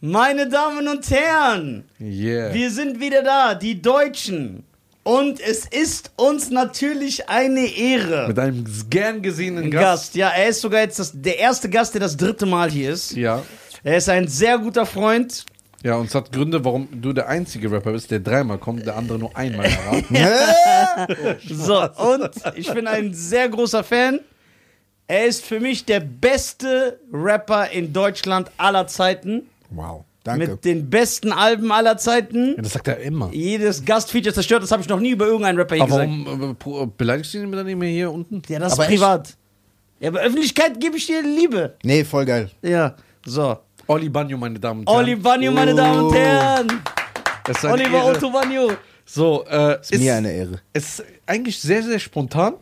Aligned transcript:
Meine 0.00 0.48
Damen 0.48 0.86
und 0.86 1.10
Herren, 1.10 1.84
Yeah. 2.00 2.54
wir 2.54 2.70
sind 2.70 3.00
wieder 3.00 3.22
da, 3.22 3.54
die 3.54 3.82
Deutschen. 3.82 4.64
Und 5.02 5.40
es 5.40 5.64
ist 5.66 6.12
uns 6.16 6.50
natürlich 6.50 7.28
eine 7.28 7.66
Ehre. 7.66 8.28
Mit 8.28 8.38
einem 8.38 8.64
gern 8.90 9.22
gesehenen 9.22 9.70
Gast. 9.70 9.82
Gast. 10.12 10.14
ja, 10.16 10.28
er 10.28 10.48
ist 10.50 10.60
sogar 10.60 10.82
jetzt 10.82 10.98
das, 10.98 11.12
der 11.14 11.38
erste 11.38 11.68
Gast, 11.70 11.94
der 11.94 12.02
das 12.02 12.16
dritte 12.16 12.44
Mal 12.46 12.70
hier 12.70 12.92
ist. 12.92 13.12
Ja. 13.12 13.42
Er 13.82 13.96
ist 13.96 14.08
ein 14.08 14.28
sehr 14.28 14.58
guter 14.58 14.84
Freund. 14.86 15.46
Ja, 15.82 15.94
und 15.96 16.06
es 16.06 16.14
hat 16.14 16.30
Gründe, 16.30 16.64
warum 16.64 16.88
du 17.00 17.12
der 17.12 17.28
einzige 17.28 17.70
Rapper 17.70 17.92
bist, 17.92 18.10
der 18.10 18.20
dreimal 18.20 18.58
kommt, 18.58 18.84
der 18.84 18.96
andere 18.96 19.18
nur 19.18 19.36
einmal 19.36 19.66
erraten. 19.66 20.16
So, 21.48 21.80
und 21.80 22.30
ich 22.56 22.72
bin 22.72 22.86
ein 22.86 23.14
sehr 23.14 23.48
großer 23.48 23.82
Fan. 23.84 24.20
Er 25.06 25.26
ist 25.26 25.44
für 25.44 25.58
mich 25.60 25.84
der 25.86 26.00
beste 26.00 26.98
Rapper 27.12 27.70
in 27.70 27.92
Deutschland 27.92 28.50
aller 28.58 28.86
Zeiten. 28.88 29.46
Wow, 29.70 30.04
danke. 30.24 30.48
Mit 30.48 30.64
den 30.64 30.88
besten 30.90 31.32
Alben 31.32 31.70
aller 31.72 31.96
Zeiten. 31.98 32.54
Ja, 32.56 32.62
das 32.62 32.72
sagt 32.72 32.88
er 32.88 32.98
immer. 32.98 33.30
Jedes 33.32 33.84
Gastfeature 33.84 34.34
zerstört, 34.34 34.62
das 34.62 34.72
habe 34.72 34.82
ich 34.82 34.88
noch 34.88 35.00
nie 35.00 35.10
über 35.10 35.26
irgendeinen 35.26 35.58
Rapper 35.58 35.74
hier 35.74 35.84
Aber 35.84 36.06
gesagt. 36.06 36.10
warum 36.26 36.50
äh, 36.50 36.54
pro- 36.54 36.86
beleidigst 36.86 37.34
du 37.34 37.38
ihn 37.38 37.52
dann 37.52 37.78
mehr 37.78 37.88
hier 37.90 38.10
unten? 38.10 38.42
Ja, 38.48 38.58
das 38.58 38.72
Aber 38.74 38.84
ist 38.84 38.88
privat. 38.88 39.36
Ja, 40.00 40.08
aber 40.10 40.20
Öffentlichkeit 40.20 40.80
gebe 40.80 40.96
ich 40.96 41.06
dir 41.06 41.22
Liebe. 41.22 41.74
nee, 41.82 42.04
voll 42.04 42.24
geil. 42.24 42.50
Ja, 42.62 42.94
so. 43.26 43.58
Oli 43.88 44.08
Banjo, 44.08 44.36
meine 44.36 44.58
Damen 44.60 44.80
und 44.80 44.88
Herren. 44.88 44.98
Oli 45.04 45.16
Banjo, 45.16 45.50
meine 45.50 45.74
Damen 45.74 46.00
und 46.04 46.14
Herren. 46.14 46.80
Ist 47.48 47.64
Oliver. 47.64 48.04
Otto 48.04 48.30
Banjo. 48.30 48.70
So, 49.06 49.44
äh, 49.48 49.80
Ist 49.80 49.98
mir 49.98 50.14
eine 50.16 50.30
Ehre. 50.30 50.60
Es 50.74 50.98
ist 51.00 51.04
eigentlich 51.26 51.58
sehr, 51.58 51.82
sehr 51.82 51.98
spontan. 51.98 52.54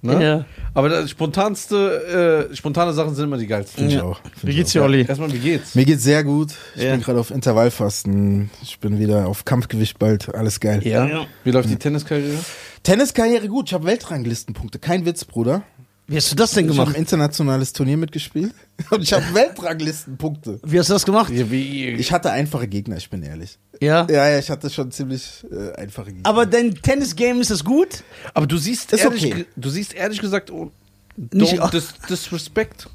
Ne? 0.00 0.22
Ja. 0.22 0.44
Aber 0.74 0.88
das 0.88 1.10
spontanste, 1.10 2.48
äh, 2.50 2.54
spontane 2.54 2.92
Sachen 2.92 3.14
sind 3.16 3.24
immer 3.24 3.36
die 3.38 3.48
geilsten. 3.48 3.78
Finde 3.78 3.94
ich 3.94 3.98
Ja. 4.00 4.04
auch. 4.04 4.20
Find 4.22 4.46
Wie 4.46 4.54
geht's 4.54 4.70
dir, 4.72 4.82
Olli? 4.84 5.04
Erstmal, 5.06 5.32
wie 5.32 5.38
geht's? 5.38 5.74
Mir 5.74 5.84
geht's 5.84 6.04
sehr 6.04 6.22
gut. 6.22 6.52
Ich 6.76 6.82
Ja. 6.84 6.92
bin 6.92 7.00
gerade 7.02 7.18
auf 7.18 7.30
Intervallfasten. 7.32 8.50
Ich 8.62 8.78
bin 8.78 8.98
wieder 9.00 9.26
auf 9.26 9.44
Kampfgewicht 9.44 9.98
bald. 9.98 10.32
Alles 10.34 10.60
geil. 10.60 10.86
Ja. 10.86 11.04
Ja. 11.06 11.26
Wie 11.44 11.50
läuft 11.50 11.68
die 11.68 11.76
Tenniskarriere? 11.76 12.38
Tenniskarriere 12.84 13.48
gut. 13.48 13.66
Ich 13.68 13.74
habe 13.74 13.86
Weltranglistenpunkte. 13.86 14.78
Kein 14.78 15.04
Witz, 15.04 15.24
Bruder. 15.24 15.62
Wie 16.06 16.16
hast 16.16 16.30
du 16.30 16.36
das 16.36 16.52
denn 16.52 16.66
Ich 16.66 16.70
habe 16.70 16.84
gemacht? 16.84 16.96
ein 16.96 17.00
internationales 17.00 17.72
Turnier 17.72 17.96
mitgespielt 17.96 18.54
und 18.90 19.02
ich 19.02 19.12
habe 19.12 19.24
Weltranglistenpunkte. 19.34 20.60
Wie 20.64 20.78
hast 20.78 20.88
du 20.88 20.92
das 20.94 21.04
gemacht? 21.04 21.32
Ich 21.32 22.12
hatte 22.12 22.30
einfache 22.30 22.68
Gegner, 22.68 22.96
ich 22.96 23.10
bin 23.10 23.22
ehrlich. 23.22 23.58
Ja. 23.80 24.06
Ja, 24.08 24.28
ja, 24.28 24.38
ich 24.38 24.50
hatte 24.50 24.70
schon 24.70 24.90
ziemlich 24.90 25.44
äh, 25.50 25.72
einfache 25.74 26.12
Gegner. 26.12 26.28
Aber 26.28 26.46
dein 26.46 26.74
Tennis-Game 26.74 27.40
ist 27.40 27.50
das 27.50 27.64
gut? 27.64 28.02
aber 28.34 28.46
du 28.46 28.56
siehst, 28.56 28.92
Ist 28.92 29.04
ehrlich, 29.04 29.26
okay. 29.32 29.46
du 29.56 29.68
siehst 29.70 29.94
ehrlich 29.94 30.20
gesagt, 30.20 30.50
oh, 30.50 30.70
Nicht- 31.16 31.60
dis 31.72 31.94
disrespect. 32.08 32.88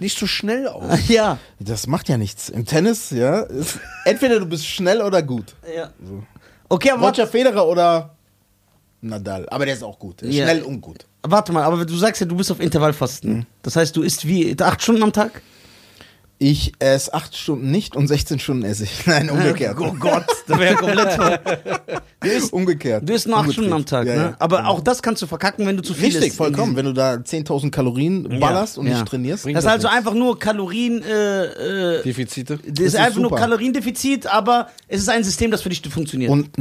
Nicht 0.00 0.18
so 0.18 0.26
schnell 0.26 0.68
aus. 0.68 0.98
Ja. 1.08 1.38
das 1.58 1.86
macht 1.86 2.08
ja 2.08 2.16
nichts. 2.18 2.48
Im 2.48 2.64
Tennis, 2.64 3.10
ja, 3.10 3.40
ist, 3.40 3.80
entweder 4.04 4.38
du 4.38 4.46
bist 4.46 4.66
schnell 4.66 5.00
oder 5.02 5.22
gut. 5.22 5.54
ja. 5.74 5.90
Okay, 6.68 6.90
aber 6.90 7.06
Roger 7.06 7.28
Federer 7.28 7.64
oder 7.68 8.15
Nadal. 9.00 9.46
Aber 9.50 9.64
der 9.66 9.74
ist 9.74 9.82
auch 9.82 9.98
gut. 9.98 10.22
Ja. 10.22 10.44
Schnell 10.44 10.62
und 10.62 10.80
gut. 10.80 11.06
warte 11.22 11.52
mal, 11.52 11.62
aber 11.64 11.84
du 11.84 11.96
sagst 11.96 12.20
ja, 12.20 12.26
du 12.26 12.36
bist 12.36 12.50
auf 12.50 12.60
Intervallfasten. 12.60 13.46
Das 13.62 13.76
heißt, 13.76 13.96
du 13.96 14.02
isst 14.02 14.26
wie 14.26 14.56
acht 14.60 14.82
Stunden 14.82 15.02
am 15.02 15.12
Tag? 15.12 15.42
Ich 16.38 16.74
esse 16.80 17.14
acht 17.14 17.34
Stunden 17.34 17.70
nicht 17.70 17.96
und 17.96 18.08
16 18.08 18.38
Stunden 18.38 18.64
esse 18.66 18.84
ich. 18.84 19.06
Nein, 19.06 19.30
umgekehrt. 19.30 19.78
Oh 19.80 19.94
Gott, 19.98 20.26
das 20.46 20.58
wäre 20.58 20.74
ja 20.74 20.78
komplett 20.78 21.12
voll. 21.14 21.38
Du 22.20 22.28
isst, 22.28 22.52
umgekehrt. 22.52 23.08
du 23.08 23.14
isst 23.14 23.26
nur 23.26 23.38
acht. 23.38 23.50
Stunden 23.52 23.72
am 23.72 23.86
Tag, 23.86 24.06
Ja, 24.06 24.14
ne? 24.14 24.20
ja. 24.22 24.36
Aber 24.38 24.66
auch 24.68 24.80
das 24.80 25.00
kannst 25.02 25.22
du 25.22 25.26
verkacken, 25.26 25.66
wenn 25.66 25.78
du 25.78 25.82
zu 25.82 25.94
viel 25.94 26.04
Richtig, 26.06 26.26
isst. 26.28 26.36
vollkommen. 26.36 26.76
Wenn 26.76 26.84
du 26.84 26.92
da 26.92 27.14
10.000 27.14 27.70
Kalorien 27.70 28.38
ballerst 28.38 28.76
und 28.76 28.86
Ja. 28.86 28.94
nicht 29.00 29.06
trainierst. 29.08 29.46
Das 29.46 29.64
ist 29.64 29.66
also 29.66 29.88
einfach 29.88 30.12
nur 30.12 30.38
Kalorien, 30.38 31.02
äh, 31.02 31.44
äh, 32.00 32.02
Defizite. 32.02 32.58
das 32.58 32.66
ist, 32.80 32.80
ist 32.80 32.96
einfach 32.96 33.16
nur 33.20 33.30
super. 33.30 33.40
Kaloriendefizit, 33.40 34.26
aber 34.26 34.68
es 34.88 35.00
ist 35.00 35.08
ein 35.08 35.24
System, 35.24 35.50
das 35.50 35.62
für 35.62 35.70
dich 35.70 35.80
funktioniert. 35.88 36.30
Und 36.30 36.58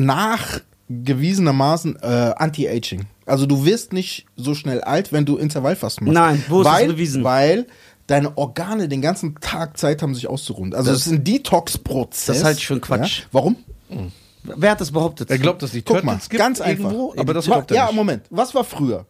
nachgewiesenermaßen 0.88 1.98
äh, 2.02 2.34
Anti-Aging. 2.38 3.06
Also 3.26 3.46
du 3.46 3.66
wirst 3.66 3.94
nicht 3.94 4.26
so 4.36 4.54
schnell 4.54 4.82
alt, 4.82 5.12
wenn 5.12 5.26
du 5.26 5.38
Intervallfasten 5.38 6.06
machst. 6.06 6.14
Nein, 6.16 6.44
wo 6.48 6.62
ist 6.62 6.66
das 6.66 6.74
weil, 6.74 6.88
bewiesen? 6.88 7.24
Weil 7.24 7.68
deine 8.08 8.38
Organe 8.38 8.88
den 8.88 9.02
ganzen 9.02 9.36
Tag 9.40 9.78
Zeit 9.78 10.02
haben, 10.02 10.14
sich 10.14 10.28
auszuruhen. 10.28 10.74
Also 10.76 10.92
es 10.92 11.08
ist 11.08 11.12
ein 11.12 11.24
Detox-Prozess. 11.24 12.26
Das 12.38 12.44
halte 12.44 12.60
ich 12.60 12.68
für 12.68 12.80
Quatsch. 12.80 13.20
Ja? 13.22 13.26
Warum? 13.32 13.56
Wer 14.44 14.72
hat 14.72 14.82
das 14.82 14.92
behauptet? 14.92 15.32
Er 15.32 15.40
glaubt, 15.40 15.64
dass 15.64 15.72
die 15.72 15.82
Guck 15.82 16.04
mal, 16.04 16.20
gibt 16.30 16.38
ganz 16.38 16.62
einfach. 16.62 16.92
irgendwo, 16.92 17.16
aber 17.18 17.34
das 17.34 17.46
glaubt 17.46 17.72
er 17.72 17.78
Ja, 17.78 17.86
nicht. 17.88 17.96
Moment. 17.96 18.24
Was 18.30 18.54
war 18.54 18.64
früher? 18.64 19.08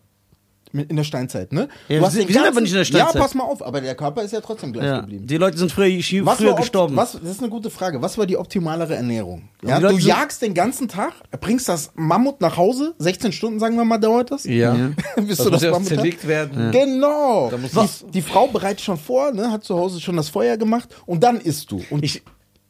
In 0.83 0.95
der 0.95 1.03
Steinzeit, 1.03 1.53
ne? 1.53 1.67
Ja, 1.87 2.01
wir 2.01 2.09
sind- 2.09 2.27
ganzen- 2.27 2.47
aber 2.47 2.61
nicht 2.61 2.71
in 2.71 2.77
der 2.77 2.85
Steinzeit. 2.85 3.15
Ja, 3.15 3.21
pass 3.21 3.33
mal 3.33 3.43
auf, 3.43 3.65
aber 3.65 3.81
der 3.81 3.95
Körper 3.95 4.23
ist 4.23 4.31
ja 4.33 4.41
trotzdem 4.41 4.73
gleich 4.73 4.85
ja. 4.85 4.99
geblieben. 5.01 5.25
Die 5.27 5.37
Leute 5.37 5.57
sind 5.57 5.71
früher, 5.71 5.87
Was 6.25 6.37
früher 6.37 6.55
gestorben. 6.55 6.95
Was, 6.95 7.13
das 7.13 7.21
ist 7.23 7.39
eine 7.39 7.49
gute 7.49 7.69
Frage. 7.69 8.01
Was 8.01 8.17
war 8.17 8.25
die 8.25 8.37
optimalere 8.37 8.95
Ernährung? 8.95 9.49
Ja, 9.63 9.79
du 9.79 9.97
jagst 9.97 10.41
den 10.41 10.53
ganzen 10.53 10.87
Tag, 10.87 11.13
bringst 11.39 11.69
das 11.69 11.91
Mammut 11.95 12.41
nach 12.41 12.57
Hause, 12.57 12.93
16 12.99 13.31
Stunden, 13.31 13.59
sagen 13.59 13.75
wir 13.77 13.85
mal, 13.85 13.97
dauert 13.97 14.31
das? 14.31 14.43
Ja. 14.45 14.73
Bis 15.15 15.37
Das 15.37 15.45
du 15.45 15.49
das 15.51 15.61
Mammut 15.63 15.79
hast? 15.81 15.87
zerlegt 15.87 16.27
werden. 16.27 16.71
Genau. 16.71 17.49
Da 17.49 17.57
muss 17.57 17.71
die, 18.05 18.11
die 18.11 18.21
Frau 18.21 18.47
bereitet 18.47 18.81
schon 18.81 18.97
vor, 18.97 19.31
ne, 19.31 19.51
hat 19.51 19.63
zu 19.63 19.75
Hause 19.77 19.99
schon 20.01 20.15
das 20.17 20.29
Feuer 20.29 20.57
gemacht 20.57 20.89
und 21.05 21.23
dann 21.23 21.39
isst 21.39 21.71
du. 21.71 21.81
Und 21.89 22.03
Ich, 22.03 22.21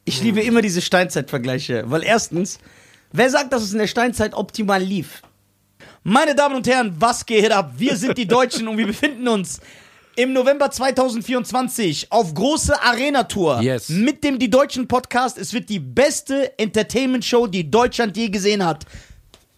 ich 0.04 0.22
liebe 0.22 0.40
immer 0.40 0.62
diese 0.62 0.80
Steinzeitvergleiche, 0.80 1.84
weil 1.86 2.02
erstens, 2.04 2.58
wer 3.12 3.28
sagt, 3.30 3.52
dass 3.52 3.62
es 3.62 3.72
in 3.72 3.78
der 3.78 3.86
Steinzeit 3.86 4.34
optimal 4.34 4.82
lief? 4.82 5.22
Meine 6.08 6.36
Damen 6.36 6.54
und 6.54 6.68
Herren, 6.68 6.94
was 7.00 7.26
geht 7.26 7.50
ab? 7.50 7.72
Wir 7.78 7.96
sind 7.96 8.16
die 8.16 8.28
Deutschen 8.28 8.68
und 8.68 8.78
wir 8.78 8.86
befinden 8.86 9.26
uns 9.26 9.58
im 10.14 10.32
November 10.32 10.70
2024 10.70 12.12
auf 12.12 12.32
große 12.32 12.80
Arena-Tour 12.80 13.60
Yes. 13.60 13.88
mit 13.88 14.22
dem 14.22 14.38
Die 14.38 14.48
Deutschen 14.48 14.86
Podcast. 14.86 15.36
Es 15.36 15.52
wird 15.52 15.68
die 15.68 15.80
beste 15.80 16.56
Entertainment-Show, 16.60 17.48
die 17.48 17.68
Deutschland 17.68 18.16
je 18.16 18.28
gesehen 18.28 18.64
hat. 18.64 18.86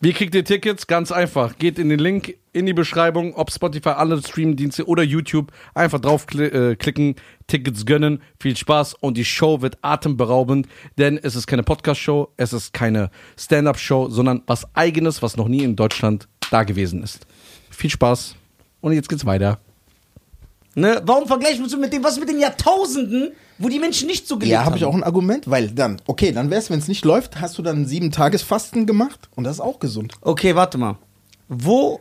Wie 0.00 0.14
kriegt 0.14 0.34
ihr 0.34 0.42
Tickets? 0.44 0.87
Ganz 0.87 1.12
einfach. 1.12 1.58
Geht 1.58 1.78
in 1.78 1.91
den 1.91 1.98
Link 1.98 2.34
in 2.53 2.66
die 2.66 2.72
Beschreibung, 2.72 3.34
ob 3.34 3.53
Spotify, 3.53 3.91
alle 3.91 4.19
Streamdienste 4.22 4.87
oder 4.87 5.03
YouTube. 5.03 5.53
Einfach 5.75 6.00
draufklicken, 6.00 7.10
äh, 7.10 7.14
Tickets 7.47 7.84
gönnen. 7.84 8.22
Viel 8.41 8.56
Spaß 8.56 8.94
und 8.94 9.16
die 9.19 9.25
Show 9.25 9.60
wird 9.60 9.76
atemberaubend, 9.82 10.66
denn 10.98 11.19
es 11.19 11.37
ist 11.37 11.47
keine 11.47 11.62
Podcast-Show, 11.62 12.32
es 12.37 12.53
ist 12.53 12.72
keine 12.72 13.10
Stand-Up-Show, 13.37 14.08
sondern 14.08 14.42
was 14.47 14.66
Eigenes, 14.75 15.20
was 15.20 15.37
noch 15.37 15.48
nie 15.48 15.62
in 15.62 15.76
Deutschland 15.76 16.28
da 16.50 16.62
gewesen 16.64 17.03
ist. 17.03 17.26
Viel 17.70 17.91
Spaß 17.91 18.34
und 18.81 18.92
jetzt 18.92 19.09
geht's 19.09 19.25
weiter. 19.26 19.59
Ne? 20.75 21.03
Warum 21.04 21.26
vergleichen 21.26 21.59
wir 21.59 21.64
uns 21.64 21.76
mit 21.76 21.92
dem, 21.92 22.04
was 22.04 22.20
mit 22.20 22.28
den 22.28 22.38
Jahrtausenden, 22.38 23.32
wo 23.59 23.69
die 23.69 23.81
Menschen 23.81 24.06
nicht 24.06 24.28
so 24.28 24.36
gelebt 24.36 24.53
ja, 24.53 24.60
haben? 24.60 24.66
habe 24.66 24.76
ich 24.76 24.84
auch 24.84 24.94
ein 24.94 25.03
Argument, 25.03 25.50
weil 25.50 25.70
dann, 25.70 26.00
okay, 26.06 26.31
dann 26.31 26.50
wär's, 26.50 26.70
wenn 26.70 26.78
es 26.78 26.87
nicht 26.87 27.04
läuft, 27.04 27.41
hast 27.41 27.58
du 27.58 27.62
dann 27.62 27.87
sieben 27.87 28.12
Tagesfasten 28.12 28.87
gemacht 28.87 29.28
und 29.34 29.44
das 29.44 29.54
ist 29.54 29.60
auch 29.60 29.81
gesund. 29.81 30.14
Okay, 30.20 30.54
warte 30.54 30.78
mal. 30.78 30.97
Wo, 31.48 32.00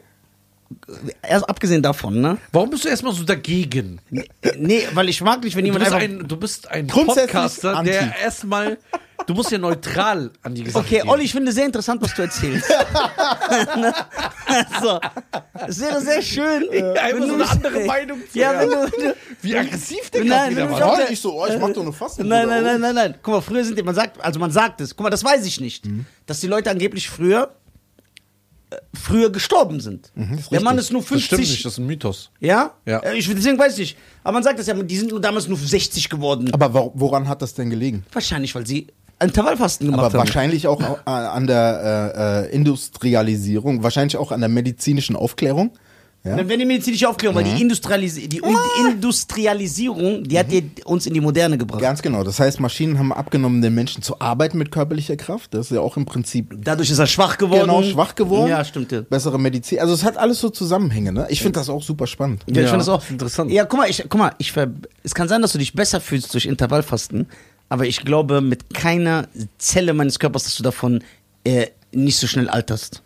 erst 1.22 1.50
abgesehen 1.50 1.82
davon, 1.82 2.22
ne? 2.22 2.38
Warum 2.52 2.70
bist 2.70 2.86
du 2.86 2.90
erstmal 2.90 3.14
so 3.14 3.24
dagegen? 3.24 4.00
Nee, 4.58 4.88
weil 4.94 5.10
ich 5.10 5.22
mag 5.22 5.44
nicht, 5.44 5.56
wenn 5.56 5.66
Du 5.66 5.72
jemand 5.72 5.86
bist 5.86 5.96
einfach... 5.96 6.22
ein, 6.22 6.28
du 6.28 6.38
bist 6.38 6.68
ein 6.70 6.88
Podcaster, 6.88 7.78
anti. 7.78 7.92
der 7.92 8.16
erstmal, 8.20 8.78
du 9.26 9.34
musst 9.34 9.52
ja 9.52 9.58
neutral 9.58 10.32
an 10.44 10.54
die 10.56 10.70
Sache 10.70 10.80
Okay, 10.86 11.00
gehen. 11.00 11.10
Olli, 11.10 11.24
ich 11.24 11.32
finde 11.32 11.52
sehr 11.52 11.66
interessant, 11.66 12.02
was 12.02 12.14
du 12.14 12.22
erzählst. 12.22 12.70
Also, 14.50 15.00
es 15.68 15.80
wäre 15.80 16.02
sehr 16.02 16.22
schön. 16.22 16.70
einfach 16.72 17.20
wenn 17.20 17.22
so 17.22 17.28
du 17.28 17.34
eine 17.34 17.38
mich- 17.38 17.50
andere 17.52 17.80
Meinung 17.86 18.20
zu 18.32 18.40
Ja, 18.40 18.52
wenn 18.60 18.72
haben. 18.72 18.92
du, 18.92 18.98
wenn 18.98 19.08
du, 19.10 19.16
Wie 19.42 19.58
aggressiv 19.58 20.10
der 20.12 20.24
Nein, 20.24 20.52
wieder 20.52 20.70
war. 20.72 20.96
der- 20.98 21.10
nicht 21.10 21.22
so, 21.22 21.42
oh, 21.42 21.46
ich 21.48 21.60
mach 21.60 21.70
doch 21.74 21.84
nur 21.84 21.94
Fasten. 21.94 22.28
nein, 22.28 22.48
nein, 22.48 22.64
nein, 22.64 22.80
nein, 22.80 22.96
nein. 22.96 23.16
Guck 23.22 23.34
mal, 23.36 23.42
früher 23.42 23.64
sind 23.66 23.78
die, 23.78 23.84
man 23.84 23.94
sagt, 23.96 24.24
also 24.24 24.40
man 24.40 24.52
sagt 24.52 24.80
es, 24.82 24.96
guck 24.96 25.04
mal, 25.04 25.10
das 25.10 25.24
weiß 25.24 25.46
ich 25.46 25.60
nicht, 25.60 25.86
Mhm. 25.86 26.06
dass 26.26 26.40
die 26.40 26.48
Leute 26.48 26.70
angeblich 26.72 27.10
früher, 27.10 27.52
äh, 28.70 28.78
früher 28.98 29.30
gestorben 29.32 29.80
sind. 29.82 30.12
Mhm, 30.16 30.40
Der 30.52 30.62
Mann 30.62 30.78
ist 30.78 30.92
nur 30.92 31.02
Das 31.02 31.08
stimmt 31.10 31.24
50. 31.40 31.40
nicht, 31.50 31.66
das 31.66 31.74
ist 31.74 31.80
ein 31.80 31.86
Mythos. 31.88 32.32
Ja? 32.40 32.72
Ja. 32.86 33.00
Äh, 33.00 33.18
Ich, 33.18 33.28
deswegen 33.28 33.60
weiß 33.60 33.74
ich 33.74 33.80
nicht. 33.80 33.98
Aber 34.24 34.34
man 34.34 34.44
sagt 34.44 34.60
das 34.60 34.68
ja, 34.68 34.74
die 34.74 34.98
sind 34.98 35.12
nur 35.12 35.20
damals 35.22 35.48
nur 35.48 35.58
60 35.58 36.10
geworden. 36.10 36.50
Aber 36.54 36.74
wo- 36.74 36.92
woran 36.96 37.28
hat 37.28 37.42
das 37.42 37.54
denn 37.54 37.70
gelegen? 37.70 38.06
Wahrscheinlich, 38.14 38.56
weil 38.56 38.66
sie 38.66 38.88
Intervallfasten 39.20 39.88
gemacht 39.88 40.06
Aber 40.06 40.14
haben. 40.20 40.28
wahrscheinlich 40.28 40.68
auch 40.68 40.80
äh, 40.82 41.10
an 41.10 41.48
der 41.48 42.46
äh, 42.46 42.48
äh, 42.50 42.56
Industrialisierung, 42.56 43.84
wahrscheinlich 43.84 44.18
auch 44.18 44.32
an 44.32 44.40
der 44.42 44.50
medizinischen 44.50 45.16
Aufklärung. 45.16 45.72
Ja? 46.24 46.36
Dann 46.36 46.50
wenn 46.50 46.60
die 46.60 46.66
medizinische 46.66 47.08
Aufklärung, 47.08 47.38
weil 47.38 47.44
die, 47.46 47.62
Industrialis 47.62 48.16
die, 48.16 48.28
die 48.28 48.42
Industrialisierung, 48.90 50.24
die 50.24 50.38
hat 50.38 50.52
die 50.52 50.70
uns 50.86 51.06
in 51.06 51.14
die 51.14 51.22
Moderne 51.22 51.58
gebracht. 51.58 51.82
Ganz 51.82 52.02
genau. 52.02 52.24
Das 52.24 52.40
heißt, 52.40 52.60
Maschinen 52.60 53.00
haben 53.00 53.14
abgenommen, 53.14 53.62
den 53.62 53.74
Menschen 53.74 54.02
zu 54.02 54.20
arbeiten 54.20 54.58
mit 54.58 54.72
körperlicher 54.72 55.16
Kraft. 55.16 55.54
Das 55.54 55.68
ist 55.68 55.76
ja 55.76 55.82
auch 55.82 55.96
im 55.98 56.06
Prinzip 56.06 56.54
Dadurch 56.64 56.90
ist 56.90 57.00
er 57.00 57.08
schwach 57.08 57.38
geworden. 57.38 57.62
genau 57.62 57.84
schwach 57.84 58.16
geworden. 58.16 58.50
Ja, 58.50 58.64
stimmt. 58.66 58.92
Ja. 58.92 59.02
Bessere 59.02 59.40
Medizin. 59.40 59.80
Also 59.80 59.94
es 59.94 60.04
hat 60.04 60.18
alles 60.18 60.40
so 60.40 60.50
Zusammenhänge. 60.50 61.12
Ne? 61.14 61.28
Ich 61.30 61.42
finde 61.42 61.60
das 61.60 61.70
auch 61.70 61.82
super 61.84 62.08
spannend. 62.08 62.44
Ja, 62.48 62.52
ich 62.52 62.58
Ja, 62.58 62.64
finde 62.68 62.78
das 62.80 62.90
auch 62.90 63.10
interessant. 63.10 63.52
Ja, 63.52 63.66
guck 63.66 63.80
mal, 63.80 63.90
ich, 63.90 64.04
guck 64.10 64.20
mal, 64.20 64.32
ich 64.38 64.52
ver 64.52 64.68
es 65.04 65.16
kann 65.16 65.28
sein, 65.30 65.42
dass 65.42 65.54
du 65.54 65.58
dich 65.60 65.74
besser 65.74 66.02
fühlst 66.02 66.34
durch 66.34 66.46
Intervallfasten, 66.46 67.28
aber 67.70 67.86
ich 67.86 68.04
glaube 68.04 68.42
mit 68.42 68.74
keiner 68.74 69.28
Zelle 69.58 69.94
meines 69.94 70.20
Körpers, 70.20 70.44
dass 70.44 70.56
du 70.56 70.64
davon 70.64 71.04
äh, 71.44 71.68
nicht 71.92 72.18
so 72.18 72.28
schnell 72.28 72.50
alterst. 72.50 73.02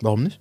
Warum 0.00 0.24
nicht? 0.24 0.40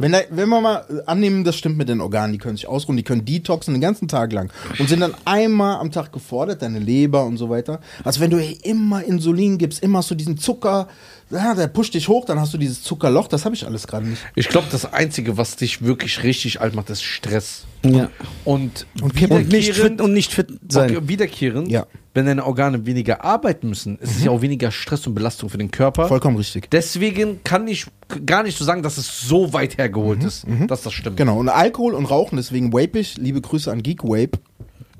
Wenn, 0.00 0.12
da, 0.12 0.20
wenn 0.30 0.48
wir 0.48 0.60
mal 0.60 1.02
annehmen, 1.06 1.42
das 1.42 1.56
stimmt 1.56 1.76
mit 1.76 1.88
den 1.88 2.00
Organen, 2.00 2.32
die 2.32 2.38
können 2.38 2.56
sich 2.56 2.68
ausruhen, 2.68 2.96
die 2.96 3.02
können 3.02 3.24
detoxen 3.24 3.74
den 3.74 3.80
ganzen 3.80 4.06
Tag 4.06 4.32
lang 4.32 4.52
und 4.78 4.88
sind 4.88 5.00
dann 5.00 5.12
einmal 5.24 5.80
am 5.80 5.90
Tag 5.90 6.12
gefordert, 6.12 6.62
deine 6.62 6.78
Leber 6.78 7.24
und 7.24 7.36
so 7.36 7.50
weiter. 7.50 7.80
Also 8.04 8.20
wenn 8.20 8.30
du 8.30 8.40
immer 8.62 9.02
Insulin 9.02 9.58
gibst, 9.58 9.82
immer 9.82 10.02
du 10.02 10.14
diesen 10.14 10.38
Zucker, 10.38 10.86
ja, 11.30 11.54
der 11.54 11.66
pusht 11.68 11.94
dich 11.94 12.08
hoch, 12.08 12.24
dann 12.24 12.40
hast 12.40 12.54
du 12.54 12.58
dieses 12.58 12.82
Zuckerloch, 12.82 13.28
das 13.28 13.44
habe 13.44 13.54
ich 13.54 13.66
alles 13.66 13.86
gerade 13.86 14.06
nicht. 14.06 14.22
Ich 14.34 14.48
glaube, 14.48 14.66
das 14.70 14.92
Einzige, 14.92 15.36
was 15.36 15.56
dich 15.56 15.82
wirklich 15.82 16.22
richtig 16.22 16.60
alt 16.60 16.74
macht, 16.74 16.90
ist 16.90 17.02
Stress. 17.02 17.64
Ja. 17.84 18.10
Und, 18.44 18.86
Und. 19.00 19.30
Und 19.30 19.48
nicht 19.48 19.74
fit 19.74 20.00
und 20.00 20.12
nicht 20.12 20.32
fit 20.32 20.48
sein. 20.68 20.90
Okay, 20.96 21.08
wiederkehrend, 21.08 21.68
Ja. 21.70 21.86
wenn 22.14 22.26
deine 22.26 22.44
Organe 22.44 22.86
weniger 22.86 23.24
arbeiten 23.24 23.68
müssen, 23.68 23.98
ist 23.98 24.16
es 24.16 24.24
ja 24.24 24.30
auch 24.30 24.40
weniger 24.42 24.70
Stress 24.72 25.06
und 25.06 25.14
Belastung 25.14 25.48
für 25.48 25.58
den 25.58 25.70
Körper. 25.70 26.08
Vollkommen 26.08 26.36
richtig. 26.36 26.70
Deswegen 26.70 27.44
kann 27.44 27.68
ich 27.68 27.86
gar 28.26 28.42
nicht 28.42 28.58
so 28.58 28.64
sagen, 28.64 28.82
dass 28.82 28.98
es 28.98 29.20
so 29.20 29.52
weit 29.52 29.78
hergeholt 29.78 30.24
ist, 30.24 30.44
dass 30.66 30.82
das 30.82 30.92
stimmt. 30.92 31.16
Genau, 31.18 31.38
und 31.38 31.48
Alkohol 31.48 31.94
und 31.94 32.06
Rauchen, 32.06 32.36
deswegen 32.36 32.72
vape 32.72 32.98
ich. 32.98 33.16
Liebe 33.16 33.40
Grüße 33.40 33.70
an 33.70 33.82
Geek 33.82 34.02
Vape. 34.02 34.38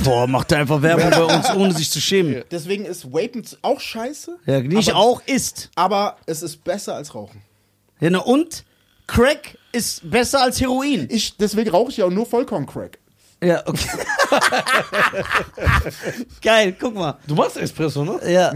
Boah, 0.03 0.27
macht 0.27 0.53
er 0.53 0.59
einfach 0.59 0.81
Werbung 0.83 1.11
bei 1.11 1.23
uns, 1.37 1.51
ohne 1.55 1.75
sich 1.75 1.91
zu 1.91 2.01
schämen. 2.01 2.43
Deswegen 2.51 2.85
ist 2.85 3.13
Vapen 3.13 3.43
auch 3.63 3.81
scheiße, 3.81 4.39
Ja, 4.47 4.61
nicht 4.61 4.91
Aber- 4.91 4.99
auch 4.99 5.23
ist. 5.27 5.71
aber 5.75 6.17
es 6.27 6.43
ist 6.43 6.63
besser 6.65 6.95
als 6.95 7.15
Rauchen. 7.15 7.43
Ja, 8.01 8.11
ne, 8.11 8.23
und 8.23 8.65
Crack 9.07 9.59
ist 9.73 10.09
besser 10.09 10.43
als 10.43 10.61
Heroin. 10.61 11.09
Ich, 11.11 11.37
deswegen 11.37 11.71
rauche 11.71 11.91
ich 11.91 11.97
ja 11.97 12.05
auch 12.05 12.11
nur 12.11 12.27
Vollkorn-Crack. 12.27 12.99
Ja, 13.43 13.63
okay. 13.67 13.89
Geil, 16.43 16.77
guck 16.79 16.95
mal. 16.95 17.19
Du 17.27 17.35
machst 17.35 17.57
Espresso, 17.57 18.05
ne? 18.05 18.21
Ja. 18.31 18.53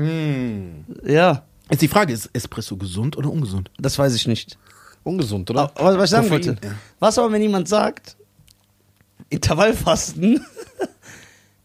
Ja, 1.04 1.44
Jetzt 1.70 1.80
die 1.80 1.88
Frage, 1.88 2.12
ist 2.12 2.28
Espresso 2.32 2.76
gesund 2.76 3.16
oder 3.16 3.30
ungesund? 3.30 3.70
das 3.78 3.98
weiß 3.98 4.14
ich 4.14 4.26
nicht. 4.26 4.58
Ungesund, 5.04 5.50
oder? 5.50 5.70
Aber 5.74 5.96
was 5.98 6.04
ich 6.04 6.10
sagen 6.10 6.30
wollte. 6.30 6.56
Was 6.98 7.18
aber, 7.18 7.32
wenn 7.32 7.42
jemand 7.42 7.68
sagt, 7.68 8.16
Intervallfasten 9.30 10.44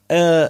äh, 0.08 0.50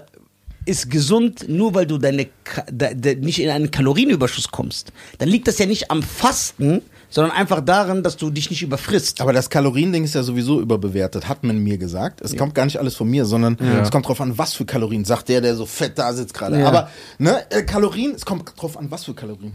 ist 0.66 0.92
gesund, 0.92 1.46
nur 1.48 1.74
weil 1.74 1.86
du 1.86 1.98
deine 1.98 2.28
de, 2.70 2.94
de, 2.94 3.16
nicht 3.16 3.40
in 3.40 3.50
einen 3.50 3.72
Kalorienüberschuss 3.72 4.52
kommst, 4.52 4.92
dann 5.18 5.30
liegt 5.30 5.48
das 5.48 5.58
ja 5.60 5.66
nicht 5.66 5.90
am 5.90 6.04
Fasten, 6.04 6.82
sondern 7.10 7.32
einfach 7.32 7.62
daran, 7.62 8.04
dass 8.04 8.18
du 8.18 8.30
dich 8.30 8.50
nicht 8.50 8.62
überfrisst. 8.62 9.22
Aber 9.22 9.32
das 9.32 9.50
Kaloriending 9.50 10.04
ist 10.04 10.16
ja 10.16 10.24
sowieso 10.24 10.60
überbewertet, 10.60 11.30
hat 11.30 11.44
man 11.44 11.60
mir 11.60 11.78
gesagt. 11.78 12.22
Es 12.22 12.36
kommt 12.36 12.54
gar 12.54 12.66
nicht 12.66 12.80
alles 12.80 12.96
von 12.96 13.10
mir, 13.10 13.26
sondern 13.26 13.58
es 13.82 13.92
kommt 13.92 14.08
drauf 14.08 14.20
an, 14.20 14.38
was 14.38 14.54
für 14.54 14.66
Kalorien, 14.66 15.06
sagt 15.06 15.30
der, 15.30 15.40
der 15.40 15.56
so 15.56 15.66
fett 15.66 15.98
da 15.98 16.12
sitzt 16.12 16.34
gerade. 16.34 16.60
Ja. 16.60 16.68
Aber 16.68 16.90
ne, 17.18 17.50
äh, 17.50 17.64
Kalorien, 17.64 18.14
es 18.14 18.26
kommt 18.26 18.52
drauf 18.58 18.78
an, 18.78 18.92
was 18.92 19.06
für 19.06 19.14
Kalorien. 19.14 19.54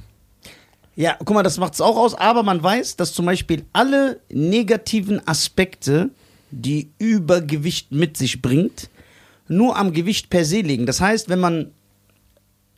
Ja, 0.95 1.17
guck 1.19 1.31
mal, 1.31 1.43
das 1.43 1.59
macht 1.59 1.75
es 1.75 1.81
auch 1.81 1.97
aus, 1.97 2.15
aber 2.15 2.43
man 2.43 2.63
weiß, 2.63 2.97
dass 2.97 3.13
zum 3.13 3.27
Beispiel 3.27 3.65
alle 3.73 4.21
negativen 4.31 5.27
Aspekte, 5.27 6.11
die 6.51 6.91
Übergewicht 6.99 7.93
mit 7.93 8.17
sich 8.19 8.43
bringt, 8.43 8.91
nur 9.57 9.77
am 9.77 9.93
Gewicht 9.93 10.31
per 10.31 10.45
se 10.45 10.61
liegen. 10.61 10.87
Das 10.87 11.01
heißt, 11.01 11.29
wenn 11.29 11.41
man, 11.41 11.71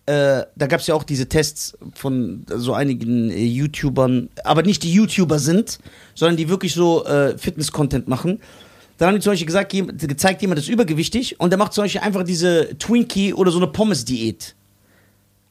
äh, 0.07 0.43
da 0.55 0.67
gab 0.67 0.81
es 0.81 0.87
ja 0.87 0.95
auch 0.95 1.05
diese 1.05 1.29
Tests 1.29 1.77
von 1.95 2.45
so 2.55 2.75
einigen 2.75 3.31
äh, 3.31 3.45
YouTubern, 3.45 4.29
aber 4.45 4.63
nicht 4.63 4.83
die 4.83 4.93
YouTuber 4.93 5.39
sind, 5.39 5.79
sondern 6.15 6.37
die 6.37 6.49
wirklich 6.49 6.75
so 6.75 7.05
äh, 7.07 7.39
Fitness-Content 7.39 8.09
machen. 8.09 8.41
Dann 8.99 9.09
haben 9.09 9.15
die 9.17 9.23
zum 9.23 9.33
Beispiel 9.33 9.47
gesagt, 9.47 9.73
jem- 9.73 9.97
gezeigt, 9.97 10.43
jemand 10.43 10.61
ist 10.61 10.69
übergewichtig 10.69 11.41
und 11.41 11.51
der 11.51 11.59
macht 11.59 11.73
zum 11.73 11.85
Beispiel 11.85 12.03
einfach 12.03 12.23
diese 12.23 12.77
Twinkie 12.79 13.35
oder 13.35 13.51
so 13.51 13.59
eine 13.59 13.69
Pommes-Diät 13.69 14.55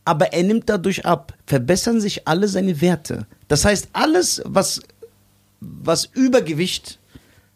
aber 0.06 0.34
er 0.34 0.44
nimmt 0.44 0.68
dadurch 0.68 1.06
ab. 1.06 1.34
Verbessern 1.48 2.02
sich 2.02 2.28
alle 2.28 2.50
seine 2.50 2.82
Werte. 2.82 3.26
Das 3.48 3.64
heißt, 3.64 3.88
alles, 3.94 4.42
was, 4.44 4.82
was 5.62 6.04
Übergewicht 6.12 7.00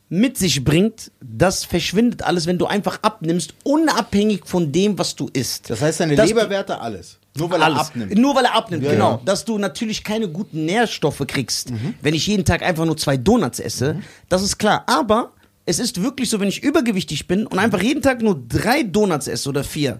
mit 0.10 0.38
sich 0.38 0.64
bringt, 0.64 1.12
das 1.22 1.66
verschwindet 1.66 2.24
alles, 2.24 2.46
wenn 2.48 2.58
du 2.58 2.66
einfach 2.66 3.00
abnimmst, 3.02 3.54
unabhängig 3.64 4.42
von 4.46 4.72
dem, 4.72 4.98
was 4.98 5.16
du 5.16 5.30
isst. 5.34 5.70
Das 5.70 5.82
heißt, 5.82 6.00
deine 6.00 6.16
Dass 6.16 6.30
Leberwerte, 6.30 6.80
alles. 6.80 7.18
Nur 7.38 7.52
weil 7.52 7.60
er 7.62 7.66
alles. 7.68 7.80
abnimmt. 7.80 8.16
Nur 8.18 8.36
weil 8.36 8.46
er 8.46 8.56
abnimmt, 8.56 8.84
Ja, 8.84 8.92
genau. 8.94 9.12
ja. 9.12 9.22
Dass 9.26 9.46
du 9.46 9.58
natürlich 9.58 10.04
keine 10.04 10.28
guten 10.30 10.66
Nährstoffe 10.66 11.24
kriegst, 11.28 11.72
Mhm. 11.72 11.94
wenn 12.02 12.14
ich 12.16 12.26
jeden 12.26 12.46
Tag 12.46 12.64
einfach 12.64 12.86
nur 12.86 12.98
zwei 12.98 13.18
Donuts 13.18 13.60
esse. 13.60 13.98
Das 14.30 14.42
ist 14.42 14.58
klar. 14.58 14.84
Aber 14.88 15.34
es 15.66 15.78
ist 15.80 16.02
wirklich 16.02 16.30
so, 16.30 16.40
wenn 16.40 16.48
ich 16.48 16.64
übergewichtig 16.64 17.28
bin 17.28 17.46
und 17.46 17.60
einfach 17.60 17.82
jeden 17.84 18.02
Tag 18.02 18.22
nur 18.22 18.42
drei 18.48 18.84
Donuts 18.84 19.28
esse 19.28 19.50
oder 19.50 19.64
vier 19.64 20.00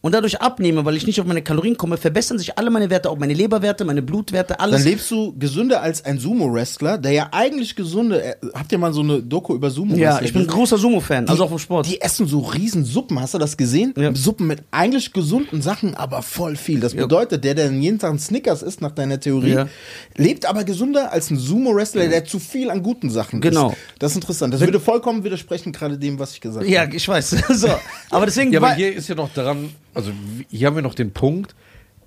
und 0.00 0.12
dadurch 0.12 0.40
abnehme, 0.40 0.84
weil 0.84 0.96
ich 0.96 1.06
nicht 1.06 1.20
auf 1.20 1.26
meine 1.26 1.42
Kalorien 1.42 1.76
komme, 1.76 1.96
verbessern 1.96 2.38
sich 2.38 2.56
alle 2.56 2.70
meine 2.70 2.88
Werte, 2.88 3.10
auch 3.10 3.18
meine 3.18 3.34
Leberwerte, 3.34 3.84
meine 3.84 4.00
Blutwerte, 4.02 4.60
alles. 4.60 4.82
Dann 4.82 4.90
lebst 4.92 5.10
du 5.10 5.34
gesünder 5.38 5.82
als 5.82 6.04
ein 6.04 6.18
Sumo-Wrestler, 6.18 6.98
der 6.98 7.12
ja 7.12 7.28
eigentlich 7.32 7.74
gesunde. 7.74 8.22
äh, 8.22 8.34
Habt 8.54 8.70
ihr 8.72 8.78
mal 8.78 8.92
so 8.92 9.00
eine 9.00 9.20
Doku 9.22 9.54
über 9.54 9.70
Sumo-Wrestler? 9.70 10.20
ja, 10.20 10.20
ich 10.22 10.32
bin 10.32 10.42
ein 10.42 10.48
großer 10.48 10.78
Sumo-Fan, 10.78 11.28
also 11.28 11.44
auch 11.44 11.48
vom 11.48 11.58
Sport. 11.58 11.86
Die 11.86 12.00
essen 12.00 12.26
so 12.28 12.40
riesen 12.40 12.84
Suppen, 12.84 13.20
hast 13.20 13.34
du 13.34 13.38
das 13.38 13.56
gesehen? 13.56 13.92
Ja. 13.96 14.14
Suppen 14.14 14.46
mit 14.46 14.62
eigentlich 14.70 15.12
gesunden 15.12 15.62
Sachen, 15.62 15.94
aber 15.96 16.22
voll 16.22 16.54
viel. 16.56 16.78
Das 16.80 16.94
bedeutet, 16.94 17.42
der, 17.44 17.54
der 17.54 17.70
jeden 17.72 17.98
Tag 17.98 18.12
ein 18.12 18.18
Snickers 18.20 18.62
isst, 18.62 18.80
nach 18.80 18.92
deiner 18.92 19.18
Theorie, 19.18 19.52
Ja. 19.54 19.68
lebt 20.16 20.46
aber 20.46 20.62
gesünder 20.64 21.12
als 21.12 21.30
ein 21.30 21.38
Sumo-Wrestler, 21.38 22.06
der 22.08 22.24
zu 22.24 22.38
viel 22.38 22.70
an 22.70 22.82
guten 22.82 23.10
Sachen 23.10 23.40
Genau. 23.40 23.70
isst. 23.70 23.78
Das 23.98 24.12
ist 24.12 24.16
interessant. 24.16 24.54
Das 24.54 24.60
würde 24.60 24.78
vollkommen 24.80 25.24
widersprechen, 25.24 25.72
gerade 25.72 25.98
dem, 25.98 26.18
was 26.20 26.32
ich 26.34 26.40
gesagt 26.40 26.66
ja, 26.68 26.82
habe. 26.82 26.94
ich 26.94 27.06
weiß. 27.08 27.30
so. 27.50 27.68
Aber 28.10 28.26
deswegen. 28.26 28.52
Ja, 28.52 28.60
aber 28.60 28.74
hier 28.74 28.94
ist 28.94 29.08
ja 29.08 29.14
noch 29.14 29.32
daran, 29.34 29.70
also 29.98 30.12
hier 30.48 30.68
haben 30.68 30.76
wir 30.76 30.82
noch 30.82 30.94
den 30.94 31.12
Punkt, 31.12 31.54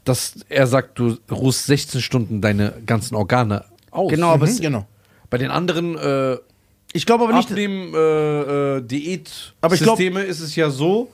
dass 0.05 0.35
er 0.49 0.65
sagt, 0.65 0.97
du 0.97 1.17
ruhst 1.29 1.65
16 1.65 1.99
Stunden 2.01 2.39
deine 2.41 2.73
ganzen 2.85 3.15
Organe 3.15 3.65
aus. 3.91 4.09
Genau, 4.09 4.29
aber 4.29 4.47
Mhm, 4.47 4.59
genau. 4.61 4.87
Bei 5.29 5.37
den 5.37 5.51
anderen 5.51 5.97
äh, 5.97 6.37
ich 6.93 7.05
glaube 7.05 7.25
aber 7.25 7.33
nicht. 7.33 7.49
Abnehmen 7.49 7.93
äh, 7.93 7.97
äh, 7.97 8.81
glaub- 8.81 8.87
Diät-Systeme 8.87 10.21
ist 10.23 10.39
es 10.39 10.55
ja 10.55 10.69
so, 10.69 11.11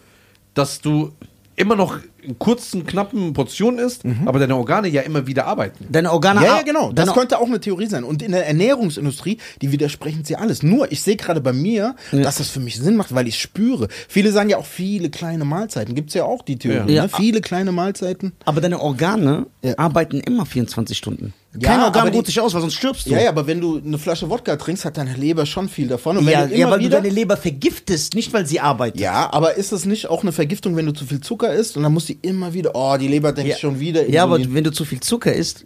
dass 0.53 0.79
du 0.81 1.13
immer 1.55 1.75
noch 1.75 1.97
in 2.21 2.37
kurzen, 2.39 2.85
knappen 2.85 3.33
Portionen 3.33 3.79
isst, 3.79 4.03
aber 4.25 4.39
deine 4.39 4.55
Organe 4.55 4.87
ja 4.89 5.01
immer 5.01 5.27
wieder 5.27 5.45
arbeiten. 5.47 5.85
Deine 5.89 6.11
Organe. 6.11 6.41
Ja, 6.43 6.57
ja, 6.57 6.61
genau. 6.63 6.91
Das 6.91 7.13
könnte 7.13 7.39
auch 7.39 7.45
eine 7.47 7.59
Theorie 7.59 7.87
sein. 7.87 8.03
Und 8.03 8.21
in 8.21 8.31
der 8.31 8.45
Ernährungsindustrie, 8.47 9.37
die 9.61 9.71
widersprechen 9.71 10.25
sie 10.25 10.35
alles. 10.35 10.63
Nur, 10.63 10.91
ich 10.91 11.01
sehe 11.01 11.15
gerade 11.15 11.41
bei 11.41 11.53
mir, 11.53 11.95
dass 12.11 12.37
das 12.37 12.49
für 12.49 12.59
mich 12.59 12.77
Sinn 12.77 12.95
macht, 12.95 13.13
weil 13.15 13.27
ich 13.27 13.39
spüre. 13.39 13.87
Viele 14.07 14.31
sagen 14.31 14.49
ja 14.49 14.57
auch 14.57 14.65
viele 14.65 15.09
kleine 15.09 15.45
Mahlzeiten. 15.45 15.95
Gibt 15.95 16.09
es 16.09 16.15
ja 16.15 16.23
auch 16.25 16.41
die 16.43 16.57
Theorie. 16.57 16.93
Ja. 16.93 17.03
Ne? 17.03 17.09
Viele 17.09 17.41
kleine 17.41 17.71
Mahlzeiten. 17.71 18.33
aber 18.45 18.61
deine 18.61 18.79
Organe 18.81 19.45
Ja. 19.63 19.77
arbeiten 19.77 20.19
immer 20.19 20.45
24 20.45 20.97
Stunden. 20.97 21.33
Ja, 21.59 21.69
Kein 21.71 21.81
Organ 21.81 22.09
ruht 22.09 22.27
sich 22.27 22.39
aus, 22.39 22.53
weil 22.53 22.61
sonst 22.61 22.75
stirbst 22.75 23.07
du. 23.07 23.11
Ja, 23.11 23.19
ja, 23.21 23.29
aber 23.29 23.47
wenn 23.47 23.59
du 23.59 23.81
eine 23.83 23.97
Flasche 23.97 24.29
Wodka 24.29 24.57
trinkst, 24.57 24.85
hat 24.85 24.97
deine 24.97 25.15
Leber 25.15 25.45
schon 25.47 25.69
viel 25.69 25.87
davon. 25.87 26.17
Und 26.17 26.25
wenn 26.27 26.33
Ja, 26.33 26.45
du 26.45 26.55
ja, 26.55 26.69
weil 26.69 26.79
du 26.81 26.89
deine 26.89 27.09
Leber 27.09 27.35
vergiftest, 27.35 28.13
nicht 28.13 28.31
weil 28.33 28.45
sie 28.45 28.59
arbeitet. 28.59 28.99
ja, 29.01 29.31
aber 29.33 29.55
ist 29.55 29.71
das 29.71 29.85
nicht 29.85 30.07
auch 30.07 30.21
eine 30.21 30.31
Vergiftung, 30.33 30.75
wenn 30.75 30.85
du 30.85 30.91
zu 30.93 31.05
viel 31.05 31.19
Zucker 31.21 31.51
isst 31.53 31.75
und 31.75 31.81
dann 31.83 31.93
muss 32.07 32.19
die 32.21 32.27
immer 32.27 32.53
wieder, 32.53 32.71
oh, 32.73 32.97
die 32.97 33.07
Leber 33.07 33.31
denkt 33.33 33.59
schon 33.59 33.79
wieder. 33.79 34.07
Ja, 34.09 34.23
aber 34.23 34.39
wenn 34.53 34.63
du 34.63 34.71
zu 34.71 34.85
viel 34.85 34.99
Zucker 34.99 35.33
isst, 35.33 35.65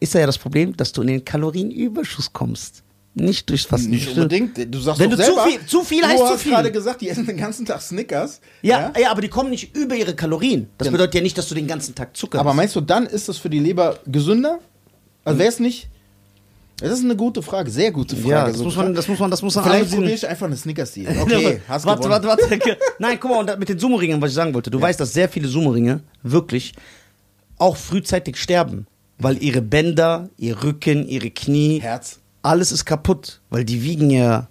ist 0.00 0.14
ja 0.14 0.26
das 0.26 0.38
Problem, 0.38 0.76
dass 0.76 0.92
du 0.92 1.02
in 1.02 1.08
den 1.08 1.24
Kalorienüberschuss 1.24 2.32
kommst. 2.32 2.82
Nicht 3.14 3.48
durchs 3.50 3.64
Fasten. 3.64 3.90
nicht 3.90 4.08
unbedingt. 4.16 4.72
Du 4.72 4.78
sagst 4.78 5.00
Wenn 5.00 5.10
du 5.10 5.16
zu 5.16 5.24
selber, 5.24 5.46
viel- 5.46 5.66
zu 5.66 5.82
viel 5.82 6.02
du 6.02 6.06
heißt 6.06 6.18
zu 6.18 6.24
hast 6.26 6.42
viel. 6.42 6.52
gerade 6.52 6.70
gesagt, 6.70 7.00
die 7.00 7.08
essen 7.08 7.26
den 7.26 7.36
ganzen 7.36 7.66
Tag 7.66 7.80
Snickers. 7.82 8.40
Ja, 8.62 8.92
ja, 9.00 9.10
aber 9.10 9.22
die 9.22 9.28
kommen 9.28 9.50
nicht 9.50 9.74
über 9.76 9.96
ihre 9.96 10.14
Kalorien. 10.14 10.68
Das 10.78 10.86
Ja. 10.86 10.92
bedeutet 10.92 11.14
ja 11.16 11.20
nicht, 11.22 11.36
dass 11.36 11.48
du 11.48 11.54
den 11.56 11.66
ganzen 11.66 11.94
Tag 11.96 12.16
Zucker 12.16 12.38
Aber 12.38 12.50
hast. 12.50 12.56
meinst 12.56 12.76
du, 12.76 12.80
dann 12.80 13.06
ist 13.06 13.28
das 13.28 13.38
für 13.38 13.50
die 13.50 13.58
Leber 13.58 13.98
gesünder? 14.06 14.60
Also 15.24 15.38
wäre 15.40 15.48
es 15.48 15.58
nicht? 15.58 15.88
Das 16.80 16.92
ist 16.92 17.04
eine 17.04 17.16
gute 17.16 17.42
Frage, 17.42 17.70
sehr 17.70 17.90
gute 17.90 18.14
Frage. 18.14 18.28
Ja, 18.28 18.46
das 18.46 18.58
So 18.58 18.64
muss 18.64 18.76
man, 18.76 18.94
das 18.94 19.08
muss 19.08 19.18
man, 19.18 19.30
das 19.30 19.42
muss 19.42 19.54
man 19.56 19.64
Vielleicht 19.64 19.90
probiere 19.90 20.12
ich 20.12 20.26
einfach 20.28 20.46
eine 20.46 20.56
Snickers-Diät. 20.56 21.08
Okay, 21.20 21.60
hast 21.68 21.84
warte, 21.84 22.02
gewonnen. 22.08 22.24
warte, 22.24 22.48
warte. 22.50 22.76
Nein, 22.98 23.18
guck 23.20 23.30
mal, 23.30 23.40
und 23.40 23.58
mit 23.58 23.68
den 23.68 23.78
Sumo-Ringen, 23.78 24.20
was 24.22 24.30
ich 24.30 24.36
sagen 24.36 24.54
wollte. 24.54 24.70
Du 24.70 24.80
weißt, 24.80 25.00
dass 25.00 25.12
sehr 25.12 25.28
viele 25.28 25.48
Sumo-Ringe 25.48 26.00
wirklich 26.22 26.72
auch 27.58 27.76
frühzeitig 27.76 28.36
sterben. 28.36 28.86
Weil 29.18 29.42
ihre 29.42 29.62
Bänder, 29.62 30.28
ihr 30.36 30.62
Rücken, 30.62 31.08
ihre 31.08 31.30
Knie, 31.30 31.80
Herz. 31.80 32.20
alles 32.42 32.70
ist 32.70 32.84
kaputt. 32.84 33.40
Weil 33.50 33.64
die 33.64 33.82
wiegen 33.82 34.10
ja. 34.10 34.46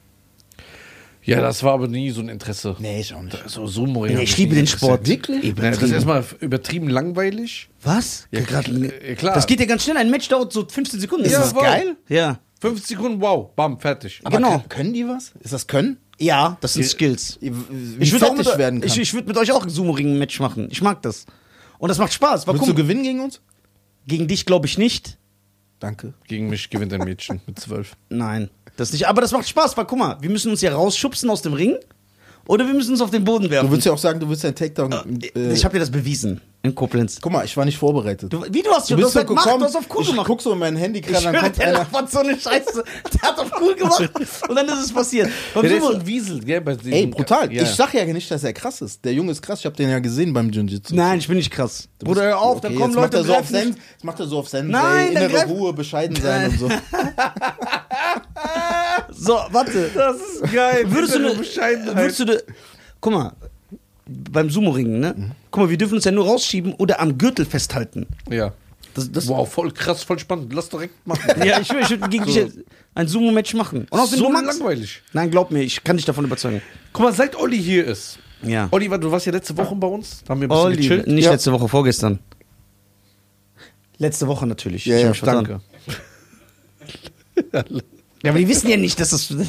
Ja, 1.27 1.41
das 1.41 1.61
war 1.63 1.73
aber 1.73 1.87
nie 1.87 2.09
so 2.11 2.21
ein 2.21 2.29
Interesse. 2.29 2.75
Nee, 2.79 3.01
ich 3.01 3.13
auch 3.13 3.21
nicht. 3.21 3.37
So 3.49 3.67
sumo 3.67 4.05
Ja, 4.05 4.19
ich 4.19 4.37
liebe 4.37 4.55
den 4.55 4.65
Sport. 4.65 5.07
Wirklich? 5.07 5.53
Das 5.55 5.81
ist 5.81 5.91
erstmal 5.91 6.23
übertrieben 6.39 6.87
langweilig. 6.89 7.69
Was? 7.81 8.27
Ja, 8.31 8.41
Grad- 8.41 8.67
ja, 8.69 9.15
klar. 9.15 9.35
Das 9.35 9.45
geht 9.45 9.59
ja 9.59 9.65
ganz 9.65 9.83
schnell. 9.83 9.97
Ein 9.97 10.09
Match 10.09 10.29
dauert 10.29 10.53
so 10.53 10.65
15 10.67 10.99
Sekunden. 10.99 11.29
Ja, 11.29 11.39
das 11.39 11.47
ist 11.47 11.55
wow. 11.55 11.63
geil. 11.63 11.97
Ja. 12.07 12.39
50 12.61 12.87
Sekunden, 12.97 13.21
wow, 13.21 13.49
bam, 13.55 13.79
fertig. 13.79 14.21
Aber 14.23 14.37
Genau. 14.37 14.63
können, 14.69 14.93
die 14.93 15.07
was? 15.07 15.33
Ist 15.41 15.53
das 15.53 15.67
Können? 15.67 15.97
Ja, 16.17 16.57
das 16.61 16.73
sind 16.73 16.85
Skills. 16.85 17.37
Wie 17.41 17.51
Ich 17.99 18.11
würde 18.11 18.25
auch 18.31 18.35
mit, 18.35 18.45
werden 18.57 18.81
kann. 18.81 18.87
ich, 18.89 18.97
ich 18.97 19.13
würd 19.13 19.27
mit 19.27 19.37
euch 19.37 19.51
auch 19.51 19.63
ein 19.63 19.69
Sumo-Ring-Match 19.69 20.39
machen. 20.39 20.67
Ich 20.71 20.81
mag 20.81 21.01
das. 21.03 21.27
Und 21.77 21.89
das 21.89 21.99
macht 21.99 22.13
Spaß. 22.13 22.47
Willst 22.47 22.67
du 22.67 22.73
gewinnen 22.73 23.03
gegen 23.03 23.19
uns? 23.19 23.41
gegen 24.07 24.27
dich 24.27 24.45
glaube 24.45 24.65
ich 24.65 24.77
nicht. 24.77 25.17
Danke. 25.79 26.13
Gegen 26.27 26.49
mich 26.49 26.69
gewinnt 26.71 26.93
ein 26.93 27.01
Mädchen 27.03 27.41
mit 27.45 27.59
12. 27.59 27.95
Nein, 28.09 28.49
das 28.77 28.91
nicht. 28.93 29.07
Aber 29.07 29.21
das 29.21 29.31
macht 29.31 29.47
Spaß, 29.47 29.75
weil 29.77 29.85
guck 29.85 29.99
mal, 29.99 30.17
wir 30.21 30.29
müssen 30.29 30.49
uns 30.51 30.61
ja 30.61 30.73
rausschubsen 30.73 31.29
aus 31.29 31.41
dem 31.41 31.53
Ring 31.53 31.75
oder 32.47 32.65
wir 32.65 32.73
müssen 32.73 32.91
uns 32.91 33.01
auf 33.01 33.11
den 33.11 33.23
Boden 33.25 33.49
werfen. 33.49 33.67
Du 33.67 33.71
würdest 33.73 33.85
ja 33.87 33.91
auch 33.93 33.97
sagen, 33.97 34.19
du 34.21 34.29
willst 34.29 34.45
einen 34.45 34.55
Takedown. 34.55 34.91
äh, 35.21 35.27
Äh, 35.37 35.53
ich 35.53 35.65
habe 35.65 35.73
dir 35.73 35.79
das 35.81 35.91
bewiesen. 35.91 36.39
in 36.63 36.73
Koblenz. 36.73 37.19
Guck 37.21 37.31
mal, 37.31 37.45
ich 37.45 37.55
war 37.55 37.63
nicht 37.65 37.77
vorbereitet. 37.77 38.31
Du, 38.33 38.43
wie 38.49 38.61
du 38.61 38.71
hast 38.71 38.89
Du 38.89 38.93
schon, 38.93 38.97
du 39.01 39.03
bist 39.03 39.07
hast 39.07 39.13
so 39.13 39.19
halt 39.19 39.27
gemacht, 39.27 39.43
gekommen, 39.45 39.59
du 39.61 39.65
hast 39.67 39.75
auf 39.75 39.85
cool 39.95 40.01
ich 40.01 40.09
gemacht. 40.09 40.27
guck 40.27 40.41
so 40.41 40.53
in 40.53 40.59
mein 40.59 40.75
Handy 40.75 40.99
Ich 40.99 41.05
gerade, 41.05 41.23
dann 41.25 41.35
kommt 41.35 41.57
der 41.59 41.67
einer. 41.67 42.07
so 42.07 42.19
eine 42.19 42.37
Scheiße. 42.39 42.83
Der 43.13 43.21
hat 43.21 43.39
auf 43.39 43.51
cool 43.61 43.75
gemacht 43.75 44.09
und 44.49 44.55
dann 44.55 44.67
ist 44.67 44.85
es 44.85 44.91
passiert. 44.93 45.29
Beim 45.53 45.65
Ja, 45.65 45.89
ein 45.89 46.05
Wiesel, 46.07 46.39
gell? 46.41 46.61
Bei 46.61 46.75
diesem- 46.75 46.93
Ey, 46.93 47.07
brutal. 47.07 47.53
Ja. 47.53 47.63
Ich 47.63 47.69
sag 47.69 47.93
ja 47.93 48.03
nicht, 48.05 48.29
dass 48.31 48.43
er 48.43 48.53
krass 48.53 48.81
ist. 48.81 49.03
Der 49.05 49.13
Junge 49.13 49.31
ist 49.33 49.41
krass. 49.41 49.59
Ich 49.59 49.65
hab 49.65 49.75
den 49.75 49.89
ja 49.89 49.99
gesehen 49.99 50.33
beim 50.33 50.49
Jiu-Jitsu. 50.49 50.95
Nein, 50.95 51.19
ich 51.19 51.27
bin 51.27 51.37
nicht 51.37 51.51
krass. 51.51 51.87
Du 51.99 52.05
Bruder, 52.07 52.23
hör 52.23 52.39
auf, 52.41 52.57
okay, 52.57 52.67
dann 52.69 52.75
kommen 52.77 52.89
jetzt 52.93 52.95
Leute 52.95 53.01
macht 53.01 53.13
er 53.13 53.23
so 53.23 53.33
auf 53.35 53.51
jetzt 53.51 54.03
macht 54.03 54.19
er 54.19 54.25
so 54.27 54.39
auf 54.39 54.49
Sensei, 54.49 54.71
Nein, 54.71 55.13
dann 55.13 55.29
innere 55.29 55.45
Ruhe, 55.47 55.73
bescheiden 55.73 56.15
sein 56.21 56.49
und 56.51 56.59
so. 56.59 56.69
So, 59.11 59.33
warte. 59.51 59.89
Das 59.93 60.15
ist 60.17 60.53
geil. 60.53 60.83
Würdest 60.87 61.15
du, 61.15 61.19
ne, 61.19 61.33
Bescheidenheit. 61.35 61.95
würdest 61.95 62.19
du 62.19 62.25
ne, 62.25 62.41
guck 63.01 63.13
mal, 63.13 63.31
beim 64.05 64.49
Sumo-Ringen, 64.49 64.99
ne? 64.99 65.13
Mhm. 65.17 65.31
Guck 65.51 65.63
mal, 65.63 65.69
wir 65.69 65.77
dürfen 65.77 65.95
uns 65.95 66.05
ja 66.05 66.11
nur 66.11 66.25
rausschieben 66.25 66.73
oder 66.75 66.99
am 66.99 67.17
Gürtel 67.17 67.45
festhalten. 67.45 68.07
Ja. 68.29 68.53
Das, 68.93 69.11
das, 69.11 69.27
Wow, 69.27 69.47
voll 69.51 69.71
krass, 69.71 70.03
voll 70.03 70.17
spannend. 70.17 70.51
Lass 70.53 70.69
direkt 70.69 71.05
machen. 71.05 71.29
Ja, 71.45 71.59
ich 71.59 71.69
will, 71.69 71.81
ich 71.81 71.89
will 71.89 71.99
gegen 72.09 72.25
dich 72.25 72.35
jetzt 72.35 72.57
ein 72.95 73.07
Sumo-Match 73.07 73.53
machen. 73.53 73.85
Und 73.89 73.99
außerdem, 73.99 74.19
so 74.25 74.29
magst- 74.31 74.59
langweilig. 74.59 75.01
Nein, 75.13 75.29
glaub 75.29 75.51
mir, 75.51 75.61
ich 75.61 75.83
kann 75.83 75.97
dich 75.97 76.05
davon 76.05 76.25
überzeugen. 76.25 76.61
Guck 76.93 77.03
mal, 77.03 77.13
seit 77.13 77.35
Olli 77.35 77.61
hier 77.61 77.85
ist. 77.85 78.17
Ja. 78.43 78.67
Oliver, 78.71 78.97
du 78.97 79.11
warst 79.11 79.25
ja 79.25 79.31
letzte 79.31 79.55
Woche 79.57 79.75
bei 79.75 79.87
uns. 79.87 80.23
Da 80.23 80.31
haben 80.31 80.41
wir 80.41 80.45
ein 80.47 80.49
bisschen 80.49 80.65
Olli, 80.65 80.77
gechillt. 80.77 81.07
nicht 81.07 81.25
Ja. 81.25 81.31
letzte 81.31 81.51
Woche, 81.51 81.67
vorgestern. 81.67 82.19
Letzte 83.99 84.27
Woche 84.27 84.45
natürlich. 84.47 84.85
Ja, 84.85 85.11
Ich 85.11 85.19
ja. 85.21 85.25
Danke. 85.25 85.59
Ja, 88.23 88.31
aber 88.31 88.39
die 88.39 88.47
wissen 88.47 88.69
ja 88.69 88.77
nicht, 88.77 88.99
dass 88.99 89.09
das. 89.11 89.33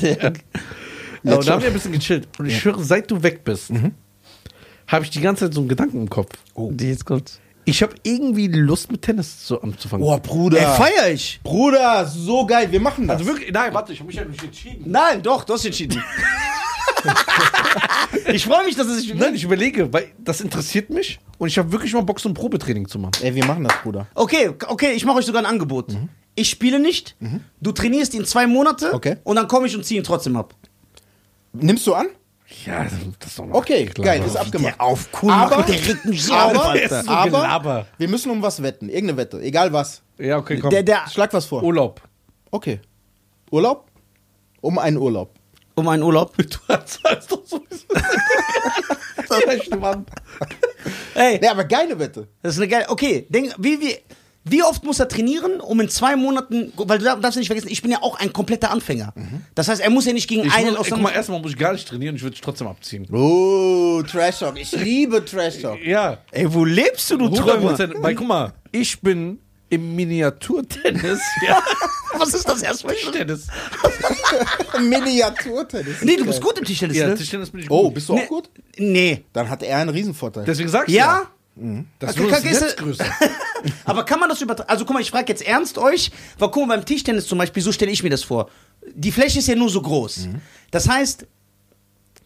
Ja, 1.25 1.35
und 1.35 1.49
da 1.49 1.55
haben 1.55 1.63
wir 1.63 1.69
ein 1.69 1.75
bisschen 1.75 1.91
gechillt. 1.91 2.29
Und 2.39 2.47
ich 2.47 2.61
schwöre, 2.61 2.83
seit 2.85 3.11
du 3.11 3.21
weg 3.25 3.43
bist, 3.43 3.73
habe 4.87 5.05
ich 5.05 5.11
die 5.11 5.21
ganze 5.21 5.47
Zeit 5.47 5.55
so 5.55 5.61
einen 5.61 5.69
Gedanken 5.69 6.03
im 6.03 6.09
Kopf. 6.09 6.33
Die 6.57 6.89
jetzt 6.89 7.05
kommt. 7.05 7.41
Ich 7.65 7.83
habe 7.83 7.95
irgendwie 8.03 8.47
Lust 8.47 8.91
mit 8.91 9.03
Tennis 9.03 9.47
so 9.47 9.61
anzufangen. 9.61 10.07
Boah, 10.07 10.19
Bruder. 10.21 10.59
Ey, 10.59 10.77
feier 10.77 11.11
ich. 11.13 11.41
Bruder, 11.43 12.07
so 12.07 12.47
geil. 12.47 12.71
Wir 12.71 12.81
machen 12.81 13.07
das. 13.07 13.19
Also 13.19 13.31
wirklich, 13.31 13.53
nein, 13.53 13.75
warte, 13.75 13.93
ich 13.93 13.99
habe 13.99 14.07
mich 14.07 14.17
ja 14.17 14.25
nicht 14.25 14.43
entschieden. 14.43 14.85
Nein, 14.87 15.23
doch, 15.23 15.45
du 15.45 15.53
hast 15.53 15.67
entschieden. 15.67 16.03
ich 18.33 18.45
freue 18.45 18.65
mich, 18.65 18.75
dass 18.75 18.87
es 18.87 19.03
sich. 19.03 19.15
Nein, 19.15 19.35
ich 19.35 19.45
überlege, 19.45 19.93
weil 19.93 20.13
das 20.19 20.41
interessiert 20.41 20.89
mich 20.89 21.19
und 21.37 21.49
ich 21.49 21.59
habe 21.59 21.71
wirklich 21.71 21.93
mal 21.93 22.03
Bock, 22.03 22.21
so 22.21 22.31
ein 22.31 22.35
Probetraining 22.35 22.89
zu 22.89 22.99
machen. 22.99 23.13
Ey, 23.23 23.35
wir 23.35 23.45
machen 23.45 23.65
das, 23.65 23.75
Bruder. 23.83 24.07
Okay, 24.15 24.51
okay, 24.67 24.93
ich 24.93 25.05
mache 25.05 25.19
euch 25.19 25.27
sogar 25.27 25.43
ein 25.43 25.47
Angebot. 25.47 25.95
Ich 26.39 26.51
spiele 26.51 26.79
nicht, 26.79 27.17
du 27.61 27.73
trainierst 27.73 28.15
ihn 28.15 28.25
zwei 28.25 28.47
Monate 28.47 28.93
Okay. 28.95 29.17
und 29.25 29.37
dann 29.37 29.49
komme 29.49 29.67
ich 29.67 29.77
und 29.77 29.85
ziehe 29.85 30.01
ihn 30.01 30.05
trotzdem 30.05 30.37
ab. 30.37 30.55
Nimmst 31.53 31.87
du 31.87 31.95
an? 31.95 32.07
Ja, 32.65 32.85
das 32.85 32.93
ist 32.95 33.39
doch 33.39 33.45
noch 33.47 33.55
Okay, 33.57 33.87
klar. 33.87 34.05
geil, 34.07 34.23
ist 34.25 34.37
abgemacht. 34.37 34.75
Der 34.79 34.81
auf 34.83 35.09
cool 35.23 35.31
Aber- 35.33 35.63
der 35.65 35.75
regt 35.75 36.05
mich 36.07 36.33
aber, 36.33 36.65
auf, 36.73 37.09
aber 37.09 37.31
Gelaber. 37.31 37.87
wir 37.99 38.09
müssen 38.09 38.31
um 38.31 38.41
was 38.41 38.63
wetten. 38.63 38.89
Irgendeine 38.89 39.19
Wette. 39.19 39.41
Egal 39.43 39.73
was. 39.73 40.01
Ja, 40.19 40.39
okay, 40.39 40.59
komm. 40.59 40.71
Der, 40.71 40.83
der, 40.83 41.07
Schlag 41.11 41.33
was 41.35 41.45
vor. 41.45 41.63
Urlaub. 41.63 42.01
Okay. 42.51 42.81
Urlaub? 43.51 43.91
Um 44.61 44.79
einen 44.79 44.97
Urlaub. 44.97 45.35
um 45.75 45.89
einen 45.89 46.03
Urlaub. 46.03 46.35
Du 46.39 46.45
zahlst 46.47 47.31
doch 47.31 47.45
sowieso. 47.45 47.85
das 49.29 49.39
ist 49.39 49.49
echt 49.49 49.79
Mann. 49.79 50.07
Ey, 51.15 51.39
Nee, 51.41 51.49
aber 51.49 51.65
geile 51.65 51.99
Wette. 51.99 52.29
das 52.43 52.55
ist 52.55 52.61
eine 52.61 52.69
geile. 52.69 52.89
Okay, 52.89 53.27
denk, 53.29 53.55
wie, 53.59 53.79
wie, 53.81 53.97
wie 54.45 54.63
oft 54.63 54.83
muss 54.85 54.99
er 54.99 55.09
trainieren, 55.09 55.61
um 55.61 55.79
in 55.81 55.89
zwei 55.91 56.17
Monaten. 56.17 56.73
Weil 56.77 56.99
du 56.99 57.05
darf- 57.05 57.21
darfst 57.21 57.37
nicht 57.39 57.49
vergessen, 57.49 57.69
ich 57.69 57.83
bin 57.83 57.91
ja 57.91 57.99
auch 58.03 58.19
ein 58.19 58.33
kompletter 58.33 58.71
Anfänger. 58.71 59.13
Das 59.55 59.69
heißt, 59.69 59.81
er 59.83 59.91
muss 59.91 60.07
ja 60.07 60.13
nicht 60.13 60.29
gegen 60.29 60.45
Ich 60.47 60.55
einen 60.55 60.71
muss, 60.71 60.79
aus 60.79 60.89
guck 60.91 61.01
mal, 61.03 61.11
erstmal 61.11 61.41
muss 61.41 61.51
ich 61.53 61.59
gar 61.59 61.73
nicht 61.73 61.87
trainieren, 61.87 62.17
ich 62.17 62.23
würde 62.23 62.35
es 62.35 62.41
trotzdem 62.41 62.67
abziehen. 62.67 63.07
Oh, 63.13 64.03
Trash 64.11 64.39
Talk. 64.39 64.59
Ich 64.59 64.73
liebe 64.73 65.25
Trash 65.25 65.61
Talk. 65.61 65.85
Ja. 65.85 66.19
Ey, 66.31 66.53
wo 66.53 66.65
lebst 66.65 67.11
du, 67.11 67.17
du 67.19 67.29
Träumer? 67.29 67.75
100%. 67.75 67.95
Weil 68.03 68.15
guck 68.15 68.27
mal, 68.27 68.53
ich 68.73 69.01
bin 69.01 69.39
im 69.71 69.95
Miniaturtennis. 69.97 71.21
ja. 71.47 71.63
Was 72.17 72.33
ist 72.33 72.49
das 72.49 72.63
erstmal? 72.63 72.95
Tischtennis. 72.95 73.49
Miniaturtennis. 74.81 76.03
Nee, 76.03 76.17
du 76.17 76.25
bist 76.25 76.41
gut 76.41 76.59
im 76.59 76.65
Tischtennis, 76.65 76.97
Ja, 76.97 77.09
ne? 77.09 77.15
Tischtennis 77.17 77.51
bin 77.51 77.61
ich 77.61 77.69
gut. 77.69 77.77
Oh, 77.79 77.91
bist 77.91 78.09
du 78.09 78.15
Nee. 78.15 78.23
auch 78.25 78.29
gut? 78.29 78.51
Nee. 78.77 79.25
Dann 79.33 79.49
hat 79.51 79.63
er 79.63 79.79
einen 79.79 79.91
Riesenvorteil. 79.91 80.45
Deswegen 80.45 80.69
sagst 80.69 80.89
du 80.89 80.93
Ja? 80.93 81.19
Das 81.21 81.27
Okay, 81.59 82.21
nur 82.21 82.31
das 82.31 82.43
kann- 82.43 82.53
ist- 82.53 82.61
Netz 82.63 82.77
größer. 82.77 83.05
Aber 83.85 84.05
kann 84.05 84.21
man 84.21 84.29
das 84.29 84.41
übertragen? 84.41 84.69
Also 84.71 84.85
guck 84.85 84.95
mal, 84.95 85.01
ich 85.03 85.11
frage 85.11 85.27
jetzt 85.33 85.43
ernst 85.43 85.79
euch, 85.79 86.11
weil 86.39 86.51
guck 86.51 86.67
mal, 86.67 86.77
beim 86.77 86.85
Tischtennis 86.87 87.27
zum 87.27 87.39
Beispiel, 87.39 87.63
so 87.63 87.73
stelle 87.73 87.91
ich 87.91 88.03
mir 88.03 88.11
das 88.11 88.23
vor. 88.23 88.49
Die 88.95 89.11
Fläche 89.13 89.41
ist 89.41 89.49
ja 89.49 89.55
nur 89.57 89.69
so 89.69 89.83
groß. 89.83 90.29
Das 90.71 90.89
heißt, 90.89 91.27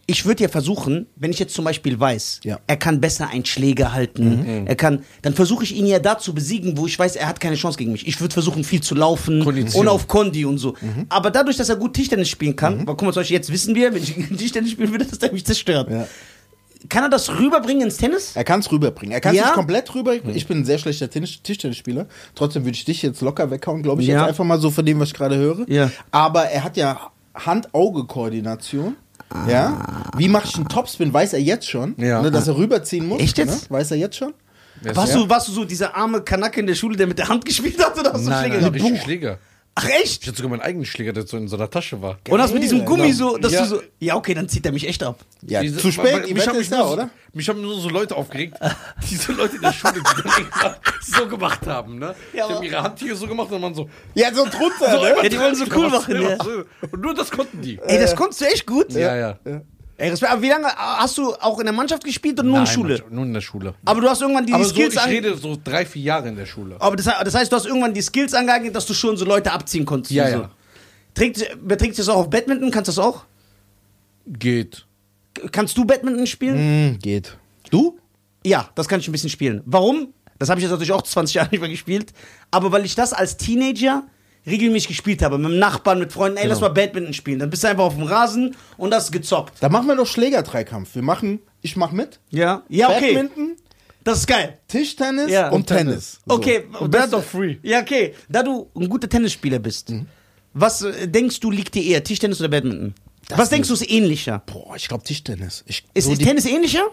ich 0.05 0.25
würde 0.25 0.43
ja 0.43 0.49
versuchen, 0.49 1.07
wenn 1.15 1.31
ich 1.31 1.39
jetzt 1.39 1.53
zum 1.55 1.63
Beispiel 1.63 1.97
weiß, 1.97 2.41
Ja. 2.43 2.59
er 2.67 2.75
kann 2.75 2.99
besser 2.99 3.29
einen 3.29 3.45
Schläger 3.45 3.93
halten, 3.93 4.65
er 4.67 4.75
kann, 4.75 5.03
dann 5.21 5.33
versuche 5.33 5.63
ich 5.63 5.73
ihn 5.75 5.85
ja 5.85 5.99
da 5.99 6.17
zu 6.19 6.33
besiegen, 6.35 6.77
wo 6.77 6.85
ich 6.87 6.99
weiß, 6.99 7.15
er 7.15 7.25
hat 7.27 7.39
keine 7.39 7.55
Chance 7.55 7.77
gegen 7.77 7.93
mich. 7.93 8.05
Ich 8.05 8.19
würde 8.19 8.33
versuchen, 8.33 8.65
viel 8.65 8.81
zu 8.81 8.95
laufen 8.95 9.43
Kondition. 9.45 9.81
und 9.81 9.87
auf 9.87 10.07
Kondi 10.09 10.43
und 10.45 10.57
so. 10.57 10.75
Aber 11.09 11.31
dadurch, 11.31 11.55
dass 11.57 11.69
er 11.69 11.77
gut 11.77 11.93
Tischtennis 11.93 12.27
spielen 12.29 12.55
kann, 12.55 12.79
weil 12.79 12.85
guck 12.95 13.03
mal, 13.03 13.13
zum 13.13 13.21
Beispiel 13.21 13.37
jetzt 13.37 13.51
wissen 13.51 13.75
wir, 13.75 13.93
wenn 13.93 14.03
ich 14.03 14.13
Tischtennis 14.37 14.71
spielen 14.73 14.91
würde, 14.91 15.05
dass 15.05 15.17
er 15.19 15.31
mich 15.31 15.45
zerstört. 15.45 15.89
Ja. 15.89 16.07
Kann 16.89 17.03
er 17.03 17.09
das 17.09 17.29
rüberbringen 17.29 17.83
ins 17.83 17.97
Tennis? 17.97 18.35
Er 18.35 18.43
kann 18.43 18.59
es 18.59 18.71
rüberbringen. 18.71 19.13
Er 19.13 19.21
kann 19.21 19.33
es 19.33 19.39
Ja? 19.39 19.45
nicht 19.47 19.53
komplett 19.55 19.93
rüberbringen. 19.95 20.35
Ich 20.35 20.47
bin 20.47 20.59
ein 20.59 20.65
sehr 20.65 20.77
schlechter 20.77 21.09
Tennis 21.09 21.41
Tischtennisspieler. 21.41 22.07
Trotzdem 22.35 22.63
würde 22.65 22.75
ich 22.75 22.85
dich 22.85 23.01
jetzt 23.01 23.21
locker 23.21 23.49
weghauen, 23.51 23.83
glaube 23.83 24.01
ich, 24.01 24.07
Ja. 24.07 24.19
jetzt 24.19 24.29
einfach 24.29 24.43
mal 24.43 24.59
so 24.59 24.69
von 24.71 24.85
dem, 24.85 24.99
was 24.99 25.09
ich 25.09 25.13
gerade 25.13 25.37
höre. 25.37 25.69
Ja. 25.69 25.89
Aber 26.11 26.45
er 26.45 26.63
hat 26.63 26.75
ja 26.77 26.99
Hand-Auge-Koordination. 27.35 28.95
Ja. 29.47 29.77
Wie 30.17 30.27
mache 30.29 30.47
ich 30.47 30.55
einen 30.55 30.67
Topspin? 30.67 31.13
Weiß 31.13 31.33
er 31.33 31.39
jetzt 31.41 31.67
schon. 31.69 31.95
Ja. 31.97 32.21
Ne, 32.21 32.29
dass 32.31 32.47
er 32.47 32.57
rüberziehen 32.57 33.07
muss. 33.07 33.19
Echt 33.21 33.37
jetzt? 33.37 33.71
Ne? 33.71 33.77
Weiß 33.77 33.91
er 33.91 33.97
jetzt 33.97 34.15
schon? 34.15 34.33
Warst, 34.93 35.15
du, 35.15 35.29
warst 35.29 35.47
du 35.47 35.51
so 35.53 35.63
dieser 35.65 35.95
arme 35.95 36.21
Kanacke 36.21 36.59
in 36.59 36.67
der 36.67 36.75
Schule, 36.75 36.97
der 36.97 37.07
mit 37.07 37.17
der 37.17 37.29
Hand 37.29 37.45
gespielt 37.45 37.83
hat 37.83 37.97
oder 37.97 38.13
hast 38.13 38.25
du 38.25 38.29
Nein, 38.29 38.51
Schläger 38.51 38.61
nein, 38.61 38.73
richtig 38.73 39.01
Schläger. 39.01 39.37
Ach 39.75 39.89
echt? 39.89 40.21
Ich 40.21 40.27
hatte 40.27 40.37
sogar 40.37 40.51
meinen 40.51 40.61
eigenen 40.61 40.85
Schläger, 40.85 41.13
der 41.13 41.25
so 41.25 41.35
in 41.35 41.47
so 41.47 41.55
einer 41.55 41.67
Tasche 41.67 41.99
war. 41.99 42.19
Und 42.29 42.39
hast 42.39 42.53
mit 42.53 42.61
diesem 42.61 42.79
Geil, 42.79 42.87
Gummi 42.87 43.03
Alter. 43.05 43.15
so, 43.15 43.37
dass 43.37 43.53
Ja. 43.53 43.61
du 43.63 43.67
so. 43.67 43.81
Ja, 43.99 44.15
okay, 44.15 44.35
dann 44.35 44.47
zieht 44.47 44.63
er 44.67 44.71
mich 44.71 44.87
echt 44.87 45.01
ab. 45.01 45.17
Ja, 45.41 45.61
Diese- 45.61 45.77
zu 45.79 45.85
weil- 45.85 45.91
spät. 45.93 46.29
Die 46.29 46.33
mich 46.35 46.43
Wette 46.45 46.51
ist 46.57 46.69
mich 46.69 46.69
da, 46.69 46.87
oder? 46.87 47.09
Mich 47.33 47.49
haben 47.49 47.59
nur 47.59 47.79
so 47.79 47.89
Leute 47.89 48.15
aufgeregt, 48.15 48.55
diese 49.09 49.31
Leute 49.31 49.55
in 49.55 49.61
der 49.63 49.73
Schule, 49.73 49.93
die 49.93 50.45
dann 50.61 50.75
so 51.01 51.27
gemacht 51.27 51.65
haben, 51.65 51.97
ne? 51.97 52.13
Ja, 52.33 52.47
die 52.47 52.53
haben 52.53 52.63
ihre 52.63 52.83
Hand 52.83 52.99
hier 52.99 53.15
so 53.15 53.25
gemacht 53.25 53.51
und 53.51 53.61
man 53.61 53.73
so. 53.73 53.89
Ja, 54.13 54.31
so 54.31 54.43
drunter, 54.45 54.91
so 54.91 55.01
ne? 55.01 55.15
Ja, 55.23 55.29
die 55.29 55.39
wollen 55.39 55.55
so 55.55 55.65
cool 55.75 55.89
machen, 55.89 56.21
ja. 56.21 56.37
Und 56.91 57.01
nur 57.01 57.15
das 57.15 57.31
konnten 57.31 57.59
die. 57.61 57.79
Ey, 57.83 57.99
das 57.99 58.15
konntest 58.15 58.41
du 58.41 58.45
echt 58.45 58.67
gut. 58.67 58.91
Ja, 58.93 59.15
ja. 59.15 59.39
Ey, 59.97 60.09
Respekt. 60.09 60.31
Aber 60.31 60.41
wie 60.41 60.49
lange 60.49 60.67
hast 60.75 61.17
du 61.17 61.33
auch 61.35 61.59
in 61.59 61.65
der 61.65 61.73
Mannschaft 61.73 62.03
gespielt 62.03 62.39
oder 62.39 62.47
nur 62.47 62.57
in 62.57 62.63
Nein, 62.63 62.73
Schule? 62.73 63.03
Nur 63.09 63.25
in 63.25 63.33
der 63.33 63.41
Schule. 63.41 63.75
Aber 63.85 64.01
du 64.01 64.09
hast 64.09 64.21
irgendwann 64.21 64.45
die 64.45 64.53
Aber 64.53 64.63
so, 64.63 64.71
Skills 64.71 64.95
ich 64.95 64.99
an- 65.01 65.09
rede 65.09 65.37
so 65.37 65.57
drei, 65.63 65.85
vier 65.85 66.01
Jahre 66.01 66.29
in 66.29 66.35
der 66.35 66.45
Schule. 66.47 66.75
Aber 66.79 66.95
das, 66.95 67.05
das 67.05 67.35
heißt, 67.35 67.51
du 67.51 67.55
hast 67.55 67.65
irgendwann 67.65 67.93
die 67.93 68.01
Skills 68.01 68.33
angeeignet, 68.33 68.75
dass 68.75 68.85
du 68.87 68.93
schon 68.93 69.15
so 69.17 69.25
Leute 69.25 69.51
abziehen 69.51 69.85
konntest. 69.85 70.11
Ja, 70.11 70.29
so. 70.31 70.37
ja. 70.39 70.51
Trägt, 71.13 71.47
beträgt 71.67 71.95
sich 71.95 72.05
das 72.05 72.13
auch 72.13 72.21
auf 72.21 72.29
Badminton? 72.29 72.71
Kannst 72.71 72.87
du 72.87 72.91
das 72.91 72.99
auch? 72.99 73.23
Geht. 74.25 74.85
Kannst 75.51 75.77
du 75.77 75.85
Badminton 75.85 76.25
spielen? 76.27 76.57
Hm, 76.93 76.99
geht. 76.99 77.37
Du? 77.69 77.99
Ja, 78.45 78.69
das 78.75 78.87
kann 78.87 78.99
ich 78.99 79.07
ein 79.07 79.11
bisschen 79.11 79.29
spielen. 79.29 79.61
Warum? 79.65 80.13
Das 80.39 80.49
habe 80.49 80.59
ich 80.59 80.63
jetzt 80.63 80.71
natürlich 80.71 80.91
auch 80.91 81.01
20 81.03 81.35
Jahre 81.35 81.49
nicht 81.51 81.61
mehr 81.61 81.69
gespielt. 81.69 82.13
Aber 82.51 82.71
weil 82.71 82.85
ich 82.85 82.95
das 82.95 83.13
als 83.13 83.37
Teenager 83.37 84.03
regelmäßig 84.45 84.89
gespielt 84.89 85.21
habe. 85.21 85.37
Mit 85.37 85.51
dem 85.51 85.59
Nachbarn, 85.59 85.99
mit 85.99 86.11
Freunden. 86.13 86.37
Ey, 86.37 86.47
lass 86.47 86.61
mal 86.61 86.69
Badminton 86.69 87.13
spielen. 87.13 87.39
Dann 87.39 87.49
bist 87.49 87.63
du 87.63 87.67
einfach 87.69 87.83
auf 87.85 87.95
dem 87.95 88.03
Rasen 88.03 88.55
und 88.77 88.91
das 88.91 89.05
ist 89.05 89.11
gezockt. 89.11 89.55
Da 89.61 89.69
machen 89.69 89.87
wir 89.87 89.95
doch 89.95 90.07
Schlägerdreikampf. 90.07 90.95
Wir 90.95 91.01
machen, 91.01 91.39
ich 91.61 91.75
mach 91.75 91.91
mit. 91.91 92.19
Ja? 92.29 92.63
Ja, 92.69 92.89
okay. 92.89 93.13
Badminton, 93.13 93.55
Das 94.03 94.19
ist 94.19 94.27
geil. 94.27 94.59
Tischtennis 94.67 95.31
Ja. 95.31 95.47
und 95.47 95.55
Und 95.61 95.67
Tennis. 95.67 96.19
So. 96.27 96.35
Okay. 96.35 96.65
Best 96.89 97.13
da- 97.13 97.17
of 97.17 97.31
three. 97.31 97.57
Ja, 97.63 97.79
okay. 97.81 98.13
Da 98.27 98.43
du 98.43 98.69
ein 98.75 98.89
guter 98.89 99.07
Tennisspieler 99.07 99.59
bist, 99.59 99.93
was 100.53 100.81
äh, 100.81 101.07
denkst 101.07 101.39
du, 101.39 101.49
liegt 101.51 101.73
dir 101.75 101.83
eher? 101.83 102.03
Tischtennis 102.03 102.39
oder 102.41 102.49
Badminton? 102.49 102.93
Das 103.29 103.37
was 103.39 103.49
denkst 103.49 103.69
du, 103.69 103.73
ist 103.75 103.89
ähnlicher? 103.89 104.43
Boah, 104.45 104.75
ich 104.75 104.89
glaube 104.89 105.03
Tischtennis. 105.05 105.63
Ich, 105.65 105.85
Ist, 105.93 106.05
so 106.05 106.11
ist 106.11 106.21
Tennis 106.21 106.45
ähnlicher? 106.45 106.83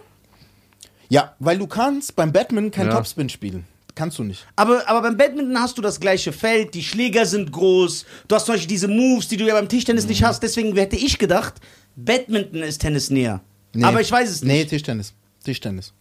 Ja, 1.09 1.35
weil 1.41 1.59
du 1.59 1.67
kannst 1.67 2.15
beim 2.15 2.31
Badminton 2.33 2.71
kein 2.71 2.87
Ja. 2.87 2.95
Topspin 2.95 3.29
spielen. 3.29 3.65
Kannst 4.01 4.19
du 4.19 4.25
nicht. 4.25 4.47
Aber, 4.57 4.89
aber 4.89 5.03
beim 5.03 5.19
Badminton 5.19 5.61
hast 5.61 5.77
du 5.77 5.83
das 5.83 6.01
gleiche 6.01 6.33
Feld, 6.33 6.73
die 6.73 6.83
Schläger 6.83 7.27
sind 7.27 7.53
groß, 7.53 8.07
du 8.29 8.35
hast 8.35 8.47
zum 8.47 8.55
Beispiel 8.55 8.69
diese 8.69 8.89
Moves, 8.89 9.29
die 9.29 9.37
du 9.37 9.45
ja 9.47 9.53
beim 9.53 9.69
Tischtennis 9.69 10.07
nicht 10.07 10.23
hast. 10.25 10.43
Deswegen 10.43 10.75
hätte 10.75 10.97
ich 10.97 11.19
gedacht, 11.19 11.57
Badminton 11.97 12.63
ist 12.63 12.79
Tennis 12.79 13.11
näher. 13.11 13.43
Nee. 13.75 13.85
Aber 13.85 14.01
ich 14.01 14.11
weiß 14.11 14.31
es 14.31 14.43
Nee, 14.43 14.61
nicht. 14.61 14.71
Tischtennis. 14.71 15.13
Tischtennis. 15.45 15.93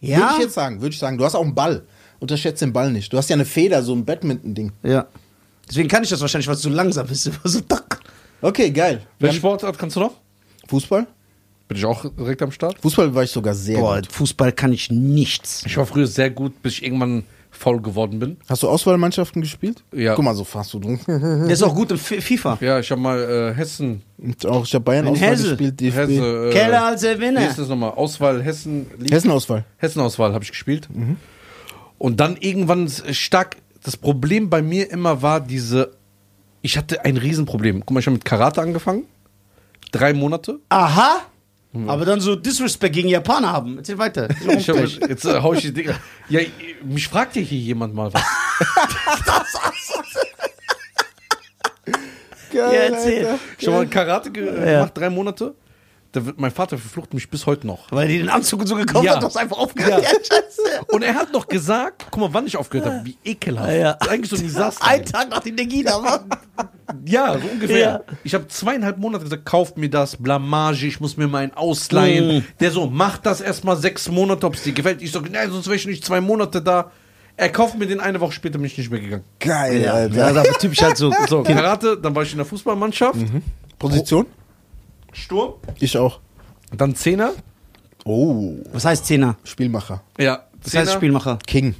ja? 0.00 0.18
Würde 0.18 0.32
ich 0.34 0.42
jetzt 0.44 0.54
sagen, 0.54 0.80
würde 0.80 0.92
ich 0.94 0.98
sagen. 1.00 1.18
Du 1.18 1.24
hast 1.24 1.34
auch 1.34 1.42
einen 1.42 1.56
Ball. 1.56 1.82
Unterschätzt 2.20 2.62
den 2.62 2.72
Ball 2.72 2.92
nicht. 2.92 3.12
Du 3.12 3.16
hast 3.18 3.28
ja 3.28 3.34
eine 3.34 3.44
Feder, 3.44 3.82
so 3.82 3.92
ein 3.96 4.04
Badminton-Ding. 4.04 4.70
ja. 4.84 5.06
Deswegen 5.68 5.88
kann 5.88 6.04
ich 6.04 6.10
das 6.10 6.20
wahrscheinlich, 6.20 6.46
weil 6.46 6.54
es 6.54 6.62
so 6.62 6.68
langsam 6.68 7.08
ist. 7.08 7.28
So, 7.44 7.60
tack. 7.62 7.98
Okay, 8.42 8.70
geil. 8.70 9.00
Welche 9.18 9.38
Sportart 9.38 9.76
kannst 9.76 9.96
du 9.96 10.00
noch? 10.00 10.12
Fußball? 10.68 11.06
Bin 11.68 11.78
ich 11.78 11.84
auch 11.84 12.04
direkt 12.18 12.42
am 12.42 12.50
Start? 12.52 12.78
Fußball 12.82 13.14
war 13.14 13.22
ich 13.22 13.30
sogar 13.30 13.54
sehr 13.54 13.78
Boah, 13.78 13.96
gut. 13.96 14.12
Fußball 14.12 14.52
kann 14.52 14.72
ich 14.72 14.90
nichts. 14.90 15.62
Ich 15.66 15.76
war 15.76 15.86
früher 15.86 16.06
sehr 16.06 16.30
gut, 16.30 16.62
bis 16.62 16.74
ich 16.74 16.84
irgendwann 16.84 17.24
faul 17.50 17.80
geworden 17.80 18.18
bin. 18.18 18.36
Hast 18.48 18.62
du 18.62 18.68
Auswahlmannschaften 18.68 19.40
gespielt? 19.40 19.82
Ja. 19.92 20.14
Guck 20.14 20.24
mal, 20.24 20.34
so 20.34 20.44
fast 20.44 20.74
du 20.74 20.80
drin. 20.80 20.98
Der 21.06 21.48
ist 21.50 21.62
auch 21.62 21.74
gut 21.74 21.90
im 21.90 21.96
F 21.96 22.22
FIFA. 22.22 22.58
Ja, 22.60 22.80
ich 22.80 22.90
habe 22.90 23.00
mal 23.00 23.18
äh, 23.18 23.54
Hessen, 23.54 24.02
Und 24.18 24.44
auch, 24.46 24.64
ich 24.66 24.74
habe 24.74 24.84
Bayern 24.84 25.06
In 25.06 25.12
Auswahl 25.14 25.28
Hesse. 25.30 25.48
gespielt, 25.50 25.80
DFB. 25.80 25.96
Hesse, 25.96 26.48
äh, 26.48 26.52
Keller 26.52 26.84
als 26.86 27.00
der 27.02 27.18
Wie 27.20 27.26
ist 27.44 27.58
das 27.58 27.68
nochmal? 27.68 27.90
Auswahl 27.92 28.42
Hessen, 28.42 28.86
Hessen-Auswahl. 29.10 29.64
Hessenauswahl 29.78 30.34
habe 30.34 30.44
ich 30.44 30.50
gespielt. 30.50 30.88
Und 31.98 32.20
dann 32.20 32.36
irgendwann 32.36 32.90
stark, 33.12 33.56
das 33.82 33.96
Problem 33.96 34.50
bei 34.50 34.60
mir 34.60 34.90
immer 34.90 35.22
war 35.22 35.40
diese, 35.40 35.92
ich 36.60 36.76
hatte 36.76 37.04
ein 37.04 37.16
Riesenproblem. 37.16 37.80
Guck 37.80 37.92
mal, 37.92 38.00
ich 38.00 38.06
habe 38.06 38.14
mit 38.14 38.24
Karate 38.24 38.60
angefangen. 38.60 39.04
Drei 39.92 40.12
Monate. 40.12 40.58
Aha. 40.70 41.20
Aber 41.88 42.04
dann 42.04 42.20
so 42.20 42.36
Disrespect 42.36 42.94
gegen 42.94 43.08
Japaner 43.08 43.50
haben. 43.52 43.78
Erzähl 43.78 43.98
weiter. 43.98 44.28
Ich 44.48 44.68
hab, 44.68 44.76
jetzt 44.76 45.24
äh, 45.24 45.40
hau 45.42 45.54
ich 45.54 45.62
die 45.62 45.72
Dinger. 45.72 45.94
Ja, 46.28 46.40
mich 46.84 47.08
fragt 47.08 47.34
ja 47.36 47.42
hier 47.42 47.58
jemand 47.58 47.94
mal 47.94 48.12
was. 48.12 48.22
Geil, 52.52 52.72
Ja, 52.74 52.80
erzähl. 52.94 53.26
Alter. 53.26 53.38
Ich 53.58 53.66
habe 53.66 53.76
mal 53.78 53.86
Karate 53.88 54.30
ge 54.30 54.46
äh, 54.48 54.54
Ja. 54.72 54.78
gemacht, 54.80 54.92
drei 54.96 55.10
Monate. 55.10 55.54
Da 56.14 56.24
wird, 56.24 56.38
mein 56.38 56.52
Vater 56.52 56.78
verflucht 56.78 57.12
mich 57.12 57.28
bis 57.28 57.44
heute 57.44 57.66
noch. 57.66 57.90
Weil 57.90 58.06
die 58.06 58.18
den 58.18 58.28
Anzug 58.28 58.66
so 58.68 58.76
gekauft 58.76 59.04
Ja. 59.04 59.16
hat, 59.16 59.24
hast 59.24 59.36
einfach 59.36 59.58
aufgehört. 59.58 60.02
Ja. 60.04 60.08
Ja, 60.12 60.18
scheiße. 60.18 60.84
Und 60.92 61.02
er 61.02 61.14
hat 61.14 61.32
noch 61.32 61.48
gesagt, 61.48 62.06
guck 62.10 62.20
mal, 62.20 62.28
wann 62.32 62.46
ich 62.46 62.56
aufgehört 62.56 62.88
habe, 62.88 63.04
wie 63.04 63.16
ekelhaft. 63.24 63.68
Ja, 63.68 63.74
ja. 63.74 63.90
Eigentlich 64.08 64.30
so 64.30 64.36
ein 64.36 64.42
Desaster. 64.42 64.86
Ein 64.86 65.04
Tag 65.04 65.28
nach 65.30 65.40
dem 65.40 65.56
Negida, 65.56 65.98
Mann. 65.98 66.20
Ja, 67.04 67.36
so 67.38 67.48
ungefähr. 67.48 67.78
Ja. 67.78 68.00
Ich 68.22 68.32
habe 68.34 68.46
zweieinhalb 68.46 68.98
Monate 68.98 69.24
gesagt, 69.24 69.44
kauft 69.44 69.76
mir 69.76 69.90
das, 69.90 70.16
Blamage, 70.16 70.86
ich 70.86 71.00
muss 71.00 71.16
mir 71.16 71.26
mal 71.26 71.42
einen 71.42 71.54
ausleihen. 71.54 72.38
Mm. 72.38 72.44
Der 72.60 72.70
so, 72.70 72.86
mach 72.86 73.18
das 73.18 73.40
erstmal 73.40 73.76
sechs 73.76 74.08
Monate, 74.08 74.46
ob 74.46 74.54
es 74.54 74.62
dir 74.62 74.72
gefällt. 74.72 75.02
Ich 75.02 75.10
so, 75.10 75.20
nein, 75.20 75.50
sonst 75.50 75.66
wäre 75.66 75.76
ich 75.76 75.86
nicht 75.86 76.04
zwei 76.04 76.20
Monate 76.20 76.62
da. 76.62 76.92
Er 77.36 77.48
kauft 77.48 77.76
mir 77.76 77.86
den 77.88 77.98
eine 77.98 78.20
Woche 78.20 78.32
später, 78.32 78.58
bin 78.58 78.66
ich 78.66 78.78
nicht 78.78 78.90
mehr 78.90 79.00
gegangen. 79.00 79.24
Geil, 79.40 79.82
Ja, 79.82 79.94
Alter. 79.94 80.14
das 80.14 80.30
ist 80.30 80.36
aber 80.50 80.58
typisch 80.58 80.82
halt 80.82 80.96
so. 80.96 81.12
So, 81.28 81.42
Karate, 81.42 81.98
dann 82.00 82.14
war 82.14 82.22
ich 82.22 82.30
in 82.30 82.38
der 82.38 82.46
Fußballmannschaft. 82.46 83.18
Position? 83.78 84.26
Sturm. 85.14 85.54
Ich 85.80 85.96
auch. 85.96 86.20
Dann 86.76 86.94
Zehner. 86.94 87.32
Oh, 88.04 88.56
Was 88.72 88.84
heißt 88.84 89.06
Zehner? 89.06 89.36
Spielmacher. 89.44 90.02
Ja, 90.18 90.44
Das 90.62 90.74
heißt 90.74 90.92
Spielmacher. 90.92 91.38
King. 91.46 91.74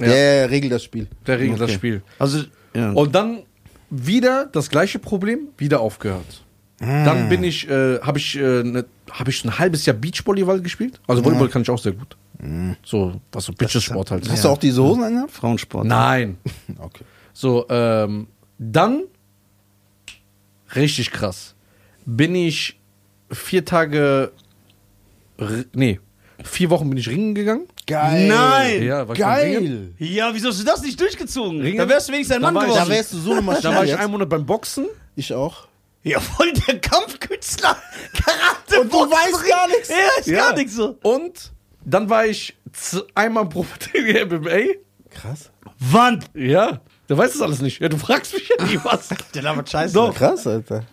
Ja. 0.00 0.06
Der 0.08 0.50
regelt 0.50 0.72
das 0.72 0.82
Spiel. 0.84 1.06
Der 1.26 1.38
regelt 1.38 1.60
das 1.60 1.68
Okay. 1.70 1.74
Spiel. 1.76 2.02
Also, 2.18 2.42
ja. 2.74 2.90
Und 2.92 3.14
dann 3.14 3.42
wieder 3.90 4.46
das 4.46 4.68
gleiche 4.70 4.98
Problem, 4.98 5.48
wieder 5.56 5.80
aufgehört. 5.80 6.42
Dann 6.80 7.28
bin 7.28 7.42
ich, 7.42 7.68
äh, 7.68 7.98
habe 8.00 8.18
ich, 8.18 8.36
äh, 8.36 8.62
ne, 8.62 8.84
habe 9.10 9.30
ich 9.30 9.44
ein 9.44 9.58
halbes 9.58 9.84
Jahr 9.84 9.96
Beachvolleyball 9.96 10.60
gespielt. 10.60 11.00
Also 11.08 11.24
Volleyball 11.24 11.48
kann 11.48 11.62
ich 11.62 11.70
auch 11.70 11.78
sehr 11.78 11.92
gut. 11.92 12.16
So, 12.84 13.20
was 13.32 13.44
so 13.46 13.52
Bitches-Sport 13.52 14.12
halt. 14.12 14.28
Hast 14.30 14.44
du 14.44 14.48
auch 14.48 14.58
diese 14.58 14.80
Hosen 14.80 15.02
angehabt? 15.02 15.32
Frauensport. 15.32 15.84
Nein. 15.86 16.38
Okay. 16.78 17.02
So, 17.32 17.66
ähm, 17.68 18.28
dann, 18.58 19.02
richtig 20.74 21.10
krass, 21.10 21.54
bin 22.08 22.34
ich 22.34 22.80
vier 23.30 23.64
Tage, 23.64 24.32
nee, 25.74 26.00
vier 26.42 26.70
Wochen 26.70 26.88
bin 26.88 26.98
ich 26.98 27.08
ringen 27.08 27.34
gegangen. 27.34 27.68
Geil. 27.86 28.28
Nein. 28.28 28.82
Ja, 28.82 29.02
ich. 29.10 29.18
Geil. 29.18 29.92
Ja, 29.98 30.30
wieso 30.34 30.48
hast 30.48 30.60
du 30.60 30.64
das 30.64 30.82
nicht 30.82 30.98
durchgezogen? 31.00 31.60
Ringen? 31.60 31.78
Da 31.78 31.88
wärst 31.88 32.08
du 32.08 32.12
wenigstens 32.12 32.36
ein 32.36 32.42
Mann 32.42 32.54
ich- 32.56 32.60
Da 32.62 32.66
geworden. 32.68 32.88
wärst 32.90 33.12
du 33.12 33.18
so 33.18 33.32
eine 33.32 33.42
Maschine 33.42 33.62
Da 33.62 33.74
war 33.78 33.84
ich 33.84 33.96
einen 33.96 34.10
Monat 34.10 34.28
beim 34.28 34.44
Boxen. 34.46 34.86
Ich 35.16 35.32
auch. 35.34 35.68
Ja, 36.02 36.20
voll 36.20 36.52
der 36.52 36.78
Kampfkünstler. 36.80 37.76
Karate. 38.14 38.80
Und 38.80 38.92
du 38.92 38.98
Boxen, 38.98 39.10
weißt 39.12 39.42
Ring. 39.42 39.50
gar 39.50 39.68
nichts. 39.68 39.88
Ja, 39.88 39.96
ist 40.20 40.30
gar 40.30 40.54
nichts 40.54 40.74
so. 40.74 40.98
Und 41.02 41.52
dann 41.84 42.08
war 42.08 42.24
ich 42.26 42.56
einmal 43.14 43.46
pro 43.48 43.66
MMA. 43.84 44.74
Krass. 45.10 45.50
Wann? 45.78 46.24
Ja, 46.34 46.80
du 47.08 47.16
weißt 47.16 47.34
das 47.34 47.42
alles 47.42 47.60
nicht. 47.60 47.80
Ja, 47.80 47.88
du 47.88 47.98
fragst 47.98 48.32
mich 48.34 48.48
ja 48.48 48.64
nie 48.64 48.78
was. 48.82 49.08
Der 49.34 49.42
labert 49.42 49.68
scheiße. 49.70 49.92
So. 49.92 50.10
Krass, 50.12 50.46
Alter. 50.46 50.84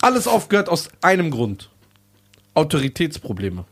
Alles 0.00 0.26
aufgehört 0.26 0.68
aus 0.68 0.88
einem 1.02 1.30
Grund. 1.30 1.70
Autoritätsprobleme. 2.54 3.64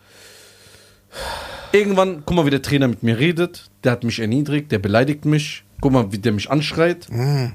Irgendwann, 1.72 2.22
guck 2.24 2.36
mal, 2.36 2.46
wie 2.46 2.50
der 2.50 2.62
Trainer 2.62 2.88
mit 2.88 3.02
mir 3.02 3.18
redet. 3.18 3.70
Der 3.84 3.92
hat 3.92 4.04
mich 4.04 4.18
erniedrigt, 4.18 4.72
der 4.72 4.78
beleidigt 4.78 5.24
mich. 5.24 5.64
Guck 5.80 5.92
mal, 5.92 6.10
wie 6.10 6.18
der 6.18 6.32
mich 6.32 6.50
anschreit. 6.50 7.06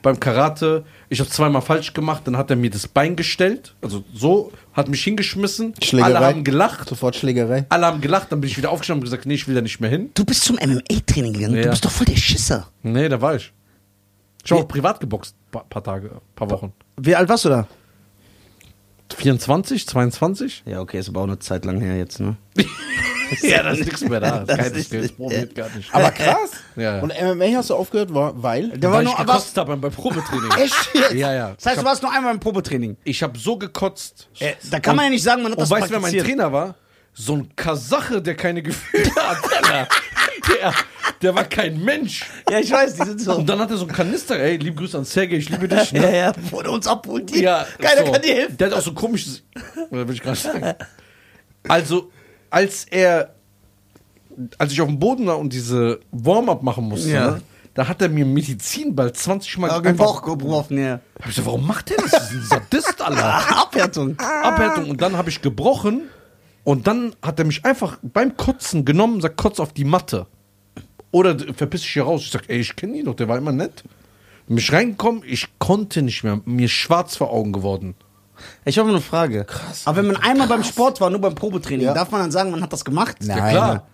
Beim 0.01 0.20
Karate, 0.20 0.86
ich 1.10 1.20
habe 1.20 1.30
zweimal 1.30 1.62
falsch 1.62 1.94
gemacht, 1.94 2.24
dann 2.25 2.38
hat 2.38 2.50
er 2.50 2.56
mir 2.56 2.70
das 2.70 2.88
Bein 2.88 3.15
gestellt. 3.15 3.75
Also 3.82 4.03
so, 4.13 4.51
hat 4.72 4.88
mich 4.88 5.03
hingeschmissen. 5.03 5.74
Schlägerei. 5.82 6.15
Alle 6.15 6.25
haben 6.27 6.44
gelacht. 6.44 6.88
Sofort 6.88 7.15
Schlägerei. 7.15 7.65
Alle 7.70 7.86
haben 7.86 8.00
gelacht, 8.01 8.32
dann 8.32 8.39
bin 8.39 8.50
ich 8.50 8.58
wieder 8.58 8.70
aufgestanden 8.70 9.01
und 9.01 9.06
gesagt, 9.06 9.25
nee, 9.25 9.34
ich 9.34 9.48
will 9.48 9.56
da 9.56 9.62
nicht 9.62 9.82
mehr 9.82 9.89
hin. 9.89 10.10
Du 10.13 10.24
bist 10.24 10.46
zum 10.46 10.56
MMA-Training 10.56 11.34
gegangen. 11.34 11.56
Ja. 11.56 11.63
Du 11.63 11.70
bist 11.72 11.84
doch 11.84 11.92
voll 11.92 12.06
der 12.06 12.15
Schisser. 12.15 12.70
Nee, 12.82 13.10
da 13.10 13.20
war 13.20 13.36
ich. 13.36 13.51
Ich 14.46 14.51
habe 14.51 14.62
auch 14.62 14.68
privat 14.68 15.00
geboxt, 15.00 15.36
paar 15.51 15.83
Tage, 15.83 16.12
paar 16.36 16.50
Wochen. 16.50 16.72
Wie 16.98 17.16
alt 17.16 17.27
warst 17.27 17.46
du 17.46 17.50
da? 17.50 17.68
24, 19.13 19.87
22? 19.87 20.63
Ja, 20.65 20.79
okay, 20.81 20.99
ist 20.99 21.09
aber 21.09 21.21
auch 21.21 21.25
eine 21.25 21.39
Zeit 21.39 21.65
lang 21.65 21.79
her 21.81 21.97
jetzt, 21.97 22.19
ne? 22.19 22.35
ja, 23.41 23.63
da 23.63 23.71
ist 23.71 23.85
nichts 23.85 24.01
mehr 24.01 24.19
da. 24.19 24.39
Das 24.45 24.57
Keine 24.57 24.75
ist- 24.77 24.87
Skills, 24.87 25.11
probiert 25.13 25.55
gar 25.55 25.69
nicht. 25.75 25.93
Aber 25.93 26.11
krass. 26.11 26.51
Ja, 26.75 26.97
ja. 26.97 27.01
Und 27.01 27.13
MMA 27.13 27.57
hast 27.57 27.69
du 27.69 27.75
aufgehört, 27.75 28.13
war, 28.13 28.41
weil? 28.41 28.69
Der 28.69 28.89
Weil 28.89 29.05
war 29.05 29.11
ich 29.11 29.17
nur, 29.17 29.17
was, 29.19 29.25
gekotzt 29.25 29.57
habe 29.57 29.77
beim 29.77 29.91
Probetraining. 29.91 30.51
Echt 30.59 30.89
jetzt? 30.93 31.13
Ja, 31.13 31.33
ja. 31.33 31.53
das 31.55 31.65
heißt, 31.65 31.81
du 31.81 31.85
warst 31.85 32.01
nur 32.03 32.11
einmal 32.11 32.33
im 32.33 32.39
Probetraining. 32.39 32.97
Ich 33.03 33.23
habe 33.23 33.37
so 33.37 33.57
gekotzt. 33.57 34.29
Äh, 34.39 34.53
da 34.69 34.79
kann 34.79 34.95
man 34.95 35.05
ja 35.05 35.11
nicht 35.11 35.23
sagen, 35.23 35.43
man 35.43 35.51
hat 35.51 35.57
Und 35.57 35.63
das 35.63 35.69
weißt 35.71 35.87
du, 35.89 35.91
wer 35.93 35.99
mein. 35.99 36.17
Trainer 36.17 36.51
war? 36.51 36.75
So 37.13 37.35
ein 37.35 37.55
Kasache, 37.55 38.21
der 38.21 38.35
keine 38.35 38.63
Gefühle 38.63 39.11
hat. 39.15 39.37
Der, 40.49 40.73
der 41.24 41.33
war 41.36 41.46
kein 41.46 41.83
Mensch. 41.83 42.25
Ja, 42.50 42.59
ich 42.59 42.72
weiß, 42.72 42.96
die 42.96 43.03
sind 43.05 43.22
so. 43.22 43.36
Und 43.38 43.48
dann 43.50 43.59
hat 43.59 43.72
er 43.72 43.77
so 43.77 43.86
einen 43.86 43.94
Kanister. 43.96 44.38
Ey, 44.40 44.57
liebe 44.57 44.75
Grüße 44.75 44.98
an 44.98 45.05
Sergej, 45.05 45.40
ich 45.40 45.50
liebe 45.50 45.68
dich. 45.68 45.92
Ja, 45.94 46.01
Ne? 46.01 46.18
ja, 46.18 46.31
bevor 46.31 46.64
der 46.64 46.72
uns 46.74 46.86
abholt. 46.88 47.33
Die, 47.33 47.42
Ja, 47.42 47.66
keiner 47.79 48.05
so. 48.05 48.12
kann 48.12 48.22
dir 48.22 48.36
helfen. 48.36 48.57
Der 48.57 48.68
hat 48.70 48.77
auch 48.77 48.81
so 48.81 48.92
ein 48.92 48.96
komisches. 48.96 49.44
Oder 49.90 50.07
will 50.07 50.14
ich 50.16 50.22
gerade 50.22 50.38
sagen. 50.38 50.74
Also, 51.68 52.12
als 52.50 52.86
er. 52.86 53.33
Als 54.57 54.72
ich 54.72 54.81
auf 54.81 54.88
dem 54.88 54.98
Boden 55.00 55.27
war 55.27 55.38
und 55.38 55.53
diese 55.53 56.00
Warm-up 56.12 56.64
machen 56.64 56.86
musste, 56.86 57.09
Ja. 57.12 57.31
ne, 57.31 57.42
da 57.75 57.88
hat 57.88 58.01
er 58.01 58.09
mir 58.09 58.25
einen 58.25 58.33
Medizinball 58.33 59.14
20 59.14 59.59
Mal 59.59 59.68
Ja, 59.70 59.79
den 59.79 59.96
Bauch 59.96 60.24
gebrochen, 60.24 60.77
ja. 60.79 60.94
Hab 61.16 61.22
ich 61.22 61.25
gesagt, 61.27 61.46
warum 61.46 61.68
macht 61.68 61.90
der 61.92 61.98
das? 61.98 62.12
Das 62.12 62.31
ist 62.31 62.51
ein 62.51 62.59
Sadist, 62.72 63.00
Alter. 63.01 63.25
Abwertung. 63.62 64.18
Abhärtung. 64.20 64.90
Und 64.90 65.01
dann 65.01 65.18
habe 65.18 65.29
ich 65.29 65.42
gebrochen. 65.42 66.03
Und 66.64 66.88
dann 66.88 67.14
hat 67.22 67.38
er 67.40 67.46
mich 67.46 67.64
einfach 67.66 67.98
beim 68.01 68.38
Kotzen 68.38 68.86
genommen, 68.86 69.22
sagt, 69.22 69.38
kotz 69.38 69.59
auf 69.59 69.74
die 69.74 69.83
Matte. 69.86 70.25
Oder 71.13 71.37
verpiss 71.55 71.81
dich 71.81 71.93
hier 71.93 72.03
raus. 72.03 72.21
Ich 72.23 72.31
sag, 72.31 72.49
ey, 72.49 72.59
ich 72.59 72.75
kenne 72.75 72.97
ihn 72.97 73.05
doch, 73.05 73.15
der 73.15 73.27
war 73.29 73.37
immer 73.37 73.51
nett. 73.51 73.83
Mich 74.47 74.73
reingekommen, 74.73 75.21
ich 75.25 75.47
konnte 75.59 76.01
nicht 76.01 76.23
mehr. 76.23 76.41
Mir 76.43 76.65
ist 76.65 76.71
schwarz 76.71 77.15
vor 77.15 77.31
Augen 77.31 77.53
geworden. 77.53 77.95
Ich 78.65 78.77
habe 78.79 78.89
eine 78.89 78.99
Frage. 78.99 79.45
Krass. 79.45 79.83
Aber 79.85 79.97
wenn 79.97 80.07
man 80.07 80.15
einmal 80.17 80.47
beim 80.47 80.63
Sport 80.63 80.99
war, 80.99 81.09
nur 81.11 81.21
beim 81.21 81.35
Probetraining, 81.35 81.85
Ja. 81.85 81.93
darf 81.93 82.11
man 82.11 82.19
dann 82.21 82.31
sagen, 82.31 82.51
man 82.51 82.61
hat 82.61 82.73
das 82.73 82.83
gemacht? 82.83 83.17
Nein. 83.21 83.37
Ja, 83.37 83.49
klar. 83.51 83.87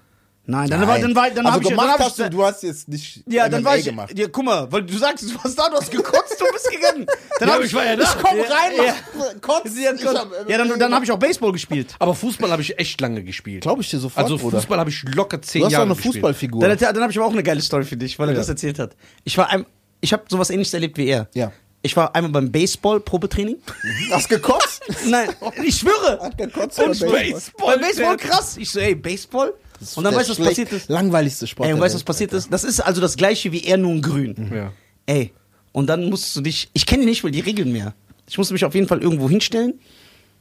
Nein, 0.49 0.69
dann 0.69 0.87
war, 0.87 0.97
dann 0.99 1.15
war, 1.15 1.29
dann 1.29 1.45
also 1.45 1.55
hab 1.57 1.61
ich, 1.61 1.69
gemacht 1.69 1.85
dann 1.85 1.93
hab 1.93 1.99
hast 1.99 2.17
ich, 2.19 2.25
du, 2.25 2.29
du 2.31 2.43
hast 2.43 2.63
jetzt 2.63 2.87
nicht 2.87 3.21
ja, 3.27 3.47
dann 3.47 3.61
MMA 3.61 3.69
war 3.69 3.77
ich, 3.77 3.85
gemacht. 3.85 4.17
ja, 4.17 4.27
guck 4.31 4.43
mal, 4.45 4.71
weil 4.71 4.81
du 4.83 4.97
sagst, 4.97 5.23
du 5.29 5.35
warst 5.35 5.59
da, 5.59 5.69
du 5.69 5.75
hast 5.77 5.91
gekotzt, 5.91 6.35
du 6.39 6.45
bist 6.51 6.71
gegangen. 6.71 7.05
Dann 7.39 7.47
Ja, 7.47 7.53
hab 7.53 7.55
aber 7.57 7.65
ich 7.65 7.73
war 7.73 7.85
ja 7.85 7.95
da. 7.95 8.03
Ich 8.03 8.17
komm 8.23 8.37
Ja, 8.37 8.43
rein, 8.43 8.71
ja. 8.75 8.95
mach 9.17 9.41
Kotz. 9.41 9.69
Ja, 9.77 9.93
Ich 9.93 10.05
hab 10.05 10.49
ja 10.49 10.57
dann, 10.57 10.79
dann 10.79 10.93
habe 10.95 11.05
ich 11.05 11.11
auch 11.11 11.19
Baseball 11.19 11.51
gespielt. 11.51 11.95
Aber 11.99 12.15
Fußball 12.15 12.49
habe 12.51 12.61
ich 12.63 12.79
echt 12.79 12.99
lange 12.99 13.23
gespielt. 13.23 13.61
Glaube 13.61 13.81
ich 13.83 13.89
dir 13.91 13.99
sofort, 13.99 14.23
Also. 14.23 14.37
Fußball 14.39 14.79
habe 14.79 14.89
ich 14.89 15.03
locker 15.13 15.39
zehn 15.41 15.59
Du 15.61 15.65
hast 15.65 15.71
doch 15.71 15.73
Jahre 15.73 15.85
eine 15.85 15.93
gespielt. 15.95 16.15
Fußballfigur. 16.15 16.67
Dann, 16.67 16.77
dann 16.77 17.01
habe 17.03 17.11
ich 17.11 17.17
aber 17.19 17.27
auch 17.27 17.31
eine 17.33 17.43
geile 17.43 17.61
Story 17.61 17.83
für 17.85 17.97
dich, 17.97 18.17
weil 18.17 18.29
er 18.29 18.33
Ja. 18.33 18.39
das 18.39 18.49
erzählt 18.49 18.79
hat. 18.79 18.95
Ich 19.23 19.37
war 19.37 19.49
ein, 19.51 19.65
ich 20.01 20.13
habe 20.13 20.23
sowas 20.29 20.49
ähnliches 20.49 20.73
erlebt 20.73 20.97
wie 20.97 21.07
er. 21.07 21.27
Ja. 21.35 21.51
Ich 21.81 21.95
war 21.95 22.13
einmal 22.15 22.31
beim 22.31 22.51
Baseball 22.51 22.99
Probetraining. 22.99 23.57
Hast 24.11 24.27
gekotzt? 24.29 24.81
Nein, 25.05 25.29
ich 25.63 25.77
schwöre. 25.77 26.19
Hat 26.21 26.37
gekotzt 26.37 26.79
Und 26.79 26.99
beim 26.99 27.11
Baseball, 27.11 27.75
bei 27.77 27.81
Baseball 27.83 28.17
krass. 28.17 28.57
Ich 28.57 28.71
so, 28.71 28.79
ey, 28.79 28.95
Baseball? 28.95 29.53
Und 29.95 30.03
dann 30.03 30.15
weißt 30.15 30.29
du, 30.29 30.37
was 30.37 30.47
passiert 30.47 30.71
ist? 30.71 30.89
Langweiligste 30.89 31.47
Sport. 31.47 31.67
Ey, 31.67 31.73
und 31.73 31.79
weißt 31.79 31.95
du, 31.95 31.97
was 31.97 32.03
passiert 32.03 32.33
ist? 32.33 32.51
Das 32.51 32.63
ist 32.63 32.79
also 32.79 33.01
das 33.01 33.15
gleiche 33.15 33.51
wie 33.51 33.63
er, 33.63 33.77
nur 33.77 33.91
in 33.93 34.01
grün. 34.01 34.51
Ja. 34.53 34.73
Ey, 35.05 35.31
und 35.71 35.87
dann 35.87 36.09
musst 36.09 36.35
du 36.35 36.41
dich, 36.41 36.69
ich 36.73 36.85
kenne 36.85 37.05
nicht 37.05 37.23
mal 37.23 37.31
die 37.31 37.39
Regeln 37.39 37.71
mehr. 37.71 37.93
Ich 38.27 38.37
musste 38.37 38.53
mich 38.53 38.65
auf 38.65 38.75
jeden 38.75 38.87
Fall 38.87 39.01
irgendwo 39.01 39.29
hinstellen 39.29 39.79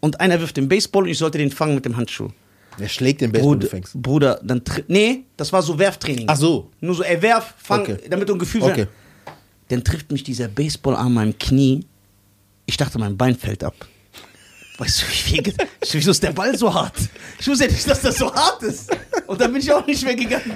und 0.00 0.20
einer 0.20 0.40
wirft 0.40 0.56
den 0.56 0.68
Baseball 0.68 1.04
und 1.04 1.08
ich 1.10 1.18
sollte 1.18 1.38
den 1.38 1.50
fangen 1.50 1.74
mit 1.74 1.84
dem 1.84 1.96
Handschuh. 1.96 2.28
Der 2.78 2.88
schlägt 2.88 3.20
den 3.20 3.32
Baseball, 3.32 3.54
Bruder, 3.54 3.60
du 3.60 3.70
fängst. 3.70 4.02
Bruder 4.02 4.40
dann 4.42 4.62
nee, 4.86 5.24
das 5.36 5.52
war 5.52 5.62
so 5.62 5.78
Werftraining. 5.78 6.26
Ach 6.28 6.36
so. 6.36 6.70
Nur 6.80 6.94
so, 6.94 7.02
ey, 7.02 7.20
werf, 7.20 7.54
fang, 7.58 7.80
Okay. 7.82 7.96
damit 8.08 8.28
du 8.28 8.34
ein 8.34 8.38
Gefühl 8.38 8.62
Okay. 8.62 8.86
Dann 9.68 9.84
trifft 9.84 10.10
mich 10.12 10.22
dieser 10.22 10.48
Baseballarm 10.48 11.06
an 11.08 11.12
meinem 11.14 11.38
Knie. 11.38 11.84
Ich 12.66 12.76
dachte, 12.76 12.98
mein 12.98 13.16
Bein 13.16 13.36
fällt 13.36 13.64
ab. 13.64 13.74
Weißt 14.78 15.02
du, 15.02 15.06
wie 15.06 15.40
viel 15.42 15.54
wieso 15.92 16.12
ist 16.12 16.22
der 16.22 16.30
Ball 16.30 16.56
so 16.56 16.72
hart? 16.72 16.94
Ich 17.40 17.48
wusste 17.48 17.64
ja 17.64 17.70
nicht, 17.70 17.88
dass 17.90 18.00
das 18.00 18.16
so 18.16 18.32
hart 18.32 18.62
ist. 18.62 18.96
Und 19.26 19.40
dann 19.40 19.52
bin 19.52 19.60
ich 19.60 19.72
auch 19.72 19.84
nicht 19.84 20.04
mehr 20.04 20.14
gegangen. 20.14 20.54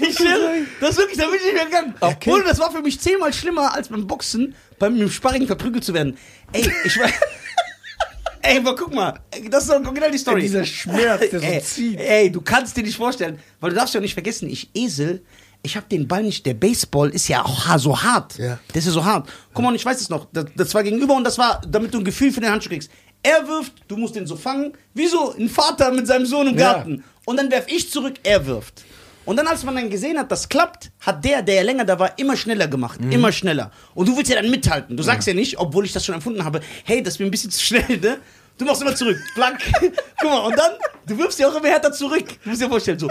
Ich 0.00 0.16
schwöre, 0.16 0.62
das 0.80 0.90
ist 0.90 0.98
wirklich, 0.98 1.18
dann 1.18 1.30
bin 1.30 1.40
ich 1.40 1.46
nicht 1.46 1.54
mehr 1.54 1.64
gegangen. 1.64 1.94
Okay. 1.98 2.30
Bruder, 2.30 2.44
das 2.44 2.60
war 2.60 2.70
für 2.70 2.82
mich 2.82 3.00
zehnmal 3.00 3.32
schlimmer, 3.32 3.74
als 3.74 3.88
beim 3.88 4.06
Boxen, 4.06 4.54
beim 4.78 5.10
Sparring 5.10 5.48
verprügelt 5.48 5.82
zu 5.82 5.92
werden. 5.92 6.16
Ey, 6.52 6.70
ich 6.84 6.98
war. 6.98 7.08
Ey, 8.42 8.58
aber 8.58 8.76
guck 8.76 8.94
mal, 8.94 9.18
das 9.50 9.64
ist 9.64 9.72
doch 9.72 9.94
genau 9.94 10.10
die 10.10 10.18
Story. 10.18 10.42
Ey, 10.42 10.42
dieser 10.42 10.64
Schmerz, 10.64 11.30
der 11.30 11.40
so 11.40 11.46
ey, 11.46 11.62
zieht. 11.62 11.98
Ey, 11.98 12.30
du 12.30 12.42
kannst 12.42 12.76
dir 12.76 12.82
nicht 12.82 12.96
vorstellen, 12.96 13.40
weil 13.58 13.70
du 13.70 13.76
darfst 13.76 13.94
ja 13.94 14.00
nicht 14.00 14.14
vergessen, 14.14 14.48
ich 14.50 14.70
Esel, 14.74 15.24
ich 15.64 15.76
habe 15.76 15.86
den 15.90 16.06
Ball 16.06 16.22
nicht. 16.22 16.44
Der 16.44 16.52
Baseball 16.52 17.08
ist 17.08 17.26
ja 17.26 17.42
auch 17.42 17.78
so 17.78 18.00
hart. 18.02 18.36
Ja. 18.36 18.58
Der 18.72 18.78
ist 18.78 18.84
ja 18.84 18.92
so 18.92 19.04
hart. 19.04 19.28
Guck 19.54 19.64
mal, 19.64 19.74
ich 19.74 19.84
weiß 19.84 19.98
es 19.98 20.10
noch. 20.10 20.26
Das, 20.30 20.44
das 20.54 20.74
war 20.74 20.82
gegenüber 20.82 21.16
und 21.16 21.24
das 21.24 21.38
war, 21.38 21.62
damit 21.66 21.94
du 21.94 21.98
ein 21.98 22.04
Gefühl 22.04 22.30
für 22.30 22.40
den 22.40 22.50
Handschuh 22.50 22.68
kriegst. 22.68 22.90
Er 23.24 23.48
wirft, 23.48 23.72
du 23.88 23.96
musst 23.96 24.14
den 24.14 24.26
so 24.26 24.36
fangen, 24.36 24.74
wie 24.92 25.06
so 25.06 25.34
ein 25.34 25.48
Vater 25.48 25.90
mit 25.90 26.06
seinem 26.06 26.26
Sohn 26.26 26.46
im 26.48 26.58
Ja. 26.58 26.74
Garten. 26.74 27.02
Und 27.24 27.38
dann 27.38 27.50
werf 27.50 27.64
ich 27.68 27.90
zurück, 27.90 28.14
er 28.22 28.44
wirft. 28.46 28.84
Und 29.24 29.36
dann, 29.36 29.46
als 29.46 29.64
man 29.64 29.74
dann 29.74 29.88
gesehen 29.88 30.18
hat, 30.18 30.30
das 30.30 30.46
klappt, 30.46 30.90
hat 31.00 31.24
der, 31.24 31.40
der 31.40 31.54
ja 31.54 31.62
länger 31.62 31.86
da 31.86 31.98
war, 31.98 32.18
immer 32.18 32.36
schneller 32.36 32.68
gemacht. 32.68 33.00
Immer 33.10 33.32
schneller. 33.32 33.70
Und 33.94 34.06
du 34.06 34.14
willst 34.16 34.30
ja 34.30 34.40
dann 34.40 34.50
mithalten. 34.50 34.94
Du 34.94 35.02
sagst 35.02 35.26
ja. 35.26 35.32
nicht, 35.32 35.58
obwohl 35.58 35.86
ich 35.86 35.92
das 35.94 36.04
schon 36.04 36.14
empfunden 36.14 36.44
habe, 36.44 36.60
hey, 36.84 37.02
das 37.02 37.14
ist 37.14 37.20
mir 37.20 37.24
ein 37.24 37.30
bisschen 37.30 37.50
zu 37.50 37.64
schnell, 37.64 37.96
ne? 37.98 38.18
Du 38.58 38.66
machst 38.66 38.82
immer 38.82 38.94
zurück. 38.94 39.18
Blank. 39.34 39.58
Guck 40.20 40.30
mal, 40.30 40.40
und 40.46 40.56
dann, 40.58 40.72
du 41.06 41.16
wirfst 41.18 41.38
ja 41.38 41.48
auch 41.48 41.54
immer 41.56 41.68
härter 41.68 41.90
zurück. 41.92 42.26
Du 42.44 42.50
musst 42.50 42.60
dir 42.60 42.68
vorstellen, 42.68 42.98
so. 42.98 43.08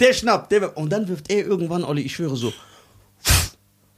Der 0.00 0.12
schnappt, 0.12 0.50
der 0.50 0.62
wirft. 0.62 0.76
Und 0.76 0.90
dann 0.90 1.06
wirft 1.06 1.30
er 1.30 1.46
irgendwann, 1.46 1.84
Olli, 1.84 2.02
ich 2.02 2.14
schwöre 2.16 2.36
so. 2.36 2.52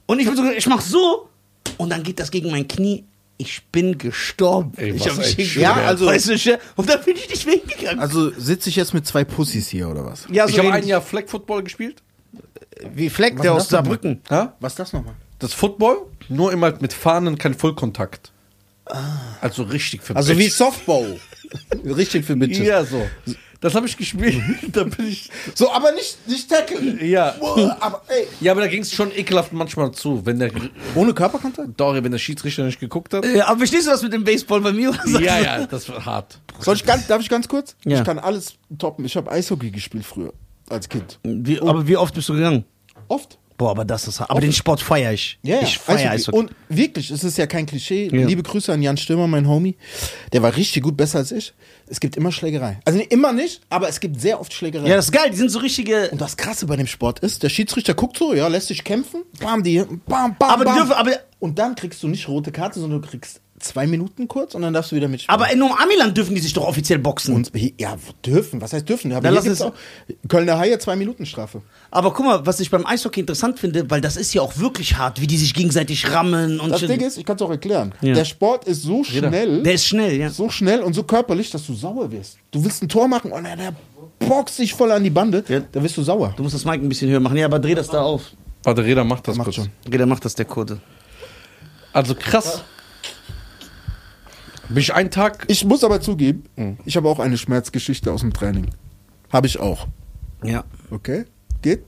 Und 0.05 0.19
ich, 0.19 0.27
bin 0.27 0.35
so, 0.37 0.45
ich 0.51 0.67
mach 0.67 0.81
so. 0.81 1.29
Und 1.77 1.89
dann 1.89 2.03
geht 2.03 2.19
das 2.19 2.29
gegen 2.29 2.51
mein 2.51 2.67
Knie. 2.67 3.03
Ich 3.39 3.65
bin 3.71 3.97
gestorben. 3.99 4.71
Ey, 4.77 4.91
ich 4.91 5.07
hab 5.07 5.17
mich. 5.17 5.55
Ja, 5.55 5.73
also- 5.73 6.07
Weißt 6.07 6.27
du, 6.29 6.59
und 6.75 6.89
dann 6.89 7.03
bin 7.03 7.15
ich 7.15 7.29
nicht 7.29 7.45
mehr 7.45 7.55
hingegangen. 7.55 7.99
Also 7.99 8.31
sitze 8.31 8.69
ich 8.69 8.75
jetzt 8.75 8.93
mit 8.93 9.05
zwei 9.05 9.23
Pussys 9.23 9.67
hier 9.69 9.89
oder 9.89 10.05
was? 10.05 10.25
ja, 10.31 10.47
so 10.47 10.53
ich 10.53 10.59
habe 10.59 10.73
ein 10.73 10.87
Jahr 10.87 11.01
Flag 11.01 11.27
Football 11.27 11.63
gespielt. 11.63 12.01
Wie 12.93 13.09
Fleck, 13.09 13.35
Was 13.35 13.41
der 13.41 13.53
aus? 13.53 13.69
Saarbrücken. 13.69 14.21
Ja? 14.29 14.55
Was 14.59 14.73
ist 14.73 14.79
das 14.79 14.93
nochmal? 14.93 15.13
Das 15.39 15.53
Football, 15.53 15.99
nur 16.29 16.51
immer 16.51 16.73
mit 16.79 16.93
Fahnen, 16.93 17.37
kein 17.37 17.53
Vollkontakt. 17.53 18.31
Also 19.41 19.63
richtig 19.63 20.01
für 20.01 20.15
Also 20.15 20.33
wie 20.33 20.37
Bitches. 20.37 20.57
Softball. 20.57 21.19
Richtig 21.85 22.25
für 22.25 22.35
Bitches. 22.35 22.65
Ja, 22.65 22.83
so. 22.85 23.07
Das 23.59 23.73
habe 23.75 23.87
ich 23.87 23.97
gespielt. 23.97 24.41
da 24.71 24.83
bin 24.83 25.07
ich. 25.07 25.29
So, 25.55 25.71
aber 25.71 25.91
nicht, 25.91 26.27
nicht 26.27 26.49
tackle. 26.49 27.03
Ja. 27.03 27.35
Boah, 27.39 27.77
aber 27.79 28.01
ey. 28.07 28.27
Ja, 28.39 28.51
aber 28.51 28.61
da 28.61 28.67
ging 28.67 28.81
es 28.81 28.91
schon 28.91 29.11
ekelhaft 29.11 29.51
manchmal 29.53 29.91
zu, 29.91 30.25
wenn 30.25 30.39
der 30.39 30.51
Ohne 30.95 31.13
Körperkontakt? 31.13 31.69
Dori, 31.79 32.03
wenn 32.03 32.11
der 32.11 32.19
Schiedsrichter 32.19 32.63
nicht 32.63 32.79
geguckt 32.79 33.13
hat. 33.13 33.25
Äh, 33.25 33.41
aber 33.41 33.59
verstehst 33.59 33.87
du 33.87 33.91
das 33.91 34.03
mit 34.03 34.13
dem 34.13 34.23
Baseball 34.23 34.61
bei 34.61 34.71
mir? 34.71 34.89
oder? 34.89 35.19
Ja, 35.19 35.39
ja, 35.39 35.65
das 35.65 35.89
war 35.89 36.05
hart. 36.05 36.39
Soll 36.59 36.75
ich 36.75 36.85
ganz, 36.85 37.07
darf 37.07 37.21
ich 37.21 37.29
ganz 37.29 37.47
kurz? 37.47 37.75
Ja. 37.85 37.99
Ich 37.99 38.03
kann 38.03 38.19
alles 38.19 38.55
toppen. 38.77 39.05
Ich 39.05 39.15
habe 39.15 39.31
Eishockey 39.31 39.71
gespielt 39.71 40.05
früher. 40.05 40.33
Als 40.69 40.89
Kind. 40.89 41.19
Wie, 41.23 41.59
aber 41.59 41.87
wie 41.87 41.97
oft 41.97 42.13
bist 42.13 42.29
du 42.29 42.33
gegangen? 42.33 42.65
Oft. 43.07 43.37
Boah, 43.57 43.71
aber 43.71 43.85
das 43.85 44.07
ist. 44.07 44.21
Aber 44.21 44.39
den 44.39 44.53
Sport 44.53 44.81
feiere 44.81 45.13
ich. 45.13 45.39
Ja, 45.41 45.55
ja. 45.55 45.61
Ich 45.63 45.79
feiere 45.79 46.11
Eishockey. 46.11 46.37
Eishockey. 46.37 46.37
Und 46.37 46.51
wirklich, 46.69 47.09
es 47.09 47.23
ist 47.23 47.37
ja 47.39 47.47
kein 47.47 47.65
Klischee. 47.65 48.07
Ja. 48.11 48.27
Liebe 48.27 48.43
Grüße 48.43 48.71
an 48.71 48.83
Jan 48.83 48.97
Stürmer, 48.97 49.25
mein 49.27 49.47
Homie. 49.47 49.75
Der 50.31 50.43
war 50.43 50.55
richtig 50.55 50.83
gut, 50.83 50.95
besser 50.95 51.19
als 51.19 51.31
ich. 51.31 51.53
Es 51.87 51.99
gibt 51.99 52.17
immer 52.17 52.31
Schlägerei. 52.31 52.79
Also 52.85 52.99
immer 52.99 53.33
nicht, 53.33 53.61
aber 53.69 53.89
es 53.89 53.99
gibt 53.99 54.21
sehr 54.21 54.39
oft 54.39 54.53
Schlägerei. 54.53 54.87
Ja, 54.87 54.95
das 54.97 55.05
ist 55.05 55.11
geil. 55.11 55.31
Die 55.31 55.37
sind 55.37 55.49
so 55.49 55.59
richtige. 55.59 56.09
Und 56.11 56.21
das 56.21 56.37
Krasse 56.37 56.67
bei 56.67 56.75
dem 56.75 56.87
Sport 56.87 57.19
ist, 57.19 57.41
der 57.41 57.49
Schiedsrichter 57.49 57.95
guckt 57.95 58.17
so, 58.17 58.33
ja, 58.33 58.47
lässt 58.47 58.67
sich 58.67 58.83
kämpfen, 58.83 59.23
bam, 59.39 59.63
die, 59.63 59.83
bam, 60.05 60.35
bam, 60.37 60.49
Aber 60.49 60.63
die 60.63 60.65
bam. 60.65 60.75
dürfen, 60.75 60.91
aber, 60.93 61.11
Und 61.39 61.57
dann 61.57 61.73
kriegst 61.75 62.03
du 62.03 62.07
nicht 62.07 62.27
rote 62.27 62.51
Karte, 62.51 62.79
sondern 62.79 63.01
du 63.01 63.07
kriegst 63.07 63.41
zwei 63.59 63.87
Minuten 63.87 64.27
kurz 64.27 64.53
und 64.55 64.61
dann 64.61 64.73
darfst 64.73 64.91
du 64.91 64.95
wieder 64.95 65.07
mitspielen. 65.07 65.33
aber 65.41 65.51
in 65.51 65.61
Amiland 65.61 66.15
dürfen 66.15 66.35
die 66.35 66.41
sich 66.41 66.53
doch 66.53 66.65
offiziell 66.67 66.99
boxen. 66.99 67.33
und 67.33 67.51
ja, 67.79 67.97
dürfen, 68.25 68.61
was 68.61 68.73
heißt 68.73 68.87
dürfen? 68.87 69.11
Aber 69.11 69.31
Dann 69.31 69.41
hier 69.41 69.65
auch 69.65 69.73
Kölner 70.27 70.59
Haie 70.59 70.77
zwei 70.79 70.95
Minuten 70.95 71.25
Strafe. 71.25 71.61
aber 71.89 72.13
guck 72.13 72.25
mal, 72.25 72.45
was 72.45 72.59
ich 72.59 72.69
beim 72.69 72.85
Eishockey 72.85 73.21
interessant 73.21 73.59
finde, 73.59 73.89
weil 73.89 73.99
das 74.01 74.15
ist 74.15 74.33
ja 74.33 74.41
auch 74.43 74.57
wirklich 74.57 74.97
hart, 74.97 75.19
wie 75.21 75.27
die 75.27 75.37
sich 75.37 75.53
gegenseitig 75.53 76.11
rammen 76.11 76.59
und 76.59 76.69
Das. 76.71 76.81
Ding 76.81 77.01
ist, 77.01 77.17
ich 77.17 77.25
kann 77.25 77.35
es 77.35 77.41
auch 77.41 77.49
erklären. 77.49 77.93
Ja. 78.01 78.13
Der 78.13 78.25
Sport 78.25 78.65
ist 78.65 78.83
so 78.83 79.03
schnell, 79.03 79.63
Der 79.63 79.73
ist 79.73 79.85
schnell, 79.85 80.15
ja. 80.17 80.29
so 80.29 80.49
schnell 80.49 80.81
und 80.81 80.93
so 80.93 81.03
körperlich, 81.03 81.49
dass 81.49 81.65
du 81.65 81.73
sauer 81.73 82.11
wirst. 82.11 82.37
Du 82.51 82.63
willst 82.63 82.83
ein 82.83 82.89
Tor 82.89 83.07
machen 83.07 83.31
und 83.31 83.43
der, 83.43 83.55
der 83.55 83.73
boxt 84.19 84.55
sich 84.55 84.73
voll 84.73 84.91
an 84.91 85.03
die 85.03 85.09
Bande, 85.09 85.43
Ja. 85.47 85.61
da 85.71 85.81
wirst 85.81 85.97
du 85.97 86.03
sauer. 86.03 86.33
Du 86.37 86.43
musst 86.43 86.55
das 86.55 86.63
Mic 86.65 86.75
ein 86.75 86.89
bisschen 86.89 87.09
höher 87.09 87.19
machen. 87.19 87.37
Ja, 87.37 87.45
aber 87.45 87.59
dreh 87.59 87.75
das 87.75 87.87
da 87.89 88.01
auf. 88.01 88.21
Warte, 88.63 88.83
Reda 88.83 89.03
macht 89.03 89.27
das 89.27 89.35
Macht 89.37 89.45
kurz. 89.45 89.55
schon. 89.55 89.69
Reda 89.91 90.05
macht 90.05 90.25
das 90.25 90.35
der 90.35 90.45
Kurde. 90.45 90.79
Also 91.93 92.15
krass. 92.15 92.63
Bin 94.69 94.77
ich 94.77 94.93
einen 94.93 95.11
Tag. 95.11 95.45
Ich 95.47 95.63
muss 95.65 95.83
aber 95.83 96.01
zugeben, 96.01 96.43
ich 96.85 96.97
habe 96.97 97.07
auch 97.09 97.19
eine 97.19 97.37
Schmerzgeschichte 97.37 98.11
aus 98.11 98.21
dem 98.21 98.33
Training. 98.33 98.67
Habe 99.31 99.47
ich 99.47 99.59
auch. 99.59 99.87
Ja. 100.43 100.63
Okay? 100.91 101.25
Geht? 101.61 101.83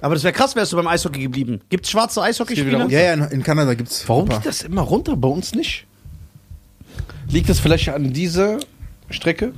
Aber 0.00 0.14
das 0.14 0.24
wäre 0.24 0.32
krass, 0.32 0.54
wärst 0.56 0.72
du 0.72 0.76
beim 0.76 0.86
Eishockey 0.86 1.22
geblieben. 1.22 1.60
Gibt's 1.68 1.90
schwarze 1.90 2.20
Geh 2.20 2.26
wieder 2.26 2.30
Eishockeyspieler? 2.30 2.86
Ja, 2.88 3.00
ja, 3.00 3.14
in, 3.14 3.22
in 3.22 3.42
Kanada 3.42 3.74
gibt 3.74 3.90
es. 3.90 4.08
Warum 4.08 4.28
geht 4.28 4.44
das 4.44 4.62
immer 4.62 4.82
runter, 4.82 5.16
bei 5.16 5.28
uns 5.28 5.54
nicht? 5.54 5.86
Liegt 7.28 7.48
das 7.48 7.60
vielleicht 7.60 7.88
an 7.88 8.12
dieser 8.12 8.58
Strecke? 9.10 9.52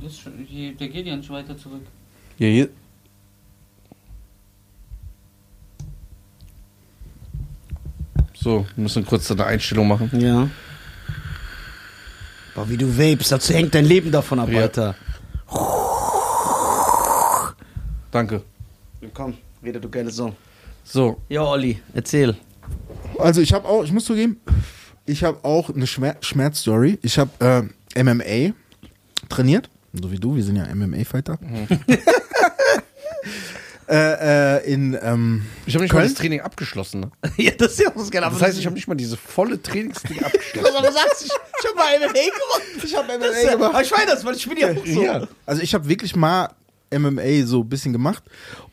Der 0.79 0.87
geht 0.87 1.05
ja 1.05 1.15
nicht 1.15 1.29
weiter 1.29 1.57
zurück. 1.57 1.81
Ja, 2.37 2.47
hier. 2.47 2.69
So, 8.33 8.65
wir 8.75 8.83
müssen 8.83 9.05
kurz 9.05 9.29
eine 9.29 9.45
Einstellung 9.45 9.87
machen. 9.89 10.09
Ja. 10.17 10.49
Boah, 12.55 12.67
wie 12.69 12.77
du 12.77 12.87
vapest, 12.87 13.31
dazu 13.31 13.53
hängt 13.53 13.73
dein 13.75 13.85
Leben 13.85 14.11
davon 14.11 14.39
ab, 14.39 14.49
Ja. 14.49 14.61
Alter. 14.61 14.95
Danke. 18.11 18.41
Komm, 19.13 19.35
Reda, 19.63 19.79
du 19.79 19.89
geile 19.89 20.09
Sau. 20.11 20.33
So, 20.83 21.21
Ja, 21.29 21.43
Olli, 21.43 21.79
erzähl. 21.93 22.35
Also 23.17 23.41
ich 23.41 23.53
habe 23.53 23.67
auch, 23.67 23.83
ich 23.83 23.91
muss 23.91 24.05
zugeben, 24.05 24.39
ich 25.05 25.23
habe 25.23 25.43
auch 25.43 25.69
eine 25.69 25.85
Schmer 25.87 26.15
Schmerzstory. 26.21 26.97
Ich 27.01 27.17
habe 27.19 27.69
äh, 27.95 28.03
MMA 28.03 28.53
trainiert, 29.29 29.69
so 29.93 30.11
wie 30.11 30.17
du, 30.19 30.35
wir 30.35 30.43
sind 30.43 30.55
ja 30.57 30.65
MMA-Fighter. 30.73 31.37
äh, 33.89 34.57
äh, 34.57 34.71
in 34.73 34.97
ähm, 35.01 35.45
ich 35.65 35.73
habe 35.73 35.83
nicht 35.83 35.93
mal 35.93 36.01
Köln? 36.01 36.11
das 36.11 36.19
Training 36.19 36.41
abgeschlossen. 36.41 36.99
Ne? 37.01 37.11
ja, 37.37 37.51
das 37.57 37.71
ist 37.73 37.79
ja 37.79 37.91
was 37.95 38.11
geil. 38.11 38.21
Das 38.21 38.41
heißt, 38.41 38.59
ich 38.59 38.65
habe 38.65 38.75
nicht 38.75 38.87
mal 38.87 38.95
diese 38.95 39.17
volle 39.17 39.61
Trainingsding 39.61 40.23
abgeschlossen. 40.23 40.75
Aber 40.77 40.91
sagst, 40.91 41.25
ich, 41.25 41.31
ich 41.31 41.67
hab 41.69 41.75
mal 41.75 41.97
MMA 41.99 42.13
gemacht. 42.13 42.83
Ich 42.85 42.95
hab 42.95 43.07
MMA 43.07 43.17
Das 43.17 43.43
ja- 43.43 43.51
gemacht. 43.53 43.69
Aber 43.73 43.81
ich 43.83 43.91
weiß 43.91 44.05
das, 44.05 44.23
weil 44.25 44.35
ich 44.35 44.47
bin 44.47 44.57
ja 44.57 44.71
auch 44.71 44.85
so. 44.85 45.03
Ja. 45.03 45.27
Also 45.45 45.61
ich 45.61 45.73
habe 45.73 45.87
wirklich 45.89 46.15
mal 46.15 46.49
MMA 46.93 47.45
so 47.45 47.61
ein 47.61 47.69
bisschen 47.69 47.93
gemacht 47.93 48.23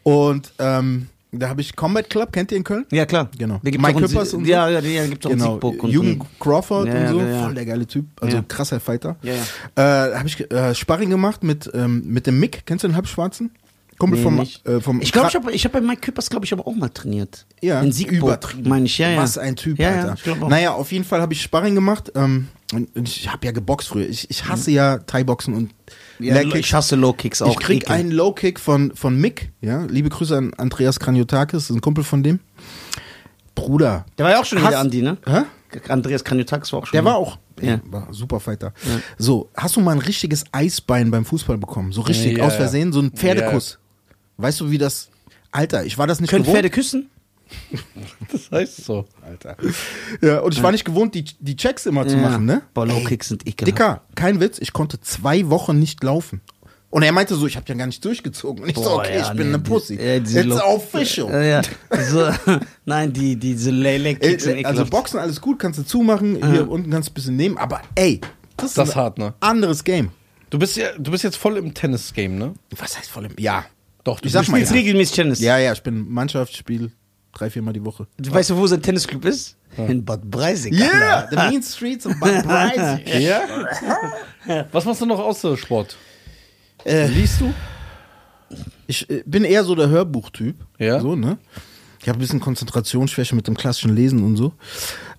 und 0.03 0.53
ähm, 0.59 1.09
da 1.33 1.49
habe 1.51 1.61
ich 1.61 1.77
Combat 1.77 2.09
Club, 2.09 2.33
kennt 2.33 2.51
ihr 2.51 2.57
in 2.57 2.65
Köln? 2.65 2.87
Ja, 2.91 3.05
klar. 3.05 3.29
Genau. 3.37 3.61
Da 3.63 3.71
gibt's 3.71 3.83
Mike 3.87 3.97
auch 3.99 4.01
einen 4.03 4.09
Küppers 4.09 4.33
und 4.35 4.45
so? 4.47 4.51
Ja, 4.51 4.69
ja, 4.71 4.81
ja, 4.81 5.07
gibt's 5.07 5.27
auch 5.27 5.31
einen 5.31 5.39
Genau, 5.41 5.53
Siegburg 5.55 5.83
und 5.83 5.91
Jugend 5.91 6.25
Crawford 6.41 6.87
Ja, 6.89 6.95
und 7.01 7.09
so, 7.09 7.21
ja, 7.21 7.27
ja. 7.29 7.43
voll 7.45 7.55
der 7.55 7.67
geile 7.67 7.87
Typ, 7.87 8.07
also 8.23 8.37
Ja. 8.39 8.45
krasser 8.49 8.81
Fighter. 8.81 9.17
Ja, 9.23 9.33
ja. 9.35 9.41
Äh, 9.41 10.11
da 10.13 10.19
habe 10.19 10.29
ich 10.29 10.51
äh, 10.51 10.75
Sparring 10.75 11.11
gemacht 11.11 11.43
mit, 11.43 11.71
ähm, 11.75 12.03
mit 12.07 12.27
dem 12.27 12.41
Mick, 12.41 12.63
kennst 12.65 12.85
du 12.85 12.89
den 12.89 12.95
Halbschwarzen? 12.97 13.51
Kumpel 13.99 14.19
Nee, 14.19 14.25
vom, 14.25 14.39
äh, 14.75 14.81
vom 14.81 15.01
Ich 15.01 15.13
glaube, 15.13 15.29
ich 15.29 15.35
habe 15.35 15.53
ich 15.53 15.65
hab 15.65 15.73
bei 15.73 15.81
Mike 15.81 16.01
Küppers, 16.01 16.29
glaube 16.31 16.45
ich, 16.45 16.53
aber 16.53 16.67
auch 16.67 16.75
mal 16.75 16.89
trainiert. 16.89 17.47
Ja, 17.63 17.81
In 17.81 17.93
Siegburg, 17.93 18.19
übertrieben. 18.23 18.69
meine 18.69 18.87
ich. 18.87 18.99
Ja, 18.99 19.11
ja. 19.11 19.19
Was 19.23 19.39
ein 19.39 19.57
Typ, 19.57 19.79
ja, 19.79 19.91
Alter. 19.91 20.17
Ja, 20.25 20.49
naja, 20.49 20.73
auf 20.75 20.93
jeden 20.93 21.05
Fall 21.05 21.21
habe 21.21 21.33
ich 21.33 21.43
Sparring 21.43 21.75
gemacht. 21.75 22.13
Ähm, 22.15 22.49
und 22.73 22.95
und 22.97 23.09
ich 23.09 23.31
habe 23.33 23.47
ja 23.47 23.53
geboxt 23.53 23.89
früher. 23.89 24.09
Ich, 24.09 24.29
ich 24.31 24.47
hasse 24.49 24.71
ja 24.71 24.99
Thai-Boxen 24.99 25.55
und 25.55 25.71
ja, 26.19 26.41
ich 26.43 26.75
hasse 26.75 26.97
Low 26.97 27.13
Kicks 27.13 27.41
auch. 27.43 27.51
Ich 27.53 27.59
krieg 27.59 27.83
Ekel. 27.85 27.93
einen 27.95 28.11
Low-Kick 28.11 28.59
von, 28.59 28.93
von 28.95 29.17
Mick. 29.21 29.53
Ja? 29.61 29.85
Liebe 29.85 30.09
Grüße 30.09 30.37
an 30.37 30.53
Andreas 30.55 30.99
Kranjotakis, 30.99 31.71
ein 31.71 31.81
Kumpel 31.81 32.05
von 32.05 32.23
dem. 32.23 32.41
Bruder. 33.55 34.05
Der 34.19 34.25
war 34.25 34.33
ja 34.33 34.41
auch 34.41 34.45
schon 34.45 34.61
Hast- 34.61 34.69
wieder 34.69 34.81
Andi, 34.81 35.03
ne? 35.03 35.17
Hä? 35.27 35.43
Andreas 35.89 36.25
Kranjotakis 36.25 36.73
war 36.73 36.81
auch 36.81 36.87
schon. 36.87 36.93
Der 36.97 37.05
war 37.05 37.17
auch. 37.17 37.39
Ja. 37.61 37.81
War 37.85 38.09
super 38.13 38.39
Fighter. 38.41 38.73
So, 39.19 39.51
hast 39.57 39.77
du 39.77 39.81
mal 39.81 39.93
ein 39.93 39.99
richtiges 39.99 40.45
Eisbein 40.53 41.11
beim 41.11 41.25
Fußball 41.25 41.57
bekommen? 41.59 41.93
So 41.93 42.03
richtig 42.03 42.37
Ja, 42.39 42.45
aus 42.45 42.53
ja. 42.53 42.59
Versehen, 42.61 42.93
so 42.93 43.01
ein 43.01 43.11
Pferdekuss. 43.13 43.79
Weißt 44.37 44.61
du, 44.61 44.70
wie 44.70 44.79
das. 44.79 45.11
Alter, 45.53 45.85
ich 45.85 45.96
war 45.99 46.07
das 46.07 46.20
nicht 46.20 46.31
Können 46.31 46.42
gewohnt. 46.42 46.57
Pferde 46.57 46.70
küssen? 46.70 47.11
Das 48.33 48.51
heißt 48.51 48.85
so. 48.85 49.05
Alter. 49.22 49.57
Ja, 50.20 50.40
und 50.40 50.53
ich 50.55 50.62
war 50.62 50.72
nicht 50.72 50.85
gewohnt, 50.85 51.14
die, 51.14 51.25
die 51.38 51.57
Checks 51.57 51.87
immer 51.87 52.07
zu 52.07 52.16
machen, 52.16 52.44
ne? 52.44 52.62
Boah, 52.75 52.87
Low 52.87 52.96
Ey, 52.99 53.05
Kicks 53.05 53.29
sind 53.29 53.46
ekelhaft. 53.46 53.66
Dicker, 53.79 54.01
kein 54.16 54.40
Witz, 54.40 54.59
ich 54.59 54.72
konnte 54.72 55.01
zwei 55.01 55.49
Wochen 55.49 55.79
nicht 55.79 56.03
laufen. 56.03 56.40
Und 56.90 57.03
er 57.03 57.12
meinte 57.12 57.35
so, 57.37 57.46
ich 57.46 57.57
habe 57.57 57.66
ja 57.68 57.75
gar 57.75 57.87
nicht 57.87 58.05
durchgezogen. 58.05 58.62
Und 58.64 58.70
ich 58.70 58.77
so, 58.77 58.83
Boah, 58.83 58.96
okay, 58.99 59.16
ja, 59.18 59.22
ich 59.22 59.29
bin 59.37 59.49
nee, 59.49 59.55
eine 59.55 59.62
die- 59.62 59.70
Pussy. 59.70 59.94
ja, 59.94 60.18
diese 60.18 60.40
It's 60.40 60.49
Low- 60.49 60.61
official. 60.75 61.31
Ja, 61.31 61.42
ja. 61.42 61.62
So, 62.11 62.31
nein, 62.85 63.12
die, 63.12 63.37
diese 63.37 63.70
Lay 63.70 64.14
Kicks 64.16 64.44
sind 64.44 64.55
Äh, 64.57 64.61
ekelhaft. 64.61 64.79
also 64.79 64.90
Boxen, 64.90 65.18
alles 65.20 65.40
gut, 65.40 65.59
kannst 65.59 65.79
du 65.79 65.85
zumachen. 65.85 66.37
Hier 66.53 66.68
unten 66.68 66.90
kannst 66.90 67.09
du 67.09 67.12
ein 67.12 67.14
bisschen 67.14 67.37
nehmen. 67.37 67.59
Aber 67.59 67.81
ey, 67.94 68.20
das 68.57 68.70
ist 68.70 68.79
Das 68.79 68.88
ist 68.88 68.94
ein 68.96 69.01
hart, 69.03 69.18
ne? 69.18 69.35
anderes 69.40 69.85
Game. 69.85 70.11
Du 70.51 70.59
bist 70.59 70.77
ja, 70.77 70.88
du 70.99 71.11
bist 71.11 71.22
jetzt 71.25 71.37
voll 71.37 71.57
im 71.59 71.75
Tennis-Game, 71.75 72.37
ne? 72.38 72.55
Was 72.77 72.96
heißt 72.99 73.11
voll 73.11 73.27
im... 73.27 73.33
Ja. 73.38 73.64
Doch, 74.07 74.21
du 74.21 74.27
Ich 74.29 74.33
sag 74.33 74.47
mal, 74.47 74.59
Spielst 74.59 74.71
ja. 74.71 74.79
regelmäßig 74.79 75.16
Tennis. 75.16 75.40
Ja, 75.40 75.59
ja, 75.59 75.73
ich 75.73 75.83
bin 75.83 76.09
Mannschaftsspiel 76.09 76.92
drei, 77.33 77.51
viermal 77.51 77.75
die 77.75 77.85
Woche. 77.85 78.07
Du 78.16 78.33
weißt 78.33 78.51
du, 78.51 78.57
wo 78.57 78.64
sein 78.69 78.81
Tennisclub 78.81 79.25
ist? 79.25 79.57
In 79.77 80.05
Bad 80.05 80.23
Breisig. 80.31 80.73
Yeah, 80.73 81.27
the 81.29 81.35
mean 81.37 81.61
streets 81.61 82.07
of 82.07 82.14
Bad 82.21 82.45
Breisig. 82.47 83.21
Ja? 83.21 83.42
Was 84.71 84.85
machst 84.85 85.01
du 85.01 85.07
noch 85.07 85.19
außer 85.19 85.57
Sport? 85.57 85.97
Äh, 86.85 87.09
Liest 87.09 87.40
du? 87.40 87.53
Ich 88.87 89.11
äh, 89.11 89.25
bin 89.27 89.42
eher 89.42 89.64
so 89.64 89.75
der 89.75 89.88
Hörbuchtyp. 89.88 90.55
Ja. 90.79 91.01
So, 91.01 91.16
ne? 91.16 91.38
Ich 92.01 92.09
habe 92.09 92.19
ein 92.19 92.21
bisschen 92.21 92.38
Konzentrationsschwäche 92.38 93.35
mit 93.35 93.49
dem 93.49 93.57
klassischen 93.57 93.97
Lesen 93.97 94.23
und 94.23 94.37
so. 94.37 94.53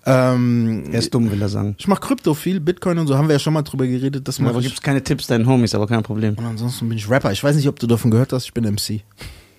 Ähm, 0.08 0.84
Er 0.90 1.00
ist 1.00 1.12
dumm, 1.12 1.30
will 1.30 1.40
er 1.42 1.48
sagen. 1.48 1.74
ich 1.78 1.86
mache 1.86 2.00
Krypto 2.00 2.32
viel, 2.34 2.60
Bitcoin 2.60 2.98
und 2.98 3.06
so, 3.06 3.16
haben 3.16 3.28
wir 3.28 3.34
ja 3.34 3.38
schon 3.38 3.52
mal 3.52 3.62
drüber 3.62 3.86
geredet. 3.86 4.26
Das 4.26 4.40
Aber 4.40 4.60
gibt's 4.60 4.80
keine 4.80 5.02
Tipps 5.04 5.26
deinen 5.26 5.46
Homies, 5.46 5.74
aber 5.74 5.86
kein 5.86 6.02
Problem. 6.02 6.34
Und 6.36 6.46
ansonsten 6.46 6.88
bin 6.88 6.96
ich 6.96 7.08
Rapper. 7.10 7.30
Ich 7.32 7.44
weiß 7.44 7.56
nicht, 7.56 7.68
ob 7.68 7.78
du 7.78 7.86
davon 7.86 8.10
gehört 8.10 8.32
hast, 8.32 8.44
ich 8.44 8.54
bin 8.54 8.64
MC. 8.64 9.02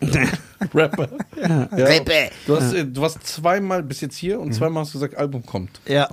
Rapper. 0.74 1.10
Ja. 1.42 1.64
Rapper. 1.72 2.30
Du, 2.48 2.56
hast, 2.56 2.74
äh, 2.74 2.86
du 2.86 3.02
warst 3.02 3.26
zweimal 3.28 3.84
bis 3.84 4.02
jetzt 4.02 4.16
hier 4.16 4.40
und 4.40 4.54
zweimal 4.54 4.84
hast 4.84 4.94
du 4.94 5.00
gesagt, 5.00 5.18
Album 5.18 5.46
kommt. 5.46 5.82
Ja. 5.88 6.10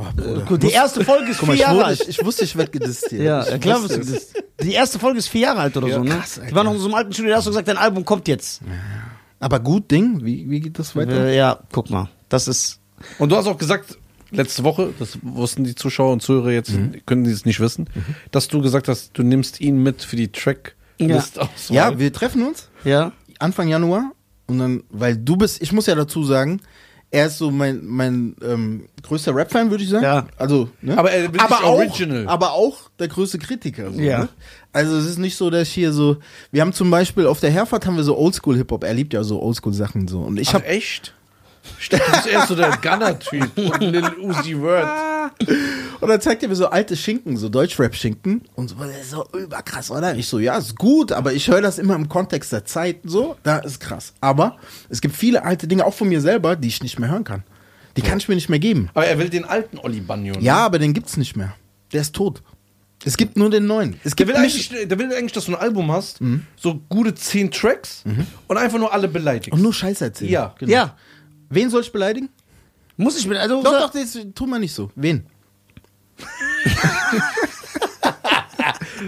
Gut, 0.48 0.62
die 0.62 0.70
erste 0.70 1.04
Folge 1.04 1.30
ist 1.30 1.38
Guck 1.38 1.46
vier 1.50 1.54
ich, 1.54 1.60
Jahre 1.60 1.84
alt. 1.84 2.00
ich, 2.00 2.08
ich 2.08 2.24
wusste, 2.24 2.44
ich 2.44 2.56
werde 2.56 2.70
gedisst 2.72 3.06
hier. 3.10 3.22
Ja, 3.22 3.42
ich 3.44 3.50
ja, 3.50 3.58
klar. 3.58 3.82
wusste 3.82 4.00
was 4.00 4.08
es. 4.08 4.32
Die 4.60 4.72
erste 4.72 4.98
Folge 4.98 5.18
ist 5.18 5.28
vier 5.28 5.42
Jahre 5.42 5.60
alt 5.60 5.76
oder 5.76 5.88
so, 5.92 6.02
ne? 6.02 6.10
krass, 6.10 6.38
Alter. 6.38 6.50
die 6.50 6.54
war 6.56 6.64
noch 6.64 6.72
in 6.74 6.78
so 6.78 6.86
einem 6.86 6.94
alten 6.94 7.12
Studio, 7.12 7.30
da 7.30 7.36
hast 7.38 7.46
du 7.46 7.50
gesagt, 7.50 7.68
dein 7.68 7.76
Album 7.76 8.04
kommt 8.04 8.26
jetzt. 8.28 8.60
Aber 9.38 9.60
gut 9.60 9.90
Ding, 9.90 10.24
wie, 10.24 10.48
wie 10.50 10.60
geht 10.60 10.78
das 10.78 10.96
weiter? 10.96 11.30
Ja, 11.30 11.60
guck 11.70 11.90
mal. 11.90 12.08
Das 12.28 12.48
ist. 12.48 12.80
Und 13.18 13.30
du 13.30 13.36
hast 13.36 13.46
auch 13.46 13.58
gesagt, 13.58 13.98
letzte 14.36 14.64
Woche, 14.64 14.92
das 14.98 15.18
wussten 15.22 15.64
die 15.64 15.74
Zuschauer 15.74 16.12
und 16.12 16.22
Zuhörer 16.22 16.50
jetzt, 16.52 16.72
können 17.06 17.24
die 17.24 17.30
es 17.30 17.44
nicht 17.44 17.60
wissen, 17.60 17.88
dass 18.30 18.48
du 18.48 18.60
gesagt 18.60 18.88
hast, 18.88 19.10
du 19.18 19.22
nimmst 19.22 19.60
ihn 19.60 19.82
mit 19.82 20.02
für 20.02 20.16
die 20.16 20.28
Tracklist 20.30 21.38
aus. 21.38 21.68
Ja, 21.68 21.98
wir 21.98 22.12
treffen 22.12 22.46
uns 22.46 22.68
Ja. 22.84 23.12
Anfang 23.38 23.68
Januar 23.68 24.12
und 24.46 24.58
dann, 24.58 24.82
weil 24.90 25.16
du 25.16 25.36
bist, 25.36 25.60
ich 25.60 25.72
muss 25.72 25.86
ja 25.86 25.94
dazu 25.94 26.24
sagen, 26.24 26.60
er 27.10 27.26
ist 27.26 27.38
so 27.38 27.50
mein, 27.50 27.84
mein 27.86 28.34
ähm, 28.42 28.88
größter 29.02 29.34
Rap-Fan, 29.34 29.70
würde 29.70 29.84
ich 29.84 29.90
sagen. 29.90 30.02
Ja. 30.04 30.26
Also, 30.36 30.70
ne? 30.82 30.98
Aber 30.98 31.10
er 31.12 31.28
nicht 31.28 31.40
auch, 31.40 31.62
original. 31.62 32.26
aber 32.28 32.52
auch 32.52 32.90
der 32.98 33.08
größte 33.08 33.38
Kritiker. 33.38 33.92
So, 33.92 34.00
Ja. 34.00 34.20
Ne? 34.20 34.28
Also 34.72 34.96
es 34.96 35.06
ist 35.06 35.18
nicht 35.18 35.36
so, 35.36 35.48
dass 35.48 35.68
ich 35.68 35.74
hier 35.74 35.92
so, 35.92 36.18
wir 36.50 36.60
haben 36.60 36.72
zum 36.72 36.90
Beispiel 36.90 37.26
auf 37.26 37.40
der 37.40 37.50
Herfahrt 37.50 37.86
haben 37.86 37.96
wir 37.96 38.02
so 38.04 38.18
Oldschool-Hip-Hop, 38.18 38.84
er 38.84 38.92
liebt 38.92 39.14
ja 39.14 39.22
so 39.24 39.40
Oldschool-Sachen 39.40 40.08
so. 40.08 40.20
Und 40.20 40.38
ich 40.38 40.52
habe 40.52 40.66
echt? 40.66 41.14
Stimmt, 41.78 42.02
du 42.06 42.12
bist 42.12 42.26
eher 42.26 42.46
so 42.46 42.54
der 42.54 42.70
Gunner-Typ 42.82 43.56
und 43.58 43.80
Lil 43.80 44.04
Uzi 44.20 44.58
Word. 44.60 44.88
Und 46.00 46.08
dann 46.08 46.20
zeigt 46.20 46.42
er 46.42 46.48
mir 46.48 46.54
so 46.56 46.66
alte 46.68 46.96
Schinken, 46.96 47.36
so 47.36 47.48
Deutschrap-Schinken. 47.48 48.42
Und 48.54 48.68
so, 48.68 48.76
das 48.76 48.90
ist 49.00 49.10
so 49.10 49.26
überkrass, 49.36 49.90
oder? 49.90 50.14
Ich 50.16 50.26
so, 50.28 50.38
ja, 50.38 50.56
ist 50.56 50.76
gut, 50.76 51.12
aber 51.12 51.32
ich 51.32 51.48
höre 51.48 51.60
das 51.62 51.78
immer 51.78 51.94
im 51.94 52.08
Kontext 52.08 52.52
der 52.52 52.64
Zeit 52.64 52.98
so. 53.04 53.36
Da 53.42 53.58
ist 53.58 53.80
krass. 53.80 54.12
Aber 54.20 54.56
es 54.88 55.00
gibt 55.00 55.16
viele 55.16 55.44
alte 55.44 55.66
Dinge, 55.68 55.84
auch 55.84 55.94
von 55.94 56.08
mir 56.08 56.20
selber, 56.20 56.56
die 56.56 56.68
ich 56.68 56.82
nicht 56.82 56.98
mehr 56.98 57.10
hören 57.10 57.24
kann. 57.24 57.42
Die 57.96 58.02
kann 58.02 58.18
ich 58.18 58.28
mir 58.28 58.34
nicht 58.34 58.48
mehr 58.50 58.58
geben. 58.58 58.90
Aber 58.94 59.06
er 59.06 59.18
will 59.18 59.30
den 59.30 59.44
alten 59.44 59.78
Oli 59.78 60.00
Banyo. 60.00 60.34
ne? 60.34 60.40
Ja, 60.42 60.58
aber 60.58 60.78
den 60.78 60.92
gibt's 60.92 61.16
nicht 61.16 61.34
mehr. 61.36 61.54
Der 61.92 62.02
ist 62.02 62.14
tot. 62.14 62.42
Es 63.04 63.16
gibt 63.16 63.36
nur 63.36 63.50
den 63.50 63.66
neuen. 63.66 64.00
Es 64.04 64.14
Der 64.16 64.26
gibt 64.26 64.34
will, 64.36 64.42
nicht, 64.42 64.72
eigentlich, 64.72 64.88
der 64.88 64.98
will 64.98 65.12
eigentlich, 65.14 65.32
dass 65.32 65.44
du 65.46 65.52
ein 65.52 65.60
Album 65.60 65.92
hast, 65.92 66.18
so 66.56 66.80
gute 66.88 67.14
zehn 67.14 67.50
Tracks 67.50 68.02
und 68.48 68.56
einfach 68.56 68.78
nur 68.78 68.92
alle 68.92 69.06
beleidigst. 69.08 69.52
und 69.52 69.62
nur 69.62 69.72
Scheiß 69.72 70.00
erzählen. 70.00 70.30
Ja. 70.32 70.54
genau. 70.58 70.72
Ja. 70.72 70.96
Wen 71.48 71.70
soll 71.70 71.82
ich 71.82 71.92
beleidigen? 71.92 72.28
Muss 72.96 73.18
ich 73.18 73.26
mit. 73.26 73.38
Also, 73.38 73.62
Doch, 73.62 73.72
doch, 73.72 73.90
das 73.90 74.16
tu 74.34 74.46
mal 74.46 74.58
nicht 74.58 74.72
so. 74.74 74.90
Wen? 74.94 75.26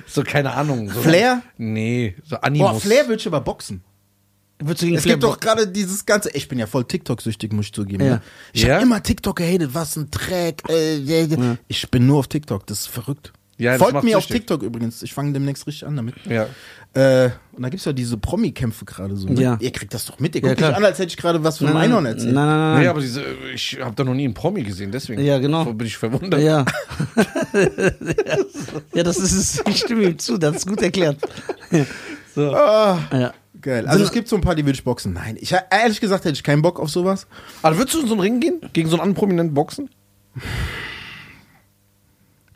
So, 0.07 0.23
keine 0.23 0.53
Ahnung. 0.53 0.91
So, 0.91 1.01
Flair? 1.01 1.43
Nee, 1.57 2.15
so 2.25 2.37
Animus. 2.37 2.71
Boah, 2.73 2.81
Flair 2.81 3.09
würde 3.09 3.21
ich 3.21 3.27
aber 3.27 3.41
boxen. 3.41 3.83
Würdest 4.61 4.83
du 4.83 4.87
gegen 4.87 4.97
Es 4.97 5.03
Flair 5.05 5.15
gibt 5.17 5.25
doch 5.25 5.39
gerade 5.41 5.69
dieses 5.69 6.05
ganze. 6.05 6.31
Ich 6.31 6.49
bin 6.49 6.59
ja 6.59 6.67
voll 6.67 6.85
TikTok-süchtig, 6.85 7.53
muss 7.53 7.67
ich 7.67 7.73
zugeben. 7.73 8.05
Ja. 8.05 8.11
Ne? 8.17 8.23
Ich 8.53 8.63
Ja? 8.63 8.75
habe 8.75 8.83
immer 8.85 9.03
TikTok 9.03 9.37
gehatet, 9.37 9.71
was 9.73 9.97
ein 9.97 10.11
Dreck. 10.11 10.63
Äh, 10.69 10.97
äh. 10.99 11.57
Ich 11.69 11.89
bin 11.91 12.07
nur 12.07 12.19
auf 12.19 12.29
TikTok, 12.29 12.67
das 12.67 12.81
ist 12.81 12.87
verrückt. 12.89 13.33
Ja, 13.59 13.77
Folgt 13.77 14.05
mir 14.05 14.17
auf. 14.17 14.27
TikTok 14.27 14.63
übrigens. 14.63 15.03
Ich 15.03 15.13
fange 15.13 15.33
demnächst 15.33 15.67
richtig 15.67 15.87
an 15.87 15.97
damit. 15.97 16.15
Ja. 16.27 16.47
Äh, 16.95 17.31
und 17.53 17.63
da 17.65 17.69
gibt's 17.69 17.85
ja 17.85 17.93
diese 17.93 18.17
Promi-Kämpfe 18.17 18.85
gerade 18.85 19.17
so. 19.17 19.29
Ne? 19.29 19.43
Ja. 19.43 19.59
Ihr 19.61 19.73
kriegt 19.73 19.93
das 19.93 20.07
doch 20.07 20.21
mit. 20.21 20.35
Ihr 20.37 20.43
Ja, 20.43 20.49
guckt 20.51 20.61
mich 20.61 20.75
an, 20.77 20.85
als 20.85 20.99
hätte 21.01 21.09
ich 21.09 21.17
gerade 21.17 21.43
was 21.43 21.59
von 21.59 21.67
einem 21.67 21.77
Einhorn 21.77 22.07
erzählt. 22.07 22.33
Nein, 22.35 22.47
nein, 22.47 22.59
nein. 22.75 22.83
Nee, 22.83 22.87
aber 22.89 23.01
diese, 23.01 23.25
ich 23.53 23.79
habe 23.81 23.95
da 23.97 24.05
noch 24.05 24.15
nie 24.15 24.25
einen 24.25 24.35
Promi 24.35 24.63
gesehen, 24.63 24.93
deswegen 24.93 25.21
Ja, 25.23 25.39
genau. 25.39 25.65
bin 25.73 25.87
ich 25.89 25.97
verwundert. 25.97 26.41
Ja. 26.41 26.65
ja, 28.95 29.03
das 29.03 29.19
ist 29.19 29.33
es. 29.33 29.63
Ich 29.69 29.79
stimme 29.81 30.05
ihm 30.05 30.19
zu, 30.19 30.39
das 30.39 30.57
ist 30.59 30.67
gut 30.67 30.81
erklärt. 30.83 31.19
so. 32.35 32.53
Ah, 32.55 33.01
Ja. 33.13 33.35
geil. 33.61 33.87
Also 33.87 34.05
es 34.05 34.13
gibt 34.13 34.29
so 34.29 34.37
ein 34.37 34.43
paar, 34.43 34.55
die 34.55 34.65
würde 34.65 34.77
ich 34.77 34.85
boxen. 34.85 35.13
Nein, 35.13 35.37
ich 35.41 35.53
ehrlich 35.71 36.01
gesagt 36.01 36.25
hätte 36.25 36.35
ich 36.35 36.43
keinen 36.45 36.63
Bock 36.63 36.79
auf 36.81 36.91
sowas. 36.91 37.27
Aber 37.63 37.77
würdest 37.77 37.97
du 37.97 38.01
in 38.03 38.07
so 38.07 38.15
einen 38.15 38.21
Ring 38.21 38.41
gehen? 38.41 38.61
Gegen 38.73 38.89
so 38.89 38.95
einen 38.97 39.01
anderen 39.03 39.17
Prominenten 39.19 39.55
boxen? 39.55 39.91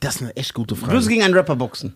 Das 0.02 0.16
ist 0.16 0.22
eine 0.22 0.36
echt 0.36 0.52
gute 0.52 0.76
Frage. 0.76 0.92
Würdest 0.92 1.06
du 1.06 1.10
gegen 1.10 1.22
einen 1.22 1.32
Rapper 1.34 1.56
boxen? 1.56 1.94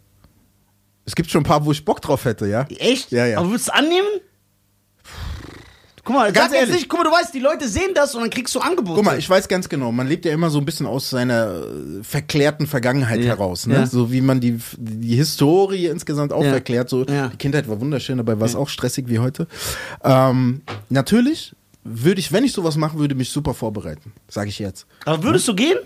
Es 1.05 1.14
gibt 1.14 1.31
schon 1.31 1.42
ein 1.42 1.45
paar, 1.45 1.64
wo 1.64 1.73
ich 1.73 1.85
Bock 1.85 2.01
drauf 2.01 2.25
hätte, 2.25 2.47
ja. 2.47 2.62
Echt? 2.79 3.12
Ja, 3.12 3.27
ja. 3.27 3.38
Aber 3.38 3.51
würdest 3.51 3.69
du 3.69 3.75
annehmen? 3.75 4.07
Guck 6.05 6.14
mal, 6.14 6.31
Ganz 6.33 6.51
sag 6.53 6.53
jetzt 6.53 6.61
ehrlich. 6.69 6.75
nicht, 6.83 6.88
guck 6.88 7.01
mal, 7.01 7.05
du 7.05 7.11
weißt, 7.11 7.35
die 7.35 7.40
Leute 7.40 7.69
sehen 7.69 7.90
das 7.92 8.14
und 8.14 8.21
dann 8.21 8.31
kriegst 8.31 8.55
du 8.55 8.61
Angebote. 8.61 8.95
Guck 8.95 9.05
mal, 9.05 9.19
ich 9.19 9.29
weiß 9.29 9.49
ganz 9.49 9.69
genau, 9.69 9.90
man 9.90 10.07
lebt 10.07 10.25
ja 10.25 10.33
immer 10.33 10.51
so 10.51 10.59
ein 10.61 10.64
bisschen 10.64 10.87
aus 10.87 11.11
seiner 11.11 11.64
äh, 11.64 12.03
verklärten 12.05 12.69
Vergangenheit 12.69 13.19
Ja. 13.21 13.27
heraus, 13.35 13.66
ne? 13.66 13.75
Ja. 13.75 13.87
So 13.87 14.12
wie 14.12 14.21
man 14.21 14.38
die, 14.40 14.57
die 14.77 15.16
Historie 15.16 15.87
insgesamt 15.87 16.33
auch 16.33 16.45
Ja. 16.45 16.51
verklärt. 16.51 16.88
So, 16.88 17.05
Ja. 17.07 17.27
die 17.29 17.37
Kindheit 17.37 17.69
war 17.69 17.81
wunderschön, 17.81 18.19
dabei 18.19 18.38
war 18.38 18.47
es 18.47 18.55
auch 18.55 18.69
stressig 18.69 19.09
wie 19.09 19.19
heute. 19.19 19.49
Ähm, 20.05 20.62
natürlich 20.90 21.57
würde 21.83 22.21
ich, 22.21 22.31
wenn 22.31 22.45
ich 22.45 22.53
sowas 22.53 22.77
machen 22.77 23.01
würde, 23.01 23.16
mich 23.16 23.31
super 23.31 23.53
vorbereiten, 23.53 24.12
sage 24.29 24.49
ich 24.49 24.61
jetzt. 24.61 24.87
Aber 25.07 25.25
würdest 25.25 25.49
du 25.49 25.57
gehen? 25.57 25.79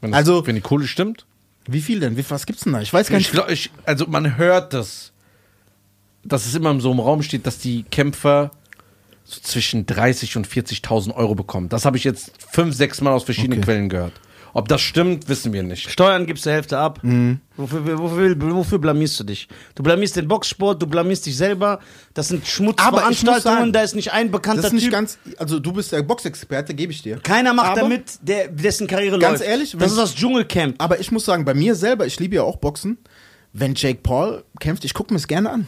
Wenn 0.00 0.12
das, 0.12 0.18
Also- 0.18 0.46
wenn 0.46 0.54
die 0.54 0.60
Kohle 0.60 0.86
stimmt? 0.86 1.26
Wie 1.68 1.80
viel 1.80 1.98
denn? 2.00 2.16
Wie, 2.16 2.24
was 2.30 2.46
gibt's 2.46 2.62
denn 2.62 2.72
da? 2.74 2.80
Ich 2.80 2.92
weiß 2.92 3.08
gar 3.08 3.18
Ich 3.18 3.24
nicht. 3.26 3.32
glaub, 3.32 3.50
ich, 3.50 3.70
also 3.84 4.06
man 4.06 4.36
hört 4.36 4.72
das, 4.72 5.12
dass 6.22 6.46
es 6.46 6.54
immer 6.54 6.70
in 6.70 6.80
so 6.80 6.90
einem 6.90 7.00
Raum 7.00 7.22
steht, 7.22 7.46
dass 7.46 7.58
die 7.58 7.82
Kämpfer 7.84 8.52
so 9.24 9.40
zwischen 9.40 9.84
30 9.86 10.36
und 10.36 10.46
40.000 10.46 11.12
Euro 11.16 11.34
bekommen. 11.34 11.68
Das 11.68 11.84
habe 11.84 11.96
ich 11.96 12.04
jetzt 12.04 12.30
fünf, 12.52 12.74
sechs 12.76 13.00
Mal 13.00 13.12
aus 13.12 13.24
verschiedenen 13.24 13.58
Okay. 13.58 13.64
Quellen 13.64 13.88
gehört. 13.88 14.12
Ob 14.56 14.68
das 14.68 14.80
stimmt, 14.80 15.28
wissen 15.28 15.52
wir 15.52 15.62
nicht. 15.62 15.90
Steuern 15.90 16.24
gibst 16.24 16.46
du 16.46 16.50
Hälfte 16.50 16.78
ab. 16.78 17.00
Mhm. 17.02 17.40
Wofür, 17.58 17.98
wofür, 17.98 18.36
wofür 18.54 18.78
blamierst 18.78 19.20
du 19.20 19.24
dich? 19.24 19.48
Du 19.74 19.82
blamierst 19.82 20.16
den 20.16 20.28
Boxsport, 20.28 20.80
du 20.80 20.86
blamierst 20.86 21.26
dich 21.26 21.36
selber. 21.36 21.80
Das 22.14 22.28
sind 22.28 22.46
Schmutzveranstaltungen, 22.46 23.72
da 23.72 23.82
ist 23.82 23.94
nicht 23.94 24.12
ein 24.12 24.30
bekannter 24.30 24.62
Das 24.62 24.70
ist 24.70 24.74
nicht 24.74 24.84
Typ. 24.84 24.92
ganz, 24.92 25.18
also 25.36 25.58
du 25.58 25.72
bist 25.72 25.92
der 25.92 26.02
Boxexperte, 26.02 26.72
gebe 26.74 26.90
ich 26.92 27.02
dir. 27.02 27.18
Keiner 27.18 27.52
macht 27.52 27.72
Aber- 27.72 27.82
damit, 27.82 28.18
der, 28.22 28.48
dessen 28.48 28.86
Karriere 28.86 29.18
Ganz 29.18 29.40
läuft. 29.40 29.50
ehrlich, 29.50 29.72
wenn- 29.74 29.80
das 29.80 29.92
ist 29.92 29.98
das 29.98 30.14
Dschungelcamp. 30.14 30.76
Aber 30.82 31.00
ich 31.00 31.12
muss 31.12 31.24
sagen, 31.26 31.44
bei 31.44 31.52
mir 31.54 31.74
selber, 31.74 32.06
ich 32.06 32.18
liebe 32.18 32.36
ja 32.36 32.42
auch 32.42 32.56
Boxen. 32.56 32.96
Wenn 33.52 33.74
Jake 33.74 34.00
Paul 34.02 34.44
kämpft, 34.60 34.84
ich 34.84 34.94
gucke 34.94 35.12
mir 35.12 35.18
es 35.18 35.26
gerne 35.28 35.50
an. 35.50 35.66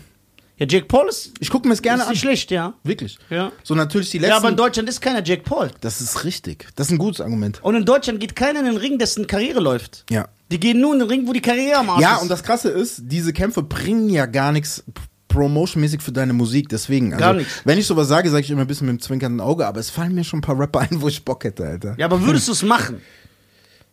Ja, 0.58 0.66
Jake 0.68 0.86
Paul 0.86 1.08
ist, 1.08 1.32
Ich 1.40 1.50
gucke 1.50 1.66
mir 1.68 1.74
es 1.74 1.82
gerne 1.82 2.02
ist 2.02 2.06
an. 2.08 2.12
nicht 2.12 2.20
schlecht, 2.20 2.50
ja. 2.50 2.74
Wirklich. 2.82 3.18
Ja. 3.30 3.52
So 3.62 3.74
natürlich 3.74 4.10
die 4.10 4.18
letzten. 4.18 4.30
Ja, 4.30 4.36
aber 4.38 4.48
in 4.48 4.56
Deutschland 4.56 4.88
ist 4.88 5.00
keiner 5.00 5.24
Jake 5.24 5.42
Paul. 5.42 5.70
das 5.80 6.00
ist 6.00 6.24
richtig. 6.24 6.66
Das 6.76 6.88
ist 6.88 6.92
ein 6.92 6.98
gutes 6.98 7.20
Argument. 7.20 7.60
Und 7.62 7.76
in 7.76 7.84
Deutschland 7.84 8.18
geht 8.20 8.34
keiner 8.36 8.60
in 8.60 8.66
den 8.66 8.76
Ring, 8.76 8.98
dessen 8.98 9.26
Karriere 9.26 9.60
läuft. 9.60 10.04
Ja. 10.10 10.28
Die 10.50 10.58
gehen 10.58 10.80
nur 10.80 10.92
in 10.94 10.98
den 11.00 11.08
Ring, 11.08 11.26
wo 11.28 11.32
die 11.32 11.40
Karriere 11.42 11.78
am 11.78 11.90
Arsch 11.90 12.02
Ja, 12.02 12.16
ist. 12.16 12.22
und 12.22 12.28
das 12.30 12.42
Krasse 12.42 12.70
ist, 12.70 13.02
diese 13.04 13.32
Kämpfe 13.32 13.62
bringen 13.62 14.10
ja 14.10 14.26
gar 14.26 14.50
nichts 14.52 14.82
promotionmäßig 15.28 16.00
für 16.02 16.10
deine 16.10 16.32
Musik. 16.32 16.68
Deswegen, 16.70 17.12
also, 17.12 17.22
Gar 17.24 17.34
nichts. 17.34 17.60
wenn 17.64 17.78
ich 17.78 17.86
sowas 17.86 18.08
sage, 18.08 18.30
sage 18.30 18.42
ich 18.44 18.50
immer 18.50 18.62
ein 18.62 18.66
bisschen 18.66 18.86
mit 18.86 18.98
dem 18.98 19.02
zwinkernden 19.02 19.40
Auge, 19.42 19.66
aber 19.66 19.78
es 19.78 19.90
fallen 19.90 20.14
mir 20.14 20.24
schon 20.24 20.38
ein 20.38 20.42
paar 20.42 20.58
Rapper 20.58 20.80
ein, 20.80 21.02
wo 21.02 21.08
ich 21.08 21.24
Bock 21.24 21.44
hätte, 21.44 21.64
Alter. 21.66 21.94
ja, 21.98 22.06
aber 22.06 22.22
würdest 22.22 22.48
du 22.48 22.52
es 22.52 22.62
machen? 22.62 23.00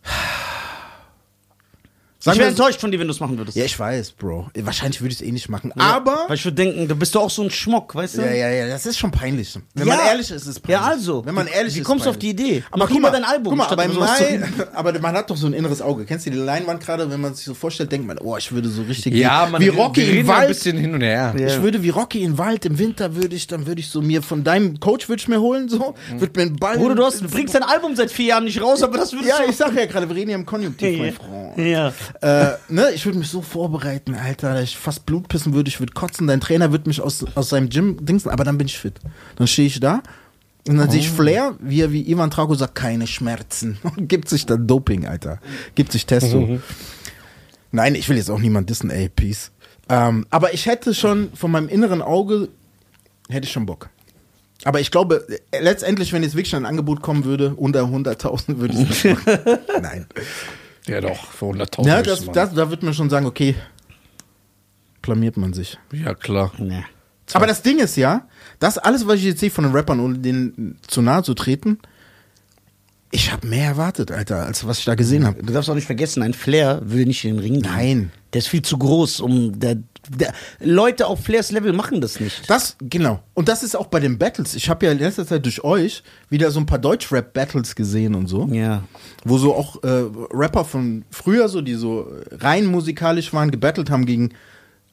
Sagen 2.25 2.35
ich 2.37 2.39
wäre 2.39 2.49
enttäuscht 2.49 2.81
von 2.81 2.91
dir, 2.91 2.99
wenn 2.99 3.07
du 3.07 3.13
es 3.13 3.19
machen 3.19 3.37
würdest. 3.37 3.55
Ja, 3.55 3.65
ich 3.65 3.79
weiß, 3.79 4.13
Bro. 4.13 4.49
Wahrscheinlich 4.59 4.99
würde 4.99 5.13
ich 5.13 5.21
es 5.21 5.25
eh 5.27 5.31
nicht 5.31 5.47
machen. 5.47 5.71
Ja, 5.77 5.83
Aber. 5.97 6.25
Weil 6.27 6.35
ich 6.37 6.43
würde 6.43 6.55
denken, 6.55 6.87
du 6.87 6.95
bist 6.95 7.13
doch 7.13 7.21
auch 7.21 7.29
so 7.29 7.43
ein 7.43 7.51
Schmock, 7.51 7.93
weißt 7.93 8.17
du? 8.17 8.21
Ja, 8.23 8.31
ja, 8.33 8.49
ja, 8.49 8.67
das 8.67 8.87
ist 8.87 8.97
schon 8.97 9.11
peinlich. 9.11 9.57
Wenn 9.75 9.87
Ja. 9.87 9.95
man 9.95 10.05
ehrlich 10.07 10.31
ist, 10.31 10.41
ist 10.41 10.47
es 10.47 10.59
peinlich. 10.59 10.81
Ja, 10.81 10.87
also. 10.91 11.23
Wenn 11.23 11.35
man 11.35 11.45
Wie- 11.45 11.51
ehrlich 11.51 11.75
wie 11.75 11.79
ist. 11.81 11.85
kommst 11.85 12.05
du 12.07 12.09
auf 12.09 12.17
die 12.17 12.29
Idee? 12.31 12.63
Aber 12.71 12.79
Mach 12.79 12.87
guck 12.87 12.95
lieber 12.95 13.11
mal, 13.11 13.13
dein 13.13 13.23
Album, 13.25 13.55
Guck 13.55 13.57
mal, 13.57 13.67
aber, 13.67 13.87
Mai, 13.93 14.41
aber 14.73 14.99
man 14.99 15.15
hat 15.15 15.29
doch 15.29 15.37
so 15.37 15.45
ein 15.45 15.53
inneres 15.53 15.83
Auge. 15.83 16.05
Kennst 16.05 16.25
du 16.25 16.31
die 16.31 16.37
Leinwand 16.37 16.83
gerade, 16.83 17.09
wenn 17.11 17.21
man 17.21 17.35
sich 17.35 17.45
so 17.45 17.53
vorstellt, 17.53 17.91
denkt 17.91 18.07
man, 18.07 18.17
oh, 18.17 18.35
ich 18.37 18.51
würde 18.51 18.69
so 18.69 18.81
richtig 18.81 19.13
Ja, 19.13 19.47
wie, 19.47 19.51
man 19.51 19.61
wie 19.61 19.67
Rocky 19.67 20.01
wir 20.01 20.07
im 20.09 20.15
reden 20.15 20.27
ja 20.27 20.33
ein 20.33 20.39
Wald. 20.39 20.47
bisschen 20.49 20.77
hin 20.77 20.93
und 20.95 21.01
her. 21.01 21.35
Ja. 21.37 21.45
Ich 21.47 21.61
würde 21.61 21.83
wie 21.83 21.89
Rocky 21.89 22.23
im 22.23 22.39
Wald 22.39 22.65
im 22.65 22.79
Winter 22.79 23.15
würde 23.15 23.35
ich, 23.35 23.45
dann 23.45 23.67
würde 23.67 23.81
ich 23.81 23.89
so 23.89 24.01
mir 24.01 24.23
von 24.23 24.43
deinem 24.43 24.79
Coach 24.79 25.07
würde 25.09 25.19
ich 25.21 25.27
mir 25.27 25.39
holen 25.41 25.69
so, 25.69 25.93
würde 26.17 26.31
mir 26.39 26.47
einen 26.47 26.55
Ball. 26.55 26.77
Bruder, 26.77 26.95
du, 26.95 27.05
hast, 27.05 27.21
du 27.21 27.27
bringst 27.29 27.53
dein 27.53 27.61
Album 27.63 27.95
seit 27.95 28.09
vier 28.11 28.25
Jahren 28.27 28.45
nicht 28.45 28.59
raus, 28.61 28.81
aber 28.81 28.97
das 28.97 29.13
würdest 29.13 29.29
ja, 29.29 29.45
ich 29.47 29.55
sag 29.55 29.75
ja 29.75 29.85
gerade, 29.85 30.09
wir 30.09 30.15
reden 30.15 30.31
ja 30.31 30.35
im 30.35 30.45
Konjunktiv, 30.45 30.97
mein 30.99 31.13
Freund. 31.13 31.57
Ja. 31.57 31.93
Äh, 32.21 32.51
ne, 32.69 32.91
ich 32.93 33.05
würde 33.05 33.19
mich 33.19 33.29
so 33.29 33.41
vorbereiten, 33.41 34.15
Alter, 34.15 34.53
dass 34.53 34.63
ich 34.63 34.77
fast 34.77 35.05
Blut 35.05 35.27
pissen 35.27 35.53
würde, 35.53 35.69
ich 35.69 35.79
würde 35.79 35.93
kotzen, 35.93 36.27
dein 36.27 36.41
Trainer 36.41 36.71
würde 36.71 36.87
mich 36.87 37.01
aus, 37.01 37.25
aus 37.35 37.49
seinem 37.49 37.69
Gym 37.69 38.05
dingsen, 38.05 38.31
aber 38.31 38.43
dann 38.43 38.57
bin 38.57 38.67
ich 38.67 38.77
fit. 38.77 38.99
Dann 39.35 39.47
stehe 39.47 39.67
ich 39.67 39.79
da 39.79 40.01
und 40.67 40.77
dann 40.77 40.89
sehe 40.89 40.99
ich 40.99 41.09
Flair, 41.09 41.55
wie 41.59 41.81
er 41.81 41.91
wie 41.91 42.09
Ivan 42.09 42.29
Drago 42.29 42.55
sagt, 42.55 42.75
keine 42.75 43.05
Schmerzen. 43.05 43.77
Und 43.83 44.07
gibt 44.09 44.29
sich 44.29 44.45
dann 44.45 44.65
Doping, 44.65 45.05
Alter. 45.05 45.39
Gibt 45.75 45.91
sich 45.91 46.05
Testo. 46.05 46.59
Nein, 47.71 47.95
ich 47.95 48.09
will 48.09 48.17
jetzt 48.17 48.31
auch 48.31 48.39
niemand 48.39 48.69
dissen, 48.69 48.89
ey, 48.89 49.09
peace. 49.09 49.51
Ähm, 49.89 50.25
aber 50.31 50.53
ich 50.53 50.65
hätte 50.65 50.93
schon 50.95 51.29
von 51.35 51.51
meinem 51.51 51.69
inneren 51.69 52.01
Auge, 52.01 52.47
hätte 53.29 53.45
ich 53.45 53.51
schon 53.51 53.67
Bock. 53.67 53.89
Aber 54.63 54.79
ich 54.79 54.89
glaube, 54.89 55.27
letztendlich, 55.51 56.13
wenn 56.13 56.23
jetzt 56.23 56.35
wirklich 56.35 56.55
ein 56.55 56.65
Angebot 56.65 57.01
kommen 57.01 57.25
würde, 57.25 57.53
unter 57.55 57.83
100.000 57.83 58.57
würde 58.57 58.73
ich 58.73 58.89
es 58.89 59.03
nicht 59.03 59.25
machen. 59.27 59.59
Nein. 59.81 60.07
Ja, 60.87 61.01
doch, 61.01 61.31
für 61.31 61.45
100.000. 61.45 61.87
Ja, 61.87 62.01
das, 62.01 62.25
das, 62.25 62.53
da 62.53 62.69
wird 62.69 62.83
man 62.83 62.93
schon 62.93 63.09
sagen, 63.09 63.25
okay, 63.25 63.55
blamiert 65.01 65.37
man 65.37 65.53
sich. 65.53 65.77
ja, 65.91 66.13
klar. 66.13 66.51
Nee. 66.57 66.83
Aber 67.33 67.47
das 67.47 67.61
Ding 67.61 67.79
ist 67.79 67.95
ja, 67.95 68.27
das 68.59 68.77
alles, 68.77 69.07
was 69.07 69.15
ich 69.15 69.23
jetzt 69.23 69.39
sehe 69.39 69.49
von 69.49 69.63
den 69.63 69.73
Rappern, 69.73 69.99
ohne 69.99 70.19
denen 70.19 70.77
zu 70.87 71.01
nahe 71.01 71.23
zu 71.23 71.33
treten, 71.33 71.79
ich 73.11 73.31
habe 73.31 73.47
mehr 73.47 73.65
erwartet, 73.65 74.11
Alter, 74.11 74.45
als 74.45 74.67
was 74.67 74.79
ich 74.79 74.85
da 74.85 74.95
gesehen 74.95 75.25
habe. 75.25 75.41
Du 75.41 75.53
darfst 75.53 75.69
auch 75.69 75.75
nicht 75.75 75.85
vergessen, 75.85 76.21
ein 76.21 76.33
Flair 76.33 76.81
will 76.83 77.05
nicht 77.05 77.23
in 77.23 77.35
den 77.35 77.39
Ring 77.39 77.61
gehen. 77.61 77.71
Nein. 77.71 78.11
Der 78.33 78.39
ist 78.39 78.47
viel 78.47 78.61
zu 78.61 78.77
groß, 78.77 79.21
um... 79.21 79.57
Der, 79.59 79.77
Leute 80.59 81.07
auf 81.07 81.23
Flairs 81.23 81.51
Level 81.51 81.73
machen 81.73 82.01
das 82.01 82.19
nicht. 82.19 82.49
Das, 82.49 82.77
genau. 82.79 83.21
Und 83.33 83.47
das 83.47 83.63
ist 83.63 83.75
auch 83.75 83.87
bei 83.87 83.99
den 83.99 84.17
Battles. 84.17 84.55
Ich 84.55 84.69
habe 84.69 84.85
ja 84.85 84.91
in 84.91 84.99
letzter 84.99 85.25
Zeit 85.25 85.45
durch 85.45 85.63
euch 85.63 86.03
wieder 86.29 86.51
so 86.51 86.59
ein 86.59 86.65
paar 86.65 86.79
Deutsch-Rap-Battles 86.79 87.75
gesehen 87.75 88.15
und 88.15 88.27
so. 88.27 88.47
Ja. 88.51 88.83
Wo 89.23 89.37
so 89.37 89.55
auch 89.55 89.83
äh, 89.83 90.05
Rapper 90.31 90.65
von 90.65 91.05
früher, 91.09 91.49
so 91.49 91.61
die 91.61 91.75
so 91.75 92.07
rein 92.31 92.65
musikalisch 92.65 93.33
waren, 93.33 93.51
gebattelt 93.51 93.89
haben 93.89 94.05
gegen 94.05 94.29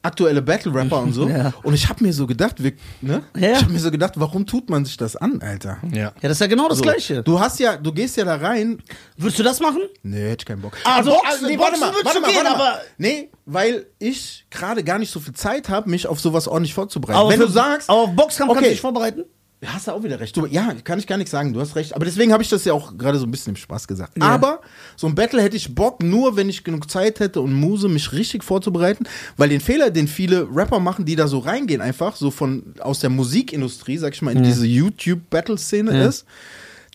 aktuelle 0.02 0.42
Battle-Rapper 0.42 0.98
und 1.02 1.12
so. 1.12 1.28
Ja. 1.32 1.52
Und 1.62 1.74
ich 1.74 1.88
habe 1.88 2.02
mir 2.04 2.12
so 2.12 2.26
gedacht, 2.26 2.62
wir, 2.62 2.72
ne? 3.00 3.22
Ja. 3.36 3.52
Ich 3.52 3.62
habe 3.62 3.72
mir 3.72 3.78
so 3.78 3.90
gedacht, 3.90 4.14
warum 4.16 4.44
tut 4.46 4.68
man 4.68 4.84
sich 4.84 4.96
das 4.96 5.16
an, 5.16 5.40
Alter? 5.40 5.78
Ja. 5.92 5.98
Ja, 5.98 6.12
das 6.22 6.32
ist 6.32 6.40
ja 6.40 6.46
genau 6.48 6.68
das 6.68 6.78
So, 6.78 6.82
Gleiche. 6.84 7.22
Du 7.22 7.38
hast 7.40 7.58
ja, 7.60 7.76
du 7.76 7.92
gehst 7.92 8.16
ja 8.16 8.24
da 8.24 8.36
rein. 8.36 8.82
Würdest 9.16 9.38
du 9.38 9.42
das 9.42 9.60
machen? 9.60 9.82
Nee, 10.02 10.30
hätte 10.30 10.42
ich 10.42 10.46
keinen 10.46 10.60
Bock. 10.62 10.76
Ah, 10.84 10.96
Also, 10.96 11.10
Boxen, 11.12 11.28
also, 11.32 11.46
nee, 11.46 11.58
warte 11.58 11.70
Boxen 11.72 11.80
mal, 11.80 11.86
würdest 11.94 12.04
warte 12.04 12.18
du 12.18 12.22
mal, 12.22 12.28
gehen, 12.32 12.44
warte 12.44 12.58
mal. 12.58 12.68
aber- 12.72 12.80
Nee, 12.98 13.30
weil 13.46 13.86
ich 13.98 14.44
gerade 14.50 14.82
gar 14.84 14.98
nicht 14.98 15.10
so 15.12 15.20
viel 15.20 15.34
Zeit 15.34 15.68
habe, 15.68 15.88
mich 15.88 16.06
auf 16.06 16.20
sowas 16.20 16.48
ordentlich 16.48 16.74
vorzubereiten. 16.74 17.18
Aber 17.18 17.30
Wenn 17.30 17.40
für- 17.40 17.46
du 17.46 17.52
sagst, 17.52 17.88
Aber 17.88 18.00
auf 18.00 18.14
Boxkampf 18.14 18.48
kannst 18.48 18.58
Okay. 18.58 18.64
du 18.68 18.70
dich 18.72 18.80
vorbereiten? 18.80 19.24
Hast 19.64 19.86
du 19.86 19.92
auch 19.92 20.02
wieder 20.02 20.18
recht. 20.18 20.36
Du, 20.36 20.44
ja, 20.46 20.74
kann 20.82 20.98
ich 20.98 21.06
gar 21.06 21.16
nicht 21.18 21.28
sagen, 21.30 21.52
du 21.52 21.60
hast 21.60 21.76
recht. 21.76 21.94
Aber 21.94 22.04
deswegen 22.04 22.32
habe 22.32 22.42
ich 22.42 22.48
das 22.48 22.64
ja 22.64 22.72
auch 22.72 22.98
gerade 22.98 23.18
so 23.18 23.26
ein 23.26 23.30
bisschen 23.30 23.50
im 23.52 23.56
Spaß 23.56 23.86
gesagt. 23.86 24.18
Ja. 24.18 24.24
Aber 24.24 24.60
so 24.96 25.06
ein 25.06 25.14
Battle 25.14 25.40
hätte 25.40 25.56
ich 25.56 25.74
Bock, 25.74 26.02
nur 26.02 26.36
wenn 26.36 26.48
ich 26.48 26.64
genug 26.64 26.90
Zeit 26.90 27.20
hätte 27.20 27.40
und 27.40 27.52
Muse, 27.52 27.88
mich 27.88 28.12
richtig 28.12 28.42
vorzubereiten. 28.42 29.04
Weil 29.36 29.50
den 29.50 29.60
Fehler, 29.60 29.90
den 29.90 30.08
viele 30.08 30.48
Rapper 30.52 30.80
machen, 30.80 31.04
die 31.04 31.14
da 31.14 31.28
so 31.28 31.38
reingehen, 31.38 31.80
einfach 31.80 32.16
so 32.16 32.30
von 32.32 32.74
aus 32.80 32.98
der 33.00 33.10
Musikindustrie, 33.10 33.98
sag 33.98 34.14
ich 34.14 34.22
mal, 34.22 34.34
in 34.36 34.42
diese 34.42 34.66
YouTube-Battle-Szene 34.66 35.92
Ja. 35.96 36.06
ist, 36.08 36.24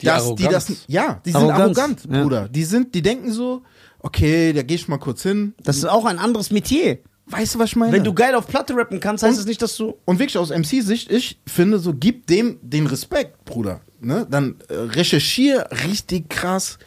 Die 0.02 0.06
dass 0.06 0.24
die 0.36 0.44
Arroganz. 0.46 0.66
das. 0.68 0.84
Ja, 0.88 1.22
die 1.26 1.32
sind 1.32 1.42
Arroganz, 1.42 1.78
arrogant, 1.78 2.02
ja. 2.12 2.22
Bruder. 2.24 2.50
Die 2.50 2.64
sind, 2.66 2.94
die 2.94 3.02
denken 3.02 3.32
so, 3.32 3.64
okay, 4.00 4.52
da 4.54 4.62
gehe 4.62 4.76
ich 4.76 4.88
mal 4.88 4.98
kurz 4.98 5.24
hin. 5.24 5.54
Das 5.64 5.78
ist 5.78 5.86
auch 5.86 6.06
ein 6.06 6.20
anderes 6.20 6.52
Metier. 6.52 7.00
Weißt 7.30 7.56
du, 7.56 7.60
was 7.60 7.70
ich 7.72 7.76
meine? 7.76 7.92
Wenn 7.92 8.04
du 8.04 8.14
geil 8.14 8.36
auf 8.36 8.48
Platte 8.48 8.74
rappen 8.76 9.00
kannst, 9.00 9.24
heißt 9.24 9.34
Und- 9.34 9.40
es 9.42 9.46
nicht, 9.46 9.62
dass 9.62 9.76
du. 9.76 9.96
Und 10.06 10.20
wirklich 10.20 10.38
aus 10.38 10.50
MC-Sicht, 10.50 11.12
ich 11.12 11.40
finde 11.46 11.80
so, 11.80 11.94
gib 11.94 12.28
dem 12.28 12.58
den 12.62 12.88
Respekt, 12.88 13.44
Bruder. 13.46 13.82
Ne? 14.00 14.26
Dann 14.30 14.56
äh, 14.70 14.76
recherchier 14.76 15.68
richtig 15.88 16.30
krass, 16.30 16.78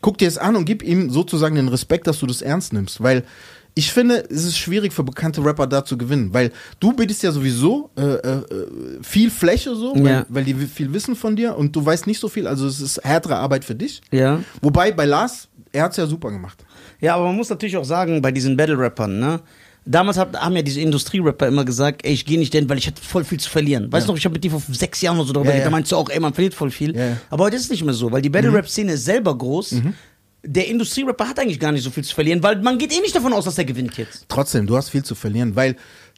guck 0.00 0.16
dir 0.18 0.28
es 0.28 0.38
an 0.38 0.56
und 0.56 0.64
gib 0.64 0.82
ihm 0.82 1.10
sozusagen 1.10 1.56
den 1.56 1.68
Respekt, 1.68 2.06
dass 2.06 2.18
du 2.20 2.26
das 2.26 2.40
ernst 2.42 2.72
nimmst. 2.72 3.02
Weil 3.02 3.24
ich 3.74 3.92
finde, 3.92 4.24
es 4.30 4.44
ist 4.44 4.56
schwierig 4.58 4.92
für 4.92 5.02
bekannte 5.04 5.44
Rapper 5.44 5.66
da 5.66 5.84
zu 5.84 5.98
gewinnen. 5.98 6.32
Weil 6.32 6.50
du 6.80 6.92
bietest 6.92 7.22
ja 7.22 7.32
sowieso 7.32 7.90
äh, 7.96 8.02
äh, 8.02 8.28
äh, 8.38 8.42
viel 9.02 9.30
Fläche 9.30 9.74
so, 9.74 9.94
weil, 9.96 10.06
Ja. 10.06 10.26
weil 10.28 10.44
die 10.44 10.54
viel 10.54 10.92
wissen 10.92 11.14
von 11.16 11.36
dir 11.36 11.56
und 11.56 11.74
du 11.76 11.84
weißt 11.84 12.06
nicht 12.06 12.20
so 12.20 12.28
viel, 12.28 12.46
also 12.46 12.66
es 12.66 12.80
ist 12.80 13.00
härtere 13.04 13.36
Arbeit 13.36 13.64
für 13.64 13.74
dich. 13.74 14.00
Ja. 14.12 14.40
Wobei 14.62 14.92
bei 14.92 15.04
Lars, 15.04 15.48
er 15.72 15.84
hat 15.84 15.90
es 15.92 15.96
ja 15.98 16.06
super 16.06 16.30
gemacht. 16.30 16.64
Ja, 17.00 17.14
aber 17.16 17.24
man 17.26 17.36
muss 17.36 17.48
natürlich 17.50 17.76
auch 17.76 17.84
sagen, 17.84 18.20
bei 18.22 18.32
diesen 18.32 18.56
Battle-Rappern, 18.56 19.18
ne? 19.18 19.40
Damals 19.86 20.18
hat, 20.18 20.36
haben 20.38 20.54
ja 20.56 20.62
diese 20.62 20.80
Industrie-Rapper 20.80 21.48
immer 21.48 21.64
gesagt, 21.64 22.04
ey, 22.04 22.12
ich 22.12 22.26
gehe 22.26 22.38
nicht 22.38 22.52
denn, 22.52 22.68
weil 22.68 22.78
ich 22.78 22.86
hatte 22.86 23.00
voll 23.02 23.24
viel 23.24 23.40
zu 23.40 23.48
verlieren. 23.48 23.90
Weißt 23.90 24.06
du 24.06 24.12
noch, 24.12 24.18
ich 24.18 24.24
habe 24.24 24.34
mit 24.34 24.44
dir 24.44 24.50
vor 24.50 24.62
sechs 24.68 25.00
Jahren 25.00 25.16
oder 25.18 25.26
so 25.26 25.32
darüber 25.32 25.48
Ja, 25.50 25.52
geredet, 25.56 25.64
ja. 25.64 25.70
da 25.70 25.76
meinst 25.76 25.90
du 25.90 25.96
auch, 25.96 26.10
ey, 26.10 26.20
man 26.20 26.34
verliert 26.34 26.54
voll 26.54 26.70
viel. 26.70 26.94
Ja, 26.94 27.06
ja. 27.08 27.16
Aber 27.30 27.44
heute 27.44 27.56
ist 27.56 27.64
es 27.64 27.70
nicht 27.70 27.84
mehr 27.84 27.94
so, 27.94 28.12
weil 28.12 28.20
die 28.22 28.28
Battle-Rap-Szene 28.28 28.92
ist 28.92 29.04
selber 29.06 29.36
groß. 29.36 29.76
Der 30.42 30.68
Industrie-Rapper 30.68 31.28
hat 31.28 31.38
eigentlich 31.38 31.58
gar 31.60 31.72
nicht 31.72 31.82
so 31.82 31.90
viel 31.90 32.04
zu 32.04 32.14
verlieren, 32.14 32.42
weil 32.42 32.60
man 32.62 32.78
geht 32.78 32.96
eh 32.96 33.00
nicht 33.00 33.14
davon 33.14 33.32
aus, 33.32 33.44
dass 33.46 33.58
er 33.58 33.64
gewinnt 33.64 33.96
jetzt. 33.96 34.26
Trotzdem, 34.28 34.66
du 34.66 34.76
hast 34.76 34.90
viel 34.90 35.02
zu 35.02 35.14
verlieren, 35.14 35.56
weil 35.56 35.76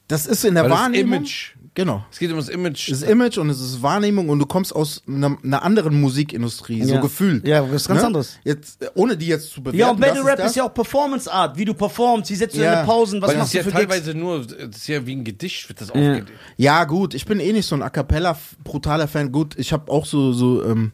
das 0.09 0.27
ist 0.27 0.45
in 0.45 0.55
der 0.55 0.65
Weil 0.65 0.71
das 0.71 0.79
Wahrnehmung. 0.81 1.19
Image. 1.19 1.53
Genau. 1.75 2.05
Es 2.11 2.19
geht 2.19 2.31
um 2.31 2.37
das 2.37 2.51
Image. 2.51 2.91
Es 2.91 3.01
ist 3.01 3.09
Image 3.09 3.39
und 3.39 3.49
es 3.49 3.59
ist 3.59 3.81
Wahrnehmung 3.81 4.29
und 4.29 4.39
du 4.39 4.45
kommst 4.45 4.75
aus 4.77 5.03
einer, 5.09 5.39
einer 5.43 5.63
anderen 5.63 5.99
Musikindustrie, 6.01 6.83
so 6.85 6.95
Ja. 6.95 7.01
gefühlt. 7.01 7.49
Ja, 7.49 7.63
das 7.63 7.83
ist 7.83 7.89
ganz 7.89 8.03
anderes. 8.05 8.37
Jetzt, 8.45 8.83
äh, 8.83 8.89
ohne 8.95 9.17
die 9.17 9.27
jetzt 9.27 9.51
zu 9.51 9.63
bewerten. 9.63 9.79
Ja, 9.79 9.91
und 9.91 9.99
das 10.01 10.09
Battle 10.11 10.25
Rap 10.27 10.37
das. 10.37 10.51
ist 10.51 10.57
ja 10.57 10.65
auch 10.65 10.75
Performance-Art, 10.75 11.57
wie 11.57 11.65
du 11.65 11.73
performst, 11.73 12.31
wie 12.31 12.35
setzt 12.35 12.57
du 12.57 12.61
Ja. 12.61 12.75
deine 12.75 12.87
Pausen, 12.87 13.23
was 13.23 13.29
Weil 13.29 13.37
das 13.37 13.43
machst 13.45 13.55
ist 13.55 13.65
du 13.67 13.71
ja 13.71 13.75
für 13.75 13.87
Gigs. 13.87 13.95
teilweise 14.05 14.19
nur, 14.19 14.41
das 14.45 14.77
ist 14.77 14.87
ja 14.89 15.07
wie 15.07 15.17
ein 15.17 15.25
Gedicht, 15.25 15.67
wird 15.67 15.81
das 15.81 15.89
Ja. 15.89 15.95
aufgedeckt. 15.95 16.29
Ja, 16.59 16.85
gut, 16.85 17.15
ich 17.15 17.25
bin 17.25 17.41
eh 17.41 17.53
nicht 17.55 17.67
so 17.67 17.75
ein 17.75 17.83
A 17.83 17.89
Cappella 17.89 18.37
brutaler 18.63 19.09
Fan. 19.09 19.33
Gut, 19.33 19.55
ich 19.59 19.73
habe 19.73 19.91
auch 19.91 20.05
so, 20.05 20.35
so 20.35 20.63
ähm, 20.65 20.93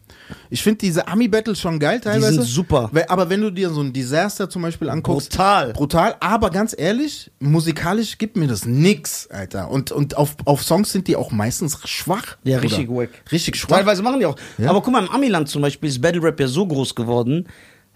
ich 0.49 0.62
finde 0.62 0.79
diese 0.79 1.09
Ami-Battles 1.09 1.59
schon 1.61 1.81
geil 1.81 2.01
teilweise. 2.01 2.35
sind 2.35 2.45
super. 2.45 2.88
Aber 3.09 3.29
wenn 3.31 3.41
du 3.41 3.51
dir 3.51 3.71
so 3.71 3.81
ein 3.81 3.93
Disaster 3.93 4.49
zum 4.49 4.62
Beispiel 4.62 4.91
anguckst. 4.91 5.31
Brutal. 5.31 5.73
Brutal, 5.73 6.14
aber 6.21 6.51
ganz 6.51 6.73
ehrlich, 6.79 7.33
musikalisch 7.41 8.17
gibt 8.19 8.37
mir 8.37 8.47
das 8.47 8.64
nix, 8.64 9.27
Alter. 9.29 9.71
Und, 9.73 9.91
und 9.91 10.17
auf, 10.17 10.37
auf 10.45 10.62
Songs 10.69 10.93
sind 10.93 11.09
die 11.09 11.17
auch 11.17 11.31
meistens 11.33 11.79
schwach. 11.89 12.37
Ja, 12.45 12.59
richtig 12.59 12.89
wack. 12.89 13.11
Richtig 13.33 13.57
schwach. 13.57 13.79
Teilweise 13.79 14.03
machen 14.03 14.21
die 14.21 14.27
auch. 14.27 14.37
Ja. 14.59 14.71
Aber 14.71 14.81
guck 14.83 14.93
mal, 14.93 15.03
im 15.05 15.11
Amiland 15.11 15.49
zum 15.49 15.63
Beispiel 15.63 15.89
ist 15.89 16.01
Battle 16.01 16.23
Rap 16.23 16.39
ja 16.39 16.47
so 16.47 16.67
groß 16.67 16.95
geworden, 16.95 17.49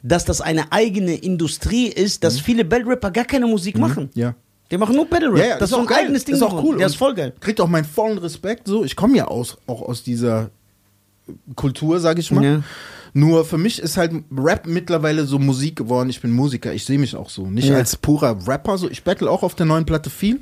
dass 0.03 0.25
das 0.25 0.41
eine 0.41 0.73
eigene 0.73 1.15
Industrie 1.15 1.87
ist, 1.87 2.25
dass 2.25 2.41
viele 2.41 2.65
Battle 2.65 2.89
Rapper 2.89 3.11
gar 3.11 3.25
keine 3.25 3.47
Musik 3.47 3.79
machen. 3.79 4.11
Mhm. 4.15 4.21
Ja. 4.21 4.35
Die 4.71 4.79
machen 4.79 4.97
nur 4.97 5.07
Battle 5.07 5.29
Rap. 5.33 5.39
Ja, 5.39 5.45
ja, 5.51 5.59
das 5.59 5.71
ist 5.71 5.77
so 5.77 5.81
ein 5.83 5.87
geil. 5.87 5.99
eigenes 6.05 6.25
Ding. 6.25 6.33
Das 6.35 6.41
ist 6.41 6.47
auch 6.55 6.65
cool. 6.65 6.77
Und 6.77 6.83
ist 6.83 6.97
voll 6.97 7.15
geil. 7.15 7.33
Kriegt 7.41 7.61
auch 7.61 7.69
meinen 7.69 7.85
vollen 7.85 8.19
Respekt. 8.19 8.67
So, 8.67 8.85
ich 8.85 8.97
komme 8.97 9.17
ja 9.17 9.27
aus, 9.29 9.59
auch 9.67 9.83
aus 9.83 10.03
dieser 10.03 10.51
Kultur, 11.57 12.01
sag 12.01 12.19
ich 12.19 12.31
mal. 12.31 12.45
Ja. 12.45 12.63
Nur 13.15 13.45
für 13.45 13.59
mich 13.59 13.79
ist 13.79 13.99
halt 13.99 14.13
Rap 14.35 14.67
mittlerweile 14.67 15.27
so 15.27 15.39
Musik 15.39 15.77
geworden. 15.77 16.09
Ich 16.09 16.23
bin 16.23 16.33
Musiker. 16.33 16.73
Ich 16.73 16.87
sehe 16.87 16.99
mich 16.99 17.15
auch 17.15 17.29
so. 17.29 17.47
Nicht 17.47 17.69
Ja. 17.69 17.77
als 17.77 17.95
purer 17.97 18.37
Rapper. 18.49 18.79
So, 18.79 18.89
ich 18.91 19.05
battle 19.05 19.31
auch 19.31 19.43
auf 19.43 19.55
der 19.55 19.67
neuen 19.67 19.85
Platte 19.85 20.09
viel. 20.09 20.41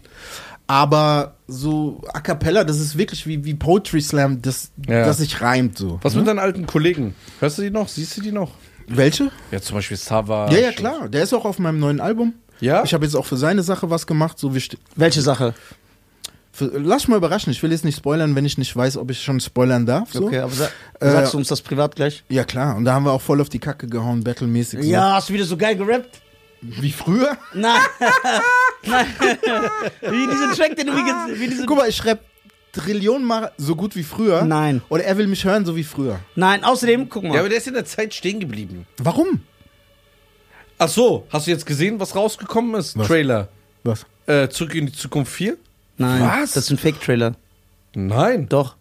Aber 0.70 1.34
so 1.48 2.00
A 2.12 2.20
Cappella, 2.20 2.62
das 2.62 2.78
ist 2.78 2.96
wirklich 2.96 3.26
wie, 3.26 3.44
wie 3.44 3.54
Poetry 3.54 4.00
Slam, 4.00 4.40
das, 4.40 4.70
Ja. 4.86 5.04
das 5.04 5.18
sich 5.18 5.40
reimt 5.40 5.76
so. 5.76 5.98
Was 6.02 6.14
mit 6.14 6.28
deinen 6.28 6.38
alten 6.38 6.64
Kollegen? 6.64 7.16
Hörst 7.40 7.58
du 7.58 7.62
die 7.62 7.70
noch? 7.70 7.88
Siehst 7.88 8.16
du 8.16 8.20
die 8.20 8.30
noch? 8.30 8.52
Welche? 8.86 9.32
Ja, 9.50 9.60
zum 9.60 9.74
Beispiel 9.78 9.96
Sava. 9.96 10.48
Ja, 10.52 10.58
ja, 10.60 10.70
klar. 10.70 11.08
Der 11.08 11.24
ist 11.24 11.34
auch 11.34 11.44
auf 11.44 11.58
meinem 11.58 11.80
neuen 11.80 11.98
Album. 12.00 12.34
Ja? 12.60 12.84
Ich 12.84 12.94
habe 12.94 13.04
jetzt 13.04 13.16
auch 13.16 13.26
für 13.26 13.36
seine 13.36 13.64
Sache 13.64 13.90
was 13.90 14.06
gemacht. 14.06 14.38
So 14.38 14.54
wie 14.54 14.62
Welche 14.94 15.22
Sache? 15.22 15.54
für, 16.52 16.66
lass 16.78 17.08
mal 17.08 17.16
überraschen. 17.16 17.50
Ich 17.50 17.64
will 17.64 17.72
jetzt 17.72 17.84
nicht 17.84 17.96
spoilern, 17.96 18.36
wenn 18.36 18.44
ich 18.44 18.56
nicht 18.56 18.76
weiß, 18.76 18.96
ob 18.96 19.10
ich 19.10 19.20
schon 19.24 19.40
spoilern 19.40 19.86
darf. 19.86 20.12
So. 20.12 20.26
Okay, 20.26 20.38
aber 20.38 20.52
sa 20.52 20.68
Äh, 21.00 21.10
sagst 21.10 21.34
du 21.34 21.38
uns 21.38 21.48
das 21.48 21.62
privat 21.62 21.96
gleich? 21.96 22.22
Ja, 22.28 22.44
klar. 22.44 22.76
Und 22.76 22.84
da 22.84 22.94
haben 22.94 23.04
wir 23.04 23.12
auch 23.12 23.22
voll 23.22 23.40
auf 23.40 23.48
die 23.48 23.58
Kacke 23.58 23.88
gehauen, 23.88 24.22
battlemäßig. 24.22 24.84
So. 24.84 24.88
Ja, 24.88 25.14
hast 25.14 25.30
du 25.30 25.32
wieder 25.32 25.44
so 25.46 25.56
geil 25.56 25.74
gerappt? 25.76 26.20
Wie 26.62 26.92
früher? 26.92 27.36
Nein. 27.54 27.80
Nein. 28.86 29.06
wie 30.02 30.26
diesen 30.26 30.52
Track, 30.54 30.76
den 30.76 30.86
du 30.88 30.92
wie, 30.94 31.40
wie 31.40 31.48
diesen 31.48 31.66
Guck 31.66 31.78
mal, 31.78 31.88
ich 31.88 31.96
schreib 31.96 32.20
Trillionen 32.72 33.26
Mal 33.26 33.50
so 33.56 33.74
gut 33.74 33.96
wie 33.96 34.02
früher. 34.02 34.42
Nein. 34.42 34.82
Oder 34.88 35.04
er 35.04 35.16
will 35.18 35.26
mich 35.26 35.44
hören, 35.44 35.64
so 35.64 35.74
wie 35.74 35.84
früher. 35.84 36.20
Nein, 36.36 36.62
außerdem, 36.64 37.08
guck 37.08 37.24
mal. 37.24 37.34
Ja, 37.34 37.40
aber 37.40 37.48
der 37.48 37.58
ist 37.58 37.66
in 37.66 37.74
der 37.74 37.84
Zeit 37.84 38.14
stehen 38.14 38.40
geblieben. 38.40 38.86
Warum? 38.98 39.40
Ach 40.78 40.88
so, 40.88 41.26
hast 41.30 41.46
du 41.46 41.50
jetzt 41.50 41.66
gesehen, 41.66 41.98
was 42.00 42.14
rausgekommen 42.14 42.74
ist? 42.74 42.96
Was? 42.96 43.06
Trailer. 43.08 43.48
Was? 43.84 44.06
Äh, 44.26 44.48
Zurück 44.48 44.74
in 44.74 44.86
die 44.86 44.92
Zukunft 44.92 45.32
4? 45.32 45.56
Nein, 45.98 46.20
Was? 46.22 46.52
das 46.52 46.64
ist 46.64 46.70
ein 46.70 46.78
Fake-Trailer. 46.78 47.34
Nein. 47.94 48.48
Doch, 48.48 48.76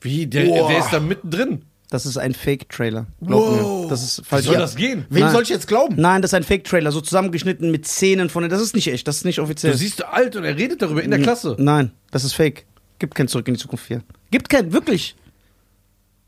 Wie? 0.00 0.26
Der, 0.26 0.44
der 0.44 0.78
ist 0.78 0.90
da 0.92 1.00
mittendrin. 1.00 1.62
Das 1.92 2.06
ist 2.06 2.16
ein 2.16 2.34
Fake-Trailer. 2.34 3.06
Wow. 3.20 3.82
mir. 3.84 3.88
Das 3.88 4.02
ist 4.02 4.20
Wie 4.20 4.24
falsch. 4.24 4.44
soll 4.46 4.54
Ja. 4.54 4.60
das 4.60 4.76
gehen? 4.76 5.04
Wem 5.10 5.24
Nein. 5.24 5.32
soll 5.32 5.42
ich 5.42 5.48
jetzt 5.50 5.66
glauben? 5.68 5.94
Nein, 5.98 6.22
das 6.22 6.30
ist 6.30 6.34
ein 6.34 6.42
Fake-Trailer, 6.42 6.90
so 6.92 7.00
zusammengeschnitten 7.00 7.70
mit 7.70 7.86
Szenen 7.86 8.28
von. 8.30 8.48
Das 8.48 8.60
ist 8.60 8.74
nicht 8.74 8.88
echt, 8.88 9.06
das 9.06 9.16
ist 9.18 9.24
nicht 9.24 9.38
offiziell. 9.40 9.72
Du 9.72 9.78
siehst 9.78 10.00
du 10.00 10.08
alt 10.10 10.34
und 10.36 10.44
er 10.44 10.56
redet 10.56 10.80
darüber 10.82 11.02
in 11.02 11.10
der 11.10 11.20
Klasse. 11.20 11.54
Nein, 11.58 11.92
das 12.10 12.24
ist 12.24 12.32
Fake. 12.32 12.64
Gibt 12.98 13.14
kein 13.14 13.28
Zurück 13.28 13.46
in 13.48 13.54
die 13.54 13.60
Zukunft 13.60 13.84
4. 13.86 14.02
Gibt 14.30 14.48
kein, 14.48 14.72
wirklich. 14.72 15.16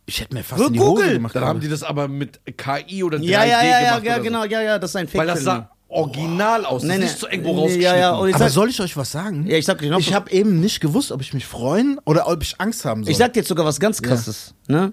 Ich 0.07 0.21
hätte 0.21 0.35
mir 0.35 0.45
fast 0.45 0.61
Wo 0.63 0.67
in 0.67 0.73
die 0.75 0.81
Hose 0.81 0.91
Google? 1.03 1.13
gemacht. 1.15 1.35
Dann 1.35 1.45
haben 1.45 1.61
die 1.61 1.69
das 1.69 1.83
aber 1.83 2.09
mit 2.09 2.41
KI 2.59 3.03
oder 3.05 3.17
3D 3.19 3.23
Ja, 3.25 3.45
ja, 3.45 3.63
ja, 3.63 3.65
ja, 3.65 3.79
gemacht. 3.91 4.05
ja, 4.05 4.15
oder 4.17 4.23
genau, 4.23 4.45
ja, 4.45 4.61
ja, 4.63 4.79
das 4.79 4.91
ist 4.91 4.97
ein 4.97 5.07
So. 5.09 5.17
Weil 5.19 5.27
das 5.27 5.39
Fake-Trailer. 5.43 5.61
sah 5.63 5.71
original 5.89 6.65
aus. 6.67 6.83
Nee, 6.83 6.89
das 6.89 6.97
ist 6.97 6.99
nee. 6.99 7.05
nicht 7.07 7.19
so 7.21 7.29
irgendwo 7.29 7.53
Nee, 7.55 7.61
rausgeschnitten. 7.61 7.83
ja, 7.95 7.97
ja, 7.97 8.13
und 8.15 8.29
ich 8.29 8.35
Aber 8.35 8.51
soll 8.51 8.69
ich 8.69 8.81
euch 8.81 8.97
was 8.97 9.13
sagen? 9.13 9.47
Ja, 9.47 9.57
ich 9.57 9.65
sag 9.65 9.79
dir 9.79 9.91
noch- 9.91 9.99
Ich 10.01 10.13
habe 10.13 10.31
eben 10.33 10.61
nicht 10.61 10.81
gewusst, 10.81 11.13
ob 11.13 11.21
ich 11.23 11.33
mich 11.33 11.47
freuen 11.47 11.99
oder 12.05 12.27
ob 12.29 12.43
ich 12.43 12.61
Angst 12.61 12.85
haben 12.85 13.05
soll. 13.05 13.13
Ich 13.13 13.17
sag 13.17 13.33
dir 13.33 13.41
jetzt 13.41 13.49
sogar 13.49 13.65
was 13.65 13.79
ganz 13.81 14.03
krasses. 14.03 14.55
Ne? 14.67 14.93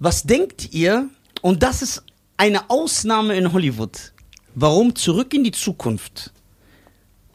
Was 0.00 0.24
denkt 0.24 0.72
ihr, 0.72 1.08
und 1.40 1.62
das 1.62 1.80
ist 1.80 2.02
eine 2.36 2.68
Ausnahme 2.68 3.36
in 3.36 3.52
Hollywood, 3.52 4.12
warum 4.54 4.94
Zurück 4.96 5.32
in 5.34 5.44
die 5.44 5.52
Zukunft? 5.52 6.32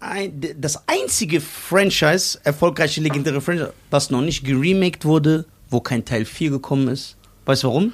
Ein, 0.02 0.42
das 0.58 0.88
einzige 0.88 1.42
Franchise, 1.42 2.40
erfolgreiche 2.44 3.02
legendäre 3.02 3.42
Franchise, 3.42 3.74
was 3.90 4.10
noch 4.10 4.22
nicht 4.22 4.44
geremaked 4.44 5.06
wurde, 5.06 5.46
wo 5.70 5.80
kein 5.80 6.04
Teil 6.04 6.26
4 6.26 6.50
gekommen 6.52 6.90
ist. 6.90 7.16
Weißt 7.46 7.64
du 7.64 7.68
warum? 7.68 7.94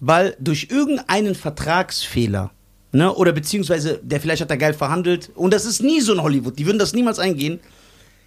Weil 0.00 0.36
durch 0.40 0.68
irgendeinen 0.70 1.34
Vertragsfehler, 1.34 2.50
ne, 2.92 3.12
oder 3.14 3.32
beziehungsweise 3.32 4.00
der 4.02 4.20
vielleicht 4.20 4.42
hat 4.42 4.50
er 4.50 4.56
geil 4.56 4.74
verhandelt, 4.74 5.30
und 5.34 5.52
das 5.52 5.64
ist 5.64 5.80
nie 5.80 6.00
so 6.00 6.12
in 6.12 6.22
Hollywood, 6.22 6.58
die 6.58 6.66
würden 6.66 6.78
das 6.78 6.92
niemals 6.92 7.18
eingehen, 7.18 7.60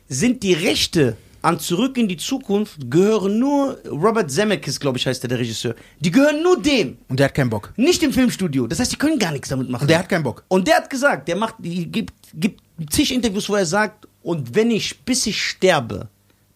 sind 0.07 0.43
die 0.43 0.53
Rechte 0.53 1.17
an 1.43 1.59
Zurück 1.59 1.97
in 1.97 2.07
die 2.07 2.17
Zukunft 2.17 2.89
gehören 2.89 3.37
nur, 3.37 3.77
Robert 3.89 4.31
Zemeckis, 4.31 4.79
glaube 4.79 4.97
ich, 4.97 5.05
heißt 5.05 5.21
der, 5.23 5.27
der 5.27 5.39
Regisseur, 5.39 5.75
die 5.99 6.09
gehören 6.09 6.41
nur 6.41 6.59
dem, 6.59 6.97
Und 7.09 7.19
der 7.19 7.27
hat 7.27 7.35
keinen 7.35 7.49
Bock. 7.49 7.73
nicht 7.75 8.01
dem 8.01 8.13
Filmstudio. 8.13 8.65
Das 8.65 8.79
heißt, 8.79 8.91
die 8.93 8.95
können 8.95 9.19
gar 9.19 9.31
nichts 9.31 9.49
damit 9.49 9.69
machen. 9.69 9.83
Und 9.83 9.89
der 9.89 9.99
hat 9.99 10.09
keinen 10.09 10.23
Bock. 10.23 10.43
Und 10.47 10.67
der 10.67 10.77
hat 10.77 10.89
gesagt, 10.89 11.27
der 11.27 11.35
macht, 11.35 11.55
die 11.59 11.85
gibt, 11.91 12.13
gibt 12.33 12.61
zig 12.89 13.13
Interviews, 13.13 13.49
wo 13.49 13.55
er 13.55 13.65
sagt, 13.65 14.07
und 14.23 14.55
wenn 14.55 14.71
ich, 14.71 15.01
bis 15.01 15.27
ich 15.27 15.39
sterbe, 15.41 16.07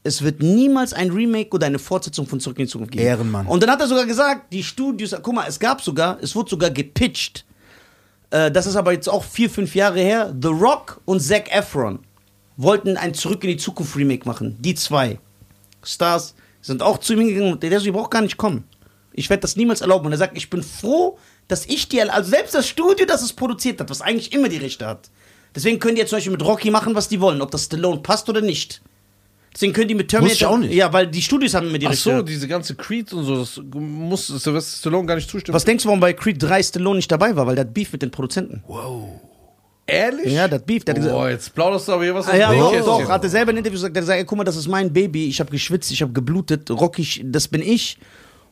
es 0.03 0.21
wird 0.21 0.41
niemals 0.41 0.93
ein 0.93 1.11
Remake 1.11 1.49
oder 1.49 1.67
eine 1.67 1.79
Fortsetzung 1.79 2.25
von 2.25 2.39
Zurück 2.39 2.57
in 2.59 2.65
die 2.65 2.71
Zukunft 2.71 2.93
geben. 2.93 3.05
Ehrenmann. 3.05 3.45
Und 3.45 3.61
dann 3.61 3.69
hat 3.69 3.81
er 3.81 3.88
sogar 3.88 4.05
gesagt, 4.05 4.53
die 4.53 4.63
Studios, 4.63 5.13
guck 5.21 5.35
mal, 5.35 5.45
es 5.49 5.59
gab 5.59 5.81
sogar, 5.81 6.17
es 6.21 6.33
wurde 6.33 6.49
sogar 6.49 6.69
gepitcht, 6.71 7.43
äh, 8.29 8.49
das 8.49 8.67
ist 8.67 8.77
aber 8.77 8.93
jetzt 8.93 9.09
auch 9.09 9.25
vier, 9.25 9.49
fünf 9.49 9.75
Jahre 9.75 9.99
her, 9.99 10.33
The 10.41 10.47
Rock 10.47 11.01
und 11.03 11.19
Zac 11.19 11.53
Efron 11.53 11.99
wollten 12.58 12.97
ein 12.97 13.14
Zurück 13.14 13.43
in 13.43 13.51
die 13.51 13.58
Zukunft 13.58 13.95
Remake 13.95 14.28
machen. 14.28 14.58
Die 14.60 14.76
zwei 14.76 15.20
Stars 15.84 16.36
sind 16.62 16.82
auch 16.82 16.97
zu 16.97 17.14
ihm 17.14 17.28
gegangen 17.28 17.53
und 17.53 17.64
der 17.64 17.80
so, 17.80 17.86
ihr 17.86 17.93
braucht 17.93 18.12
gar 18.12 18.22
nicht 18.22 18.38
kommen. 18.38 18.66
Ich 19.14 19.30
werde 19.30 19.41
das 19.41 19.55
niemals 19.55 19.82
erlauben. 19.82 20.05
Und 20.08 20.12
er 20.12 20.18
sagt, 20.18 20.38
ich 20.38 20.49
bin 20.49 20.62
froh, 20.62 21.18
dass 21.47 21.66
ich 21.66 21.88
die, 21.88 22.01
also 22.01 22.30
selbst 22.30 22.53
das 22.53 22.68
Studio, 22.68 23.05
das 23.05 23.22
es 23.22 23.34
produziert 23.34 23.80
hat, 23.80 23.89
was 23.89 24.01
eigentlich 24.01 24.34
immer 24.34 24.49
die 24.49 24.58
Rechte 24.58 24.86
hat. 24.86 25.10
Deswegen 25.55 25.80
können 25.80 25.95
die 25.95 26.01
jetzt 26.01 26.10
zum 26.10 26.18
Beispiel 26.18 26.34
mit 26.34 26.43
Rocky 26.43 26.70
machen, 26.70 26.93
was 26.93 27.08
die 27.08 27.22
wollen, 27.22 27.41
ob 27.41 27.49
das 27.51 27.66
Stallone 27.66 28.01
passt 28.01 28.30
oder 28.30 28.41
nicht. 28.41 28.82
Deswegen 29.53 29.74
können 29.74 29.88
die 29.88 29.95
mit 29.95 30.10
Terminator. 30.10 30.32
Wusste 30.34 30.43
ich 30.43 30.47
auch 30.47 30.58
nicht. 30.60 30.74
Ja, 30.76 30.93
weil 30.93 31.08
die 31.08 31.22
Studios 31.22 31.55
haben 31.55 31.68
immer 31.68 31.80
die 31.80 31.88
Ach 31.88 31.91
Rechte. 31.91 32.18
so, 32.18 32.22
diese 32.22 32.47
ganze 32.47 32.76
Creed 32.76 33.12
und 33.12 33.24
so, 33.24 33.38
das 33.38 33.60
muss 33.74 34.28
Sylvester 34.28 34.78
Stallone 34.78 35.08
gar 35.08 35.16
nicht 35.16 35.30
zustimmen. 35.30 35.55
Was 35.55 35.66
denkst 35.66 35.84
du, 35.84 35.88
warum 35.88 35.99
bei 35.99 36.14
Creed 36.14 36.43
3 36.43 36.62
Stallone 36.62 36.97
nicht 36.97 37.12
dabei 37.12 37.36
war? 37.36 37.47
Weil 37.47 37.55
der 37.55 37.66
hat 37.66 37.74
Beef 37.74 37.91
mit 37.91 38.03
den 38.03 38.12
Produzenten. 38.12 38.62
Ehrlich? 39.88 40.33
Ja, 40.33 40.49
hat 40.51 40.65
Beef. 40.65 40.83
Der 40.83 40.93
hat 40.93 40.97
gesagt, 41.01 41.15
Boah, 41.15 41.29
jetzt 41.29 41.55
plauderst 41.55 41.88
du 41.88 41.93
aber 41.93 42.03
hier 42.03 42.13
was 42.13 42.27
Ah, 42.27 42.35
ja, 42.35 42.53
doch, 42.53 42.73
doch, 42.85 43.09
hat 43.09 43.23
er 43.23 43.29
selber 43.29 43.51
in 43.51 43.57
Interviews 43.57 43.79
gesagt, 43.79 43.95
der 43.95 44.01
hat 44.01 44.05
gesagt, 44.05 44.19
ey, 44.19 44.25
guck 44.25 44.38
mal, 44.38 44.43
das 44.43 44.57
ist 44.57 44.67
mein 44.67 44.91
Baby, 44.91 45.27
ich 45.27 45.39
habe 45.39 45.49
geschwitzt, 45.49 45.89
ich 45.91 46.01
habe 46.01 46.11
geblutet, 46.11 46.69
Rocky, 46.69 47.23
das 47.23 47.47
bin 47.47 47.61
ich. 47.61 47.97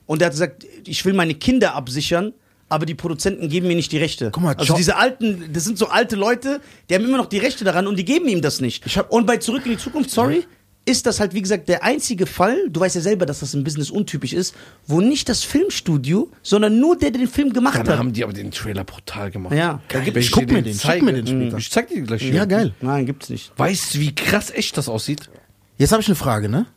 Und 0.06 0.22
er 0.22 0.28
hat 0.28 0.34
gesagt, 0.34 0.66
ich 0.86 1.04
will 1.04 1.14
meine 1.14 1.34
Kinder 1.34 1.76
absichern, 1.76 2.34
aber 2.70 2.86
die 2.86 2.96
Produzenten 2.96 3.50
geben 3.50 3.68
mir 3.68 3.76
nicht 3.76 3.92
die 3.92 3.98
Rechte. 3.98 4.30
Guck 4.32 4.44
mal, 4.44 4.56
also 4.56 4.76
diese 4.76 4.96
alten, 4.96 5.50
das 5.52 5.66
sind 5.66 5.78
so 5.78 5.88
alte 5.88 6.16
Leute, 6.16 6.62
die 6.90 6.96
haben 6.96 7.04
immer 7.04 7.18
noch 7.18 7.26
die 7.28 7.38
Rechte 7.40 7.66
daran 7.66 7.86
und 7.88 7.98
die 8.00 8.06
geben 8.06 8.28
ihm 8.30 8.42
das 8.42 8.62
nicht. 8.62 8.86
Ich 8.86 8.98
hab- 8.98 9.12
und 9.12 9.26
bei 9.28 9.38
Zurück 9.38 9.66
in 9.66 9.72
die 9.74 9.78
Zukunft, 9.78 10.12
sorry, 10.12 10.46
ist 10.88 11.06
das 11.08 11.20
halt, 11.20 11.34
wie 11.34 11.42
gesagt, 11.42 11.68
der 11.68 11.84
einzige 11.84 12.26
Fall, 12.28 12.70
du 12.70 12.80
weißt 12.80 12.96
ja 12.96 13.02
selber, 13.02 13.26
dass 13.26 13.40
das 13.40 13.54
im 13.56 13.64
Business 13.64 13.90
untypisch 13.90 14.34
ist, 14.34 14.54
wo 14.86 15.02
nicht 15.02 15.28
das 15.30 15.44
Filmstudio, 15.44 16.30
sondern 16.44 16.80
nur 16.80 16.98
der, 16.98 17.10
der 17.12 17.22
den 17.22 17.28
Film 17.28 17.54
gemacht 17.54 17.76
Dann 17.80 17.88
hat. 17.90 17.98
haben 17.98 18.14
die 18.14 18.24
aber 18.24 18.34
den 18.34 18.52
Trailer 18.52 18.84
brutal 18.84 19.32
gemacht. 19.32 19.56
Ja. 19.56 19.82
Da 19.90 20.00
gibt 20.00 20.16
Ich 20.18 20.28
ich 20.28 20.32
guck 20.32 20.52
mir 20.52 20.62
den, 20.62 20.78
schick 20.78 21.02
mir 21.02 21.14
den 21.14 21.26
später. 21.26 21.58
Ich 21.58 21.72
zeig 21.72 21.88
dir 21.90 21.96
den 21.96 22.06
gleich 22.06 22.22
hier. 22.22 22.34
Ja, 22.34 22.46
geil. 22.46 22.74
Nein, 22.82 23.06
gibt's 23.08 23.30
nicht. 23.30 23.52
Weißt 23.58 23.96
du, 23.96 24.00
wie 24.00 24.14
krass 24.14 24.52
echt 24.52 24.78
das 24.78 24.88
aussieht? 24.88 25.30
Jetzt 25.78 25.92
habe 25.92 26.02
ich 26.02 26.08
eine 26.08 26.16
Frage, 26.16 26.50
ne? 26.50 26.68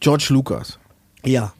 George 0.00 0.26
Lucas. 0.30 0.78
Ja. 1.24 1.54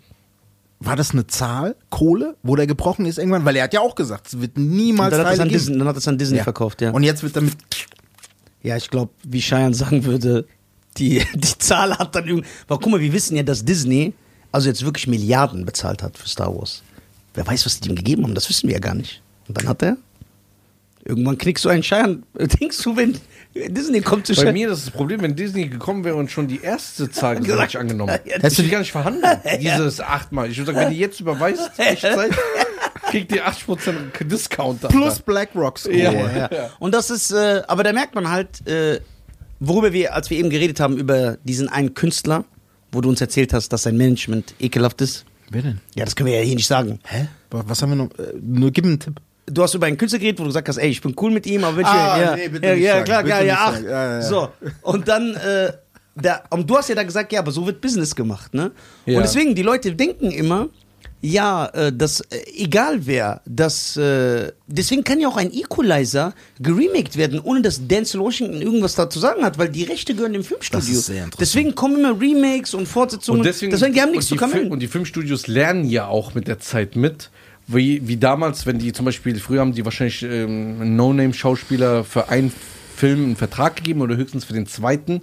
War 0.81 0.95
das 0.95 1.11
eine 1.11 1.27
Zahl, 1.27 1.75
Kohle, 1.91 2.37
wo 2.43 2.55
der 2.55 2.67
gebrochen 2.69 3.07
ist 3.07 3.19
irgendwann? 3.19 3.45
Weil 3.45 3.57
er 3.57 3.65
hat 3.65 3.75
ja 3.75 3.81
auch 3.81 3.95
gesagt, 3.97 4.29
es 4.29 4.41
wird 4.41 4.57
Und 4.57 4.69
niemals 4.77 5.17
dann 5.17 5.27
hat. 5.27 5.51
Disney, 5.51 5.77
dann 5.79 5.89
hat 5.89 5.97
das 5.97 6.07
an 6.07 6.19
Disney 6.19 6.37
Ja. 6.37 6.45
verkauft, 6.45 6.81
ja. 6.83 6.91
Und 6.93 7.03
jetzt 7.03 7.23
wird 7.23 7.35
damit. 7.35 7.55
Ja, 8.63 8.77
ich 8.77 8.89
glaube, 8.91 9.11
wie 9.25 9.41
Cheyenne 9.41 9.75
sagen 9.75 10.05
würde, 10.05 10.47
die, 10.99 11.25
die 11.35 11.59
Zahl 11.59 11.97
hat 11.97 12.15
dann 12.15 12.27
irgendwie. 12.27 12.49
Aber 12.67 12.79
guck 12.79 12.93
mal, 12.93 13.01
wir 13.01 13.13
wissen 13.13 13.37
ja, 13.37 13.43
dass 13.43 13.65
Disney 13.65 14.13
also 14.53 14.69
jetzt 14.69 14.85
wirklich 14.85 15.07
Milliarden 15.07 15.65
bezahlt 15.65 16.03
hat 16.03 16.17
für 16.17 16.29
Star 16.29 16.55
Wars. 16.55 16.83
Wer 17.35 17.47
weiß, 17.47 17.67
was 17.67 17.81
die 17.81 17.89
ihm 17.91 17.97
gegeben 17.97 18.25
haben, 18.25 18.35
das 18.35 18.49
wissen 18.49 18.67
wir 18.69 18.75
ja 18.75 18.81
gar 18.81 18.95
nicht. 18.95 19.23
Und 19.47 19.57
dann 19.59 19.69
hat 19.69 19.83
er. 19.83 19.97
Irgendwann 21.05 21.39
knickst 21.39 21.65
du 21.65 21.69
einen 21.69 21.83
Cheyenne. 21.83 22.23
Denkst 22.61 22.83
du, 22.83 22.97
wenn 22.97 23.19
Disney 23.55 24.01
kommt 24.01 24.27
zu 24.27 24.33
Bei 24.35 24.41
Cheyenne? 24.43 24.53
mir 24.53 24.71
ist 24.71 24.87
das 24.87 24.91
Problem, 24.91 25.23
wenn 25.23 25.37
Disney 25.37 25.69
gekommen 25.69 26.05
wäre 26.05 26.17
und 26.17 26.31
schon 26.31 26.49
die 26.49 26.61
erste 26.61 27.11
Zahl 27.11 27.37
Gesagt. 27.41 27.71
gleich 27.71 27.79
angenommen. 27.79 28.19
Ja, 28.25 28.35
Hättest 28.35 28.59
du 28.59 28.63
die 28.63 28.71
gar 28.71 28.81
nicht 28.81 28.93
verhandeln. 28.93 29.41
Dieses 29.61 30.01
achtmal. 30.01 30.51
Ich 30.51 30.59
würde 30.59 30.73
sagen, 30.73 30.87
wenn 30.87 30.93
die 30.93 30.99
jetzt 31.01 31.21
überweist, 31.21 31.71
Echtzeit, 31.79 32.33
kriegt 33.11 33.33
ihr 33.33 33.47
80% 33.47 34.25
Discount. 34.25 34.89
Plus 34.89 35.21
BlackRock 35.21 35.79
Score. 35.79 35.97
Ja, 35.97 36.13
ja, 36.13 36.51
ja. 36.53 36.71
Und 36.79 36.93
das 36.93 37.11
ist, 37.11 37.31
äh, 37.31 37.63
aber 37.67 37.85
da 37.85 37.93
merkt 37.93 38.15
man 38.15 38.29
halt, 38.31 38.67
äh, 38.67 39.01
worüber 39.61 39.93
wir, 39.93 40.15
als 40.15 40.31
wir 40.31 40.39
eben 40.39 40.51
geredet 40.51 40.81
haben, 40.81 40.97
über 40.97 41.39
diesen 41.45 41.69
einen 41.69 41.95
Künstler, 41.95 42.45
wo 42.93 43.01
du 43.01 43.09
uns 43.09 43.21
erzählt 43.21 43.53
hast, 43.53 43.69
dass 43.73 43.83
sein 43.83 43.97
Management 43.97 44.55
ekelhaft 44.61 45.01
ist. 45.01 45.25
Wer 45.51 45.63
denn? 45.63 45.81
Ja, 45.95 46.05
das 46.05 46.15
können 46.17 46.29
wir 46.29 46.39
ja 46.39 46.45
hier 46.45 46.57
nicht 46.57 46.67
sagen. 46.67 47.01
Hä? 47.05 47.29
Was 47.51 47.81
haben 47.83 47.91
wir 47.91 47.97
noch? 47.97 48.11
Äh, 48.19 48.35
Nur 48.41 48.71
gib 48.71 48.85
mir 48.85 48.91
einen 48.93 49.01
Tipp. 49.01 49.21
Du 49.47 49.63
hast 49.63 49.75
über 49.75 49.87
einen 49.87 49.97
Künstler 49.97 50.19
geredet, 50.19 50.39
wo 50.39 50.43
du 50.43 50.49
gesagt 50.51 50.69
hast, 50.69 50.77
ey, 50.77 50.91
ich 50.91 51.01
bin 51.01 51.15
cool 51.21 51.31
mit 51.31 51.47
ihm, 51.47 51.65
aber 51.65 51.77
wenn 51.79 51.85
ich 51.85 51.89
Ah, 51.91 52.21
ja, 52.21 52.37
nee, 52.37 52.49
bitte 52.49 52.67
ja, 52.67 52.75
nicht 52.75 52.85
ja 52.85 52.93
sagen, 52.93 53.05
klar, 53.07 53.23
bitte 53.23 53.35
klar, 53.35 53.45
ja, 53.45 53.57
ach. 53.59 53.83
Ja, 53.83 54.13
ja, 54.19 54.23
so 54.23 54.49
und 54.83 55.09
dann, 55.09 55.35
äh, 55.37 55.73
der, 56.15 56.43
und 56.51 56.69
du 56.69 56.77
hast 56.77 56.89
ja 56.89 56.95
da 56.95 57.03
gesagt, 57.03 57.33
ja, 57.33 57.41
aber 57.41 57.51
so 57.51 57.65
wird 57.65 57.81
Business 57.81 58.15
gemacht, 58.15 58.53
ne? 58.53 58.73
Ja. 59.07 59.17
Und 59.17 59.23
deswegen 59.23 59.55
die 59.55 59.63
Leute 59.63 59.95
denken 59.95 60.31
immer, 60.33 60.69
ja, 61.21 61.67
äh, 61.67 61.93
das 61.93 62.21
äh, 62.21 62.39
egal 62.57 63.07
wer, 63.07 63.41
das 63.45 63.97
äh, 63.97 64.53
deswegen 64.67 65.03
kann 65.03 65.21
ja 65.21 65.29
auch 65.29 65.37
ein 65.37 65.53
Equalizer 65.53 66.33
geremaked 66.61 67.17
werden, 67.17 67.41
ohne 67.41 67.63
dass 67.63 67.87
Denzel 67.89 68.21
Washington 68.21 68.63
irgendwas 68.63 68.95
dazu 68.95 69.19
sagen 69.19 69.45
hat, 69.45 69.59
weil 69.59 69.69
die 69.69 69.83
Rechte 69.83 70.15
gehören 70.15 70.33
dem 70.33 70.45
Filmstudio. 70.45 70.79
Das 70.79 70.89
ist 70.89 71.07
sehr 71.07 71.25
interessant. 71.25 71.41
deswegen 71.41 71.75
kommen 71.75 71.99
immer 71.99 72.21
Remakes 72.21 72.75
und 72.75 72.87
Fortsetzungen. 72.87 73.41
Und 73.41 73.47
deswegen, 73.47 73.77
die 73.93 74.01
haben 74.01 74.13
nichts 74.13 74.29
zu 74.29 74.37
kommen. 74.37 74.71
Und 74.71 74.81
die 74.81 74.87
Filmstudios 74.87 75.49
lernen 75.49 75.89
ja 75.89 76.07
auch 76.07 76.35
mit 76.35 76.47
der 76.47 76.61
Zeit 76.61 76.95
mit. 76.95 77.31
Wie, 77.67 78.07
wie 78.09 78.17
damals, 78.17 78.65
wenn 78.65 78.79
die 78.79 78.93
zum 78.93 79.05
Beispiel, 79.05 79.39
früher 79.39 79.61
haben 79.61 79.75
die 79.75 79.85
wahrscheinlich 79.85 80.23
ähm, 80.23 80.97
No-Name-Schauspieler 80.97 82.03
für 82.03 82.31
einen 82.31 82.51
Film 82.97 83.25
einen 83.25 83.37
Vertrag 83.37 83.77
gegeben 83.77 84.01
oder 84.01 84.17
höchstens 84.17 84.45
für 84.45 84.55
den 84.55 84.67
zweiten. 84.67 85.21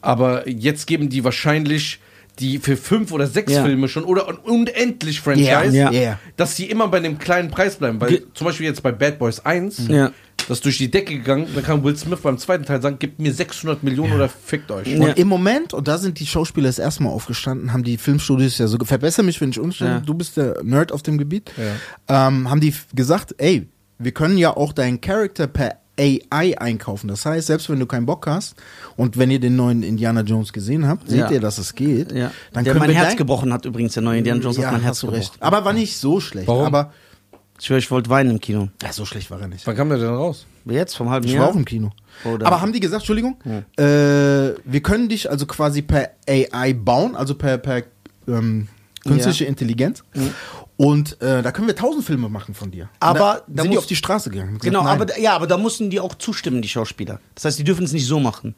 Aber 0.00 0.48
jetzt 0.48 0.86
geben 0.86 1.08
die 1.08 1.24
wahrscheinlich 1.24 2.00
die 2.40 2.58
für 2.58 2.76
fünf 2.76 3.12
oder 3.12 3.26
sechs 3.26 3.52
Ja. 3.52 3.64
Filme 3.64 3.88
schon 3.88 4.04
oder 4.04 4.28
un- 4.28 4.36
unendlich 4.38 5.20
Franchise, 5.20 5.46
Ja, 5.48 5.62
Ja. 5.64 5.90
ja. 5.90 6.18
dass 6.36 6.56
sie 6.56 6.66
immer 6.66 6.88
bei 6.88 7.00
dem 7.00 7.18
kleinen 7.18 7.50
Preis 7.50 7.76
bleiben. 7.76 8.00
Weil 8.00 8.08
Ge- 8.10 8.22
zum 8.34 8.46
Beispiel 8.46 8.66
jetzt 8.66 8.82
bei 8.82 8.92
Bad 8.92 9.18
Boys 9.18 9.40
1, 9.44 9.88
Ja. 9.88 10.12
das 10.48 10.58
ist 10.58 10.64
durch 10.64 10.78
die 10.78 10.90
Decke 10.90 11.14
gegangen, 11.14 11.46
dann 11.54 11.64
kann 11.64 11.82
Will 11.84 11.96
Smith 11.96 12.20
beim 12.22 12.38
zweiten 12.38 12.64
Teil 12.64 12.80
sagen, 12.80 12.98
gebt 12.98 13.18
mir 13.20 13.32
600 13.34 13.82
Millionen 13.82 14.12
oder 14.14 14.28
fickt 14.28 14.70
euch. 14.70 14.86
Ja. 14.86 14.98
Und 15.00 15.18
im 15.18 15.28
Moment, 15.28 15.74
und 15.74 15.88
da 15.88 15.98
sind 15.98 16.18
die 16.20 16.26
Schauspieler 16.26 16.68
das 16.68 16.78
erste 16.78 17.02
Mal 17.02 17.10
aufgestanden, 17.10 17.72
haben 17.72 17.82
die 17.84 17.96
Filmstudios 17.98 18.56
ja 18.58 18.66
so, 18.66 18.78
verbessere 18.84 19.24
mich, 19.26 19.40
wenn 19.40 19.50
ich 19.50 19.58
unstimme, 19.60 19.90
Ja. 19.90 20.00
du 20.00 20.14
bist 20.14 20.36
der 20.36 20.62
Nerd 20.62 20.92
auf 20.92 21.02
dem 21.02 21.18
Gebiet, 21.18 21.50
ähm, 22.08 22.48
haben 22.50 22.60
die 22.60 22.72
gesagt, 22.94 23.34
ey, 23.38 23.68
wir 23.98 24.12
können 24.12 24.38
ja 24.38 24.56
auch 24.56 24.72
deinen 24.72 25.00
Charakter 25.00 25.46
per 25.48 25.76
AI 25.98 26.56
einkaufen. 26.58 27.08
Das 27.08 27.26
heißt, 27.26 27.46
selbst 27.48 27.68
wenn 27.70 27.78
du 27.80 27.86
keinen 27.86 28.06
Bock 28.06 28.26
hast 28.26 28.54
und 28.96 29.18
wenn 29.18 29.30
ihr 29.30 29.40
den 29.40 29.56
neuen 29.56 29.82
Indiana 29.82 30.20
Jones 30.22 30.52
gesehen 30.52 30.86
habt, 30.86 31.08
seht 31.08 31.18
Ja. 31.20 31.30
ihr, 31.30 31.40
dass 31.40 31.58
es 31.58 31.74
geht. 31.74 32.12
ja. 32.12 32.30
Dann 32.52 32.64
der 32.64 32.74
mein 32.76 32.90
Herz 32.90 33.16
gebrochen 33.16 33.52
hat 33.52 33.64
übrigens, 33.64 33.94
der 33.94 34.02
neue 34.02 34.18
Indiana 34.18 34.40
Jones 34.40 34.56
ja, 34.58 34.66
hat 34.66 34.72
mein 34.72 34.82
Herz 34.82 35.00
gebrochen. 35.00 35.18
recht. 35.18 35.32
Aber 35.40 35.64
war 35.64 35.72
nicht 35.72 35.96
so 35.96 36.20
schlecht. 36.20 36.46
Warum? 36.48 36.64
Aber 36.66 36.92
Ich 37.60 37.66
schwöre, 37.66 37.80
ich 37.80 37.90
wollte 37.90 38.08
weinen 38.10 38.30
im 38.30 38.40
Kino. 38.40 38.68
ja, 38.82 38.92
so 38.92 39.04
schlecht 39.04 39.30
war 39.32 39.40
er 39.40 39.48
nicht. 39.48 39.66
Wann 39.66 39.74
kam 39.76 39.88
der 39.88 39.98
denn 39.98 40.08
raus? 40.08 40.46
Jetzt, 40.64 40.94
vom 40.96 41.10
halben 41.10 41.26
Ich 41.26 41.32
Jahr. 41.32 41.44
war 41.44 41.50
auch 41.50 41.56
im 41.56 41.64
Kino. 41.64 41.90
Oder- 42.24 42.46
Aber 42.46 42.60
haben 42.60 42.72
die 42.72 42.78
gesagt, 42.80 43.02
Entschuldigung, 43.02 43.36
äh, 43.76 43.82
wir 43.82 44.80
können 44.82 45.08
dich 45.08 45.28
also 45.30 45.46
quasi 45.46 45.82
per 45.82 46.10
AI 46.28 46.72
bauen, 46.74 47.16
also 47.16 47.34
per, 47.34 47.58
per 47.58 47.82
ähm, 48.28 48.68
künstliche 49.04 49.44
Intelligenz. 49.46 50.04
Und 50.78 51.20
äh, 51.20 51.42
da 51.42 51.50
können 51.50 51.66
wir 51.66 51.74
tausend 51.74 52.04
Filme 52.04 52.28
machen 52.28 52.54
von 52.54 52.70
dir. 52.70 52.88
Aber 53.00 53.18
da 53.18 53.44
da 53.48 53.62
sind 53.64 53.72
die 53.72 53.78
auf 53.78 53.86
die 53.86 53.96
Straße 53.96 54.30
gegangen. 54.30 54.58
Genau, 54.60 54.82
gesagt, 54.82 54.94
aber 54.94 55.06
da- 55.06 55.18
ja, 55.18 55.32
aber 55.34 55.46
da 55.48 55.58
mussten 55.58 55.90
die 55.90 55.98
auch 55.98 56.14
zustimmen, 56.14 56.62
die 56.62 56.68
Schauspieler. 56.68 57.20
Das 57.34 57.44
heißt, 57.46 57.58
die 57.58 57.64
dürfen 57.64 57.84
es 57.84 57.92
nicht 57.92 58.06
so 58.06 58.20
machen. 58.20 58.54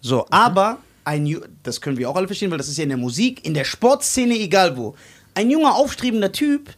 So, 0.00 0.24
aber 0.30 0.78
ein, 1.04 1.36
das 1.64 1.80
können 1.80 1.96
wir 1.98 2.08
auch 2.08 2.14
alle 2.16 2.28
verstehen, 2.28 2.52
weil 2.52 2.58
das 2.58 2.68
ist 2.68 2.76
ja 2.78 2.84
in 2.84 2.90
der 2.90 2.98
Musik, 2.98 3.44
in 3.44 3.54
der 3.54 3.64
Sportszene, 3.64 4.38
egal 4.38 4.76
wo. 4.76 4.94
Ein 5.34 5.50
junger, 5.50 5.74
aufstrebender 5.74 6.30
Typ, 6.30 6.70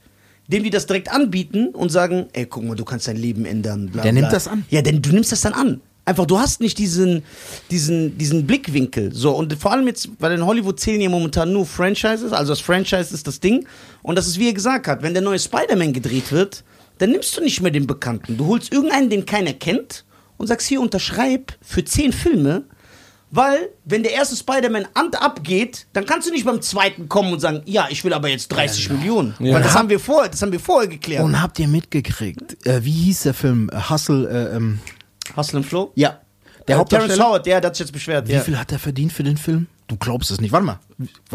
dem 0.49 0.62
die 0.64 0.70
das 0.70 0.87
direkt 0.87 1.12
anbieten 1.12 1.68
und 1.74 1.91
sagen, 1.91 2.28
ey, 2.33 2.47
guck 2.47 2.64
mal, 2.64 2.74
du 2.74 2.85
kannst 2.87 3.07
dein 3.07 3.16
Leben 3.16 3.45
ändern. 3.45 3.91
Bla, 3.91 4.03
Der 4.03 4.12
bla. 4.12 4.20
nimmt 4.22 4.33
das 4.33 4.49
an. 4.49 4.64
Ja, 4.70 4.81
denn 4.81 5.03
du 5.03 5.11
nimmst 5.11 5.31
das 5.31 5.43
dann 5.43 5.53
an. 5.53 5.83
Einfach, 6.11 6.26
du 6.26 6.40
hast 6.40 6.61
nicht 6.61 6.76
diesen, 6.78 7.22
diesen, 7.70 8.18
diesen 8.18 8.44
Blickwinkel. 8.44 9.14
So, 9.14 9.30
und 9.30 9.54
vor 9.54 9.70
allem 9.70 9.86
jetzt, 9.86 10.08
weil 10.18 10.32
in 10.32 10.44
Hollywood 10.44 10.80
zählen 10.80 11.00
ja 11.00 11.08
momentan 11.08 11.52
nur 11.52 11.64
Franchises, 11.64 12.32
also 12.32 12.50
das 12.50 12.58
Franchise 12.58 13.14
ist 13.14 13.28
das 13.28 13.38
Ding. 13.38 13.64
Und 14.02 14.16
das 14.16 14.26
ist, 14.26 14.36
wie 14.40 14.48
er 14.48 14.52
gesagt 14.52 14.88
hat, 14.88 15.04
wenn 15.04 15.12
der 15.12 15.22
neue 15.22 15.38
Spider-Man 15.38 15.92
gedreht 15.92 16.32
wird, 16.32 16.64
dann 16.98 17.11
nimmst 17.11 17.36
du 17.36 17.40
nicht 17.40 17.61
mehr 17.61 17.70
den 17.70 17.86
Bekannten. 17.86 18.36
Du 18.36 18.48
holst 18.48 18.72
irgendeinen, 18.72 19.08
den 19.08 19.24
keiner 19.24 19.52
kennt 19.52 20.04
und 20.36 20.48
sagst, 20.48 20.66
hier 20.66 20.80
unterschreib 20.80 21.52
für 21.62 21.84
zehn 21.84 22.12
Filme, 22.12 22.64
weil, 23.30 23.68
wenn 23.84 24.02
der 24.02 24.11
erste 24.11 24.34
Spider-Man 24.34 24.88
an 24.94 25.14
abgeht, 25.14 25.86
dann 25.92 26.06
kannst 26.06 26.26
du 26.26 26.32
nicht 26.32 26.44
beim 26.44 26.61
zweiten 26.61 27.08
kommen 27.08 27.32
und 27.32 27.38
sagen, 27.38 27.62
ja, 27.66 27.86
ich 27.88 28.02
will 28.02 28.12
aber 28.12 28.26
jetzt 28.26 28.48
30 28.48 28.90
Millionen. 28.90 29.36
Ja. 29.38 29.54
Weil 29.54 29.62
das 29.62 29.76
haben 29.76 29.88
wir 29.88 30.00
vorher, 30.00 30.28
das 30.28 30.42
haben 30.42 30.50
wir 30.50 30.58
vorher 30.58 30.88
geklärt. 30.88 31.22
Und 31.22 31.40
habt 31.40 31.61
ihr 31.61 31.68
mitgekriegt, 31.68 32.66
äh, 32.66 32.84
wie 32.84 32.90
hieß 32.90 33.22
der 33.22 33.34
Film? 33.34 33.70
Äh, 33.72 33.88
Hustle, 33.88 34.28
äh, 34.28 34.56
ähm, 34.56 34.80
Hustle 35.37 35.59
and 35.59 35.66
Flow? 35.66 35.93
ja. 35.95 36.20
Der 36.68 36.76
Terrence 36.76 36.81
Hauptdarsteller. 36.81 37.24
Howard, 37.24 37.47
der, 37.47 37.61
der 37.61 37.68
hat 37.68 37.74
sich 37.76 37.87
jetzt 37.87 37.93
beschwert. 37.93 38.28
Wie 38.28 38.33
ja. 38.33 38.41
viel 38.41 38.57
hat 38.57 38.70
er 38.70 38.78
verdient 38.78 39.12
für 39.12 39.22
den 39.24 39.39
Film? 39.39 39.66
Du 39.89 39.97
glaubst 39.97 40.31
es 40.31 40.41
nicht. 40.41 40.53
Warte 40.53 40.66
mal. 40.66 40.78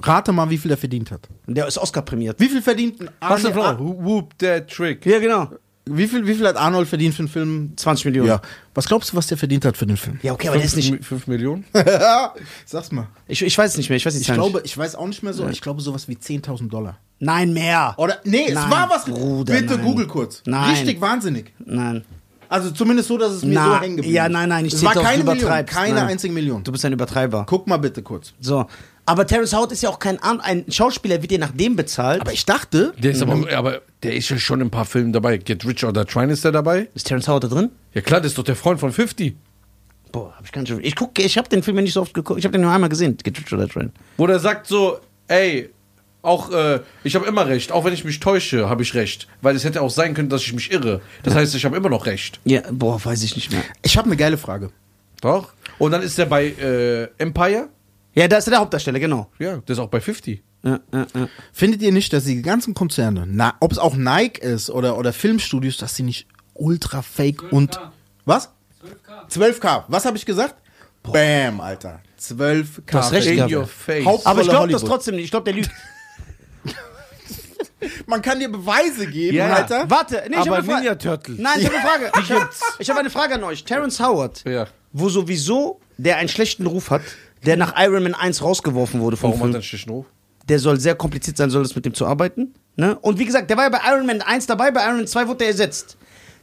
Rate 0.02 0.32
mal, 0.32 0.50
wie 0.50 0.58
viel 0.58 0.70
er 0.72 0.78
verdient 0.78 1.10
hat. 1.12 1.28
Der 1.48 1.68
ist 1.68 1.78
Oscar 1.80 2.04
prämiert. 2.04 2.40
Wie 2.40 2.48
viel 2.48 2.62
verdient 2.62 3.02
ein 3.02 3.10
Hustle 3.30 3.50
Arne- 3.54 3.76
Flow, 3.78 3.86
Who- 3.86 4.04
Whoop 4.06 4.38
that 4.38 4.70
trick. 4.70 5.04
Ja, 5.06 5.20
genau. 5.20 5.50
Wie 5.88 6.08
viel, 6.08 6.26
wie 6.26 6.36
viel 6.36 6.48
hat 6.48 6.56
Arnold 6.56 6.88
verdient 6.88 7.16
für 7.16 7.24
den 7.24 7.28
Film? 7.28 7.74
20 7.76 8.06
Millionen. 8.06 8.30
Ja. 8.30 8.42
Was 8.76 8.86
glaubst 8.88 9.12
du, 9.12 9.18
was 9.18 9.28
der 9.28 9.38
verdient 9.38 9.66
hat 9.66 9.76
für 9.76 9.86
den 9.88 9.98
Film? 9.98 10.20
Ja, 10.24 10.32
okay, 10.34 10.48
aber 10.48 10.58
der 10.58 10.66
ist 10.68 10.76
nicht. 10.78 11.04
5 11.04 11.28
Millionen? 11.28 11.66
Sag's 12.66 12.92
mal. 12.92 13.08
Ich, 13.28 13.42
ich 13.42 13.58
weiß 13.58 13.72
es 13.72 13.78
nicht 13.78 13.90
mehr, 13.90 13.98
ich 13.98 14.06
weiß 14.06 14.16
Ich 14.16 14.28
glaube, 14.32 14.60
nicht. 14.60 14.68
ich 14.68 14.78
weiß 14.78 14.96
auch 14.96 15.08
nicht 15.08 15.22
mehr 15.24 15.34
so, 15.34 15.48
ich 15.50 15.60
glaube 15.62 15.82
sowas 15.82 16.08
wie 16.08 16.16
10.000 16.16 16.70
Dollar. 16.70 16.98
Nein, 17.20 17.52
mehr. 17.52 17.94
Oder, 17.98 18.20
nee, 18.24 18.46
Nein, 18.54 18.64
es 18.66 18.72
war 18.72 18.90
was. 18.90 19.06
Bruder, 19.06 19.54
Bitte 19.54 19.76
nein. 19.76 19.86
google 19.86 20.08
kurz. 20.08 20.44
Nein. 20.46 20.72
Richtig 20.72 21.02
wahnsinnig. 21.02 21.52
Nein. 21.66 22.06
Also 22.50 22.72
zumindest 22.72 23.08
so, 23.08 23.18
dass 23.18 23.32
es 23.34 23.44
mir 23.44 23.56
Na, 23.56 23.76
so 23.76 23.82
hängen 23.82 23.96
geblieben 23.98 24.16
ja, 24.16 24.26
ist. 24.26 24.32
nein, 24.32 24.50
nein, 24.50 24.64
nicht 24.64 24.74
Es 24.76 24.84
war 24.84 24.94
10.000 24.96 25.02
keine 25.04 25.24
Million, 25.24 25.66
keine 25.66 25.96
nein. 25.96 26.08
einzige 26.08 26.34
Million. 26.34 26.64
Du 26.64 26.72
bist 26.72 26.84
ein 26.86 26.94
Übertreiber. 26.94 27.46
Guck 27.48 27.68
mal 27.68 27.78
bitte 27.78 28.02
kurz. 28.04 28.34
So. 28.40 28.66
Aber 29.08 29.28
Terrence 29.28 29.54
Howard 29.54 29.72
ist 29.72 29.84
ja 29.84 29.90
auch 29.90 30.00
kein 30.00 30.18
An 30.24 30.40
ein 30.42 30.66
Schauspieler, 30.68 31.22
wird 31.22 31.30
dir 31.32 31.38
nach 31.40 31.52
dem 31.52 31.76
bezahlt. 31.76 32.22
Aber 32.22 32.34
ich 32.34 32.46
dachte, 32.46 32.94
Der 32.98 33.12
ist 33.12 33.22
aber, 33.22 33.46
aber 33.56 33.82
der 34.02 34.16
ist 34.16 34.30
ja 34.30 34.38
schon 34.40 34.62
in 34.62 34.68
ein 34.68 34.72
paar 34.72 34.86
Filmen 34.86 35.14
dabei. 35.14 35.38
Get 35.38 35.64
Rich 35.66 35.84
or 35.86 35.94
Die 35.94 36.04
Trying 36.06 36.30
ist 36.32 36.44
der 36.44 36.52
dabei? 36.52 36.90
ist 36.96 37.06
Terrence 37.08 37.28
Howard 37.28 37.44
da 37.44 37.48
drin? 37.50 37.70
Ja 37.94 38.02
klar, 38.02 38.20
das 38.22 38.32
ist 38.32 38.38
doch 38.38 38.44
der 38.44 38.56
Freund 38.56 38.80
von 38.80 38.92
50. 38.92 39.36
Boah, 40.12 40.34
hab 40.36 40.46
ich 40.46 40.52
gar 40.52 40.62
nicht. 40.62 40.74
Ich 40.82 40.96
gucke, 40.96 41.22
ich 41.22 41.38
habe 41.38 41.48
den 41.50 41.62
Film 41.62 41.78
ja 41.78 41.84
nicht 41.84 41.94
so 41.94 42.02
oft 42.02 42.14
geguckt. 42.14 42.40
Ich 42.40 42.46
habe 42.46 42.54
den 42.54 42.62
nur 42.62 42.72
einmal 42.72 42.90
gesehen. 42.90 43.16
Get 43.22 43.38
Rich 43.38 43.54
or 43.54 43.60
Die 43.64 43.72
Trying. 43.72 43.92
Wo 44.18 44.26
der 44.26 44.40
sagt 44.40 44.66
so, 44.66 44.98
ey, 45.28 45.70
auch, 46.26 46.52
äh, 46.52 46.82
ich 47.04 47.16
habe 47.16 47.26
immer 47.26 47.48
recht. 47.48 47.72
Auch 47.72 47.86
wenn 47.86 47.94
ich 47.94 48.04
mich 48.04 48.20
täusche, 48.20 48.70
habe 48.70 48.84
ich 48.84 48.94
recht. 48.94 49.28
Weil 49.42 49.56
es 49.56 49.64
hätte 49.64 49.82
auch 49.82 49.90
sein 49.90 50.14
können, 50.14 50.30
dass 50.30 50.42
ich 50.42 50.54
mich 50.54 50.72
irre. 50.72 51.02
Das 51.24 51.36
heißt, 51.36 51.56
ich 51.56 51.66
habe 51.66 51.78
immer 51.78 51.90
noch 51.90 52.06
recht. 52.06 52.40
Ja, 52.44 52.62
boah, 52.72 53.04
weiß 53.04 53.24
ich 53.24 53.36
nicht 53.36 53.52
mehr. 53.52 53.64
Ich 53.84 53.98
habe 53.98 54.08
eine 54.08 54.18
geile 54.18 54.38
Frage. 54.38 54.72
Doch. 55.22 55.54
Und 55.78 55.92
dann 55.92 56.02
ist 56.02 56.18
er 56.20 56.26
bei 56.26 56.48
äh, 56.48 57.08
Empire. 57.18 57.70
Ja, 58.14 58.28
da 58.28 58.38
ist 58.38 58.48
der 58.48 58.60
Hauptdarsteller, 58.60 59.00
genau. 59.00 59.30
Ja, 59.40 59.58
der 59.58 59.74
ist 59.74 59.80
auch 59.80 59.90
bei 59.90 60.00
50. 60.00 60.42
Ja, 60.64 60.80
ja, 60.94 61.08
ja. 61.14 61.30
Findet 61.54 61.82
ihr 61.82 61.92
nicht, 61.92 62.12
dass 62.14 62.24
die 62.24 62.42
ganzen 62.42 62.74
Konzerne, 62.74 63.26
na, 63.28 63.56
ob 63.60 63.72
es 63.72 63.78
auch 63.78 63.96
Nike 63.96 64.42
ist 64.42 64.70
oder, 64.70 64.98
oder 64.98 65.14
Filmstudios, 65.14 65.78
dass 65.78 65.96
sie 65.96 66.04
nicht 66.04 66.28
ultra 66.54 67.02
fake 67.02 67.52
und. 67.52 67.80
Was? 68.26 68.52
12K. 69.30 69.60
12K. 69.60 69.84
Was 69.88 70.06
habe 70.06 70.18
ich 70.18 70.26
gesagt? 70.26 70.56
Bam, 71.04 71.62
Alter. 71.62 72.02
12K. 72.20 72.82
Du 72.88 72.98
hast 72.98 73.12
recht 73.12 73.28
In 73.28 73.56
your 73.56 73.68
face. 73.68 74.26
Aber 74.26 74.42
ich 74.42 74.50
glaube 74.50 74.72
das 74.72 74.84
trotzdem 74.84 75.16
nicht. 75.16 75.26
Ich 75.26 75.32
glaube, 75.32 75.46
der 75.46 75.54
lügt. 75.54 75.70
Man 78.06 78.22
kann 78.22 78.40
dir 78.40 78.50
Beweise 78.50 79.06
geben, 79.08 79.38
Ja. 79.38 79.54
Alter. 79.54 79.90
Warte, 79.90 80.24
nee, 80.30 80.36
ich 80.36 80.38
Aber 80.42 80.46
habe 80.46 80.56
eine 80.58 80.64
Frage. 80.66 80.78
Ninja 80.82 80.96
Turtle. 80.96 81.36
Nein, 81.38 81.54
ich 81.60 81.66
habe 81.66 81.76
eine 81.78 81.88
Frage. 81.88 82.12
Ich 82.80 82.90
habe 82.90 82.98
hab 82.98 82.98
eine 83.00 83.10
Frage 83.10 83.34
an 83.36 83.44
euch. 83.44 83.64
Terrence 83.64 84.00
Howard, 84.00 84.44
Ja. 84.46 84.68
wo 84.94 85.10
sowieso 85.10 85.80
der 85.98 86.18
einen 86.18 86.30
schlechten 86.30 86.66
Ruf 86.68 86.90
hat, 86.90 87.02
der 87.46 87.58
nach 87.58 87.74
Iron 87.78 88.04
Man 88.04 88.16
1 88.16 88.42
rausgeworfen 88.42 89.02
wurde 89.02 89.18
vom 89.18 89.32
Warum 89.32 89.40
hat 89.42 89.44
er 89.44 89.48
Film. 89.48 89.56
einen 89.56 89.64
schlechten 89.64 89.90
Ruf? 89.92 90.06
Der 90.48 90.60
soll 90.60 90.80
sehr 90.80 90.96
kompliziert 90.96 91.38
sein, 91.38 91.50
soll 91.50 91.64
das 91.64 91.76
mit 91.76 91.86
dem 91.86 91.94
zu 91.94 92.06
arbeiten. 92.06 92.54
Ne? 92.76 92.98
Und 93.00 93.20
wie 93.20 93.26
gesagt, 93.26 93.50
der 93.50 93.58
war 93.58 93.64
ja 93.66 93.70
bei 93.70 93.82
Iron 93.92 94.06
Man 94.06 94.22
1 94.22 94.46
dabei, 94.48 94.72
bei 94.72 94.84
Iron 94.86 94.98
Man 94.98 95.08
2 95.08 95.28
wurde 95.28 95.44
er 95.46 95.52
ersetzt. 95.52 95.98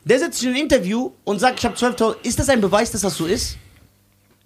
Der 0.04 0.18
setzt 0.18 0.38
sich 0.40 0.48
in 0.48 0.54
ein 0.54 0.60
Interview 0.62 1.12
und 1.24 1.38
sagt, 1.38 1.58
ich 1.60 1.64
habe 1.64 1.76
12.000. 1.76 2.16
Ist 2.24 2.38
das 2.38 2.48
ein 2.48 2.60
Beweis, 2.60 2.90
dass 2.90 3.02
das 3.02 3.16
so 3.16 3.26
ist? 3.26 3.56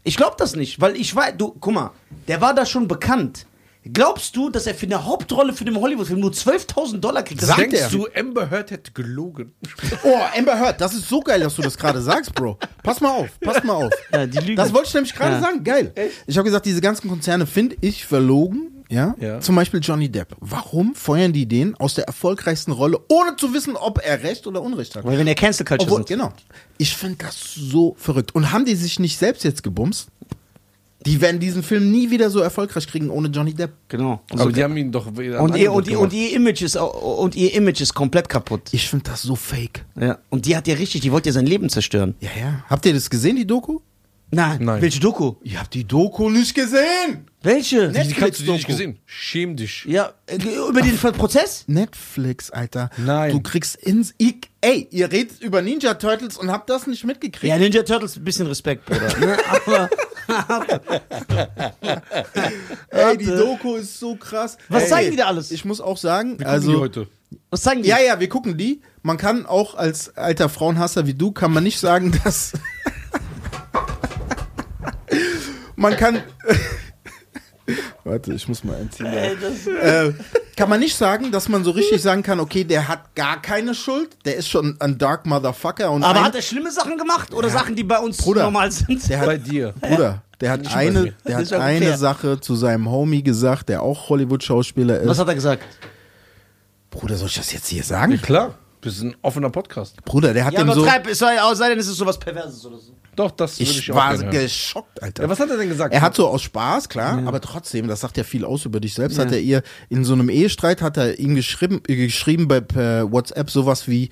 Ich 0.05 0.17
glaube 0.17 0.37
das 0.39 0.55
nicht, 0.55 0.81
weil 0.81 0.97
ich 0.97 1.15
weiß, 1.17 1.35
du, 1.39 1.57
guck 1.59 1.73
mal, 1.75 1.91
der 2.29 2.41
war 2.41 2.55
da 2.55 2.65
schon 2.67 2.87
bekannt. 2.87 3.47
Glaubst 3.93 4.35
du, 4.37 4.51
dass 4.51 4.67
er 4.67 4.75
für 4.75 4.87
eine 4.87 5.05
Hauptrolle 5.05 5.53
für 5.53 5.65
den 5.65 5.81
Hollywood-Film 5.81 6.21
nur 6.21 6.31
12.000 6.33 6.99
Dollar 6.99 7.23
kriegt? 7.23 7.43
Das 7.43 7.55
Denkst 7.57 7.79
er. 7.81 7.89
du, 7.91 8.07
Amber 8.15 8.51
Heard 8.51 8.71
hätte 8.71 8.93
gelogen? 8.93 9.53
Oh, 10.05 10.17
Amber 10.37 10.59
Heard, 10.59 10.81
das 10.81 10.95
ist 10.95 11.09
so 11.09 11.21
geil, 11.21 11.41
dass 11.41 11.55
du 11.57 11.63
das 11.63 11.77
gerade 11.77 12.01
sagst, 12.03 12.35
Bro. 12.35 12.59
Pass 12.83 13.01
mal 13.01 13.11
auf, 13.11 13.29
pass 13.41 13.63
mal 13.65 13.75
auf. 13.75 13.93
Ja, 14.13 14.27
die 14.27 14.39
lügen. 14.39 14.57
Das 14.57 14.73
wollte 14.73 14.89
ich 14.89 14.95
nämlich 14.95 15.15
gerade 15.15 15.35
Ja. 15.35 15.41
sagen, 15.41 15.63
geil. 15.65 15.93
Ich 16.27 16.37
habe 16.37 16.45
gesagt, 16.47 16.67
diese 16.67 16.81
ganzen 16.81 17.09
Konzerne 17.09 17.47
finde 17.47 17.77
ich 17.81 18.05
verlogen. 18.05 18.73
Ja? 18.89 19.17
Ja. 19.19 19.41
Zum 19.41 19.57
Beispiel 19.57 19.81
Johnny 19.81 20.09
Depp. 20.09 20.37
Warum 20.39 20.95
feuern 20.95 21.33
die 21.33 21.47
den 21.47 21.75
aus 21.75 21.95
der 21.95 22.05
erfolgreichsten 22.05 22.71
Rolle, 22.71 23.01
ohne 23.09 23.35
zu 23.37 23.53
wissen, 23.53 23.75
ob 23.75 23.99
er 24.05 24.23
Recht 24.23 24.47
oder 24.47 24.63
Unrecht 24.63 24.95
hat? 24.95 25.05
Weil 25.05 25.15
wir 25.15 25.21
in 25.21 25.27
der 25.27 25.35
Cancel 25.35 25.67
Culture 25.67 25.91
Obwohl, 25.91 26.07
sind. 26.07 26.09
genau. 26.19 26.33
Ich 26.79 26.97
finde 26.97 27.17
das 27.25 27.37
so 27.55 27.97
verrückt. 27.99 28.33
Und 28.37 28.53
haben 28.53 28.65
die 28.65 28.77
sich 28.77 29.01
nicht 29.01 29.19
selbst 29.19 29.43
jetzt 29.43 29.65
gebumst? 29.65 30.09
Die 31.07 31.21
werden 31.21 31.41
diesen 31.41 31.63
Film 31.63 31.91
nie 31.91 32.11
wieder 32.11 32.31
so 32.31 32.41
erfolgreich 32.41 32.87
kriegen 32.87 33.11
ohne 33.11 33.29
Johnny 33.29 33.55
Depp. 33.55 33.73
Genau. 33.89 34.21
Aber 34.31 34.53
die 34.53 34.63
haben 34.63 34.77
ihn 34.77 34.91
doch 34.93 35.17
wieder 35.17 35.41
Und 35.41 35.57
ihr, 35.57 35.73
und, 35.73 35.89
ihr, 35.89 35.99
und 36.01 36.13
ihr 36.13 36.35
Image 36.35 36.63
ist 36.63 36.77
und 36.77 37.35
ihr 37.37 37.55
Image 37.55 37.81
ist 37.81 37.95
komplett 37.95 38.29
kaputt. 38.29 38.63
Ich 38.73 38.89
finde 38.89 39.11
das 39.11 39.23
so 39.23 39.37
fake. 39.37 39.85
Ja. 40.01 40.19
Und 40.31 40.47
die 40.47 40.57
hat 40.57 40.67
ja 40.67 40.75
richtig, 40.75 41.03
die 41.03 41.13
wollte 41.13 41.29
ja 41.29 41.33
sein 41.33 41.47
Leben 41.47 41.69
zerstören. 41.69 42.15
Ja, 42.21 42.31
ja. 42.39 42.65
Habt 42.69 42.85
ihr 42.87 42.93
das 42.93 43.09
gesehen, 43.09 43.37
die 43.37 43.47
Doku? 43.47 43.81
Nein. 44.31 44.65
Nein. 44.65 44.83
Welche 44.83 44.99
Doku? 44.99 45.37
Ihr 45.45 45.61
habt 45.61 45.73
die 45.75 45.85
Doku 45.85 46.29
nicht 46.31 46.55
gesehen. 46.55 47.27
Welche? 47.43 47.93
Die 47.93 48.13
kannst 48.13 48.41
du 48.41 48.45
die 48.45 48.51
nicht 48.51 48.67
gesehen. 48.67 48.99
Schäm 49.07 49.55
dich. 49.55 49.85
Ja, 49.85 50.13
äh, 50.27 50.37
über 50.69 50.83
den 50.83 50.97
Prozess? 50.97 51.63
Netflix, 51.69 52.51
Alter. 52.51 52.91
Nein. 52.97 53.31
Du 53.31 53.41
kriegst 53.41 53.77
ins. 53.77 54.15
Ich, 54.19 54.49
ey, 54.61 54.89
ihr 54.91 55.13
redet 55.13 55.41
über 55.43 55.63
Ninja 55.63 55.95
Turtles 55.95 56.37
und 56.37 56.51
habt 56.51 56.69
das 56.69 56.89
nicht 56.89 57.05
mitgekriegt. 57.05 57.45
Ja, 57.49 57.57
Ninja 57.57 57.85
Turtles, 57.85 58.17
ein 58.17 58.25
bisschen 58.25 58.49
Respekt, 58.49 58.85
Bruder. 58.87 59.17
ne? 59.19 59.37
Aber 59.67 59.89
ey, 62.91 63.17
die. 63.17 63.27
Doku 63.27 63.77
ist 63.77 63.99
so 63.99 64.17
krass. 64.17 64.59
Was 64.69 64.85
ey, 64.85 64.89
zeigen 64.89 65.11
die 65.13 65.17
da 65.17 65.27
alles? 65.27 65.51
Ich 65.51 65.65
muss 65.65 65.81
auch 65.81 65.97
sagen, 65.97 66.43
also. 66.45 66.71
die 66.71 66.77
heute. 66.77 67.09
was 67.51 67.63
zeigen 67.63 67.83
die? 67.83 67.89
Ja, 67.89 67.99
ja, 67.99 68.21
wir 68.21 68.29
gucken 68.29 68.57
die. 68.57 68.83
Man 69.03 69.17
kann 69.17 69.47
auch 69.47 69.75
als 69.75 70.17
alter 70.17 70.49
Frauenhasser 70.49 71.07
wie 71.07 71.15
du, 71.15 71.33
kann 71.33 71.53
man 71.53 71.65
nicht 71.65 71.79
sagen, 71.79 72.13
dass. 72.25 72.53
man 75.77 75.97
kann. 75.97 76.23
Warte, 78.07 78.33
ich 78.33 78.47
muss 78.47 78.63
mal 78.63 78.77
einziehen. 78.77 79.07
Äh, 79.07 80.13
kann 80.57 80.69
man 80.69 80.79
nicht 80.79 80.95
sagen, 80.95 81.33
dass 81.33 81.49
man 81.49 81.65
so 81.65 81.73
richtig 81.73 82.01
sagen 82.01 82.23
kann, 82.23 82.39
okay, 82.39 82.63
der 82.63 82.87
hat 82.87 83.15
gar 83.17 83.43
keine 83.43 83.75
Schuld, 83.75 84.17
der 84.25 84.37
ist 84.37 84.49
schon 84.49 84.77
ein 84.81 84.97
Dark 84.97 85.27
Motherfucker 85.27 85.91
und 85.91 86.05
aber 86.05 86.21
ein, 86.21 86.25
hat 86.25 86.35
er 86.37 86.43
schlimme 86.43 86.71
Sachen 86.71 86.97
gemacht 86.99 87.35
oder 87.35 87.51
Sachen, 87.51 87.75
die 87.75 87.83
bei 87.83 87.99
uns 87.99 88.19
Bruder. 88.19 88.45
normal 88.45 88.71
sind? 88.71 89.09
der 89.09 89.19
hat, 89.19 89.27
Bei 89.27 89.39
dir. 89.39 89.75
Bruder, 89.81 90.23
der 90.41 90.51
hat 90.53 90.63
bei 90.63 90.71
eine, 90.71 91.15
der 91.27 91.37
hat 91.39 91.51
ja 91.51 91.59
eine 91.59 91.87
fair. 91.87 91.99
Sache 91.99 92.41
zu 92.41 92.55
seinem 92.55 92.89
Homie 92.91 93.23
gesagt, 93.25 93.69
der 93.71 93.83
auch 93.83 94.09
Hollywood-Schauspieler 94.09 95.01
ist. 95.01 95.09
Was 95.09 95.19
hat 95.19 95.27
er 95.29 95.35
gesagt? 95.35 95.65
Bruder, 96.91 97.17
soll 97.17 97.27
ich 97.29 97.35
das 97.37 97.53
jetzt 97.53 97.67
hier 97.67 97.79
Ja, 97.81 97.85
sagen? 97.85 98.23
klar. 98.23 98.55
Wir 98.87 98.93
sind 98.93 99.09
ein 99.11 99.17
offener 99.23 99.51
Podcast. 99.51 100.03
Bruder, 100.05 100.33
der 100.33 100.45
hat 100.45 100.53
Ja, 100.55 100.61
dem 100.61 100.71
aber 100.71 100.79
so. 100.81 100.87
treib, 100.87 101.07
es 101.09 101.19
sei, 101.19 101.37
sei 101.55 101.69
denn, 101.71 101.79
es 101.79 101.89
ist 101.89 101.97
sowas 101.97 102.19
Perverses 102.19 102.65
oder 102.65 102.79
so. 102.79 102.93
Doch, 103.17 103.31
das 103.33 103.59
würde 103.59 103.71
ich, 103.71 103.79
Ich 103.79 103.91
auch 103.93 103.97
war 103.97 104.11
gerne 104.17 104.33
hören. 104.33 104.43
geschockt, 104.45 105.03
Alter. 105.03 105.23
Ja, 105.25 105.29
was 105.29 105.41
hat 105.41 105.51
er 105.51 105.57
denn 105.57 105.69
gesagt? 105.69 105.93
Er 105.93 106.01
hat 106.03 106.15
so 106.15 106.29
aus 106.29 106.43
Spaß, 106.43 106.89
klar, 106.89 107.21
aber 107.27 107.41
trotzdem, 107.41 107.89
das 107.89 108.01
sagt 108.01 108.17
ja 108.17 108.23
viel 108.25 108.45
aus 108.45 108.65
über 108.65 108.79
dich 108.79 108.95
selbst, 108.95 109.19
hat 109.19 109.33
er 109.33 109.41
ihr, 109.41 109.63
in 109.89 110.05
so 110.05 110.13
einem 110.13 110.29
Ehestreit 110.29 110.83
hat 110.83 110.97
er 110.99 111.19
ihm 111.19 111.35
geschrieben, 111.35 111.81
äh, 111.89 111.97
geschrieben 111.97 112.47
bei 112.47 112.61
per 112.61 113.11
WhatsApp 113.11 113.51
sowas 113.51 113.89
wie, 113.89 114.11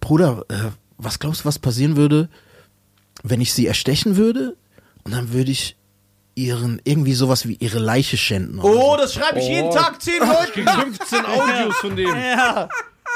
Bruder, 0.00 0.44
äh, 0.48 0.54
was 0.98 1.18
glaubst 1.18 1.42
du, 1.42 1.44
was 1.46 1.58
passieren 1.58 1.96
würde, 1.96 2.28
wenn 3.22 3.40
ich 3.40 3.52
sie 3.52 3.66
erstechen 3.66 4.16
würde? 4.16 4.56
Und 5.04 5.12
dann 5.14 5.32
würde 5.32 5.50
ich 5.50 5.76
ihren, 6.34 6.80
irgendwie 6.84 7.14
sowas 7.14 7.46
wie 7.48 7.54
ihre 7.54 7.78
Leiche 7.78 8.16
schänden. 8.16 8.58
Oh, 8.60 8.92
so. 8.92 8.96
das 8.98 9.14
schreibe 9.14 9.38
ich 9.38 9.48
jeden 9.48 9.68
Oh. 9.68 9.74
Tag 9.74 10.02
zehn 10.02 10.14
Ich 10.14 10.20
Leuten. 10.20 10.52
krieg 10.52 10.68
15 10.70 11.24
Audios 11.26 11.76
von 11.76 11.96
dem. 11.96 12.08
Ja. 12.08 12.68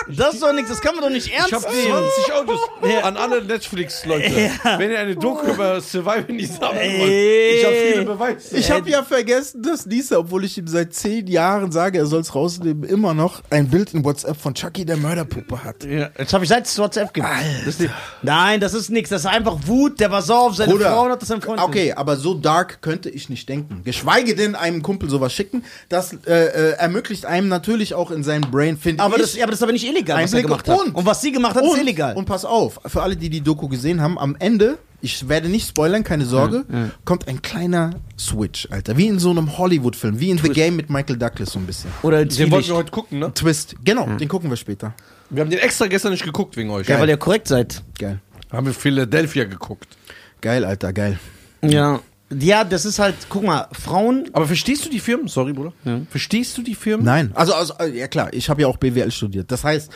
Das 0.09 0.35
ist 0.35 0.43
doch 0.43 0.53
nichts, 0.53 0.71
das 0.71 0.81
kann 0.81 0.95
man 0.95 1.05
doch 1.05 1.11
nicht 1.11 1.29
ernst 1.33 1.49
Ich 1.49 1.55
habe 1.55 1.67
nehmen. 1.75 1.99
20 2.25 2.33
Audios 2.35 2.61
Ja. 2.91 3.01
an 3.01 3.17
alle 3.17 3.43
Netflix-Leute. 3.45 4.51
Wenn 4.79 4.91
ihr 4.91 4.99
eine 4.99 5.15
Doku 5.17 5.47
über 5.53 5.81
Survivor 5.81 6.33
nicht 6.33 6.61
haben 6.61 6.77
wollt, 6.77 7.11
ich 7.13 7.65
habe 7.65 7.75
viele 7.93 8.05
Beweise. 8.05 8.57
Ich 8.57 8.71
habe 8.71 8.89
ja 8.91 9.03
vergessen, 9.03 9.63
dass 9.63 9.87
Lisa, 9.87 10.19
obwohl 10.19 10.45
ich 10.45 10.57
ihm 10.59 10.67
seit 10.67 10.95
zehn 10.95 11.27
Jahren 11.27 11.71
sage, 11.73 11.99
er 11.99 12.07
soll 12.07 12.21
es 12.21 12.35
rausnehmen, 12.35 12.85
immer 12.85 13.15
noch 13.15 13.43
ein 13.51 13.69
Bild 13.69 13.95
in 13.95 14.05
WhatsApp 14.05 14.37
von 14.41 14.55
Chucky 14.55 14.85
der 14.85 14.97
Mörderpuppe 14.97 15.63
hat. 15.63 15.85
Ja, 15.85 16.11
jetzt 16.19 16.33
habe 16.33 16.45
ich 16.45 16.49
seit 16.51 16.67
WhatsApp. 16.79 17.13
Das 17.15 17.79
ist, 17.81 17.91
nein, 18.23 18.61
das 18.61 18.75
ist 18.75 18.91
nichts. 18.91 19.11
Das 19.11 19.23
ist 19.23 19.27
einfach 19.27 19.57
Wut. 19.67 20.01
Der 20.01 20.11
war 20.11 20.23
sauer 20.23 20.47
auf 20.49 20.57
seine 20.57 20.73
Bruder, 20.73 20.91
Frau 20.91 21.05
und 21.05 21.13
hat 21.13 21.23
das 21.23 21.29
Freund 21.29 21.61
Okay, 21.61 21.93
aber 21.93 22.17
so 22.17 22.35
dark 22.35 22.81
könnte 22.83 23.11
ich 23.11 23.29
nicht 23.29 23.49
denken. 23.49 23.83
Geschweige 23.85 24.35
denn 24.35 24.55
einem 24.55 24.83
Kumpel 24.83 25.09
sowas 25.11 25.33
schicken. 25.33 25.65
Das 25.89 26.13
äh, 26.27 26.33
äh, 26.33 26.71
ermöglicht 26.79 27.27
einem 27.27 27.49
natürlich 27.49 27.95
auch 27.95 28.11
in 28.11 28.23
seinem 28.23 28.51
Brain, 28.51 28.77
finde 28.77 29.03
Aber 29.03 29.17
ich. 29.17 29.23
das, 29.23 29.35
ja, 29.37 29.45
aber 29.45 29.51
das 29.53 29.59
ist 29.61 29.63
aber 29.63 29.73
nicht 29.73 29.87
illegal, 29.91 30.23
was 30.23 30.33
er 30.33 30.39
Einblick 30.39 30.45
gemacht 30.47 30.69
hat. 30.69 30.79
und- 30.79 30.95
Und 30.95 31.07
was 31.07 31.21
sie 31.21 31.33
gemacht 31.33 31.55
hat, 31.57 31.65
ist 31.65 31.77
illegal. 31.79 32.17
Und 32.17 32.25
pass 32.27 32.45
auf, 32.45 32.81
für 32.87 33.03
alle, 33.03 33.17
die 33.17 33.29
die 33.31 33.41
Doku 33.41 33.69
gesehen 33.69 34.01
haben, 34.01 34.19
am 34.19 34.37
Ende, 34.39 34.79
ich 35.03 35.29
werde 35.29 35.49
nicht 35.49 35.69
spoilern, 35.69 36.05
keine 36.05 36.25
Sorge, 36.27 36.65
kommt 37.05 37.27
ein 37.29 37.41
kleiner 37.43 37.91
Switch, 38.19 38.69
Alter. 38.71 38.97
Wie 38.97 39.07
in 39.07 39.19
so 39.19 39.31
einem 39.31 39.57
Hollywood-Film, 39.59 40.21
wie 40.21 40.31
in 40.31 40.39
The 40.39 40.49
Game 40.51 40.77
mit 40.77 40.91
Michael 40.91 41.17
Douglas 41.17 41.53
so 41.53 41.59
ein 41.59 41.67
bisschen. 41.67 41.91
Oder 42.03 42.19
Den 42.19 42.29
wollten 42.29 42.35
Zwielicht. 42.51 42.69
wir 42.69 42.77
heute 42.77 42.91
gucken, 42.91 43.19
ne? 43.19 43.33
Twist, 43.35 43.77
genau, 43.85 44.07
den 44.17 44.29
gucken 44.29 44.51
wir 44.51 44.57
später. 44.57 44.95
Wir 45.31 45.43
haben 45.43 45.51
den 45.51 45.61
extra 45.61 45.87
gestern 45.87 46.13
nicht 46.13 46.25
geguckt 46.25 46.57
wegen 46.57 46.71
euch. 46.71 46.89
Ja, 46.89 46.99
weil 47.01 47.09
ihr 47.09 47.17
korrekt 47.17 47.49
seid. 47.49 47.83
Geil. 47.99 48.19
Haben 48.53 48.67
wir 48.67 48.75
Philadelphia 48.75 49.45
geguckt. 49.45 49.97
Geil, 50.41 50.65
Alter, 50.65 50.93
geil. 50.93 51.19
Ja. 51.63 52.01
Ja, 52.33 52.63
das 52.63 52.85
ist 52.85 52.99
halt, 52.99 53.17
guck 53.29 53.43
mal, 53.43 53.67
Frauen. 53.73 54.31
Aber 54.33 54.47
verstehst 54.47 54.85
du 54.85 54.89
die 54.91 55.01
Firmen? 55.01 55.27
Sorry, 55.27 55.53
Bruder. 55.53 55.73
Verstehst 56.11 56.57
du 56.57 56.63
die 56.63 56.75
Firmen? 56.77 57.05
Nein, 57.05 57.33
also, 57.35 57.55
also 57.55 57.75
äh, 57.81 57.99
ja 57.99 58.07
klar, 58.07 58.33
ich 58.33 58.49
habe 58.49 58.63
ja 58.63 58.69
auch 58.69 58.77
BWL 58.77 59.11
studiert. 59.11 59.51
Das 59.51 59.65
heißt, 59.65 59.91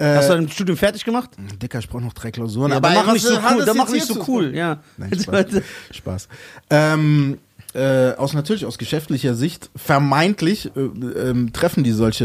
äh, 0.00 0.16
Hast 0.16 0.30
du 0.30 0.34
dein 0.34 0.48
Studium 0.48 0.78
fertig 0.78 1.04
gemacht? 1.04 1.30
Dicker, 1.60 1.78
ich 1.78 1.88
brauche 1.88 2.02
noch 2.02 2.14
drei 2.14 2.30
Klausuren. 2.30 2.70
Ja, 2.70 2.78
aber 2.78 2.88
aber 2.88 3.04
mach 3.04 3.12
nicht 3.12 3.26
so 3.26 3.34
cool. 3.34 3.74
mach 3.74 3.90
nicht 3.90 4.06
so 4.06 4.24
cool. 4.26 4.54
Ja. 4.54 4.80
Nein, 4.96 5.18
Spaß. 5.20 5.46
Spaß. 5.90 6.28
Ähm, 6.70 7.38
äh, 7.74 8.14
aus 8.16 8.32
natürlich 8.34 8.66
aus 8.66 8.78
geschäftlicher 8.78 9.34
Sicht 9.34 9.70
vermeintlich 9.76 10.70
äh, 10.76 10.80
ähm, 10.80 11.52
treffen 11.52 11.84
die 11.84 11.92
solche 11.92 12.24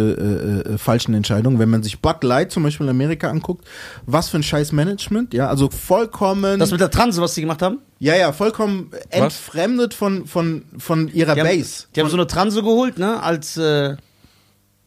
äh, 0.68 0.74
äh, 0.74 0.78
falschen 0.78 1.14
Entscheidungen. 1.14 1.60
Wenn 1.60 1.70
man 1.70 1.84
sich 1.84 2.00
Bud 2.02 2.24
Light 2.24 2.52
zum 2.52 2.64
Beispiel 2.64 2.86
in 2.86 2.90
Amerika 2.90 3.30
anguckt, 3.30 3.66
was 4.08 4.30
für 4.30 4.38
ein 4.38 4.44
scheiß 4.44 4.72
Management, 4.72 5.34
ja, 5.34 5.48
also 5.48 5.70
vollkommen, 5.70 6.60
Das 6.60 6.72
mit 6.72 6.82
der 6.82 6.90
Transe, 6.90 7.22
was 7.22 7.36
sie 7.36 7.42
gemacht 7.42 7.62
haben? 7.62 7.80
ja, 8.00 8.16
ja, 8.16 8.32
vollkommen 8.34 8.92
entfremdet 9.10 9.94
von 9.94 10.26
von 10.26 10.64
von 10.78 11.08
ihrer 11.14 11.36
Die 11.36 11.42
haben, 11.42 11.48
Base. 11.48 11.86
die 11.96 12.02
haben 12.02 12.10
so 12.10 12.18
eine 12.18 12.28
Transe 12.28 12.62
geholt, 12.62 12.98
ne? 12.98 13.22
Als, 13.22 13.56
äh, 13.58 13.96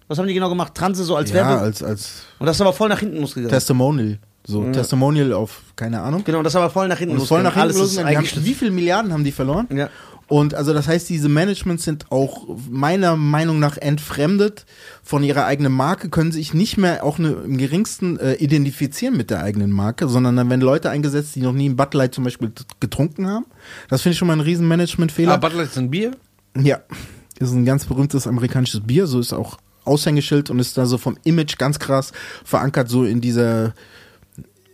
was 0.09 0.19
haben 0.19 0.27
die 0.27 0.35
genau 0.35 0.49
gemacht? 0.49 0.75
Transe 0.75 1.05
so 1.05 1.17
als 1.17 1.31
ja, 1.31 1.37
Werbe. 1.37 1.61
als 1.61 1.83
als 1.83 2.23
Und 2.39 2.47
das 2.47 2.57
ist 2.57 2.61
aber 2.61 2.73
voll 2.73 2.89
nach 2.89 2.99
hinten 3.01 3.21
losgegangen. 3.21 3.51
Testimonial, 3.51 4.19
so 4.45 4.65
Testimonial 4.73 5.33
auf 5.33 5.61
keine 5.77 6.01
Ahnung. 6.01 6.25
genau, 6.25 6.43
das 6.43 6.53
ist 6.53 6.57
aber 6.57 6.71
voll 6.71 6.89
nach 6.89 6.99
hinten 6.99 7.17
Und 7.19 7.27
voll 7.27 7.43
nach 7.43 7.51
hinten 7.55 7.61
Alles 7.61 7.79
losgegangen. 7.79 8.17
Haben, 8.17 8.45
wie 8.45 8.55
viele 8.55 8.71
Milliarden 8.71 9.13
haben 9.13 9.25
die 9.25 9.33
verloren? 9.33 9.69
Ja. 9.75 9.89
Und 10.29 10.55
also 10.55 10.75
das 10.75 10.87
heißt, 10.87 11.09
diese 11.09 11.31
Managements 11.31 11.85
sind 11.85 12.13
auch 12.13 12.47
meiner 12.71 13.17
Meinung 13.17 13.59
nach 13.59 13.79
entfremdet 13.79 14.67
von 15.03 15.25
ihrer 15.25 15.47
eigenen 15.47 15.73
Marke, 15.73 16.11
können 16.11 16.33
sich 16.33 16.53
nicht 16.53 16.77
mehr 16.77 17.03
auch 17.03 17.19
ne, 17.19 17.31
im 17.45 17.57
geringsten 17.57 18.19
äh, 18.19 18.35
identifizieren 18.35 19.17
mit 19.17 19.31
der 19.31 19.43
eigenen 19.43 19.73
Marke, 19.73 20.07
sondern 20.07 20.37
dann 20.37 20.51
werden 20.51 20.61
Leute 20.61 20.91
eingesetzt, 20.91 21.35
die 21.35 21.41
noch 21.41 21.55
nie 21.55 21.71
ein 21.71 21.77
Bud 21.77 21.95
Light 21.95 22.15
zum 22.15 22.25
Beispiel 22.25 22.53
getrunken 22.79 23.27
haben. 23.27 23.47
Das 23.89 24.03
finde 24.03 24.13
ich 24.13 24.19
schon 24.19 24.29
mal 24.29 24.35
ein 24.35 24.41
riesen 24.41 24.69
Managementfehler. 24.69 25.33
Ah, 25.33 25.37
Bud 25.39 25.55
Light 25.55 25.69
ist 25.69 25.79
ein 25.79 25.91
Bier? 25.91 26.11
Ja, 26.55 26.81
das 27.39 27.49
ist 27.49 27.55
ein 27.55 27.65
ganz 27.65 27.87
berühmtes 27.87 28.27
amerikanisches 28.27 28.81
Bier, 28.81 29.07
so 29.07 29.21
ist 29.21 29.33
auch 29.33 29.57
Aushängeschild 29.85 30.51
und 30.51 30.59
ist 30.59 30.77
da 30.77 30.85
so 30.85 30.99
vom 30.99 31.17
Image 31.25 31.57
ganz 31.57 31.79
krass 31.79 32.13
verankert, 32.45 32.91
so 32.91 33.05
in 33.05 33.23
dieser, 33.23 33.73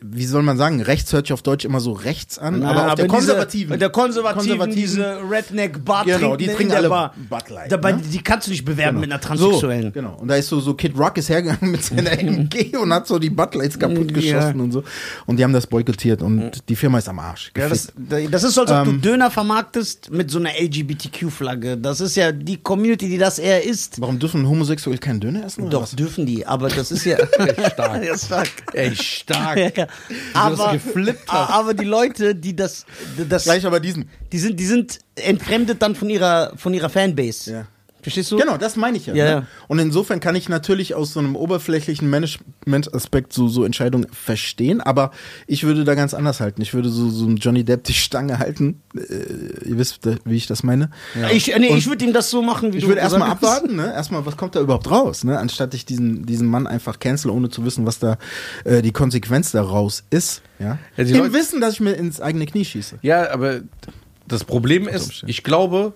wie 0.06 0.26
soll 0.26 0.42
man 0.42 0.56
sagen, 0.58 0.82
rechts 0.82 1.12
hört 1.12 1.26
sich 1.26 1.32
auf 1.32 1.40
Deutsch 1.42 1.64
immer 1.64 1.80
so 1.80 1.92
rechts 1.92 2.38
an, 2.38 2.60
Na, 2.60 2.70
aber 2.70 2.86
auf 2.88 2.94
der 2.96 3.04
diese- 3.06 3.16
konservativen. 3.16 3.78
der 3.78 3.88
konservativen, 3.90 4.58
konservativen- 4.58 4.74
diese 4.74 5.18
Redneck 5.30 5.84
Bar 5.84 6.04
Genau, 6.04 6.36
die 6.36 6.46
trinken 6.48 6.74
alle 6.74 6.88
Bar. 6.90 7.14
Bud 7.30 7.48
Light, 7.50 7.72
Dabei, 7.72 7.92
ne? 7.92 8.02
Die 8.12 8.18
kannst 8.22 8.46
du 8.46 8.50
nicht 8.50 8.64
bewerben 8.64 9.00
mit 9.00 9.10
einer 9.10 9.20
So, 9.22 9.28
Transsexuellen. 9.28 9.92
genau. 9.92 10.16
Und 10.20 10.28
da 10.28 10.36
ist 10.36 10.48
so, 10.48 10.60
so 10.60 10.74
Kid 10.74 10.98
Rock 10.98 11.16
ist 11.16 11.28
hergegangen 11.30 11.70
mit 11.70 11.82
seiner 11.84 12.12
MG 12.20 12.76
und 12.76 12.92
hat 12.92 13.06
so 13.06 13.18
die 13.18 13.30
Bud 13.30 13.54
Lights 13.54 13.78
kaputt 13.78 14.10
Ja. 14.10 14.14
geschossen 14.40 14.60
und 14.60 14.72
so. 14.72 14.84
Und 15.26 15.38
die 15.38 15.44
haben 15.44 15.52
das 15.54 15.66
boykottiert 15.66 16.20
und 16.22 16.68
die 16.68 16.76
Firma 16.76 16.98
ist 16.98 17.08
am 17.08 17.18
Arsch. 17.18 17.50
Ja, 17.56 17.68
das, 17.68 17.92
das 18.30 18.44
ist 18.44 18.54
so, 18.54 18.60
als 18.62 18.70
ob 18.70 18.86
Ähm, 18.86 19.00
du 19.00 19.08
Döner 19.10 19.30
vermarktest 19.30 20.10
mit 20.10 20.30
so 20.30 20.38
einer 20.38 20.50
LGBTQ-Flagge. 20.60 21.76
Das 21.76 22.00
ist 22.00 22.16
ja 22.16 22.32
die 22.32 22.56
Community, 22.58 23.08
die 23.08 23.18
das 23.18 23.38
eher 23.38 23.64
ist. 23.64 24.00
Warum 24.00 24.18
dürfen 24.18 24.46
Homosexuelle 24.48 24.98
keinen 24.98 25.20
Döner 25.20 25.44
essen? 25.46 25.70
Doch, 25.70 25.82
was? 25.82 25.92
dürfen 25.92 26.26
die, 26.26 26.46
aber 26.46 26.68
das 26.68 26.90
ist 26.92 27.04
ja. 27.04 27.16
Stark. 27.72 28.04
ja, 28.04 28.16
stark. 28.18 28.48
Ey, 28.72 28.94
stark. 28.96 29.56
Ja, 29.58 29.70
ja. 29.76 29.86
Aber, 30.34 30.72
geflippt 30.72 31.30
hast. 31.32 31.50
aber 31.50 31.74
die 31.74 31.84
Leute, 31.84 32.34
die 32.34 32.54
das, 32.54 32.86
das 33.28 33.44
Gleich 33.44 33.66
aber 33.66 33.80
diesen. 33.80 34.08
die 34.32 34.38
sind, 34.38 34.58
die 34.60 34.66
sind 34.66 34.98
entfremdet 35.14 35.80
dann 35.82 35.94
von 35.94 36.10
ihrer, 36.10 36.52
von 36.56 36.74
ihrer 36.74 36.90
Fanbase. 36.90 37.52
Ja. 37.52 37.66
Verstehst 38.04 38.30
du? 38.30 38.36
Genau, 38.36 38.58
das 38.58 38.76
meine 38.76 38.98
ich 38.98 39.06
ja. 39.06 39.14
Ja, 39.14 39.24
ne? 39.24 39.30
ja. 39.30 39.46
Und 39.66 39.78
insofern 39.78 40.20
kann 40.20 40.36
ich 40.36 40.50
natürlich 40.50 40.94
aus 40.94 41.14
so 41.14 41.20
einem 41.20 41.36
oberflächlichen 41.36 42.08
Management-Aspekt 42.10 43.32
so, 43.32 43.48
so 43.48 43.64
Entscheidungen 43.64 44.06
verstehen, 44.12 44.82
aber 44.82 45.10
ich 45.46 45.64
würde 45.64 45.84
da 45.84 45.94
ganz 45.94 46.12
anders 46.12 46.38
halten. 46.38 46.60
Ich 46.60 46.74
würde 46.74 46.90
so, 46.90 47.08
so 47.08 47.24
einen 47.24 47.38
Johnny 47.38 47.64
Depp 47.64 47.84
die 47.84 47.94
Stange 47.94 48.38
halten. 48.38 48.82
Äh, 48.94 49.68
ihr 49.68 49.78
wisst, 49.78 50.06
äh, 50.06 50.16
wie 50.26 50.36
ich 50.36 50.46
das 50.46 50.62
meine. 50.62 50.90
Ich, 51.32 51.46
nee, 51.46 51.70
Und 51.70 51.78
ich 51.78 51.86
würde 51.86 52.04
ihm 52.04 52.12
das 52.12 52.28
so 52.28 52.42
machen, 52.42 52.74
wie 52.74 52.76
Ich 52.76 52.84
du 52.84 52.88
würde 52.88 53.00
erstmal 53.00 53.30
abwarten, 53.30 53.74
ne? 53.74 53.94
Erstmal, 53.94 54.26
was 54.26 54.36
kommt 54.36 54.54
da 54.54 54.60
überhaupt 54.60 54.90
raus, 54.90 55.24
ne? 55.24 55.38
Anstatt 55.38 55.72
ich 55.72 55.86
diesen, 55.86 56.26
diesen 56.26 56.46
Mann 56.46 56.66
einfach 56.66 56.98
cancel, 56.98 57.30
ohne 57.30 57.48
zu 57.48 57.64
wissen, 57.64 57.86
was 57.86 58.00
da 58.00 58.18
äh, 58.64 58.82
die 58.82 58.92
Konsequenz 58.92 59.50
daraus 59.50 60.04
ist. 60.10 60.42
Ja. 60.58 60.78
Ja, 60.98 61.04
Im 61.24 61.32
Wissen, 61.32 61.62
dass 61.62 61.72
ich 61.72 61.80
mir 61.80 61.94
ins 61.94 62.20
eigene 62.20 62.44
Knie 62.44 62.66
schieße. 62.66 62.98
Ja, 63.00 63.30
aber 63.30 63.62
das 64.28 64.44
Problem 64.44 64.88
ist, 64.88 65.24
ich 65.26 65.42
glaube, 65.42 65.94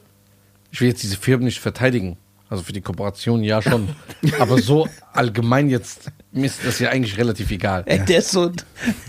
ich 0.71 0.81
will 0.81 0.89
jetzt 0.89 1.03
diese 1.03 1.17
Firmen 1.17 1.45
nicht 1.45 1.61
verteidigen. 1.61 2.17
Also 2.51 2.63
für 2.63 2.73
die 2.73 2.81
Kooperation 2.81 3.43
ja 3.43 3.61
schon. 3.61 3.91
aber 4.39 4.61
so 4.63 4.89
allgemein 5.13 5.69
jetzt, 5.69 6.11
mir 6.33 6.47
ist 6.47 6.61
das 6.65 6.79
ja 6.79 6.89
eigentlich 6.89 7.19
relativ 7.19 7.51
egal. 7.51 7.83
Ey, 7.85 7.99
der 7.99 8.21
ist 8.21 8.31
so. 8.31 8.51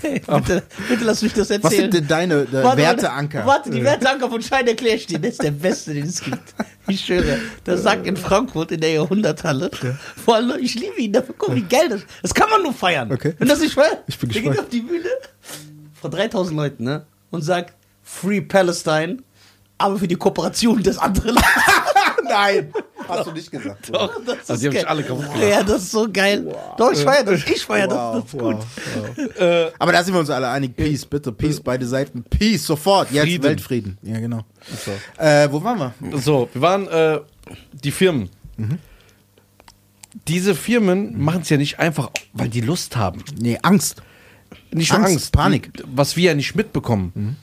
Ey, 0.02 0.20
bitte, 0.28 0.64
bitte 0.90 1.04
lass 1.06 1.22
mich 1.22 1.32
das 1.32 1.50
erzählen. 1.50 1.64
Was 1.64 1.74
sind 1.74 1.94
denn 1.94 2.08
deine 2.08 2.42
äh, 2.42 2.52
Warte, 2.52 2.78
Werteanker? 2.78 3.46
Warte, 3.46 3.70
die 3.70 3.82
Werteanker 3.82 4.30
von 4.30 4.42
Schein 4.42 4.68
erklär 4.68 4.96
ich 4.96 5.06
dir. 5.06 5.20
Das 5.20 5.32
ist 5.32 5.44
der 5.44 5.52
beste, 5.52 5.94
den 5.94 6.08
es 6.08 6.22
gibt. 6.22 6.54
Ich 6.88 7.06
schwöre. 7.06 7.38
Das 7.64 7.84
sagt 7.84 8.06
in 8.08 8.18
Frankfurt 8.18 8.74
in 8.74 8.82
der 8.82 8.92
Jahrhunderthalle. 8.92 9.72
Vor 10.18 10.36
allem, 10.36 10.62
ich 10.62 10.76
liebe 10.76 11.00
ihn 11.00 11.14
dafür. 11.14 11.36
Guck, 11.38 11.56
wie 11.56 11.62
geil 11.62 11.88
das 11.88 12.02
Das 12.22 12.34
kann 12.34 12.50
man 12.50 12.62
nur 12.62 12.74
feiern. 12.74 13.10
Okay. 13.10 13.36
Wenn 13.38 13.48
das 13.48 13.62
nicht 13.62 13.74
feiert, 13.74 14.04
Ich 14.08 14.20
bin 14.20 14.30
der 14.30 14.42
gespannt. 14.42 14.58
geht 14.58 14.66
auf 14.66 14.70
die 14.70 14.82
Bühne 14.82 15.08
vor 15.94 16.10
3000 16.10 16.58
Leuten 16.58 16.84
ne, 16.84 17.06
und 17.30 17.42
sagt 17.42 17.74
Free 18.04 18.42
Palestine, 18.42 19.18
aber 19.80 19.98
für 19.98 20.08
die 20.08 20.16
Kooperation 20.16 20.84
des 20.84 20.98
anderen 21.00 21.36
Landes. 21.36 21.52
Nein, 22.30 22.72
hast 23.08 23.26
du 23.26 23.32
nicht 23.32 23.50
gesagt. 23.50 23.90
Doch, 23.92 24.12
das 24.24 24.48
Also 24.48 24.54
ist 24.54 24.62
die 24.62 24.68
haben 24.68 24.74
sich 24.76 24.88
alle 24.88 25.02
kaputt 25.04 25.24
gemacht. 25.34 25.50
Ja, 25.50 25.64
das 25.64 25.82
ist 25.82 25.92
so 25.92 26.08
geil. 26.12 26.56
Doch, 26.78 26.92
ich 26.92 27.00
feiere 27.00 27.24
das. 27.24 27.44
Ich 27.48 27.66
feiere 27.66 27.88
das. 27.88 28.24
Das 28.24 28.34
ist 28.34 28.40
gut. 28.40 28.58
Aber 29.80 29.92
da 29.92 30.04
sind 30.04 30.14
wir 30.14 30.20
uns 30.20 30.30
alle 30.30 30.48
einig. 30.50 30.76
Peace, 30.76 31.06
bitte. 31.08 31.32
Peace, 31.32 31.60
beide 31.60 31.88
Seiten. 31.88 32.24
Peace, 32.24 32.64
sofort. 32.68 33.10
Jetzt 33.12 33.24
Frieden. 33.24 33.44
Weltfrieden. 33.44 33.98
Ja, 34.04 34.20
genau. 34.20 34.42
Äh, 35.18 35.48
wo 35.52 35.64
waren 35.64 35.80
wir? 35.80 36.20
So, 36.20 36.50
wir 36.54 36.62
waren 36.62 36.88
äh, 36.88 37.20
die 37.72 37.92
Firmen. 37.92 38.30
Diese 40.28 40.54
Firmen 40.54 41.20
machen 41.20 41.42
es 41.42 41.50
ja 41.50 41.58
nicht 41.58 41.80
einfach, 41.80 42.12
weil 42.34 42.50
die 42.50 42.62
Lust 42.62 42.96
haben. 42.96 43.24
Nee, 43.40 43.58
Angst. 43.64 44.04
Nicht 44.72 44.92
Angst, 44.92 45.12
Angst, 45.12 45.32
Panik. 45.32 45.72
Was 45.96 46.16
wir 46.16 46.26
ja 46.26 46.34
nicht 46.36 46.54
mitbekommen. 46.56 47.38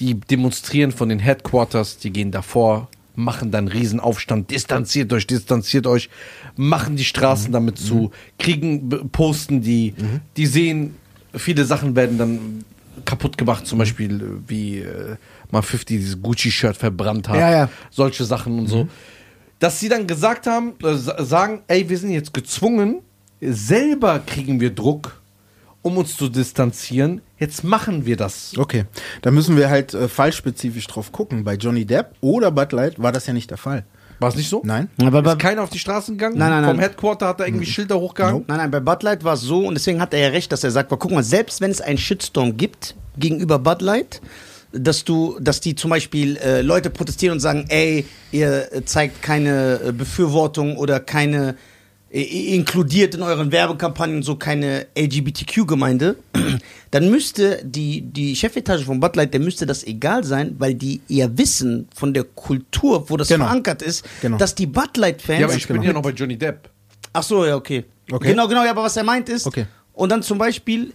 Die 0.00 0.14
demonstrieren 0.14 0.92
von 0.92 1.08
den 1.10 1.18
Headquarters, 1.18 1.98
die 1.98 2.10
gehen 2.10 2.30
davor, 2.30 2.88
machen 3.14 3.50
dann 3.50 3.68
Riesenaufstand, 3.68 4.50
distanziert 4.50 5.12
euch, 5.12 5.26
distanziert 5.26 5.86
euch, 5.86 6.08
machen 6.56 6.96
die 6.96 7.04
Straßen 7.04 7.52
damit 7.52 7.78
zu, 7.78 8.10
kriegen, 8.38 8.88
b- 8.88 9.00
posten 9.12 9.60
die, 9.60 9.94
die 10.38 10.46
sehen, 10.46 10.96
viele 11.34 11.64
Sachen 11.66 11.94
werden 11.96 12.16
dann 12.16 12.64
kaputt 13.04 13.36
gemacht, 13.36 13.66
zum 13.66 13.78
Beispiel 13.78 14.20
äh, 14.20 14.24
wie 14.48 14.78
äh, 14.78 15.16
mal 15.50 15.60
50 15.62 15.98
dieses 15.98 16.22
Gucci-Shirt 16.22 16.76
verbrannt 16.76 17.28
hat, 17.28 17.36
Ja, 17.36 17.50
ja. 17.50 17.68
solche 17.90 18.24
Sachen 18.24 18.58
und 18.58 18.66
so. 18.68 18.88
Dass 19.58 19.78
sie 19.80 19.88
dann 19.90 20.06
gesagt 20.06 20.46
haben, 20.46 20.72
äh, 20.82 20.94
sa- 20.94 21.22
sagen, 21.22 21.60
ey, 21.68 21.88
wir 21.88 21.98
sind 21.98 22.10
jetzt 22.10 22.32
gezwungen, 22.32 23.00
selber 23.40 24.18
kriegen 24.24 24.60
wir 24.60 24.70
Druck, 24.70 25.19
um 25.82 25.96
uns 25.96 26.16
zu 26.16 26.28
distanzieren. 26.28 27.22
Jetzt 27.38 27.64
machen 27.64 28.06
wir 28.06 28.16
das. 28.16 28.52
Okay, 28.56 28.84
da 29.22 29.30
müssen 29.30 29.56
wir 29.56 29.70
halt 29.70 29.94
äh, 29.94 30.08
fallspezifisch 30.08 30.86
drauf 30.86 31.12
gucken. 31.12 31.44
Bei 31.44 31.54
Johnny 31.54 31.84
Depp 31.84 32.14
oder 32.20 32.50
Bud 32.50 32.72
Light 32.72 33.02
war 33.02 33.12
das 33.12 33.26
ja 33.26 33.32
nicht 33.32 33.50
der 33.50 33.58
Fall. 33.58 33.84
War 34.18 34.28
es 34.28 34.36
nicht 34.36 34.50
so? 34.50 34.60
Nein? 34.64 34.90
Aber 35.02 35.24
Ist 35.32 35.38
keiner 35.38 35.62
auf 35.62 35.70
die 35.70 35.78
Straßen 35.78 36.18
gegangen? 36.18 36.36
Nein, 36.36 36.50
nein, 36.50 36.64
Vom 36.64 36.76
nein. 36.76 36.84
Headquarter 36.90 37.28
hat 37.28 37.40
er 37.40 37.46
irgendwie 37.46 37.64
Schilder 37.64 37.98
hochgehangen? 37.98 38.44
Nein, 38.46 38.58
nein, 38.58 38.70
bei 38.70 38.80
Bud 38.80 39.02
Light 39.02 39.24
war 39.24 39.32
es 39.34 39.40
so 39.40 39.66
und 39.66 39.74
deswegen 39.74 40.00
hat 40.00 40.12
er 40.12 40.20
ja 40.20 40.28
recht, 40.28 40.52
dass 40.52 40.62
er 40.62 40.70
sagt, 40.70 40.90
guck 40.90 41.10
mal, 41.10 41.22
selbst 41.22 41.62
wenn 41.62 41.70
es 41.70 41.80
einen 41.80 41.96
Shitstorm 41.96 42.58
gibt 42.58 42.94
gegenüber 43.16 43.58
Bud 43.58 43.80
Light, 43.80 44.20
dass 44.72 45.04
du, 45.04 45.38
dass 45.40 45.60
die 45.62 45.74
zum 45.74 45.88
Beispiel 45.88 46.36
äh, 46.36 46.60
Leute 46.60 46.90
protestieren 46.90 47.32
und 47.32 47.40
sagen, 47.40 47.64
ey, 47.70 48.04
ihr 48.30 48.72
äh, 48.72 48.84
zeigt 48.84 49.22
keine 49.22 49.80
äh, 49.86 49.92
Befürwortung 49.92 50.76
oder 50.76 51.00
keine 51.00 51.50
äh, 51.50 51.54
inkludiert 52.10 53.14
in 53.14 53.22
euren 53.22 53.52
Werbekampagnen 53.52 54.22
so 54.24 54.34
keine 54.36 54.86
LGBTQ-Gemeinde, 54.98 56.16
dann 56.90 57.08
müsste 57.10 57.60
die, 57.64 58.02
die 58.02 58.34
Chefetage 58.34 58.84
von 58.84 58.98
Bud 58.98 59.14
Light, 59.14 59.32
der 59.32 59.40
müsste 59.40 59.64
das 59.64 59.84
egal 59.84 60.24
sein, 60.24 60.56
weil 60.58 60.74
die 60.74 61.00
eher 61.08 61.38
wissen 61.38 61.88
von 61.94 62.12
der 62.12 62.24
Kultur, 62.24 63.08
wo 63.08 63.16
das 63.16 63.28
Genau. 63.28 63.44
verankert 63.44 63.82
ist, 63.82 64.04
Genau. 64.22 64.38
dass 64.38 64.54
die 64.56 64.66
Bud 64.66 64.96
Light-Fans 64.96 65.40
Ja, 65.40 65.46
aber 65.46 65.54
ich 65.54 65.66
bin 65.68 65.76
genau. 65.76 65.86
ja 65.86 65.92
noch 65.92 66.02
bei 66.02 66.10
Johnny 66.10 66.36
Depp. 66.36 66.68
Ach 67.12 67.22
so, 67.22 67.44
ja, 67.44 67.54
okay. 67.54 67.84
Okay. 68.10 68.28
Genau, 68.30 68.48
genau, 68.48 68.64
ja, 68.64 68.70
aber 68.72 68.82
was 68.82 68.96
er 68.96 69.04
meint 69.04 69.28
ist. 69.28 69.46
Okay. 69.46 69.66
Und 69.92 70.10
dann 70.10 70.22
zum 70.22 70.38
Beispiel, 70.38 70.92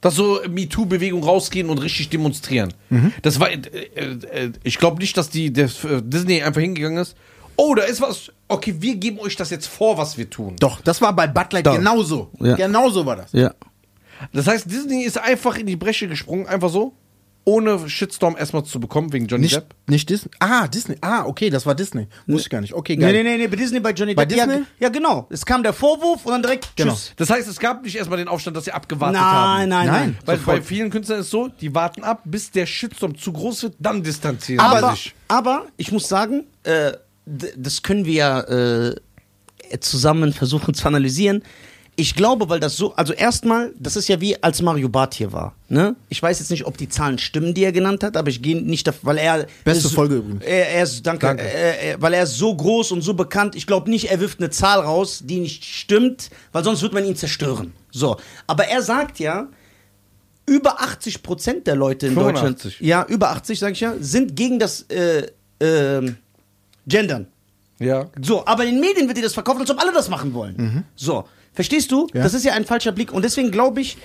Dass 0.00 0.16
so 0.16 0.40
MeToo-Bewegung 0.50 1.22
rausgehen 1.22 1.70
und 1.70 1.78
richtig 1.78 2.08
demonstrieren. 2.08 2.74
Das 3.22 3.38
war, 3.38 3.48
äh, 3.52 3.58
äh, 3.94 4.50
ich 4.64 4.78
glaube 4.78 4.98
nicht, 5.00 5.16
dass 5.16 5.30
die 5.30 5.52
der, 5.52 5.66
äh, 5.66 6.02
Disney 6.02 6.42
einfach 6.42 6.60
hingegangen 6.60 6.98
ist. 6.98 7.14
Oh, 7.56 7.74
da 7.74 7.82
ist 7.84 8.00
was. 8.00 8.30
Okay, 8.48 8.74
wir 8.78 8.96
geben 8.96 9.18
euch 9.20 9.36
das 9.36 9.50
jetzt 9.50 9.66
vor, 9.66 9.96
was 9.98 10.16
wir 10.18 10.28
tun. 10.28 10.56
Doch, 10.60 10.80
das 10.80 11.00
war 11.00 11.14
bei 11.14 11.26
Bud 11.26 11.52
Light 11.52 11.66
Doch. 11.66 11.76
genauso. 11.76 12.30
Ja. 12.40 12.56
Genauso 12.56 13.04
war 13.06 13.16
das. 13.16 13.32
ja. 13.32 13.52
Das 14.32 14.46
heißt, 14.46 14.70
Disney 14.70 15.02
ist 15.02 15.18
einfach 15.18 15.56
in 15.56 15.66
die 15.66 15.74
Bresche 15.74 16.06
gesprungen, 16.06 16.46
einfach 16.46 16.70
so, 16.70 16.94
ohne 17.44 17.88
Shitstorm 17.88 18.36
erstmal 18.38 18.62
zu 18.62 18.78
bekommen 18.78 19.12
wegen 19.12 19.26
Johnny 19.26 19.42
Nicht, 19.46 19.56
Depp. 19.56 19.74
nicht 19.88 20.08
Disney. 20.08 20.30
Ah, 20.38 20.68
Disney. 20.68 20.94
Ah, 21.00 21.24
okay, 21.24 21.50
das 21.50 21.66
war 21.66 21.74
Disney. 21.74 22.06
Muss 22.26 22.42
ich 22.42 22.48
gar 22.50 22.60
nicht. 22.60 22.72
Okay, 22.72 22.94
Nee, 22.96 23.02
geil. 23.02 23.12
nee, 23.14 23.22
nee, 23.24 23.36
nee, 23.38 23.46
bei 23.48 23.56
Disney, 23.56 23.80
bei 23.80 23.90
Johnny 23.90 24.14
Bei 24.14 24.24
Depp. 24.24 24.38
Ja, 24.38 24.46
Disney? 24.46 24.62
ja, 24.78 24.90
genau. 24.90 25.26
Es 25.28 25.44
kam 25.44 25.64
der 25.64 25.72
Vorwurf 25.72 26.24
und 26.24 26.30
dann 26.30 26.42
direkt 26.42 26.68
Genau. 26.76 26.92
Tschüss. 26.92 27.14
Das 27.16 27.30
heißt, 27.30 27.48
es 27.48 27.58
gab 27.58 27.82
nicht 27.82 27.96
erstmal 27.96 28.18
den 28.18 28.28
Aufstand, 28.28 28.56
dass 28.56 28.66
sie 28.66 28.70
abgewartet 28.72 29.20
haben. 29.20 29.58
Nein, 29.58 29.68
nein, 29.70 29.86
nein. 29.88 30.00
Nein. 30.10 30.18
Weil 30.24 30.38
Sofort. 30.38 30.56
bei 30.58 30.62
vielen 30.62 30.90
Künstlern 30.90 31.18
ist 31.18 31.26
es 31.26 31.30
so, 31.32 31.48
die 31.48 31.74
warten 31.74 32.04
ab, 32.04 32.20
bis 32.24 32.52
der 32.52 32.66
Shitstorm 32.66 33.18
zu 33.18 33.32
groß 33.32 33.64
wird, 33.64 33.74
dann 33.80 34.04
distanzieren 34.04 34.64
sie 34.80 34.90
sich. 34.92 35.14
aber 35.26 35.66
ich 35.76 35.90
muss 35.90 36.06
sagen, 36.06 36.44
äh, 36.62 36.92
das 37.26 37.82
können 37.82 38.04
wir 38.04 38.14
ja 38.14 38.40
äh, 38.40 38.94
zusammen 39.80 40.32
versuchen 40.32 40.74
zu 40.74 40.86
analysieren. 40.86 41.42
Ich 41.94 42.14
glaube, 42.14 42.48
weil 42.48 42.58
das 42.58 42.76
so, 42.76 42.94
also 42.94 43.12
erstmal, 43.12 43.74
das 43.78 43.96
ist 43.96 44.08
ja 44.08 44.18
wie 44.18 44.42
als 44.42 44.62
Mario 44.62 44.88
Barth 44.88 45.12
hier 45.12 45.30
war. 45.30 45.54
Ne? 45.68 45.94
Ich 46.08 46.22
weiß 46.22 46.38
jetzt 46.38 46.50
nicht, 46.50 46.64
ob 46.64 46.78
die 46.78 46.88
Zahlen 46.88 47.18
stimmen, 47.18 47.52
die 47.52 47.64
er 47.64 47.72
genannt 47.72 48.02
hat, 48.02 48.16
aber 48.16 48.30
ich 48.30 48.40
gehe 48.40 48.56
nicht 48.62 48.86
davon, 48.86 49.00
weil 49.08 49.18
er. 49.18 49.46
Beste 49.64 49.88
ist- 49.88 49.94
Folge 49.94 50.16
übrigens. 50.16 50.42
Er, 50.42 50.70
er 50.70 50.82
ist, 50.84 51.06
danke, 51.06 51.26
Danke. 51.26 51.42
Er, 51.42 51.80
er, 51.82 52.02
weil 52.02 52.14
er 52.14 52.22
ist 52.22 52.36
so 52.38 52.56
groß 52.56 52.92
und 52.92 53.02
so 53.02 53.12
bekannt. 53.12 53.54
Ich 53.56 53.66
glaube 53.66 53.90
nicht, 53.90 54.10
er 54.10 54.20
wirft 54.20 54.40
eine 54.40 54.48
Zahl 54.48 54.80
raus, 54.80 55.20
die 55.24 55.40
nicht 55.40 55.64
stimmt, 55.64 56.30
weil 56.52 56.64
sonst 56.64 56.80
wird 56.80 56.94
man 56.94 57.04
ihn 57.04 57.14
zerstören. 57.14 57.74
So. 57.90 58.16
Aber 58.46 58.64
er 58.64 58.80
sagt 58.80 59.18
ja, 59.18 59.48
über 60.46 60.80
80 60.80 61.22
Prozent 61.22 61.66
der 61.66 61.76
Leute 61.76 62.06
in 62.06 62.14
85. 62.14 62.62
Deutschland, 62.78 62.80
ja, 62.88 63.04
über 63.06 63.30
80, 63.30 63.58
sage 63.58 63.72
ich 63.74 63.80
ja, 63.80 63.94
sind 64.00 64.34
gegen 64.34 64.58
das 64.58 64.86
äh, 64.88 65.26
ähm, 65.60 66.16
Gendern. 66.86 67.26
Ja. 67.78 68.06
So, 68.20 68.46
aber 68.46 68.64
in 68.64 68.76
den 68.76 68.80
Medien 68.80 69.08
wird 69.08 69.18
dir 69.18 69.22
das 69.22 69.34
verkauft, 69.34 69.60
als 69.60 69.70
ob 69.70 69.80
alle 69.80 69.92
das 69.92 70.08
machen 70.08 70.34
wollen. 70.34 70.84
So, 70.94 71.24
verstehst 71.52 71.90
du? 71.90 72.06
Ja. 72.12 72.22
Das 72.22 72.34
ist 72.34 72.44
ja 72.44 72.52
ein 72.52 72.64
falscher 72.64 72.92
Blick. 72.92 73.12
Und 73.12 73.24
deswegen 73.24 73.50
glaube 73.50 73.80
ich, 73.80 73.96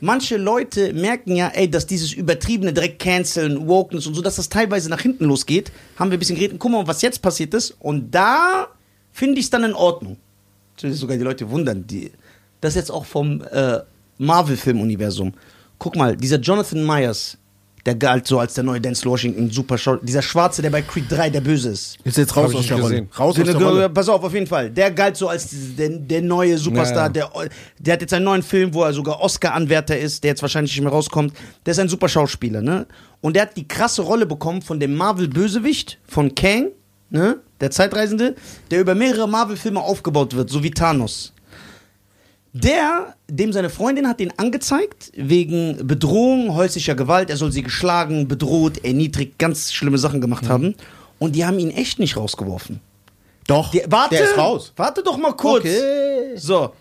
manche 0.00 0.36
Leute 0.36 0.92
merken 0.92 1.36
ja, 1.36 1.48
ey, 1.48 1.70
dass 1.70 1.86
dieses 1.86 2.12
übertriebene 2.12 2.72
direkt 2.72 2.98
canceln, 2.98 3.66
Wokeness 3.68 4.06
und 4.06 4.14
so, 4.14 4.22
dass 4.22 4.36
das 4.36 4.48
teilweise 4.48 4.88
nach 4.88 5.00
hinten 5.00 5.26
losgeht. 5.26 5.70
Haben 5.96 6.10
wir 6.10 6.16
ein 6.16 6.20
bisschen 6.20 6.36
geredet. 6.36 6.58
Guck 6.58 6.72
mal, 6.72 6.86
was 6.86 7.02
jetzt 7.02 7.20
passiert 7.20 7.52
ist. 7.54 7.76
Und 7.78 8.10
da 8.14 8.68
finde 9.12 9.38
ich 9.38 9.46
es 9.46 9.50
dann 9.50 9.64
in 9.64 9.74
Ordnung. 9.74 10.16
Sogar 10.78 11.16
die 11.16 11.22
Leute 11.22 11.50
wundern, 11.50 11.86
die, 11.86 12.12
das 12.60 12.74
jetzt 12.74 12.90
auch 12.90 13.06
vom 13.06 13.42
äh, 13.50 13.80
Marvel-Filmuniversum. 14.18 15.32
Guck 15.78 15.96
mal, 15.96 16.16
dieser 16.16 16.38
Jonathan 16.38 16.84
Myers, 16.86 17.38
der 17.86 17.94
galt 17.94 18.26
so 18.26 18.40
als 18.40 18.54
der 18.54 18.64
neue 18.64 18.80
Dance 18.80 19.08
Washington, 19.08 19.48
super 19.50 19.78
Schau 19.78 19.96
Dieser 19.96 20.20
Schwarze, 20.20 20.60
der 20.60 20.70
bei 20.70 20.82
Creed 20.82 21.04
3 21.08 21.30
der 21.30 21.40
Böse 21.40 21.70
ist. 21.70 21.96
Ist 22.02 22.18
jetzt 22.18 22.36
raus 22.36 22.52
aus 22.54 22.66
der 22.66 22.80
Rolle. 22.80 23.06
Raus 23.16 23.38
aus 23.38 23.44
der 23.44 23.54
Rolle. 23.54 23.88
Pass 23.88 24.08
auf, 24.08 24.22
auf 24.24 24.34
jeden 24.34 24.48
Fall. 24.48 24.70
Der 24.70 24.90
galt 24.90 25.16
so 25.16 25.28
als 25.28 25.48
der, 25.78 25.90
der 25.90 26.20
neue 26.20 26.58
Superstar. 26.58 27.06
Ja, 27.06 27.08
Der, 27.08 27.30
der 27.78 27.94
hat 27.94 28.00
jetzt 28.00 28.12
einen 28.12 28.24
neuen 28.24 28.42
Film, 28.42 28.74
wo 28.74 28.82
er 28.82 28.92
sogar 28.92 29.20
Oscar-Anwärter 29.20 29.96
ist, 29.96 30.24
der 30.24 30.30
jetzt 30.32 30.42
wahrscheinlich 30.42 30.74
nicht 30.74 30.82
mehr 30.82 30.92
rauskommt. 30.92 31.32
Der 31.64 31.70
ist 31.72 31.78
ein 31.78 31.88
super 31.88 32.08
Schauspieler, 32.08 32.60
ne? 32.60 32.86
Und 33.20 33.36
der 33.36 33.42
hat 33.42 33.56
die 33.56 33.66
krasse 33.66 34.02
Rolle 34.02 34.26
bekommen 34.26 34.62
von 34.62 34.80
dem 34.80 34.94
Marvel-Bösewicht, 34.96 35.98
von 36.06 36.34
Kang, 36.34 36.70
ne? 37.10 37.38
Der 37.60 37.70
Zeitreisende, 37.70 38.34
der 38.70 38.80
über 38.80 38.94
mehrere 38.96 39.28
Marvel-Filme 39.28 39.80
aufgebaut 39.80 40.34
wird, 40.34 40.50
so 40.50 40.62
wie 40.62 40.72
Thanos. 40.72 41.32
Der, 42.62 43.14
dem 43.28 43.52
seine 43.52 43.68
Freundin 43.70 44.08
hat 44.08 44.18
den 44.20 44.36
angezeigt, 44.38 45.12
wegen 45.14 45.86
Bedrohung, 45.86 46.54
häuslicher 46.54 46.94
Gewalt, 46.94 47.28
er 47.28 47.36
soll 47.36 47.52
sie 47.52 47.62
geschlagen, 47.62 48.28
bedroht, 48.28 48.82
erniedrigt, 48.84 49.38
ganz 49.38 49.72
schlimme 49.72 49.98
Sachen 49.98 50.20
gemacht 50.20 50.48
haben. 50.48 50.74
Und 51.18 51.36
die 51.36 51.44
haben 51.44 51.58
ihn 51.58 51.70
echt 51.70 51.98
nicht 51.98 52.16
rausgeworfen. 52.16 52.80
Doch, 53.46 53.70
Die, 53.72 53.82
warte, 53.88 54.14
der 54.16 54.24
ist 54.24 54.38
raus. 54.38 54.72
Warte 54.76 55.02
doch 55.02 55.16
mal 55.18 55.32
kurz. 55.32 55.64
Okay. 55.64 56.36
So. 56.36 56.72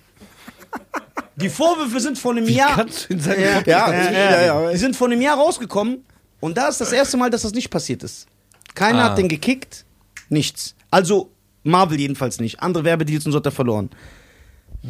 Die 1.35 1.49
Vorwürfe 1.49 1.99
sind 1.99 2.17
vor 2.17 2.31
einem 2.31 2.47
Jahr. 2.47 2.75
Kannst 2.75 3.09
du 3.09 3.13
in 3.13 3.19
Kopf- 3.21 3.37
Ja, 3.37 3.61
ja, 3.65 3.93
ja, 4.11 4.11
ja, 4.11 4.41
ja. 4.63 4.71
Die 4.71 4.77
sind 4.77 4.95
vor 4.95 5.07
einem 5.07 5.21
Jahr 5.21 5.37
rausgekommen 5.37 6.03
und 6.39 6.57
da 6.57 6.69
ist 6.69 6.79
das 6.79 6.91
erste 6.93 7.17
Mal, 7.17 7.29
dass 7.29 7.41
das 7.41 7.51
nicht 7.53 7.69
passiert 7.69 8.03
ist. 8.03 8.27
Keiner 8.73 8.99
Ah. 8.99 9.09
hat 9.09 9.17
den 9.17 9.27
gekickt, 9.27 9.85
nichts. 10.29 10.75
Also 10.91 11.29
Marvel 11.63 11.99
jedenfalls 11.99 12.39
nicht. 12.39 12.61
Andere 12.61 12.83
Werbedeals 12.85 13.25
und 13.25 13.31
so 13.33 13.37
hat 13.39 13.45
er 13.45 13.51
verloren. 13.51 13.89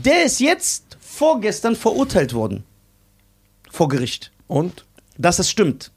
Der 0.03 0.25
ist 0.25 0.39
jetzt 0.39 0.97
vorgestern 0.99 1.75
verurteilt 1.75 2.33
worden. 2.33 2.65
Vor 3.71 3.87
Gericht. 3.87 4.31
Und? 4.47 4.85
Dass 5.17 5.39
es 5.39 5.49
stimmt. 5.49 5.91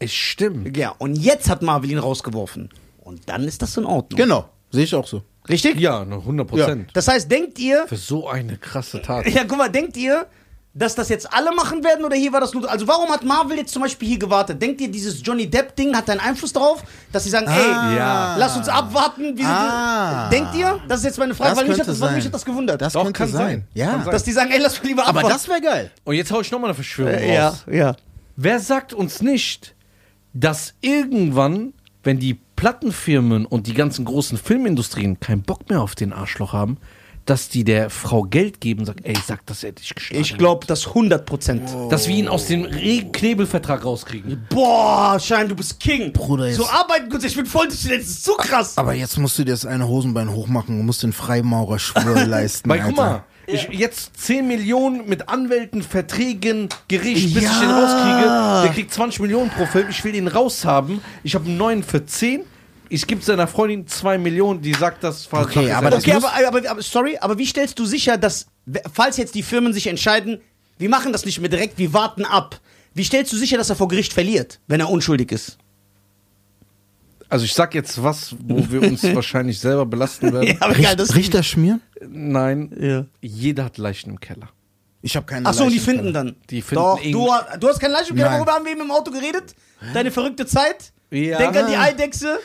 Es 0.00 0.12
stimmt. 0.12 0.76
Ja, 0.76 0.94
und 0.98 1.14
jetzt 1.16 1.48
hat 1.48 1.62
Marvel 1.62 1.92
ihn 1.92 1.98
rausgeworfen. 1.98 2.70
Und 2.98 3.28
dann 3.28 3.44
ist 3.44 3.62
das 3.62 3.76
in 3.76 3.84
Ordnung. 3.84 4.16
Genau, 4.16 4.48
sehe 4.70 4.82
ich 4.84 4.94
auch 4.94 5.06
so. 5.06 5.22
Richtig? 5.48 5.78
Ja, 5.78 6.04
ne, 6.04 6.16
100 6.16 6.46
Prozent. 6.46 6.90
Das 6.92 7.06
heißt, 7.06 7.30
denkt 7.30 7.58
ihr, 7.60 7.86
Für 7.86 7.96
so 7.96 8.28
eine 8.28 8.56
krasse 8.56 9.00
Tat. 9.00 9.26
Ja, 9.32 9.44
guck 9.44 9.58
mal, 9.58 9.68
denkt 9.68 9.96
ihr, 9.96 10.26
dass 10.72 10.94
das 10.94 11.08
jetzt 11.08 11.32
alle 11.32 11.52
machen 11.52 11.82
werden 11.82 12.04
oder 12.04 12.14
hier 12.16 12.32
war 12.32 12.40
das 12.40 12.54
nur. 12.54 12.70
Also, 12.70 12.86
warum 12.86 13.10
hat 13.10 13.24
Marvel 13.24 13.56
jetzt 13.56 13.72
zum 13.72 13.82
Beispiel 13.82 14.08
hier 14.08 14.18
gewartet? 14.20 14.62
Denkt 14.62 14.80
ihr, 14.80 14.88
dieses 14.88 15.20
Johnny 15.24 15.48
Depp-Ding 15.50 15.96
hat 15.96 16.08
einen 16.08 16.20
Einfluss 16.20 16.52
darauf, 16.52 16.84
dass 17.12 17.24
sie 17.24 17.30
sagen, 17.30 17.46
ey, 17.48 17.96
ja. 17.96 18.36
lass 18.38 18.56
uns 18.56 18.68
abwarten? 18.68 19.36
Wie 19.36 19.42
Ah. 19.44 20.28
Denkt 20.30 20.54
ihr? 20.54 20.78
Das 20.86 21.00
ist 21.00 21.06
jetzt 21.06 21.18
meine 21.18 21.34
Frage, 21.34 21.50
Das 21.50 21.58
weil 21.58 21.68
mich 21.68 21.80
hat, 21.80 21.88
das, 21.88 22.00
weil 22.00 22.14
mich 22.14 22.24
hat 22.24 22.34
das 22.34 22.44
gewundert. 22.44 22.80
Das 22.80 22.92
Doch, 22.92 23.02
könnte 23.02 23.18
kann 23.18 23.28
sein. 23.28 23.38
sein. 23.46 23.64
Ja. 23.74 23.86
Kann 23.90 24.02
sein. 24.04 24.12
dass 24.12 24.22
die 24.22 24.32
sagen, 24.32 24.50
ey, 24.52 24.60
lass 24.60 24.80
lieber 24.84 25.02
Aber 25.02 25.18
abwarten. 25.18 25.28
das 25.30 25.48
wäre 25.48 25.60
geil. 25.60 25.90
Und 26.04 26.14
jetzt 26.14 26.30
hau 26.30 26.40
ich 26.40 26.50
nochmal 26.52 26.68
eine 26.70 26.74
Verschwörung 26.76 27.14
Äh, 27.14 27.34
ja, 27.34 27.48
raus. 27.48 27.64
ja. 27.70 27.96
Wer 28.36 28.60
sagt 28.60 28.92
uns 28.94 29.20
nicht, 29.22 29.74
dass 30.34 30.74
irgendwann, 30.80 31.72
wenn 32.04 32.20
die 32.20 32.38
Plattenfirmen 32.54 33.44
und 33.44 33.66
die 33.66 33.74
ganzen 33.74 34.04
großen 34.04 34.38
Filmindustrien 34.38 35.18
keinen 35.18 35.42
Bock 35.42 35.68
mehr 35.68 35.80
auf 35.82 35.94
den 35.96 36.12
Arschloch 36.12 36.52
haben, 36.52 36.78
dass 37.26 37.48
die 37.48 37.64
der 37.64 37.90
Frau 37.90 38.22
Geld 38.22 38.60
geben 38.60 38.84
sagen, 38.84 39.00
ey, 39.04 39.16
sag, 39.24 39.44
dass 39.46 39.62
er 39.62 39.72
dich 39.72 39.94
geschlagen 39.94 40.20
Ich 40.22 40.36
glaube, 40.38 40.66
das 40.66 40.86
100 40.88 41.24
Prozent. 41.26 41.68
hat. 41.70 41.92
Dass 41.92 42.08
wir 42.08 42.16
ihn 42.16 42.28
aus 42.28 42.46
dem 42.46 42.64
Re 42.64 43.04
Knebelvertrag 43.12 43.84
rauskriegen. 43.84 44.46
Boah, 44.50 45.18
Schein, 45.20 45.48
du 45.48 45.54
bist 45.54 45.78
King. 45.80 46.12
Bruder, 46.12 46.46
jetzt- 46.48 46.56
So 46.56 46.66
arbeiten 46.68 47.08
gut, 47.10 47.22
ich 47.24 47.36
bin 47.36 47.46
voll 47.46 47.68
das 47.68 47.84
ist 47.84 48.24
zu 48.24 48.32
krass. 48.34 48.76
Aber 48.78 48.94
jetzt 48.94 49.16
musst 49.18 49.38
du 49.38 49.44
dir 49.44 49.52
das 49.52 49.64
eine 49.66 49.86
Hosenbein 49.86 50.30
hochmachen 50.32 50.80
und 50.80 50.86
musst 50.86 51.02
den 51.02 51.12
Freimaurerschwur 51.12 52.24
leisten. 52.26 52.68
Weil 52.68 52.80
guck 52.80 52.96
mal, 52.96 53.24
ich, 53.46 53.68
jetzt 53.72 54.16
10 54.20 54.46
Millionen 54.46 55.08
mit 55.08 55.28
Anwälten, 55.28 55.82
Verträgen, 55.82 56.68
Gericht, 56.88 57.34
bis 57.34 57.42
Ja. 57.44 57.50
ich 57.52 57.58
den 57.60 57.70
rauskriege. 57.70 58.62
Der 58.64 58.70
kriegt 58.72 58.92
20 58.94 59.20
Millionen 59.20 59.50
pro 59.50 59.66
Film. 59.66 59.86
Ich 59.90 60.02
will 60.04 60.12
den 60.12 60.28
raushaben. 60.28 61.00
Ich 61.22 61.34
habe 61.34 61.46
einen 61.46 61.56
neuen 61.56 61.82
für 61.82 62.04
10. 62.06 62.42
Ich 62.92 63.06
gebe 63.06 63.22
seiner 63.22 63.46
Freundin 63.46 63.86
2 63.86 64.18
Millionen, 64.18 64.60
die 64.60 64.74
sagt, 64.74 65.04
das 65.04 65.30
war 65.32 65.44
Okay, 65.44 65.68
das 65.68 65.76
aber 65.76 65.90
das 65.90 66.02
Okay, 66.04 66.12
aber, 66.12 66.32
aber, 66.48 66.68
aber 66.70 66.82
sorry, 66.82 67.16
aber 67.20 67.38
wie 67.38 67.46
stellst 67.46 67.78
du 67.78 67.86
sicher, 67.86 68.18
dass, 68.18 68.46
falls 68.92 69.16
jetzt 69.16 69.34
die 69.36 69.44
Firmen 69.44 69.72
sich 69.72 69.86
entscheiden, 69.86 70.40
wir 70.76 70.88
machen 70.90 71.12
das 71.12 71.24
nicht 71.24 71.38
mehr 71.40 71.48
direkt, 71.48 71.78
wir 71.78 71.92
warten 71.92 72.24
ab. 72.24 72.60
Wie 72.92 73.04
stellst 73.04 73.32
du 73.32 73.36
sicher, 73.36 73.56
dass 73.56 73.70
er 73.70 73.76
vor 73.76 73.86
Gericht 73.88 74.12
verliert, 74.12 74.58
wenn 74.66 74.80
er 74.80 74.90
unschuldig 74.90 75.30
ist? 75.30 75.56
Also 77.28 77.44
ich 77.44 77.54
sag 77.54 77.74
jetzt 77.76 78.02
was, 78.02 78.34
wo 78.42 78.68
wir 78.70 78.82
uns 78.82 79.04
wahrscheinlich 79.14 79.60
selber 79.60 79.86
belasten 79.86 80.32
werden. 80.32 80.56
aber 80.60 80.72
Richt, 80.76 80.82
geil, 80.84 80.96
das 80.96 81.14
Richter 81.14 81.44
schmieren? 81.44 81.80
Nein, 82.08 82.72
Ja. 82.80 83.04
jeder 83.20 83.64
hat 83.66 83.78
Leichen 83.78 84.10
im 84.10 84.18
Keller. 84.20 84.48
Ich 85.02 85.14
habe 85.16 85.26
keine 85.26 85.48
Achso, 85.48 85.62
und 85.64 85.70
die 85.70 85.76
Leichen 85.78 85.90
im 85.90 85.96
finden 85.96 86.12
Keller. 86.12 86.24
dann. 86.24 86.36
Die 86.50 86.60
finden 86.60 86.82
Doch, 86.82 87.00
du, 87.00 87.32
hast- 87.32 87.62
du 87.62 87.68
hast 87.68 87.78
kein 87.78 87.92
Leichen, 87.92 88.16
Nein. 88.16 88.36
worüber 88.36 88.52
haben 88.52 88.64
wir 88.64 88.72
eben 88.72 88.80
im 88.80 88.90
Auto 88.90 89.12
geredet? 89.12 89.54
Deine 89.94 90.10
verrückte 90.10 90.44
Zeit? 90.44 90.92
Ja. 91.10 91.38
Denk 91.38 91.56
an 91.56 91.66
die 91.70 91.76
Eidechse? 91.76 92.38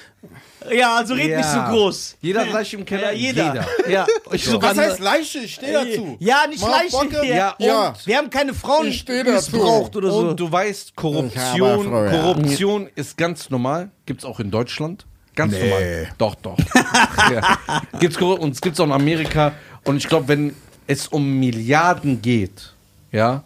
Ja, 0.71 0.95
also 0.95 1.13
red 1.13 1.35
nicht 1.37 1.47
so 1.47 1.61
groß. 1.61 2.17
Jeder 2.21 2.41
hat 2.41 2.51
Leichen 2.51 2.79
im 2.79 2.85
Keller. 2.85 3.11
Ja, 3.11 3.11
jeder. 3.11 3.67
Ja. 3.87 4.07
Ich 4.31 4.45
So. 4.45 4.59
Was 4.59 4.77
heißt 4.77 4.99
Leiche? 4.99 5.39
Ich 5.39 5.53
stehe 5.55 5.73
dazu. 5.73 6.17
Ja, 6.19 6.47
nicht 6.49 6.63
Leiche. 6.67 7.25
Ja, 7.25 7.55
Ja. 7.59 7.93
wir 8.03 8.17
haben 8.17 8.29
keine 8.31 8.53
Frauen 8.53 8.87
missbraucht 8.87 9.95
oder 9.95 10.09
so. 10.09 10.17
Und 10.29 10.39
du 10.39 10.51
weißt, 10.51 10.95
Korruption, 10.95 11.87
Frau, 11.87 12.03
ja. 12.05 12.09
Korruption 12.11 12.89
ist 12.95 13.15
ganz 13.17 13.49
normal. 13.51 13.91
Gibt's 14.07 14.25
auch 14.25 14.39
in 14.39 14.49
Deutschland. 14.49 15.05
Ganz 15.35 15.53
Nee. 15.53 15.69
normal. 15.69 16.07
Doch, 16.17 16.35
doch. 16.35 16.57
ja. 17.31 17.57
Gibt's 17.99 18.17
und 18.17 18.51
es 18.55 18.61
gibt's 18.61 18.79
auch 18.79 18.85
in 18.85 18.91
Amerika. 18.91 19.51
Und 19.83 19.97
ich 19.97 20.07
glaube, 20.07 20.27
wenn 20.29 20.55
es 20.87 21.07
um 21.07 21.39
Milliarden 21.39 22.21
geht, 22.21 22.73
ja, 23.11 23.43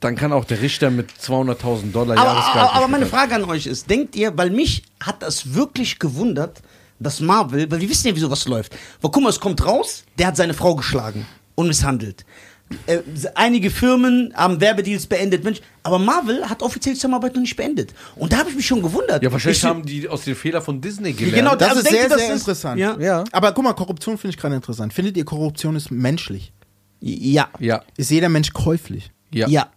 dann 0.00 0.16
kann 0.16 0.32
auch 0.32 0.44
der 0.44 0.60
Richter 0.62 0.90
mit 0.90 1.10
200.000 1.12 1.92
Dollar 1.92 2.16
Aber, 2.18 2.26
Jahresgehalt. 2.32 2.70
aber, 2.70 2.74
aber 2.76 2.88
meine. 2.88 3.06
Frage 3.06 3.34
an 3.34 3.44
euch 3.44 3.66
ist, 3.66 3.88
denkt 3.90 4.16
ihr, 4.16 4.36
weil 4.36 4.50
mich 4.50 4.82
hat 5.02 5.22
das 5.22 5.54
wirklich 5.54 5.98
gewundert, 5.98 6.62
dass 6.98 7.20
Marvel, 7.20 7.70
weil 7.70 7.80
wir 7.80 7.88
wissen 7.88 8.08
ja, 8.08 8.16
wie 8.16 8.20
sowas 8.20 8.46
läuft. 8.46 8.72
Weil 9.00 9.10
guck 9.10 9.22
mal, 9.22 9.28
es 9.30 9.40
kommt 9.40 9.64
raus, 9.64 10.04
der 10.18 10.26
hat 10.28 10.36
seine 10.36 10.54
Frau 10.54 10.74
geschlagen 10.74 11.26
und 11.54 11.66
misshandelt. 11.68 12.24
Äh, 12.86 13.00
einige 13.34 13.68
Firmen 13.68 14.32
haben 14.36 14.60
Werbedeals 14.60 15.06
beendet, 15.06 15.42
Mensch, 15.42 15.60
aber 15.82 15.98
Marvel 15.98 16.48
hat 16.48 16.62
offiziell 16.62 16.94
die 16.94 16.98
Zusammenarbeit 17.00 17.34
noch 17.34 17.40
nicht 17.40 17.56
beendet. 17.56 17.92
Und 18.14 18.32
da 18.32 18.38
habe 18.38 18.50
ich 18.50 18.54
mich 18.56 18.66
schon 18.66 18.80
gewundert. 18.80 19.22
Ja, 19.24 19.32
wahrscheinlich 19.32 19.58
Ich 19.58 19.64
haben 19.64 19.84
die 19.84 20.08
aus 20.08 20.22
den 20.22 20.36
Fehlern 20.36 20.62
von 20.62 20.80
Disney 20.80 21.12
gelernt. 21.12 21.36
Genau, 21.36 21.56
Das 21.56 21.70
Also 21.70 21.80
ist 21.82 21.90
sehr, 21.90 22.02
ihr, 22.04 22.08
das 22.08 22.18
sehr 22.20 22.32
ist- 22.34 22.40
interessant. 22.42 22.78
Ja. 22.78 22.96
Ja. 23.00 23.24
Aber 23.32 23.52
guck 23.52 23.64
mal, 23.64 23.72
Korruption 23.72 24.16
finde 24.18 24.36
ich 24.36 24.40
gerade 24.40 24.54
interessant. 24.54 24.92
Findet 24.92 25.16
ihr, 25.16 25.24
Korruption 25.24 25.74
ist 25.74 25.90
menschlich? 25.90 26.52
Ja. 27.00 27.48
Ja. 27.58 27.82
Ist 27.96 28.10
jeder 28.12 28.28
Mensch 28.28 28.52
käuflich? 28.52 29.10
Ja. 29.32 29.48
Ja. 29.48 29.68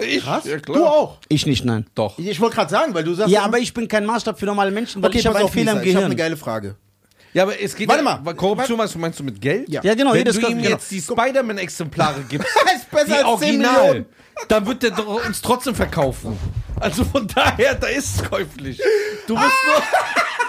Ich? 0.00 0.24
Ja, 0.24 0.40
klar. 0.40 0.78
Du 0.78 0.84
auch. 0.84 1.18
Ich 1.28 1.46
nicht, 1.46 1.64
nein. 1.64 1.86
Doch. 1.94 2.18
Ich 2.18 2.40
wollte 2.40 2.56
gerade 2.56 2.70
sagen, 2.70 2.94
weil 2.94 3.04
du 3.04 3.14
sagst. 3.14 3.30
Ja, 3.32 3.42
aber 3.42 3.58
ich 3.58 3.72
bin 3.74 3.88
kein 3.88 4.06
Maßstab 4.06 4.38
für 4.38 4.46
normale 4.46 4.70
Menschen, 4.70 5.02
weil 5.02 5.10
okay, 5.10 5.18
ich 5.18 5.26
habe 5.26 5.36
einen 5.36 5.46
auf, 5.46 5.52
Fehler 5.52 5.72
im 5.72 5.78
Lisa, 5.78 5.88
ich 5.88 5.94
habe 5.96 6.06
Gehirn. 6.06 6.12
eine 6.12 6.16
geile 6.16 6.36
Frage. 6.36 6.76
Ja, 7.32 7.44
aber 7.44 7.60
es 7.60 7.76
geht 7.76 7.88
Warte 7.88 8.04
ja, 8.04 8.18
mal. 8.22 8.34
Korruption, 8.34 8.78
weißt 8.78 8.94
du, 8.94 8.98
meinst 8.98 9.18
du 9.20 9.24
mit 9.24 9.40
Geld? 9.40 9.68
Ja. 9.68 9.82
Ja, 9.84 9.94
genau, 9.94 10.10
Wenn 10.12 10.18
jedes 10.18 10.40
du 10.40 10.48
ihm 10.48 10.58
genau. 10.58 10.70
jetzt 10.70 10.90
die 10.90 11.00
Spider-Man-Exemplare 11.00 12.22
gibst, 12.28 12.48
ist 12.76 12.90
besser 12.90 13.06
die 13.06 13.12
als 13.12 13.22
10 13.22 13.26
Original, 13.26 13.82
Millionen. 13.82 14.06
dann 14.48 14.66
wird 14.66 14.82
der 14.82 15.06
uns 15.06 15.40
trotzdem 15.40 15.74
verkaufen. 15.74 16.36
Also 16.80 17.04
von 17.04 17.28
daher, 17.28 17.74
da 17.74 17.86
ist 17.86 18.16
es 18.16 18.24
käuflich. 18.28 18.80
Du 19.26 19.34
musst 19.34 19.54
nur... 19.66 19.82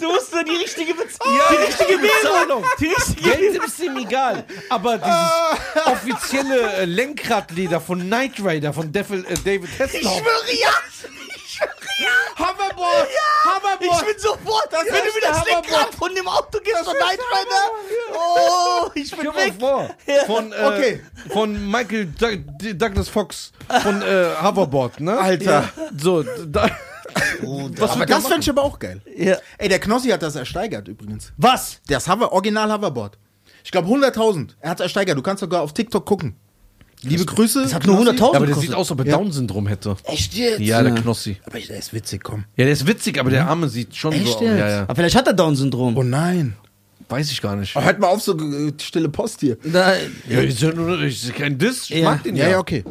Du 0.00 0.06
musst 0.08 0.32
nur 0.32 0.44
die 0.44 0.56
richtige 0.56 0.94
Bezahlung. 0.94 1.36
Ja, 1.36 1.44
die 1.50 1.56
richtige. 1.64 1.98
Bezahlung. 1.98 2.64
Die 2.78 2.86
richtige 2.86 3.30
Geld 3.30 3.64
ist 3.64 3.78
ihm 3.80 3.96
egal. 3.98 4.44
Aber 4.68 4.98
dieses 4.98 5.86
offizielle 5.86 6.72
äh, 6.74 6.84
Lenkradleder 6.84 7.80
von 7.80 8.00
Knight 8.00 8.32
Rider 8.42 8.72
von 8.72 8.90
Devil, 8.92 9.24
äh, 9.26 9.34
David 9.34 9.68
Ich 9.74 9.80
Hasselhoff. 9.80 10.18
schwöre 10.18 10.54
ja. 10.60 10.68
Ich 11.36 11.52
schwöre 11.54 11.70
ja. 11.98 12.44
Hoverboard! 12.44 13.08
Ich 13.82 14.06
bin 14.06 14.18
sofort, 14.18 14.68
wenn 14.72 14.86
du 14.86 15.12
mir 15.14 15.20
das 15.22 15.44
Lenkrad 15.44 15.94
von 15.94 16.14
dem 16.14 16.26
Auto 16.28 16.58
gibst 16.62 16.84
von 16.84 16.94
Night 16.98 17.18
Rider. 17.18 17.70
Oh, 18.14 18.90
ich 18.94 19.10
bin 19.10 19.20
Stell 19.30 19.34
weg. 19.34 19.60
mal 19.60 19.68
vor, 19.86 19.96
Ja. 20.06 20.24
von, 20.24 20.52
äh, 20.52 20.56
Okay. 20.64 21.02
von 21.32 21.70
Michael 21.70 22.06
Doug- 22.06 22.40
Douglas 22.78 23.08
Fox 23.08 23.52
von 23.82 24.00
äh, 24.02 24.30
Hoverboard, 24.42 25.00
ne? 25.00 25.18
Alter. 25.18 25.68
So, 25.98 26.22
da, 26.22 26.70
was 27.78 27.90
Aber 27.92 28.06
das 28.06 28.26
fände 28.26 28.40
ich 28.42 28.50
aber 28.50 28.62
auch 28.62 28.78
geil. 28.78 29.00
Ja. 29.16 29.36
Ey, 29.58 29.68
der 29.68 29.78
Knossi 29.78 30.08
hat 30.10 30.22
das 30.22 30.36
ersteigert 30.36 30.88
übrigens. 30.88 31.32
Was? 31.36 31.80
Das 31.86 32.08
Hover, 32.08 32.32
Original 32.32 32.72
Hoverboard. 32.72 33.18
Ich 33.64 33.70
glaube 33.70 33.88
100.000. 33.88 34.50
Er 34.60 34.70
hat 34.70 34.80
es 34.80 34.84
ersteigert. 34.84 35.16
Du 35.18 35.22
kannst 35.22 35.40
sogar 35.40 35.62
auf 35.62 35.72
TikTok 35.74 36.04
gucken. 36.06 36.34
Liebe 37.02 37.24
Grüße. 37.24 37.62
Das 37.62 37.74
hat 37.74 37.86
nur 37.86 37.96
Knossi. 37.96 38.10
100.000 38.18 38.20
Ja, 38.32 38.36
aber 38.36 38.46
der 38.46 38.54
sieht 38.56 38.74
aus, 38.74 38.78
als 38.88 38.90
ob 38.92 39.00
er 39.00 39.06
Ja. 39.06 39.16
Down-Syndrom 39.16 39.66
hätte. 39.68 39.96
Echt 40.04 40.34
jetzt? 40.34 40.60
Ja, 40.60 40.82
der 40.82 40.94
Knossi. 40.94 41.38
Aber 41.46 41.58
der 41.58 41.78
ist 41.78 41.92
witzig, 41.94 42.22
komm. 42.22 42.44
Ja, 42.56 42.64
der 42.64 42.72
ist 42.72 42.86
witzig, 42.86 43.18
aber 43.18 43.30
der 43.30 43.46
Arme 43.48 43.68
sieht 43.68 43.96
schon 43.96 44.12
Echt 44.12 44.26
so 44.26 44.34
aus. 44.36 44.40
jetzt? 44.42 44.58
Ja, 44.58 44.68
ja. 44.68 44.82
Aber 44.82 44.94
vielleicht 44.94 45.16
hat 45.16 45.26
er 45.26 45.32
Down-Syndrom. 45.32 45.96
Oh 45.96 46.02
nein. 46.02 46.56
Weiß 47.08 47.32
ich 47.32 47.40
gar 47.42 47.56
nicht. 47.56 47.74
Oh, 47.74 47.82
hört 47.82 47.98
mal 47.98 48.06
auf, 48.06 48.22
so 48.22 48.38
äh, 48.38 48.72
stille 48.80 49.08
Post 49.08 49.40
hier. 49.40 49.56
Da, 49.64 49.94
Ja, 50.28 50.42
ja 50.42 50.72
nur 50.72 51.02
ist 51.02 51.34
kein 51.34 51.58
Diss. 51.58 51.84
Ich 51.84 51.96
Ja. 51.96 52.04
mag 52.04 52.22
den 52.22 52.36
ja. 52.36 52.44
Ja, 52.44 52.50
ja, 52.52 52.58
okay. 52.58 52.84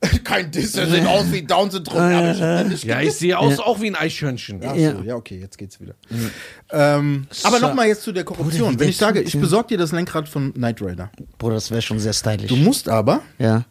Kein 0.24 0.50
Diss, 0.50 0.72
der 0.72 0.88
sieht 0.88 1.06
aus 1.06 1.32
wie 1.32 1.42
Down-Syndrom. 1.42 1.96
Ja, 1.98 2.32
ich 2.32 2.40
hab 2.42 2.58
den 2.58 2.68
nicht 2.68 2.84
Ja, 2.84 3.00
ich 3.00 3.14
sehe 3.14 3.38
aus 3.38 3.58
auch 3.58 3.80
wie 3.80 3.86
ein 3.86 3.94
Eichhörnchen. 3.96 4.60
Ach 4.64 4.74
Ja. 4.76 4.92
so, 4.92 5.02
ja, 5.02 5.14
okay, 5.16 5.38
jetzt 5.40 5.56
geht's 5.56 5.80
wieder. 5.80 5.94
Ähm, 6.70 7.26
aber 7.44 7.60
nochmal 7.60 7.86
jetzt 7.88 8.02
zu 8.02 8.12
der 8.12 8.24
Korruption. 8.24 8.70
Bruder, 8.72 8.80
Wenn 8.80 8.88
ich 8.90 8.96
sage, 8.98 9.20
ich 9.22 9.38
besorge 9.38 9.68
dir 9.68 9.78
das 9.78 9.92
Lenkrad 9.92 10.28
von 10.28 10.52
Knight 10.54 10.82
Rider. 10.82 11.10
Bruder, 11.38 11.54
das 11.54 11.70
wäre 11.70 11.82
schon 11.82 11.98
sehr 11.98 12.12
stylisch. 12.12 12.48
Du 12.48 12.56
musst 12.56 12.88
aber, 12.88 13.22
ja. 13.38 13.64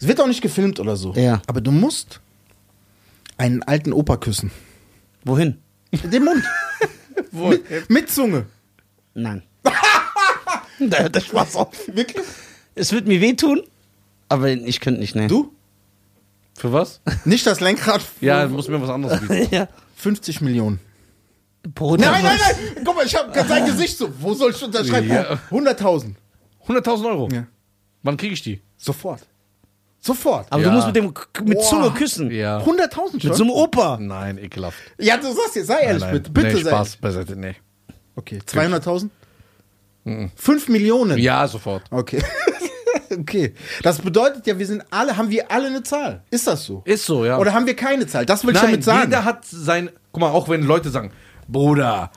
es 0.00 0.06
wird 0.08 0.20
auch 0.20 0.26
nicht 0.26 0.40
gefilmt 0.40 0.80
oder 0.80 0.96
so, 0.96 1.12
Ja. 1.14 1.42
aber 1.46 1.60
du 1.60 1.72
musst 1.72 2.20
einen 3.36 3.62
alten 3.62 3.92
Opa 3.92 4.16
küssen. 4.16 4.50
Wohin? 5.24 5.58
Den 5.92 6.24
Mund. 6.24 6.42
mit, 7.32 7.90
mit 7.90 8.10
Zunge. 8.10 8.46
Nein. 9.14 9.42
da 10.80 10.98
hört 10.98 11.14
der 11.14 11.20
Spaß 11.20 11.56
auf. 11.56 11.68
Wirklich? 11.88 12.24
Es 12.74 12.92
wird 12.92 13.06
mir 13.06 13.20
wehtun, 13.20 13.62
aber 14.28 14.48
ich 14.50 14.80
könnte 14.80 15.00
nicht, 15.00 15.14
ne. 15.14 15.26
Du? 15.28 15.52
Für 16.56 16.72
was? 16.72 17.00
Nicht 17.24 17.46
das 17.46 17.60
Lenkrad. 17.60 18.02
Ja, 18.20 18.44
du 18.46 18.50
musst 18.54 18.68
mir 18.68 18.80
was 18.82 18.90
anderes 18.90 19.20
bieten. 19.20 19.48
ja. 19.54 19.68
50 19.96 20.40
Millionen. 20.40 20.80
Bruder, 21.74 22.10
Nein, 22.10 22.22
nein, 22.24 22.38
nein! 22.40 22.84
Guck 22.84 22.96
mal, 22.96 23.04
ich 23.04 23.14
habe 23.14 23.32
sein 23.46 23.66
Gesicht 23.66 23.96
so. 23.98 24.10
Wo 24.20 24.32
soll 24.34 24.52
ich 24.52 24.62
unterschreiben? 24.62 25.08
Ja. 25.08 25.38
100.000. 25.50 26.14
100.000 26.66 27.06
Euro. 27.06 27.28
Ja. 27.32 27.46
Wann 28.02 28.16
kriege 28.16 28.32
ich 28.34 28.42
die? 28.42 28.60
Sofort. 28.76 29.26
Sofort. 30.00 30.46
Aber 30.50 30.62
Ja. 30.62 30.68
du 30.68 30.74
musst 30.74 30.86
mit 30.86 30.96
dem 30.96 31.06
mit 31.44 31.58
Boah. 31.58 31.62
Zunge 31.64 31.90
küssen. 31.90 32.30
Ja. 32.30 32.58
100.000 32.60 32.94
schon? 33.20 33.30
Mit 33.30 33.34
so 33.34 33.42
einem 33.42 33.50
Opa. 33.50 33.98
Nein, 34.00 34.38
ekelhaft. 34.38 34.78
ja, 34.98 35.16
du 35.16 35.32
sagst 35.32 35.56
jetzt, 35.56 35.66
sei 35.66 35.80
ehrlich 35.80 36.02
nein, 36.02 36.12
bitte. 36.12 36.30
Bitte 36.30 36.46
nee, 36.48 36.62
sei 36.62 36.70
Spaß 36.70 36.86
ehrlich. 36.88 37.00
beiseite, 37.00 37.36
nee. 37.36 37.56
Okay, 38.14 38.38
200.000? 38.46 39.10
5 40.36 40.68
Millionen? 40.68 41.18
Ja, 41.18 41.46
sofort. 41.48 41.82
Okay. 41.90 42.22
okay. 43.18 43.54
Das 43.82 43.98
bedeutet 44.00 44.46
ja, 44.46 44.58
wir 44.58 44.66
sind 44.66 44.82
alle, 44.90 45.16
haben 45.16 45.30
wir 45.30 45.50
alle 45.50 45.66
eine 45.68 45.82
Zahl. 45.82 46.22
Ist 46.30 46.46
das 46.46 46.64
so? 46.64 46.82
Ist 46.84 47.04
so, 47.06 47.24
ja. 47.24 47.38
Oder 47.38 47.52
haben 47.54 47.66
wir 47.66 47.76
keine 47.76 48.06
Zahl? 48.06 48.26
Das 48.26 48.44
will 48.44 48.50
ich 48.54 48.60
Nein, 48.60 48.70
damit 48.70 48.84
sagen. 48.84 49.10
jeder 49.10 49.24
hat 49.24 49.44
sein. 49.44 49.90
Guck 50.12 50.20
mal, 50.20 50.30
auch 50.30 50.48
wenn 50.48 50.62
Leute 50.62 50.90
sagen, 50.90 51.10
Bruder, 51.48 52.10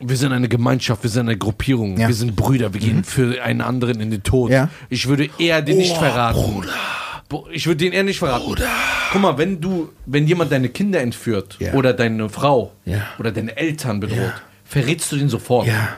wir 0.00 0.16
sind 0.16 0.32
eine 0.32 0.48
Gemeinschaft, 0.48 1.02
wir 1.02 1.10
sind 1.10 1.28
eine 1.28 1.38
Gruppierung, 1.38 1.96
Ja. 1.96 2.04
Mhm. 2.04 2.08
wir 2.08 2.14
sind 2.14 2.36
Brüder, 2.36 2.72
wir 2.74 2.80
gehen 2.80 3.04
für 3.04 3.42
einen 3.42 3.60
anderen 3.62 4.00
in 4.00 4.10
den 4.10 4.22
Tod. 4.22 4.50
Ja. 4.50 4.68
Ich 4.90 5.08
würde 5.08 5.28
eher 5.38 5.62
den 5.62 5.78
nicht 5.78 5.92
Oh, 5.96 6.00
verraten. 6.00 6.42
Bruder. 7.28 7.48
Ich 7.52 7.66
würde 7.66 7.78
den 7.78 7.92
eher 7.92 8.04
nicht 8.04 8.18
verraten. 8.18 8.44
Bruder. 8.44 8.68
Guck 9.12 9.20
mal, 9.22 9.36
wenn 9.38 9.60
du, 9.60 9.90
wenn 10.04 10.26
jemand 10.26 10.52
deine 10.52 10.68
Kinder 10.68 11.00
entführt 11.00 11.56
Ja. 11.58 11.72
oder 11.74 11.92
deine 11.92 12.28
Frau 12.28 12.72
oder 13.18 13.32
deine 13.32 13.56
Eltern 13.56 14.00
bedroht, 14.00 14.32
verrätst 14.64 15.10
du 15.12 15.16
den 15.16 15.28
sofort. 15.28 15.66
ja. 15.66 15.88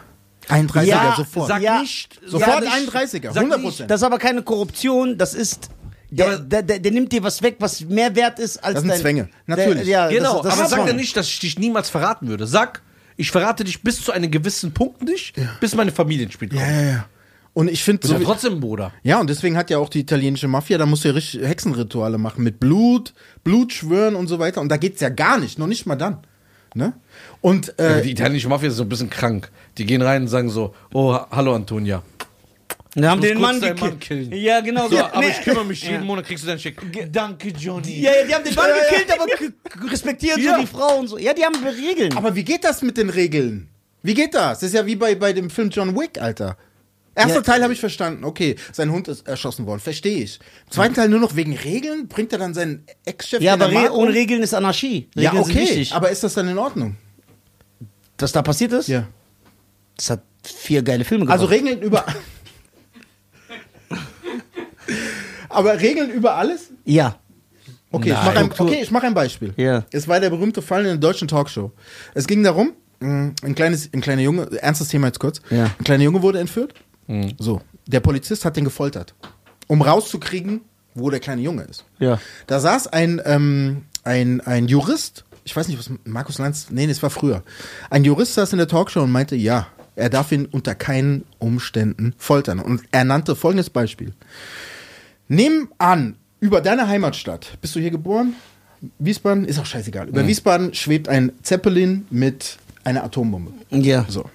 31er 0.51 0.83
Ja, 0.85 1.15
sofort. 1.17 1.49
Sag 1.49 1.63
Ja. 1.63 1.81
nicht. 1.81 2.21
sofort 2.27 2.61
nicht- 2.61 2.73
31er, 2.73 3.33
sag 3.33 3.43
100 3.43 3.59
nicht- 3.61 3.69
Prozent. 3.69 3.91
Das 3.91 4.01
ist 4.01 4.05
aber 4.05 4.19
keine 4.19 4.43
Korruption, 4.43 5.17
das 5.19 5.35
ist. 5.35 5.71
Der, 6.11 6.27
Ja, 6.33 6.39
der, 6.39 6.63
der, 6.63 6.79
der 6.79 6.93
nimmt 6.93 7.13
dir 7.13 7.23
was 7.23 7.43
weg, 7.43 7.57
was 7.59 7.83
mehr 7.83 8.17
wert 8.17 8.39
ist 8.39 8.57
als 8.65 8.75
Das 8.75 8.81
sind 8.83 8.91
dein, 8.93 9.01
Zwänge. 9.01 9.29
Natürlich. 9.47 9.85
Der, 9.85 10.05
ja, 10.05 10.09
Genau, 10.09 10.37
das, 10.43 10.55
das 10.57 10.59
aber 10.61 10.69
sag 10.69 10.87
ja 10.87 10.93
nicht, 10.95 11.15
dass 11.17 11.29
ich 11.29 11.39
dich 11.39 11.59
niemals 11.59 11.91
verraten 11.91 12.29
würde. 12.29 12.47
Sag, 12.47 12.81
ich 13.19 13.31
verrate 13.31 13.63
dich 13.65 13.83
bis 13.83 14.01
zu 14.03 14.13
einem 14.13 14.31
gewissen 14.31 14.73
Punkt 14.73 15.03
nicht, 15.03 15.35
bis 15.61 15.75
meine 15.75 15.93
Familie 15.93 16.25
ins 16.25 16.33
Spiel 16.33 16.49
kommt. 16.49 16.61
Ja, 16.63 16.71
ja, 16.71 16.83
ja. 16.83 17.07
Und 17.53 17.69
ich 17.69 17.83
finde 17.85 18.07
so. 18.07 18.15
ja 18.15 18.21
trotzdem 18.21 18.61
Bruder. 18.61 18.93
Ja, 19.03 19.21
und 19.21 19.29
deswegen 19.29 19.57
hat 19.59 19.69
ja 19.69 19.77
auch 19.79 19.89
die 19.91 20.01
italienische 20.01 20.49
Mafia, 20.49 20.79
da 20.79 20.87
musst 20.87 21.05
du 21.05 21.09
ja 21.09 21.15
richtig 21.15 21.43
Hexenrituale 21.47 22.17
machen 22.17 22.43
mit 22.43 22.59
Blut, 22.61 23.13
Blut 23.45 23.73
schwören 23.75 24.15
und 24.15 24.29
so 24.29 24.39
weiter. 24.39 24.61
Und 24.63 24.71
da 24.71 24.77
geht's 24.79 25.01
ja 25.03 25.09
gar 25.11 25.39
nicht, 25.39 25.59
noch 25.59 25.67
nicht 25.67 25.85
mal 25.85 25.97
dann. 25.97 26.19
Ne? 26.75 26.93
Und 27.41 27.75
Ja, 27.79 27.99
äh, 27.99 28.03
die 28.03 28.11
italienische 28.13 28.49
Mafia 28.49 28.69
ist 28.69 28.77
so 28.77 28.83
ein 28.83 28.89
bisschen 28.89 29.11
krank. 29.11 29.51
Die 29.77 29.87
gehen 29.87 30.03
rein 30.03 30.23
und 30.23 30.29
sagen 30.29 30.51
so, 30.51 30.75
oh, 30.93 31.13
ha- 31.13 31.29
hallo 31.31 31.55
Antonia. 31.55 32.03
Da 32.95 33.11
haben 33.11 33.21
den 33.21 33.41
Mann 33.41 33.61
gekillt. 33.61 34.35
Ja, 34.35 34.61
genau. 34.61 34.89
So, 34.89 34.97
ja, 34.97 35.07
aber 35.13 35.21
nee. 35.21 35.29
ich 35.31 35.41
kümmere 35.43 35.65
mich 35.65 35.83
jeden 35.85 36.05
Monat, 36.05 36.25
kriegst 36.25 36.43
du 36.43 36.49
deinen 36.49 36.59
Check. 36.59 36.81
Danke, 37.13 37.51
Johnny. 37.51 38.01
Ja, 38.01 38.11
ja, 38.11 38.27
die 38.27 38.35
haben 38.35 38.45
den 38.45 38.55
Mann 38.55 38.67
Ja, 38.71 38.77
ja. 38.77 38.91
gekillt, 38.91 39.21
aber 39.21 39.91
respektieren 39.93 40.43
Ja. 40.43 40.55
so 40.57 40.61
die 40.63 40.67
Frau 40.67 40.99
und 40.99 41.07
so. 41.09 41.19
Ja, 41.19 41.33
die 41.33 41.45
haben 41.45 41.55
Regeln. 41.65 42.17
aber 42.17 42.35
wie 42.35 42.43
geht 42.45 42.65
das 42.65 42.83
mit 42.83 42.97
den 42.97 43.11
Regeln? 43.11 43.69
Wie 44.03 44.15
geht 44.15 44.35
das? 44.35 44.61
Das 44.61 44.69
ist 44.71 44.75
ja 44.75 44.85
wie 44.87 44.97
bei, 44.97 45.15
bei 45.15 45.33
dem 45.33 45.51
Film 45.51 45.71
John 45.71 45.95
Wick, 45.97 46.21
Alter. 46.21 46.57
Erster 47.15 47.35
Ja. 47.37 47.41
Teil 47.43 47.63
habe 47.63 47.73
ich 47.73 47.81
verstanden. 47.81 48.25
Okay, 48.25 48.57
sein 48.73 48.91
Hund 48.91 49.07
ist 49.09 49.27
erschossen 49.29 49.67
worden. 49.67 49.81
Verstehe 49.81 50.23
ich. 50.25 50.39
Zweiten 50.71 50.95
Teil 50.95 51.09
nur 51.09 51.21
noch 51.21 51.37
wegen 51.37 51.55
Regeln? 51.57 52.09
Bringt 52.09 52.33
er 52.33 52.39
dann 52.39 52.55
seinen 52.55 52.85
Ex-Chef 53.05 53.43
ja, 53.43 53.55
er 53.57 53.61
aber 53.63 53.71
Re 53.73 53.93
ohne 53.93 54.13
Regeln 54.15 54.43
ist 54.43 54.55
Anarchie. 54.55 55.09
Regeln 55.17 55.35
Ja, 55.37 55.41
okay. 55.41 55.87
Aber 55.93 56.11
ist 56.11 56.23
das 56.25 56.35
dann 56.35 56.49
in 56.49 56.59
Ordnung? 56.59 56.97
Was 58.19 58.33
da 58.33 58.43
passiert 58.43 58.73
ist? 58.73 58.89
Ja. 58.89 59.07
Das 59.97 60.11
hat 60.11 60.23
vier 60.43 60.83
geile 60.83 61.05
Filme 61.05 61.25
gemacht. 61.25 61.35
Also 61.41 61.47
Regeln 61.47 61.81
über. 61.81 62.05
aber 65.49 65.81
Regeln 65.81 66.11
über 66.11 66.35
alles? 66.37 66.71
Ja. 66.85 67.17
Okay, 67.91 68.11
ich 68.11 68.15
mache 68.17 68.39
ein, 68.39 68.51
okay, 68.59 68.81
ich 68.83 68.91
mach 68.91 69.03
ein 69.03 69.15
Beispiel. 69.15 69.55
Ja. 69.57 69.85
Es 69.93 70.07
war 70.09 70.21
der 70.21 70.29
berühmte 70.31 70.61
Fall 70.61 70.81
in 70.81 70.87
der 70.89 70.97
deutschen 70.99 71.27
Talkshow. 71.27 71.73
Es 72.15 72.27
ging 72.27 72.43
darum, 72.43 72.73
mh, 73.01 73.33
ein, 73.43 73.55
kleines, 73.55 73.89
ein 73.95 74.03
kleiner 74.03 74.21
Junge, 74.23 74.47
ernstes 74.61 74.89
Thema 74.89 75.07
jetzt 75.07 75.21
kurz, 75.21 75.41
Ja. 75.51 75.65
ein 75.79 75.85
kleiner 75.85 76.05
Junge 76.05 76.21
wurde 76.23 76.39
entführt. 76.39 76.75
So, 77.39 77.63
der 77.87 78.01
Polizist 78.01 78.45
hat 78.45 78.57
den 78.59 78.65
gefoltert, 78.65 79.15
um 79.67 79.81
rauszukriegen, 79.81 80.61
wo 80.95 81.09
der 81.09 81.21
kleine 81.21 81.41
Junge 81.41 81.63
ist. 81.63 81.87
Ja. 81.99 82.21
Da 82.47 82.61
saß 82.61 82.89
ein, 82.89 83.23
ähm, 83.25 83.85
ein, 84.05 84.43
ein 84.43 84.69
Jurist, 84.69 85.25
ich 85.49 85.57
weiß 85.57 85.67
nicht, 85.69 85.79
was 85.79 85.91
Markus 86.05 86.37
Lanz, 86.37 86.67
nee, 86.69 86.87
das 86.87 87.03
war 87.03 87.09
früher. 87.09 87.43
Ein 87.89 88.05
Jurist 88.05 88.35
saß 88.35 88.53
in 88.53 88.59
der 88.59 88.69
Talkshow 88.69 89.01
und 89.01 89.11
meinte, 89.11 89.35
ja, 89.35 89.69
er 89.97 90.11
darf 90.11 90.31
ihn 90.31 90.45
unter 90.45 90.75
keinen 90.75 91.25
Umständen 91.39 92.15
foltern. 92.19 92.59
Und 92.59 92.83
er 92.93 93.05
nannte 93.05 93.35
folgendes 93.35 93.71
Beispiel. 93.71 94.13
Nimm 95.27 95.71
an, 95.79 96.17
über 96.41 96.61
deine 96.61 96.87
Heimatstadt, 96.87 97.57
bist 97.63 97.75
du 97.75 97.81
hier 97.81 97.91
geboren? 97.91 98.35
Wiesbaden, 98.99 99.47
ist 99.47 99.59
auch 99.59 99.65
scheißegal. 99.65 100.09
Über 100.09 100.27
Wiesbaden 100.27 100.75
schwebt 100.75 101.09
ein 101.09 101.33
Zeppelin 101.43 102.07
mit 102.11 102.59
einer 102.85 103.03
Atombombe. 103.03 103.55
Ja. 103.71 104.05
So. 104.07 104.29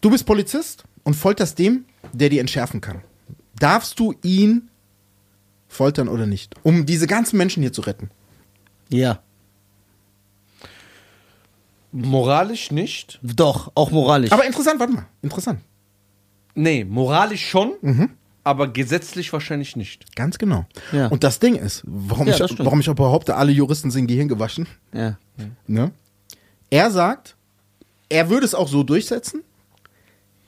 Du 0.00 0.08
bist 0.08 0.24
Polizist 0.24 0.84
und 1.02 1.16
folterst 1.16 1.58
dem, 1.58 1.84
der 2.14 2.30
die 2.30 2.38
entschärfen 2.38 2.80
kann. 2.80 3.02
Darfst 3.58 4.00
du 4.00 4.14
ihn 4.22 4.70
foltern 5.68 6.08
oder 6.08 6.24
nicht? 6.24 6.54
Um 6.62 6.86
diese 6.86 7.06
ganzen 7.06 7.36
Menschen 7.36 7.62
hier 7.62 7.74
zu 7.74 7.82
retten. 7.82 8.08
Ja. 8.88 9.20
Moralisch 11.92 12.70
nicht. 12.70 13.18
Doch, 13.22 13.72
auch 13.74 13.90
moralisch. 13.90 14.32
Aber 14.32 14.44
interessant, 14.44 14.78
warte 14.80 14.92
mal. 14.92 15.06
Interessant. 15.22 15.60
Nee, 16.54 16.84
moralisch 16.84 17.48
schon, 17.48 17.74
Mhm. 17.80 18.10
aber 18.44 18.68
gesetzlich 18.68 19.32
wahrscheinlich 19.32 19.74
nicht. 19.76 20.14
Ganz 20.16 20.38
genau. 20.38 20.66
Ja. 20.92 21.06
Und 21.06 21.24
das 21.24 21.38
Ding 21.38 21.54
ist, 21.54 21.82
warum, 21.86 22.26
Ja, 22.26 22.32
ich, 22.34 22.38
das 22.40 22.50
stimmt. 22.50 22.66
warum 22.66 22.80
ich 22.80 22.90
auch 22.90 22.94
behaupte, 22.94 23.36
alle 23.36 23.52
Juristen 23.52 23.90
sind 23.90 24.06
Gehirn 24.06 24.28
gewaschen. 24.28 24.66
ja. 24.92 25.16
Ne? 25.66 25.92
Er 26.70 26.90
sagt, 26.90 27.36
er 28.10 28.28
würde 28.28 28.44
es 28.44 28.54
auch 28.54 28.68
so 28.68 28.82
durchsetzen, 28.82 29.42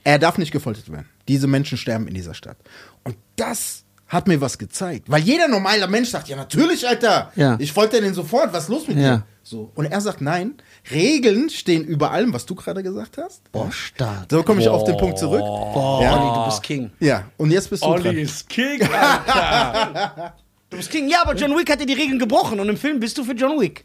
er 0.03 0.19
darf 0.19 0.37
nicht 0.37 0.51
gefoltert 0.51 0.91
werden. 0.91 1.07
Diese 1.27 1.47
Menschen 1.47 1.77
sterben 1.77 2.07
in 2.07 2.13
dieser 2.13 2.33
Stadt. 2.33 2.57
Und 3.03 3.15
das 3.37 3.83
hat 4.07 4.27
mir 4.27 4.41
was 4.41 4.57
gezeigt. 4.57 5.09
Weil 5.09 5.21
jeder 5.21 5.47
normale 5.47 5.87
Mensch 5.87 6.09
sagt, 6.09 6.27
ja 6.27 6.35
natürlich, 6.35 6.85
Alter, 6.87 7.31
Ja. 7.35 7.55
ich 7.59 7.71
folter 7.71 8.01
den 8.01 8.13
sofort, 8.13 8.51
was 8.53 8.63
ist 8.65 8.69
los 8.69 8.87
mit 8.87 8.97
Ja. 8.97 9.17
dir? 9.17 9.23
So. 9.43 9.71
Und 9.75 9.85
er 9.85 10.01
sagt, 10.01 10.19
nein, 10.21 10.55
Regeln 10.89 11.49
stehen 11.49 11.83
über 11.85 12.11
allem, 12.11 12.33
was 12.33 12.45
du 12.45 12.55
gerade 12.55 12.81
gesagt 12.81 13.17
hast. 13.17 13.51
Boah, 13.51 13.71
stark. 13.71 14.25
So 14.31 14.41
komme 14.43 14.61
ich 14.61 14.67
auf 14.67 14.83
den 14.83 14.97
Punkt 14.97 15.19
zurück. 15.19 15.41
Boah, 15.41 16.01
Ja. 16.01 16.17
Olli, 16.17 16.33
du 16.39 16.45
bist 16.45 16.63
King. 16.63 16.91
Ja, 16.99 17.25
und 17.37 17.51
jetzt 17.51 17.69
bist 17.69 17.83
du 17.83 17.93
dran. 17.93 18.17
ist 18.17 18.49
King, 18.49 18.81
Alter. 18.83 20.35
Du 20.71 20.77
bist 20.77 20.89
King. 20.89 21.09
Ja, 21.09 21.23
aber 21.23 21.35
John 21.35 21.51
Wick 21.57 21.69
hat 21.69 21.81
dir 21.81 21.85
die 21.85 21.91
Regeln 21.93 22.17
gebrochen 22.17 22.57
und 22.61 22.69
im 22.69 22.77
Film 22.77 23.01
bist 23.01 23.17
du 23.17 23.25
für 23.25 23.33
John 23.33 23.59
Wick. 23.59 23.83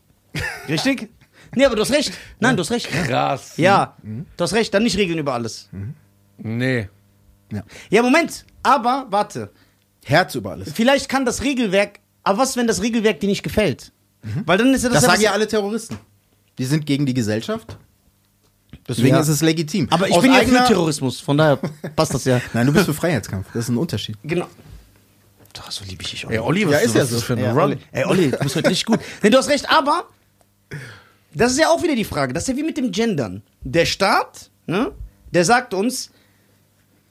Richtig? 0.69 1.09
Nee, 1.57 1.65
aber 1.65 1.75
du 1.75 1.83
hast 1.83 1.91
recht. 1.91 2.13
Nein, 2.39 2.57
du 2.57 2.63
hast 2.63 2.71
recht. 2.71 2.89
Krass. 2.89 3.57
Ja, 3.57 3.97
du 4.05 4.25
hast 4.45 4.53
recht. 4.53 4.73
Dann 4.73 4.85
nicht 4.85 4.97
Regeln 4.97 5.19
über 5.19 5.35
alles. 5.35 5.69
Nee. 6.39 6.89
Ja. 7.53 7.63
Ja, 7.91 8.03
Moment. 8.03 8.45
Aber, 8.63 9.07
warte. 9.11 9.51
Herz 10.05 10.37
über 10.37 10.53
alles. 10.53 10.71
Vielleicht 10.73 11.09
kann 11.09 11.25
das 11.25 11.43
Regelwerk. 11.43 11.99
Aber 12.23 12.39
was, 12.39 12.57
wenn 12.57 12.69
das 12.69 12.81
Regelwerk 12.83 13.19
dir 13.19 13.29
nicht 13.29 13.43
gefällt? 13.43 13.91
Weil 14.45 14.59
dann 14.59 14.73
ist 14.73 14.85
ja 14.85 14.89
das, 14.89 14.99
Das 14.99 15.03
ja 15.05 15.11
sagen 15.11 15.23
ja 15.23 15.33
alle 15.33 15.49
Terroristen. 15.49 15.99
Die 16.59 16.65
sind 16.65 16.87
gegen 16.87 17.07
die 17.07 17.15
Gesellschaft. 17.15 17.77
Deswegen 18.89 19.09
Ja. 19.15 19.21
ist 19.21 19.29
es 19.29 19.43
legitim. 19.43 19.89
Aber 19.91 20.09
ich 20.09 20.15
Aus 20.15 20.23
bin 20.23 20.33
ja 20.33 20.41
für 20.41 20.65
Terrorismus. 20.69 21.21
Von 21.21 21.39
daher 21.39 21.57
passt 21.97 22.15
das 22.15 22.25
ja. 22.25 22.41
Nein, 22.53 22.67
du 22.67 22.73
bist 22.73 22.87
für 22.87 22.95
Freiheitskampf. 22.95 23.47
Das 23.53 23.65
ist 23.65 23.69
ein 23.71 23.77
Unterschied. 23.77 24.17
Genau. 24.23 24.47
Doch, 25.53 25.71
so 25.71 25.85
liebe 25.85 26.03
ich 26.03 26.11
dich 26.11 26.27
auch. 26.27 26.31
Ey, 26.31 26.39
Olli, 26.39 26.67
was 26.67 26.73
Ja, 26.75 26.79
ist, 26.81 26.95
ja 26.95 27.05
so. 27.07 27.15
das 27.17 27.25
für 27.25 27.33
ein 27.33 27.41
Ja, 27.41 27.53
Run? 27.53 27.63
Olli. 27.63 27.79
Ey, 27.93 28.05
Olli, 28.05 28.31
du 28.31 28.39
bist 28.39 28.57
heute 28.57 28.69
richtig 28.71 28.85
gut. 28.87 29.01
Nee, 29.23 29.31
du 29.31 29.39
hast 29.39 29.49
recht, 29.49 29.69
aber 29.71 30.05
das 31.35 31.53
ist 31.53 31.59
ja 31.59 31.69
auch 31.69 31.83
wieder 31.83 31.95
die 31.97 32.05
Frage. 32.05 32.33
Das 32.33 32.45
ist 32.45 32.49
ja 32.49 32.57
wie 32.57 32.63
mit 32.63 32.77
dem 32.77 32.93
Gendern. 32.93 33.43
Der 33.63 33.87
Staat, 33.87 34.51
ne, 34.67 34.93
der 35.33 35.45
sagt 35.45 35.75
uns, 35.75 36.11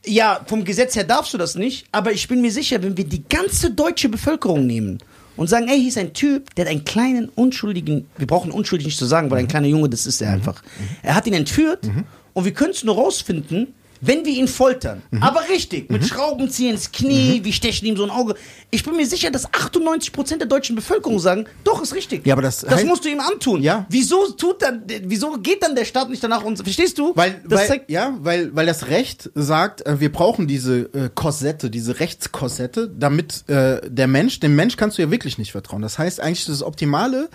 ja, 0.05 0.41
vom 0.45 0.63
Gesetz 0.63 0.95
her 0.95 1.03
darfst 1.03 1.33
du 1.33 1.37
das 1.39 1.55
nicht, 1.55 1.87
aber 1.91 2.11
ich 2.11 2.27
bin 2.27 2.39
mir 2.41 2.51
sicher, 2.51 2.81
wenn 2.83 2.95
wir 2.95 3.05
die 3.05 3.23
ganze 3.27 3.71
deutsche 3.71 4.07
Bevölkerung 4.09 4.65
nehmen 4.67 4.99
und 5.37 5.47
sagen, 5.47 5.67
ey, 5.67 5.77
hier 5.79 5.89
ist 5.89 5.97
ein 5.97 6.13
Typ, 6.13 6.53
der 6.55 6.65
hat 6.65 6.71
einen 6.71 6.85
kleinen, 6.85 7.29
unschuldigen, 7.29 8.07
wir 8.17 8.27
brauchen 8.27 8.51
unschuldig 8.51 8.85
nicht 8.87 8.97
zu 8.97 9.05
sagen, 9.05 9.29
weil 9.31 9.39
ein 9.39 9.47
kleiner 9.47 9.67
Junge, 9.67 9.89
das 9.89 10.05
ist 10.05 10.21
er 10.21 10.31
einfach. 10.31 10.61
Er 11.03 11.15
hat 11.15 11.27
ihn 11.27 11.33
entführt 11.33 11.85
Und 12.33 12.43
wir 12.45 12.53
können 12.53 12.71
es 12.71 12.83
nur 12.83 12.95
rausfinden, 12.95 13.73
wenn 14.01 14.25
wir 14.25 14.33
ihn 14.33 14.47
foltern. 14.47 15.01
Mhm. 15.11 15.23
Aber 15.23 15.47
richtig, 15.49 15.89
mit 15.89 16.05
Schraubenzieher 16.05 16.71
ins 16.71 16.91
Knie, 16.91 17.43
wir 17.43 17.53
stechen 17.53 17.87
ihm 17.87 17.97
so 17.97 18.03
ein 18.03 18.09
Auge. 18.09 18.35
Ich 18.71 18.83
bin 18.83 18.95
mir 18.95 19.05
sicher, 19.05 19.31
dass 19.31 19.47
98% 19.49 20.37
der 20.37 20.47
deutschen 20.47 20.75
Bevölkerung 20.75 21.19
sagen, 21.19 21.45
doch, 21.63 21.81
ist 21.81 21.95
richtig. 21.95 22.25
Ja, 22.25 22.33
aber 22.33 22.41
das 22.41 22.61
das 22.61 22.83
musst 22.83 23.05
du 23.05 23.09
ihm 23.09 23.19
antun. 23.19 23.61
Ja. 23.61 23.85
Wieso 23.89 24.31
tut 24.31 24.61
dann, 24.61 24.83
wieso 25.03 25.31
geht 25.39 25.63
dann 25.63 25.75
der 25.75 25.85
Staat 25.85 26.09
nicht 26.09 26.23
danach 26.23 26.43
und, 26.43 26.57
verstehst 26.57 26.97
du? 26.97 27.13
Weil, 27.15 27.41
das 27.47 27.69
weil, 27.69 27.81
ja, 27.87 28.17
weil, 28.21 28.55
weil 28.55 28.65
das 28.65 28.87
Recht 28.87 29.29
sagt, 29.35 29.85
äh, 29.85 29.99
wir 29.99 30.11
brauchen 30.11 30.47
diese 30.47 30.81
äh, 30.93 31.09
Korsette, 31.13 31.69
diese 31.69 31.99
Rechtskorsette, 31.99 32.89
damit 32.97 33.47
äh, 33.47 33.81
der 33.89 34.07
Mensch, 34.07 34.39
dem 34.39 34.55
Mensch 34.55 34.77
kannst 34.77 34.97
du 34.97 35.01
ja 35.01 35.11
wirklich 35.11 35.37
nicht 35.37 35.51
vertrauen. 35.51 35.81
Das 35.81 35.97
heißt 35.97 36.19
eigentlich, 36.19 36.45
das 36.45 36.63
Optimale 36.63 37.29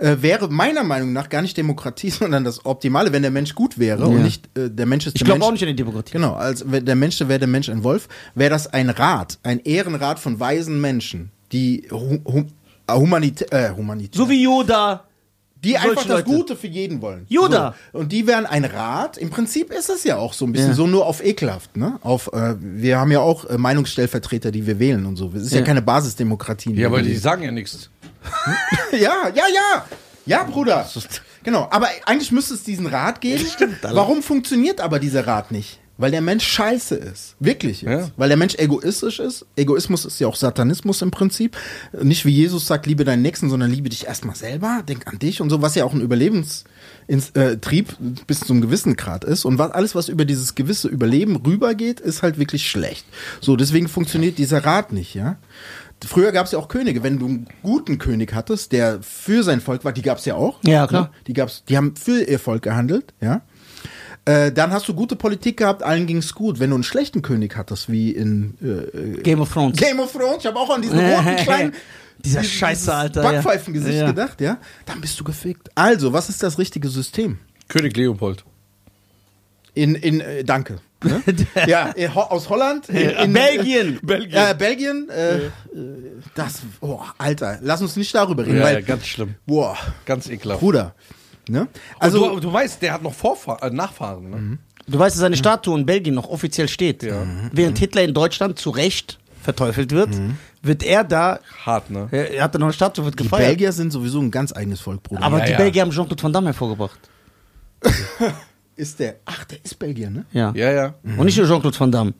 äh, 0.00 0.16
wäre 0.20 0.48
meiner 0.48 0.82
Meinung 0.84 1.12
nach 1.12 1.28
gar 1.28 1.42
nicht 1.42 1.56
Demokratie, 1.56 2.10
sondern 2.20 2.44
das 2.44 2.64
Optimale, 2.64 3.12
wenn 3.12 3.22
der 3.22 3.30
Mensch 3.30 3.54
gut 3.54 3.78
wäre 3.78 4.06
und 4.06 4.22
nicht 4.22 4.48
äh, 4.58 4.70
der 4.70 4.86
Mensch 4.86 5.06
ist 5.06 5.14
ich 5.16 5.20
der 5.20 5.26
glaube 5.26 5.38
Mensch. 5.40 5.48
auch 5.48 5.52
nicht 5.52 5.62
an 5.62 5.68
die 5.68 5.76
Demokratie. 5.76 6.12
Genau, 6.12 6.34
als 6.34 6.64
wenn 6.70 6.84
der 6.84 6.96
Mensch 6.96 7.20
wäre 7.20 7.38
der 7.38 7.48
Mensch 7.48 7.68
ein 7.68 7.84
Wolf, 7.84 8.08
wäre 8.34 8.50
das 8.50 8.66
ein 8.66 8.90
Rat, 8.90 9.38
ein 9.42 9.60
Ehrenrat 9.60 10.18
von 10.18 10.40
weisen 10.40 10.80
Menschen, 10.80 11.30
die 11.52 11.86
hu 11.90 12.18
hum 12.24 12.46
Humanität, 12.90 13.52
äh, 13.52 13.70
Humanität, 13.76 14.14
So 14.16 14.28
wie 14.28 14.42
Yoda. 14.42 15.04
die 15.62 15.76
einfach 15.76 15.94
das 16.02 16.08
Leute. 16.08 16.24
Gute 16.24 16.56
für 16.56 16.66
jeden 16.66 17.00
wollen. 17.02 17.24
Yoda. 17.28 17.74
So. 17.92 17.98
Und 18.00 18.10
die 18.10 18.26
wären 18.26 18.46
ein 18.46 18.64
Rat. 18.64 19.16
Im 19.18 19.30
Prinzip 19.30 19.70
ist 19.72 19.90
es 19.90 20.02
ja 20.02 20.16
auch 20.16 20.32
so 20.32 20.44
ein 20.46 20.52
bisschen 20.52 20.70
Ja. 20.70 20.74
so 20.74 20.86
nur 20.88 21.06
auf 21.06 21.22
ekelhaft. 21.24 21.76
Ne? 21.76 21.98
Auf, 22.02 22.32
äh, 22.32 22.56
wir 22.58 22.98
haben 22.98 23.12
ja 23.12 23.20
auch 23.20 23.44
äh, 23.44 23.58
Meinungsstellvertreter, 23.58 24.50
die 24.50 24.66
wir 24.66 24.78
wählen 24.80 25.06
und 25.06 25.14
so. 25.16 25.30
Es 25.36 25.42
ist 25.42 25.52
ja, 25.52 25.58
Ja. 25.60 25.64
keine 25.64 25.82
Basisdemokratie. 25.82 26.72
Ja, 26.74 26.88
aber 26.88 27.02
die 27.02 27.14
sagen 27.14 27.42
ja 27.44 27.52
nichts. 27.52 27.90
ja, 28.92 29.28
ja, 29.34 29.44
ja. 29.52 29.86
Ja, 30.26 30.44
Bruder. 30.44 30.88
Genau. 31.42 31.68
Aber 31.70 31.88
eigentlich 32.06 32.32
müsste 32.32 32.54
es 32.54 32.62
diesen 32.62 32.86
Rat 32.86 33.20
geben. 33.20 33.44
Warum 33.82 34.22
funktioniert 34.22 34.80
aber 34.80 34.98
dieser 34.98 35.26
Rat 35.26 35.50
nicht? 35.50 35.80
Weil 36.00 36.12
der 36.12 36.22
Mensch 36.22 36.46
scheiße 36.46 36.94
ist. 36.94 37.36
Wirklich 37.40 37.82
jetzt. 37.82 37.90
Ja. 37.90 38.10
Weil 38.16 38.28
der 38.28 38.38
Mensch 38.38 38.54
egoistisch 38.54 39.20
ist. 39.20 39.44
Egoismus 39.54 40.06
ist 40.06 40.18
ja 40.18 40.28
auch 40.28 40.34
Satanismus 40.34 41.02
im 41.02 41.10
Prinzip. 41.10 41.58
Nicht 42.00 42.24
wie 42.24 42.30
Jesus 42.30 42.66
sagt, 42.66 42.86
liebe 42.86 43.04
deinen 43.04 43.20
Nächsten, 43.20 43.50
sondern 43.50 43.70
liebe 43.70 43.90
dich 43.90 44.06
erstmal 44.06 44.34
selber, 44.34 44.82
denk 44.88 45.06
an 45.06 45.18
dich 45.18 45.42
und 45.42 45.50
so, 45.50 45.60
was 45.60 45.74
ja 45.74 45.84
auch 45.84 45.92
ein 45.92 46.00
Überlebenstrieb 46.00 47.88
bis 48.26 48.40
zu 48.40 48.50
einem 48.50 48.62
gewissen 48.62 48.96
Grad 48.96 49.24
ist. 49.24 49.44
Und 49.44 49.58
was, 49.58 49.72
alles, 49.72 49.94
was 49.94 50.08
über 50.08 50.24
dieses 50.24 50.54
gewisse 50.54 50.88
Überleben 50.88 51.36
rübergeht, 51.36 52.00
ist 52.00 52.22
halt 52.22 52.38
wirklich 52.38 52.70
schlecht. 52.70 53.04
So, 53.42 53.56
deswegen 53.56 53.86
funktioniert 53.86 54.38
dieser 54.38 54.64
Rat 54.64 54.94
nicht, 54.94 55.12
ja. 55.14 55.36
Früher 56.06 56.32
gab 56.32 56.46
es 56.46 56.52
ja 56.52 56.58
auch 56.58 56.68
Könige. 56.68 57.02
Wenn 57.02 57.18
du 57.18 57.26
einen 57.26 57.46
guten 57.62 57.98
König 57.98 58.32
hattest, 58.34 58.72
der 58.72 59.02
für 59.02 59.42
sein 59.42 59.60
Volk 59.60 59.84
war, 59.84 59.92
die 59.92 60.02
gab 60.02 60.18
es 60.18 60.24
ja 60.24 60.34
auch. 60.34 60.58
Ja, 60.64 60.86
klar. 60.86 61.02
Ne? 61.02 61.10
Die 61.26 61.32
gab's, 61.34 61.64
die 61.68 61.76
haben 61.76 61.94
für 61.96 62.22
ihr 62.22 62.38
Volk 62.38 62.62
gehandelt, 62.62 63.12
ja. 63.20 63.42
Äh, 64.26 64.52
dann 64.52 64.70
hast 64.70 64.86
du 64.88 64.94
gute 64.94 65.16
Politik 65.16 65.56
gehabt, 65.58 65.82
allen 65.82 66.06
ging's 66.06 66.34
gut. 66.34 66.60
Wenn 66.60 66.70
du 66.70 66.76
einen 66.76 66.84
schlechten 66.84 67.22
König 67.22 67.56
hattest, 67.56 67.90
wie 67.90 68.10
in 68.10 68.54
äh, 68.62 69.20
Game 69.22 69.40
of 69.40 69.52
Thrones. 69.52 69.78
Game 69.78 69.98
of 69.98 70.12
Thrones, 70.12 70.38
ich 70.40 70.46
habe 70.46 70.58
auch 70.58 70.70
an 70.74 70.82
diesen 70.82 70.98
roten 70.98 71.36
kleinen 71.42 71.72
Dieser 72.22 72.44
Scheiße, 72.44 72.94
Alter. 72.94 73.22
Backpfeifengesicht 73.22 73.98
Ja. 73.98 74.06
gedacht, 74.08 74.40
ja. 74.42 74.58
Dann 74.86 75.00
bist 75.00 75.18
du 75.18 75.24
gefickt. 75.24 75.70
Also, 75.74 76.12
was 76.12 76.28
ist 76.28 76.42
das 76.42 76.58
richtige 76.58 76.88
System? 76.90 77.38
König 77.68 77.96
Leopold. 77.96 78.44
In, 79.74 79.94
in, 79.94 80.20
äh, 80.20 80.44
danke. 80.44 80.80
Ne? 81.02 81.22
ja, 81.66 81.94
Ho- 82.14 82.20
aus 82.20 82.48
Holland. 82.50 82.88
In, 82.90 82.96
in 83.10 83.32
Belgien. 83.32 83.98
Belgien. 84.02 84.32
Äh, 84.50 84.54
Belgien, 84.58 85.08
äh, 85.08 85.36
äh, 85.36 85.50
das, 86.34 86.60
oh, 86.80 87.00
Alter, 87.16 87.58
lass 87.62 87.80
uns 87.80 87.96
nicht 87.96 88.14
darüber 88.14 88.44
reden, 88.44 88.58
Ja, 88.58 88.64
weil, 88.64 88.82
ganz 88.82 89.06
schlimm. 89.06 89.34
boah, 89.46 89.76
Ganz 90.04 90.28
ekelhaft. 90.28 90.60
Bruder, 90.60 90.94
ne? 91.48 91.68
Also, 91.98 92.34
du, 92.34 92.40
du 92.40 92.52
weißt, 92.52 92.82
der 92.82 92.92
hat 92.92 93.02
noch 93.02 93.14
Vorfahr 93.14 93.62
äh, 93.62 93.70
Nachfahren. 93.70 94.30
Ne? 94.30 94.58
Du 94.86 94.98
weißt, 94.98 95.14
dass 95.16 95.20
seine 95.20 95.36
Statue 95.36 95.78
in 95.78 95.86
Belgien 95.86 96.14
noch 96.14 96.28
offiziell 96.28 96.68
steht. 96.68 97.02
Ja. 97.02 97.22
Während 97.52 97.78
Hitler 97.78 98.02
in 98.02 98.12
Deutschland 98.12 98.58
zu 98.58 98.70
Recht 98.70 99.18
verteufelt 99.42 99.92
wird, 99.92 100.10
wird 100.62 100.82
er 100.82 101.02
da, 101.04 101.38
Hart, 101.64 101.90
ne? 101.90 102.08
er 102.10 102.42
hat 102.44 102.54
da 102.54 102.58
noch 102.58 102.66
eine 102.66 102.74
Statue, 102.74 103.06
wird 103.06 103.18
die 103.18 103.22
gefeiert. 103.22 103.46
Belgier 103.48 103.72
sind 103.72 103.90
sowieso 103.90 104.20
ein 104.20 104.30
ganz 104.30 104.52
eigenes 104.52 104.80
Volk, 104.80 105.02
Bruder. 105.02 105.22
Aber 105.22 105.38
Ja, 105.38 105.44
die 105.46 105.52
ja. 105.52 105.56
Belgier 105.56 105.82
haben 105.82 105.90
Jean-Claude 105.92 106.22
Van 106.22 106.32
Damme 106.34 106.46
hervorgebracht. 106.48 106.98
ist 108.80 108.98
der, 108.98 109.16
ach, 109.26 109.44
der 109.44 109.58
ist 109.62 109.78
Belgier, 109.78 110.10
ne? 110.10 110.24
Ja. 110.32 110.52
Ja, 110.56 110.72
ja. 110.72 110.94
Und 111.04 111.26
nicht 111.26 111.36
nur 111.36 111.46
Jean-Claude 111.46 111.78
Van 111.78 111.92
Damme. 111.92 112.14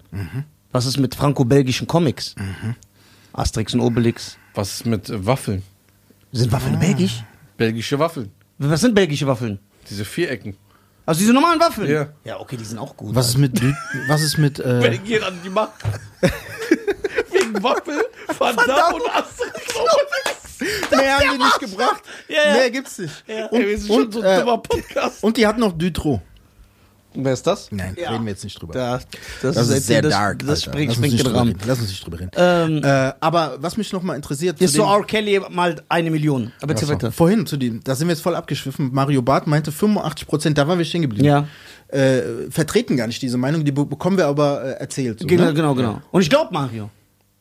Was 0.72 0.86
ist 0.86 0.98
mit 0.98 1.14
franco-belgischen 1.14 1.86
Comics? 1.86 2.34
Asterix 3.32 3.74
und 3.74 3.80
Obelix. 3.80 4.36
Was 4.54 4.74
ist 4.74 4.86
mit 4.86 5.08
äh, 5.08 5.24
Waffeln? 5.26 5.62
Sind 6.32 6.52
Waffeln 6.52 6.78
belgisch? 6.78 7.22
Belgische 7.56 7.98
Waffeln. 7.98 8.30
Was 8.58 8.80
sind 8.82 8.94
belgische 8.94 9.26
Waffeln? 9.26 9.58
Diese 9.88 10.04
Vierecken. 10.04 10.56
Also 11.06 11.20
diese 11.20 11.32
normalen 11.32 11.58
Waffeln? 11.58 11.90
Ja. 11.90 12.08
Ja, 12.24 12.38
okay, 12.38 12.56
die 12.56 12.64
sind 12.64 12.78
auch 12.78 12.96
gut. 12.96 13.14
Was 13.14 13.28
ist 13.28 13.38
mit, 13.38 13.60
was 14.08 14.22
ist 14.22 14.38
mit, 14.38 14.58
äh, 14.60 14.80
Belgien 14.80 15.22
an 15.24 15.38
die 15.42 15.48
Macht. 15.48 15.72
Wegen 17.32 17.62
Waffel, 17.62 18.04
Van 18.38 18.56
Damme 18.56 18.96
und 18.96 19.10
Asterix. 19.10 19.74
mehr 20.90 21.16
haben 21.18 21.30
die 21.32 21.38
nicht 21.44 21.60
gebracht. 21.60 22.02
Ja, 22.28 22.36
ja. 22.46 22.52
Mehr 22.52 22.70
gibt's 22.70 22.98
nicht. 22.98 23.24
Und, 23.26 23.52
Und, 23.52 23.60
Ey, 23.60 23.68
wir 23.68 23.78
sind 23.78 23.86
schon 23.88 24.02
und, 24.04 24.12
so 24.12 24.22
äh, 24.22 24.28
ein 24.28 24.40
dummer 24.40 24.58
Podcast. 24.58 25.24
und 25.24 25.36
die 25.36 25.46
hat 25.46 25.58
noch 25.58 25.72
Dutro. 25.72 26.20
Wer 27.14 27.32
ist 27.32 27.46
das? 27.46 27.72
Nein, 27.72 27.96
Ja. 28.00 28.10
reden 28.10 28.24
wir 28.24 28.30
jetzt 28.32 28.44
nicht 28.44 28.60
drüber. 28.60 28.72
Da, 28.72 29.00
das, 29.42 29.54
Das 29.56 29.68
ist 29.68 29.86
sehr 29.88 30.00
das, 30.02 30.12
dark. 30.12 30.38
Das 30.40 30.48
Alter. 30.48 30.60
springt, 30.60 30.88
Lass 30.90 30.96
uns 30.98 31.06
springt 31.06 31.18
den 31.18 31.24
drüber 31.26 31.38
Rahmen. 31.40 31.48
reden. 31.52 31.60
Lass 31.66 31.80
uns 31.80 31.88
nicht 31.88 32.04
drüber 32.06 32.20
reden. 32.20 32.30
Ähm, 32.36 32.84
Äh, 32.84 33.12
aber 33.20 33.56
was 33.60 33.76
mich 33.76 33.92
noch 33.92 34.02
mal 34.02 34.14
interessiert, 34.14 34.60
Ist 34.60 34.72
zu 34.74 34.78
so 34.78 34.84
R. 34.84 35.04
Kelly 35.04 35.40
mal 35.50 35.82
eine 35.88 36.10
Million. 36.10 36.52
Aber 36.62 36.72
Achso, 36.74 36.88
weiter. 36.88 37.10
vorhin 37.10 37.46
zu 37.46 37.56
dem, 37.56 37.82
da 37.82 37.94
sind 37.96 38.06
wir 38.08 38.14
jetzt 38.14 38.22
voll 38.22 38.36
abgeschwiffen. 38.36 38.90
Mario 38.92 39.22
Barth 39.22 39.46
meinte 39.46 39.72
85 39.72 40.26
Prozent, 40.28 40.58
da 40.58 40.68
waren 40.68 40.78
wir 40.78 40.84
stehen 40.84 41.02
geblieben. 41.02 41.24
Ja. 41.24 41.46
Äh, 41.88 42.48
vertreten 42.50 42.96
gar 42.96 43.08
nicht 43.08 43.20
diese 43.20 43.36
Meinung, 43.38 43.64
die 43.64 43.72
be 43.72 43.84
bekommen 43.84 44.16
wir 44.16 44.26
aber 44.26 44.62
äh, 44.64 44.70
erzählt. 44.80 45.18
So, 45.20 45.26
Genau, 45.26 45.46
ne? 45.46 45.54
genau, 45.54 45.74
genau. 45.74 46.00
Und 46.12 46.22
ich 46.22 46.30
glaube 46.30 46.52
Mario. 46.52 46.90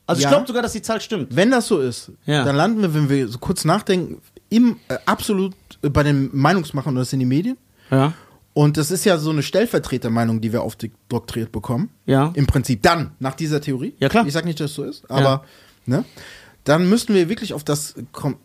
Also 0.06 0.22
Ja. 0.22 0.28
ich 0.28 0.32
glaube 0.34 0.46
sogar, 0.48 0.62
dass 0.62 0.72
die 0.72 0.82
Zahl 0.82 1.00
stimmt. 1.00 1.36
Wenn 1.36 1.52
das 1.52 1.68
so 1.68 1.78
ist, 1.78 2.10
Ja. 2.26 2.44
dann 2.44 2.56
landen 2.56 2.82
wir, 2.82 2.92
wenn 2.92 3.08
wir 3.08 3.28
so 3.28 3.38
kurz 3.38 3.64
nachdenken, 3.64 4.20
im 4.48 4.78
äh, 4.88 4.96
absolut 5.06 5.54
äh, 5.82 5.88
bei 5.88 6.02
den 6.02 6.30
Meinungsmachern, 6.32 6.94
und 6.94 6.98
das 6.98 7.10
sind 7.10 7.20
die 7.20 7.26
Medien. 7.26 7.56
Ja. 7.92 8.12
Und 8.52 8.76
das 8.76 8.90
ist 8.90 9.04
ja 9.04 9.16
so 9.18 9.30
eine 9.30 9.42
Stellvertretermeinung, 9.42 10.40
die 10.40 10.52
wir 10.52 10.62
aufdoktriert 10.62 11.52
bekommen. 11.52 11.90
Ja. 12.06 12.32
Im 12.34 12.46
Prinzip 12.46 12.82
dann, 12.82 13.12
nach 13.20 13.34
dieser 13.34 13.60
Theorie. 13.60 13.94
Ja, 13.98 14.08
klar. 14.08 14.26
Ich 14.26 14.32
sag 14.32 14.44
nicht, 14.44 14.58
dass 14.60 14.70
es 14.70 14.76
so 14.76 14.84
ist, 14.84 15.10
aber, 15.10 15.44
ne? 15.86 16.04
Dann 16.64 16.90
müssten 16.90 17.14
wir 17.14 17.30
wirklich 17.30 17.54
auf 17.54 17.64
das 17.64 17.94
kom 18.12 18.36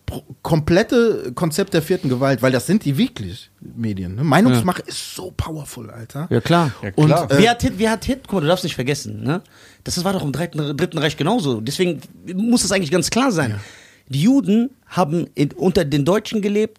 komplette 0.41 1.33
Konzept 1.35 1.73
der 1.73 1.81
vierten 1.81 2.07
Gewalt, 2.07 2.41
weil 2.41 2.53
das 2.53 2.65
sind 2.65 2.85
die 2.85 2.97
wirklich 2.97 3.51
Medien. 3.59 4.15
Ne? 4.15 4.23
Meinungsmache 4.23 4.83
ist 4.83 5.15
so 5.15 5.33
powerful, 5.35 5.89
Alter. 5.89 6.27
Ja, 6.29 6.39
klar. 6.39 6.71
Ja, 6.81 6.91
Und, 6.95 7.07
klar. 7.07 7.29
äh, 7.29 7.37
wer 7.39 7.51
hat 7.51 7.61
Hit, 7.61 7.73
wer 7.75 7.91
hat 7.91 8.05
Hit? 8.05 8.21
Guck 8.23 8.35
mal, 8.35 8.41
du 8.41 8.47
darfst 8.47 8.63
nicht 8.63 8.75
vergessen, 8.75 9.21
ne? 9.21 9.41
Das 9.83 10.01
war 10.05 10.13
doch 10.13 10.23
im 10.23 10.31
dritten, 10.31 10.77
dritten 10.77 10.97
Reich 10.97 11.17
genauso. 11.17 11.59
Deswegen 11.59 11.99
muss 12.33 12.61
das 12.61 12.71
eigentlich 12.71 12.89
ganz 12.91 13.09
klar 13.09 13.33
sein. 13.33 13.59
Die 14.07 14.21
Juden 14.21 14.69
haben 14.87 15.27
in, 15.35 15.51
unter 15.51 15.83
den 15.83 16.05
Deutschen 16.05 16.41
gelebt, 16.41 16.77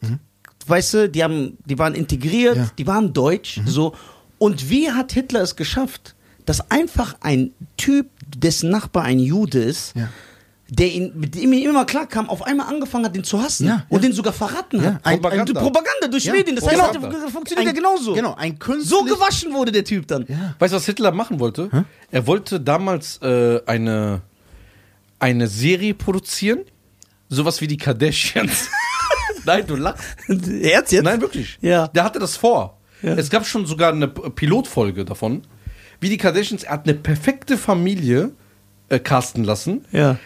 weißt 0.68 0.94
du, 0.94 1.08
die 1.08 1.22
haben, 1.22 1.56
die 1.64 1.78
waren 1.78 1.94
integriert, 1.94 2.54
Mhm. 2.56 2.60
Ja. 2.62 2.66
Mhm. 2.66 2.76
die 2.78 2.86
waren 2.86 3.12
deutsch, 3.12 3.60
so. 3.66 3.94
Und 4.38 4.68
wie 4.70 4.90
hat 4.90 5.12
Hitler 5.12 5.40
es 5.42 5.56
geschafft, 5.56 6.14
dass 6.44 6.70
einfach 6.70 7.16
ein 7.20 7.52
Typ, 7.76 8.06
dessen 8.36 8.70
Nachbar 8.70 9.04
ein 9.04 9.18
Jude 9.18 9.60
ist, 9.62 9.94
Ja. 9.96 10.08
der 10.68 10.92
ihn, 10.92 11.12
mit 11.14 11.34
dem 11.34 11.52
ihm 11.52 11.70
immer 11.70 11.84
klar 11.84 12.06
kam, 12.06 12.28
auf 12.28 12.42
einmal 12.42 12.66
angefangen 12.66 13.04
hat, 13.04 13.14
den 13.16 13.24
zu 13.24 13.40
hassen 13.40 13.66
Ja, 13.68 13.86
und 13.88 14.02
ja. 14.02 14.08
den 14.08 14.12
sogar 14.12 14.32
verraten 14.32 14.78
Ja, 14.82 14.94
hat. 14.94 15.06
ein- 15.06 15.20
Propaganda. 15.20 15.52
ein- 15.60 15.64
Propaganda 15.64 16.08
durch 16.10 16.24
Ja, 16.24 16.32
Medien. 16.32 16.56
Das 16.56 16.64
Propaganda. 16.64 17.08
heißt, 17.12 17.24
das 17.24 17.32
funktioniert 17.32 17.68
Ein- 17.68 17.74
ja 17.74 17.80
genauso. 17.80 18.14
Genau, 18.14 18.34
ein 18.34 18.58
künstlich... 18.58 18.88
So 18.90 19.04
gewaschen 19.04 19.52
wurde 19.54 19.70
der 19.72 19.84
Typ 19.84 20.06
dann. 20.08 20.24
Ja. 20.28 20.54
Weißt 20.58 20.72
du, 20.72 20.76
was 20.76 20.86
Hitler 20.86 21.12
machen 21.12 21.38
wollte? 21.40 21.70
Er 22.10 22.26
wollte 22.26 22.60
damals 22.60 23.18
äh, 23.22 23.60
eine, 23.66 24.22
eine 25.20 25.46
Serie 25.46 25.94
produzieren, 25.94 26.60
sowas 27.28 27.60
wie 27.60 27.66
die 27.68 27.76
Kardashians. 27.76 28.68
Nein, 29.46 29.64
du 29.66 29.76
lachst. 29.76 30.02
Herz 30.28 30.90
jetzt? 30.90 31.04
Nein, 31.04 31.20
wirklich. 31.20 31.58
Ja. 31.60 31.88
Der 31.88 32.04
hatte 32.04 32.18
das 32.18 32.36
vor. 32.36 32.76
Ja. 33.02 33.14
Es 33.14 33.30
gab 33.30 33.46
schon 33.46 33.66
sogar 33.66 33.92
eine 33.92 34.08
Pilotfolge 34.08 35.04
davon. 35.04 35.42
Wie 36.00 36.08
die 36.08 36.16
Kardashians, 36.18 36.64
er 36.64 36.72
hat 36.72 36.84
eine 36.88 36.94
perfekte 36.94 37.56
Familie 37.56 38.32
äh, 38.88 38.98
casten 38.98 39.44
lassen, 39.44 39.84
Ja. 39.92 40.18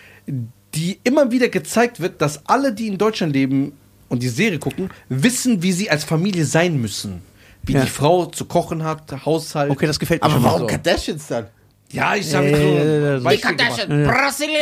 die 0.74 0.98
immer 1.04 1.30
wieder 1.30 1.48
gezeigt 1.48 2.00
wird, 2.00 2.20
dass 2.22 2.46
alle, 2.46 2.72
die 2.72 2.86
in 2.88 2.98
Deutschland 2.98 3.32
leben 3.32 3.72
und 4.08 4.22
die 4.22 4.28
Serie 4.28 4.58
gucken, 4.58 4.90
wissen, 5.08 5.62
wie 5.62 5.72
sie 5.72 5.90
als 5.90 6.04
Familie 6.04 6.44
sein 6.44 6.80
müssen. 6.80 7.22
Wie 7.62 7.74
Ja. 7.74 7.82
die 7.82 7.88
Frau 7.90 8.26
zu 8.26 8.46
kochen 8.46 8.82
hat, 8.84 9.24
Haushalt. 9.26 9.70
Okay, 9.70 9.86
das 9.86 9.98
gefällt 9.98 10.22
mir 10.22 10.30
Aber 10.30 10.42
warum 10.42 10.60
so. 10.62 10.66
Kardashians 10.66 11.26
dann? 11.28 11.46
Ja, 11.92 12.14
ich 12.14 12.26
sage 12.28 12.48
Äh, 12.50 13.12
so. 13.14 13.18
so- 13.18 13.24
Beispiel 13.24 13.56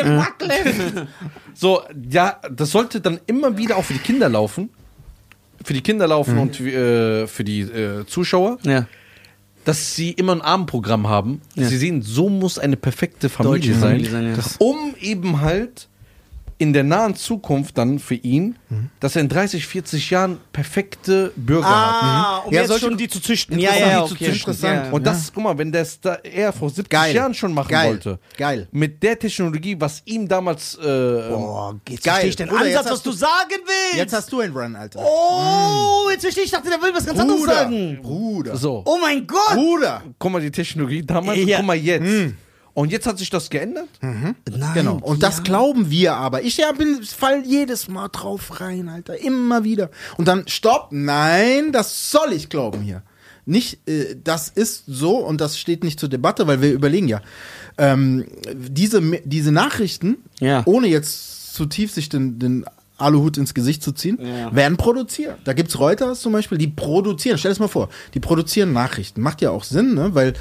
gemacht. 0.03 0.35
So, 1.55 1.83
ja, 2.09 2.41
das 2.53 2.71
sollte 2.71 3.01
dann 3.01 3.19
immer 3.27 3.57
wieder 3.59 3.77
auch 3.77 3.85
für 3.85 3.93
die 3.95 3.99
Kinder 3.99 4.29
laufen. 4.29 4.71
Für 5.65 5.73
die 5.73 5.81
Kinder 5.81 6.07
laufen 6.07 6.39
und 6.39 6.61
äh, 6.61 7.27
für 7.27 7.43
die 7.43 7.63
äh, 7.63 8.07
Zuschauer, 8.07 8.59
Ja. 8.63 8.87
dass 9.65 9.97
sie 9.97 10.13
immer 10.13 10.33
ein 10.33 10.41
Abendprogramm 10.41 11.09
haben. 11.09 11.43
Ja. 11.57 11.67
Sie 11.67 11.77
sehen, 11.77 12.01
so 12.03 12.29
muss 12.29 12.61
eine 12.61 12.77
perfekte 12.77 13.29
Familie 13.29 13.73
Deutsche 13.73 13.75
sein. 13.75 13.91
Familie 14.05 14.11
sein, 14.11 14.27
ja. 14.37 14.43
Um 14.61 14.95
eben 15.01 15.41
halt 15.41 15.89
in 16.61 16.73
der 16.73 16.83
nahen 16.83 17.15
Zukunft 17.15 17.79
dann 17.79 18.01
für 18.01 18.17
ihn, 18.17 18.57
dass 18.99 19.15
er 19.15 19.23
in 19.23 19.29
30, 19.29 19.65
40 19.65 20.11
Jahren 20.11 20.39
perfekte 20.53 21.33
Bürger 21.37 21.69
hat. 21.69 22.03
Ah, 22.03 22.39
um 22.45 22.53
Ja, 22.53 22.63
jetzt 22.63 22.81
schon 22.81 22.97
die 22.97 23.07
zu 23.09 23.21
züchten. 23.21 23.59
Ja, 23.61 23.77
ja, 23.77 24.03
die 24.03 24.09
zu 24.09 24.15
okay. 24.15 24.25
züchten. 24.27 24.51
Interessant. 24.53 24.87
Ja. 24.87 24.91
Und 24.93 25.07
das, 25.07 25.33
guck 25.33 25.45
mal, 25.45 25.57
wenn 25.57 25.71
der 25.71 25.83
es 25.83 26.01
da 26.01 26.15
er 26.17 26.53
vor 26.53 26.69
70 26.69 26.91
Geil. 26.91 27.15
Jahren 27.15 27.33
schon 27.35 27.55
machen 27.55 27.69
Geil. 27.69 27.91
wollte, 27.91 28.19
Geil. 28.37 28.67
mit 28.73 29.01
der 29.05 29.17
Technologie, 29.19 29.77
was 29.79 30.03
ihm 30.05 30.27
damals 30.27 30.75
äh, 30.75 30.81
Boah, 30.83 31.77
jetzt 31.89 32.03
Geil. 32.03 32.13
verstehe 32.15 32.31
ich 32.31 32.37
den 32.37 32.49
Bruder, 32.49 32.67
jetzt 32.67 32.79
Ansatz, 32.79 32.91
hast 32.93 32.93
was 32.99 33.03
du 33.05 33.11
du- 33.13 33.17
sagen 33.17 33.63
willst. 33.65 33.97
Jetzt 33.97 34.13
hast 34.13 34.33
du 34.33 34.41
einen 34.41 34.53
Run, 34.57 34.75
Alter. 34.75 35.01
oh, 35.01 36.09
jetzt 36.11 36.23
verstehe 36.23 36.43
ich. 36.43 36.49
Ich 36.49 36.53
dachte, 36.53 36.71
der 36.71 36.83
will 36.83 36.91
was 36.93 37.07
ganz 37.07 37.21
anderes 37.21 37.41
Bruder. 37.41 37.55
sagen. 37.55 37.99
Bruder. 38.03 38.57
so, 38.57 38.83
Oh 38.85 38.99
mein 39.01 39.27
Gott. 39.29 39.55
Bruder. 39.55 40.03
guck 40.19 40.33
mal 40.33 40.41
die 40.41 40.51
Technologie 40.51 41.03
damals, 41.07 41.39
Ja. 41.39 41.59
guck 41.59 41.67
mal 41.67 41.77
jetzt. 41.77 42.35
Und 42.79 42.93
jetzt 42.93 43.09
hat 43.09 43.19
sich 43.19 43.29
das 43.29 43.51
geändert? 43.51 43.89
Nein, 44.01 44.37
Genau. 44.73 45.01
Und 45.03 45.25
das 45.25 45.39
ja. 45.39 45.43
glauben 45.43 45.91
wir 45.91 46.15
aber. 46.15 46.43
Ich 46.43 46.59
ja, 46.59 46.71
bin, 46.71 47.03
fall 47.03 47.43
jedes 47.45 47.89
Mal 47.89 48.07
drauf 48.07 48.61
rein, 48.61 48.89
Alter. 48.89 49.19
Immer 49.21 49.65
wieder. 49.65 49.91
Und 50.17 50.29
dann, 50.29 50.47
stopp. 50.47 50.91
Nein, 50.93 51.73
das 51.73 52.13
soll 52.13 52.33
ich 52.33 52.49
glauben 52.51 52.81
hier. 52.81 53.03
Nicht, 53.47 53.89
äh, 53.89 54.15
das 54.23 54.49
ist 54.49 54.85
so 54.87 55.17
und 55.17 55.41
das 55.41 55.59
steht 55.59 55.83
nicht 55.83 55.99
zur 55.99 56.09
Debatte, 56.09 56.47
weil 56.47 56.63
wir 56.63 56.71
überlegen 56.73 57.09
ja. 57.09 57.21
Ähm, 57.79 58.27
diese, 58.55 59.03
diese 59.25 59.51
Nachrichten, 59.51 60.19
Ja. 60.39 60.63
ohne 60.65 60.87
jetzt 60.87 61.55
zu 61.55 61.67
tief 61.67 61.93
sich 61.93 62.09
den, 62.09 62.39
den 62.39 62.65
Aluhut 62.97 63.39
ins 63.39 63.55
Gesicht 63.55 63.83
zu 63.83 63.91
ziehen, 63.91 64.19
Ja. 64.23 64.55
werden 64.55 64.77
produziert. 64.77 65.39
Da 65.43 65.53
gibt's 65.53 65.81
Reuters 65.81 66.21
zum 66.21 66.33
Beispiel, 66.33 66.59
die 66.59 66.69
produzieren, 66.69 67.39
stell 67.39 67.51
es 67.51 67.59
mal 67.59 67.67
vor, 67.67 67.89
die 68.15 68.21
produzieren 68.21 68.73
Nachrichten. 68.73 69.21
Macht 69.21 69.41
ja 69.43 69.51
auch 69.51 69.65
Sinn, 69.65 69.95
ne? 69.95 70.15
Weil 70.15 70.35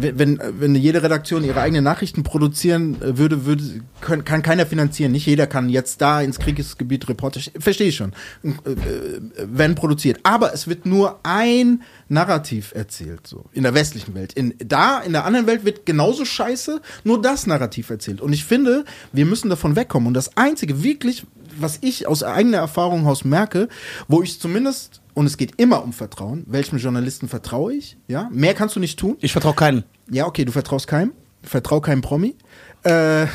wenn, 0.00 0.18
wenn, 0.18 0.40
wenn 0.60 0.74
jede 0.74 1.02
Redaktion 1.02 1.44
ihre 1.44 1.60
eigenen 1.60 1.84
Nachrichten 1.84 2.22
produzieren 2.22 3.00
äh, 3.02 3.18
würde, 3.18 3.44
würde 3.44 3.64
können, 4.00 4.24
kann 4.24 4.42
keiner 4.42 4.66
finanzieren. 4.66 5.12
Nicht 5.12 5.26
jeder 5.26 5.46
kann 5.46 5.68
jetzt 5.68 6.00
da 6.00 6.20
ins 6.20 6.38
Kriegsgebiet 6.38 7.08
Reporter. 7.08 7.40
Verstehe 7.58 7.88
ich 7.88 7.96
schon. 7.96 8.12
Äh, 8.42 8.48
äh, 8.48 9.20
Werden 9.46 9.74
produziert. 9.74 10.20
Aber 10.22 10.54
es 10.54 10.68
wird 10.68 10.86
nur 10.86 11.20
ein 11.22 11.82
Narrativ 12.08 12.72
erzählt, 12.74 13.26
so 13.26 13.46
in 13.52 13.64
der 13.64 13.74
westlichen 13.74 14.14
Welt. 14.14 14.32
In, 14.32 14.54
da, 14.58 15.00
in 15.00 15.12
der 15.12 15.24
anderen 15.24 15.46
Welt 15.46 15.64
wird 15.64 15.84
genauso 15.84 16.24
scheiße, 16.24 16.80
nur 17.04 17.20
das 17.20 17.46
Narrativ 17.46 17.90
erzählt. 17.90 18.20
Und 18.20 18.32
ich 18.32 18.44
finde, 18.44 18.84
wir 19.12 19.26
müssen 19.26 19.50
davon 19.50 19.76
wegkommen. 19.76 20.06
Und 20.06 20.14
das 20.14 20.36
Einzige, 20.36 20.82
wirklich, 20.82 21.24
was 21.58 21.78
ich 21.80 22.06
aus 22.06 22.22
eigener 22.22 22.58
Erfahrung 22.58 23.02
heraus 23.02 23.24
merke, 23.24 23.68
wo 24.06 24.22
ich 24.22 24.40
zumindest, 24.40 25.00
und 25.18 25.26
es 25.26 25.36
geht 25.36 25.60
immer 25.60 25.82
um 25.82 25.92
Vertrauen, 25.92 26.44
welchem 26.46 26.78
Journalisten 26.78 27.26
vertraue 27.26 27.74
ich, 27.74 27.96
ja, 28.06 28.28
mehr 28.32 28.54
kannst 28.54 28.76
du 28.76 28.80
nicht 28.80 29.00
tun. 29.00 29.16
Ich 29.20 29.32
vertraue 29.32 29.52
keinem. 29.54 29.82
Ja, 30.08 30.26
okay, 30.26 30.44
du 30.44 30.52
vertraust 30.52 30.86
keinem, 30.86 31.12
vertrau 31.42 31.80
keinem 31.80 32.02
Promi. 32.02 32.36
Äh, 32.84 33.26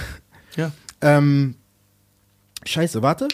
Ja. 0.55 0.71
ähm, 1.01 1.55
scheiße, 2.65 3.01
warte. 3.01 3.27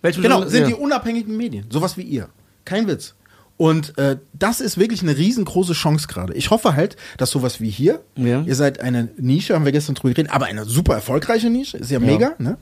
Welchem 0.00 0.22
Genau, 0.22 0.44
sind 0.46 0.60
ja. 0.60 0.66
die 0.68 0.74
unabhängigen 0.74 1.36
Medien, 1.36 1.66
sowas 1.72 1.96
wie 1.96 2.02
ihr. 2.02 2.28
Kein 2.64 2.86
Witz. 2.86 3.15
Und 3.58 3.96
äh, 3.96 4.18
das 4.34 4.60
ist 4.60 4.76
wirklich 4.76 5.00
eine 5.02 5.16
riesengroße 5.16 5.72
Chance 5.72 6.08
gerade. 6.08 6.34
Ich 6.34 6.50
hoffe 6.50 6.76
halt, 6.76 6.96
dass 7.16 7.30
sowas 7.30 7.58
wie 7.58 7.70
hier, 7.70 8.02
Ja. 8.14 8.42
ihr 8.42 8.54
seid 8.54 8.80
eine 8.80 9.08
Nische, 9.16 9.54
haben 9.54 9.64
wir 9.64 9.72
gestern 9.72 9.94
drüber 9.94 10.12
geredet, 10.12 10.30
aber 10.32 10.44
eine 10.44 10.66
super 10.66 10.92
erfolgreiche 10.94 11.48
Nische, 11.48 11.78
ist 11.78 11.90
ja, 11.90 11.98
mega, 11.98 12.34
ne? 12.38 12.58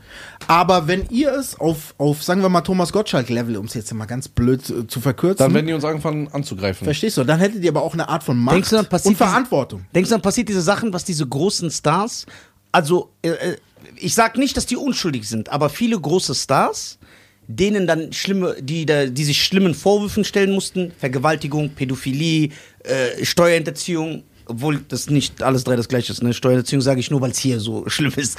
Aber 0.46 0.86
wenn 0.86 1.06
ihr 1.10 1.32
es 1.32 1.58
auf, 1.58 1.94
auf 1.98 2.22
sagen 2.22 2.42
wir 2.42 2.48
mal, 2.48 2.60
Thomas 2.60 2.92
Gottschalk-Level, 2.92 3.56
um 3.56 3.66
es 3.66 3.74
jetzt 3.74 3.92
mal 3.92 4.04
ganz 4.06 4.28
blöd 4.28 4.70
äh, 4.70 4.86
zu 4.86 5.00
verkürzen, 5.00 5.38
Dann 5.44 5.54
werden 5.54 5.66
die 5.66 5.72
uns 5.72 5.84
anfangen 5.84 6.28
anzugreifen. 6.28 6.84
verstehst 6.84 7.16
du, 7.16 7.24
dann 7.24 7.40
hättet 7.40 7.64
ihr 7.64 7.70
aber 7.70 7.82
auch 7.82 7.94
eine 7.94 8.08
Art 8.08 8.22
von 8.22 8.38
Macht 8.38 8.54
Denkst 8.54 8.70
du, 8.70 8.76
dann 8.76 8.86
passiert 8.86 9.10
und 9.12 9.16
Verantwortung. 9.16 9.86
Denkst 9.96 10.10
du, 10.10 10.14
dann 10.14 10.22
passiert 10.22 10.48
diese 10.48 10.62
Sachen, 10.62 10.92
was 10.92 11.02
diese 11.04 11.26
großen 11.26 11.72
Stars, 11.72 12.26
also 12.70 13.10
äh, 13.22 13.30
äh, 13.30 13.56
ich 13.96 14.14
sag 14.14 14.38
nicht, 14.38 14.56
dass 14.56 14.66
die 14.66 14.76
unschuldig 14.76 15.28
sind, 15.28 15.48
aber 15.50 15.68
viele 15.70 15.98
große 15.98 16.34
Stars, 16.34 16.98
denen 17.48 17.86
dann 17.86 18.12
schlimme, 18.12 18.56
die, 18.60 18.86
da, 18.86 19.06
die 19.06 19.24
sich 19.24 19.42
schlimmen 19.44 19.74
Vorwürfen 19.74 20.24
stellen 20.24 20.52
mussten, 20.52 20.92
Vergewaltigung, 20.98 21.70
Pädophilie, 21.70 22.50
äh, 22.84 23.24
Steuerhinterziehung, 23.24 24.22
obwohl 24.46 24.80
das 24.88 25.08
nicht 25.10 25.42
alles 25.42 25.64
drei 25.64 25.76
das 25.76 25.88
gleiche 25.88 26.12
ist, 26.12 26.22
ne? 26.22 26.32
Steuerhinterziehung 26.34 26.82
sage 26.82 27.00
ich 27.00 27.10
nur, 27.10 27.20
weil 27.20 27.30
es 27.30 27.38
hier 27.38 27.60
so 27.60 27.84
schlimm 27.88 28.12
ist. 28.16 28.38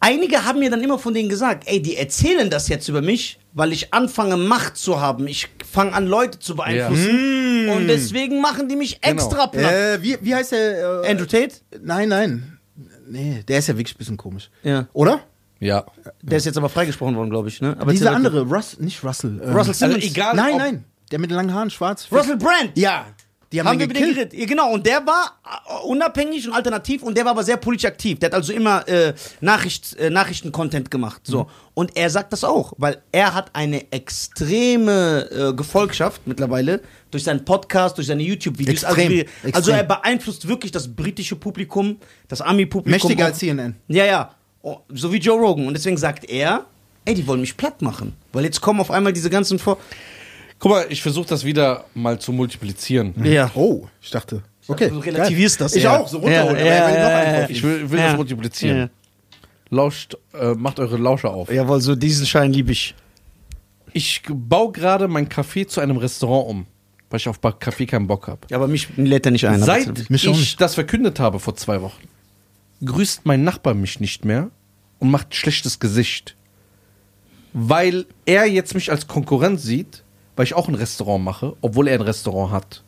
Einige 0.00 0.44
haben 0.44 0.58
mir 0.58 0.70
dann 0.70 0.82
immer 0.82 0.98
von 0.98 1.14
denen 1.14 1.28
gesagt, 1.28 1.64
ey, 1.66 1.80
die 1.80 1.96
erzählen 1.96 2.50
das 2.50 2.68
jetzt 2.68 2.88
über 2.88 3.02
mich, 3.02 3.38
weil 3.52 3.72
ich 3.72 3.92
anfange 3.92 4.36
Macht 4.36 4.76
zu 4.76 5.00
haben. 5.00 5.26
Ich 5.28 5.48
fange 5.70 5.92
an 5.92 6.06
Leute 6.06 6.38
zu 6.38 6.56
beeinflussen 6.56 7.68
und 7.68 7.86
deswegen 7.86 8.40
machen 8.40 8.68
die 8.68 8.76
mich 8.76 9.00
Genau. 9.00 9.12
extra 9.14 9.46
platt. 9.46 9.72
Äh, 9.72 10.02
wie, 10.02 10.16
wie 10.20 10.34
heißt 10.34 10.52
der? 10.52 11.02
Äh, 11.04 11.10
Andrew 11.10 11.26
Tate? 11.26 11.54
Nein, 11.82 12.08
nein. 12.08 12.58
Nee, 13.08 13.44
der 13.46 13.58
ist 13.58 13.68
ja 13.68 13.76
wirklich 13.76 13.94
ein 13.94 13.98
bisschen 13.98 14.16
komisch. 14.16 14.50
Ja. 14.64 14.88
Oder? 14.92 15.20
Ja. 15.60 15.86
Der 16.22 16.38
ist 16.38 16.44
jetzt 16.44 16.58
aber 16.58 16.68
freigesprochen 16.68 17.16
worden, 17.16 17.30
glaube 17.30 17.48
ich, 17.48 17.60
ne? 17.60 17.76
Aber 17.78 17.92
Dieser 17.92 18.14
andere, 18.14 18.42
Russ, 18.42 18.78
nicht 18.78 19.02
Russell. 19.02 19.40
ähm, 19.42 19.56
Russell 19.56 19.74
Simmons. 19.74 19.96
Also 19.96 20.06
egal, 20.08 20.36
Nein, 20.36 20.56
nein. 20.58 20.84
Der 21.10 21.18
mit 21.18 21.30
den 21.30 21.36
langen 21.36 21.54
Haaren, 21.54 21.70
schwarz. 21.70 22.08
Russell 22.12 22.36
Brand. 22.36 22.72
Ja. 22.74 23.06
Die 23.52 23.60
haben, 23.60 23.68
Haben 23.68 23.78
wir 23.78 23.86
den 23.86 23.94
gekillt. 23.94 24.30
geredet? 24.32 24.48
Genau, 24.48 24.72
und 24.72 24.84
der 24.84 25.06
war 25.06 25.38
äh, 25.44 25.86
unabhängig 25.86 26.48
und 26.48 26.52
alternativ 26.52 27.04
und 27.04 27.16
der 27.16 27.24
war 27.24 27.30
aber 27.30 27.44
sehr 27.44 27.56
politisch 27.56 27.84
aktiv. 27.86 28.18
Der 28.18 28.26
hat 28.30 28.34
also 28.34 28.52
immer 28.52 28.86
äh, 28.88 29.14
Nachricht, 29.40 29.94
äh, 29.98 30.10
Nachrichten-Content 30.10 30.90
gemacht. 30.90 31.22
So. 31.24 31.44
Mhm. 31.44 31.48
Und 31.74 31.96
er 31.96 32.10
sagt 32.10 32.32
das 32.32 32.42
auch, 32.42 32.72
weil 32.76 33.00
er 33.12 33.34
hat 33.34 33.50
eine 33.54 33.90
extreme 33.92 35.28
äh, 35.30 35.52
Gefolgschaft 35.54 36.22
mittlerweile 36.26 36.80
durch 37.10 37.24
seinen 37.24 37.44
Podcast, 37.44 37.96
durch 37.98 38.06
seine 38.08 38.22
YouTube-Videos. 38.22 38.84
Also, 38.84 39.00
also 39.52 39.70
er 39.70 39.84
beeinflusst 39.84 40.48
wirklich 40.48 40.72
das 40.72 40.88
britische 40.94 41.36
Publikum, 41.36 41.98
das 42.28 42.40
Ami-Publikum. 42.40 42.90
Mächtiger 42.90 43.24
auch- 43.24 43.28
als 43.28 43.38
CNN. 43.38 43.76
Ja, 43.88 44.04
ja. 44.04 44.30
Oh, 44.66 44.80
So 44.88 45.12
wie 45.12 45.18
Joe 45.18 45.38
Rogan. 45.38 45.68
Und 45.68 45.74
deswegen 45.74 45.96
sagt 45.96 46.28
er, 46.28 46.66
ey, 47.04 47.14
die 47.14 47.24
wollen 47.28 47.40
mich 47.40 47.56
platt 47.56 47.82
machen. 47.82 48.14
Weil 48.32 48.42
jetzt 48.42 48.60
kommen 48.60 48.80
auf 48.80 48.90
einmal 48.90 49.12
diese 49.12 49.30
ganzen 49.30 49.60
Vor... 49.60 49.78
Guck 50.58 50.72
mal, 50.72 50.86
ich 50.88 51.02
versuche 51.02 51.28
das 51.28 51.44
wieder 51.44 51.84
mal 51.94 52.18
zu 52.18 52.32
multiplizieren. 52.32 53.14
Ja. 53.22 53.48
Oh, 53.54 53.86
ich 54.02 54.10
dachte. 54.10 54.42
Okay. 54.66 54.88
Du 54.88 54.98
relativierst 54.98 55.58
geil. 55.58 55.66
das. 55.66 55.76
Ich 55.76 55.84
ja. 55.84 56.00
auch, 56.00 56.08
so 56.08 56.18
runterholen. 56.18 56.56
er 56.56 56.86
einen 56.86 57.40
drauf. 57.42 57.50
Ich 57.50 57.62
will, 57.62 57.88
will 57.88 57.98
Ja. 58.00 58.06
das 58.08 58.16
multiplizieren. 58.16 58.76
Ja. 58.78 58.88
Lauscht, 59.70 60.16
äh, 60.34 60.54
macht 60.54 60.80
eure 60.80 60.96
Lauscher 60.96 61.30
auf. 61.30 61.52
Jawohl, 61.52 61.80
so 61.80 61.94
diesen 61.94 62.26
Schein 62.26 62.52
liebe 62.52 62.72
ich. 62.72 62.96
Ich 63.92 64.22
baue 64.28 64.72
gerade 64.72 65.06
mein 65.06 65.28
Café 65.28 65.68
zu 65.68 65.80
einem 65.80 65.96
Restaurant 65.96 66.48
um, 66.48 66.66
weil 67.08 67.20
ich 67.20 67.28
auf 67.28 67.40
Kaffee 67.60 67.86
keinen 67.86 68.08
Bock 68.08 68.26
habe. 68.26 68.40
Ja, 68.50 68.56
aber 68.56 68.66
mich 68.66 68.88
lädt 68.96 69.26
er 69.26 69.32
nicht 69.32 69.46
ein. 69.46 69.62
Seit 69.62 70.10
ich 70.10 70.56
das 70.56 70.74
verkündet 70.74 71.20
habe 71.20 71.38
vor 71.38 71.54
zwei 71.54 71.82
Wochen, 71.82 72.02
grüßt 72.84 73.26
mein 73.26 73.44
Nachbar 73.44 73.74
mich 73.74 74.00
nicht 74.00 74.24
mehr 74.24 74.50
und 74.98 75.10
macht 75.10 75.34
schlechtes 75.34 75.78
Gesicht. 75.78 76.36
Weil 77.52 78.06
er 78.26 78.46
jetzt 78.46 78.74
mich 78.74 78.90
als 78.90 79.06
Konkurrent 79.06 79.60
sieht, 79.60 80.04
weil 80.36 80.44
ich 80.44 80.54
auch 80.54 80.68
ein 80.68 80.74
Restaurant 80.74 81.24
mache, 81.24 81.56
obwohl 81.62 81.88
er 81.88 81.94
ein 81.94 82.02
Restaurant 82.02 82.52
hat. 82.52 82.82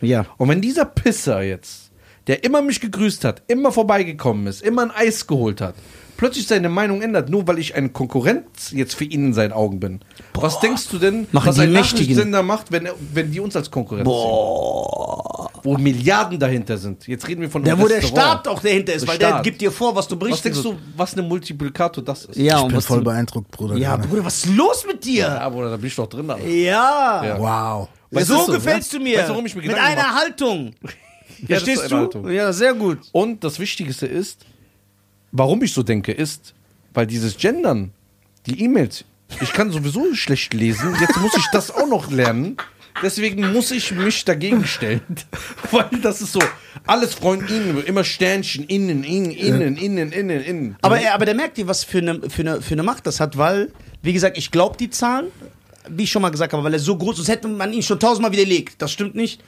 Ja. 0.00 0.26
Und 0.38 0.48
wenn 0.48 0.62
dieser 0.62 0.84
Pisser 0.84 1.42
jetzt, 1.42 1.85
der 2.26 2.44
immer 2.44 2.62
mich 2.62 2.80
gegrüßt 2.80 3.24
hat, 3.24 3.42
immer 3.48 3.72
vorbeigekommen 3.72 4.46
ist, 4.46 4.62
immer 4.62 4.82
ein 4.82 4.90
Eis 4.90 5.26
geholt 5.26 5.60
hat, 5.60 5.74
plötzlich 6.16 6.46
seine 6.46 6.68
Meinung 6.68 7.02
ändert, 7.02 7.28
nur 7.28 7.46
weil 7.46 7.58
ich 7.58 7.74
ein 7.74 7.92
Konkurrent 7.92 8.46
jetzt 8.72 8.94
für 8.94 9.04
ihn 9.04 9.26
in 9.26 9.34
seinen 9.34 9.52
Augen 9.52 9.78
bin. 9.80 10.00
Was 10.34 10.58
denkst 10.60 10.88
du 10.88 10.98
denn, 10.98 11.26
Machen 11.32 11.48
was 11.48 11.58
ein. 11.58 11.72
Nachrichtensender 11.72 12.42
macht, 12.42 12.72
wenn, 12.72 12.86
er- 12.86 12.94
wenn 13.12 13.30
die 13.30 13.40
uns 13.40 13.54
als 13.56 13.70
Konkurrenz 13.70 14.04
Boah. 14.04 15.50
sehen? 15.52 15.60
Wo 15.62 15.76
Milliarden 15.78 16.38
dahinter 16.38 16.78
sind. 16.78 17.06
Jetzt 17.08 17.26
reden 17.26 17.40
wir 17.40 17.50
von 17.50 17.64
Der, 17.64 17.74
einem 17.74 17.82
wo 17.82 17.88
der. 17.88 18.00
Staat 18.00 18.46
auch 18.46 18.60
dahinter 18.62 18.92
ist, 18.94 19.02
Der 19.02 19.08
weil 19.08 19.18
der 19.18 19.28
Staat. 19.28 19.42
gibt 19.44 19.60
dir 19.60 19.72
vor, 19.72 19.96
was 19.96 20.06
du 20.06 20.16
berichten 20.16 20.36
Was 20.36 20.42
denkst 20.42 20.62
du, 20.62 20.76
was 20.96 21.12
eine 21.14 21.22
Multiplikator 21.22 22.04
das 22.04 22.24
ist? 22.26 22.36
Ja, 22.36 22.58
Ich 22.58 22.64
und 22.64 22.72
bin 22.72 22.80
voll 22.80 22.98
du- 22.98 23.04
beeindruckt, 23.04 23.50
Bruder. 23.50 23.76
Ja. 23.76 23.96
Bruder, 23.96 24.24
was 24.24 24.44
ist 24.44 24.54
los 24.54 24.84
mit 24.86 25.04
dir? 25.04 25.22
Ja, 25.24 25.48
Bruder, 25.48 25.70
da 25.70 25.76
bin 25.76 25.86
ich 25.88 25.94
doch 25.96 26.06
drin. 26.06 26.30
Alter. 26.30 26.46
Ja. 26.46 27.24
Ja. 27.24 27.38
Wow. 27.38 27.88
Weißt 28.12 28.28
so 28.28 28.46
du, 28.46 28.52
gefällst 28.52 28.92
du 28.92 29.00
mir. 29.00 29.18
Weißt 29.18 29.28
du, 29.28 29.32
warum 29.32 29.46
ich 29.46 29.56
mir 29.56 29.62
mit 29.62 29.74
einer 29.74 30.02
mache? 30.02 30.14
Haltung. 30.14 30.72
Verstehst 31.44 31.90
du? 31.90 32.28
Ja, 32.28 32.52
sehr 32.52 32.74
gut. 32.74 32.98
Und 33.12 33.44
das 33.44 33.58
Wichtigste 33.58 34.06
ist, 34.06 34.44
warum 35.32 35.62
ich 35.62 35.72
so 35.72 35.82
denke, 35.82 36.12
ist, 36.12 36.54
weil 36.94 37.06
dieses 37.06 37.36
Gendern, 37.36 37.92
die 38.46 38.62
E-Mails, 38.62 39.04
ich 39.40 39.52
kann 39.52 39.70
sowieso 39.70 40.14
schlecht 40.14 40.54
lesen, 40.54 40.94
jetzt 41.00 41.16
muss 41.18 41.36
ich 41.36 41.46
das 41.52 41.70
auch 41.70 41.88
noch 41.88 42.10
lernen. 42.10 42.56
Deswegen 43.02 43.52
muss 43.52 43.70
ich 43.72 43.92
mich 43.92 44.24
dagegen 44.24 44.64
stellen. 44.64 45.02
Weil 45.70 45.90
das 46.00 46.22
ist 46.22 46.32
so, 46.32 46.40
alles 46.86 47.12
Freund 47.12 47.50
innen, 47.50 47.84
immer 47.84 48.04
Sternchen, 48.04 48.64
innen, 48.64 49.04
innen, 49.04 49.32
innen, 49.32 49.76
innen, 49.76 50.12
innen, 50.12 50.42
innen. 50.42 50.76
Aber, 50.80 50.98
er, 50.98 51.14
aber 51.14 51.26
der 51.26 51.34
merkt 51.34 51.58
dir, 51.58 51.68
was 51.68 51.84
für 51.84 51.98
eine, 51.98 52.30
für, 52.30 52.42
eine, 52.42 52.62
für 52.62 52.72
eine 52.72 52.82
Macht 52.82 53.06
das 53.06 53.20
hat, 53.20 53.36
weil, 53.36 53.70
wie 54.02 54.14
gesagt, 54.14 54.38
ich 54.38 54.50
glaube 54.50 54.76
die 54.78 54.88
Zahlen, 54.88 55.26
wie 55.88 56.04
ich 56.04 56.10
schon 56.10 56.22
mal 56.22 56.30
gesagt 56.30 56.52
habe, 56.52 56.64
weil 56.64 56.72
er 56.72 56.78
so 56.78 56.96
groß 56.96 57.18
ist, 57.18 57.28
hätte 57.28 57.48
man 57.48 57.72
ihn 57.72 57.82
schon 57.82 58.00
tausendmal 58.00 58.32
widerlegt. 58.32 58.80
Das 58.80 58.92
stimmt 58.92 59.14
nicht. 59.14 59.42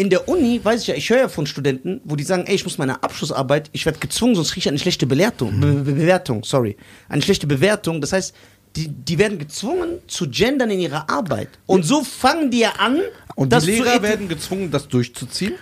In 0.00 0.08
der 0.08 0.30
Uni, 0.30 0.58
weiß 0.62 0.80
ich 0.80 0.86
ja, 0.86 0.94
ich 0.94 1.10
höre 1.10 1.18
ja 1.18 1.28
von 1.28 1.44
Studenten, 1.44 2.00
wo 2.04 2.16
die 2.16 2.24
sagen, 2.24 2.44
ey, 2.46 2.54
ich 2.54 2.64
muss 2.64 2.78
meine 2.78 3.02
Abschlussarbeit, 3.02 3.68
ich 3.72 3.84
werde 3.84 3.98
gezwungen, 3.98 4.34
sonst 4.34 4.52
kriege 4.52 4.60
ich 4.60 4.68
eine 4.68 4.78
schlechte 4.78 5.06
Bewertung. 5.06 5.60
Be 5.60 5.74
Be 5.74 5.92
Bewertung, 5.92 6.42
sorry. 6.42 6.78
Eine 7.10 7.20
schlechte 7.20 7.46
Bewertung. 7.46 8.00
Das 8.00 8.14
heißt, 8.14 8.34
die, 8.76 8.88
die 8.88 9.18
werden 9.18 9.38
gezwungen 9.38 9.98
zu 10.06 10.30
gendern 10.30 10.70
in 10.70 10.80
ihrer 10.80 11.10
Arbeit. 11.10 11.50
Und 11.66 11.82
so 11.82 12.02
fangen 12.02 12.50
die 12.50 12.60
ja 12.60 12.72
an, 12.78 13.02
Und 13.34 13.52
das 13.52 13.64
die 13.64 13.72
Lehrer 13.72 14.00
werden 14.00 14.26
gezwungen, 14.26 14.70
das 14.70 14.88
durchzuziehen. 14.88 15.52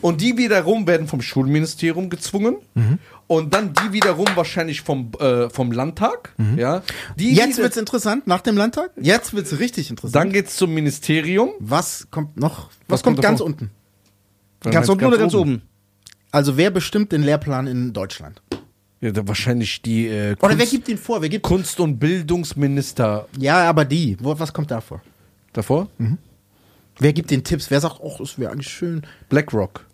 Und 0.00 0.20
die 0.20 0.36
wiederum 0.36 0.86
werden 0.86 1.06
vom 1.06 1.20
Schulministerium 1.22 2.10
gezwungen. 2.10 2.56
Mhm. 2.74 2.98
Und 3.26 3.54
dann 3.54 3.72
die 3.74 3.92
wiederum 3.92 4.26
wahrscheinlich 4.34 4.80
vom, 4.80 5.12
äh, 5.20 5.48
vom 5.50 5.70
Landtag. 5.72 6.34
Ja. 6.56 6.82
Die 7.16 7.30
Mhm. 7.30 7.36
Jetzt 7.36 7.58
wird's 7.58 7.76
interessant, 7.76 8.26
nach 8.26 8.40
dem 8.40 8.56
Landtag? 8.56 8.90
Jetzt 9.00 9.32
wird's 9.34 9.58
richtig 9.60 9.88
interessant. 9.90 10.16
Dann 10.16 10.32
geht's 10.32 10.56
zum 10.56 10.74
Ministerium. 10.74 11.50
was 11.60 12.08
kommt 12.10 12.36
noch? 12.36 12.68
Was, 12.68 12.76
Was 12.88 13.02
kommt, 13.02 13.16
kommt 13.16 13.22
ganz 13.22 13.38
davor? 13.38 13.46
unten? 13.46 13.70
Ganz 14.62 14.88
unten 14.88 15.04
oder 15.04 15.18
ganz 15.18 15.34
oben? 15.34 15.62
Also 16.32 16.56
wer 16.56 16.70
bestimmt 16.70 17.12
den 17.12 17.22
Lehrplan 17.22 17.66
in 17.66 17.92
Deutschland? 17.92 18.42
Ja, 19.00 19.12
wahrscheinlich 19.26 19.80
die 19.80 20.08
äh, 20.08 20.32
Oder 20.32 20.50
wer 20.50 20.56
Kunst, 20.58 20.70
gibt 20.72 20.88
ihn 20.88 20.98
vor? 20.98 21.22
Wer 21.22 21.28
gibt 21.30 21.44
Kunst- 21.44 21.80
und 21.80 21.98
Bildungsminister 21.98 23.26
Ja, 23.38 23.68
aber 23.68 23.84
die. 23.84 24.16
Wo, 24.20 24.38
was 24.38 24.52
kommt 24.52 24.70
da 24.70 24.80
vor? 24.80 25.00
davor. 25.52 25.88
Wer 26.98 27.12
gibt 27.12 27.30
den 27.30 27.42
Tipps? 27.42 27.70
Wer 27.70 27.80
sagt, 27.80 27.96
oh, 28.00 28.14
das 28.18 28.38
wäre 28.38 28.52
eigentlich 28.52 28.68
schön? 28.68 29.02
BlackRock. 29.28 29.86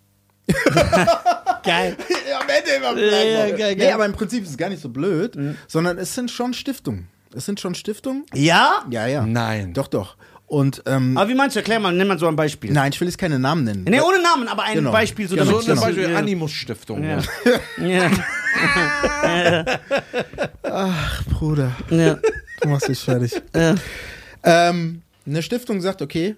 Geil. 1.65 1.97
Am 2.41 2.49
Ende 2.49 2.71
immer 2.77 2.97
Ja, 3.01 3.23
ja, 3.23 3.57
geil, 3.57 3.75
Nee, 3.77 3.85
geil. 3.85 3.93
aber 3.93 4.07
im 4.07 4.13
Prinzip 4.13 4.45
ist 4.45 4.51
es 4.51 4.57
gar 4.57 4.69
nicht 4.69 4.81
so 4.81 4.89
blöd, 4.89 5.37
sondern 5.67 5.99
es 5.99 6.15
sind 6.15 6.31
schon 6.31 6.55
Stiftungen. 6.55 7.09
Es 7.35 7.45
sind 7.47 7.59
schon 7.61 7.75
Stiftungen. 7.75 8.25
Ja? 8.35 8.85
Ja, 8.91 9.07
ja. 9.07 9.27
Nein. 9.27 9.73
Doch, 9.75 9.89
doch. 9.89 10.17
Und 10.47 10.81
ähm, 10.87 11.17
Aber 11.19 11.29
wie 11.29 11.35
meinst 11.35 11.57
du? 11.57 11.61
Erklär 11.61 11.81
mal, 11.81 11.93
nenn 11.93 12.07
mal 12.07 12.19
so 12.21 12.29
ein 12.29 12.37
Beispiel. 12.37 12.71
nein, 12.73 12.93
ich 12.93 13.01
will 13.01 13.09
jetzt 13.09 13.19
keine 13.19 13.37
Namen 13.41 13.65
nennen. 13.65 13.85
Nee, 13.89 14.01
ohne 14.01 14.23
Namen, 14.23 14.47
aber 14.47 14.63
ein 14.63 14.75
Genau. 14.77 14.93
Beispiel, 14.93 15.27
so 15.29 15.35
Genau. 15.35 15.51
So 15.51 15.59
zum 15.59 15.69
genau. 15.75 15.83
Beispiel 15.83 16.11
Ja. 16.11 16.19
Animus-Stiftung. 16.19 17.03
Ja. 17.03 17.19
Ja. 17.85 18.11
Ja. 19.43 19.65
Bruder, 21.31 21.73
Ja. 21.91 22.19
du 22.61 22.69
machst 22.69 22.89
dich 22.89 22.99
fertig. 23.01 23.33
Ja. 23.55 23.75
ähm, 24.45 25.03
eine 25.27 25.43
Stiftung 25.43 25.81
sagt, 25.81 26.01
okay. 26.01 26.37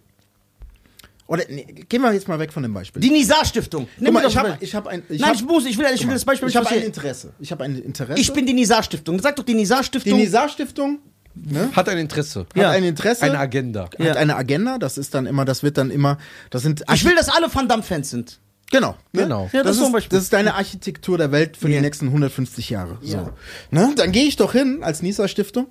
Oder 1.29 1.45
nee, 1.49 1.65
gehen 1.89 2.01
wir 2.03 2.13
jetzt 2.13 2.27
mal 2.27 2.39
weg 2.39 2.53
von 2.53 2.63
dem 2.65 2.73
Beispiel. 2.75 3.01
Die 3.01 3.11
Nizar-Stiftung. 3.11 3.87
Guck 3.95 4.03
Nimm 4.03 4.15
mal, 4.15 4.27
ich 4.27 4.33
doch 4.35 4.43
habe 4.43 4.57
ich 4.61 4.75
hab 4.75 4.87
ein 4.87 5.03
ich 5.11 5.21
Nein, 5.21 5.29
hab, 5.31 5.37
ich 5.37 5.45
muss, 5.45 5.67
ich 5.67 5.79
will, 5.79 5.87
ich 5.95 6.05
will 6.07 6.15
das 6.15 6.25
Beispiel 6.25 6.49
ich 6.49 6.57
habe 6.57 6.69
ein. 6.71 6.83
Interesse. 6.83 7.33
Ich 7.39 7.53
habe 7.53 7.65
ein 7.65 7.77
Interesse. 7.79 8.19
Ich 8.21 8.33
bin 8.33 8.47
die 8.47 8.55
Nizar-Stiftung. 8.55 9.21
Sag 9.21 9.37
doch 9.37 9.45
die 9.45 9.53
die 9.53 9.59
Nizar-Stiftung. 9.59 10.19
Nizar 10.19 10.49
Stiftung 10.49 10.99
ne, 11.35 11.69
Hat 11.77 11.89
ein 11.89 11.99
Interesse. 11.99 12.41
hat 12.41 12.57
Ja. 12.57 12.71
ein 12.71 12.83
Interesse, 12.83 13.23
Eine 13.25 13.39
Agenda. 13.39 13.85
hat 13.85 13.99
Ja. 13.99 14.15
eine 14.15 14.37
Agenda, 14.37 14.79
das 14.79 14.97
ist 14.99 15.15
dann 15.15 15.27
immer, 15.27 15.45
das 15.45 15.63
wird 15.63 15.77
dann 15.79 15.91
immer, 15.91 16.19
das 16.51 16.63
sind 16.63 16.83
ich 16.93 17.05
will, 17.05 17.15
dass 17.15 17.29
alle 17.29 17.55
Van 17.55 17.69
Damme-Fans 17.69 18.11
sind. 18.11 18.39
Genau. 18.71 18.97
Ne? 19.13 19.23
Genau. 19.23 19.51
Ja, 19.53 19.63
das 19.63 19.79
das, 19.79 19.87
ist 19.87 19.93
Beispiel. 19.93 20.17
das 20.17 20.25
ist 20.25 20.33
deine 20.33 20.55
Architektur 20.55 21.17
der 21.19 21.33
Welt 21.33 21.57
für 21.57 21.69
Ja. 21.69 21.77
die 21.77 21.81
nächsten 21.83 22.07
150 22.09 22.71
Jahre. 22.71 22.99
Ja. 23.03 23.25
So. 23.25 23.31
Ne? 23.71 23.93
Dann 23.97 24.13
gehe 24.13 24.25
ich 24.25 24.37
doch 24.37 24.53
hin 24.53 24.81
als 24.83 25.03
NISA 25.03 25.29
Stiftung 25.29 25.67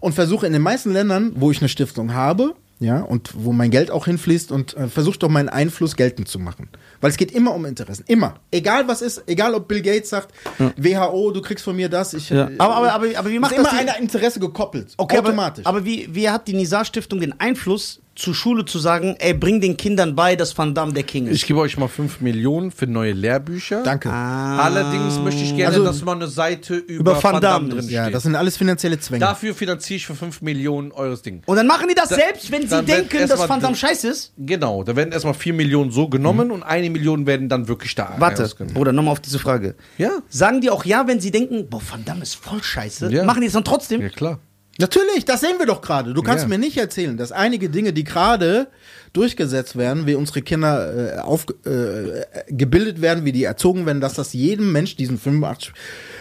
und 0.00 0.14
versuche 0.14 0.46
in 0.46 0.52
den 0.52 0.62
meisten 0.62 0.92
Ländern, 0.92 1.32
wo 1.36 1.50
ich 1.50 1.58
eine 1.60 1.68
Stiftung 1.68 2.12
habe, 2.14 2.54
ja, 2.78 3.00
und 3.00 3.30
wo 3.34 3.52
mein 3.52 3.70
Geld 3.70 3.90
auch 3.90 4.04
hinfließt 4.04 4.52
und 4.52 4.76
äh, 4.76 4.88
versuche 4.88 5.18
doch 5.18 5.28
meinen 5.30 5.48
Einfluss 5.48 5.96
geltend 5.96 6.28
zu 6.28 6.38
machen. 6.38 6.68
Weil 7.00 7.10
es 7.10 7.16
geht 7.16 7.30
immer 7.30 7.54
um 7.54 7.64
Interessen. 7.64 8.04
Immer. 8.06 8.34
Egal 8.50 8.86
was 8.86 9.00
ist, 9.00 9.22
egal 9.26 9.54
ob 9.54 9.66
Bill 9.66 9.80
Gates 9.80 10.10
sagt, 10.10 10.34
WHO, 10.76 11.30
du 11.30 11.40
kriegst 11.40 11.64
von 11.64 11.74
mir 11.74 11.88
das, 11.88 12.12
ich. 12.12 12.28
Ja. 12.30 12.48
äh, 12.48 12.54
Aber, 12.58 12.76
aber, 12.76 12.92
aber, 12.92 13.18
aber 13.18 13.30
wie 13.30 13.34
ist 13.34 13.40
macht 13.40 13.52
immer 13.52 13.64
das 13.64 13.78
die, 13.80 13.88
ein 13.88 14.02
Interesse 14.02 14.40
gekoppelt. 14.40 14.92
Okay, 14.98 15.18
automatisch. 15.18 15.64
Aber, 15.64 15.78
aber 15.78 15.86
wie, 15.86 16.14
wie 16.14 16.28
hat 16.28 16.48
die 16.48 16.54
Nizar-Stiftung 16.54 17.20
den 17.20 17.40
Einfluss, 17.40 18.00
zur 18.16 18.34
Schule 18.34 18.64
zu 18.64 18.78
sagen, 18.78 19.14
ey, 19.18 19.34
bring 19.34 19.60
den 19.60 19.76
Kindern 19.76 20.14
bei, 20.16 20.36
dass 20.36 20.56
Van 20.56 20.74
Damme 20.74 20.92
der 20.94 21.02
King 21.02 21.26
ist? 21.26 21.36
Ich 21.36 21.46
gebe 21.46 21.60
euch 21.60 21.76
mal 21.76 21.86
5 21.88 22.20
Millionen 22.20 22.70
für 22.70 22.86
neue 22.86 23.12
Lehrbücher. 23.12 23.82
Danke. 23.82 24.10
Ah. 24.10 24.58
Allerdings 24.64 25.18
möchte 25.20 25.42
ich 25.42 25.54
gerne, 25.54 25.74
Also- 25.74 25.84
dass 25.84 26.02
mal 26.02 26.16
eine 26.16 26.26
Seite 26.26 26.76
über, 26.76 27.12
Über 27.12 27.14
Van 27.22 27.34
Van 27.34 27.40
Damme 27.42 27.42
Damme 27.42 27.68
drin 27.68 27.78
ist. 27.80 27.84
steht. 27.84 27.94
ja, 27.94 28.10
das 28.10 28.22
sind 28.24 28.34
alles 28.34 28.56
finanzielle 28.56 28.98
Zwänge. 28.98 29.20
Dafür 29.20 29.54
finanziere 29.54 29.96
ich 29.98 30.06
für 30.06 30.14
5 30.14 30.40
Millionen 30.42 30.92
eures 30.92 31.22
Ding. 31.22 31.42
Und 31.46 31.56
dann 31.56 31.66
machen 31.66 31.88
die 31.88 31.94
das 31.94 32.08
Da- 32.08 32.16
selbst, 32.16 32.50
wenn 32.50 32.66
sie 32.66 32.82
denken, 32.82 33.28
dass 33.28 33.48
Van 33.48 33.60
Damme 33.60 33.76
scheiße 33.76 34.08
ist? 34.08 34.32
Genau, 34.38 34.82
da 34.82 34.96
werden 34.96 35.12
erstmal 35.12 35.34
4 35.34 35.52
Millionen 35.52 35.90
so 35.90 36.08
genommen 36.08 36.50
und 36.50 36.62
eine 36.62 36.90
Million 36.90 37.26
werden 37.26 37.48
dann 37.48 37.68
wirklich 37.68 37.94
da 37.94 38.14
Warte. 38.18 38.48
Bruder, 38.74 38.92
nochmal 38.92 39.12
auf 39.12 39.20
diese 39.20 39.38
Frage. 39.38 39.74
Ja. 39.98 40.10
Sagen 40.28 40.60
die 40.60 40.70
auch 40.70 40.84
ja, 40.84 41.06
wenn 41.06 41.20
sie 41.20 41.30
denken, 41.30 41.66
boah, 41.68 41.82
Van 41.88 42.04
Damme 42.04 42.22
ist 42.22 42.34
voll 42.36 42.62
scheiße? 42.62 43.10
Ja. 43.12 43.24
Machen 43.24 43.42
die 43.42 43.46
es 43.48 43.52
dann 43.52 43.64
trotzdem? 43.64 44.00
Ja, 44.00 44.08
klar. 44.08 44.38
Natürlich, 44.78 45.24
das 45.24 45.40
sehen 45.40 45.58
wir 45.58 45.66
doch 45.66 45.80
gerade. 45.80 46.12
Du 46.12 46.22
kannst 46.22 46.44
Ja. 46.44 46.48
mir 46.48 46.58
nicht 46.58 46.76
erzählen, 46.76 47.16
dass 47.16 47.32
einige 47.32 47.70
Dinge, 47.70 47.92
die 47.92 48.04
gerade 48.04 48.68
durchgesetzt 49.14 49.76
werden, 49.76 50.06
wie 50.06 50.14
unsere 50.14 50.42
Kinder 50.42 51.14
äh, 51.16 51.18
auf, 51.20 51.46
äh, 51.64 52.24
gebildet 52.48 53.00
werden, 53.00 53.24
wie 53.24 53.32
die 53.32 53.44
erzogen 53.44 53.86
werden, 53.86 54.00
dass 54.02 54.14
das 54.14 54.34
jedem 54.34 54.72
Mensch, 54.72 54.96
diesen 54.96 55.18
85 55.18 55.72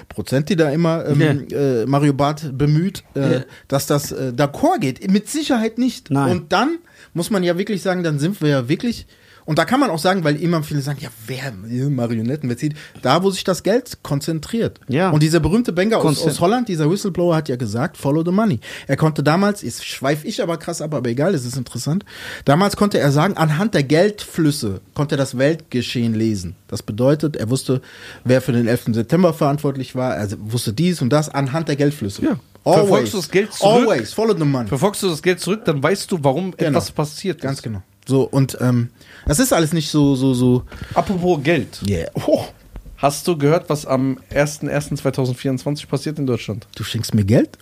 Prozent, 0.08 0.48
die 0.50 0.56
da 0.56 0.70
immer 0.70 1.06
ähm, 1.06 1.48
äh, 1.52 1.86
Mario 1.86 2.14
Barth 2.14 2.58
bemüht, 2.58 3.04
äh, 3.16 3.20
Ja. 3.34 3.44
dass 3.68 3.88
das 3.88 4.12
äh, 4.14 4.32
d'accord 4.36 4.80
geht. 4.80 5.12
Mit 5.12 5.28
Sicherheit 5.30 5.78
nicht. 5.78 6.10
Nein. 6.10 6.32
Und 6.32 6.54
dann 6.54 6.78
muss 7.14 7.30
man 7.30 7.44
ja 7.44 7.58
wirklich 7.58 7.82
sagen, 7.82 8.04
dann 8.04 8.20
sind 8.20 8.42
wir 8.42 8.50
ja 8.50 8.70
wirklich. 8.70 9.08
Und 9.46 9.60
da 9.60 9.66
kann 9.66 9.80
man 9.80 9.92
auch 9.92 10.00
sagen, 10.00 10.24
weil 10.24 10.36
immer 10.38 10.64
viele 10.64 10.82
sagen, 10.82 10.98
ja, 11.02 11.10
wer, 11.28 11.52
Marionetten, 11.90 12.50
wer 12.50 12.58
zieht? 12.58 12.74
Da, 13.04 13.22
wo 13.24 13.30
sich 13.30 13.44
das 13.44 13.62
Geld 13.62 14.00
konzentriert. 14.02 14.80
Ja. 14.88 15.12
Und 15.12 15.22
dieser 15.22 15.40
berühmte 15.40 15.72
Banker 15.72 16.04
aus, 16.04 16.26
aus 16.26 16.40
Holland, 16.40 16.68
dieser 16.68 16.90
Whistleblower 16.90 17.36
hat 17.36 17.48
ja 17.48 17.56
gesagt, 17.56 17.96
follow 17.98 18.24
the 18.26 18.32
money. 18.32 18.60
Er 18.88 18.98
konnte 18.98 19.22
damals, 19.22 19.62
jetzt 19.62 19.86
schweif 19.86 20.26
ich 20.26 20.42
aber 20.42 20.58
krass 20.58 20.82
ab, 20.82 20.94
aber 20.96 21.10
egal, 21.10 21.36
es 21.36 21.46
ist 21.46 21.58
interessant. 21.58 22.06
Damals 22.46 22.76
konnte 22.76 22.98
er 22.98 23.12
sagen, 23.12 23.38
anhand 23.38 23.76
der 23.76 23.84
Geldflüsse 23.84 24.82
konnte 24.96 25.16
er 25.16 25.18
das 25.20 25.38
Weltgeschehen 25.38 26.16
lesen. 26.16 26.56
Das 26.68 26.82
bedeutet, 26.82 27.36
er 27.36 27.50
wusste, 27.50 27.82
wer 28.24 28.42
für 28.42 28.52
den 28.52 28.68
11. 28.68 28.86
September 28.94 29.34
verantwortlich 29.34 29.96
war, 29.96 30.16
er 30.16 30.28
wusste 30.40 30.74
dies 30.74 31.02
und 31.02 31.10
das 31.10 31.30
anhand 31.30 31.68
der 31.68 31.76
Geldflüsse. 31.76 32.24
Ja. 32.24 32.40
Always. 32.64 32.80
Verfolgst 32.80 33.14
du 33.14 33.18
das 33.18 33.30
Geld 33.30 33.54
zurück? 33.54 33.90
Always, 33.90 34.14
follow 34.14 34.36
the 34.36 34.44
money. 34.44 34.68
Verfolgst 34.68 35.04
du 35.04 35.10
das 35.10 35.22
Geld 35.22 35.40
zurück, 35.40 35.62
dann 35.66 35.84
weißt 35.84 36.12
du, 36.12 36.18
warum 36.24 36.52
Genau. 36.58 36.70
etwas 36.70 36.92
passiert 36.92 37.42
Ganz 37.42 37.60
ist. 37.60 37.64
genau. 37.64 37.84
So, 38.08 38.24
und 38.24 38.58
ähm, 38.62 38.90
das 39.26 39.40
ist 39.40 39.54
alles 39.54 39.74
nicht 39.74 39.90
so, 39.90 40.16
so, 40.16 40.34
so. 40.34 40.64
Apropos 40.94 41.42
Geld. 41.44 41.82
Yeah. 41.88 42.10
Oh, 42.28 42.46
Hast 42.98 43.28
du 43.28 43.38
gehört, 43.38 43.70
was 43.70 43.86
am 43.86 44.20
01.01.2024 44.32 45.88
passiert 45.88 46.18
in 46.20 46.26
Deutschland? 46.26 46.68
du 46.76 46.84
schenkst 46.84 47.14
mir 47.14 47.26
Geld? 47.26 47.58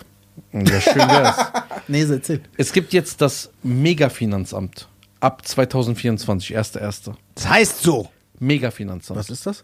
Ja, 0.52 0.82
schön 0.82 0.96
wär's. 0.96 1.38
Nee, 1.88 2.06
so 2.06 2.14
erzähl. 2.14 2.42
es 2.56 2.72
gibt 2.72 2.94
jetzt 2.94 3.20
das 3.20 3.50
Megafinanzamt. 3.64 4.88
Ab 5.20 5.46
2024, 5.46 6.58
1.1. 6.58 7.14
Das 7.36 7.50
heißt 7.50 7.82
so. 7.82 8.08
Megafinanzamt. 8.40 9.20
Was 9.20 9.30
ist 9.30 9.46
das? 9.46 9.64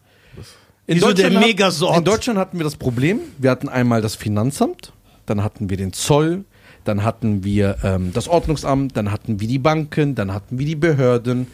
In 0.87 0.95
Wieso 0.97 1.13
der 1.13 1.31
hat- 1.33 1.39
Megasort? 1.39 1.97
In 1.97 2.03
Deutschland 2.03 2.39
hatten 2.39 2.57
wir 2.57 2.63
das 2.63 2.75
Problem, 2.75 3.19
wir 3.37 3.51
hatten 3.51 3.69
einmal 3.69 4.01
das 4.01 4.15
Finanzamt, 4.15 4.91
dann 5.27 5.43
hatten 5.43 5.69
wir 5.69 5.77
den 5.77 5.93
Zoll, 5.93 6.45
dann 6.83 7.03
hatten 7.03 7.43
wir 7.43 7.77
ähm, 7.83 8.11
das 8.13 8.27
Ordnungsamt, 8.27 8.97
dann 8.97 9.11
hatten 9.11 9.39
wir 9.39 9.47
die 9.47 9.59
Banken, 9.59 10.15
dann 10.15 10.33
hatten 10.33 10.57
wir 10.59 10.65
die 10.65 10.75
Behörden, 10.75 11.47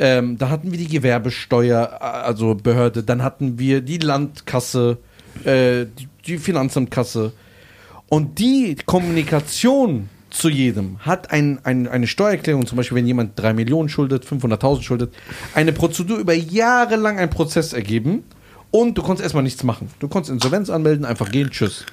ähm, 0.00 0.38
dann 0.38 0.48
hatten 0.48 0.70
wir 0.70 0.78
die 0.78 0.88
Gewerbesteuer, 0.88 1.98
äh, 2.00 2.04
also 2.04 2.54
Behörde, 2.54 3.02
dann 3.02 3.22
hatten 3.22 3.58
wir 3.58 3.82
die 3.82 3.98
Landkasse, 3.98 4.96
äh, 5.44 5.84
die, 5.84 6.08
die 6.26 6.38
Finanzamtkasse. 6.38 7.32
Und 8.08 8.38
die 8.38 8.76
Kommunikation 8.86 10.08
zu 10.30 10.48
jedem 10.48 10.98
hat 11.00 11.30
ein, 11.32 11.60
ein, 11.64 11.86
eine 11.86 12.06
Steuererklärung, 12.06 12.66
zum 12.66 12.76
Beispiel 12.76 12.96
wenn 12.96 13.06
jemand 13.06 13.38
3 13.38 13.52
Millionen 13.52 13.90
schuldet, 13.90 14.24
500.000 14.24 14.82
schuldet, 14.82 15.14
eine 15.54 15.74
Prozedur 15.74 16.16
über 16.16 16.32
Jahre 16.32 16.96
lang 16.96 17.18
einen 17.18 17.30
Prozess 17.30 17.74
ergeben 17.74 18.24
und 18.70 18.96
du 18.96 19.02
konntest 19.02 19.24
erstmal 19.24 19.42
nichts 19.42 19.64
machen. 19.64 19.90
Du 19.98 20.08
konntest 20.08 20.32
Insolvenz 20.32 20.70
anmelden, 20.70 21.04
einfach 21.04 21.30
gehen, 21.30 21.50
tschüss. 21.50 21.84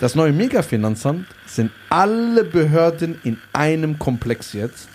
Das 0.00 0.16
neue 0.16 0.32
Megafinanzamt 0.32 1.26
sind 1.46 1.70
alle 1.88 2.42
Behörden 2.42 3.20
in 3.22 3.38
einem 3.52 4.00
Komplex 4.00 4.54
jetzt. 4.54 4.88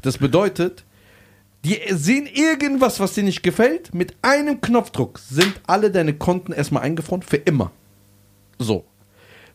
Das 0.00 0.16
bedeutet, 0.16 0.84
die 1.64 1.80
sehen 1.90 2.26
irgendwas, 2.26 2.98
was 2.98 3.14
dir 3.14 3.22
nicht 3.22 3.42
gefällt, 3.42 3.94
mit 3.94 4.14
einem 4.22 4.60
Knopfdruck 4.60 5.18
sind 5.18 5.60
alle 5.66 5.90
deine 5.90 6.14
Konten 6.14 6.52
erstmal 6.52 6.82
eingefroren, 6.82 7.22
für 7.22 7.36
immer. 7.36 7.70
So. 8.58 8.84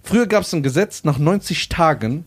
Früher 0.03 0.25
gab 0.25 0.43
es 0.43 0.53
ein 0.53 0.63
Gesetz, 0.63 1.03
nach 1.03 1.17
90 1.17 1.67
Tagen, 1.67 2.25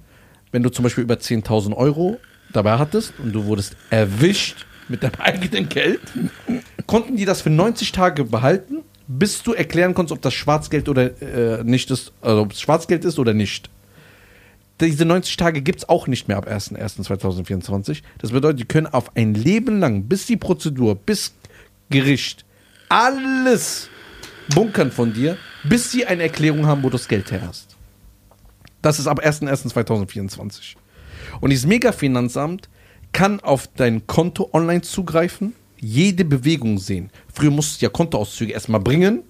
wenn 0.52 0.62
du 0.62 0.70
zum 0.70 0.82
Beispiel 0.82 1.04
über 1.04 1.14
10.000 1.14 1.74
Euro 1.74 2.18
dabei 2.52 2.78
hattest 2.78 3.14
und 3.18 3.32
du 3.32 3.46
wurdest 3.46 3.76
erwischt 3.88 4.66
mit 4.88 5.02
deinem 5.02 5.14
eigenen 5.18 5.68
Geld, 5.68 6.00
konnten 6.86 7.16
die 7.16 7.24
das 7.24 7.40
für 7.40 7.50
90 7.50 7.92
Tage 7.92 8.24
behalten, 8.24 8.82
bis 9.08 9.42
du 9.42 9.54
erklären 9.54 9.94
konntest, 9.94 10.12
ob 10.12 10.22
das 10.22 10.34
Schwarzgeld 10.34 10.88
oder 10.88 11.22
äh, 11.22 11.64
nicht 11.64 11.90
ist, 11.90 12.12
also 12.20 12.42
ob 12.42 12.52
es 12.52 12.60
Schwarzgeld 12.60 13.04
ist 13.04 13.18
oder 13.18 13.32
nicht. 13.32 13.70
Diese 14.80 15.04
90 15.04 15.36
Tage 15.36 15.60
gibt 15.60 15.80
es 15.80 15.88
auch 15.88 16.06
nicht 16.06 16.28
mehr 16.28 16.38
ab 16.38 16.48
1.1.2024. 16.48 18.02
Das 18.18 18.30
bedeutet, 18.30 18.60
die 18.60 18.64
können 18.64 18.86
auf 18.86 19.14
ein 19.16 19.34
Leben 19.34 19.78
lang, 19.78 20.04
bis 20.04 20.26
die 20.26 20.36
Prozedur, 20.36 20.94
bis 20.94 21.34
Gericht, 21.90 22.44
alles 22.88 23.88
bunkern 24.54 24.90
von 24.90 25.12
dir, 25.12 25.36
bis 25.64 25.90
sie 25.90 26.06
eine 26.06 26.22
Erklärung 26.22 26.66
haben, 26.66 26.82
wo 26.82 26.88
du 26.88 26.96
das 26.96 27.08
Geld 27.08 27.30
her 27.30 27.42
hast. 27.46 27.76
Das 28.80 28.98
ist 28.98 29.06
ab 29.06 29.20
1.1.2024. 29.22 30.76
Und 31.40 31.50
dieses 31.50 31.66
Megafinanzamt 31.66 32.68
kann 33.12 33.40
auf 33.40 33.68
dein 33.76 34.06
Konto 34.06 34.50
online 34.52 34.82
zugreifen, 34.82 35.54
jede 35.78 36.24
Bewegung 36.24 36.78
sehen. 36.78 37.10
Früher 37.32 37.50
musstest 37.50 37.82
du 37.82 37.86
ja 37.86 37.90
Kontoauszüge 37.90 38.52
erstmal 38.52 38.80
bringen, 38.80 39.22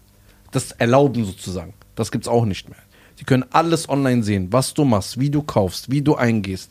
das 0.52 0.72
erlauben 0.72 1.24
sozusagen. 1.24 1.74
Das 1.94 2.10
gibt 2.12 2.24
es 2.24 2.28
auch 2.28 2.44
nicht 2.44 2.68
mehr. 2.68 2.78
Die 3.20 3.24
können 3.24 3.44
alles 3.50 3.88
online 3.88 4.22
sehen, 4.22 4.48
was 4.50 4.72
du 4.74 4.84
machst, 4.84 5.20
wie 5.20 5.30
du 5.30 5.42
kaufst, 5.42 5.90
wie 5.90 6.02
du 6.02 6.14
eingehst, 6.16 6.70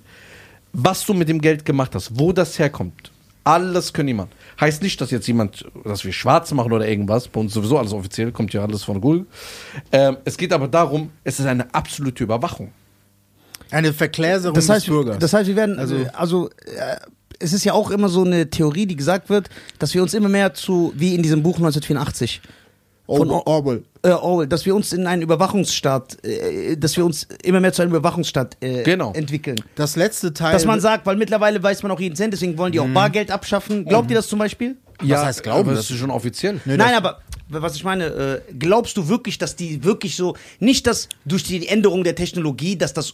was 0.73 1.05
du 1.05 1.13
mit 1.13 1.30
dem 1.30 1.39
Geld 1.41 1.63
gemacht 1.65 1.93
hast, 1.95 2.19
wo 2.19 2.31
das 2.34 2.57
herkommt. 2.59 3.11
Alles 3.43 3.93
können 3.93 4.07
die 4.07 4.13
machen. 4.13 4.30
Heißt 4.59 4.84
nicht, 4.84 4.99
dass 4.99 5.09
jetzt 5.11 5.27
jemand, 5.27 5.65
dass 5.85 6.03
wir 6.03 6.11
schwarz 6.11 6.51
machen 6.51 6.71
oder 6.71 6.88
irgendwas. 6.88 7.27
Bei 7.27 7.39
uns 7.39 7.53
sowieso 7.53 7.77
alles 7.80 7.93
offiziell, 7.93 8.31
kommt 8.31 8.53
ja 8.53 8.61
alles 8.63 8.84
von 8.84 8.99
Google. 8.99 9.26
Ähm, 9.91 10.17
es 10.26 10.38
geht 10.38 10.51
aber 10.53 10.67
darum, 10.67 11.11
es 11.23 11.39
ist 11.39 11.45
eine 11.45 11.73
absolute 11.73 12.23
Überwachung. 12.23 12.71
Eine 13.71 13.93
Verkläserung 13.93 14.55
Das 14.55 14.67
heißt, 14.67 14.88
des 14.88 14.93
Bürgers. 14.93 15.19
das 15.19 15.34
heißt, 15.34 15.47
wir 15.47 15.55
werden, 15.55 15.80
Also- 15.80 15.95
also, 15.95 16.09
also 16.13 16.49
äh, 16.65 16.97
es 17.39 17.53
ist 17.53 17.63
ja 17.63 17.73
auch 17.73 17.89
immer 17.91 18.09
so 18.09 18.23
eine 18.23 18.49
Theorie, 18.49 18.85
die 18.85 18.95
gesagt 18.97 19.30
wird, 19.30 19.49
dass 19.80 19.93
wir 19.93 20.01
uns 20.03 20.13
immer 20.13 20.30
mehr 20.30 20.53
zu, 20.53 20.91
wie 20.95 21.15
in 21.15 21.23
diesem 21.23 21.41
Buch 21.41 21.55
1984, 21.57 22.41
von 23.18 23.30
Or- 23.30 23.48
Orwell. 23.48 23.84
äh, 24.03 24.10
Orwell, 24.11 24.48
dass 24.48 24.65
wir 24.65 24.76
uns 24.76 24.94
in 24.94 25.07
einen 25.07 25.22
Überwachungsstaat, 25.22 26.23
äh, 26.26 26.77
dass 26.77 26.95
wir 26.98 27.06
uns 27.06 27.27
immer 27.44 27.60
mehr 27.60 27.73
zu 27.73 27.81
einem 27.81 27.91
Überwachungsstaat 27.91 28.57
äh, 28.61 28.84
Genau. 28.84 29.11
entwickeln. 29.14 29.57
Das 29.76 29.95
letzte 29.95 30.34
Teil. 30.34 30.53
Dass 30.53 30.65
man 30.65 30.80
sagt, 30.80 31.06
weil 31.06 31.15
mittlerweile 31.15 31.61
weiß 31.61 31.84
man 31.84 31.91
auch 31.91 31.99
jeden 31.99 32.15
Cent, 32.15 32.34
deswegen 32.34 32.57
wollen 32.57 32.72
die 32.72 32.80
auch 32.80 32.88
Bargeld 32.88 33.31
abschaffen. 33.31 33.86
Glaubt 33.86 34.10
ihr 34.11 34.15
das 34.15 34.27
zum 34.27 34.40
Beispiel? 34.40 34.77
Was 35.02 35.23
heißt 35.26 35.44
glauben? 35.44 35.69
Das 35.76 35.90
ist 35.90 35.98
schon 35.98 36.11
offiziell. 36.11 36.60
Nö, 36.65 36.76
Nein, 36.76 36.94
aber 36.94 37.19
was 37.48 37.76
ich 37.76 37.84
meine, 37.84 38.06
äh, 38.06 38.41
glaubst 38.60 38.95
du 38.98 39.07
wirklich, 39.07 39.38
dass 39.38 39.56
die 39.56 39.84
wirklich 39.84 40.15
so, 40.15 40.36
nicht 40.60 40.86
dass 40.88 41.07
durch 41.26 41.44
die 41.44 41.68
Änderung 41.68 42.03
der 42.03 42.15
Technologie, 42.15 42.77
dass 42.77 42.94
das 42.94 43.14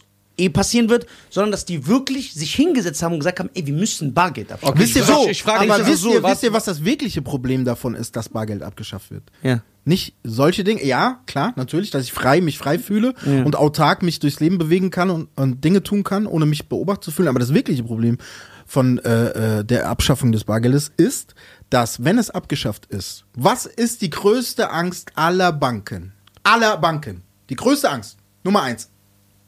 passieren 0.52 0.88
wird, 0.90 1.06
sondern 1.30 1.50
dass 1.50 1.64
die 1.64 1.86
wirklich 1.86 2.34
sich 2.34 2.54
hingesetzt 2.54 3.02
haben 3.02 3.12
und 3.14 3.20
gesagt 3.20 3.40
haben, 3.40 3.50
ey, 3.54 3.66
wir 3.66 3.72
müssen 3.74 4.12
Bargeld 4.14 4.52
abschaffen. 4.52 4.74
Okay, 4.74 4.82
Wisst 4.84 4.96
ihr, 4.96 5.04
so, 5.04 5.26
ich 5.28 5.42
frage 5.42 5.72
aber 5.72 5.86
wisst, 5.86 6.02
so, 6.02 6.12
ihr, 6.12 6.22
was- 6.22 6.32
wisst 6.32 6.42
ihr, 6.42 6.52
was 6.52 6.64
das 6.64 6.84
wirkliche 6.84 7.22
Problem 7.22 7.64
davon 7.64 7.94
ist, 7.94 8.16
dass 8.16 8.28
Bargeld 8.28 8.62
abgeschafft 8.62 9.10
wird? 9.10 9.22
Ja. 9.42 9.62
Nicht 9.84 10.14
solche 10.24 10.64
Dinge, 10.64 10.84
ja, 10.84 11.20
klar, 11.26 11.52
natürlich, 11.56 11.90
dass 11.90 12.02
ich 12.04 12.12
frei, 12.12 12.40
mich 12.40 12.58
frei 12.58 12.78
fühle 12.78 13.14
Ja. 13.24 13.44
und 13.44 13.56
autark 13.56 14.02
mich 14.02 14.18
durchs 14.18 14.40
Leben 14.40 14.58
bewegen 14.58 14.90
kann 14.90 15.10
und, 15.10 15.28
und 15.36 15.64
Dinge 15.64 15.82
tun 15.82 16.02
kann, 16.04 16.26
ohne 16.26 16.44
mich 16.44 16.68
beobachtet 16.68 17.04
zu 17.04 17.10
fühlen. 17.12 17.28
Aber 17.28 17.38
das 17.38 17.54
wirkliche 17.54 17.84
Problem 17.84 18.18
von 18.66 18.98
äh, 18.98 19.60
äh, 19.60 19.64
der 19.64 19.88
Abschaffung 19.88 20.32
des 20.32 20.42
Bargeldes 20.44 20.90
ist, 20.96 21.34
dass, 21.70 22.02
wenn 22.04 22.18
es 22.18 22.30
abgeschafft 22.30 22.86
ist, 22.86 23.24
was 23.34 23.64
ist 23.64 24.02
die 24.02 24.10
größte 24.10 24.70
Angst 24.70 25.12
aller 25.14 25.52
Banken? 25.52 26.12
Aller 26.42 26.76
Banken. 26.78 27.22
Die 27.48 27.54
größte 27.56 27.88
Angst. 27.88 28.16
Nummer 28.42 28.62
eins. 28.62 28.90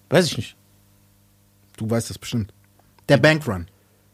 Weiß 0.09 0.27
ich 0.27 0.37
nicht. 0.37 0.57
Du 1.79 1.89
weißt 1.89 2.11
das 2.11 2.19
bestimmt. 2.19 2.53
Der 3.09 3.17
Bankrun. 3.17 3.67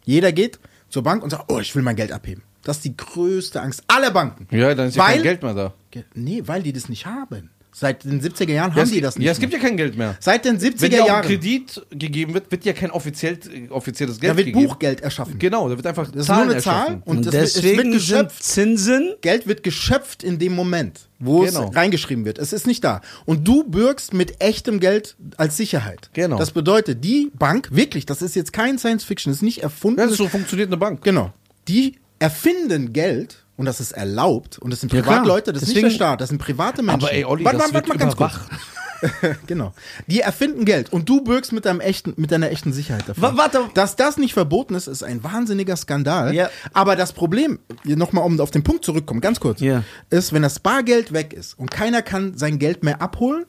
Jeder 0.05 0.31
geht 0.33 0.61
zur 0.89 1.03
Bank 1.03 1.25
und 1.25 1.31
sagt, 1.31 1.51
oh, 1.51 1.59
ich 1.59 1.75
will 1.75 1.83
mein 1.83 1.97
Geld 1.97 2.13
abheben. 2.13 2.45
Das 2.63 2.77
ist 2.77 2.85
die 2.85 2.97
größte 2.97 3.61
Angst 3.61 3.83
aller 3.89 4.11
Banken. 4.13 4.47
Ja, 4.57 4.75
dann 4.75 4.89
ist 4.89 4.97
ja 4.97 5.03
Weil- 5.03 5.15
kein 5.15 5.23
Geld 5.25 5.43
mehr 5.43 5.55
da. 5.55 5.75
Nee, 6.15 6.43
weil 6.47 6.63
die 6.63 6.73
das 6.73 6.89
nicht 6.89 7.05
haben. 7.07 7.51
Seit 7.77 8.05
den 8.05 8.21
70er 8.23 8.53
Jahren 8.53 8.71
Ja, 8.71 8.83
haben 8.83 8.91
die 8.91 9.01
das 9.01 9.17
nicht. 9.19 9.27
Ja, 9.27 9.33
es 9.33 9.41
gibt 9.41 9.53
mehr. 9.53 9.61
ja 9.61 9.67
kein 9.69 9.77
Geld 9.77 9.97
mehr. 9.97 10.17
Seit 10.21 10.45
den 10.45 10.61
Wenn 10.63 10.73
70er 10.75 10.89
dir 10.91 10.97
auch 11.03 11.07
ein 11.07 11.07
Jahren. 11.09 11.27
Kredit 11.27 11.85
gegeben 11.91 12.33
wird, 12.33 12.49
wird 12.53 12.65
ja 12.65 12.73
kein 12.73 12.93
offiziell, 12.93 13.37
offizielles 13.71 14.21
Geld 14.21 14.33
Da 14.33 14.37
wird 14.37 14.47
gegeben. 14.47 14.69
Buchgeld 14.69 15.01
erschaffen. 15.01 15.41
Genau, 15.41 15.69
da 15.69 15.75
wird 15.77 15.85
einfach 15.87 16.09
Das 16.09 16.21
ist 16.21 16.27
Zahlen 16.27 16.45
nur 16.47 16.55
eine 16.55 16.63
Zahl 16.63 16.77
erschaffen. 16.83 17.03
und, 17.05 17.17
Und, 17.17 17.27
das 17.27 17.33
wird, 17.35 17.45
es 17.45 17.53
deswegen 17.55 17.77
wird 17.77 17.85
sind 17.87 17.93
geschöpft. 17.95 18.43
Zinsen. 18.45 19.15
Geld 19.23 19.47
wird 19.49 19.63
geschöpft 19.65 20.23
in 20.23 20.39
dem 20.39 20.55
Moment, 20.55 21.09
wo 21.25 21.41
Genau. 21.41 21.69
es 21.71 21.77
reingeschrieben 21.77 22.25
wird. 22.25 22.39
Es 22.39 22.53
ist 22.53 22.67
nicht 22.67 22.85
da. 22.85 23.01
Und 23.25 23.47
du 23.49 23.65
bürgst 23.65 24.13
mit 24.15 24.41
echtem 24.41 24.81
Geld 24.81 25.17
als 25.37 25.57
Sicherheit. 25.57 26.11
Genau. 26.13 26.39
Das 26.39 26.51
bedeutet, 26.51 27.05
die 27.05 27.31
Bank, 27.39 27.69
wirklich, 27.73 28.07
das 28.07 28.23
ist 28.23 28.35
jetzt 28.37 28.53
kein 28.53 28.79
Science 28.79 29.05
Fiction, 29.05 29.31
das 29.33 29.39
ist 29.39 29.43
nicht 29.43 29.63
erfunden. 29.63 29.99
Ja, 30.01 30.05
das 30.07 30.13
ist 30.13 30.19
so 30.19 30.29
funktioniert 30.29 30.69
eine 30.69 30.77
Bank. 30.77 31.03
Genau. 31.03 31.33
Die 31.69 31.97
erfinden 32.19 32.93
Geld 32.93 33.45
und 33.57 33.67
das 33.67 33.81
ist 33.81 33.93
erlaubt 33.93 34.59
und 34.59 34.71
das 34.71 34.81
sind. 34.81 34.91
Privatleute, 34.91 35.53
das 35.53 35.63
ist 35.63 35.69
Deswegen- 35.71 35.87
nicht 35.87 36.01
der 36.01 36.07
Staat, 36.07 36.21
das 36.21 36.29
sind 36.31 36.39
private 36.39 36.83
Menschen. 36.83 37.03
Aber 37.05 37.13
ey, 37.13 37.25
Olli, 37.25 37.45
Warte, 37.45 37.59
das 37.59 37.73
warte, 37.73 37.89
wird 37.89 37.89
warte 37.89 37.99
mal 37.99 38.05
ganz 38.05 38.17
kurz. 38.17 38.35
überwacht. 38.35 38.61
genau. 39.47 39.73
Die 40.07 40.21
erfinden 40.21 40.65
Geld 40.65 40.93
und 40.93 41.09
du 41.09 41.23
bürgst 41.23 41.53
mit 41.53 41.65
deinem 41.65 41.81
echten, 41.81 42.15
mit 42.17 42.31
deiner 42.31 42.51
echten 42.51 42.73
Sicherheit 42.73 43.09
dafür. 43.09 43.23
Wa- 43.23 43.37
warte. 43.37 43.61
Dass 43.75 43.97
das 43.97 44.17
nicht 44.17 44.35
verboten 44.35 44.75
ist, 44.75 44.87
ist 44.87 45.03
ein 45.03 45.23
wahnsinniger 45.25 45.77
Skandal. 45.77 46.35
Ja. 46.35 46.51
Aber 46.73 46.97
das 46.97 47.13
Problem, 47.13 47.59
nochmal 47.85 48.25
um 48.25 48.41
auf 48.41 48.51
den 48.51 48.63
Punkt 48.63 48.85
zurückkommen, 48.85 49.21
ganz 49.21 49.41
kurz, 49.41 49.61
Ja. 49.61 49.85
ist, 50.11 50.33
wenn 50.33 50.43
das 50.43 50.59
Bargeld 50.61 51.13
weg 51.13 51.33
ist 51.33 51.59
und 51.59 51.71
keiner 51.71 52.03
kann 52.03 52.37
sein 52.37 52.59
Geld 52.59 52.83
mehr 52.85 53.01
abholen, 53.03 53.45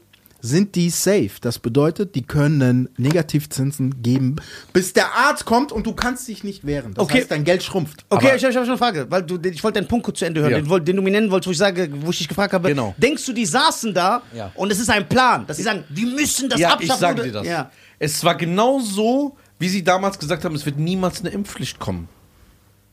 sind 0.46 0.76
die 0.76 0.90
safe. 0.90 1.32
Das 1.42 1.60
bedeutet, 1.60 2.16
die 2.16 2.22
können 2.22 2.90
Negativzinsen 2.98 4.02
geben, 4.04 4.36
bis 4.74 4.94
der 4.94 5.14
Arzt 5.16 5.46
kommt 5.46 5.72
und 5.72 5.86
du 5.88 5.94
kannst 5.94 6.28
dich 6.28 6.44
nicht 6.44 6.66
wehren. 6.66 6.94
Das 6.94 7.04
Okay. 7.04 7.20
heißt, 7.20 7.32
dein 7.32 7.44
Geld 7.44 7.64
schrumpft. 7.64 8.06
Okay, 8.10 8.28
Aber- 8.28 8.36
ich 8.36 8.44
habe 8.44 8.54
hab 8.54 8.62
schon 8.64 8.70
eine 8.70 8.78
Frage, 8.78 9.08
weil 9.10 9.24
du, 9.24 9.40
ich 9.50 9.64
wollte 9.64 9.80
deinen 9.80 9.88
Punkt 9.88 10.06
kurz 10.06 10.20
zu 10.20 10.26
Ende 10.26 10.42
hören, 10.42 10.52
Ja. 10.52 10.62
den, 10.62 10.86
den 10.86 10.96
du 10.96 11.02
mir 11.02 11.12
nennen 11.12 11.32
wolltest, 11.32 11.48
wo 11.48 11.52
ich 11.52 11.58
sage, 11.58 11.90
wo 12.02 12.12
ich 12.12 12.20
dich 12.20 12.28
gefragt 12.28 12.54
habe, 12.54 12.70
Genau. 12.70 12.94
denkst 12.98 13.26
du, 13.26 13.34
die 13.34 13.46
saßen 13.46 13.94
da 13.94 14.22
Ja. 14.34 14.52
und 14.56 14.72
es 14.72 14.80
ist 14.80 14.90
ein 14.90 15.08
Plan, 15.10 15.46
dass 15.48 15.58
sie 15.58 15.64
sagen, 15.64 15.84
wir 15.90 16.08
müssen 16.08 16.50
das 16.50 16.60
ja, 16.60 16.70
abschaffen? 16.70 16.94
ich 16.94 17.00
sage 17.00 17.24
dir 17.24 17.32
das. 17.32 17.48
Ja. 17.48 17.72
Es 18.00 18.24
war 18.24 18.36
genau 18.36 18.80
so, 18.80 19.36
wie 19.60 19.70
sie 19.70 19.84
damals 19.84 20.20
gesagt 20.20 20.44
haben, 20.46 20.54
es 20.56 20.66
wird 20.66 20.78
niemals 20.78 21.22
eine 21.22 21.30
Impfpflicht 21.30 21.80
kommen. 21.80 22.08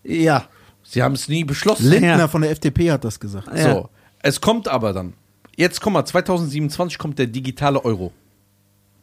ja. 0.04 0.44
Sie 0.84 1.00
haben 1.00 1.14
es 1.14 1.28
nie 1.28 1.44
beschlossen. 1.44 1.86
Lindner 1.88 2.18
Ja. 2.18 2.28
von 2.28 2.42
der 2.42 2.50
FDP 2.50 2.90
hat 2.90 3.04
das 3.04 3.20
gesagt. 3.20 3.46
Ja. 3.56 3.72
So, 3.72 3.88
es 4.20 4.40
kommt 4.40 4.66
aber 4.66 4.92
dann. 4.92 5.12
Jetzt 5.56 5.80
komm 5.80 5.92
mal, 5.94 6.04
2027 6.04 6.98
kommt 6.98 7.18
der 7.18 7.26
digitale 7.26 7.84
Euro. 7.84 8.12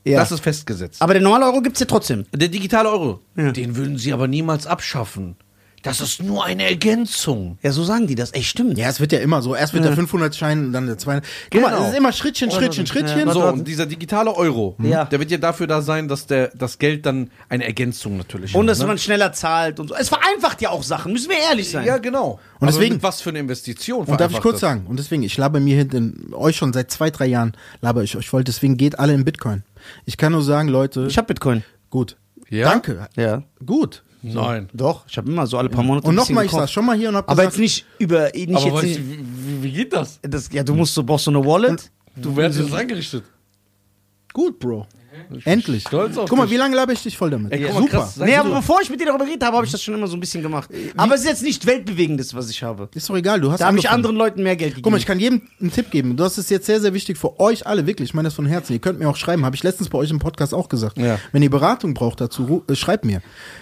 ja. 0.06 0.20
Das 0.20 0.32
ist 0.32 0.40
festgesetzt. 0.42 1.02
Aber 1.02 1.14
der 1.14 1.22
normale 1.22 1.46
Euro 1.46 1.62
gibt's 1.62 1.80
ja 1.80 1.86
trotzdem. 1.86 2.26
der 2.34 2.48
digitale 2.48 2.90
Euro, 2.90 3.20
Ja. 3.36 3.52
den 3.52 3.76
würden 3.76 3.98
sie 3.98 4.14
aber 4.14 4.28
niemals 4.28 4.66
abschaffen. 4.68 5.36
Das 5.84 6.02
ist 6.02 6.22
nur 6.22 6.44
eine 6.44 6.64
Ergänzung. 6.70 7.58
Ja, 7.62 7.72
so 7.72 7.84
sagen 7.84 8.06
die 8.08 8.16
das. 8.16 8.32
Ey, 8.32 8.44
stimmt. 8.44 8.78
Ja, 8.78 8.90
es 8.90 9.00
wird 9.00 9.12
ja 9.12 9.20
immer 9.20 9.42
so. 9.42 9.56
Erst 9.56 9.74
wird 9.74 9.86
der 9.86 9.96
500-Schein 9.98 10.66
und 10.66 10.74
dann 10.74 10.88
der 10.88 10.98
200. 10.98 11.24
Guck 11.52 11.62
mal, 11.62 11.70
Genau. 11.70 11.84
es 11.84 11.90
ist 11.92 11.98
immer 11.98 12.12
Schrittchen, 12.12 12.52
Schrittchen, 12.52 12.86
Schrittchen. 12.86 13.28
Ja, 13.28 13.34
So, 13.34 13.44
und 13.46 13.68
dieser 13.68 13.86
digitale 13.86 14.36
Euro, 14.36 14.76
Ja. 14.82 15.06
der 15.06 15.20
wird 15.20 15.32
ja 15.32 15.38
dafür 15.38 15.68
da 15.68 15.82
sein, 15.82 16.08
dass 16.08 16.26
der, 16.28 16.50
das 16.56 16.80
Geld 16.80 17.06
dann 17.06 17.30
eine 17.48 17.66
Ergänzung 17.66 18.18
natürlich 18.18 18.54
Und 18.56 18.64
hat, 18.64 18.70
dass 18.72 18.80
ne? 18.80 18.88
man 18.88 18.98
schneller 18.98 19.32
zahlt 19.34 19.80
und 19.80 19.88
so. 19.90 19.96
Es 19.96 20.10
vereinfacht 20.10 20.62
ja 20.62 20.70
auch 20.70 20.84
Sachen, 20.84 21.14
müssen 21.14 21.30
wir 21.30 21.38
ehrlich 21.50 21.70
sein. 21.70 21.86
Ja, 21.86 21.98
genau. 21.98 22.40
Und 22.60 22.68
Aber 22.68 22.72
deswegen- 22.72 22.96
mit 22.96 23.04
was 23.04 23.22
für 23.22 23.30
eine 23.30 23.40
Investition? 23.40 24.06
Und 24.06 24.20
darf 24.20 24.32
ich 24.32 24.42
kurz 24.42 24.56
das? 24.56 24.62
sagen, 24.62 24.86
und 24.88 24.98
deswegen, 25.00 25.24
ich 25.24 25.38
laber 25.38 25.60
mir 25.60 25.78
hinten, 25.78 26.34
euch 26.34 26.58
schon 26.58 26.74
seit 26.74 26.92
zwei, 26.92 27.10
drei 27.10 27.28
Jahren, 27.28 27.54
laber 27.82 28.04
ich 28.04 28.18
euch 28.18 28.28
voll, 28.30 28.44
deswegen 28.44 28.76
geht 28.78 29.00
alle 29.00 29.14
in 29.14 29.24
Bitcoin. 29.24 29.64
Ich 30.06 30.18
kann 30.18 30.34
nur 30.34 30.44
sagen, 30.44 30.68
Leute, 30.68 31.06
Ich 31.10 31.18
hab 31.18 31.28
Bitcoin. 31.28 31.64
gut. 31.90 32.18
Ja? 32.50 32.70
Danke. 32.70 33.08
Ja. 33.16 33.44
Gut. 33.66 34.04
Nein. 34.22 34.70
Doch, 34.74 35.06
ich 35.08 35.18
habe 35.18 35.30
immer 35.32 35.48
so 35.48 35.58
alle 35.58 35.70
paar 35.70 35.84
Monate 35.84 36.08
Und 36.08 36.16
nochmal, 36.16 36.46
ich 36.46 36.52
saß 36.52 36.70
schon 36.72 36.86
mal 36.86 36.98
hier 36.98 37.10
und 37.10 37.16
hab 37.16 37.30
Aber 37.30 37.44
gesagt, 37.44 37.56
jetzt 37.56 37.60
nicht 37.62 37.86
über, 38.00 38.30
nicht 38.34 38.50
Aber 38.56 38.66
jetzt 38.66 38.74
weißt 38.74 38.84
nicht, 38.84 39.00
du, 39.00 39.04
wie, 39.10 39.64
wie 39.64 39.72
geht 39.72 39.94
das? 39.94 40.20
das, 40.22 40.50
ja, 40.52 40.64
du 40.64 40.76
musst 40.76 40.94
so, 40.94 41.04
brauchst 41.04 41.26
so 41.26 41.32
eine 41.32 41.44
Wallet. 41.46 41.90
Du 42.16 42.36
wärst 42.36 42.60
jetzt 42.60 42.74
eingerichtet. 42.74 43.24
gut, 44.34 44.60
Bro. 44.60 44.88
Endlich. 45.46 45.84
stolz 45.84 46.18
auf 46.18 46.30
Guck 46.30 46.38
mal, 46.38 46.46
dich. 46.46 46.54
wie 46.54 46.58
lange 46.58 46.76
laber 46.76 46.94
ich 46.94 47.04
dich 47.04 47.18
voll 47.18 47.30
damit? 47.30 47.52
Ey, 47.52 47.62
mal, 47.62 47.74
Super. 47.74 47.88
krass. 47.88 48.18
Nee, 48.18 48.36
aber 48.36 48.50
bevor 48.56 48.82
ich 48.82 48.90
mit 48.90 49.00
dir 49.00 49.06
darüber 49.08 49.26
geredet 49.26 49.44
habe, 49.44 49.58
habe 49.58 49.66
ich 49.66 49.72
das 49.72 49.82
schon 49.84 49.94
immer 49.94 50.08
so 50.08 50.16
ein 50.18 50.20
bisschen 50.20 50.42
gemacht. 50.42 50.70
Aber 50.98 51.16
es 51.16 51.22
ist 51.22 51.28
jetzt 51.28 51.44
nicht 51.44 51.66
weltbewegendes, 51.66 52.34
was 52.34 52.50
ich 52.50 52.64
habe. 52.64 52.90
Ist 52.94 53.10
doch 53.10 53.16
egal, 53.16 53.40
du 53.42 53.52
hast 53.52 53.60
Da 53.62 53.68
habe 53.68 53.78
ich 53.78 53.90
anderen 53.90 54.16
Leuten 54.16 54.44
mehr 54.44 54.56
Geld 54.56 54.72
gegeben. 54.72 54.84
Guck 54.84 54.92
mal, 54.92 54.98
ich 54.98 55.06
kann 55.06 55.20
jedem 55.20 55.42
einen 55.60 55.72
Tipp 55.72 55.92
geben. 55.92 56.16
Das 56.18 56.38
ist 56.38 56.50
jetzt 56.50 56.66
sehr, 56.66 56.82
sehr 56.82 56.94
wichtig 56.94 57.18
für 57.18 57.40
euch 57.40 57.66
alle, 57.68 57.86
wirklich. 57.88 58.10
Ich 58.10 58.14
meine 58.14 58.28
das 58.28 58.34
von 58.36 58.46
Herzen. 58.46 58.74
Ihr 58.74 58.80
könnt 58.80 59.00
mir 59.00 59.10
auch 59.10 59.16
schreiben. 59.18 59.46
Habe 59.46 59.56
ich 59.56 59.64
letztens 59.64 59.90
bei 59.90 59.98
euch 59.98 60.10
im 60.12 60.20
Podcast 60.20 60.54
auch 60.54 60.70
gesagt. 60.70 60.98
Ja. 60.98 61.20
Wenn 61.32 61.42
ihr 61.44 61.50
Beratung 61.50 61.94
braucht 61.94 62.22
dazu, 62.22 62.64
äh, 62.70 62.76
schreibt 62.76 63.06
mir. 63.06 63.22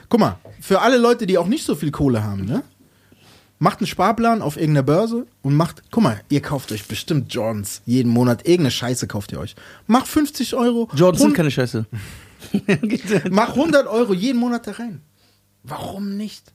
Guck 0.10 0.20
mal, 0.20 0.38
für 0.62 0.82
alle 0.82 0.98
Leute, 0.98 1.28
die 1.28 1.38
auch 1.38 1.48
nicht 1.48 1.66
so 1.66 1.76
viel 1.76 1.92
Kohle 1.92 2.24
haben, 2.24 2.46
ne? 2.46 2.64
Macht 3.60 3.80
einen 3.80 3.88
Sparplan 3.88 4.42
auf 4.42 4.56
irgendeiner 4.56 4.84
Börse 4.84 5.26
und 5.42 5.56
macht, 5.56 5.82
guck 5.90 6.04
mal, 6.04 6.22
ihr 6.30 6.42
kauft 6.42 6.72
euch 6.72 6.88
bestimmt 6.88 7.34
Jordans 7.34 7.82
jeden 7.86 8.12
Monat. 8.12 8.48
Irgendeine 8.48 8.72
Scheiße 8.72 9.08
kauft 9.08 9.32
ihr 9.32 9.40
euch. 9.40 9.56
Macht 9.88 10.08
50 10.08 10.54
Euro. 10.56 10.90
Jordan 10.94 11.20
sind 11.20 11.34
keine 11.34 11.50
Scheiße. 11.50 11.86
Mach 13.32 13.50
100 13.50 13.88
Euro 13.88 14.14
jeden 14.14 14.40
Monat 14.40 14.68
da 14.68 14.72
rein. 14.74 15.02
Warum 15.64 16.18
nicht? 16.18 16.54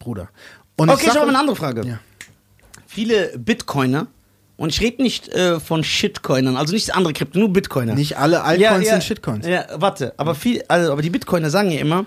Bruder. 0.00 0.28
Und 0.76 0.90
okay, 0.90 1.06
ich 1.06 1.16
habe 1.16 1.28
eine 1.28 1.38
andere 1.38 1.56
Frage. 1.56 1.86
Ja. 1.86 2.00
Viele 2.86 3.38
Bitcoiner, 3.38 4.08
und 4.62 4.68
ich 4.68 4.80
rede 4.80 5.02
nicht 5.02 5.28
äh, 5.28 5.58
von 5.58 5.82
Shitcoinern, 5.82 6.56
also 6.56 6.72
nicht 6.72 6.94
andere 6.94 7.12
Krypto, 7.12 7.38
nur 7.38 7.52
Bitcoiner. 7.52 7.94
Nicht 7.94 8.16
alle 8.16 8.44
Altcoins 8.44 8.88
sind 8.88 9.02
Shitcoins. 9.02 9.44
Ja, 9.44 9.66
warte, 9.74 10.14
aber, 10.18 10.34
viel, 10.34 10.62
also, 10.68 10.92
aber 10.92 11.02
die 11.02 11.10
Bitcoiner 11.10 11.50
sagen 11.50 11.72
ja 11.72 11.80
immer, 11.80 12.06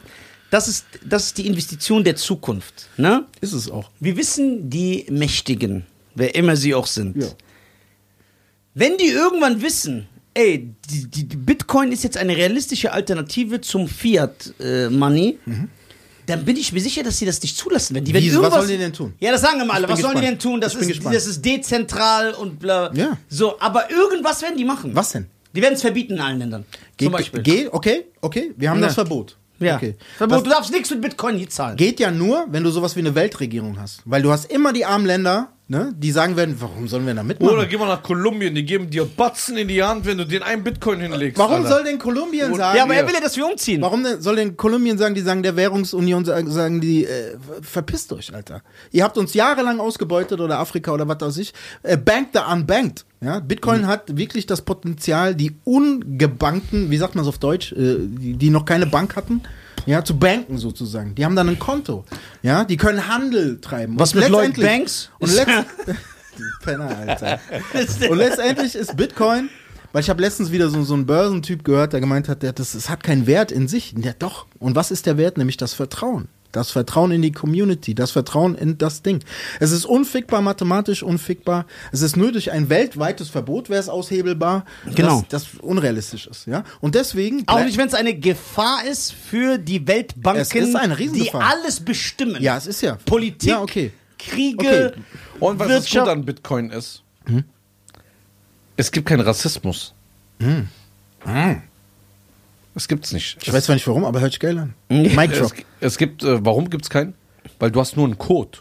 das 0.52 0.68
ist, 0.68 0.86
das 1.04 1.26
ist 1.28 1.38
die 1.38 1.48
Investition 1.48 2.04
der 2.04 2.16
Zukunft. 2.16 2.88
Ne? 2.98 3.26
Ist 3.42 3.54
es 3.54 3.70
auch. 3.70 3.90
Wir 4.00 4.16
wissen, 4.18 4.70
die 4.70 5.06
Mächtigen, 5.10 5.86
wer 6.16 6.34
immer 6.36 6.56
sie 6.56 6.74
auch 6.76 6.88
sind, 6.88 7.18
Ja. 7.22 7.28
wenn 8.74 8.98
die 8.98 9.08
irgendwann 9.08 9.62
wissen, 9.62 10.08
ey, 10.34 10.70
die, 10.90 11.08
die, 11.08 11.24
die 11.28 11.38
Bitcoin 11.38 11.92
ist 11.92 12.04
jetzt 12.04 12.18
eine 12.18 12.36
realistische 12.36 12.92
Alternative 12.92 13.62
zum 13.62 13.88
Fiat-Money, 13.88 15.40
dann 16.26 16.44
bin 16.44 16.58
ich 16.58 16.74
mir 16.74 16.82
sicher, 16.82 17.04
dass 17.04 17.18
sie 17.20 17.26
das 17.26 17.42
nicht 17.42 17.56
zulassen. 17.56 17.96
Wenn 17.96 18.04
die, 18.04 18.12
Mhm. 18.12 18.18
Wieso? 18.18 18.42
Was 18.42 18.54
sollen 18.54 18.68
die 18.68 18.78
denn 18.78 18.94
tun? 18.94 19.14
Ja, 19.20 19.32
das 19.32 19.42
sagen 19.42 19.62
immer 19.62 19.74
alle. 19.74 19.84
Ich 19.84 19.88
bin 19.88 19.94
Was 19.94 20.02
sollen 20.02 20.16
die 20.16 20.22
denn 20.22 20.36
gespannt. 20.36 20.42
tun? 20.54 20.62
Das 20.62 20.76
ist, 20.76 20.88
gespannt. 20.88 21.16
das 21.16 21.28
ist 21.28 21.46
dezentral 21.46 22.34
und 22.34 22.60
bla. 22.60 22.92
Ja. 22.94 23.18
So, 23.30 23.60
aber 23.60 23.90
irgendwas 23.92 24.42
werden 24.42 24.58
die 24.58 24.66
machen. 24.66 24.96
Was 24.96 25.12
denn? 25.12 25.28
Die 25.56 25.62
werden 25.62 25.76
es 25.76 25.82
verbieten 25.82 26.14
in 26.16 26.20
allen 26.20 26.40
Ländern. 26.40 26.66
Geht, 26.98 27.06
zum 27.06 27.14
Beispiel. 27.14 27.42
Geht, 27.44 27.72
okay, 27.74 28.06
okay, 28.22 28.52
wir 28.58 28.70
haben 28.70 28.80
Ja. 28.82 28.88
das 28.88 28.96
Verbot. 28.96 29.38
Ja. 29.60 29.76
Okay. 29.78 29.96
Du 30.20 30.42
darfst 30.42 30.72
nichts 30.72 30.90
mit 30.92 31.02
Bitcoin 31.02 31.38
hier 31.38 31.50
zahlen. 31.50 31.78
geht 31.78 32.00
ja 32.00 32.12
nur, 32.12 32.46
wenn 32.50 32.64
du 32.64 32.70
sowas 32.72 32.96
wie 32.96 33.00
eine 33.00 33.16
Weltregierung 33.16 33.80
hast. 33.80 34.02
Weil 34.06 34.22
du 34.22 34.32
hast 34.32 34.52
immer 34.52 34.74
die 34.74 34.86
armen 34.86 35.06
Länder, 35.06 35.54
ne, 35.68 35.94
die 35.98 36.12
sagen 36.12 36.36
werden, 36.38 36.56
warum 36.60 36.88
sollen 36.88 37.06
wir 37.08 37.14
da 37.14 37.24
mitmachen? 37.24 37.54
Oder 37.56 37.66
geh 37.66 37.78
mal 37.78 37.88
nach 37.88 38.04
Kolumbien, 38.04 38.54
die 38.54 38.64
geben 38.66 38.90
dir 38.90 39.06
Batzen 39.06 39.58
in 39.58 39.68
die 39.68 39.82
Hand, 39.82 40.06
wenn 40.06 40.18
du 40.18 40.26
den 40.26 40.44
einen 40.44 40.64
Bitcoin 40.64 41.00
hinlegst. 41.00 41.40
warum 41.40 41.56
Alter. 41.58 41.70
soll 41.70 41.84
denn 41.84 41.98
Kolumbien 42.00 42.54
sagen? 42.56 42.78
Ja, 42.78 42.84
aber 42.84 42.96
er 42.96 43.08
will 43.08 43.14
ja, 43.14 43.20
dass 43.22 43.36
wir 43.36 43.46
umziehen. 43.48 43.82
Warum 43.82 44.04
denn, 44.04 44.22
soll 44.22 44.36
denn 44.36 44.56
Kolumbien 44.58 44.98
sagen, 44.98 45.16
die 45.16 45.22
sagen 45.22 45.42
der 45.44 45.56
Währungsunion, 45.56 46.24
sagen, 46.26 46.82
die, 46.82 47.06
äh, 47.06 47.38
verpisst 47.62 48.14
euch, 48.14 48.34
Alter. 48.34 48.62
Ihr 48.92 49.04
habt 49.04 49.18
uns 49.18 49.34
jahrelang 49.34 49.80
ausgebeutet 49.80 50.40
oder 50.40 50.60
Afrika 50.60 50.92
oder 50.92 51.08
was 51.08 51.20
weiß 51.22 51.38
ich. 51.38 51.54
Äh, 51.84 51.98
banked 51.98 52.34
the 52.34 52.42
unbanked. 52.52 53.06
Ja? 53.22 53.40
Bitcoin 53.40 53.82
Mhm. 53.82 53.88
hat 53.88 54.18
wirklich 54.18 54.46
das 54.46 54.62
Potenzial, 54.62 55.34
die 55.36 55.56
ungebankten, 55.64 56.92
wie 56.92 56.98
sagt 56.98 57.16
man 57.16 57.24
es 57.24 57.30
auf 57.30 57.38
Deutsch, 57.40 57.72
äh, 57.72 57.96
die, 58.00 58.34
die 58.34 58.50
noch 58.50 58.66
keine 58.66 58.86
Bank 58.86 59.16
hatten, 59.16 59.42
ja, 59.86 60.04
zu 60.04 60.18
banken 60.18 60.58
sozusagen. 60.58 61.16
Die 61.16 61.26
haben 61.26 61.36
dann 61.36 61.50
ein 61.50 61.60
Konto. 61.60 62.06
Ja, 62.42 62.64
die 62.64 62.78
können 62.78 63.08
Handel 63.08 63.60
treiben. 63.62 64.00
Was 64.00 64.14
Und 64.14 64.22
mit 64.22 64.30
Lloyd 64.30 64.48
letztendlich- 64.58 64.66
Banks? 64.78 65.10
Und 65.20 65.34
letzt 65.34 65.52
Die 66.38 66.66
Penner, 66.66 66.98
Alter. 66.98 67.40
Und 68.10 68.18
letztendlich 68.18 68.76
ist 68.76 68.98
Bitcoin, 68.98 69.48
weil 69.94 70.02
ich 70.02 70.10
habe 70.10 70.20
letztens 70.22 70.52
wieder 70.52 70.70
so, 70.70 70.84
so 70.84 70.94
einen 70.94 71.06
Börsentyp 71.06 71.64
gehört, 71.64 71.94
der 71.94 72.02
gemeint 72.02 72.28
hat, 72.28 72.44
der, 72.44 72.52
das, 72.52 72.74
das 72.74 72.90
hat 72.90 73.04
keinen 73.04 73.26
Wert 73.26 73.54
in 73.54 73.70
sich. 73.70 73.96
Ja, 73.98 74.12
doch. 74.20 74.46
Und 74.60 74.76
was 74.76 74.92
ist 74.92 75.06
der 75.06 75.18
Wert? 75.18 75.38
Nämlich 75.38 75.56
das 75.56 75.74
Vertrauen. 75.74 76.28
Das 76.56 76.72
Vertrauen 76.72 77.12
in 77.12 77.22
die 77.22 77.34
Community, 77.34 77.94
das 77.94 78.12
Vertrauen 78.12 78.56
in 78.56 78.78
das 78.78 79.02
Ding. 79.02 79.20
Es 79.60 79.72
ist 79.72 79.84
unfickbar, 79.86 80.42
mathematisch 80.42 81.04
unfickbar. 81.04 81.66
Es 81.92 82.02
ist 82.02 82.16
nur 82.16 82.32
durch 82.32 82.52
ein 82.54 82.70
weltweites 82.70 83.28
Verbot 83.30 83.70
wäre 83.70 83.80
es 83.82 83.90
aushebelbar, 83.90 84.64
Genau. 84.96 85.26
das, 85.28 85.44
das 85.52 85.60
unrealistisch 85.62 86.28
ist. 86.28 86.48
Ja? 86.48 86.64
Und 86.80 86.96
deswegen 86.96 87.44
Auch 87.48 87.62
nicht, 87.64 87.78
wenn 87.78 87.88
es 87.88 87.94
eine 87.94 88.14
Gefahr 88.18 88.86
ist 88.90 89.12
für 89.12 89.58
die 89.58 89.86
Weltbanken, 89.86 90.42
Es 90.42 90.54
ist 90.54 90.76
eine 90.78 90.96
die 90.96 91.04
Riesengefahr. 91.04 91.44
alles 91.44 91.82
bestimmen. 91.82 92.42
Ja, 92.42 92.56
es 92.56 92.68
ist 92.68 92.80
ja. 92.82 92.98
Politik, 93.06 93.50
Ja, 93.50 93.62
okay. 93.62 93.92
Kriege, 94.18 94.94
Okay. 94.94 95.02
Und 95.42 95.60
was 95.60 95.68
das 95.68 95.84
Wirtschaft. 95.84 96.06
gut 96.06 96.14
an 96.14 96.24
Bitcoin 96.26 96.70
ist, 96.70 97.04
Hm? 97.26 97.44
es 98.78 98.92
gibt 98.92 99.08
keinen 99.10 99.22
Rassismus. 99.22 99.94
Hm. 100.40 100.70
Es 102.76 102.88
gibt's 102.88 103.14
nicht. 103.14 103.38
Ich 103.42 103.52
weiß 103.54 103.66
zwar 103.66 103.76
nicht 103.76 103.88
warum, 103.88 104.04
aber 104.06 104.20
hört 104.20 104.32
sich 104.34 104.40
geil 104.40 104.58
an. 104.58 104.74
Mic 104.90 105.32
es, 105.32 105.40
drop. 105.40 105.54
es 105.80 105.98
gibt, 105.98 106.24
äh, 106.24 106.44
warum 106.46 106.70
gibt's 106.70 106.90
keinen? 106.90 107.14
Weil 107.60 107.72
du 107.72 107.80
hast 107.80 107.96
nur 107.96 108.06
einen 108.06 108.18
Code. 108.18 108.60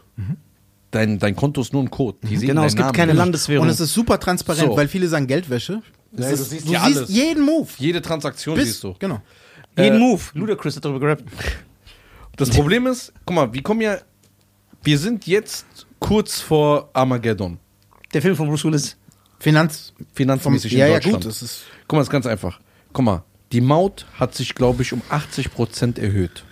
Dein, 0.92 1.18
dein 1.18 1.34
Konto 1.34 1.60
ist 1.60 1.72
nur 1.72 1.82
ein 1.82 1.90
Code. 1.90 2.18
Die 2.22 2.36
sehen 2.36 2.48
Genau, 2.48 2.62
es 2.64 2.74
gibt 2.74 2.82
Namen 2.84 2.92
keine 2.94 3.12
nicht. 3.12 3.18
Landeswährung. 3.18 3.66
Und 3.66 3.72
es 3.72 3.80
ist 3.80 3.92
super 3.92 4.20
transparent, 4.20 4.68
So. 4.70 4.76
weil 4.76 4.86
viele 4.86 5.08
sagen 5.08 5.26
Geldwäsche. 5.26 5.82
Das 6.12 6.26
Ja, 6.26 6.32
ist, 6.32 6.38
du 6.40 6.44
siehst 6.44 6.68
du 6.68 6.72
ja 6.72 6.84
siehst 6.86 6.96
alles. 6.98 7.10
jeden 7.10 7.44
Move. 7.44 7.68
Jede 7.78 8.00
Transaktion 8.00 8.54
Bis, 8.54 8.66
siehst 8.68 8.84
du. 8.84 8.94
Genau. 9.00 9.20
Jeden 9.76 9.96
Äh, 9.96 9.98
Move. 9.98 10.22
Ludacris 10.34 10.76
hat 10.76 10.84
darüber 10.84 11.00
gerappt. 11.00 11.24
Das 12.36 12.50
Problem 12.50 12.88
ist, 12.88 13.12
guck 13.24 13.36
mal, 13.36 13.52
wir 13.52 13.62
kommen 13.62 13.80
ja, 13.80 13.96
wir 14.82 14.98
sind 14.98 15.24
jetzt 15.28 15.66
kurz 16.00 16.40
vor 16.40 16.90
Armageddon. 16.92 17.58
Der 18.12 18.20
Film 18.22 18.34
von 18.34 18.48
Bruce 18.48 18.64
Willis. 18.64 18.96
Finanz. 19.38 19.92
Finanzmäßig 20.14 20.72
ja, 20.72 20.86
in 20.86 20.92
ja, 20.92 20.96
Deutschland. 20.98 21.16
gut. 21.18 21.26
Das 21.26 21.42
ist, 21.42 21.62
Guck 21.86 21.92
mal, 21.92 21.98
das 22.00 22.08
ist 22.08 22.12
ganz 22.12 22.26
einfach. 22.26 22.60
Guck 22.92 23.04
mal, 23.04 23.22
die 23.54 23.60
Maut 23.60 24.04
hat 24.18 24.34
sich, 24.34 24.56
glaube 24.56 24.82
ich, 24.82 24.92
um 24.92 25.00
80% 25.10 26.00
erhöht. 26.00 26.44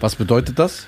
Was 0.00 0.16
bedeutet 0.16 0.58
das? 0.58 0.86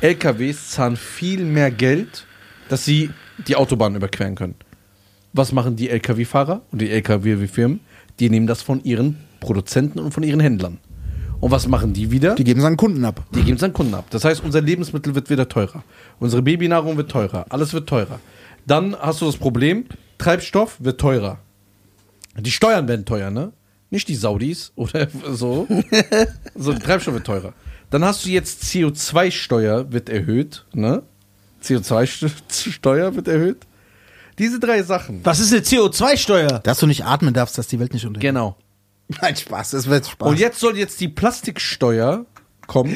LKWs 0.00 0.70
zahlen 0.70 0.96
viel 0.96 1.44
mehr 1.44 1.72
Geld, 1.72 2.26
dass 2.68 2.84
sie 2.84 3.10
die 3.48 3.56
Autobahn 3.56 3.96
überqueren 3.96 4.36
können. 4.36 4.54
Was 5.32 5.50
machen 5.50 5.74
die 5.74 5.90
LKW-Fahrer 5.90 6.62
und 6.70 6.80
die 6.80 6.90
LKW-Firmen? 6.90 7.80
Die 8.20 8.30
nehmen 8.30 8.46
das 8.46 8.62
von 8.62 8.84
ihren 8.84 9.16
Produzenten 9.40 9.98
und 9.98 10.14
von 10.14 10.22
ihren 10.22 10.38
Händlern. 10.38 10.78
Und 11.40 11.50
was 11.50 11.66
machen 11.66 11.92
die 11.92 12.12
wieder? 12.12 12.36
die 12.36 12.44
geben 12.44 12.60
es 12.60 12.66
an 12.66 12.76
Kunden 12.76 13.04
ab. 13.04 13.24
Die 13.34 13.42
geben 13.42 13.56
es 13.56 13.64
an 13.64 13.72
Kunden 13.72 13.94
ab. 13.94 14.06
Das 14.10 14.24
heißt, 14.24 14.44
unser 14.44 14.60
Lebensmittel 14.60 15.16
wird 15.16 15.28
wieder 15.28 15.48
teurer. 15.48 15.82
Unsere 16.20 16.42
Babynahrung 16.42 16.96
wird 16.96 17.10
teurer. 17.10 17.46
Alles 17.48 17.72
wird 17.72 17.88
teurer. 17.88 18.20
Dann 18.64 18.94
hast 18.94 19.22
du 19.22 19.26
das 19.26 19.36
Problem, 19.36 19.86
Treibstoff 20.18 20.76
wird 20.78 21.00
teurer. 21.00 21.40
Die 22.38 22.52
Steuern 22.52 22.86
werden 22.86 23.04
teuer, 23.04 23.30
ne? 23.32 23.52
Nicht 23.90 24.08
die 24.08 24.14
Saudis 24.14 24.72
oder 24.76 25.08
so. 25.32 25.66
so, 26.54 26.72
der 26.72 26.80
Treibstoff 26.82 27.14
wird 27.14 27.26
teurer. 27.26 27.52
Dann 27.90 28.04
hast 28.04 28.24
du 28.24 28.30
jetzt 28.30 28.62
CO2-Steuer 28.64 29.92
wird 29.92 30.08
erhöht, 30.08 30.64
ne? 30.72 31.02
CO2-Steuer 31.62 33.14
wird 33.16 33.28
erhöht. 33.28 33.66
Diese 34.38 34.58
drei 34.58 34.82
Sachen. 34.82 35.20
Was 35.24 35.40
ist 35.40 35.52
eine 35.52 35.62
CO2-Steuer? 35.62 36.60
Dass 36.60 36.78
du 36.78 36.86
nicht 36.86 37.04
atmen 37.04 37.34
darfst, 37.34 37.58
dass 37.58 37.66
die 37.66 37.78
Welt 37.80 37.92
nicht 37.92 38.06
untergeht. 38.06 38.30
Genau. 38.30 38.56
Nein, 39.20 39.36
Spaß, 39.36 39.72
das 39.72 39.86
wird 39.88 40.06
Spaß. 40.06 40.28
Und 40.28 40.38
jetzt 40.38 40.60
soll 40.60 40.78
jetzt 40.78 41.00
die 41.00 41.08
Plastiksteuer 41.08 42.24
kommen. 42.66 42.94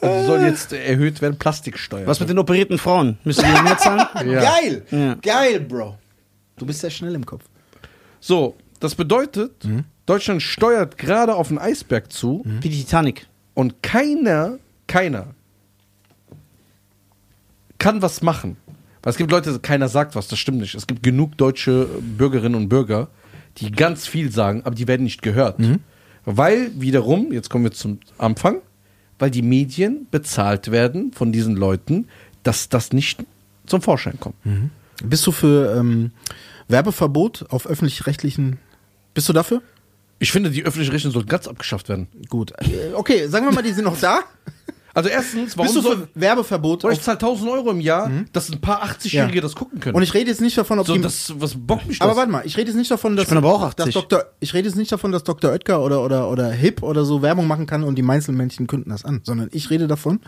Also 0.00 0.26
soll 0.28 0.42
jetzt 0.42 0.72
erhöht 0.72 1.20
werden, 1.20 1.38
Plastiksteuer. 1.38 2.06
Was 2.06 2.20
mit 2.20 2.28
den 2.28 2.38
operierten 2.38 2.78
Frauen? 2.78 3.18
Müssen 3.24 3.44
die 3.44 3.62
mehr 3.62 3.76
zahlen? 3.78 4.06
Ja. 4.30 4.40
Geil! 4.42 4.86
Ja. 4.90 5.14
Geil, 5.14 5.60
Bro. 5.60 5.98
Du 6.56 6.66
bist 6.66 6.80
sehr 6.80 6.90
schnell 6.90 7.14
im 7.14 7.26
Kopf. 7.26 7.44
So, 8.20 8.56
das 8.80 8.94
bedeutet, 8.94 9.52
Deutschland 10.06 10.42
steuert 10.42 10.98
gerade 10.98 11.34
auf 11.34 11.48
einen 11.48 11.58
Eisberg 11.58 12.12
zu 12.12 12.42
Wie 12.60 12.68
die 12.68 12.80
Titanic. 12.80 13.26
und 13.54 13.82
keiner, 13.82 14.58
keiner 14.86 15.28
kann 17.78 18.02
was 18.02 18.22
machen. 18.22 18.56
Weil 19.02 19.10
es 19.10 19.16
gibt 19.16 19.30
Leute, 19.32 19.58
keiner 19.58 19.88
sagt 19.88 20.14
was, 20.14 20.28
das 20.28 20.38
stimmt 20.38 20.58
nicht. 20.58 20.74
Es 20.74 20.86
gibt 20.86 21.02
genug 21.02 21.36
deutsche 21.36 21.86
Bürgerinnen 22.00 22.54
und 22.54 22.68
Bürger, 22.68 23.08
die 23.58 23.72
ganz 23.72 24.06
viel 24.06 24.30
sagen, 24.30 24.62
aber 24.64 24.74
die 24.76 24.86
werden 24.86 25.02
nicht 25.02 25.22
gehört. 25.22 25.58
Weil 26.24 26.70
wiederum, 26.80 27.32
jetzt 27.32 27.50
kommen 27.50 27.64
wir 27.64 27.72
zum 27.72 27.98
Anfang, 28.18 28.58
weil 29.18 29.30
die 29.30 29.42
Medien 29.42 30.06
bezahlt 30.10 30.70
werden 30.70 31.12
von 31.12 31.32
diesen 31.32 31.56
Leuten, 31.56 32.06
dass 32.44 32.68
das 32.68 32.92
nicht 32.92 33.24
zum 33.66 33.82
Vorschein 33.82 34.18
kommt. 34.20 34.36
Bist 35.02 35.26
du 35.26 35.32
für 35.32 35.76
ähm, 35.76 36.12
Werbeverbot 36.68 37.46
auf 37.50 37.66
öffentlich-rechtlichen. 37.66 38.58
Bist 39.14 39.28
du 39.28 39.32
dafür? 39.32 39.62
Ich 40.22 40.30
finde, 40.30 40.50
die 40.50 40.64
öffentlichen 40.64 40.92
Rechte 40.92 41.10
sollten 41.10 41.28
ganz 41.28 41.48
abgeschafft 41.48 41.88
werden. 41.88 42.06
Gut. 42.28 42.52
Äh, 42.58 42.92
Okay, 42.94 43.26
sagen 43.26 43.44
wir 43.46 43.52
mal, 43.52 43.62
die 43.62 43.72
sind 43.72 43.84
noch 43.84 43.98
da. 43.98 44.20
Also 44.94 45.08
erstens, 45.08 45.56
warum 45.58 45.66
Bist 45.72 45.76
du 45.76 45.80
soll, 45.80 45.96
für 45.96 46.08
Werbeverbot? 46.14 46.84
Ich 46.92 47.00
zahle 47.00 47.16
1000 47.18 47.50
Euro 47.50 47.70
im 47.70 47.80
Jahr, 47.80 48.08
dass 48.32 48.48
ein 48.52 48.60
paar 48.60 48.84
80-Jährige 48.84 49.36
Ja. 49.36 49.40
das 49.40 49.56
gucken 49.56 49.80
können. 49.80 49.96
und 49.96 50.02
ich 50.04 50.14
rede 50.14 50.30
jetzt 50.30 50.40
nicht 50.40 50.56
davon, 50.56 50.78
ob 50.78 50.86
so, 50.86 50.94
die. 50.94 51.00
das, 51.00 51.32
was 51.38 51.54
bockt 51.56 51.88
mich 51.88 51.98
das? 51.98 52.06
aber 52.06 52.16
warte 52.16 52.30
mal, 52.30 52.42
ich 52.44 52.56
rede 52.56 52.68
jetzt 52.70 52.76
nicht 52.76 52.90
davon, 52.90 53.16
dass, 53.16 53.26
bin 53.26 53.38
aber 53.38 53.52
auch 53.52 53.74
dass 53.74 53.88
80. 53.88 53.94
Dr. 53.94 54.24
Ich 54.38 54.54
rede 54.54 54.68
jetzt 54.68 54.76
nicht 54.76 54.92
davon, 54.92 55.10
dass 55.10 55.24
Dr. 55.24 55.50
Oetker 55.50 55.82
oder, 55.82 56.04
oder, 56.04 56.30
oder 56.30 56.50
Hip 56.52 56.82
oder 56.84 57.04
so 57.04 57.20
Werbung 57.22 57.46
machen 57.48 57.66
kann 57.66 57.82
und 57.82 57.96
die 57.96 58.02
Meinzelmännchen 58.02 58.66
künden 58.68 58.90
das 58.90 59.04
an, 59.04 59.22
sondern 59.24 59.48
ich 59.50 59.70
rede 59.70 59.88
davon, 59.88 60.20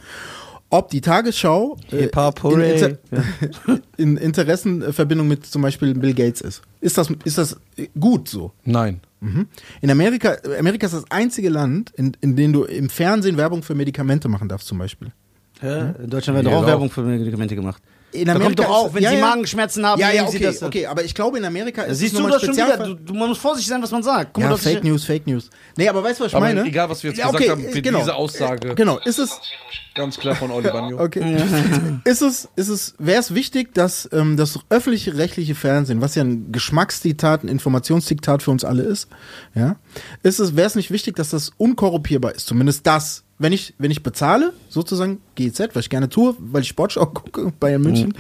ob 0.71 0.89
die 0.89 1.03
Tagesschau 1.03 1.77
äh, 1.93 2.09
in. 2.09 2.61
Inter 2.61 2.99
in 3.97 4.17
Interessenverbindung 4.17 5.29
mit 5.29 5.47
zum 5.47 5.63
Beispiel 5.63 5.95
Bill 5.95 6.15
Gates 6.15 6.41
ist. 6.41 6.63
Ist 6.81 6.99
das, 6.99 7.11
ist 7.25 7.39
das 7.39 7.57
gut 8.01 8.29
so? 8.29 8.53
Nein. 8.65 9.01
Mhm. 9.25 9.47
In 9.81 9.91
Amerika, 9.91 10.37
Amerika 10.59 10.87
ist 10.87 10.95
das 10.95 11.11
einzige 11.11 11.49
Land, 11.49 11.91
in, 11.97 12.17
in 12.21 12.37
dem 12.37 12.53
du 12.53 12.65
im 12.65 12.89
Fernsehen 12.89 13.37
Werbung 13.37 13.63
für 13.63 13.75
Medikamente 13.75 14.29
machen 14.29 14.49
darfst, 14.49 14.69
zum 14.69 14.79
Beispiel. 14.79 15.13
Ja, 15.63 15.91
in 15.91 16.11
Deutschland 16.11 16.37
wird 16.37 16.49
auch 16.49 16.61
doch. 16.61 16.67
Werbung 16.67 16.91
für 16.91 17.03
Medikamente 17.03 17.55
gemacht. 17.55 17.83
In 18.15 18.27
Da 18.27 18.39
kommt 18.39 18.59
doch 18.59 18.69
auch, 18.69 18.95
wenn 18.95 19.03
ja, 19.03 19.11
Sie 19.11 19.17
ja. 19.17 19.21
Magenschmerzen 19.21 19.85
haben, 19.85 20.01
ja, 20.01 20.13
ja, 20.13 20.25
okay, 20.27 20.39
das. 20.39 20.63
okay, 20.63 20.87
aber 20.87 21.03
ich 21.05 21.15
glaube 21.15 21.37
in 21.39 21.45
Amerika 21.45 21.83
ist 21.83 21.99
Siehst 21.99 22.15
es 22.15 22.21
du 22.21 22.29
das 22.29 22.43
schon 22.43 22.55
wieder? 22.55 22.77
Du, 22.79 22.95
du, 22.95 23.13
man 23.15 23.29
muss 23.29 23.39
vorsichtig 23.39 23.69
sein, 23.69 23.83
was 23.83 23.91
man 23.91 24.05
sagt. 24.05 24.35
Guck 24.35 24.43
ja, 24.43 24.51
mal, 24.51 24.55
ist 24.55 24.63
Fake 24.63 24.85
News, 24.85 25.05
Fake 25.05 25.27
News. 25.27 25.51
Nee, 25.77 25.89
aber 25.89 26.03
weißt 26.05 26.21
du, 26.21 26.25
was 26.25 26.31
ich 26.31 26.37
Aber 26.37 26.47
meine? 26.47 26.65
egal, 26.65 26.89
was 26.89 27.03
wir 27.03 27.11
jetzt 27.11 27.19
Ja, 27.19 27.27
gesagt 27.27 27.43
okay, 27.43 27.51
haben, 27.51 27.73
für 27.73 27.83
genau. 27.83 27.99
diese 27.99 28.15
Aussage, 28.15 28.75
Genau, 28.77 28.99
ist 29.05 29.19
es, 29.19 29.41
ganz 29.97 30.17
klar 30.17 30.37
von 30.37 30.51
Oli 30.53 30.71
Bagno. 30.71 31.01
okay. 31.03 31.37
ist 32.05 32.23
es, 32.23 32.49
ist 32.55 32.69
es, 32.69 32.95
wäre 32.99 33.19
es 33.21 33.35
wichtig, 33.35 33.75
dass 33.75 34.09
ähm, 34.13 34.37
das 34.37 34.61
öffentliche 34.71 35.17
rechtliche 35.17 35.55
Fernsehen, 35.57 36.01
was 36.01 36.15
ja 36.15 36.23
ein 36.23 36.53
Geschmacksdiktat, 36.53 37.43
ein 37.43 37.49
Informationsdiktat 37.49 38.43
für 38.43 38.53
uns 38.53 38.65
alle 38.65 38.83
ist, 38.85 39.09
ja, 39.55 39.77
ist 40.23 40.39
es, 40.39 40.55
wäre 40.55 40.69
es 40.69 40.77
nicht 40.77 40.91
wichtig, 40.91 41.17
dass 41.17 41.31
das 41.31 41.51
unkorruptierbar 41.57 42.35
ist, 42.35 42.47
zumindest 42.47 42.87
das. 42.87 43.24
Wenn 43.39 43.53
ich, 43.53 43.75
wenn 43.79 43.91
ich 43.91 44.03
bezahle, 44.03 44.53
sozusagen 44.69 45.21
GZ, 45.35 45.71
was 45.75 45.85
ich 45.87 45.91
gerne 45.91 46.09
tue, 46.09 46.37
weil 46.39 46.63
ich 46.63 46.69
Sportschau 46.69 47.07
gucke, 47.07 47.53
Bayern 47.59 47.83
München, 47.83 48.15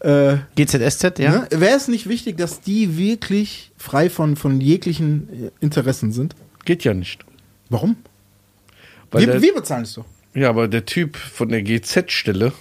äh, 0.00 0.36
GZSZ, 0.56 1.18
ja. 1.18 1.30
Ne? 1.32 1.46
Wäre 1.50 1.76
es 1.76 1.88
nicht 1.88 2.08
wichtig, 2.08 2.36
dass 2.36 2.60
die 2.60 2.96
wirklich 2.96 3.72
frei 3.76 4.08
von, 4.08 4.36
von 4.36 4.60
jeglichen 4.60 5.28
äh, 5.46 5.50
Interessen 5.60 6.12
sind? 6.12 6.36
Geht 6.64 6.84
ja 6.84 6.94
nicht. 6.94 7.24
Warum? 7.68 7.96
Weil 9.10 9.22
Wir, 9.22 9.32
der, 9.32 9.42
wir 9.42 9.54
bezahlen 9.54 9.82
es 9.82 9.94
doch. 9.94 10.04
ja, 10.34 10.48
aber 10.48 10.68
der 10.68 10.86
Typ 10.86 11.16
von 11.16 11.48
der 11.48 11.62
GZ-Stelle, 11.62 12.52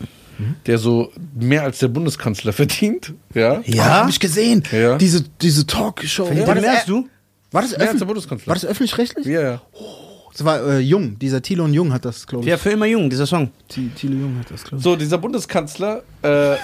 der 0.66 0.78
so 0.80 1.12
mehr 1.36 1.64
als 1.64 1.80
der 1.80 1.90
Bundeskanzler 1.90 2.54
verdient, 2.54 3.14
ja, 3.36 3.62
Ja, 3.66 3.84
habe 3.86 4.10
ich 4.10 4.20
gesehen. 4.20 4.64
Ja. 4.72 4.98
Diese, 4.98 5.26
diese 5.42 5.68
Talkshow. 5.68 6.26
Verdient 6.26 6.48
War 6.48 6.56
das, 6.56 6.86
du? 6.86 7.08
War 7.52 7.62
das, 7.62 7.72
mehr 7.72 7.80
als 7.80 7.80
der 7.80 7.84
öffentlich, 7.84 8.08
Bundeskanzler. 8.08 8.48
war 8.48 8.56
das 8.56 8.66
öffentlich-rechtlich? 8.66 9.28
Ja, 9.28 9.42
ja. 9.42 9.62
Das 10.32 10.46
war 10.46 10.62
äh, 10.68 10.80
Jung, 10.80 11.18
dieser 11.20 11.42
Thilo 11.42 11.64
und 11.66 11.74
Jung 11.74 11.92
hat 11.92 12.06
das, 12.06 12.26
glaube 12.28 12.44
ich. 12.46 12.50
Ja, 12.50 12.58
für 12.58 12.70
immer 12.72 12.86
jung, 12.86 13.10
dieser 13.10 13.26
Song. 13.26 13.52
Thi- 13.68 13.90
Thilo 13.96 14.16
Jung 14.16 14.38
hat 14.40 14.50
das, 14.52 14.64
glaube 14.64 14.78
ich. 14.78 14.84
So, 14.84 14.96
dieser 14.96 15.18
Bundeskanzler, 15.18 16.04
äh, 16.22 16.56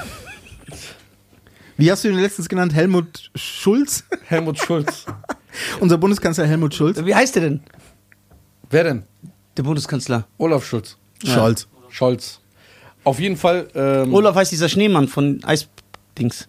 Wie 1.77 1.91
hast 1.91 2.03
du 2.03 2.09
ihn 2.09 2.15
letztens 2.15 2.47
genannt? 2.47 2.73
Helmut 2.73 3.31
Schulz? 3.35 4.03
Helmut 4.27 4.57
Schulz. 4.59 5.05
Unser 5.79 5.97
Bundeskanzler 5.97 6.45
Helmut 6.45 6.73
Schulz? 6.73 7.03
Wie 7.03 7.13
heißt 7.15 7.35
der 7.35 7.43
denn? 7.43 7.59
Wer 8.69 8.83
denn? 8.85 9.03
Der 9.57 9.63
Bundeskanzler. 9.63 10.25
Olaf 10.37 10.65
Schulz. 10.65 10.97
Scholz. 11.23 11.67
Scholz. 11.89 12.39
Auf 13.03 13.19
jeden 13.19 13.37
Fall, 13.37 13.67
ähm, 13.75 14.13
Olaf 14.13 14.35
heißt 14.35 14.51
dieser 14.51 14.67
Schneemann 14.69 15.07
von 15.07 15.43
Eisdings. 15.43 16.47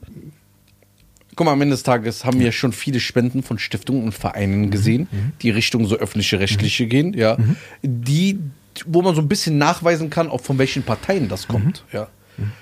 Guck 1.36 1.44
mal, 1.44 1.52
am 1.52 1.60
Ende 1.60 1.74
des 1.74 1.82
Tages 1.82 2.24
haben 2.24 2.40
wir 2.40 2.50
schon 2.50 2.72
viele 2.72 2.98
Spenden 2.98 3.42
von 3.42 3.58
Stiftungen 3.58 4.02
und 4.04 4.12
Vereinen 4.12 4.70
gesehen, 4.70 5.08
die 5.42 5.50
Richtung 5.50 5.86
so 5.86 5.96
öffentliche, 5.96 6.40
rechtliche 6.40 6.86
gehen, 6.86 7.14
ja. 7.14 7.36
Die, 7.82 8.38
wo 8.86 9.02
man 9.02 9.14
so 9.14 9.20
ein 9.20 9.28
bisschen 9.28 9.58
nachweisen 9.58 10.10
kann, 10.10 10.28
auch 10.28 10.40
von 10.40 10.58
welchen 10.58 10.82
Parteien 10.82 11.28
das 11.28 11.46
kommt, 11.46 11.84
ja. 11.92 12.08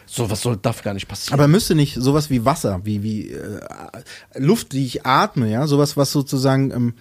So 0.06 0.30
was 0.30 0.42
soll, 0.42 0.56
darf 0.56 0.82
gar 0.82 0.94
nicht 0.94 1.08
passieren. 1.08 1.34
Aber 1.34 1.48
müsste 1.48 1.74
nicht 1.74 1.94
sowas 1.94 2.30
wie 2.30 2.44
Wasser, 2.44 2.80
wie, 2.84 3.02
wie 3.02 3.30
äh, 3.30 3.60
Luft, 4.36 4.72
die 4.72 4.84
ich 4.86 5.04
atme, 5.04 5.50
ja, 5.50 5.66
sowas, 5.66 5.96
was 5.96 6.12
sozusagen, 6.12 6.70
ähm, 6.70 6.94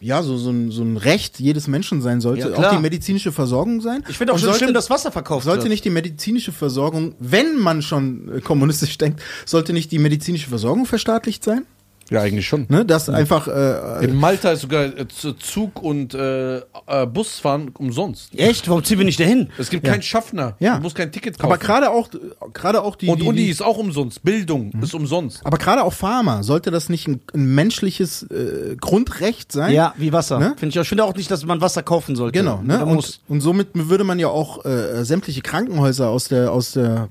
ja, 0.00 0.22
so, 0.22 0.38
so, 0.38 0.50
ein, 0.50 0.70
so 0.70 0.82
ein 0.82 0.96
Recht 0.96 1.38
jedes 1.40 1.68
Menschen 1.68 2.00
sein 2.00 2.22
sollte, 2.22 2.48
Ja, 2.48 2.56
auch 2.56 2.74
die 2.74 2.80
medizinische 2.80 3.32
Versorgung 3.32 3.82
sein. 3.82 4.02
Ich 4.08 4.16
finde 4.16 4.32
auch 4.32 4.38
schon 4.38 4.46
sollte, 4.46 4.64
schlimm, 4.64 4.74
dass 4.74 4.88
Wasser 4.88 5.12
verkauft 5.12 5.44
Sollte 5.44 5.64
wird. 5.64 5.70
nicht 5.70 5.84
die 5.84 5.90
medizinische 5.90 6.52
Versorgung, 6.52 7.14
wenn 7.18 7.58
man 7.58 7.82
schon 7.82 8.38
äh, 8.38 8.40
kommunistisch 8.40 8.96
denkt, 8.96 9.20
sollte 9.44 9.74
nicht 9.74 9.92
die 9.92 9.98
medizinische 9.98 10.48
Versorgung 10.48 10.86
verstaatlicht 10.86 11.44
sein? 11.44 11.66
Ja, 12.10 12.20
eigentlich 12.20 12.46
schon. 12.46 12.66
Ne? 12.68 12.84
Dass 12.84 13.08
einfach, 13.08 13.48
äh, 13.48 14.04
In 14.04 14.14
Malta 14.16 14.52
ist 14.52 14.60
sogar 14.62 14.84
äh, 14.84 15.06
Zug 15.38 15.82
und 15.82 16.12
äh, 16.14 16.58
äh, 16.58 17.06
Busfahren 17.12 17.70
umsonst. 17.78 18.30
Echt? 18.38 18.68
Warum 18.68 18.84
ziehen 18.84 18.98
wir 18.98 19.04
nicht 19.06 19.20
dahin? 19.20 19.48
Es 19.58 19.70
gibt 19.70 19.84
keinen 19.84 20.02
Schaffner. 20.02 20.56
Ja. 20.58 20.76
Du 20.76 20.82
musst 20.82 20.96
kein 20.96 21.10
Ticket 21.12 21.38
kaufen. 21.38 21.46
aber 21.52 21.58
gerade 21.58 21.90
auch, 21.90 22.08
gerade 22.52 22.82
auch 22.82 22.96
die, 22.96 23.08
und 23.08 23.20
die, 23.20 23.26
Uni 23.26 23.38
die 23.44 23.50
ist 23.50 23.62
auch 23.62 23.78
umsonst. 23.78 24.22
Bildung 24.22 24.70
Mhm. 24.74 24.82
ist 24.82 24.94
umsonst. 24.94 25.40
aber 25.44 25.56
gerade 25.58 25.82
auch 25.84 25.92
Pharma, 25.92 26.42
sollte 26.42 26.70
das 26.70 26.88
nicht 26.88 27.06
ein, 27.08 27.20
ein 27.34 27.54
menschliches 27.54 28.24
äh, 28.24 28.76
Grundrecht 28.80 29.52
sein? 29.52 29.72
Ja, 29.72 29.94
wie 29.96 30.12
Wasser. 30.12 30.38
Ne? 30.38 30.54
Finde 30.56 30.72
ich, 30.72 30.78
auch- 30.78 30.82
ich 30.82 30.88
finde 30.88 31.04
auch 31.04 31.14
nicht, 31.14 31.30
dass 31.30 31.44
man 31.46 31.60
Wasser 31.60 31.82
kaufen 31.82 32.16
sollte. 32.16 32.38
Genau, 32.38 32.60
ne? 32.62 32.84
Und, 32.84 33.20
und 33.28 33.40
somit 33.40 33.68
würde 33.74 34.04
man 34.04 34.18
ja 34.18 34.28
auch 34.28 34.64
äh, 34.64 35.04
sämtliche 35.04 35.40
Krankenhäuser 35.42 36.08
aus 36.08 36.28
der 36.28 36.52
aus 36.52 36.72
der 36.72 37.08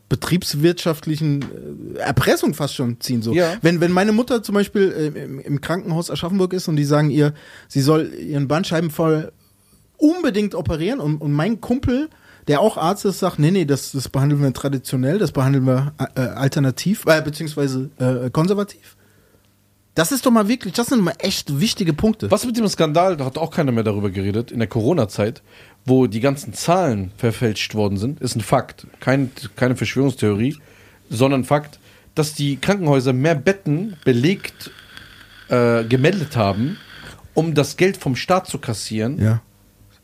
betriebswirtschaftlichen 0.60 1.42
äh, 1.96 2.00
Erpressung 2.00 2.54
fast 2.54 2.76
schon 2.76 3.00
ziehen. 3.00 3.22
So, 3.22 3.34
Ja. 3.34 3.54
wenn 3.62 3.82
wenn 3.82 3.92
meine 3.92 4.12
Mutter 4.12 4.44
zum 4.44 4.56
Beispiel 4.56 4.89
äh, 4.91 5.24
im, 5.24 5.40
im 5.40 5.61
Krankenhaus 5.61 6.11
Aschaffenburg 6.11 6.53
ist 6.53 6.68
und 6.68 6.76
die 6.76 6.86
sagen 6.86 7.10
ihr, 7.10 7.34
sie 7.68 7.82
soll 7.82 8.14
ihren 8.14 8.48
Bandscheibenvorfall 8.48 9.32
unbedingt 9.98 10.56
operieren 10.56 10.99
und, 10.99 11.18
und 11.18 11.34
mein 11.34 11.61
Kumpel 11.61 12.10
der 12.49 12.61
auch 12.61 12.78
Arzt 12.78 13.06
ist, 13.06 13.20
sagt, 13.20 13.38
nee, 13.38 13.52
nee, 13.52 13.64
das, 13.66 13.91
das 13.91 14.10
behandeln 14.10 14.41
wir 14.41 14.52
traditionell, 14.52 15.20
das 15.20 15.32
behandeln 15.32 15.68
wir 15.68 15.94
äh, 16.16 16.22
alternativ, 16.22 17.06
äh, 17.06 17.22
beziehungsweise 17.22 17.91
äh, 17.99 18.32
konservativ. 18.32 18.98
Das 19.94 20.11
ist 20.11 20.26
doch 20.26 20.32
mal 20.32 20.48
wirklich, 20.48 20.74
das 20.74 20.88
sind 20.88 21.03
mal 21.03 21.14
echt 21.20 21.60
wichtige 21.60 21.94
Punkte. 21.94 22.32
Was 22.32 22.48
mit 22.48 22.57
dem 22.57 22.68
Skandal, 22.68 23.18
da 23.18 23.26
hat 23.26 23.38
auch 23.38 23.52
keiner 23.52 23.72
mehr 23.72 23.84
darüber 23.84 24.10
geredet, 24.10 24.52
in 24.52 24.57
der 24.57 24.68
Corona-Zeit, 24.68 25.44
wo 25.86 26.07
die 26.07 26.22
ganzen 26.22 26.53
Zahlen 26.53 27.11
verfälscht 27.18 27.76
worden 27.76 27.98
sind, 27.98 28.20
ist 28.20 28.36
ein 28.36 28.41
Fakt. 28.41 28.88
Kein, 28.99 29.30
keine 29.56 29.76
Verschwörungstheorie, 29.76 30.57
sondern 31.10 31.44
Fakt, 31.44 31.80
dass 32.16 32.34
die 32.34 32.56
Krankenhäuser 32.56 33.14
mehr 33.14 33.36
Betten 33.36 33.95
belegt 34.06 34.72
äh, 35.50 35.84
gemeldet 35.84 36.36
haben, 36.36 36.78
um 37.34 37.54
das 37.54 37.78
Geld 37.78 37.98
vom 37.98 38.16
Staat 38.16 38.48
zu 38.48 38.58
kassieren, 38.60 39.20
Ja. 39.22 39.42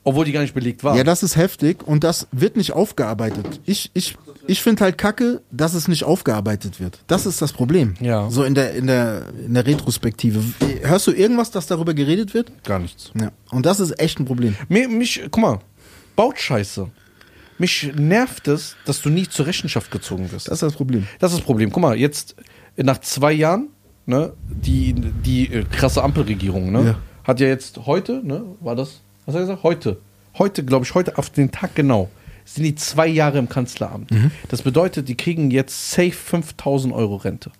obwohl 0.04 0.26
die 0.26 0.32
gar 0.32 0.42
nicht 0.42 0.54
belegt 0.54 0.84
waren. 0.84 0.98
Ja, 0.98 1.04
das 1.04 1.24
ist 1.24 1.36
heftig 1.36 1.86
und 1.86 2.04
das 2.04 2.28
wird 2.32 2.56
nicht 2.58 2.72
aufgearbeitet. 2.74 3.60
Ich, 3.66 3.90
ich, 3.94 4.16
ich 4.48 4.62
finde 4.62 4.84
halt 4.84 4.98
kacke, 4.98 5.42
dass 5.52 5.74
es 5.74 5.88
nicht 5.88 6.04
aufgearbeitet 6.04 6.80
wird. 6.80 7.00
Das 7.08 7.26
ist 7.26 7.42
das 7.42 7.52
Problem. 7.54 7.96
Ja. 8.00 8.30
So 8.30 8.44
in 8.44 8.54
der, 8.56 8.74
in 8.76 8.88
der, 8.88 9.24
in 9.46 9.54
der 9.54 9.66
Retrospektive. 9.66 10.44
Hörst 10.82 11.08
du 11.08 11.12
irgendwas, 11.12 11.52
dass 11.52 11.68
darüber 11.68 11.94
geredet 11.94 12.34
wird? 12.34 12.52
Gar 12.64 12.80
nichts. 12.80 13.12
Ja. 13.20 13.32
Und 13.52 13.66
das 13.66 13.80
ist 13.80 14.00
echt 14.00 14.20
ein 14.20 14.26
Problem. 14.26 14.56
Mir, 14.70 14.88
mich, 14.88 15.22
guck 15.32 15.42
mal, 15.42 15.60
Bautscheiße. 16.16 16.90
Mich 17.58 17.92
nervt 17.96 18.48
es, 18.50 18.76
dass 18.86 19.02
du 19.02 19.10
nie 19.10 19.28
zur 19.28 19.46
Rechenschaft 19.46 19.90
gezogen 19.90 20.32
wirst. 20.32 20.48
Das 20.48 20.56
ist 20.56 20.62
das 20.64 20.74
Problem. 20.76 21.08
Das 21.20 21.32
ist 21.32 21.40
das 21.40 21.46
Problem. 21.46 21.72
Guck 21.72 21.82
mal, 21.82 21.96
jetzt 21.98 22.36
nach 22.78 23.00
zwei 23.00 23.32
Jahren, 23.32 23.70
ne, 24.06 24.34
die, 24.50 24.94
die 24.94 25.52
äh, 25.54 25.64
krasse 25.64 26.04
Ampelregierung, 26.04 26.72
ne, 26.72 26.86
Ja. 26.86 26.96
hat 27.24 27.40
ja 27.40 27.48
jetzt 27.48 27.86
heute, 27.86 28.22
ne, 28.24 28.44
war 28.62 28.76
das, 28.76 29.02
was 29.26 29.36
hat 29.36 29.42
er 29.42 29.46
gesagt? 29.48 29.64
Heute. 29.64 29.98
Heute, 30.38 30.64
glaube 30.66 30.86
ich, 30.86 30.94
heute 30.94 31.18
auf 31.18 31.30
den 31.30 31.52
Tag 31.52 31.76
genau, 31.76 32.10
sind 32.44 32.64
die 32.66 32.76
zwei 32.76 33.08
Jahre 33.08 33.38
im 33.40 33.48
Kanzleramt. 33.50 34.12
Mhm. 34.12 34.32
Das 34.50 34.62
bedeutet, 34.64 35.08
die 35.08 35.16
kriegen 35.16 35.50
jetzt 35.50 35.92
safe 35.92 36.12
5000 36.12 36.94
Euro 36.94 37.16
Rente. 37.16 37.52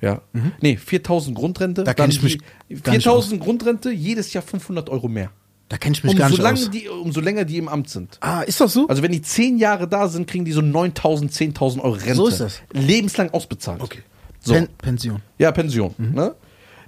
Ja. 0.00 0.20
Nee, 0.60 0.76
4000 0.76 1.36
Grundrente. 1.36 1.80
Mhm. 1.82 1.84
Da 1.84 1.94
kenn 1.94 2.02
dann 2.04 2.10
ich 2.10 2.22
mich 2.22 2.38
die- 2.68 2.74
gar 2.76 2.92
nicht 2.92 3.02
4000 3.04 3.40
Grundrente, 3.40 3.90
jedes 3.90 4.32
Jahr 4.32 4.42
500 4.42 4.88
Euro 4.90 5.08
mehr. 5.08 5.30
Da 5.68 5.78
kenne 5.78 5.94
ich 5.96 6.04
mich 6.04 6.14
gar 6.16 6.26
Umso, 6.30 6.36
nicht 6.36 6.42
lange 6.44 6.58
aus. 6.60 6.70
die, 6.70 6.88
umso 6.88 7.20
länger 7.20 7.44
die 7.44 7.58
im 7.58 7.68
Amt 7.68 7.90
sind. 7.90 8.18
Ah, 8.20 8.42
ist 8.42 8.60
das 8.60 8.72
so? 8.72 8.86
Also 8.86 9.02
wenn 9.02 9.10
die 9.10 9.22
zehn 9.22 9.58
Jahre 9.58 9.88
da 9.88 10.06
sind, 10.06 10.28
kriegen 10.28 10.44
die 10.44 10.52
so 10.52 10.60
9000, 10.60 11.32
10.000 11.32 11.80
Euro 11.80 11.94
Rente. 11.94 12.14
So 12.14 12.28
ist 12.28 12.38
das. 12.40 12.60
Lebenslang 12.72 13.30
ausbezahlt. 13.30 13.80
Okay. 13.82 13.98
So. 14.46 14.54
Pen 14.54 14.68
Pension. 14.78 15.22
Ja, 15.38 15.52
Pension. 15.52 15.94
Mhm. 15.98 16.14
Ne? 16.14 16.34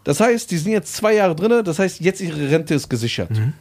Das 0.05 0.21
heißt, 0.21 0.51
die 0.51 0.57
sind 0.57 0.73
jetzt 0.73 0.95
zwei 0.95 1.15
Jahre 1.15 1.35
drin, 1.35 1.65
das 1.65 1.79
heißt, 1.79 2.01
jetzt 2.01 2.21
ihre 2.21 2.51
Rente 2.51 2.75
ist 2.75 2.89
gesichert. 2.89 3.31
Mhm. 3.31 3.53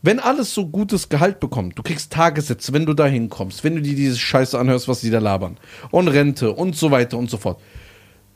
Wenn 0.00 0.20
alles 0.20 0.54
so 0.54 0.66
gutes 0.66 1.08
Gehalt 1.08 1.40
bekommt, 1.40 1.76
du 1.76 1.82
kriegst 1.82 2.12
Tagessätze, 2.12 2.72
wenn 2.72 2.86
du 2.86 2.94
da 2.94 3.06
hinkommst, 3.06 3.64
wenn 3.64 3.74
du 3.74 3.82
dir 3.82 3.96
diese 3.96 4.16
Scheiße 4.16 4.56
anhörst, 4.56 4.86
was 4.86 5.00
die 5.00 5.10
da 5.10 5.18
labern, 5.18 5.56
und 5.90 6.06
Rente 6.08 6.52
und 6.52 6.76
so 6.76 6.90
weiter 6.92 7.18
und 7.18 7.28
so 7.28 7.36
fort. 7.36 7.60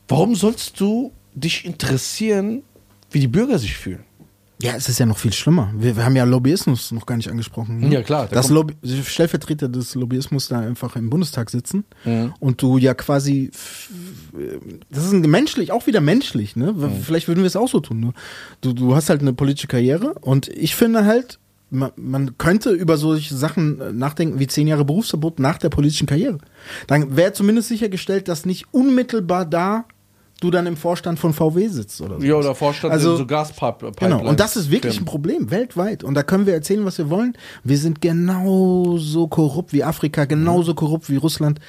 Warum 0.08 0.34
sollst 0.34 0.80
du 0.80 1.12
dich 1.34 1.64
interessieren, 1.64 2.62
wie 3.10 3.20
die 3.20 3.28
Bürger 3.28 3.58
sich 3.58 3.76
fühlen? 3.76 4.04
Ja, 4.62 4.74
es 4.76 4.88
ist 4.88 4.98
ja 4.98 5.06
noch 5.06 5.18
viel 5.18 5.32
schlimmer. 5.32 5.72
Wir, 5.76 5.96
wir 5.96 6.04
haben 6.04 6.16
ja 6.16 6.24
Lobbyismus 6.24 6.92
noch 6.92 7.04
gar 7.06 7.16
nicht 7.16 7.28
angesprochen. 7.30 7.80
Ne? 7.80 7.88
Ja, 7.92 8.02
klar, 8.02 8.26
der 8.26 8.36
Dass 8.36 8.48
Lobby 8.48 8.74
Stellvertreter 9.04 9.68
des 9.68 9.94
Lobbyismus 9.94 10.48
da 10.48 10.60
einfach 10.60 10.96
im 10.96 11.10
Bundestag 11.10 11.50
sitzen 11.50 11.84
Mhm. 12.04 12.32
und 12.40 12.62
du 12.62 12.78
ja 12.78 12.94
quasi, 12.94 13.50
das 14.90 15.04
ist 15.04 15.12
menschlich, 15.12 15.72
auch 15.72 15.86
wieder 15.86 16.00
menschlich, 16.00 16.56
ne? 16.56 16.72
Mhm. 16.72 17.02
Vielleicht 17.02 17.28
würden 17.28 17.40
wir 17.40 17.46
es 17.46 17.56
auch 17.56 17.68
so 17.68 17.80
tun. 17.80 18.00
Ne? 18.00 18.12
Du, 18.60 18.72
du 18.72 18.94
hast 18.94 19.10
halt 19.10 19.20
eine 19.20 19.32
politische 19.32 19.66
Karriere 19.68 20.14
und 20.20 20.48
ich 20.48 20.74
finde 20.74 21.04
halt, 21.04 21.38
man, 21.70 21.90
man 21.96 22.36
könnte 22.38 22.70
über 22.70 22.96
solche 22.98 23.34
Sachen 23.34 23.80
äh, 23.80 23.92
nachdenken 23.92 24.38
wie 24.38 24.46
zehn 24.46 24.66
Jahre 24.66 24.84
Berufsverbot 24.84 25.38
nach 25.38 25.58
der 25.58 25.70
politischen 25.70 26.06
Karriere. 26.06 26.38
Dann 26.86 27.16
wäre 27.16 27.32
zumindest 27.32 27.68
sichergestellt, 27.68 28.28
dass 28.28 28.44
nicht 28.46 28.66
unmittelbar 28.72 29.46
da 29.46 29.86
du 30.42 30.50
dann 30.50 30.66
im 30.66 30.76
Vorstand 30.76 31.18
von 31.18 31.32
VW 31.32 31.68
sitzt 31.68 32.00
oder 32.00 32.20
so. 32.20 32.26
Ja, 32.26 32.34
oder 32.34 32.54
Vorstand 32.54 32.92
Also- 32.92 33.12
in 33.12 33.18
so 33.18 33.26
Gaspipe. 33.26 33.92
Genau, 33.98 34.22
und 34.26 34.40
das 34.40 34.56
ist 34.56 34.70
wirklich 34.70 34.98
ein 34.98 35.04
Problem, 35.04 35.50
weltweit. 35.50 36.04
Und 36.04 36.14
da 36.14 36.22
können 36.22 36.46
wir 36.46 36.54
erzählen, 36.54 36.84
was 36.84 36.98
wir 36.98 37.10
wollen. 37.10 37.36
Wir 37.64 37.78
sind 37.78 38.00
genauso 38.00 39.28
korrupt 39.28 39.72
wie 39.72 39.84
Afrika, 39.84 40.24
genauso 40.24 40.74
korrupt 40.74 41.08
wie 41.10 41.16
Russland. 41.16 41.60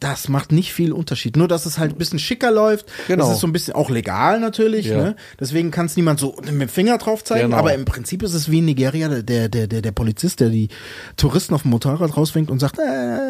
Das 0.00 0.28
macht 0.28 0.52
nicht 0.52 0.72
viel 0.72 0.92
Unterschied. 0.92 1.36
Nur, 1.36 1.48
dass 1.48 1.66
es 1.66 1.76
halt 1.78 1.92
ein 1.92 1.98
bisschen 1.98 2.20
schicker 2.20 2.52
läuft. 2.52 2.86
Genau. 3.08 3.24
Das 3.24 3.34
ist 3.34 3.40
so 3.40 3.48
ein 3.48 3.52
bisschen 3.52 3.74
auch 3.74 3.90
legal 3.90 4.38
natürlich. 4.38 4.86
Ja. 4.86 4.96
Ne? 4.96 5.16
Deswegen 5.40 5.72
kann 5.72 5.86
es 5.86 5.96
niemand 5.96 6.20
so 6.20 6.36
mit 6.40 6.48
dem 6.60 6.68
Finger 6.68 6.98
drauf 6.98 7.24
zeigen. 7.24 7.46
Genau. 7.50 7.56
Aber 7.56 7.74
im 7.74 7.84
Prinzip 7.84 8.22
ist 8.22 8.32
es 8.34 8.48
wie 8.48 8.58
in 8.58 8.66
Nigeria, 8.66 9.08
der, 9.08 9.48
der, 9.48 9.66
der, 9.66 9.82
der 9.82 9.92
Polizist, 9.92 10.38
der 10.38 10.50
die 10.50 10.68
Touristen 11.16 11.52
auf 11.54 11.62
dem 11.62 11.72
Motorrad 11.72 12.16
rauswinkt 12.16 12.48
und 12.48 12.60
sagt, 12.60 12.78
äh, 12.78 12.82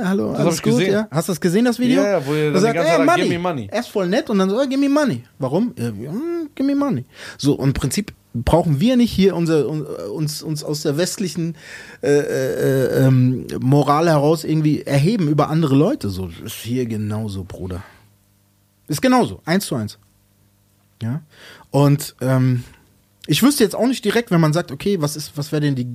hallo, 0.05 0.33
alles 0.33 0.61
gut, 0.63 0.73
gesehen. 0.75 0.93
ja? 0.93 1.09
Hast 1.11 1.29
du 1.29 1.33
das 1.33 1.41
gesehen, 1.41 1.65
das 1.65 1.79
Video? 1.79 2.03
Ja, 2.03 2.19
ja, 2.19 2.27
wo 2.27 2.33
dann 2.35 2.53
die 2.53 2.61
sagt, 2.61 2.75
ganze 2.75 2.91
"Ey, 2.91 2.97
Zeit, 2.99 3.07
money. 3.07 3.23
"Give 3.23 3.35
me 3.35 3.39
money." 3.39 3.69
Er 3.71 3.81
ist 3.81 3.89
voll 3.89 4.09
nett 4.09 4.29
und 4.29 4.39
dann 4.39 4.51
so, 4.51 4.61
oh, 4.61 4.67
give 4.69 4.77
me 4.79 4.88
money. 4.89 5.25
Warum? 5.39 5.75
Ja, 5.77 6.13
give 6.55 6.67
me 6.67 6.75
money. 6.75 7.05
So, 7.37 7.55
und 7.55 7.69
im 7.69 7.75
Prinzip 7.75 8.13
brauchen 8.35 8.79
wir 8.79 8.97
nicht 8.97 9.11
hier 9.11 9.35
unser, 9.35 9.69
un- 9.69 9.85
uns, 9.87 10.43
uns 10.43 10.63
aus 10.63 10.83
der 10.83 10.97
westlichen 10.97 11.57
äh, 12.03 12.09
äh, 12.19 13.07
ähm, 13.07 13.47
Moral 13.61 14.09
heraus 14.09 14.45
irgendwie 14.45 14.83
erheben 14.83 15.29
über 15.29 15.49
andere 15.49 15.75
Leute. 15.75 16.09
So, 16.11 16.31
ist 16.45 16.55
hier 16.57 16.87
genauso, 16.87 17.45
Bruder. 17.45 17.83
Ist 18.87 19.03
genauso, 19.03 19.41
eins 19.45 19.67
zu 19.67 19.75
eins. 19.75 19.99
Ja. 21.03 21.23
Und 21.71 22.17
ähm, 22.21 22.65
ich 23.27 23.43
wüsste 23.43 23.63
jetzt 23.63 23.77
auch 23.77 23.87
nicht 23.87 24.05
direkt, 24.05 24.31
wenn 24.31 24.41
man 24.41 24.55
sagt, 24.55 24.73
okay, 24.73 25.03
was 25.03 25.15
ist, 25.15 25.33
was 25.37 25.53
wäre 25.53 25.61
denn 25.61 25.75
die, 25.75 25.87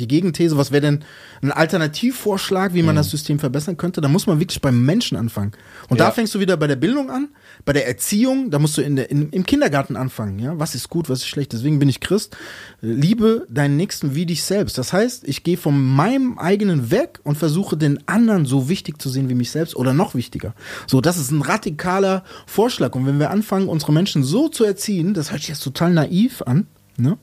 die 0.00 0.08
Gegenthese, 0.08 0.56
was 0.56 0.72
wäre 0.72 0.80
denn 0.80 1.04
ein 1.40 1.52
Alternativvorschlag, 1.52 2.74
wie 2.74 2.82
man 2.82 2.96
das 2.96 3.10
System 3.10 3.38
verbessern 3.38 3.76
könnte, 3.76 4.00
da 4.00 4.08
muss 4.08 4.26
man 4.26 4.40
wirklich 4.40 4.60
beim 4.60 4.84
Menschen 4.84 5.16
anfangen. 5.16 5.52
Und 5.88 5.98
Ja. 6.00 6.06
da 6.06 6.10
fängst 6.10 6.34
du 6.34 6.40
wieder 6.40 6.56
bei 6.56 6.66
der 6.66 6.74
Bildung 6.76 7.10
an, 7.10 7.28
bei 7.64 7.72
der 7.72 7.86
Erziehung, 7.86 8.50
da 8.50 8.58
musst 8.58 8.76
du 8.76 8.82
in 8.82 8.96
der, 8.96 9.10
in, 9.10 9.30
im 9.30 9.44
Kindergarten 9.44 9.96
anfangen, 9.96 10.38
ja. 10.38 10.58
Was 10.58 10.74
ist 10.74 10.88
gut, 10.88 11.08
was 11.08 11.20
ist 11.20 11.28
schlecht? 11.28 11.52
Deswegen 11.52 11.78
bin 11.78 11.88
ich 11.88 12.00
Christ. 12.00 12.36
Liebe 12.80 13.46
deinen 13.48 13.76
Nächsten 13.76 14.14
wie 14.14 14.26
dich 14.26 14.42
selbst. 14.42 14.78
Das 14.78 14.92
heißt, 14.92 15.26
ich 15.28 15.42
gehe 15.42 15.56
von 15.56 15.80
meinem 15.80 16.38
eigenen 16.38 16.90
weg 16.90 17.20
und 17.24 17.36
versuche 17.36 17.76
den 17.76 18.06
anderen 18.08 18.46
so 18.46 18.68
wichtig 18.68 19.00
zu 19.00 19.08
sehen 19.08 19.28
wie 19.28 19.34
mich 19.34 19.50
selbst 19.50 19.76
oder 19.76 19.92
noch 19.92 20.14
wichtiger. 20.14 20.54
So, 20.86 21.00
das 21.00 21.18
ist 21.18 21.30
ein 21.30 21.42
radikaler 21.42 22.24
Vorschlag. 22.46 22.94
Und 22.94 23.06
wenn 23.06 23.18
wir 23.18 23.30
anfangen, 23.30 23.68
unsere 23.68 23.92
Menschen 23.92 24.22
so 24.22 24.48
zu 24.48 24.64
erziehen, 24.64 25.14
das 25.14 25.30
hört 25.30 25.40
sich 25.40 25.50
jetzt 25.50 25.64
total 25.64 25.92
naiv 25.92 26.42
an, 26.42 26.66
ne? 26.96 27.18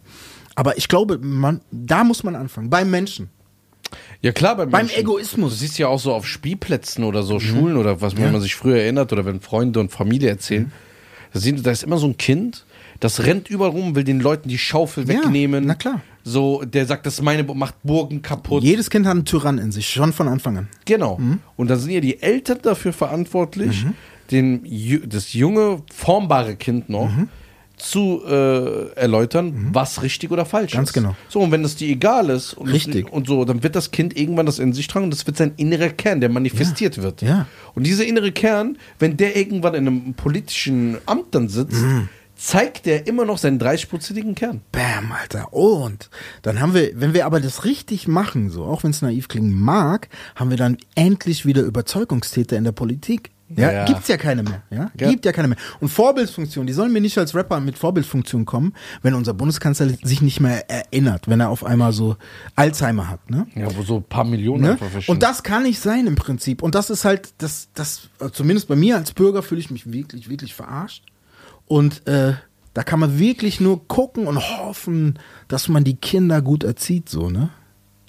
Aber 0.55 0.76
ich 0.76 0.88
glaube, 0.88 1.19
man, 1.19 1.61
da 1.72 2.03
muss 2.03 2.23
man 2.23 2.35
anfangen, 2.35 2.72
beim 2.72 2.89
Menschen. 2.89 3.30
Ja 4.22 4.31
klar, 4.31 4.56
beim, 4.57 4.69
Beim 4.69 4.85
Menschen. 4.88 4.99
Egoismus. 5.02 5.52
Du 5.53 5.57
siehst 5.60 5.77
ja 5.77 5.88
auch 5.88 5.99
so 5.99 6.14
auf 6.14 6.26
Spielplätzen 6.27 7.03
oder 7.03 7.23
so 7.23 7.39
Schulen 7.39 7.77
oder 7.77 8.02
was, 8.02 8.18
wenn 8.18 8.31
man 8.31 8.41
sich 8.41 8.56
früher 8.56 8.77
erinnert 8.77 9.14
oder 9.14 9.26
wenn 9.26 9.39
Freunde 9.41 9.80
und 9.80 9.91
Familie 9.91 10.30
erzählen, 10.30 10.72
da, 11.34 11.39
sehen, 11.39 11.61
da 11.61 11.72
ist 11.72 11.84
immer 11.84 11.98
so 11.98 12.07
ein 12.07 12.18
Kind, 12.18 12.65
das 12.99 13.26
rennt 13.26 13.48
überall 13.49 13.72
rum, 13.72 13.95
will 13.95 14.03
den 14.03 14.19
Leuten 14.19 14.49
die 14.49 14.57
Schaufel 14.57 15.03
Ja, 15.07 15.19
wegnehmen. 15.23 15.65
na 15.68 15.76
klar. 15.76 16.02
So, 16.23 16.64
der 16.65 16.85
sagt, 16.88 17.06
das 17.06 17.14
ist 17.15 17.22
meine, 17.22 17.44
macht 17.44 17.76
Burgen 17.84 18.22
kaputt. 18.22 18.64
Jedes 18.64 18.89
Kind 18.89 19.06
hat 19.06 19.14
einen 19.14 19.23
Tyrann 19.26 19.60
in 19.60 19.72
sich, 19.72 19.88
schon 19.88 20.11
von 20.14 20.27
Anfang 20.27 20.57
an. 20.57 20.68
Genau. 20.85 21.19
Und 21.56 21.69
dann 21.69 21.80
sind 21.80 21.91
ja 21.91 21.99
die 22.02 22.22
Eltern 22.22 22.57
dafür 22.64 22.91
verantwortlich, 22.94 23.85
dem, 24.31 24.64
ju- 24.65 25.06
das 25.07 25.34
junge, 25.34 25.84
formbare 25.94 26.56
Kind 26.56 26.89
noch 26.89 27.10
zu 27.77 28.23
äh, 28.27 28.89
erläutern, 28.95 29.69
was 29.71 30.01
richtig 30.01 30.31
oder 30.31 30.45
falsch 30.45 30.73
Ganz 30.73 30.89
ist. 30.89 30.93
genau. 30.93 31.15
So, 31.29 31.39
und 31.41 31.51
wenn 31.51 31.63
das 31.63 31.75
dir 31.75 31.87
egal 31.89 32.29
ist 32.29 32.53
und, 32.55 32.67
Richtig. 32.69 33.11
und 33.11 33.27
so, 33.27 33.45
dann 33.45 33.61
wird 33.63 33.75
das 33.75 33.91
Kind 33.91 34.17
irgendwann 34.17 34.45
das 34.47 34.59
in 34.59 34.73
sich 34.73 34.87
tragen 34.87 35.05
und 35.05 35.11
das 35.11 35.25
wird 35.27 35.37
sein 35.37 35.53
innerer 35.57 35.89
Kern, 35.89 36.19
der 36.19 36.29
manifestiert 36.29 37.01
wird. 37.01 37.21
Ja. 37.21 37.45
Und 37.75 37.85
dieser 37.85 38.05
innere 38.05 38.31
Kern, 38.31 38.77
wenn 38.99 39.15
der 39.15 39.35
irgendwann 39.37 39.75
in 39.75 39.87
einem 39.87 40.13
politischen 40.15 40.97
Amt 41.05 41.35
dann 41.35 41.49
sitzt, 41.49 41.81
Mhm. 41.81 42.09
zeigt 42.35 42.85
der 42.87 43.07
immer 43.07 43.25
noch 43.25 43.37
seinen 43.37 43.59
30-prozentigen 43.59 44.33
Kern. 44.35 44.61
Bam, 44.71 45.11
Alter. 45.11 45.53
Und 45.53 46.09
dann 46.41 46.59
haben 46.59 46.73
wir, 46.73 46.91
wenn 46.99 47.13
wir 47.13 47.25
aber 47.25 47.39
das 47.39 47.63
richtig 47.65 48.07
machen, 48.07 48.49
so, 48.49 48.63
auch 48.65 48.83
wenn 48.83 48.91
es 48.91 49.01
naiv 49.01 49.27
klingen 49.27 49.53
mag, 49.59 50.09
haben 50.35 50.49
wir 50.49 50.57
dann 50.57 50.77
endlich 50.95 51.45
wieder 51.45 51.61
Überzeugungstäter 51.61 52.57
in 52.57 52.63
der 52.63 52.71
Politik. 52.73 53.31
Ja, 53.55 53.71
Ja. 53.71 53.85
gibt's 53.85 54.07
ja 54.09 54.17
keine 54.17 54.43
mehr. 54.43 54.61
Ja? 54.69 54.91
Ja. 54.99 55.09
Gibt 55.09 55.23
ja 55.25 55.31
keine 55.31 55.47
mehr. 55.47 55.57
Und 55.79 55.87
Vorbildfunktion, 55.89 56.67
die 56.67 56.73
sollen 56.73 56.91
mir 56.91 56.99
nicht 57.01 57.17
als 57.17 57.33
Rapper 57.33 57.59
mit 57.61 57.77
Vorbildfunktion 57.77 58.43
kommen, 58.45 58.73
wenn 59.03 59.13
unser 59.13 59.33
Bundeskanzler 59.33 59.87
sich 60.03 60.21
nicht 60.21 60.39
mehr 60.41 60.69
erinnert, 60.69 61.27
wenn 61.29 61.39
er 61.39 61.49
auf 61.49 61.63
einmal 61.63 61.93
so 61.93 62.17
Alzheimer 62.55 63.09
hat, 63.09 63.29
ne? 63.31 63.47
Ja, 63.55 63.67
wo 63.75 63.83
so 63.83 63.97
ein 63.97 64.03
paar 64.03 64.25
Millionen 64.25 64.63
Ne? 64.63 64.77
Und 65.07 65.23
das 65.23 65.43
kann 65.43 65.63
nicht 65.63 65.79
sein 65.79 66.07
im 66.07 66.15
Prinzip. 66.15 66.61
Und 66.61 66.75
das 66.75 66.89
ist 66.89 67.05
halt, 67.05 67.29
das, 67.37 67.69
das, 67.73 68.09
zumindest 68.33 68.67
bei 68.67 68.75
mir 68.75 68.97
als 68.97 69.13
Bürger 69.13 69.41
fühle 69.41 69.61
ich 69.61 69.71
mich 69.71 69.91
wirklich, 69.93 70.27
wirklich 70.29 70.53
verarscht. 70.53 71.03
Und 71.67 72.05
äh, 72.07 72.33
da 72.73 72.83
kann 72.83 72.99
man 72.99 73.17
wirklich 73.17 73.59
nur 73.61 73.87
gucken 73.87 74.27
und 74.27 74.37
hoffen, 74.59 75.19
dass 75.47 75.67
man 75.69 75.83
die 75.83 75.95
Kinder 75.95 76.41
gut 76.41 76.63
erzieht, 76.63 77.07
so, 77.09 77.29
ne? 77.29 77.49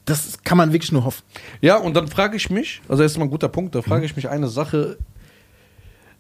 Das 0.05 0.39
kann 0.43 0.57
man 0.59 0.73
wirklich 0.73 0.91
nur 0.91 1.05
hoffen. 1.05 1.23
Ja, 1.61 1.77
und 1.77 1.95
dann 1.95 2.09
frage 2.09 2.37
ich 2.37 2.51
mich, 2.51 2.81
also 2.89 3.03
das 3.03 3.13
ist 3.13 3.19
mal 3.19 3.25
ein 3.25 3.31
guter 3.31 3.49
Punkt, 3.49 3.75
da 3.75 3.81
Mhm. 3.81 3.85
frage 3.85 4.05
ich 4.07 4.17
mich 4.17 4.29
eine 4.29 4.49
Sache. 4.49 4.99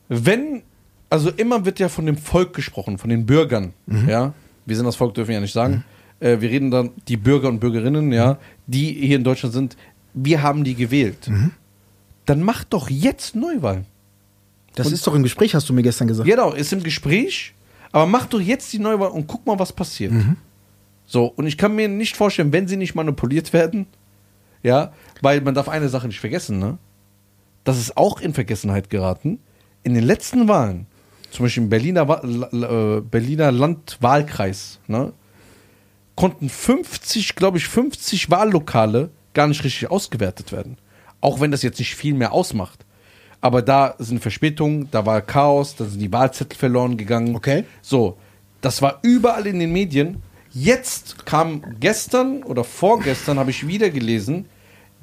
Wenn, 0.08 0.62
also 1.10 1.30
immer 1.30 1.64
wird 1.64 1.78
ja 1.78 1.88
von 1.88 2.06
dem 2.06 2.16
Volk 2.16 2.54
gesprochen, 2.54 2.98
von 2.98 3.10
den 3.10 3.26
Bürgern, 3.26 3.72
Mhm. 3.86 4.08
ja. 4.08 4.32
Wir 4.66 4.76
sind 4.76 4.84
das 4.84 4.96
Volk, 4.96 5.14
dürfen 5.14 5.28
wir 5.28 5.36
ja 5.36 5.40
nicht 5.40 5.52
sagen. 5.54 5.84
Äh, 6.20 6.40
wir 6.40 6.50
reden 6.50 6.70
dann 6.70 6.90
die 7.08 7.16
Bürger 7.16 7.48
und 7.48 7.58
Bürgerinnen, 7.60 8.12
ja, 8.12 8.32
Mhm. 8.34 8.36
die 8.66 8.92
hier 8.92 9.16
in 9.16 9.24
Deutschland 9.24 9.54
sind. 9.54 9.76
Wir 10.14 10.42
haben 10.42 10.64
die 10.64 10.74
gewählt. 10.74 11.28
Mhm. 11.28 11.52
Dann 12.26 12.42
macht 12.42 12.72
doch 12.74 12.90
jetzt 12.90 13.34
Neuwahlen. 13.34 13.86
Das 14.74 14.92
ist 14.92 15.06
doch 15.06 15.14
im 15.14 15.22
Gespräch, 15.22 15.54
hast 15.54 15.68
du 15.68 15.72
mir 15.72 15.82
gestern 15.82 16.06
gesagt. 16.08 16.28
Genau, 16.28 16.52
ist 16.52 16.72
im 16.72 16.82
Gespräch, 16.82 17.54
aber 17.92 18.06
mach 18.06 18.26
doch 18.26 18.40
jetzt 18.40 18.72
die 18.72 18.78
Neuwahl 18.78 19.08
und 19.10 19.26
guck 19.26 19.46
mal, 19.46 19.58
was 19.58 19.72
passiert. 19.72 20.12
Mhm. 20.12 20.36
So, 21.06 21.24
und 21.24 21.46
ich 21.46 21.56
kann 21.56 21.74
mir 21.74 21.88
nicht 21.88 22.16
vorstellen, 22.16 22.52
wenn 22.52 22.68
sie 22.68 22.76
nicht 22.76 22.94
manipuliert 22.94 23.52
werden, 23.54 23.86
ja, 24.62 24.92
weil 25.22 25.40
man 25.40 25.54
darf 25.54 25.68
eine 25.68 25.88
Sache 25.88 26.06
nicht 26.06 26.20
vergessen, 26.20 26.58
ne? 26.58 26.76
Das 27.64 27.78
ist 27.78 27.96
auch 27.96 28.20
in 28.20 28.34
Vergessenheit 28.34 28.90
geraten. 28.90 29.38
In 29.82 29.94
den 29.94 30.04
letzten 30.04 30.48
Wahlen, 30.48 30.86
zum 31.30 31.44
Beispiel 31.44 31.62
im 31.64 31.68
Berliner, 31.68 32.22
äh, 32.24 33.00
Berliner 33.00 33.52
Landwahlkreis, 33.52 34.80
ne, 34.86 35.12
konnten 36.14 36.48
50, 36.48 37.36
glaube 37.36 37.58
ich, 37.58 37.68
50 37.68 38.30
Wahllokale 38.30 39.10
gar 39.34 39.46
nicht 39.46 39.62
richtig 39.62 39.90
ausgewertet 39.90 40.50
werden. 40.52 40.76
Auch 41.20 41.40
wenn 41.40 41.50
das 41.50 41.62
jetzt 41.62 41.78
nicht 41.78 41.94
viel 41.94 42.14
mehr 42.14 42.32
ausmacht. 42.32 42.84
Aber 43.40 43.62
da 43.62 43.94
sind 43.98 44.20
Verspätungen, 44.20 44.88
da 44.90 45.06
war 45.06 45.20
Chaos, 45.20 45.76
da 45.76 45.84
sind 45.84 46.00
die 46.00 46.12
Wahlzettel 46.12 46.58
verloren 46.58 46.96
gegangen. 46.96 47.36
Okay. 47.36 47.64
So, 47.82 48.18
das 48.60 48.82
war 48.82 48.98
überall 49.02 49.46
in 49.46 49.60
den 49.60 49.72
Medien. 49.72 50.22
Jetzt 50.50 51.24
kam 51.24 51.62
gestern 51.78 52.42
oder 52.42 52.64
vorgestern, 52.64 53.38
habe 53.38 53.50
ich 53.50 53.68
wieder 53.68 53.90
gelesen, 53.90 54.46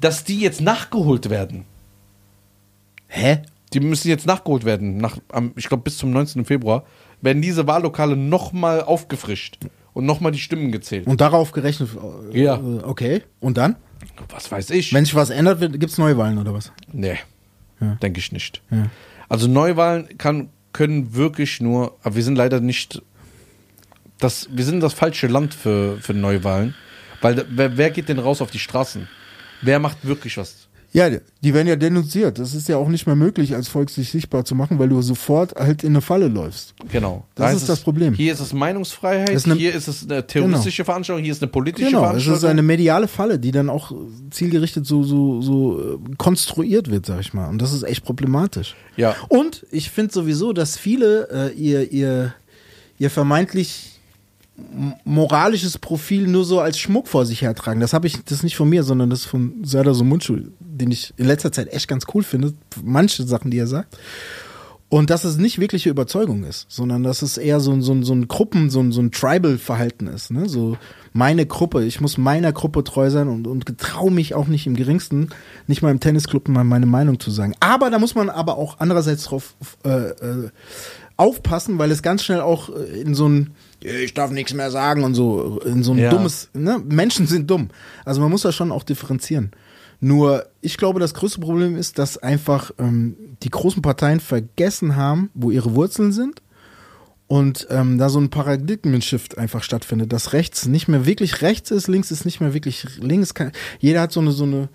dass 0.00 0.24
die 0.24 0.40
jetzt 0.40 0.60
nachgeholt 0.60 1.30
werden. 1.30 1.64
Hä? 3.08 3.42
Die 3.72 3.80
müssen 3.80 4.08
jetzt 4.08 4.26
nachgeholt 4.26 4.64
werden. 4.64 4.98
Nach, 4.98 5.16
ich 5.56 5.68
glaube, 5.68 5.82
bis 5.82 5.98
zum 5.98 6.10
19. 6.12 6.44
Februar 6.44 6.84
werden 7.20 7.42
diese 7.42 7.66
Wahllokale 7.66 8.16
nochmal 8.16 8.82
aufgefrischt 8.82 9.58
und 9.92 10.06
nochmal 10.06 10.30
die 10.32 10.38
Stimmen 10.38 10.70
gezählt. 10.72 11.06
Und 11.06 11.20
darauf 11.20 11.52
gerechnet. 11.52 11.88
äh, 12.32 12.42
Ja. 12.42 12.56
äh, 12.56 12.82
Okay. 12.84 13.22
Und 13.40 13.56
dann? 13.56 13.76
Was 14.30 14.50
weiß 14.52 14.70
ich? 14.70 14.92
Wenn 14.92 15.04
sich 15.04 15.14
was 15.14 15.30
ändert, 15.30 15.60
gibt 15.60 15.84
es 15.90 15.98
Neuwahlen 15.98 16.38
oder 16.38 16.54
was? 16.54 16.70
Nee, 16.92 17.16
Ja. 17.80 17.94
denke 17.96 18.20
ich 18.20 18.30
nicht. 18.32 18.62
Ja. 18.70 18.86
Also 19.28 19.48
Neuwahlen 19.48 20.16
kann, 20.18 20.50
können 20.72 21.14
wirklich 21.14 21.60
nur, 21.60 21.96
aber 22.02 22.14
wir 22.16 22.22
sind 22.22 22.36
leider 22.36 22.60
nicht, 22.60 23.02
das, 24.18 24.48
wir 24.52 24.64
sind 24.64 24.80
das 24.80 24.92
falsche 24.94 25.26
Land 25.26 25.54
für, 25.54 25.98
für 26.00 26.14
Neuwahlen. 26.14 26.74
Weil 27.22 27.44
wer, 27.50 27.76
wer 27.76 27.90
geht 27.90 28.08
denn 28.08 28.18
raus 28.18 28.40
auf 28.42 28.50
die 28.50 28.58
Straßen? 28.58 29.08
Wer 29.62 29.78
macht 29.78 30.06
wirklich 30.06 30.36
was? 30.36 30.65
Ja, 30.92 31.10
die 31.10 31.52
werden 31.52 31.68
ja 31.68 31.76
denunziert. 31.76 32.38
Das 32.38 32.54
ist 32.54 32.68
ja 32.68 32.78
auch 32.78 32.88
nicht 32.88 33.06
mehr 33.06 33.16
möglich, 33.16 33.54
als 33.54 33.68
Volk 33.68 33.90
sich 33.90 34.10
sichtbar 34.10 34.44
zu 34.46 34.54
machen, 34.54 34.78
weil 34.78 34.88
du 34.88 35.02
sofort 35.02 35.54
halt 35.54 35.84
in 35.84 35.90
eine 35.90 36.00
Falle 36.00 36.28
läufst. 36.28 36.74
Genau. 36.90 37.24
Das 37.34 37.50
Da 37.50 37.50
ist 37.56 37.62
es- 37.62 37.66
das 37.68 37.80
Problem. 37.80 38.14
Hier 38.14 38.32
ist 38.32 38.40
es 38.40 38.52
Meinungsfreiheit, 38.54 39.28
ist 39.30 39.44
eine- 39.46 39.56
hier 39.56 39.74
ist 39.74 39.88
es 39.88 40.08
eine 40.08 40.26
terroristische 40.26 40.84
Veranstaltung, 40.86 41.22
hier 41.22 41.32
ist 41.32 41.42
eine 41.42 41.50
politische 41.50 41.86
Genau, 41.88 41.98
es 41.98 42.06
Veranstaltung. 42.06 42.38
ist 42.38 42.44
eine 42.50 42.62
mediale 42.62 43.08
Falle, 43.08 43.38
die 43.38 43.50
dann 43.50 43.68
auch 43.68 43.92
zielgerichtet 44.30 44.86
so, 44.86 45.02
so, 45.02 45.42
so 45.42 45.80
äh, 45.80 45.98
konstruiert 46.16 46.90
wird, 46.90 47.04
sag 47.04 47.20
ich 47.20 47.34
mal. 47.34 47.48
Und 47.48 47.60
das 47.60 47.72
ist 47.74 47.82
echt 47.82 48.04
problematisch. 48.04 48.74
Ja. 48.96 49.14
Und 49.28 49.66
ich 49.70 49.90
finde 49.90 50.14
sowieso, 50.14 50.52
dass 50.54 50.78
viele 50.78 51.28
äh, 51.30 51.54
ihr, 51.54 51.92
ihr, 51.92 52.32
ihr 52.98 53.10
vermeintlich 53.10 53.95
moralisches 55.04 55.78
Profil 55.78 56.26
nur 56.26 56.44
so 56.44 56.60
als 56.60 56.78
Schmuck 56.78 57.08
vor 57.08 57.26
sich 57.26 57.42
hertragen. 57.42 57.80
Das 57.80 57.92
habe 57.92 58.06
ich, 58.06 58.22
das 58.24 58.38
ist 58.38 58.42
nicht 58.42 58.56
von 58.56 58.68
mir, 58.68 58.82
sondern 58.82 59.10
das 59.10 59.20
ist 59.20 59.26
von 59.26 59.54
Serdar 59.64 59.94
Somuncu, 59.94 60.38
den 60.60 60.90
ich 60.90 61.12
in 61.16 61.26
letzter 61.26 61.52
Zeit 61.52 61.72
echt 61.72 61.88
ganz 61.88 62.04
cool 62.14 62.22
finde. 62.22 62.54
Manche 62.82 63.24
Sachen, 63.24 63.50
die 63.50 63.58
er 63.58 63.66
sagt. 63.66 63.98
Und 64.88 65.10
dass 65.10 65.24
es 65.24 65.36
nicht 65.36 65.58
wirkliche 65.58 65.90
Überzeugung 65.90 66.44
ist, 66.44 66.66
sondern 66.68 67.02
dass 67.02 67.20
es 67.22 67.38
eher 67.38 67.58
so, 67.58 67.72
ein- 67.72 67.82
so, 67.82 68.00
so 68.02 68.12
ein 68.14 68.28
Gruppen, 68.28 68.70
so 68.70 68.78
ein, 68.80 68.92
so 68.92 69.00
ein 69.00 69.10
Tribal-Verhalten 69.10 70.06
ist. 70.06 70.30
Ne? 70.30 70.48
So 70.48 70.78
meine 71.12 71.44
Gruppe, 71.44 71.84
ich 71.84 72.00
muss 72.00 72.18
meiner 72.18 72.52
Gruppe 72.52 72.84
treu 72.84 73.10
sein 73.10 73.26
und, 73.26 73.48
und 73.48 73.66
getraue 73.66 74.12
mich 74.12 74.34
auch 74.34 74.46
nicht 74.46 74.64
im 74.68 74.76
geringsten, 74.76 75.30
nicht 75.66 75.82
mal 75.82 75.90
im 75.90 75.98
Tennisclub 75.98 76.48
mal 76.48 76.62
meine 76.62 76.86
Meinung 76.86 77.18
zu 77.18 77.32
sagen. 77.32 77.54
Aber 77.58 77.90
da 77.90 77.98
muss 77.98 78.14
man 78.14 78.30
aber 78.30 78.58
auch 78.58 78.76
andererseits 78.78 79.24
drauf 79.24 79.56
äh, 79.84 79.88
äh, 80.10 80.50
aufpassen, 81.16 81.78
weil 81.78 81.90
es 81.90 82.02
ganz 82.02 82.22
schnell 82.22 82.40
auch 82.40 82.68
äh, 82.68 83.00
in 83.00 83.14
so 83.16 83.28
ein 83.28 83.50
ich 83.80 84.14
darf 84.14 84.30
nichts 84.30 84.54
mehr 84.54 84.70
sagen 84.70 85.04
und 85.04 85.14
so 85.14 85.60
in 85.64 85.82
so 85.82 85.92
ein 85.92 85.98
Ja. 85.98 86.10
dummes, 86.10 86.50
ne? 86.54 86.80
Menschen 86.88 87.26
sind 87.26 87.50
dumm. 87.50 87.68
Also 88.04 88.20
man 88.20 88.30
muss 88.30 88.42
da 88.42 88.52
schon 88.52 88.72
auch 88.72 88.82
differenzieren. 88.82 89.50
Nur, 90.00 90.46
ich 90.60 90.76
glaube, 90.76 91.00
das 91.00 91.14
größte 91.14 91.40
Problem 91.40 91.76
ist, 91.76 91.98
dass 91.98 92.18
einfach 92.18 92.70
ähm, 92.78 93.16
die 93.42 93.50
großen 93.50 93.80
Parteien 93.82 94.20
vergessen 94.20 94.96
haben, 94.96 95.30
wo 95.34 95.50
ihre 95.50 95.74
Wurzeln 95.74 96.12
sind 96.12 96.42
und 97.28 97.66
ähm, 97.70 97.96
da 97.98 98.08
so 98.10 98.20
ein 98.20 98.28
Paradigmen-Shift 98.28 99.38
einfach 99.38 99.62
stattfindet, 99.62 100.12
dass 100.12 100.32
rechts 100.34 100.66
nicht 100.66 100.86
mehr 100.88 101.06
wirklich 101.06 101.40
rechts 101.42 101.70
ist, 101.70 101.88
links 101.88 102.10
ist 102.10 102.24
nicht 102.26 102.40
mehr 102.40 102.52
wirklich 102.54 102.86
links. 103.00 103.32
Kann, 103.34 103.52
jeder 103.78 104.02
hat 104.02 104.12
so 104.12 104.20
eine, 104.20 104.32
so 104.32 104.44
eine 104.44 104.68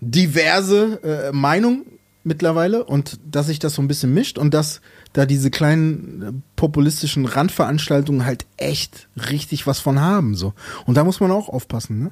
diverse 0.00 1.00
äh, 1.02 1.32
Meinung 1.32 1.84
mittlerweile 2.24 2.84
und 2.84 3.18
dass 3.30 3.46
sich 3.46 3.58
das 3.58 3.74
so 3.74 3.82
ein 3.82 3.88
bisschen 3.88 4.12
mischt 4.14 4.38
und 4.38 4.52
dass 4.54 4.80
da 5.16 5.24
diese 5.24 5.50
kleinen 5.50 6.22
äh, 6.22 6.32
populistischen 6.56 7.24
Randveranstaltungen 7.24 8.26
halt 8.26 8.46
echt 8.56 9.08
richtig 9.30 9.66
was 9.66 9.80
von 9.80 10.00
haben 10.00 10.34
so. 10.34 10.52
Und 10.84 10.96
da 10.96 11.04
muss 11.04 11.20
man 11.20 11.30
auch 11.30 11.48
aufpassen 11.48 11.98
ne? 11.98 12.10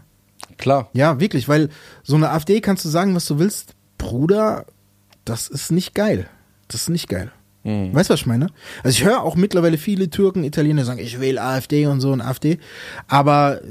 Klar. 0.56 0.88
ja 0.92 1.20
wirklich 1.20 1.48
weil 1.48 1.68
so 2.02 2.16
eine 2.16 2.30
AfD 2.30 2.60
kannst 2.60 2.84
du 2.84 2.88
sagen 2.88 3.14
was 3.14 3.26
du 3.26 3.38
willst. 3.38 3.74
Bruder 3.98 4.66
das 5.24 5.48
ist 5.48 5.70
nicht 5.70 5.94
geil. 5.94 6.28
Das 6.68 6.82
ist 6.82 6.88
nicht 6.88 7.08
geil 7.08 7.30
Weißt 7.66 8.10
du, 8.10 8.12
was 8.12 8.20
ich 8.20 8.26
meine? 8.26 8.48
Also 8.82 8.98
ich 8.98 9.04
höre 9.04 9.22
auch 9.22 9.36
mittlerweile 9.36 9.78
viele 9.78 10.10
Türken, 10.10 10.44
Italiener 10.44 10.84
sagen, 10.84 10.98
ich 11.00 11.18
wähle 11.18 11.40
AfD 11.40 11.86
und 11.86 12.02
so 12.02 12.12
und 12.12 12.20
AfD. 12.20 12.58
Aber 13.08 13.62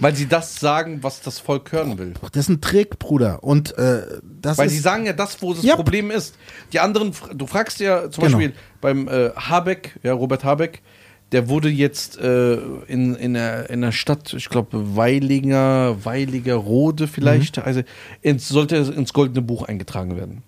Weil 0.00 0.16
sie 0.16 0.26
das 0.26 0.56
sagen, 0.58 0.98
was 1.02 1.20
das 1.22 1.38
Volk 1.38 1.70
hören 1.70 1.96
will. 1.96 2.14
das 2.32 2.44
ist 2.44 2.48
ein 2.48 2.60
Trick, 2.60 2.98
Bruder. 2.98 3.44
Und 3.44 3.78
äh, 3.78 4.02
das 4.42 4.58
Weil 4.58 4.66
ist 4.66 4.72
sie 4.72 4.78
sagen 4.80 5.06
ja 5.06 5.12
das, 5.12 5.40
wo 5.42 5.54
das 5.54 5.62
Ja. 5.62 5.76
Problem 5.76 6.10
ist. 6.10 6.34
Die 6.72 6.80
anderen, 6.80 7.12
du 7.34 7.46
fragst 7.46 7.78
ja 7.78 8.10
zum 8.10 8.24
Genau. 8.24 8.36
Beispiel 8.38 8.54
beim 8.80 9.06
äh, 9.06 9.30
Habeck, 9.36 9.96
ja, 10.02 10.12
Robert 10.12 10.42
Habeck, 10.42 10.82
der 11.30 11.48
wurde 11.48 11.68
jetzt 11.68 12.18
äh, 12.18 12.54
in, 12.88 13.14
in, 13.14 13.34
der, 13.34 13.70
in 13.70 13.80
der 13.80 13.92
Stadt, 13.92 14.32
ich 14.34 14.48
glaube, 14.48 14.96
Weilinger, 14.96 16.04
Weiliger 16.04 16.54
Rode 16.56 17.06
vielleicht, 17.06 17.58
Mhm. 17.58 17.62
also 17.64 17.82
ins, 18.22 18.48
sollte 18.48 18.76
ins 18.76 19.12
Goldene 19.12 19.42
Buch 19.42 19.62
eingetragen 19.64 20.16
werden. 20.16 20.42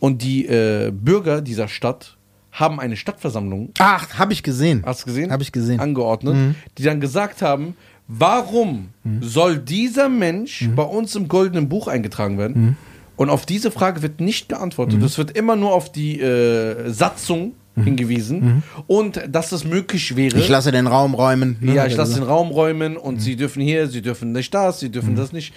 Und 0.00 0.22
die 0.22 0.46
äh, 0.46 0.90
Bürger 0.92 1.40
dieser 1.40 1.68
Stadt 1.68 2.15
haben 2.58 2.80
eine 2.80 2.96
Stadtversammlung 2.96 3.70
Ach, 3.78 4.18
habe 4.18 4.32
ich 4.32 4.42
gesehen. 4.42 4.82
Hast 4.84 5.02
du 5.02 5.06
gesehen? 5.06 5.30
Habe 5.30 5.42
ich 5.42 5.52
gesehen. 5.52 5.78
Angeordnet, 5.80 6.54
die 6.78 6.82
dann 6.82 7.00
gesagt 7.00 7.42
haben, 7.42 7.74
warum 8.08 8.88
Mhm. 9.04 9.22
soll 9.22 9.58
dieser 9.58 10.08
Mensch 10.08 10.68
bei 10.74 10.82
uns 10.82 11.14
im 11.16 11.28
goldenen 11.28 11.68
Buch 11.68 11.86
eingetragen 11.88 12.38
werden? 12.38 12.62
Mhm. 12.62 12.76
Und 13.16 13.30
auf 13.30 13.46
diese 13.46 13.70
Frage 13.70 14.02
wird 14.02 14.20
nicht 14.20 14.48
geantwortet. 14.48 15.02
Es 15.02 15.16
wird 15.16 15.30
immer 15.36 15.56
nur 15.56 15.72
auf 15.72 15.90
die 15.90 16.20
äh, 16.20 16.90
Satzung 16.90 17.52
hingewiesen 17.82 18.62
und 18.86 19.20
dass 19.28 19.52
es 19.52 19.64
möglich 19.64 20.16
wäre. 20.16 20.34
Mhm. 20.36 20.40
Ich 20.42 20.48
lasse 20.48 20.72
den 20.72 20.86
Raum 20.86 21.12
räumen. 21.14 21.56
ne? 21.60 21.74
ja, 21.74 21.86
ich 21.86 21.94
lasse 21.96 22.12
Also- 22.12 22.22
den 22.24 22.28
Raum 22.28 22.48
räumen 22.48 22.96
und 22.96 23.16
Mhm. 23.16 23.20
sie 23.20 23.36
dürfen 23.36 23.60
hier, 23.62 23.86
sie 23.88 24.00
dürfen 24.02 24.32
nicht 24.32 24.52
das, 24.54 24.80
sie 24.80 24.88
dürfen 24.90 25.14
das 25.14 25.32
nicht. 25.32 25.52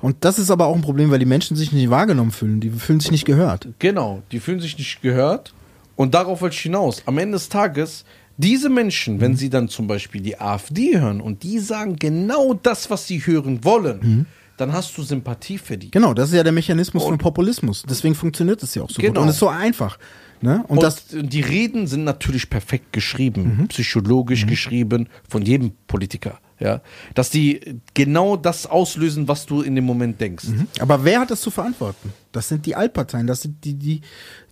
Und 0.00 0.16
das 0.20 0.38
ist 0.38 0.50
aber 0.50 0.66
auch 0.66 0.74
ein 0.76 0.80
Problem, 0.80 1.10
weil 1.10 1.18
die 1.18 1.26
Menschen 1.26 1.56
sich 1.56 1.72
nicht 1.72 1.90
wahrgenommen 1.90 2.30
fühlen. 2.30 2.60
Die 2.60 2.70
fühlen 2.70 3.00
sich 3.00 3.10
nicht 3.10 3.24
gehört. 3.26 3.68
Genau, 3.80 4.22
die 4.32 4.38
fühlen 4.40 4.60
sich 4.60 4.78
nicht 4.78 5.02
gehört 5.02 5.52
Und 5.98 6.14
darauf 6.14 6.40
wollte 6.40 6.54
ich 6.54 6.60
hinaus. 6.62 7.02
Am 7.06 7.18
Ende 7.18 7.34
des 7.36 7.48
Tages, 7.48 8.04
diese 8.36 8.68
Menschen, 8.68 9.20
wenn 9.20 9.34
sie 9.36 9.50
dann 9.50 9.68
zum 9.68 9.88
Beispiel 9.88 10.20
die 10.20 10.40
AfD 10.40 10.98
hören 10.98 11.20
und 11.20 11.42
die 11.42 11.58
sagen 11.58 11.96
genau 11.96 12.54
das, 12.54 12.88
was 12.88 13.06
sie 13.08 13.18
hören 13.18 13.64
wollen, 13.64 14.26
dann 14.56 14.72
hast 14.72 14.96
du 14.96 15.02
Sympathie 15.02 15.58
für 15.58 15.76
die. 15.76 15.90
Genau, 15.90 16.14
das 16.14 16.28
ist 16.30 16.36
ja 16.36 16.44
der 16.44 16.52
Mechanismus 16.52 17.02
von 17.02 17.18
Populismus. 17.18 17.82
Deswegen 17.88 18.14
funktioniert 18.14 18.62
es 18.62 18.76
ja 18.76 18.82
auch 18.84 18.90
so 18.90 19.02
Genau. 19.02 19.14
gut. 19.14 19.22
Und 19.22 19.28
es 19.28 19.34
ist 19.34 19.40
so 19.40 19.48
einfach. 19.48 19.98
Ne? 20.40 20.62
Und, 20.68 20.78
Und, 20.78 20.82
das, 20.84 21.06
die 21.10 21.40
Reden 21.40 21.88
sind 21.88 22.04
natürlich 22.04 22.48
perfekt 22.48 22.92
geschrieben, 22.92 23.66
psychologisch 23.70 24.46
geschrieben 24.46 25.08
von 25.28 25.42
jedem 25.42 25.72
Politiker. 25.88 26.38
Ja, 26.60 26.80
dass 27.14 27.30
die 27.30 27.80
genau 27.94 28.36
das 28.36 28.66
auslösen, 28.66 29.28
was 29.28 29.46
du 29.46 29.62
in 29.62 29.76
dem 29.76 29.84
Moment 29.84 30.20
denkst. 30.20 30.46
aber 30.80 31.04
wer 31.04 31.20
hat 31.20 31.30
das 31.30 31.40
zu 31.40 31.52
verantworten? 31.52 32.12
Das 32.32 32.48
sind 32.48 32.66
die 32.66 32.74
Altparteien, 32.74 33.28
das 33.28 33.42
sind 33.42 33.64
die, 33.64 33.74
die 33.74 34.00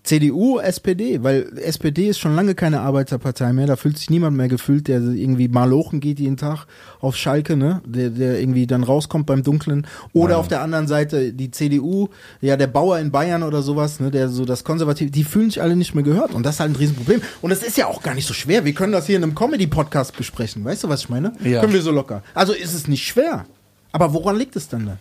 CDU, 0.07 0.61
SPD, 0.61 1.23
weil 1.23 1.59
SPD 1.59 2.09
ist 2.09 2.19
schon 2.19 2.37
lange 2.37 2.55
keine 2.55 2.81
Arbeiterpartei 2.81 3.53
mehr, 3.53 3.67
da 3.67 3.75
fühlt 3.77 3.99
sich 3.99 4.09
niemand 4.09 4.37
mehr 4.37 4.47
gefühlt, 4.49 4.87
der 4.87 5.01
irgendwie 5.01 5.49
malochen 5.49 5.99
geht 6.01 6.21
jeden 6.21 6.37
Tag 6.37 6.67
auf 7.01 7.17
Schalke, 7.17 7.57
ne? 7.57 7.83
Der, 7.85 8.11
der 8.11 8.39
irgendwie 8.41 8.67
dann 8.67 8.85
rauskommt 8.85 9.27
beim 9.27 9.43
Dunklen. 9.43 9.87
Oder 10.13 10.39
auf 10.39 10.47
der 10.49 10.63
anderen 10.63 10.87
Seite 10.87 11.33
die 11.33 11.51
CDU, 11.51 12.09
ja, 12.41 12.57
der 12.57 12.69
Bauer 12.69 12.99
in 13.01 13.11
Bayern 13.11 13.43
oder 13.43 13.63
sowas, 13.63 13.99
ne, 13.99 14.11
der 14.13 14.29
so 14.29 14.45
das 14.45 14.63
Konservative, 14.63 15.11
die 15.11 15.25
fühlen 15.25 15.51
sich 15.51 15.61
alle 15.61 15.75
nicht 15.75 15.95
mehr 15.95 16.05
gehört. 16.05 16.35
Und 16.35 16.45
das 16.45 16.55
ist 16.55 16.61
halt 16.61 16.71
ein 16.73 16.77
Riesenproblem. 16.77 17.21
Und 17.43 17.51
es 17.51 17.63
ist 17.63 17.77
ja 17.77 17.87
auch 17.87 18.03
gar 18.03 18.15
nicht 18.15 18.27
so 18.27 18.35
schwer. 18.35 18.65
Wir 18.65 18.75
können 18.75 18.93
das 18.93 19.07
hier 19.07 19.17
in 19.17 19.25
einem 19.25 19.35
Comedy-Podcast 19.35 20.17
besprechen. 20.17 20.65
Weißt 20.65 20.85
du, 20.85 20.89
was 20.89 21.01
ich 21.01 21.09
meine? 21.09 21.33
Ja. 21.43 21.61
Können 21.61 21.73
wir 21.73 21.83
so 21.83 21.91
locker. 21.91 22.23
Also 22.33 22.53
ist 22.53 22.75
es 22.75 22.87
nicht 22.87 23.05
schwer. 23.05 23.45
Aber 23.91 24.13
woran 24.13 24.37
liegt 24.37 24.55
es 24.57 24.69
denn 24.69 24.87
da? 24.87 24.99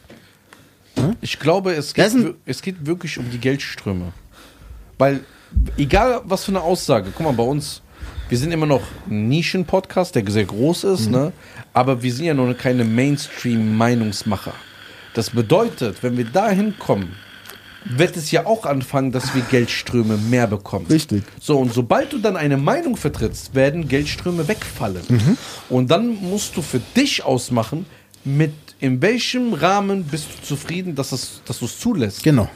Ich 1.21 1.39
glaube, 1.39 1.73
es 1.73 1.93
geht, 1.93 2.13
es 2.45 2.61
geht 2.61 2.85
wirklich 2.85 3.17
um 3.17 3.29
die 3.29 3.37
Geldströme. 3.37 4.13
Weil, 4.97 5.21
egal 5.77 6.21
was 6.25 6.45
für 6.45 6.51
eine 6.51 6.61
Aussage, 6.61 7.11
guck 7.15 7.25
mal, 7.25 7.33
bei 7.33 7.43
uns, 7.43 7.81
wir 8.29 8.37
sind 8.37 8.51
immer 8.51 8.65
noch 8.65 8.81
ein 9.09 9.27
Nischen-Podcast, 9.27 10.15
der 10.15 10.23
sehr 10.29 10.45
groß 10.45 10.83
ist, 10.85 11.11
ne? 11.11 11.31
aber 11.73 12.01
wir 12.01 12.13
sind 12.13 12.25
ja 12.25 12.33
noch 12.33 12.57
keine 12.57 12.83
Mainstream-Meinungsmacher. 12.83 14.53
Das 15.13 15.29
bedeutet, 15.29 16.01
wenn 16.01 16.17
wir 16.17 16.25
dahin 16.25 16.77
kommen, 16.79 17.15
wird 17.85 18.17
es 18.17 18.31
ja 18.31 18.45
auch 18.45 18.65
anfangen, 18.65 19.11
dass 19.11 19.35
wir 19.35 19.43
Geldströme 19.43 20.17
mehr 20.17 20.47
bekommen. 20.47 20.87
Richtig. 20.87 21.23
So, 21.39 21.59
und 21.59 21.71
sobald 21.71 22.11
du 22.11 22.17
dann 22.17 22.35
eine 22.35 22.57
Meinung 22.57 22.97
vertrittst, 22.97 23.53
werden 23.53 23.87
Geldströme 23.87 24.47
wegfallen. 24.47 25.37
Und 25.69 25.91
dann 25.91 26.15
musst 26.15 26.57
du 26.57 26.63
für 26.63 26.81
dich 26.95 27.23
ausmachen, 27.23 27.85
mit 28.23 28.53
in 28.79 29.01
welchem 29.01 29.53
Rahmen 29.53 30.03
bist 30.03 30.27
du 30.29 30.45
zufrieden, 30.45 30.95
dass, 30.95 31.11
das, 31.11 31.41
dass 31.45 31.59
du 31.59 31.65
es 31.65 31.79
zulässt. 31.79 32.23
Genau. 32.23 32.49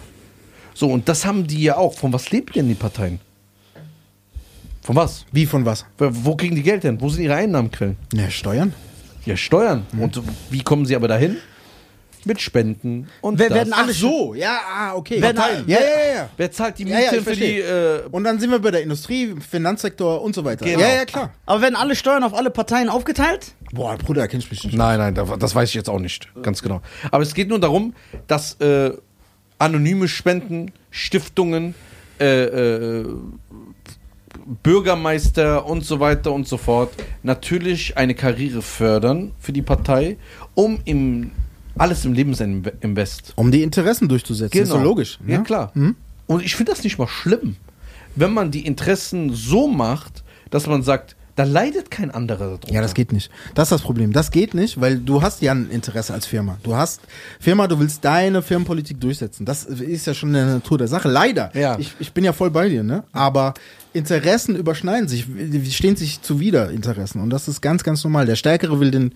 So, 0.80 0.88
und 0.89 1.10
das 1.10 1.26
haben 1.26 1.45
die 1.45 1.61
ja 1.64 1.76
auch. 1.76 1.93
Von 1.93 2.14
was 2.14 2.31
leben 2.31 2.53
denn 2.56 2.69
die 2.69 2.73
Parteien? 2.73 3.19
Von 4.81 4.95
was? 4.95 5.26
Wie 5.34 5.45
von 5.45 5.65
was? 5.65 5.85
Wo 5.97 6.10
wo 6.11 6.35
kriegen 6.38 6.56
die 6.56 6.64
Geld 6.64 6.85
denn? 6.85 7.01
Wo 7.01 7.10
sind 7.10 7.22
ihre 7.23 7.35
Einnahmenquellen? 7.35 7.97
Ja, 8.14 8.30
Steuern. 8.31 8.73
Ja, 9.26 9.35
Steuern. 9.35 9.85
Mhm. 9.91 10.01
Und 10.03 10.22
wie 10.49 10.64
kommen 10.64 10.85
sie 10.85 10.95
aber 10.95 11.10
dahin? 11.10 11.35
Mit 12.23 12.39
Spenden 12.41 13.07
und 13.22 13.39
Wer 13.39 13.49
das. 13.49 13.57
werden 13.60 13.73
alle 13.73 13.91
so, 13.93 14.34
ja, 14.34 14.57
ah, 14.73 14.93
okay. 14.95 15.22
Wenn- 15.22 15.35
ja, 15.35 15.49
ja, 15.68 15.80
ja, 15.80 16.15
ja. 16.15 16.30
Wer 16.38 16.51
zahlt 16.51 16.77
die 16.77 16.84
Ja, 16.84 16.97
Miete 16.97 17.15
ja, 17.15 17.18
ich 17.22 17.23
für 17.23 17.35
die... 17.35 17.60
Äh, 17.60 18.01
Und 18.11 18.23
dann 18.26 18.39
sind 18.39 18.51
wir 18.51 18.60
bei 18.60 18.72
der 18.72 18.81
Industrie, 18.84 19.35
Finanzsektor 19.39 20.22
und 20.22 20.34
so 20.35 20.43
weiter. 20.45 20.65
Genau. 20.65 20.80
Ja, 20.81 20.88
ja, 20.95 21.06
klar. 21.06 21.31
Aber 21.45 21.61
werden 21.61 21.76
alle 21.77 21.95
Steuern 21.95 22.23
auf 22.23 22.34
alle 22.34 22.49
Parteien 22.51 22.89
aufgeteilt? 22.89 23.53
Boah, 23.72 23.97
Bruder, 23.97 24.27
kennst 24.27 24.49
mich 24.51 24.64
nicht. 24.65 24.76
Nein, 24.77 24.97
nein, 24.99 25.15
da- 25.15 25.38
das 25.38 25.56
weiß 25.56 25.69
ich 25.69 25.76
jetzt 25.76 25.89
auch 25.89 25.99
nicht. 25.99 26.27
Ganz 26.41 26.61
genau. 26.61 26.81
Aber 27.11 27.23
es 27.23 27.34
geht 27.34 27.47
nur 27.49 27.60
darum, 27.60 27.93
dass 28.27 28.56
äh, 28.60 28.91
anonyme 29.60 30.07
Spenden, 30.07 30.72
Stiftungen, 30.90 31.76
äh, 32.19 32.44
äh, 32.44 33.06
Bürgermeister 34.64 35.65
und 35.65 35.86
so 35.86 35.99
weiter 35.99 36.31
und 36.31 36.48
so 36.48 36.57
fort 36.57 36.91
natürlich 37.22 37.98
eine 37.98 38.15
Karriere 38.15 38.61
fördern 38.61 39.31
für 39.40 39.53
die 39.53 39.61
Partei, 39.61 40.18
um 40.56 40.80
im 40.86 41.31
alles 41.77 42.03
im 42.03 42.14
Leben 42.14 42.34
sein 42.34 42.64
Invest. 42.81 43.34
Um 43.36 43.52
die 43.52 43.64
Interessen 43.64 44.10
durchzusetzen. 44.10 44.60
Ist 44.60 44.69
so 44.69 44.80
logisch. 44.80 45.19
Ja, 45.26 45.38
ne? 45.38 45.44
klar. 45.44 45.72
Und 46.27 46.44
ich 46.44 46.56
finde 46.56 46.72
das 46.72 46.84
nicht 46.84 46.98
mal 46.98 47.07
schlimm, 47.07 47.56
wenn 48.15 48.34
man 48.34 48.52
die 48.52 48.65
Interessen 48.65 49.34
so 49.34 49.68
macht, 49.68 50.23
dass 50.49 50.68
man 50.68 50.84
sagt, 50.84 51.15
da 51.40 51.45
leidet 51.45 51.90
kein 51.90 52.11
anderer 52.11 52.45
darunter. 52.45 52.74
Ja, 52.74 52.82
das 52.82 52.94
geht 52.94 53.14
nicht. 53.14 53.32
Das 53.56 53.68
ist 53.68 53.72
das 53.72 53.82
Problem. 53.82 54.11
Das 54.11 54.30
geht 54.30 54.53
nicht, 54.53 54.82
weil 54.82 54.98
du 54.98 55.22
hast 55.22 55.41
ja 55.41 55.53
ein 55.53 55.70
Interesse 55.70 56.14
als 56.14 56.26
Firma. 56.26 56.57
Du 56.64 56.76
hast 56.76 56.99
Firma, 57.40 57.68
du 57.68 57.80
willst 57.80 58.03
deine 58.03 58.41
Firmenpolitik 58.41 58.99
durchsetzen. 58.99 59.45
Das 59.45 59.64
ist 59.64 60.06
ja 60.06 60.14
schon 60.14 60.30
in 60.30 60.34
der 60.34 60.45
Natur 60.48 60.78
der 60.78 60.90
Sache. 60.90 61.07
Leider. 61.07 61.49
Ja. 61.56 61.80
Ich, 61.80 61.95
ich 61.99 62.11
bin 62.11 62.26
ja 62.26 62.34
voll 62.34 62.52
bei 62.52 62.68
dir, 62.68 62.84
ne? 62.84 63.06
Aber 63.14 63.53
Interessen 63.94 64.57
überschneiden 64.57 65.07
sich, 65.07 65.28
stehen 65.74 65.95
sich 65.95 66.22
zuwider, 66.22 66.72
Interessen. 66.72 67.22
Und 67.22 67.30
das 67.30 67.48
ist 67.48 67.61
ganz, 67.61 67.86
ganz 67.86 68.03
normal. 68.03 68.26
Der 68.26 68.36
Stärkere 68.36 68.82
will 68.82 68.91
den 68.91 69.14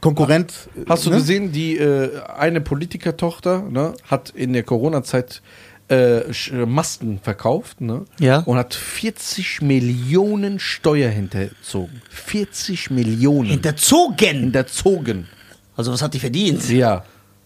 Konkurrent. 0.00 0.52
Hast 0.88 1.06
du 1.06 1.10
ne? 1.10 1.16
gesehen, 1.16 1.50
die 1.50 1.76
äh, 1.76 2.20
eine 2.38 2.60
Politikertochter 2.60 3.62
ne, 3.68 3.94
hat 4.04 4.30
in 4.30 4.52
der 4.52 4.62
Corona-Zeit 4.62 5.42
äh, 5.88 6.22
Masken 6.66 7.18
verkauft 7.22 7.80
ne, 7.80 8.04
Ja. 8.18 8.38
und 8.40 8.56
hat 8.56 8.74
40 8.74 9.60
Millionen 9.62 10.58
Steuer 10.58 11.10
hinterzogen. 11.10 12.00
40 12.10 12.90
Millionen 12.90 13.50
Hinterzogen! 13.50 14.40
hinterzogen. 14.40 15.28
Also 15.76 15.92
was 15.92 16.00
hat 16.02 16.14
die 16.14 16.20
verdient? 16.20 16.68
Ja. 16.70 17.04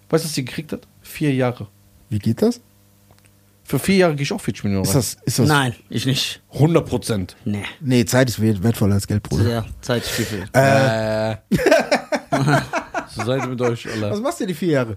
Weißt 0.08 0.24
du, 0.24 0.28
was 0.28 0.34
sie 0.34 0.44
gekriegt 0.44 0.72
hat? 0.72 0.86
Vier 1.02 1.34
Jahre. 1.34 1.66
Wie 2.10 2.18
geht 2.18 2.40
das? 2.42 2.60
Für 3.64 3.78
vier 3.78 3.96
Jahre 3.96 4.14
gehe 4.14 4.22
ich 4.22 4.32
auch 4.32 4.40
40 4.40 4.64
Millionen 4.64 4.84
Ist 4.84 4.90
rein. 4.90 4.96
das, 4.96 5.16
ist 5.24 5.38
das? 5.40 5.46
Nein, 5.48 5.74
ich 5.90 6.06
nicht. 6.06 6.40
100 6.54 6.86
Prozent. 6.88 7.36
Nee. 7.44 7.64
Nee, 7.80 8.04
Zeit 8.06 8.30
ist 8.30 8.40
wert- 8.40 8.62
wertvoller 8.62 8.94
als 8.94 9.06
Geld, 9.06 9.22
Bruder. 9.22 9.44
Sehr 9.44 9.66
Zeitstiefel. 9.82 10.44
Äh. 10.54 11.36
so 13.14 13.24
seid 13.24 13.42
ihr 13.42 13.48
mit 13.48 13.60
euch, 13.60 13.86
Was 13.86 14.02
alle. 14.02 14.20
machst 14.20 14.40
du 14.40 14.46
die 14.46 14.54
vier 14.54 14.70
Jahre? 14.72 14.96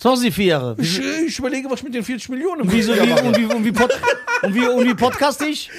So 0.00 0.10
hast 0.10 0.20
du 0.20 0.26
die 0.26 0.32
vier 0.32 0.46
Jahre. 0.46 0.76
Ich, 0.78 0.98
ich 1.00 1.38
überlege, 1.38 1.70
was 1.70 1.80
ich 1.80 1.84
mit 1.84 1.94
den 1.94 2.02
40 2.02 2.28
Millionen 2.30 2.70
Wie, 2.70 2.82
so, 2.82 2.94
Ja, 2.94 3.04
wie, 3.06 3.26
und, 3.26 3.36
wie, 3.36 3.44
und, 3.44 3.64
wie, 3.64 3.72
pod, 3.72 3.90
und, 4.42 4.54
wie, 4.54 4.66
und 4.66 4.84
wie 4.86 4.94
podcast 4.94 5.42
ich? 5.42 5.70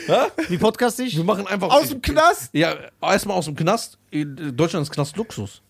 Wie 0.49 0.57
podcast 0.57 0.99
ich? 0.99 1.15
Wir 1.17 1.23
machen 1.23 1.47
einfach. 1.47 1.69
Aus 1.69 1.89
dem 1.89 2.01
Knast? 2.01 2.49
Ja, 2.53 2.75
erstmal 3.01 3.37
aus 3.37 3.45
dem 3.45 3.55
Knast. 3.55 3.97
Deutschland 4.11 4.83
ist 4.85 4.91
Knast 4.91 5.17
Luxus. 5.17 5.61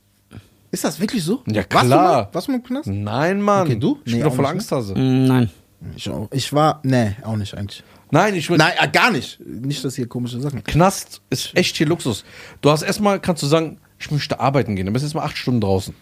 Ist 0.72 0.84
das 0.84 1.00
wirklich 1.00 1.24
so? 1.24 1.44
Ja, 1.48 1.64
Warst 1.70 1.86
du 1.86 1.88
klar. 1.88 2.04
mal? 2.24 2.30
Warst 2.32 2.48
du 2.48 2.52
mal 2.52 2.58
im 2.58 2.64
Knast? 2.64 2.88
Nein, 2.88 3.42
Mann. 3.42 3.68
Okay, 3.68 3.76
du? 3.76 4.00
Ich 4.06 4.14
Nee, 4.14 4.20
bin 4.20 4.30
doch 4.30 4.36
voll 4.36 4.44
nicht, 4.44 4.50
ne? 4.50 4.50
Angsthase. 4.50 4.94
Nein. 4.98 5.50
Ich, 5.96 6.10
auch. 6.10 6.28
ich 6.32 6.52
war, 6.54 6.80
nee, 6.84 7.16
auch 7.24 7.36
nicht 7.36 7.54
eigentlich. 7.54 7.84
Nein, 8.10 8.36
ich 8.36 8.50
will. 8.50 8.58
Nein, 8.58 8.74
äh, 8.80 8.88
gar 8.90 9.12
nicht. 9.12 9.40
Nicht, 9.46 9.84
dass 9.84 9.96
hier 9.96 10.08
komische 10.08 10.40
Sachen. 10.40 10.64
Knast 10.64 11.22
ist 11.30 11.52
echt 11.56 11.76
hier 11.76 11.88
Luxus. 11.88 12.24
Du 12.62 12.70
hast 12.72 12.82
erstmal, 12.82 13.20
kannst 13.20 13.44
du 13.44 13.48
sagen, 13.48 13.80
ich 14.00 14.10
möchte 14.12 14.40
arbeiten 14.40 14.76
gehen. 14.76 14.86
Dann 14.86 14.94
bist 14.94 15.04
du 15.04 15.08
erstmal 15.08 15.26
acht 15.26 15.38
Stunden 15.38 15.62
draußen. 15.62 15.94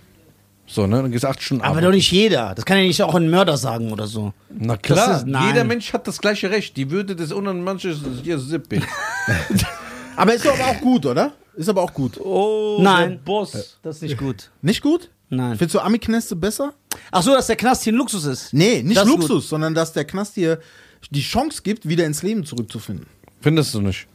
So, 0.74 0.88
ne? 0.88 1.02
Dann 1.02 1.12
gehst 1.12 1.24
du 1.26 1.28
acht 1.28 1.42
Stunden 1.42 1.62
Aber 1.64 1.72
arbeiten. 1.72 1.86
doch 1.88 1.92
nicht 1.94 2.12
jeder. 2.12 2.56
Das 2.56 2.64
kann 2.66 2.78
ja 2.78 2.84
nicht 2.84 3.02
auch 3.04 3.14
ein 3.16 3.30
Mörder 3.30 3.58
sagen 3.58 3.92
oder 3.92 4.08
so. 4.08 4.34
Na 4.50 4.78
klar, 4.78 5.18
ist- 5.18 5.28
nein. 5.28 5.48
jeder 5.50 5.64
Mensch 5.66 5.92
hat 5.92 6.08
das 6.08 6.20
gleiche 6.20 6.50
Recht. 6.50 6.78
Die 6.78 6.90
Würde 6.92 7.16
des 7.16 7.34
anderen 7.34 7.64
Menschen 7.64 7.92
ist 7.92 8.02
hier 8.24 8.40
Sippe. 8.40 8.80
Aber 10.16 10.34
ist 10.34 10.46
doch 10.46 10.54
aber 10.54 10.66
auch 10.72 10.80
gut, 10.82 11.06
oder? 11.06 11.32
Ist 11.56 11.70
aber 11.70 11.82
auch 11.82 11.94
gut. 11.94 12.20
Oh, 12.20 12.78
Nein. 12.82 13.20
Boss. 13.24 13.78
Das 13.82 13.96
ist 13.98 14.02
nicht 14.04 14.18
gut. 14.18 14.52
Nicht 14.62 14.82
gut? 14.82 15.10
Nein. 15.30 15.58
Findest 15.58 15.76
du 15.76 15.80
Ami-Knäste 15.80 16.36
besser? 16.36 16.74
Ach 17.12 17.24
so, 17.24 17.32
dass 17.34 17.48
der 17.48 17.56
Knast 17.56 17.84
hier 17.84 17.94
ein 17.94 17.98
Luxus 17.98 18.26
ist. 18.26 18.54
Nee, 18.54 18.84
nicht 18.84 18.98
Das 18.98 19.06
ist 19.06 19.10
Luxus, 19.10 19.50
sondern 19.50 19.74
dass 19.74 19.94
der 19.94 20.06
Knast 20.06 20.36
dir 20.36 20.60
die 21.10 21.22
Chance 21.22 21.62
gibt, 21.64 21.88
wieder 21.88 22.06
ins 22.06 22.22
Leben 22.24 22.46
zurückzufinden. 22.46 23.08
Findest 23.42 23.74
du 23.74 23.82
nicht? 23.82 24.08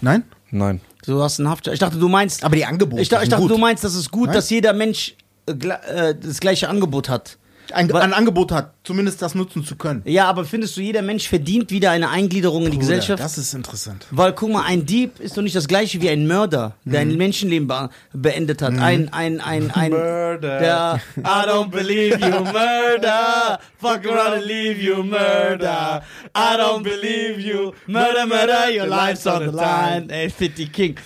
Nein? 0.00 0.24
Nein. 0.50 0.80
Du 1.06 1.22
hast 1.22 1.38
einen 1.38 1.48
Haftstrafe. 1.48 1.74
Ich 1.74 1.80
dachte, 1.80 1.98
du 1.98 2.08
meinst. 2.08 2.44
Aber 2.44 2.56
die 2.56 2.64
Angebote 2.64 3.00
ich, 3.00 3.08
dachte- 3.08 3.22
ich 3.24 3.30
sind 3.30 3.32
dachte, 3.32 3.42
gut. 3.42 3.52
du 3.52 3.58
meinst, 3.58 3.84
das 3.84 3.94
ist 3.94 4.10
gut, 4.10 4.26
Nein? 4.26 4.34
dass 4.34 4.50
jeder 4.50 4.72
Mensch 4.72 5.14
äh, 5.46 6.14
das 6.20 6.40
gleiche 6.40 6.68
Angebot 6.68 7.08
hat. 7.08 7.36
Ein, 7.72 7.92
ein 7.92 8.12
Angebot 8.14 8.50
hat, 8.50 8.72
zumindest 8.82 9.22
das 9.22 9.36
nutzen 9.36 9.64
zu 9.64 9.76
können. 9.76 10.02
Ja, 10.04 10.24
aber 10.24 10.44
findest 10.44 10.76
du, 10.76 10.80
jeder 10.80 11.02
Mensch 11.02 11.28
verdient 11.28 11.70
wieder 11.70 11.92
eine 11.92 12.08
Eingliederung 12.08 12.64
in 12.64 12.72
die 12.72 12.78
Bruder, 12.78 12.88
Gesellschaft? 12.96 13.22
Das 13.22 13.38
ist 13.38 13.54
interessant. 13.54 14.08
Weil, 14.10 14.32
guck 14.32 14.50
mal, 14.50 14.64
ein 14.64 14.86
Dieb 14.86 15.20
ist 15.20 15.36
doch 15.36 15.42
nicht 15.42 15.54
das 15.54 15.68
gleiche 15.68 16.02
wie 16.02 16.08
ein 16.10 16.26
Mörder, 16.26 16.74
der 16.84 17.04
Mhm. 17.04 17.12
ein 17.12 17.16
Menschenleben 17.18 17.68
be 17.68 17.88
beendet 18.12 18.60
hat. 18.60 18.72
Ein, 18.76 19.12
ein, 19.12 19.40
ein, 19.40 19.70
ein. 19.70 19.90
Murder. 19.92 20.58
Der, 20.58 21.00
I 21.18 21.20
don't 21.48 21.70
believe 21.70 22.18
you 22.18 22.40
murder. 22.40 23.60
Fuck 23.78 24.04
around 24.04 24.34
and 24.34 24.44
leave 24.46 24.80
you 24.82 25.04
murder. 25.04 26.02
I 26.36 26.56
don't 26.56 26.82
believe 26.82 27.38
you 27.40 27.72
murder, 27.86 28.26
murder. 28.26 28.68
Your 28.76 28.86
life's 28.88 29.26
on 29.28 29.44
the 29.48 29.56
line. 29.56 30.10
Ey, 30.10 30.28
50 30.28 30.72
King. 30.72 30.96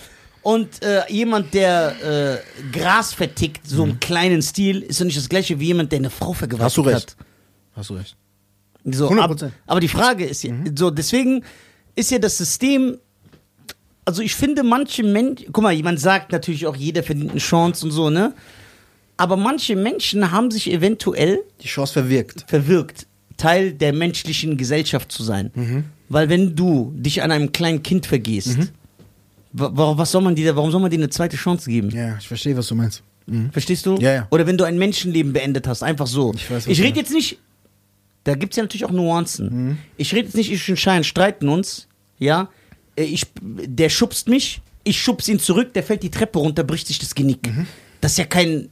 Und 0.45 0.83
äh, 0.83 1.01
jemand, 1.09 1.55
der 1.55 2.39
äh, 2.43 2.71
Gras 2.71 3.13
vertickt, 3.15 3.67
so 3.67 3.83
im 3.83 3.99
kleinen 3.99 4.43
Stil, 4.43 4.83
ist 4.83 5.01
doch 5.01 5.05
nicht 5.05 5.17
das 5.17 5.27
gleiche 5.27 5.59
wie 5.59 5.65
jemand, 5.65 5.91
der 5.91 5.97
eine 5.97 6.11
Frau 6.11 6.33
vergewaltigt 6.33 6.77
Mhm. 6.77 6.85
Hast 6.85 6.87
du 6.91 6.95
recht. 6.95 7.15
hat. 7.19 7.25
Hast 7.75 7.89
du 7.89 7.93
recht. 7.95 8.15
So, 8.83 9.09
100%. 9.09 9.45
ab, 9.47 9.51
aber 9.65 9.79
die 9.79 9.87
Frage 9.87 10.23
ist 10.25 10.43
ja, 10.43 10.53
so, 10.77 10.91
deswegen 10.91 11.43
ist 11.95 12.11
ja 12.11 12.19
das 12.19 12.37
System, 12.37 12.99
also 14.05 14.21
ich 14.21 14.35
finde 14.35 14.61
manche 14.61 15.01
Menschen, 15.01 15.47
guck 15.51 15.63
mal, 15.63 15.73
jemand 15.73 15.99
sagt 15.99 16.31
natürlich 16.31 16.67
auch, 16.67 16.75
jeder 16.75 17.01
verdient 17.01 17.31
eine 17.31 17.39
Chance 17.39 17.83
und 17.87 17.91
so, 17.91 18.11
ne? 18.11 18.31
Aber 19.17 19.37
manche 19.37 19.75
Menschen 19.75 20.29
haben 20.29 20.51
sich 20.51 20.71
eventuell 20.71 21.39
Die 21.63 21.67
Chance 21.67 21.93
verwirkt. 21.93 22.45
verwirkt. 22.47 23.07
Teil 23.37 23.73
der 23.73 23.93
menschlichen 23.93 24.57
Gesellschaft 24.57 25.11
zu 25.11 25.23
sein. 25.23 25.83
Weil 26.07 26.29
wenn 26.29 26.55
du 26.55 26.93
dich 26.95 27.23
an 27.23 27.31
einem 27.31 27.51
kleinen 27.51 27.81
Kind 27.81 28.05
vergehst, 28.05 28.55
wa- 28.59 28.67
wa- 29.57 29.97
was 29.97 30.11
soll 30.11 30.21
man 30.21 30.35
dir, 30.35 30.55
warum 30.55 30.71
soll 30.71 30.81
man 30.81 30.89
dir 30.91 30.97
eine 30.97 31.09
zweite 31.09 31.37
Chance 31.37 31.69
geben? 31.69 31.89
Ja, 31.91 32.17
ich 32.19 32.27
verstehe, 32.27 32.55
was 32.57 32.67
du 32.67 32.75
meinst. 32.75 33.03
Mhm. 33.27 33.51
Verstehst 33.51 33.85
du? 33.85 33.95
Ja, 33.97 34.13
ja. 34.13 34.27
Oder 34.31 34.45
wenn 34.47 34.57
du 34.57 34.63
ein 34.63 34.77
Menschenleben 34.77 35.33
beendet 35.33 35.67
hast, 35.67 35.81
einfach 35.83 36.07
so. 36.07 36.33
Ich 36.35 36.49
weiß, 36.49 36.67
ich 36.67 36.81
rede 36.81 36.99
jetzt 36.99 37.11
nicht, 37.11 37.39
da 38.23 38.35
gibt 38.35 38.53
es 38.53 38.57
ja 38.57 38.63
natürlich 38.63 38.85
auch 38.85 38.91
Nuancen. 38.91 39.67
Mhm. 39.69 39.77
Ich 39.97 40.13
rede 40.13 40.25
jetzt 40.27 40.35
nicht, 40.35 40.51
ich 40.51 40.69
und 40.69 40.77
Schein 40.77 41.03
streiten 41.03 41.49
uns, 41.49 41.87
ja. 42.19 42.49
Äh, 42.95 43.03
Ich, 43.03 43.25
der 43.41 43.89
schubst 43.89 44.27
mich, 44.27 44.61
ich 44.83 45.01
schubs 45.01 45.27
ihn 45.27 45.39
zurück, 45.39 45.73
der 45.73 45.83
fällt 45.83 46.03
die 46.03 46.11
Treppe 46.11 46.39
runter, 46.39 46.63
bricht 46.63 46.87
sich 46.87 46.99
das 46.99 47.15
Genick. 47.15 47.51
Das 48.01 48.11
ist 48.13 48.17
ja 48.19 48.25
kein. 48.25 48.69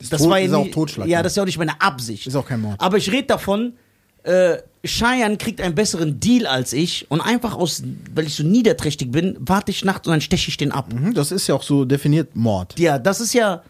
Das, 0.00 0.20
tot- 0.20 0.30
war 0.30 0.38
ja 0.38 0.46
Mhm. 0.48 0.52
ist 0.52 0.58
auch 0.58 0.70
Totschlag, 0.70 1.06
Ja, 1.08 1.18
ja. 1.18 1.22
das 1.22 1.32
ist 1.32 1.36
ja 1.36 1.42
auch 1.42 1.46
nicht 1.46 1.58
meine 1.58 1.80
Absicht. 1.80 2.26
Ist 2.26 2.34
auch 2.36 2.46
kein 2.46 2.60
Mord. 2.60 2.80
Aber 2.80 2.96
ich 2.98 3.10
rede 3.10 3.26
davon, 3.28 3.74
äh, 4.24 4.58
Cheyenne 4.84 5.36
kriegt 5.36 5.60
einen 5.60 5.74
besseren 5.74 6.20
Deal 6.20 6.46
als 6.46 6.72
ich 6.72 7.06
und 7.10 7.20
einfach 7.20 7.54
aus, 7.56 7.82
weil 8.14 8.26
ich 8.26 8.34
so 8.34 8.44
niederträchtig 8.44 9.10
bin, 9.10 9.36
warte 9.40 9.70
ich 9.70 9.84
nachts 9.84 10.06
und 10.06 10.12
dann 10.12 10.20
steche 10.20 10.48
ich 10.48 10.56
den 10.56 10.70
ab. 10.72 10.92
Mhm, 10.92 11.14
Das 11.14 11.32
ist 11.32 11.46
ja 11.48 11.54
auch 11.54 11.62
so 11.62 11.84
definiert 11.84 12.36
Mord. 12.36 12.78
Ja, 12.78 12.98
das 12.98 13.20
ist 13.20 13.32
ja 13.34 13.62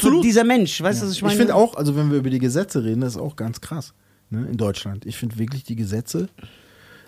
so 0.00 0.22
dieser 0.22 0.44
Mensch, 0.44 0.80
weißt 0.80 1.02
du, 1.02 1.06
was 1.06 1.12
ich 1.12 1.18
Ich, 1.18 1.22
meine? 1.22 1.36
finde 1.36 1.54
auch, 1.54 1.74
also 1.76 1.96
wenn 1.96 2.10
wir 2.10 2.18
über 2.18 2.30
die 2.30 2.38
Gesetze 2.38 2.84
reden, 2.84 3.00
das 3.02 3.14
ist 3.16 3.20
auch 3.20 3.36
ganz 3.36 3.60
krass. 3.60 3.92
Ne, 4.30 4.46
in 4.50 4.56
Deutschland. 4.56 5.04
Ich 5.04 5.16
finde 5.18 5.38
wirklich 5.38 5.64
die 5.64 5.76
Gesetze. 5.76 6.28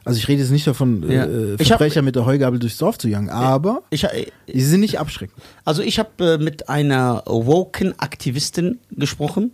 Also 0.05 0.19
ich 0.19 0.29
rede 0.29 0.43
jetzt 0.43 0.51
nicht 0.53 0.67
davon, 0.67 1.03
Ja. 1.11 1.25
äh, 1.25 1.55
Ich 1.55 1.73
hab- 1.73 1.79
Verbrecher 1.79 2.03
mit 2.03 2.15
der 2.15 2.27
Heugabel 2.27 2.59
durchs 2.61 2.77
Dorf 2.79 2.99
zu 2.99 3.09
jagen, 3.09 3.31
aber 3.31 3.83
Ich, 3.91 4.05
äh, 4.05 4.27
die 4.47 4.61
sind 4.61 4.81
nicht 4.81 5.01
abschreckend. 5.01 5.37
also 5.65 5.83
ich 5.83 5.99
habe 5.99 6.35
äh, 6.35 6.39
mit 6.39 6.69
einer 6.69 7.23
woken 7.27 7.99
Aktivistin 7.99 8.79
gesprochen, 8.91 9.53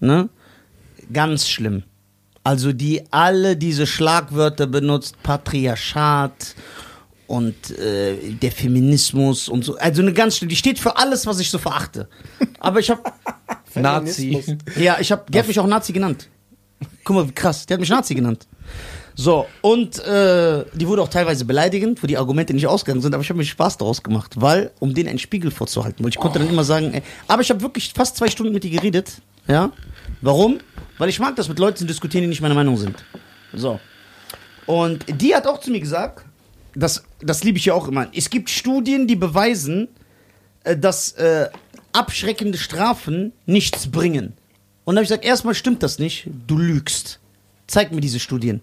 ne? 0.00 0.28
Ganz 1.12 1.48
schlimm. 1.48 1.82
Also 2.48 2.72
die 2.72 3.02
alle 3.10 3.58
diese 3.58 3.86
Schlagwörter 3.86 4.66
benutzt, 4.66 5.22
Patriarchat 5.22 6.54
und 7.26 7.78
äh, 7.78 8.16
der 8.40 8.50
Feminismus 8.50 9.50
und 9.50 9.66
so. 9.66 9.76
Also 9.76 10.00
eine 10.00 10.14
ganz. 10.14 10.40
Die 10.40 10.56
steht 10.56 10.78
für 10.78 10.96
alles, 10.96 11.26
was 11.26 11.40
ich 11.40 11.50
so 11.50 11.58
verachte. 11.58 12.08
Aber 12.58 12.80
ich 12.80 12.88
habe, 12.88 13.02
Nazi. 13.74 14.42
ja, 14.76 14.96
ich 14.98 15.12
habe, 15.12 15.30
die 15.30 15.38
hat 15.38 15.46
mich 15.46 15.60
auch 15.60 15.66
Nazi 15.66 15.92
genannt. 15.92 16.30
Guck 17.04 17.16
mal, 17.16 17.28
wie 17.28 17.32
krass. 17.32 17.66
Die 17.66 17.74
hat 17.74 17.80
mich 17.80 17.90
Nazi 17.90 18.14
genannt. 18.14 18.48
So, 19.14 19.44
und 19.60 19.98
äh, 19.98 20.64
die 20.72 20.88
wurde 20.88 21.02
auch 21.02 21.08
teilweise 21.08 21.44
beleidigend, 21.44 22.02
wo 22.02 22.06
die 22.06 22.16
Argumente 22.16 22.54
nicht 22.54 22.66
ausgegangen 22.66 23.02
sind, 23.02 23.12
aber 23.12 23.22
ich 23.22 23.28
habe 23.28 23.36
mir 23.36 23.44
Spaß 23.44 23.76
daraus 23.76 24.02
gemacht, 24.02 24.40
weil, 24.40 24.70
um 24.78 24.94
denen 24.94 25.10
einen 25.10 25.18
Spiegel 25.18 25.50
vorzuhalten. 25.50 26.02
Weil 26.02 26.12
ich 26.12 26.18
konnte 26.18 26.38
dann 26.38 26.48
immer 26.48 26.64
sagen, 26.64 26.94
ey, 26.94 27.02
aber 27.26 27.42
ich 27.42 27.50
habe 27.50 27.60
wirklich 27.60 27.92
fast 27.94 28.16
zwei 28.16 28.28
Stunden 28.28 28.54
mit 28.54 28.64
ihr 28.64 28.70
geredet. 28.70 29.20
Ja. 29.46 29.70
Warum? 30.22 30.60
Weil 30.98 31.08
ich 31.08 31.20
mag 31.20 31.36
das, 31.36 31.48
mit 31.48 31.58
Leuten 31.58 31.78
zu 31.78 31.86
diskutieren, 31.86 32.22
die 32.22 32.28
nicht 32.28 32.40
meiner 32.40 32.54
Meinung 32.54 32.76
sind. 32.76 32.96
So. 33.52 33.80
Und 34.66 35.04
die 35.08 35.34
hat 35.34 35.46
auch 35.46 35.60
zu 35.60 35.70
mir 35.70 35.80
gesagt, 35.80 36.24
das, 36.74 37.02
das 37.20 37.42
liebe 37.44 37.58
ich 37.58 37.64
ja 37.64 37.74
auch 37.74 37.88
immer. 37.88 38.08
Es 38.14 38.30
gibt 38.30 38.50
Studien, 38.50 39.06
die 39.06 39.16
beweisen, 39.16 39.88
äh, 40.64 40.76
dass 40.76 41.12
äh, 41.12 41.48
abschreckende 41.92 42.58
Strafen 42.58 43.32
nichts 43.46 43.90
bringen. 43.90 44.34
Und 44.84 44.94
dann 44.94 44.96
habe 44.96 45.04
ich 45.04 45.08
gesagt, 45.08 45.24
erstmal 45.24 45.54
stimmt 45.54 45.82
das 45.82 45.98
nicht, 45.98 46.28
du 46.46 46.58
lügst. 46.58 47.20
Zeig 47.66 47.92
mir 47.92 48.00
diese 48.00 48.20
Studien. 48.20 48.60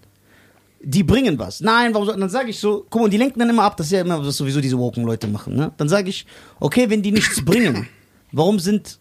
Die 0.80 1.02
bringen 1.02 1.38
was. 1.38 1.60
Nein, 1.60 1.94
warum 1.94 2.08
und 2.08 2.20
dann 2.20 2.30
sage 2.30 2.50
ich 2.50 2.58
so, 2.58 2.86
guck 2.90 3.02
mal, 3.02 3.08
die 3.08 3.16
lenken 3.16 3.38
dann 3.38 3.50
immer 3.50 3.62
ab, 3.62 3.76
das 3.76 3.86
ist 3.86 3.92
ja 3.92 4.00
immer, 4.00 4.24
was 4.24 4.36
sowieso 4.36 4.60
diese 4.60 4.78
woken 4.78 5.04
Leute 5.04 5.26
machen. 5.26 5.54
Ne? 5.56 5.72
Dann 5.76 5.88
sage 5.88 6.10
ich, 6.10 6.26
okay, 6.60 6.88
wenn 6.90 7.02
die 7.02 7.12
nichts 7.12 7.44
bringen, 7.44 7.88
warum 8.32 8.58
sind, 8.58 8.98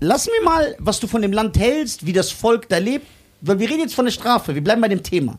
lass 0.00 0.26
mir 0.26 0.42
mal, 0.44 0.74
was 0.78 1.00
du 1.00 1.06
von 1.06 1.22
dem 1.22 1.32
Land 1.32 1.58
hältst, 1.58 2.06
wie 2.06 2.12
das 2.12 2.30
Volk 2.30 2.68
da 2.68 2.78
lebt, 2.78 3.06
weil 3.40 3.58
wir 3.58 3.68
reden 3.68 3.80
jetzt 3.80 3.94
von 3.94 4.04
der 4.04 4.12
Strafe, 4.12 4.54
wir 4.54 4.62
bleiben 4.64 4.80
bei 4.80 4.88
dem 4.88 5.02
Thema. 5.02 5.38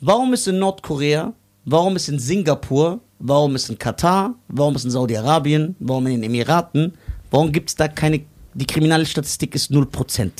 Warum 0.00 0.32
ist 0.32 0.46
in 0.48 0.58
Nordkorea, 0.58 1.32
warum 1.64 1.96
ist 1.96 2.08
in 2.08 2.18
Singapur, 2.18 3.00
warum 3.18 3.54
ist 3.56 3.68
in 3.70 3.78
Katar, 3.78 4.34
warum 4.48 4.76
ist 4.76 4.84
in 4.84 4.90
Saudi-Arabien, 4.90 5.76
warum 5.78 6.06
in 6.06 6.12
den 6.14 6.22
Emiraten, 6.24 6.94
warum 7.30 7.52
gibt 7.52 7.70
es 7.70 7.76
da 7.76 7.88
keine, 7.88 8.20
die 8.54 8.66
Kriminalstatistik 8.66 9.54
ist 9.54 9.70
0%. 9.70 10.30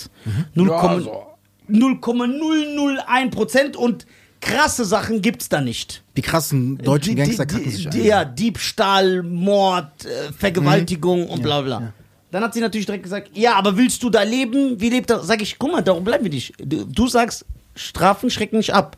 0, 0.54 0.68
Ja, 0.68 0.76
also. 0.76 1.26
0,001% 1.68 3.76
und 3.76 4.06
krasse 4.40 4.84
Sachen 4.84 5.22
gibt's 5.22 5.48
da 5.48 5.60
nicht. 5.60 6.02
Die 6.16 6.22
krassen 6.22 6.78
deutschen 6.78 7.14
Die- 7.16 7.22
Gangster 7.22 7.46
die- 7.46 7.54
kacken 7.54 7.70
sich 7.70 7.88
die, 7.90 8.00
ein. 8.00 8.06
Ja, 8.06 8.24
Diebstahl, 8.24 9.22
Mord, 9.22 10.04
äh, 10.04 10.32
Vergewaltigung 10.32 11.28
und 11.28 11.42
bla 11.42 11.60
bla. 11.60 11.92
Dann 12.30 12.42
hat 12.44 12.54
sie 12.54 12.60
natürlich 12.60 12.86
direkt 12.86 13.02
gesagt, 13.04 13.30
ja, 13.34 13.54
aber 13.54 13.76
willst 13.76 14.02
du 14.02 14.10
da 14.10 14.22
leben? 14.22 14.80
Wie 14.80 14.88
lebt 14.90 15.10
er? 15.10 15.20
Sag 15.24 15.42
ich, 15.42 15.58
guck 15.58 15.72
mal, 15.72 15.82
darum 15.82 16.04
bleiben 16.04 16.24
wir 16.24 16.30
nicht. 16.30 16.52
Du, 16.58 16.84
du 16.84 17.06
sagst, 17.08 17.44
Strafen 17.74 18.30
schrecken 18.30 18.56
nicht 18.58 18.72
ab. 18.72 18.96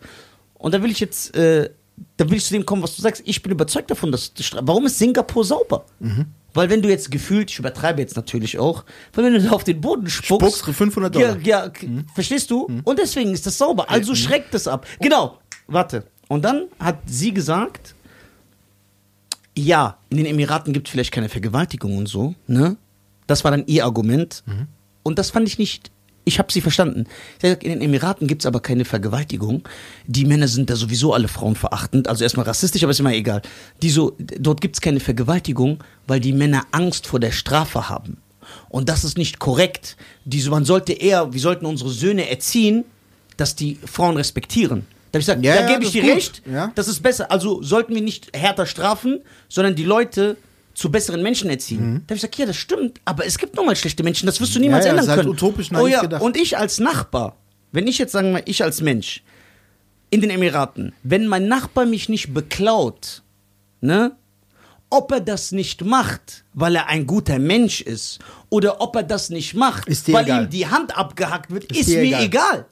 Und 0.55 0.75
da 0.75 0.83
will 0.83 0.91
ich 0.91 1.01
jetzt, 1.01 1.35
äh, 1.37 1.71
da 2.19 2.29
will 2.29 2.37
ich 2.37 2.45
zu 2.45 2.53
dem 2.55 2.67
kommen, 2.67 2.83
was 2.83 2.95
du 2.97 3.03
sagst. 3.03 3.23
Ich 3.25 3.43
bin 3.43 3.51
überzeugt 3.53 3.91
davon, 3.91 4.13
dass 4.13 4.33
warum 4.61 4.87
ist 4.87 4.99
Singapur 4.99 5.45
sauber? 5.45 5.85
Mhm. 6.01 6.27
Weil 6.55 6.69
wenn 6.69 6.83
du 6.83 6.91
jetzt 6.91 7.11
gefühlt, 7.11 7.51
ich 7.51 7.59
übertreibe 7.59 8.03
jetzt 8.03 8.15
natürlich 8.15 8.59
auch, 8.59 8.85
weil 9.15 9.25
wenn 9.25 9.33
du 9.33 9.41
da 9.43 9.51
auf 9.53 9.65
den 9.65 9.81
Boden 9.81 10.09
spuckst, 10.11 10.45
Spuckst 10.59 10.65
für 10.67 10.75
500 10.75 11.15
Dollar. 11.15 11.35
Mhm. 11.37 11.43
ja, 11.45 11.63
ja, 11.65 11.69
k- 11.71 11.87
verstehst 12.15 12.51
du? 12.51 12.69
Und 12.85 12.99
deswegen 12.99 13.33
ist 13.33 13.47
das 13.47 13.57
sauber. 13.57 13.89
Also 13.91 14.15
schreckt 14.15 14.55
es 14.55 14.69
ab. 14.69 14.87
Genau. 15.01 15.39
Warte. 15.67 16.05
Und 16.29 16.45
dann 16.45 16.67
hat 16.79 16.99
sie 17.07 17.33
gesagt, 17.33 17.95
ja, 19.57 19.99
in 20.11 20.17
den 20.19 20.27
Emiraten 20.27 20.73
gibt 20.73 20.89
es 20.89 20.93
vielleicht 20.93 21.13
keine 21.13 21.29
Vergewaltigung 21.29 21.97
und 21.97 22.09
so, 22.09 22.35
ne? 22.47 22.77
Das 23.33 23.45
war 23.45 23.51
dann 23.51 23.65
ihr 23.67 23.85
Argument. 23.85 24.43
Mhm. 24.47 24.67
Und 25.03 25.19
das 25.19 25.31
fand 25.31 25.49
ich 25.49 25.59
nicht. 25.59 25.91
Ich 26.25 26.39
habe 26.39 26.53
sie 26.53 26.61
verstanden. 26.61 27.05
Sie 27.41 27.49
hat 27.51 27.59
gesagt, 27.61 27.65
in 27.65 27.71
den 27.71 27.81
Emiraten 27.83 28.29
gibt 28.29 28.43
es 28.43 28.47
aber 28.47 28.61
keine 28.61 28.85
Vergewaltigung. 28.85 29.65
Die 30.07 30.25
Männer 30.25 30.47
sind 30.47 30.71
da 30.71 30.77
sowieso 30.77 31.13
alle 31.15 31.27
Frauen 31.27 31.57
verachtend. 31.57 32.07
Also 32.07 32.23
erstmal 32.23 32.47
rassistisch, 32.47 32.85
aber 32.85 32.93
ist 32.93 33.01
immer 33.01 33.13
egal. 33.13 33.43
Die 33.83 33.91
so, 33.91 34.15
dort 34.19 34.61
gibt 34.61 34.77
es 34.77 34.81
keine 34.81 35.01
Vergewaltigung, 35.01 35.83
weil 36.07 36.21
die 36.21 36.33
Männer 36.33 36.63
Angst 36.71 37.09
vor 37.09 37.19
der 37.19 37.33
Strafe 37.33 37.89
haben. 37.89 38.19
Und 38.69 38.89
das 38.89 39.03
ist 39.03 39.19
nicht 39.19 39.41
korrekt. 39.41 39.97
Die, 40.25 40.41
so- 40.41 40.51
man 40.53 40.65
sollte 40.65 40.93
eher, 40.93 41.33
wir 41.33 41.41
sollten 41.41 41.67
unsere 41.67 41.91
Söhne 41.91 42.31
erziehen, 42.31 42.85
dass 43.37 43.57
die 43.57 43.79
Frauen 43.85 44.17
respektieren. 44.17 44.87
Da 45.11 45.17
habe 45.17 45.21
ich 45.23 45.27
gesagt, 45.27 45.45
Ja, 45.45 45.55
da 45.57 45.61
ja, 45.63 45.73
gebe 45.73 45.85
ich 45.85 45.91
dir 45.91 46.05
recht. 46.05 46.43
Ja. 46.51 46.71
Das 46.77 46.87
ist 46.87 47.03
besser. 47.03 47.33
Also 47.33 47.63
sollten 47.63 47.95
wir 47.97 48.03
nicht 48.03 48.31
härter 48.37 48.67
strafen, 48.67 49.21
sondern 49.49 49.75
die 49.75 49.85
Leute 49.85 50.37
zu 50.75 50.91
besseren 50.91 51.23
Menschen 51.23 51.51
erziehen. 51.51 51.79
Da 51.79 51.85
habe 51.85 52.03
ich 52.15 52.21
gesagt, 52.23 52.37
ja, 52.37 52.47
das 52.47 52.57
stimmt, 52.57 53.01
aber 53.05 53.27
es 53.27 53.39
gibt 53.39 53.55
nun 53.57 53.67
mal 53.67 53.77
schlechte 53.77 54.03
Menschen, 54.03 54.27
das 54.27 54.41
wirst 54.41 54.55
du 54.55 54.61
niemals 54.61 54.85
Mhm. 54.85 54.89
Ja, 54.89 54.95
ja, 54.95 55.01
ändern 55.01 55.05
ist 55.05 55.11
halt 55.11 55.21
können. 55.21 55.31
utopisch 55.31 55.69
oh, 55.75 55.87
ja. 55.87 56.01
gedacht. 56.01 56.23
Und 56.23 56.37
ich 56.37 56.57
als 56.57 56.79
Nachbar, 56.79 57.37
wenn 57.73 57.87
ich 57.87 57.99
jetzt 57.99 58.13
sagen 58.13 58.29
wir, 58.29 58.33
mal, 58.35 58.43
ich 58.47 58.63
als 58.63 58.81
Mensch 58.81 59.23
in 60.11 60.21
den 60.21 60.31
Emiraten, 60.31 60.93
wenn 61.03 61.27
mein 61.27 61.49
Nachbar 61.49 61.87
mich 61.87 62.09
nicht 62.09 62.33
beklaut, 62.35 63.23
ne? 63.81 64.13
Ob 64.91 65.11
er 65.11 65.21
das 65.21 65.53
nicht 65.53 65.83
macht, 65.85 66.45
weil 66.53 66.77
er 66.77 66.89
ein 66.89 67.07
guter 67.07 67.39
Mensch 67.39 67.81
ist, 67.81 68.19
oder 68.51 68.83
ob 68.83 68.95
er 68.95 69.03
das 69.03 69.31
nicht 69.31 69.55
macht, 69.55 69.89
weil 70.13 70.25
egal. 70.25 70.45
ihm 70.45 70.51
die 70.51 70.67
Hand 70.67 70.95
abgehackt 70.99 71.51
wird, 71.51 71.65
ist, 71.73 71.81
Ist 71.81 71.89
mir 71.89 72.03
egal. 72.03 72.25
egal. 72.25 72.67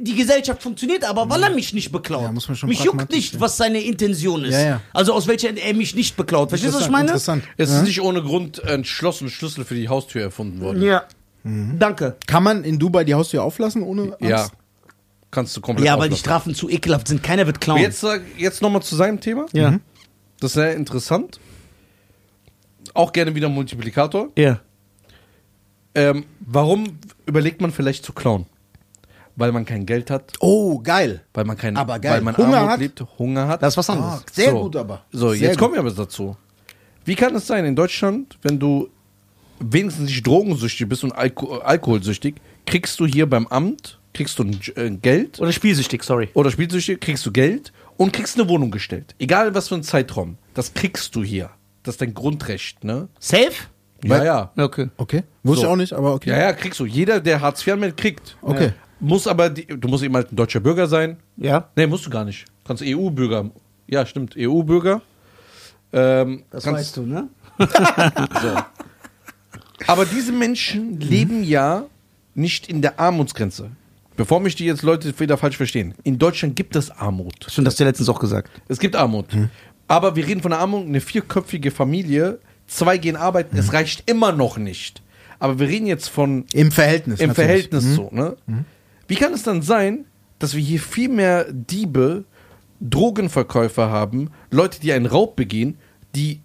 Die 0.00 0.14
Gesellschaft 0.14 0.62
funktioniert 0.62 1.04
aber, 1.04 1.28
weil 1.28 1.42
er 1.42 1.50
mich 1.50 1.74
nicht 1.74 1.90
beklaut. 1.90 2.22
Ja, 2.22 2.30
muss 2.32 2.46
man 2.46 2.56
schon 2.56 2.68
mich 2.68 2.84
juckt 2.84 3.10
nicht, 3.10 3.40
was 3.40 3.56
seine 3.56 3.80
Intention 3.80 4.44
ist. 4.44 4.54
Ja, 4.54 4.60
ja. 4.64 4.80
Also 4.92 5.12
aus 5.12 5.26
welcher 5.26 5.56
er 5.56 5.74
mich 5.74 5.96
nicht 5.96 6.16
beklaut. 6.16 6.50
Verstehst 6.50 6.74
du, 6.74 6.78
was 6.78 6.84
ich 6.86 6.90
meine? 6.92 7.08
Interessant. 7.08 7.42
Es 7.56 7.68
Ja. 7.70 7.78
ist 7.80 7.82
nicht 7.84 8.00
ohne 8.00 8.22
Grund 8.22 8.62
ein 8.64 8.84
Schloss 8.84 9.20
und 9.22 9.30
Schlüssel 9.30 9.64
für 9.64 9.74
die 9.74 9.88
Haustür 9.88 10.22
erfunden 10.22 10.60
worden. 10.60 10.82
Ja. 10.82 11.02
Mhm. 11.42 11.80
Danke. 11.80 12.16
Kann 12.28 12.44
man 12.44 12.62
in 12.62 12.78
Dubai 12.78 13.02
die 13.02 13.14
Haustür 13.14 13.42
auflassen 13.42 13.82
ohne 13.82 14.02
Angst? 14.04 14.20
Ja. 14.22 14.48
Kannst 15.32 15.56
du 15.56 15.60
komplett 15.60 15.86
Ja, 15.86 15.98
weil 15.98 16.08
die. 16.08 16.16
Strafen 16.16 16.54
zu 16.54 16.70
ekelhaft 16.70 17.08
sind. 17.08 17.22
Keiner 17.22 17.46
wird 17.46 17.60
klauen. 17.60 17.80
Jetzt, 17.80 18.06
jetzt 18.36 18.62
nochmal 18.62 18.82
zu 18.82 18.94
seinem 18.94 19.20
Thema. 19.20 19.46
Ja. 19.52 19.80
Das 20.40 20.50
ist 20.50 20.54
sehr 20.54 20.76
interessant. 20.76 21.40
Auch 22.94 23.12
gerne 23.12 23.34
wieder 23.34 23.48
Multiplikator. 23.48 24.28
Ja. 24.38 24.60
Ähm, 25.94 26.24
warum 26.40 26.98
überlegt 27.26 27.60
man 27.60 27.72
vielleicht 27.72 28.04
zu 28.04 28.12
klauen? 28.12 28.46
Weil 29.38 29.52
man 29.52 29.64
kein 29.64 29.86
Geld 29.86 30.10
hat, 30.10 30.32
Oh, 30.40 30.80
geil. 30.80 31.22
weil 31.32 31.44
man 31.44 31.56
kein, 31.56 31.76
Aber 31.76 32.00
geil. 32.00 32.14
weil 32.14 32.20
man 32.22 32.36
Hunger 32.36 32.56
Armut 32.58 32.70
hat? 32.72 32.80
lebt, 32.80 33.04
Hunger 33.18 33.46
hat. 33.46 33.62
Das 33.62 33.74
ist 33.74 33.76
was 33.78 33.88
Ah, 33.88 33.92
anderes. 33.92 34.24
sehr 34.32 34.50
So. 34.50 34.62
gut 34.64 34.74
aber. 34.76 35.04
So, 35.12 35.30
sehr 35.30 35.38
jetzt 35.38 35.50
gut. 35.52 35.58
kommen 35.60 35.74
wir 35.74 35.80
aber 35.80 35.92
dazu. 35.92 36.36
Wie 37.04 37.14
kann 37.14 37.34
es 37.36 37.46
sein, 37.46 37.64
in 37.64 37.76
Deutschland, 37.76 38.36
wenn 38.42 38.58
du 38.58 38.88
wenigstens 39.60 40.06
nicht 40.08 40.26
drogensüchtig 40.26 40.88
bist 40.88 41.04
und 41.04 41.12
Alko 41.12 41.58
alkoholsüchtig, 41.58 42.34
kriegst 42.66 42.98
du 43.00 43.06
hier 43.06 43.28
beim 43.30 43.46
Amt, 43.46 43.98
kriegst 44.12 44.38
du 44.40 44.42
ein 44.44 44.60
äh, 44.74 44.90
Geld 44.90 45.40
Oder 45.40 45.52
spielsüchtig, 45.52 46.02
sorry. 46.02 46.28
oder 46.34 46.50
spielsüchtig, 46.50 47.00
kriegst 47.00 47.24
du 47.24 47.30
Geld 47.30 47.72
und 47.96 48.12
kriegst 48.12 48.38
eine 48.38 48.48
Wohnung 48.48 48.70
gestellt. 48.72 49.14
Egal 49.20 49.54
was 49.54 49.68
für 49.68 49.76
ein 49.76 49.82
Zeitraum. 49.84 50.36
Das 50.54 50.74
kriegst 50.74 51.14
du 51.14 51.22
hier. 51.22 51.50
Das 51.84 51.94
ist 51.94 52.00
dein 52.02 52.12
Grundrecht, 52.12 52.82
ne? 52.84 53.08
Safe? 53.20 53.52
Ja, 54.04 54.24
ja. 54.24 54.52
Okay. 54.56 54.88
Okay. 54.96 55.22
Wusste 55.44 55.60
So. 55.62 55.66
ich 55.68 55.72
auch 55.72 55.76
nicht, 55.76 55.92
aber 55.92 56.14
okay. 56.14 56.30
Ja, 56.30 56.38
ja, 56.38 56.52
kriegst 56.52 56.78
du. 56.80 56.86
Jeder, 56.86 57.20
der 57.20 57.40
Hartz 57.40 57.64
IV 57.66 57.74
anmeldet, 57.74 57.96
kriegt. 57.98 58.36
Okay. 58.42 58.66
Ja. 58.66 58.72
Muss 59.00 59.26
aber, 59.26 59.50
die, 59.50 59.66
du 59.66 59.88
musst 59.88 60.02
eben 60.02 60.14
halt 60.16 60.32
ein 60.32 60.36
deutscher 60.36 60.60
Bürger 60.60 60.86
sein. 60.88 61.16
Ja. 61.36 61.68
Nee, 61.76 61.86
musst 61.86 62.04
du 62.06 62.10
gar 62.10 62.24
nicht. 62.24 62.46
Kannst 62.66 62.82
EU-Bürger. 62.84 63.50
Ja, 63.86 64.04
stimmt, 64.06 64.34
EU-Bürger. 64.36 65.02
Ähm, 65.92 66.42
Das 66.50 66.64
kannst, 66.64 66.80
weißt 66.80 66.96
du, 66.98 67.02
ne? 67.06 67.28
Aber 69.86 70.04
diese 70.04 70.32
Menschen 70.32 71.00
leben 71.00 71.44
ja 71.44 71.84
nicht 72.34 72.68
in 72.68 72.82
der 72.82 72.98
Armutsgrenze. 73.00 73.70
bevor 74.16 74.40
mich 74.40 74.56
die 74.56 74.64
jetzt 74.64 74.82
Leute 74.82 75.18
wieder 75.20 75.36
falsch 75.38 75.56
verstehen, 75.56 75.94
in 76.04 76.18
Deutschland 76.18 76.56
gibt 76.56 76.74
es 76.76 76.90
Armut. 76.90 77.46
Schon 77.48 77.64
das 77.64 77.74
hast 77.74 77.80
du 77.80 77.84
letztens 77.84 78.08
auch 78.08 78.18
gesagt. 78.20 78.50
Es 78.68 78.78
gibt 78.80 78.96
Armut. 78.96 79.26
Aber 79.86 80.16
wir 80.16 80.26
reden 80.26 80.42
von 80.42 80.50
der 80.50 80.60
Armut, 80.60 80.86
eine 80.86 81.00
vierköpfige 81.00 81.70
Familie, 81.70 82.40
zwei 82.66 82.98
gehen 82.98 83.16
arbeiten, 83.16 83.56
es 83.56 83.72
reicht 83.72 84.08
immer 84.10 84.32
noch 84.32 84.58
nicht. 84.58 85.02
Aber 85.38 85.58
wir 85.60 85.68
reden 85.68 85.86
jetzt 85.86 86.08
von 86.08 86.44
Im 86.52 86.72
Verhältnis. 86.72 87.20
im 87.20 87.28
natürlich. 87.28 87.46
Verhältnis 87.70 87.94
so, 87.94 88.08
ne? 88.12 88.36
Wie 89.08 89.16
kann 89.16 89.32
es 89.32 89.42
dann 89.42 89.62
sein, 89.62 90.04
dass 90.38 90.54
wir 90.54 90.62
hier 90.62 90.80
viel 90.80 91.08
mehr 91.08 91.46
Diebe, 91.50 92.24
Drogenverkäufer 92.80 93.90
haben, 93.90 94.30
Leute, 94.50 94.80
die 94.80 94.92
einen 94.92 95.06
Raub 95.06 95.34
begehen, 95.34 95.78
die 96.14 96.40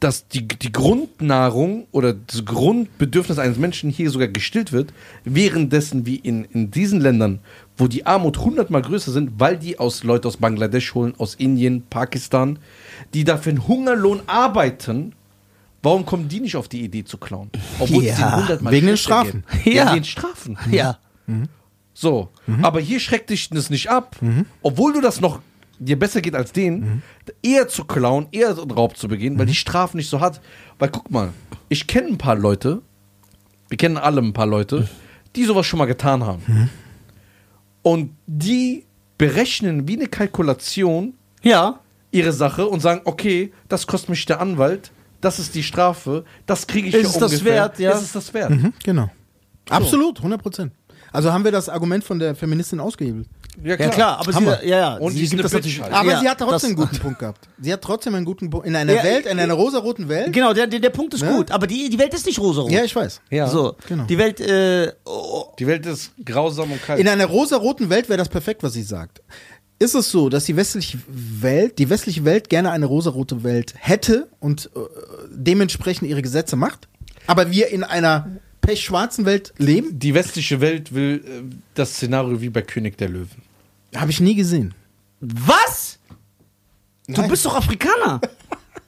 dass 0.00 0.26
die, 0.28 0.48
die 0.48 0.72
Grundnahrung 0.72 1.86
oder 1.92 2.14
das 2.14 2.46
Grundbedürfnis 2.46 3.38
eines 3.38 3.58
Menschen 3.58 3.90
hier 3.90 4.10
sogar 4.10 4.28
gestillt 4.28 4.72
wird, 4.72 4.94
währenddessen 5.24 6.06
wie 6.06 6.16
in, 6.16 6.44
in 6.46 6.70
diesen 6.70 7.02
Ländern, 7.02 7.40
wo 7.76 7.86
die 7.86 8.06
Armut 8.06 8.38
hundertmal 8.38 8.80
größer 8.80 9.12
sind, 9.12 9.32
weil 9.38 9.58
die 9.58 9.78
aus 9.78 10.02
Leute 10.02 10.26
aus 10.26 10.38
Bangladesch 10.38 10.94
holen, 10.94 11.14
aus 11.18 11.34
Indien, 11.34 11.82
Pakistan, 11.90 12.58
die 13.12 13.24
dafür 13.24 13.50
einen 13.50 13.68
Hungerlohn 13.68 14.22
arbeiten, 14.26 15.12
warum 15.82 16.04
kommen 16.06 16.28
die 16.28 16.40
nicht 16.40 16.56
auf 16.56 16.68
die 16.68 16.82
Idee 16.82 17.04
zu 17.04 17.18
klauen? 17.18 17.50
Obwohl 17.78 18.04
Ja, 18.04 18.12
es 18.14 18.18
ihnen 18.20 18.36
hundertmal 18.36 18.72
wegen 18.72 18.86
den 18.86 18.96
Strafen. 18.96 19.44
Ja, 19.64 19.72
Ja. 19.72 19.94
wegen 19.94 20.04
Strafen. 20.04 20.58
Ja. 20.70 20.98
So, 21.94 22.28
aber 22.62 22.80
hier 22.80 22.98
schreckt 23.00 23.30
dich 23.30 23.50
das 23.50 23.70
nicht 23.70 23.90
ab, 23.90 24.16
obwohl 24.62 24.92
du 24.92 25.00
das 25.00 25.20
noch 25.20 25.40
dir 25.78 25.98
besser 25.98 26.20
geht 26.20 26.34
als 26.34 26.52
denen, 26.52 27.02
eher 27.42 27.66
zu 27.68 27.84
klauen, 27.84 28.26
eher 28.32 28.54
so 28.54 28.62
einen 28.62 28.70
Raub 28.70 28.96
zu 28.96 29.08
begehen, 29.08 29.38
weil 29.38 29.46
die 29.46 29.54
Strafe 29.54 29.96
nicht 29.96 30.10
so 30.10 30.20
hat. 30.20 30.40
Weil 30.78 30.90
guck 30.90 31.10
mal, 31.10 31.32
ich 31.68 31.86
kenne 31.86 32.08
ein 32.08 32.18
paar 32.18 32.36
Leute, 32.36 32.82
wir 33.68 33.76
kennen 33.78 33.96
alle 33.96 34.20
ein 34.20 34.32
paar 34.34 34.46
Leute, 34.46 34.88
die 35.36 35.44
sowas 35.44 35.64
schon 35.66 35.78
mal 35.78 35.86
getan 35.86 36.24
haben. 36.24 36.70
Und 37.82 38.14
die 38.26 38.84
berechnen 39.16 39.86
wie 39.88 39.96
eine 39.96 40.08
Kalkulation 40.08 41.14
Ja. 41.42 41.80
ihre 42.10 42.32
Sache 42.32 42.66
und 42.66 42.80
sagen, 42.80 43.02
okay, 43.04 43.52
das 43.68 43.86
kostet 43.86 44.10
mich 44.10 44.26
der 44.26 44.40
Anwalt, 44.40 44.90
das 45.20 45.38
ist 45.38 45.54
die 45.54 45.62
Strafe, 45.62 46.24
das 46.46 46.66
kriege 46.66 46.88
ich 46.88 46.94
Ist 46.94 47.00
hier 47.00 47.08
es 47.10 47.18
das 47.18 47.32
ungefähr. 47.32 47.54
wert, 47.54 47.78
ja? 47.78 47.92
Ist 47.92 48.02
es 48.02 48.12
das 48.12 48.32
wert? 48.34 48.50
Mhm, 48.50 48.72
genau. 48.82 49.10
Absolut, 49.68 50.18
100 50.18 50.42
Prozent. 50.42 50.72
Also 51.12 51.32
haben 51.32 51.42
wir 51.44 51.50
das 51.50 51.68
Argument 51.68 52.04
von 52.04 52.20
der 52.20 52.36
Feministin 52.36 52.78
ausgehebelt. 52.78 53.26
Ja 53.64 53.76
klar, 53.76 54.18
aber 54.20 54.32
Haben 54.32 54.44
sie, 54.44 54.50
wir. 54.52 54.64
ja, 54.66 54.78
ja, 54.78 54.94
Und 54.94 55.12
sie 55.12 55.26
gibt 55.28 55.42
das 55.42 55.52
natürlich. 55.52 55.82
halt. 55.82 55.92
Aber 55.92 56.08
ja, 56.12 56.20
sie 56.20 56.28
hat 56.28 56.38
trotzdem 56.38 56.52
das- 56.52 56.64
einen 56.64 56.76
guten 56.76 56.98
Punkt 56.98 57.18
gehabt. 57.18 57.48
Sie 57.60 57.72
hat 57.72 57.82
trotzdem 57.82 58.14
einen 58.14 58.24
guten 58.24 58.48
Punkt. 58.48 58.64
In 58.64 58.76
einer 58.76 58.92
Ja, 58.94 59.02
Welt, 59.02 59.26
äh, 59.26 59.30
in 59.32 59.40
einer 59.40 59.54
rosaroten 59.54 60.08
Welt. 60.08 60.32
Genau, 60.32 60.52
der, 60.54 60.68
der, 60.68 60.78
der 60.78 60.90
Punkt 60.90 61.14
ist 61.14 61.22
Ne? 61.24 61.32
gut, 61.34 61.50
aber 61.50 61.66
die, 61.66 61.90
die 61.90 61.98
Welt 61.98 62.14
ist 62.14 62.26
nicht 62.26 62.38
rosarot. 62.38 62.70
Ja, 62.70 62.84
ich 62.84 62.94
weiß. 62.94 63.20
Ja. 63.28 63.48
so, 63.48 63.74
genau. 63.88 64.04
die 64.04 64.16
Welt, 64.18 64.40
äh, 64.40 64.92
oh, 65.04 65.46
Die 65.58 65.66
Welt 65.66 65.84
ist 65.84 66.12
grausam 66.24 66.70
und 66.70 66.80
kalt. 66.82 67.00
In 67.00 67.08
einer 67.08 67.26
rosaroten 67.26 67.90
Welt 67.90 68.08
wäre 68.08 68.18
das 68.18 68.28
perfekt, 68.28 68.62
was 68.62 68.72
sie 68.74 68.84
sagt. 68.84 69.20
Ist 69.82 69.94
es 69.94 70.10
so, 70.10 70.28
dass 70.28 70.44
die 70.44 70.56
westliche 70.56 70.98
Welt, 71.08 71.78
die 71.78 71.88
westliche 71.88 72.24
Welt 72.26 72.48
gerne 72.50 72.70
eine 72.70 72.84
rosarote 72.86 73.42
Welt 73.42 73.74
hätte 73.78 74.28
und 74.38 74.70
äh, 74.76 74.78
dementsprechend 75.34 76.06
ihre 76.08 76.20
Gesetze 76.22 76.54
macht, 76.54 76.86
aber 77.26 77.50
wir 77.50 77.68
in 77.68 77.82
einer 77.82 78.28
pechschwarzen 78.60 79.24
Welt 79.24 79.54
leben? 79.56 79.98
die 79.98 80.12
westliche 80.14 80.60
Welt 80.60 80.92
will 80.94 81.24
äh, 81.26 81.56
das 81.74 81.94
Szenario 81.94 82.40
wie 82.42 82.50
bei 82.50 82.60
König 82.62 82.98
der 82.98 83.08
Löwen. 83.08 83.40
Habe 83.96 84.10
ich 84.10 84.20
nie 84.20 84.34
gesehen. 84.34 84.74
was? 85.20 85.98
Du 87.06 87.20
Nein. 87.22 87.30
bist 87.30 87.44
doch 87.46 87.56
Afrikaner. 87.56 88.20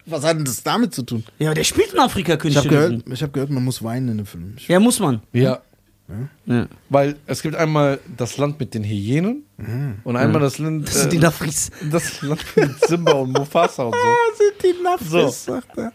Was 0.05 0.25
hat 0.25 0.37
denn 0.37 0.45
das 0.45 0.61
damit 0.65 0.93
zu 0.93 1.03
tun? 1.05 1.23
ja, 1.39 1.55
der 1.55 1.63
spielt 1.63 1.93
in 1.93 2.01
Afrika, 2.01 2.33
Ich 2.35 2.39
König 2.41 2.57
habe 2.57 2.69
der 2.69 2.77
gehört, 2.79 2.93
Löwen. 3.07 3.13
ich 3.15 3.23
hab 3.23 3.33
gehört, 3.33 3.51
man 3.51 3.65
muss 3.65 3.85
weinen 3.85 4.09
in 4.09 4.17
dem 4.19 4.27
Film. 4.27 4.55
Ich- 4.57 4.67
Ja, 4.67 4.81
muss 4.81 4.99
man. 4.99 5.23
Ja. 5.33 5.63
Ja. 6.47 6.67
Weil 6.89 7.17
es 7.27 7.43
gibt 7.43 7.55
einmal 7.57 8.01
das 8.17 8.37
Land 8.39 8.59
mit 8.61 8.75
den 8.75 8.85
Hyänen 8.85 9.45
und 10.05 10.17
einmal 10.17 10.41
das 10.41 10.59
Land, 10.59 10.89
Das 10.89 11.01
sind 11.03 11.13
die 11.13 11.17
äh, 11.17 11.21
Nafris. 11.21 11.71
das 11.91 12.23
Land 12.23 12.45
mit 12.57 12.71
Simba 12.87 13.13
und 13.13 13.33
Mufasa 13.33 13.85
und 13.85 13.95
so. 13.95 14.37
sind 14.45 14.63
die 14.79 14.83
Nafis, 14.83 15.11
So. 15.11 15.29
sagt 15.29 15.79
er. 15.79 15.93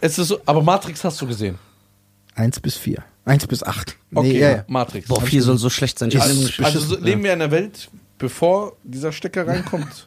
Es 0.00 0.18
ist 0.18 0.28
so, 0.28 0.40
aber 0.46 0.62
Matrix 0.62 1.02
hast 1.04 1.20
du 1.20 1.26
gesehen. 1.26 1.58
Eins 2.34 2.60
bis 2.60 2.76
vier. 2.76 3.02
Eins 3.24 3.46
bis 3.46 3.62
acht. 3.62 3.96
Okay, 4.14 4.32
Nee, 4.34 4.38
ja, 4.38 4.50
ja. 4.50 4.64
Matrix. 4.68 5.08
Boah, 5.08 5.20
vier 5.20 5.42
soll 5.42 5.58
so 5.58 5.68
schlecht 5.70 5.98
sein. 5.98 6.10
Also, 6.18 6.62
also 6.62 6.96
leben 7.00 7.24
wir 7.24 7.32
in 7.32 7.40
einer 7.42 7.50
Welt, 7.50 7.88
bevor 8.18 8.76
dieser 8.84 9.10
Stecker 9.12 9.46
reinkommt. 9.46 10.06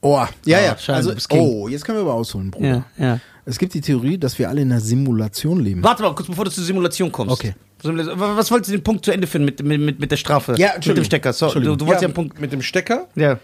Oh, 0.00 0.16
ja, 0.44 0.58
Ah, 0.58 0.60
ja. 0.62 0.76
schade, 0.78 0.96
Also, 0.98 1.12
oh, 1.30 1.68
jetzt 1.68 1.84
können 1.84 1.96
wir 1.98 2.02
aber 2.02 2.14
ausholen, 2.14 2.50
Bruder. 2.50 2.84
ja, 2.98 3.04
ja. 3.06 3.20
Es 3.46 3.58
gibt 3.58 3.74
die 3.74 3.80
Theorie, 3.80 4.16
dass 4.18 4.38
wir 4.38 4.48
alle 4.48 4.62
in 4.62 4.72
einer 4.72 4.80
Simulation 4.80 5.60
leben. 5.60 5.82
Warte 5.82 6.02
mal, 6.02 6.14
kurz 6.14 6.28
bevor 6.28 6.44
du 6.46 6.50
zur 6.50 6.64
Simulation 6.64 7.12
kommst. 7.12 7.32
Okay. 7.32 7.54
Was 7.84 8.50
wolltest 8.50 8.70
du 8.70 8.76
den 8.76 8.82
Punkt 8.82 9.04
zu 9.04 9.12
Ende 9.12 9.26
finden 9.26 9.46
mit, 9.46 9.62
mit, 9.62 10.00
mit, 10.00 10.10
der 10.10 10.16
Strafe? 10.16 10.54
Ja, 10.56 10.72
mit 10.76 10.96
dem. 10.96 11.04
Stecker. 11.04 11.32
So, 11.32 11.52
du, 11.52 11.60
du 11.60 11.68
wolltest 11.68 11.88
ja, 11.88 11.94
ja, 11.94 12.00
einen 12.06 12.14
Punkt. 12.14 12.40
mit 12.40 12.52
dem 12.52 12.62
Stecker, 12.62 13.08
Ja. 13.14 13.38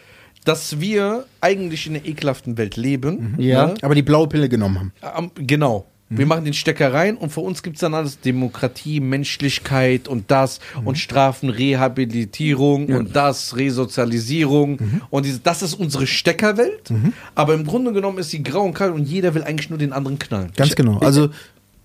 dass 0.45 0.81
wir 0.81 1.27
eigentlich 1.41 1.87
in 1.87 1.97
einer 1.97 2.07
ekelhaften 2.07 2.57
Welt 2.57 2.77
leben. 2.77 3.35
Ja. 3.39 3.69
Ne? 3.69 3.75
Aber 3.83 3.95
die 3.95 4.03
blaue 4.03 4.29
Pille 4.29 4.49
genommen 4.49 4.93
haben. 5.03 5.31
Genau. 5.35 5.87
Wir 6.13 6.27
machen 6.27 6.45
den 6.45 6.55
Stecker 6.55 6.93
rein 6.93 7.17
und 7.17 7.31
für 7.31 7.39
uns 7.41 7.63
gibt 7.63 7.77
es 7.77 7.81
dann 7.83 7.95
alles 7.95 8.19
Demokratie, 8.19 8.99
Menschlichkeit 8.99 10.09
und 10.09 10.29
das 10.33 10.59
und 10.85 10.99
Strafen, 10.99 11.51
Rehabilitierung 11.51 12.87
und 12.89 13.15
das, 13.15 13.57
Resozialisierung 13.57 15.01
und 15.11 15.25
diese, 15.25 15.39
das 15.39 15.63
ist 15.63 15.75
unsere 15.75 16.09
Steckerwelt. 16.09 16.93
Aber 17.37 17.55
im 17.55 17.65
Grunde 17.65 17.93
genommen 17.93 18.19
ist 18.19 18.31
sie 18.31 18.43
grau 18.43 18.63
und 18.63 18.75
kalt 18.75 18.93
und 18.93 19.05
jeder 19.05 19.35
will 19.35 19.45
eigentlich 19.45 19.71
nur 19.71 19.79
den 19.79 19.93
anderen 19.93 20.19
knallen. 20.19 20.51
Ganz 20.57 20.75
genau. 20.75 20.99
Also, 20.99 21.31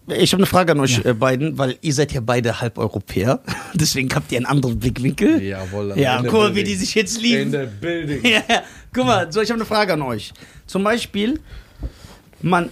Ich 0.07 0.33
habe 0.33 0.41
eine 0.41 0.45
Frage 0.45 0.73
an 0.73 0.79
euch 0.79 1.03
äh, 1.03 1.13
beiden, 1.13 1.57
weil 1.57 1.77
ihr 1.81 1.93
seid 1.93 2.13
ja 2.13 2.21
beide 2.21 2.61
halb 2.61 2.77
Europäer. 2.77 3.41
Deswegen 3.73 4.13
habt 4.13 4.31
ihr 4.31 4.37
einen 4.37 4.45
anderen 4.45 4.77
Blickwinkel. 4.77 5.41
Jawohl. 5.41 5.93
Ja, 5.97 6.21
guck 6.21 6.33
mal, 6.33 6.55
wie 6.55 6.63
die 6.63 6.75
sich 6.75 6.93
jetzt 6.93 7.19
lieben. 7.21 7.51
der 7.51 7.65
Building. 7.65 8.23
Ja, 8.23 8.43
ja. 8.49 8.63
guck 8.93 9.05
mal, 9.05 9.31
so, 9.31 9.41
ich 9.41 9.49
habe 9.49 9.59
eine 9.59 9.65
Frage 9.65 9.93
an 9.93 10.03
euch. 10.03 10.31
Zum 10.67 10.83
Beispiel, 10.83 11.39
man, 12.41 12.69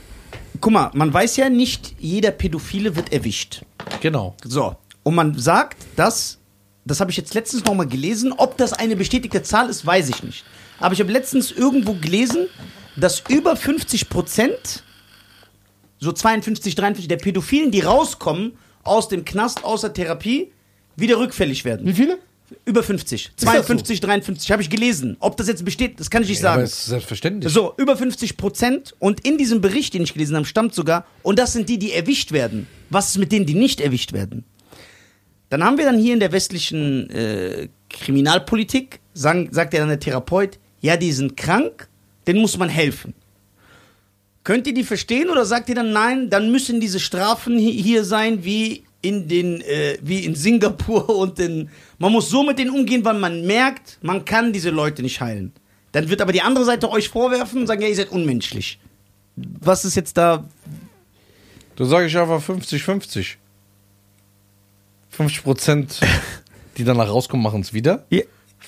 guck 0.61 0.73
mal, 0.73 0.91
man 0.93 1.11
weiß 1.11 1.37
ja 1.37 1.49
nicht, 1.49 1.95
jeder 1.99 2.31
Pädophile 2.31 2.95
wird 2.95 3.11
erwischt. 3.11 3.63
Genau. 4.01 4.35
So. 4.43 4.75
Und 5.01 5.15
man 5.15 5.37
sagt, 5.37 5.77
dass, 5.95 6.37
das 6.85 6.99
habe 6.99 7.09
ich 7.09 7.17
jetzt 7.17 7.33
letztens 7.33 7.65
nochmal 7.65 7.87
gelesen, 7.87 8.31
ob 8.31 8.57
das 8.57 8.73
eine 8.73 8.95
bestätigte 8.95 9.41
Zahl 9.41 9.69
ist, 9.69 9.85
weiß 9.85 10.09
ich 10.09 10.21
nicht. 10.21 10.45
Aber 10.79 10.93
ich 10.93 10.99
habe 10.99 11.11
letztens 11.11 11.51
irgendwo 11.51 11.93
gelesen, 11.93 12.47
dass 12.95 13.23
über 13.27 13.55
50 13.55 14.09
Prozent, 14.09 14.83
so 16.03 16.11
52, 16.11 16.75
53 16.75 17.07
der 17.07 17.17
Pädophilen, 17.17 17.71
die 17.71 17.81
rauskommen 17.81 18.53
aus 18.83 19.07
dem 19.09 19.25
Knast, 19.25 19.63
aus 19.63 19.81
der 19.81 19.93
Therapie, 19.93 20.51
wieder 20.95 21.17
rückfällig 21.17 21.65
werden. 21.65 21.87
wie 21.87 21.93
viele? 21.93 22.19
Über 22.65 22.83
50. 22.83 23.31
das 23.35 23.45
so? 23.45 23.51
52, 23.51 23.99
53 24.01 24.51
habe 24.51 24.61
ich 24.61 24.69
gelesen. 24.69 25.17
Ob 25.19 25.37
das 25.37 25.47
jetzt 25.47 25.65
besteht, 25.65 25.99
das 25.99 26.11
kann 26.11 26.21
ich 26.21 26.29
nicht 26.29 26.41
Ja, 26.41 26.49
aber 26.49 26.57
sagen. 26.57 26.65
es 26.65 26.73
ist 26.79 26.85
selbstverständlich. 26.85 27.51
So, 27.51 27.73
über 27.77 27.97
50 27.97 28.37
Prozent. 28.37 28.93
Und 28.99 29.25
in 29.25 29.39
diesem 29.39 29.59
Bericht, 29.61 29.95
den 29.95 30.03
ich 30.03 30.13
gelesen 30.13 30.35
habe, 30.35 30.45
stammt 30.45 30.75
sogar, 30.75 31.05
und 31.23 31.39
das 31.39 31.53
sind 31.53 31.67
die, 31.67 31.79
die 31.79 31.93
erwischt 31.93 32.31
werden. 32.31 32.67
Was 32.91 33.09
ist 33.09 33.17
mit 33.17 33.31
denen, 33.31 33.47
die 33.47 33.55
nicht 33.55 33.81
erwischt 33.81 34.13
werden? 34.13 34.43
Dann 35.49 35.63
haben 35.63 35.77
wir 35.79 35.85
dann 35.85 35.97
hier 35.97 36.13
in 36.13 36.19
der 36.19 36.31
westlichen 36.31 37.09
äh, 37.09 37.69
Kriminalpolitik, 37.89 38.99
sagen, 39.13 39.49
sagt 39.51 39.73
ja 39.73 39.79
dann 39.79 39.89
der 39.89 39.99
Therapeut, 39.99 40.59
ja, 40.81 40.95
die 40.97 41.11
sind 41.11 41.35
krank, 41.37 41.87
denen 42.27 42.41
muss 42.41 42.57
man 42.57 42.69
helfen. 42.69 43.13
Könnt 44.43 44.67
ihr 44.67 44.73
die 44.73 44.83
verstehen 44.83 45.29
oder 45.29 45.45
sagt 45.45 45.69
ihr 45.69 45.75
dann, 45.75 45.93
nein, 45.93 46.29
dann 46.29 46.51
müssen 46.51 46.79
diese 46.81 46.99
Strafen 46.99 47.57
hi- 47.57 47.81
hier 47.81 48.03
sein 48.03 48.43
wie 48.43 48.83
in 49.01 49.27
den, 49.27 49.61
äh, 49.61 49.97
wie 50.01 50.25
in 50.25 50.35
Singapur 50.35 51.09
und 51.17 51.39
in, 51.39 51.69
man 51.97 52.11
muss 52.11 52.29
so 52.29 52.43
mit 52.43 52.59
denen 52.59 52.71
umgehen, 52.71 53.03
weil 53.05 53.13
man 53.19 53.45
merkt, 53.45 53.97
man 54.01 54.25
kann 54.25 54.51
diese 54.53 54.69
Leute 54.69 55.01
nicht 55.01 55.21
heilen. 55.21 55.53
Dann 55.93 56.09
wird 56.09 56.21
aber 56.21 56.31
die 56.33 56.41
andere 56.41 56.65
Seite 56.65 56.89
euch 56.89 57.09
vorwerfen 57.09 57.61
und 57.61 57.67
sagen, 57.67 57.81
ja, 57.81 57.87
ihr 57.87 57.95
seid 57.95 58.11
unmenschlich. 58.11 58.79
Was 59.35 59.85
ist 59.85 59.95
jetzt 59.95 60.17
da? 60.17 60.43
Du 61.75 61.85
sage 61.85 62.07
ich 62.07 62.17
einfach 62.17 62.41
50-50. 62.43 63.35
50 65.09 65.43
Prozent, 65.43 65.99
die 66.77 66.83
danach 66.83 67.07
rauskommen, 67.09 67.43
machen 67.43 67.61
es 67.61 67.73
wieder. 67.73 68.05
Ja, 68.09 68.21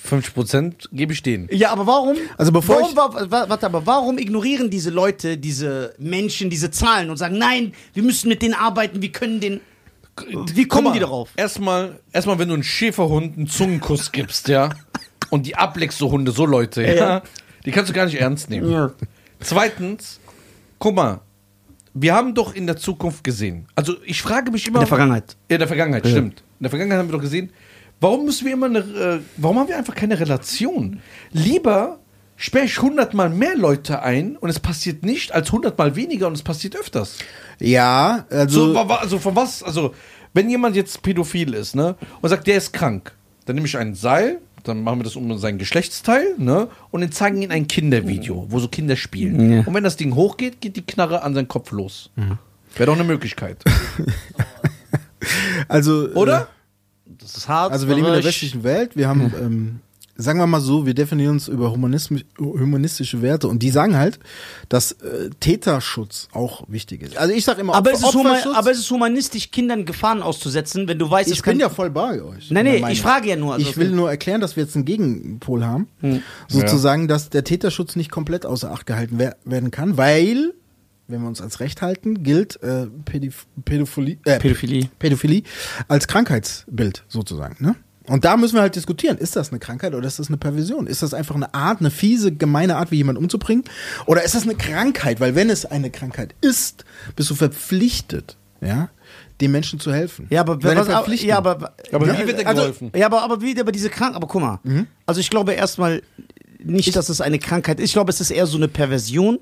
50 0.05 0.33
Prozent 0.33 0.89
gebe 0.91 1.13
ich 1.13 1.21
denen. 1.23 1.47
ja 1.51 1.71
aber 1.71 1.85
warum? 1.87 2.15
Also 2.37 2.51
bevor 2.51 2.75
warum, 2.77 2.89
ich- 2.91 2.95
wa- 2.97 3.31
wa- 3.31 3.49
warte, 3.49 3.65
aber 3.65 3.85
warum 3.85 4.17
ignorieren 4.17 4.69
diese 4.69 4.89
Leute 4.91 5.37
diese 5.37 5.93
Menschen, 5.97 6.49
diese 6.49 6.71
Zahlen 6.71 7.09
und 7.09 7.17
sagen, 7.17 7.37
nein, 7.37 7.73
wir 7.93 8.03
müssen 8.03 8.29
mit 8.29 8.41
denen 8.41 8.53
arbeiten, 8.53 9.01
wir 9.01 9.11
können 9.11 9.39
den. 9.39 9.61
Wie 10.53 10.65
kommen 10.67 10.85
mal, 10.85 10.93
die 10.93 10.99
darauf? 10.99 11.29
Erstmal, 11.35 11.99
erstmal, 12.13 12.39
wenn 12.39 12.47
du 12.47 12.53
einen 12.53 12.63
Schäferhund 12.63 13.35
einen 13.37 13.47
Zungenkuss 13.47 14.11
gibst, 14.13 14.47
ja, 14.47 14.69
und 15.29 15.45
die 15.45 15.55
ableckst, 15.57 15.97
so 15.97 16.09
Hunde, 16.09 16.31
so 16.31 16.45
Leute, 16.45 16.83
ja, 16.83 16.93
Ja. 16.93 17.21
die 17.65 17.71
kannst 17.71 17.89
du 17.89 17.93
gar 17.93 18.05
nicht 18.05 18.15
ernst 18.21 18.49
nehmen. 18.49 18.71
Ja. 18.71 18.91
Zweitens, 19.41 20.19
guck 20.79 20.95
mal, 20.95 21.19
wir 21.93 22.13
haben 22.13 22.33
doch 22.33 22.53
in 22.55 22.65
der 22.65 22.77
Zukunft 22.77 23.23
gesehen, 23.23 23.67
also 23.75 23.95
ich 24.05 24.21
frage 24.21 24.51
mich 24.51 24.67
immer. 24.67 24.77
In 24.77 24.81
der 24.81 24.87
Vergangenheit. 24.87 25.35
In 25.47 25.59
der 25.59 25.67
Vergangenheit, 25.67 26.07
stimmt. 26.07 26.39
In 26.59 26.63
der 26.63 26.69
Vergangenheit 26.69 26.99
haben 26.99 27.09
wir 27.09 27.13
doch 27.13 27.21
gesehen, 27.21 27.51
warum 27.99 28.25
müssen 28.25 28.45
wir 28.45 28.53
immer 28.53 28.67
eine, 28.67 28.79
äh, 28.79 29.19
warum 29.37 29.59
haben 29.59 29.67
wir 29.67 29.77
einfach 29.77 29.95
keine 29.95 30.19
Relation? 30.19 30.99
Lieber 31.31 31.99
sperre 32.37 32.65
ich 32.65 32.81
hundertmal 32.81 33.29
mehr 33.29 33.55
Leute 33.55 34.01
ein 34.01 34.35
und 34.37 34.49
es 34.49 34.59
passiert 34.59 35.03
nicht, 35.03 35.33
als 35.33 35.51
hundertmal 35.51 35.95
weniger 35.95 36.27
und 36.27 36.33
es 36.33 36.43
passiert 36.43 36.75
öfters. 36.75 37.17
Ja, 37.59 38.25
also. 38.29 38.73
So, 38.73 38.79
also 38.79 39.19
von 39.19 39.35
was, 39.35 39.63
also 39.63 39.93
wenn 40.33 40.49
jemand 40.49 40.75
jetzt 40.75 41.01
pädophil 41.01 41.53
ist, 41.53 41.75
ne, 41.75 41.95
und 42.21 42.29
sagt, 42.29 42.47
der 42.47 42.57
ist 42.57 42.73
krank, 42.73 43.15
dann 43.45 43.55
nehme 43.55 43.67
ich 43.67 43.77
ein 43.77 43.95
Seil, 43.95 44.39
dann 44.63 44.83
machen 44.83 44.99
wir 44.99 45.03
das 45.03 45.15
um 45.15 45.37
sein 45.37 45.57
Geschlechtsteil, 45.57 46.35
ne, 46.37 46.67
und 46.91 47.01
dann 47.01 47.11
zeigen 47.11 47.41
ihn 47.41 47.51
ein 47.51 47.67
Kindervideo, 47.67 48.47
wo 48.49 48.59
so 48.59 48.67
Kinder 48.67 48.97
spielen. 48.97 49.53
Ja. 49.53 49.59
Und 49.65 49.73
wenn 49.73 49.83
das 49.83 49.95
Ding 49.95 50.15
hochgeht, 50.15 50.59
geht 50.59 50.75
die 50.75 50.85
Knarre 50.85 51.23
an 51.23 51.33
seinen 51.33 51.47
Kopf 51.47 51.71
los. 51.71 52.11
Wäre 52.75 52.87
doch 52.87 52.95
eine 52.95 53.05
Möglichkeit. 53.05 53.63
Also, 55.67 56.09
Oder? 56.13 56.49
Das 57.05 57.37
ist 57.37 57.47
hart. 57.47 57.71
Also 57.71 57.87
wir 57.87 57.95
leben 57.95 58.07
in 58.07 58.13
der 58.13 58.23
westlichen 58.23 58.63
Welt, 58.63 58.95
wir 58.95 59.07
haben, 59.07 59.21
ähm, 59.41 59.79
sagen 60.17 60.39
wir 60.39 60.47
mal 60.47 60.61
so, 60.61 60.85
wir 60.85 60.93
definieren 60.93 61.31
uns 61.33 61.47
über 61.49 61.71
humanistische 62.39 63.21
Werte 63.21 63.47
und 63.47 63.59
die 63.59 63.69
sagen 63.69 63.95
halt, 63.97 64.17
dass 64.69 64.93
äh, 64.93 65.29
Täterschutz 65.39 66.29
auch 66.31 66.63
wichtig 66.67 67.01
ist. 67.03 67.17
Also 67.17 67.33
ich 67.33 67.43
sage 67.43 67.61
immer, 67.61 67.75
Aber 67.75 67.91
Opfer- 67.91 68.07
es, 68.09 68.15
Opferschutz, 68.15 68.55
aber 68.55 68.71
es 68.71 68.79
ist 68.79 68.89
humanistisch, 68.91 69.51
Kindern 69.51 69.85
Gefahren 69.85 70.21
auszusetzen, 70.21 70.87
wenn 70.87 70.97
du 70.99 71.09
weißt, 71.09 71.29
ich 71.29 71.37
es 71.37 71.43
kann. 71.43 71.53
bin 71.53 71.59
ja 71.59 71.69
voll 71.69 71.89
bei 71.89 72.21
euch. 72.23 72.49
Nein, 72.49 72.49
in 72.49 72.53
der 72.53 72.63
nee, 72.63 72.79
Meinung. 72.79 72.93
ich 72.93 73.01
frage 73.01 73.29
ja 73.29 73.35
nur. 73.35 73.53
also, 73.55 73.69
ich 73.69 73.77
will 73.77 73.91
nur 73.91 74.09
erklären, 74.09 74.41
dass 74.41 74.55
wir 74.55 74.63
jetzt 74.63 74.75
einen 74.75 74.85
Gegenpol 74.85 75.65
haben, 75.65 75.87
sozusagen, 76.47 77.07
dass 77.07 77.29
der 77.29 77.43
Täterschutz 77.43 77.95
nicht 77.95 78.09
komplett 78.11 78.45
außer 78.45 78.71
Acht 78.71 78.85
gehalten 78.85 79.15
wer 79.19 79.35
werden 79.45 79.69
kann, 79.71 79.97
weil, 79.97 80.53
wenn 81.07 81.21
wir 81.21 81.27
uns 81.27 81.41
als 81.41 81.59
Recht 81.59 81.81
halten, 81.81 82.23
gilt 82.23 82.61
äh, 82.63 82.87
Pädif 83.05 83.45
Pädophilie, 83.63 84.17
äh, 84.25 84.39
Pädophilie. 84.39 84.89
Pädophilie 84.99 85.43
als 85.87 86.07
Krankheitsbild 86.07 87.03
sozusagen. 87.07 87.63
Ne? 87.63 87.75
Und 88.07 88.23
da 88.23 88.37
müssen 88.37 88.55
wir 88.55 88.61
halt 88.61 88.75
diskutieren, 88.75 89.17
ist 89.17 89.35
das 89.35 89.49
eine 89.49 89.59
Krankheit 89.59 89.95
oder 89.95 90.07
ist 90.07 90.19
das 90.19 90.27
eine 90.27 90.37
Perversion? 90.37 90.87
Ist 90.87 91.01
das 91.01 91.13
einfach 91.13 91.35
eine 91.35 91.53
Art, 91.53 91.79
eine 91.79 91.89
fiese, 91.91 92.31
gemeine 92.31 92.77
Art, 92.77 92.91
wie 92.91 92.97
jemanden 92.97 93.23
umzubringen? 93.23 93.63
Oder 94.05 94.23
ist 94.23 94.35
das 94.35 94.43
eine 94.43 94.55
Krankheit? 94.55 95.19
Weil 95.19 95.35
wenn 95.35 95.49
es 95.49 95.65
eine 95.65 95.89
Krankheit 95.89 96.35
ist, 96.41 96.85
bist 97.15 97.29
du 97.31 97.35
verpflichtet, 97.35 98.37
ja, 98.61 98.89
dem 99.41 99.51
Menschen 99.51 99.79
zu 99.79 99.91
helfen. 99.91 100.27
Ja, 100.29 100.41
aber, 100.41 100.61
was, 100.63 100.87
Verpflichtung. 100.87 101.29
ja, 101.29 101.37
aber, 101.37 101.73
Aber 101.91 102.07
ja, 102.07 102.19
wie 102.19 102.27
wird 102.27 102.39
der 102.39 102.47
also, 102.47 102.61
geholfen? 102.61 102.91
Ja, 102.95 103.07
aber, 103.07 103.23
aber 103.23 103.41
wie, 103.41 103.59
aber 103.59 103.71
diese 103.71 103.89
Krank, 103.89 104.15
aber 104.15 104.27
guck 104.27 104.41
mal. 104.41 104.59
Also 105.05 105.19
ich 105.19 105.29
glaube 105.29 105.53
erstmal 105.53 106.01
nicht, 106.63 106.95
dass 106.95 107.09
es 107.09 107.21
eine 107.21 107.39
Krankheit 107.39 107.79
ist. 107.79 107.85
Ich 107.85 107.93
glaube, 107.93 108.11
es 108.11 108.21
ist 108.21 108.31
eher 108.31 108.47
so 108.47 108.57
eine 108.57 108.67
Perversion. 108.67 109.39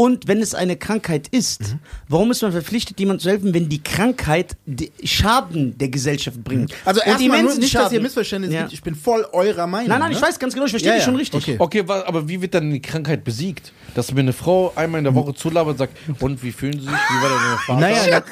Und 0.00 0.28
wenn 0.28 0.40
es 0.40 0.54
eine 0.54 0.76
Krankheit 0.78 1.28
ist, 1.28 1.76
warum 2.08 2.30
ist 2.30 2.40
man 2.40 2.52
verpflichtet, 2.52 2.98
jemandem 2.98 3.20
zu 3.22 3.28
helfen, 3.28 3.52
wenn 3.52 3.68
die 3.68 3.82
Krankheit 3.82 4.56
Schaden 5.04 5.76
der 5.76 5.88
Gesellschaft 5.90 6.42
bringt? 6.42 6.72
Also 6.86 7.02
erstmal 7.02 7.42
nicht, 7.42 7.62
dass 7.62 7.70
Schaden. 7.70 7.94
ihr 7.94 8.00
Missverständnis 8.00 8.54
Ja. 8.54 8.60
gibt. 8.62 8.72
Ich 8.72 8.82
bin 8.82 8.94
voll 8.94 9.26
eurer 9.32 9.66
Meinung. 9.66 9.88
Nein, 9.88 10.00
nein, 10.00 10.10
ne? 10.10 10.16
ich 10.16 10.22
weiß 10.22 10.38
ganz 10.38 10.54
genau, 10.54 10.64
ich 10.64 10.70
verstehe 10.70 10.92
Ja, 10.92 10.96
dich 10.96 11.02
ja, 11.02 11.10
schon 11.10 11.16
richtig. 11.16 11.42
okay. 11.42 11.56
Okay, 11.58 11.84
aber 11.86 12.26
wie 12.28 12.40
wird 12.40 12.54
dann 12.54 12.70
die 12.70 12.80
Krankheit 12.80 13.24
besiegt? 13.24 13.72
Dass 13.94 14.10
mir 14.14 14.20
eine 14.20 14.32
Frau 14.32 14.72
einmal 14.74 15.00
in 15.00 15.04
der 15.04 15.14
Woche 15.14 15.34
zulabert 15.34 15.72
und 15.72 15.78
sagt, 15.78 15.96
und 16.22 16.42
wie 16.42 16.52
fühlen 16.52 16.74
Sie 16.80 16.86
sich? 16.86 16.88
Wie 16.88 17.22
war 17.22 17.28
denn 17.28 17.38
Ihr 17.52 17.58
Vater? 17.58 17.80
Naja, 17.80 18.22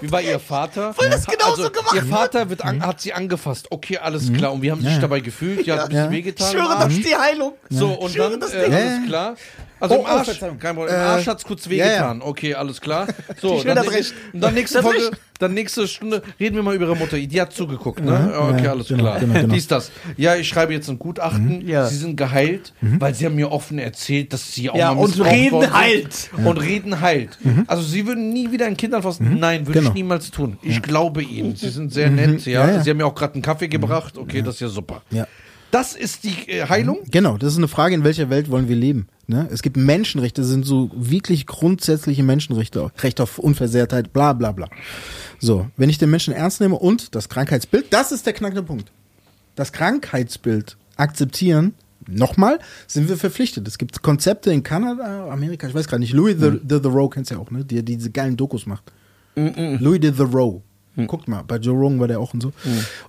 wie 0.00 0.10
war 0.12 0.22
Ihr 0.22 0.38
Vater? 0.40 0.94
Weil 0.96 1.10
das 1.10 1.26
genauso 1.26 1.62
also, 1.64 1.70
gemacht 1.72 1.94
Ihr 1.94 2.04
Vater 2.04 2.48
wird 2.48 2.64
an, 2.64 2.80
hat 2.86 3.02
sie 3.02 3.12
angefasst. 3.12 3.66
Okay, 3.70 3.98
alles 3.98 4.32
klar. 4.32 4.52
Und 4.54 4.62
wie 4.62 4.70
haben 4.70 4.80
Sie 4.80 4.88
sich 4.88 4.98
dabei 4.98 5.20
gefühlt? 5.20 5.66
Ja, 5.66 5.74
hat 5.74 5.82
ein 5.82 5.88
bisschen 5.90 6.04
Ja. 6.06 6.10
wehgetan. 6.10 6.46
Ich 6.46 6.52
schwöre, 6.52 6.68
das 6.74 6.84
Arsch. 6.84 6.96
ist 6.98 7.06
die 7.06 7.14
Heilung. 7.16 7.52
So, 7.68 7.88
und 7.92 8.12
schwöre, 8.12 8.30
dann, 8.30 8.40
das 8.40 8.54
äh, 8.54 8.64
alles 8.72 9.06
klar. 9.06 9.34
Also 9.80 9.94
Oh, 9.94 9.98
im 9.98 10.04
oh, 10.04 10.08
Arsch, 10.08 10.26
Verzeihung. 10.28 10.58
kein 10.58 10.74
Problem. 10.74 10.94
Im 10.94 11.00
Äh, 11.00 11.04
Arsch 11.04 11.26
hat's 11.26 11.44
kurz 11.44 11.66
ja, 11.66 11.72
ja. 11.72 11.84
wehgetan. 11.84 12.22
Okay, 12.22 12.54
alles 12.54 12.80
klar. 12.80 13.06
So, 13.40 13.62
dann, 13.62 13.76
das 13.76 13.90
recht. 13.92 14.14
dann 14.32 14.54
nächste 14.54 14.82
Folge, 14.82 15.10
dann 15.38 15.54
nächste 15.54 15.86
Stunde 15.86 16.22
reden 16.40 16.56
wir 16.56 16.62
mal 16.64 16.74
über 16.74 16.86
ihre 16.86 16.96
Mutter. 16.96 17.16
Die 17.18 17.40
hat 17.40 17.52
zugeguckt, 17.52 18.02
ne? 18.04 18.32
Okay, 18.36 18.64
ja, 18.64 18.70
alles 18.72 18.88
genau, 18.88 19.02
klar. 19.04 19.20
genau, 19.20 19.34
genau. 19.34 19.48
Dies, 19.54 19.68
das. 19.68 19.92
Ja, 20.16 20.34
ich 20.34 20.48
schreibe 20.48 20.72
jetzt 20.72 20.88
ein 20.88 20.98
Gutachten. 20.98 21.66
Ja. 21.68 21.86
Sie 21.86 21.96
sind 21.96 22.16
geheilt, 22.16 22.72
weil 22.80 23.14
sie 23.14 23.26
haben 23.26 23.36
mir 23.36 23.52
offen 23.52 23.78
erzählt, 23.78 24.32
dass 24.32 24.52
sie 24.52 24.70
auch 24.70 24.74
Ja, 24.76 24.92
mal 24.94 25.02
und 25.04 25.24
reden 25.24 25.72
heilt. 25.72 26.30
Und 26.44 26.56
reden 26.58 27.00
heilt. 27.00 27.38
Also 27.68 27.82
sie 27.82 28.06
würden 28.06 28.32
nie 28.32 28.50
wieder 28.50 28.66
ein 28.66 28.76
Kind 28.76 28.94
anfassen. 28.94 29.38
Nein, 29.38 29.66
würde 29.66 29.78
Genau. 29.78 29.90
ich 29.90 29.94
niemals 29.94 30.30
tun. 30.32 30.58
Ich 30.62 30.82
glaube 30.82 31.22
ihnen. 31.22 31.54
Sie 31.54 31.68
sind 31.68 31.92
sehr 31.92 32.10
nett, 32.10 32.44
ja. 32.46 32.66
Ja, 32.66 32.74
ja. 32.74 32.82
Sie 32.82 32.90
haben 32.90 32.96
mir 32.96 33.06
auch 33.06 33.14
gerade 33.14 33.34
einen 33.34 33.42
Kaffee 33.42 33.68
gebracht. 33.68 34.18
Okay, 34.18 34.42
das 34.42 34.54
ist 34.56 34.60
ja 34.60 34.68
super. 34.68 35.02
Ja. 35.10 35.26
Das 35.70 35.94
ist 35.94 36.24
die 36.24 36.48
äh, 36.50 36.66
Heilung. 36.68 36.98
Genau, 37.10 37.36
das 37.36 37.52
ist 37.52 37.58
eine 37.58 37.68
Frage, 37.68 37.94
in 37.94 38.02
welcher 38.02 38.30
Welt 38.30 38.50
wollen 38.50 38.68
wir 38.68 38.76
leben. 38.76 39.06
Ne? 39.30 39.46
Es 39.52 39.60
gibt 39.60 39.76
Menschenrechte, 39.76 40.40
das 40.40 40.48
sind 40.48 40.64
so 40.64 40.90
wirklich 40.94 41.46
grundsätzliche 41.46 42.22
Menschenrechte, 42.22 42.90
Recht 43.02 43.20
auf 43.20 43.38
Unversehrtheit, 43.38 44.14
bla 44.14 44.32
bla 44.32 44.52
bla. 44.52 44.68
So, 45.38 45.68
wenn 45.76 45.90
ich 45.90 45.98
den 45.98 46.08
Menschen 46.08 46.32
ernst 46.32 46.62
nehme 46.62 46.76
und 46.76 47.14
das 47.14 47.28
Krankheitsbild, 47.28 47.92
das 47.92 48.10
ist 48.10 48.24
der 48.24 48.32
knackende 48.32 48.62
Punkt. 48.62 48.90
Das 49.54 49.72
Krankheitsbild 49.72 50.78
akzeptieren, 50.96 51.74
nochmal, 52.06 52.58
sind 52.86 53.10
wir 53.10 53.18
verpflichtet. 53.18 53.68
Es 53.68 53.76
gibt 53.76 54.02
Konzepte 54.02 54.50
in 54.50 54.62
Kanada, 54.62 55.28
Amerika, 55.30 55.68
ich 55.68 55.74
weiß 55.74 55.88
gerade 55.88 56.00
nicht, 56.00 56.14
Louis 56.14 56.36
the, 56.40 56.52
the, 56.66 56.80
the 56.82 56.88
Rowe 56.88 57.10
kennst 57.10 57.30
du 57.30 57.34
ja 57.34 57.40
auch, 57.40 57.50
ne? 57.50 57.66
der 57.66 57.82
diese 57.82 58.10
geilen 58.10 58.36
Dokus 58.36 58.64
macht. 58.64 58.90
Louis 59.36 60.00
the, 60.00 60.10
the 60.10 60.22
Rowe. 61.04 61.06
Guckt 61.08 61.28
mal, 61.28 61.42
bei 61.46 61.56
Joe 61.56 61.76
Rogan 61.76 62.00
war 62.00 62.08
der 62.08 62.20
auch 62.20 62.34
und 62.34 62.42
so. 62.42 62.52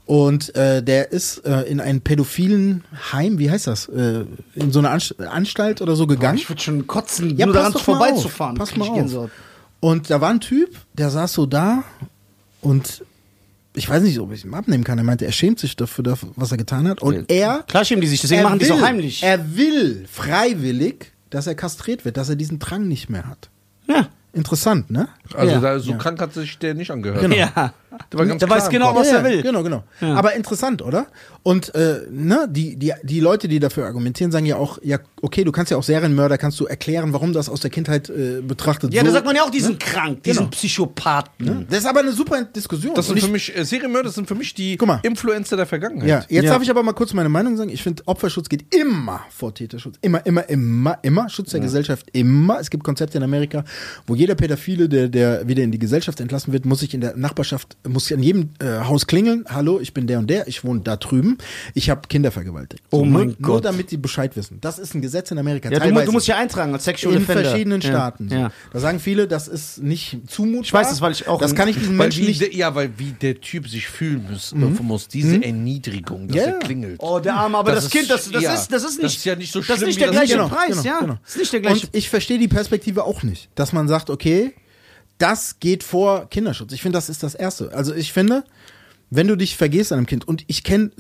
Und 0.06 0.56
äh, 0.56 0.82
der 0.84 1.12
ist 1.12 1.46
äh, 1.46 1.62
in 1.64 1.80
einen 1.80 2.02
pädophilen 2.02 2.84
Heim, 3.12 3.40
wie 3.40 3.50
heißt 3.52 3.68
das? 3.68 3.88
Äh, 3.90 4.26
in 4.56 4.72
so 4.72 4.80
eine 4.80 4.90
Anst 4.90 5.20
Anstalt 5.20 5.82
oder 5.82 5.96
so 5.96 6.08
gegangen. 6.08 6.38
Ich 6.38 6.50
würde 6.50 6.62
schon 6.62 6.88
kotzen, 6.88 7.38
Ja, 7.38 7.46
nur 7.46 7.56
pass 7.56 7.74
daran 7.74 7.82
vorbeizufahren. 7.84 8.56
Pass 8.58 8.76
mal 8.76 8.88
auf. 8.90 9.30
Und 9.80 10.10
da 10.10 10.20
war 10.22 10.30
ein 10.30 10.40
Typ, 10.42 10.76
der 10.94 11.10
saß 11.10 11.34
so 11.34 11.46
da 11.46 11.84
und 12.62 13.04
ich 13.76 13.88
weiß 13.88 14.04
nicht, 14.04 14.20
ob 14.20 14.34
ich 14.34 14.44
ihm 14.44 14.54
abnehmen 14.54 14.84
kann. 14.84 14.98
Er 14.98 15.04
meinte, 15.06 15.26
er 15.26 15.32
schämt 15.32 15.60
sich 15.60 15.76
dafür, 15.76 16.18
was 16.36 16.52
er 16.52 16.58
getan 16.58 16.88
hat. 16.88 17.02
Und 17.02 17.32
er. 17.32 17.64
Klar 17.68 17.86
schämen 17.86 18.02
die 18.02 18.08
sich, 18.08 18.20
deswegen 18.20 18.42
er 18.42 18.44
machen 18.50 18.60
die 18.60 18.66
es 18.66 18.72
will, 18.72 18.78
auch 18.78 18.82
heimlich. 18.82 19.24
Er 19.24 19.56
will 19.56 20.06
freiwillig, 20.12 21.14
dass 21.30 21.48
er 21.48 21.56
kastriert 21.56 22.04
wird, 22.04 22.18
dass 22.18 22.28
er 22.30 22.36
diesen 22.36 22.60
Drang 22.60 22.88
nicht 22.88 23.10
mehr 23.10 23.26
hat. 23.28 23.50
ja. 23.88 24.10
Interessant, 24.34 24.90
ne? 24.92 25.08
Also 25.36 25.54
Ja. 25.56 25.60
da, 25.60 25.80
so 25.80 25.92
Ja. 25.92 25.98
krank 25.98 26.22
hat 26.22 26.34
sich 26.34 26.58
der 26.60 26.74
nicht 26.76 26.92
angehört. 26.92 27.22
Genau. 27.22 27.36
ja. 27.36 27.74
Der 28.12 28.20
war 28.20 28.26
ganz 28.26 28.40
Der 28.40 28.50
weiß 28.50 28.70
genau, 28.70 28.96
was 28.96 29.12
ja, 29.12 29.18
er 29.18 29.24
will. 29.24 29.42
Genau, 29.44 29.64
genau. 29.64 29.84
Ja. 30.02 30.16
Aber 30.16 30.34
interessant, 30.36 30.82
oder? 30.82 31.08
Und 31.44 31.74
äh, 31.76 32.02
ne, 32.12 32.48
die, 32.50 32.76
die, 32.76 32.94
die 33.04 33.20
Leute, 33.20 33.48
die 33.48 33.60
dafür 33.60 33.86
argumentieren, 33.86 34.32
sagen 34.32 34.46
ja 34.46 34.58
auch, 34.58 34.78
ja, 34.84 34.98
okay, 35.22 35.44
du 35.44 35.52
kannst 35.52 35.72
ja 35.72 35.78
auch 35.78 35.84
Serienmörder, 35.84 36.38
kannst 36.38 36.60
du 36.60 36.66
erklären, 36.66 37.14
warum 37.14 37.34
das 37.34 37.50
aus 37.50 37.60
der 37.62 37.70
Kindheit 37.70 38.10
äh, 38.10 38.42
betrachtet 38.42 38.94
Ja, 38.94 39.02
so, 39.02 39.08
da 39.08 39.14
sagt 39.14 39.26
man 39.26 39.36
ja 39.36 39.44
auch, 39.44 39.50
die 39.50 39.60
sind 39.62 39.80
krank, 39.80 40.24
die 40.24 40.30
Genau. 40.32 40.42
sind 40.44 40.52
Psychopathen. 40.52 41.46
ne? 41.46 41.66
Das 41.70 41.80
ist 41.80 41.86
aber 41.86 42.00
eine 42.02 42.12
super 42.12 42.44
Diskussion. 42.44 42.94
Das 42.96 43.08
sind 43.08 43.20
für 43.20 43.28
mich, 43.28 43.56
äh, 43.56 43.64
Serienmörder 43.64 44.10
sind 44.10 44.28
für 44.28 44.36
mich 44.36 44.54
die 44.54 44.78
Guck 44.78 44.88
mal. 44.88 45.00
Influencer 45.04 45.56
der 45.58 45.66
Vergangenheit. 45.66 46.08
ja, 46.10 46.24
jetzt 46.30 46.46
Ja. 46.46 46.54
darf 46.54 46.62
ich 46.64 46.70
aber 46.70 46.84
mal 46.84 46.94
kurz 46.94 47.14
meine 47.14 47.30
Meinung 47.30 47.58
sagen. 47.58 47.70
Ich 47.70 47.84
finde, 47.84 48.04
Opferschutz 48.06 48.50
geht 48.50 48.74
immer 48.74 49.22
vor 49.30 49.54
Täterschutz. 49.54 49.96
Immer, 50.02 50.26
immer, 50.26 50.48
immer, 50.50 50.98
immer. 51.04 51.30
Schutz 51.30 51.52
der 51.52 51.60
Gesellschaft 51.60 52.08
immer. 52.14 52.60
Es 52.60 52.70
gibt 52.70 52.84
Konzepte 52.84 53.18
in 53.18 53.24
Amerika, 53.24 53.64
wo 54.08 54.16
jeder 54.16 54.36
Pädophile, 54.36 54.90
der, 54.90 55.08
der 55.10 55.48
wieder 55.48 55.64
in 55.64 55.72
die 55.72 55.80
Gesellschaft 55.80 56.20
entlassen 56.20 56.54
wird, 56.54 56.66
muss 56.66 56.80
sich 56.80 56.94
in 56.94 57.02
der 57.02 57.16
Nachbarschaft, 57.16 57.78
muss 57.90 58.12
an 58.12 58.24
jedem 58.24 58.50
äh, 58.60 58.80
Haus 58.86 59.08
klingeln. 59.08 59.46
Hallo, 59.50 59.80
ich 59.80 59.94
bin 59.94 60.08
der 60.08 60.20
und 60.20 60.30
der, 60.30 60.48
ich 60.48 60.64
wohne 60.64 60.82
da 60.82 60.96
drüben. 60.96 61.38
Ich 61.74 61.90
habe 61.90 62.02
Kinder 62.08 62.32
vergewaltigt. 62.32 62.84
Oh 62.92 62.98
nur, 62.98 63.08
mein 63.08 63.28
Nur 63.28 63.36
Gott. 63.42 63.66
damit 63.66 63.92
die 63.92 63.98
Bescheid 63.98 64.36
wissen. 64.36 64.60
Das 64.62 64.80
ist 64.80 64.94
ein 64.96 65.02
Gesetz 65.02 65.32
in 65.32 65.38
Amerika. 65.38 65.70
Ja, 65.70 65.80
du, 65.80 66.06
du 66.06 66.12
musst 66.12 66.28
ja 66.28 66.38
eintragen 66.38 66.74
als 66.74 66.86
Sexual 66.86 67.16
in 67.16 67.24
Offender. 67.24 67.44
verschiedenen 67.44 67.82
Ja. 67.82 67.90
Staaten. 67.90 68.30
So. 68.30 68.36
Ja. 68.36 68.52
Da 68.72 68.80
sagen 68.80 69.00
viele, 69.00 69.28
das 69.28 69.48
ist 69.48 69.82
nicht 69.84 70.18
zumutbar. 70.28 70.64
Ich 70.64 70.74
weiß 70.74 70.90
das, 70.90 71.02
weil 71.02 71.12
ich 71.12 71.28
auch 71.28 71.40
Das 71.42 71.56
kann 71.56 71.68
ich 71.68 71.78
diesen 71.78 71.98
Menschen 71.98 72.26
nicht. 72.26 72.54
ja, 72.54 72.74
weil 72.76 72.92
wie 72.98 73.12
der 73.12 73.40
Typ 73.42 73.68
sich 73.68 73.88
fühlen 73.88 74.26
muss, 74.32 74.52
äh, 74.54 74.56
muss 74.56 75.08
diese 75.08 75.44
Erniedrigung, 75.44 76.28
dass 76.28 76.38
Ja, 76.38 76.44
er 76.44 76.60
klingelt. 76.60 77.00
Oh, 77.02 77.20
der 77.20 77.36
Arme, 77.36 77.58
aber 77.58 77.72
das, 77.74 77.86
Das 77.86 77.92
Kind, 77.92 78.10
das, 78.10 78.30
das, 78.32 78.44
ja, 78.44 78.54
ist, 78.54 78.68
das 78.72 78.84
ist 78.84 79.02
nicht, 79.02 79.04
das 79.06 79.14
ist 79.16 79.26
ja 79.26 79.36
nicht 79.36 79.52
so 79.52 79.60
das 79.60 79.70
ist 79.70 79.76
schlimm, 79.78 79.88
nicht 79.88 80.00
der 80.02 80.08
das 80.12 80.16
gleiche. 80.16 80.38
Preis, 80.48 80.84
ja. 80.84 81.00
Das 81.24 81.32
ist 81.36 81.38
nicht 81.40 81.54
der 81.54 81.60
gleiche 81.62 81.88
Und 81.88 81.96
ich 81.96 82.10
verstehe 82.10 82.38
die 82.40 82.48
Perspektive 82.48 83.04
auch 83.04 83.24
nicht, 83.24 83.50
dass 83.56 83.74
man 83.74 83.88
sagt, 83.88 84.10
okay, 84.10 84.54
das 85.20 85.60
geht 85.60 85.84
vor 85.84 86.28
Kinderschutz. 86.30 86.74
Ich 86.74 86.82
finde, 86.82 86.98
das 86.98 87.10
ist 87.10 87.22
das 87.22 87.36
Erste. 87.36 87.72
Also 87.74 87.94
ich 87.94 88.12
finde, 88.12 88.44
wenn 89.12 89.28
du 89.28 89.36
dich 89.36 89.58
vergehst 89.58 89.92
an 89.92 90.00
einem 90.00 90.06
Kind, 90.06 90.28
und 90.28 90.44
ich 90.48 90.64
kenne 90.64 90.92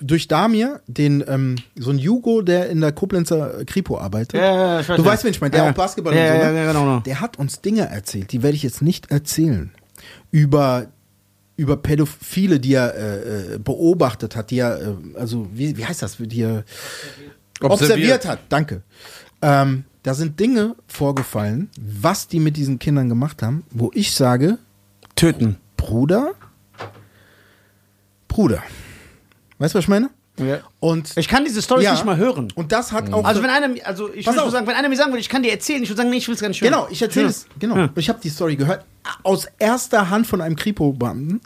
durch 0.00 0.28
Damir 0.28 0.80
den, 0.86 1.22
ähm, 1.26 1.56
so 1.76 1.90
ein 1.90 1.98
Jugo, 1.98 2.42
der 2.42 2.68
in 2.70 2.80
der 2.80 2.92
Koblenzer 2.92 3.64
Kripo 3.64 3.98
arbeitet. 3.98 4.40
Ja, 4.40 4.54
ja, 4.54 4.80
ich 4.80 4.88
weiß 4.88 4.96
du 4.96 5.02
ja. 5.02 5.08
weißt, 5.10 5.24
wen 5.24 5.30
ich 5.30 5.40
meine, 5.40 5.50
der 5.52 5.64
Ja. 5.64 5.70
auch 5.70 5.74
Basketball 5.74 6.14
Ja, 6.14 6.22
und 6.22 6.28
so. 6.28 6.44
ja, 6.44 6.50
ne? 6.52 6.58
ja, 6.58 6.66
genau, 6.66 6.80
genau. 6.84 7.00
Der 7.00 7.20
hat 7.20 7.38
uns 7.38 7.60
Dinge 7.60 7.82
erzählt, 7.88 8.32
die 8.32 8.42
werde 8.42 8.56
ich 8.56 8.62
jetzt 8.62 8.82
nicht 8.82 9.10
erzählen. 9.10 9.70
Über 10.30 10.86
über 11.54 11.76
Pädophile, 11.76 12.58
die 12.58 12.72
er 12.74 12.94
äh, 12.94 13.54
äh, 13.54 13.58
beobachtet 13.58 14.34
hat, 14.34 14.50
die 14.50 14.58
er, 14.58 14.80
äh, 14.80 14.94
also 15.18 15.46
wie, 15.52 15.76
wie 15.76 15.84
heißt 15.84 16.02
das, 16.02 16.16
die 16.18 16.40
er 16.42 16.64
observiert, 17.60 18.26
hat. 18.26 18.40
Danke. 18.48 18.82
Ähm, 19.42 19.84
da 20.02 20.14
sind 20.14 20.38
Dinge 20.40 20.74
vorgefallen, 20.88 21.70
was 21.80 22.26
die 22.28 22.40
mit 22.40 22.56
diesen 22.56 22.78
Kindern 22.78 23.08
gemacht 23.08 23.42
haben, 23.42 23.64
wo 23.70 23.90
ich 23.94 24.14
sage, 24.14 24.58
Töten. 25.14 25.56
Bruder, 25.76 26.32
Bruder. 28.28 28.62
Weißt 29.58 29.74
du, 29.74 29.78
was 29.78 29.84
ich 29.84 29.88
meine? 29.88 30.10
Ja. 30.38 30.60
Und 30.80 31.12
Ich 31.16 31.28
kann 31.28 31.44
diese 31.44 31.60
Stories 31.60 31.84
Ja. 31.84 31.92
nicht 31.92 32.04
mal 32.06 32.16
hören. 32.16 32.48
und 32.54 32.72
das 32.72 32.90
hat 32.92 33.12
auch 33.12 33.24
Also 33.24 33.40
so- 33.40 33.44
wenn 33.46 33.50
einer, 33.52 33.74
also 33.86 34.12
ich 34.12 34.26
würde 34.26 34.50
sagen, 34.50 34.66
wenn 34.66 34.74
einer 34.74 34.88
mir 34.88 34.96
sagen 34.96 35.10
würde, 35.12 35.20
ich 35.20 35.28
kann 35.28 35.42
dir 35.42 35.52
erzählen, 35.52 35.82
ich 35.82 35.88
würde 35.90 35.98
sagen, 35.98 36.10
nee, 36.10 36.16
ich 36.16 36.26
will 36.26 36.34
es 36.34 36.40
gar 36.40 36.48
nicht 36.48 36.60
hören. 36.62 36.72
Genau, 36.72 36.88
ich 36.90 37.02
erzähle 37.02 37.26
Ja. 37.26 37.30
es. 37.30 37.46
Genau. 37.58 37.88
Ich 37.96 38.08
habe 38.08 38.18
die 38.22 38.30
Story 38.30 38.56
gehört 38.56 38.84
aus 39.22 39.46
erster 39.58 40.08
Hand 40.08 40.26
von 40.26 40.40
einem 40.40 40.56
Kripo-Beamten. 40.56 41.40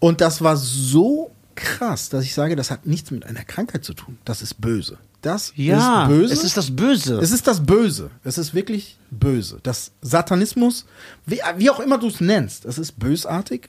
Und 0.00 0.20
das 0.20 0.42
war 0.42 0.56
so 0.56 1.30
krass, 1.60 2.08
dass 2.08 2.24
ich 2.24 2.34
sage, 2.34 2.56
das 2.56 2.70
hat 2.70 2.86
nichts 2.86 3.10
mit 3.10 3.24
einer 3.26 3.44
Krankheit 3.44 3.84
zu 3.84 3.94
tun. 3.94 4.18
Das 4.24 4.42
ist 4.42 4.60
böse. 4.60 4.98
Das 5.22 5.52
Ja, 5.54 6.04
ist 6.04 6.08
böse. 6.08 6.32
es 6.34 6.44
ist 6.44 6.56
das 6.56 6.74
Böse. 6.74 7.18
Es 7.18 7.30
ist 7.30 7.46
das 7.46 7.64
Böse. 7.66 8.10
Es 8.24 8.38
ist 8.38 8.54
wirklich 8.54 8.96
böse. 9.10 9.58
Das 9.62 9.92
Satanismus, 10.00 10.86
wie, 11.26 11.40
wie 11.58 11.70
auch 11.70 11.80
immer 11.80 11.98
du 11.98 12.08
es 12.08 12.20
nennst, 12.20 12.64
es 12.64 12.78
ist 12.78 12.98
bösartig. 12.98 13.68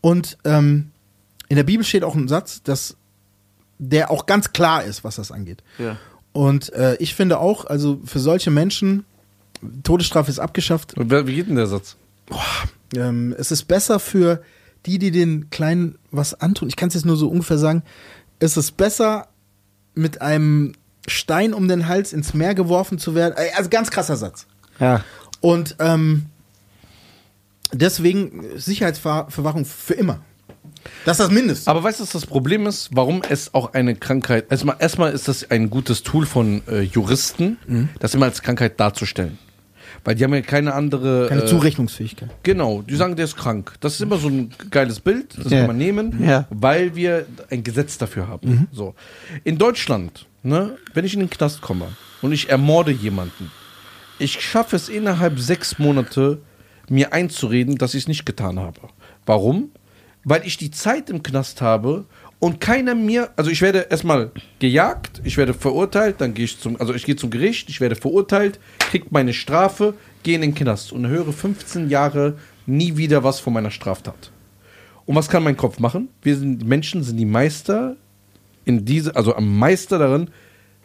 Und 0.00 0.38
ähm, 0.44 0.90
in 1.48 1.56
der 1.56 1.64
Bibel 1.64 1.84
steht 1.84 2.04
auch 2.04 2.14
ein 2.14 2.28
Satz, 2.28 2.62
dass 2.62 2.96
der 3.78 4.10
auch 4.10 4.26
ganz 4.26 4.52
klar 4.52 4.84
ist, 4.84 5.02
was 5.04 5.16
das 5.16 5.32
angeht. 5.32 5.62
Ja. 5.78 5.96
Und 6.32 6.72
äh, 6.72 6.94
ich 6.96 7.14
finde 7.14 7.38
auch, 7.38 7.64
also 7.64 8.00
für 8.04 8.20
solche 8.20 8.50
Menschen, 8.50 9.04
Todesstrafe 9.82 10.30
ist 10.30 10.38
abgeschafft. 10.38 10.94
Und 10.96 11.10
Wie 11.10 11.34
geht 11.34 11.48
denn 11.48 11.56
der 11.56 11.66
Satz? 11.66 11.96
Ähm, 12.94 13.34
es 13.36 13.50
ist 13.50 13.64
besser 13.64 13.98
für 13.98 14.42
die, 14.86 14.98
die 14.98 15.10
den 15.10 15.50
Kleinen 15.50 15.98
was 16.10 16.34
antun. 16.34 16.68
Ich 16.68 16.76
kann 16.76 16.88
es 16.88 16.94
jetzt 16.94 17.06
nur 17.06 17.16
so 17.16 17.28
ungefähr 17.28 17.58
sagen. 17.58 17.82
Es 18.38 18.56
ist 18.56 18.76
besser, 18.76 19.28
mit 19.94 20.20
einem 20.22 20.74
Stein 21.06 21.54
um 21.54 21.68
den 21.68 21.88
Hals 21.88 22.12
ins 22.12 22.34
Meer 22.34 22.54
geworfen 22.54 22.98
zu 22.98 23.14
werden. 23.14 23.34
Also 23.56 23.68
ganz 23.70 23.90
krasser 23.90 24.16
Satz. 24.16 24.46
Ja. 24.78 25.02
Und 25.40 25.76
ähm, 25.80 26.26
deswegen 27.72 28.44
Sicherheitsverwahrung 28.56 29.64
für 29.64 29.94
immer. 29.94 30.20
Das 31.04 31.18
ist 31.18 31.26
das 31.26 31.32
Mindeste. 31.32 31.70
Aber 31.70 31.82
weißt 31.82 31.98
du, 31.98 32.04
was 32.04 32.10
das 32.12 32.26
Problem 32.26 32.66
ist? 32.66 32.90
Warum 32.92 33.22
es 33.28 33.52
auch 33.52 33.74
eine 33.74 33.94
Krankheit. 33.96 34.46
Erstmal, 34.50 34.76
erstmal 34.78 35.12
ist 35.12 35.28
das 35.28 35.50
ein 35.50 35.70
gutes 35.70 36.02
Tool 36.02 36.24
von 36.24 36.62
äh, 36.68 36.80
Juristen, 36.82 37.58
Mhm. 37.66 37.88
das 37.98 38.14
immer 38.14 38.26
als 38.26 38.42
Krankheit 38.42 38.78
darzustellen. 38.78 39.38
Weil 40.04 40.14
die 40.14 40.24
haben 40.24 40.32
ja 40.34 40.40
keine 40.40 40.74
andere. 40.74 41.26
Keine 41.28 41.42
äh, 41.42 41.46
Zurechnungsfähigkeit. 41.46 42.30
Genau, 42.42 42.82
die 42.82 42.94
sagen, 42.96 43.16
der 43.16 43.24
ist 43.26 43.36
krank. 43.36 43.74
Das 43.80 43.94
ist 43.94 44.00
immer 44.00 44.16
so 44.18 44.28
ein 44.28 44.50
geiles 44.70 45.00
Bild, 45.00 45.36
das 45.36 45.50
Ja. 45.52 45.58
kann 45.58 45.66
man 45.68 45.76
nehmen, 45.78 46.24
Ja. 46.24 46.46
weil 46.50 46.94
wir 46.94 47.26
ein 47.50 47.62
Gesetz 47.64 47.98
dafür 47.98 48.28
haben. 48.28 48.68
So. 48.72 48.94
In 49.44 49.58
Deutschland, 49.58 50.26
ne, 50.42 50.76
wenn 50.94 51.04
ich 51.04 51.14
in 51.14 51.20
den 51.20 51.30
Knast 51.30 51.60
komme 51.60 51.86
und 52.22 52.32
ich 52.32 52.48
ermorde 52.48 52.90
jemanden, 52.92 53.50
ich 54.18 54.40
schaffe 54.40 54.76
es 54.76 54.88
innerhalb 54.88 55.38
sechs 55.38 55.78
Monate, 55.78 56.38
mir 56.88 57.12
einzureden, 57.12 57.76
dass 57.76 57.94
ich 57.94 58.04
es 58.04 58.08
nicht 58.08 58.24
getan 58.24 58.58
habe. 58.58 58.80
Warum? 59.26 59.70
Weil 60.24 60.46
ich 60.46 60.56
die 60.56 60.70
Zeit 60.70 61.10
im 61.10 61.22
Knast 61.22 61.60
habe 61.60 62.06
und 62.40 62.60
keiner 62.60 62.94
mir, 62.94 63.30
also 63.36 63.50
ich 63.50 63.62
werde 63.62 63.86
erstmal 63.90 64.30
gejagt, 64.58 65.20
ich 65.24 65.36
werde 65.36 65.54
verurteilt, 65.54 66.20
dann 66.20 66.34
gehe 66.34 66.44
ich 66.44 66.58
zum, 66.58 66.80
also 66.80 66.94
ich 66.94 67.04
gehe 67.04 67.16
zum 67.16 67.30
Gericht, 67.30 67.68
ich 67.68 67.80
werde 67.80 67.96
verurteilt, 67.96 68.60
krieg 68.78 69.10
meine 69.10 69.32
Strafe, 69.32 69.94
gehe 70.22 70.36
in 70.36 70.42
den 70.42 70.54
Knast 70.54 70.92
und 70.92 71.06
höre 71.08 71.32
15 71.32 71.88
Jahre 71.88 72.38
nie 72.66 72.96
wieder 72.96 73.24
was 73.24 73.40
von 73.40 73.52
meiner 73.52 73.70
Straftat. 73.70 74.30
Und 75.04 75.16
was 75.16 75.28
kann 75.28 75.42
mein 75.42 75.56
Kopf 75.56 75.78
machen? 75.78 76.08
Wir 76.22 76.36
sind, 76.36 76.66
Menschen 76.66 77.02
sind 77.02 77.16
die 77.16 77.24
Meister 77.24 77.96
in 78.64 78.84
diese, 78.84 79.16
also 79.16 79.34
am 79.34 79.58
Meister 79.58 79.98
darin, 79.98 80.30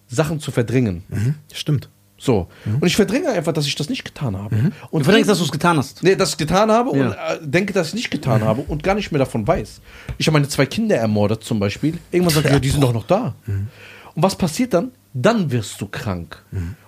Sachen 0.08 0.40
zu 0.40 0.52
verdrängen. 0.52 1.04
Stimmt. 1.54 1.90
So. 2.24 2.48
Und 2.66 2.86
ich 2.88 2.96
verdränge 2.96 3.28
einfach, 3.30 3.52
dass 3.52 3.66
ich 3.68 3.76
das 3.76 3.90
nicht 3.90 4.06
getan 4.06 4.38
habe. 4.38 4.56
Du 4.56 4.72
Und 4.92 5.04
verdenkst, 5.04 5.28
dass 5.28 5.40
du 5.40 5.44
es 5.44 5.52
getan 5.52 5.78
hast. 5.78 6.04
Nee, 6.04 6.16
dass 6.16 6.30
ich 6.30 6.38
getan 6.38 6.72
habe 6.72 6.98
Ja. 6.98 7.06
und 7.08 7.12
äh, 7.12 7.16
denke, 7.42 7.74
dass 7.74 7.90
ich 7.90 7.96
nicht 7.96 8.12
getan 8.12 8.44
habe 8.44 8.62
und 8.62 8.82
gar 8.82 8.96
nicht 8.96 9.12
mehr 9.12 9.20
davon 9.20 9.46
weiß. 9.46 9.82
Ich 10.18 10.28
habe 10.28 10.34
meine 10.34 10.48
zwei 10.48 10.66
Kinder 10.66 10.96
ermordet 10.96 11.44
zum 11.44 11.60
Beispiel. 11.60 11.98
Irgendwann 12.12 12.34
sagt, 12.36 12.50
ja, 12.50 12.60
die 12.60 12.70
sind 12.70 12.82
doch 12.82 12.94
noch 12.94 13.06
da. 13.08 13.36
Und 13.46 14.24
was 14.24 14.38
passiert 14.38 14.74
dann? 14.74 14.92
Dann 15.14 15.52
wirst 15.52 15.82
du 15.82 15.88
krank. 15.88 16.42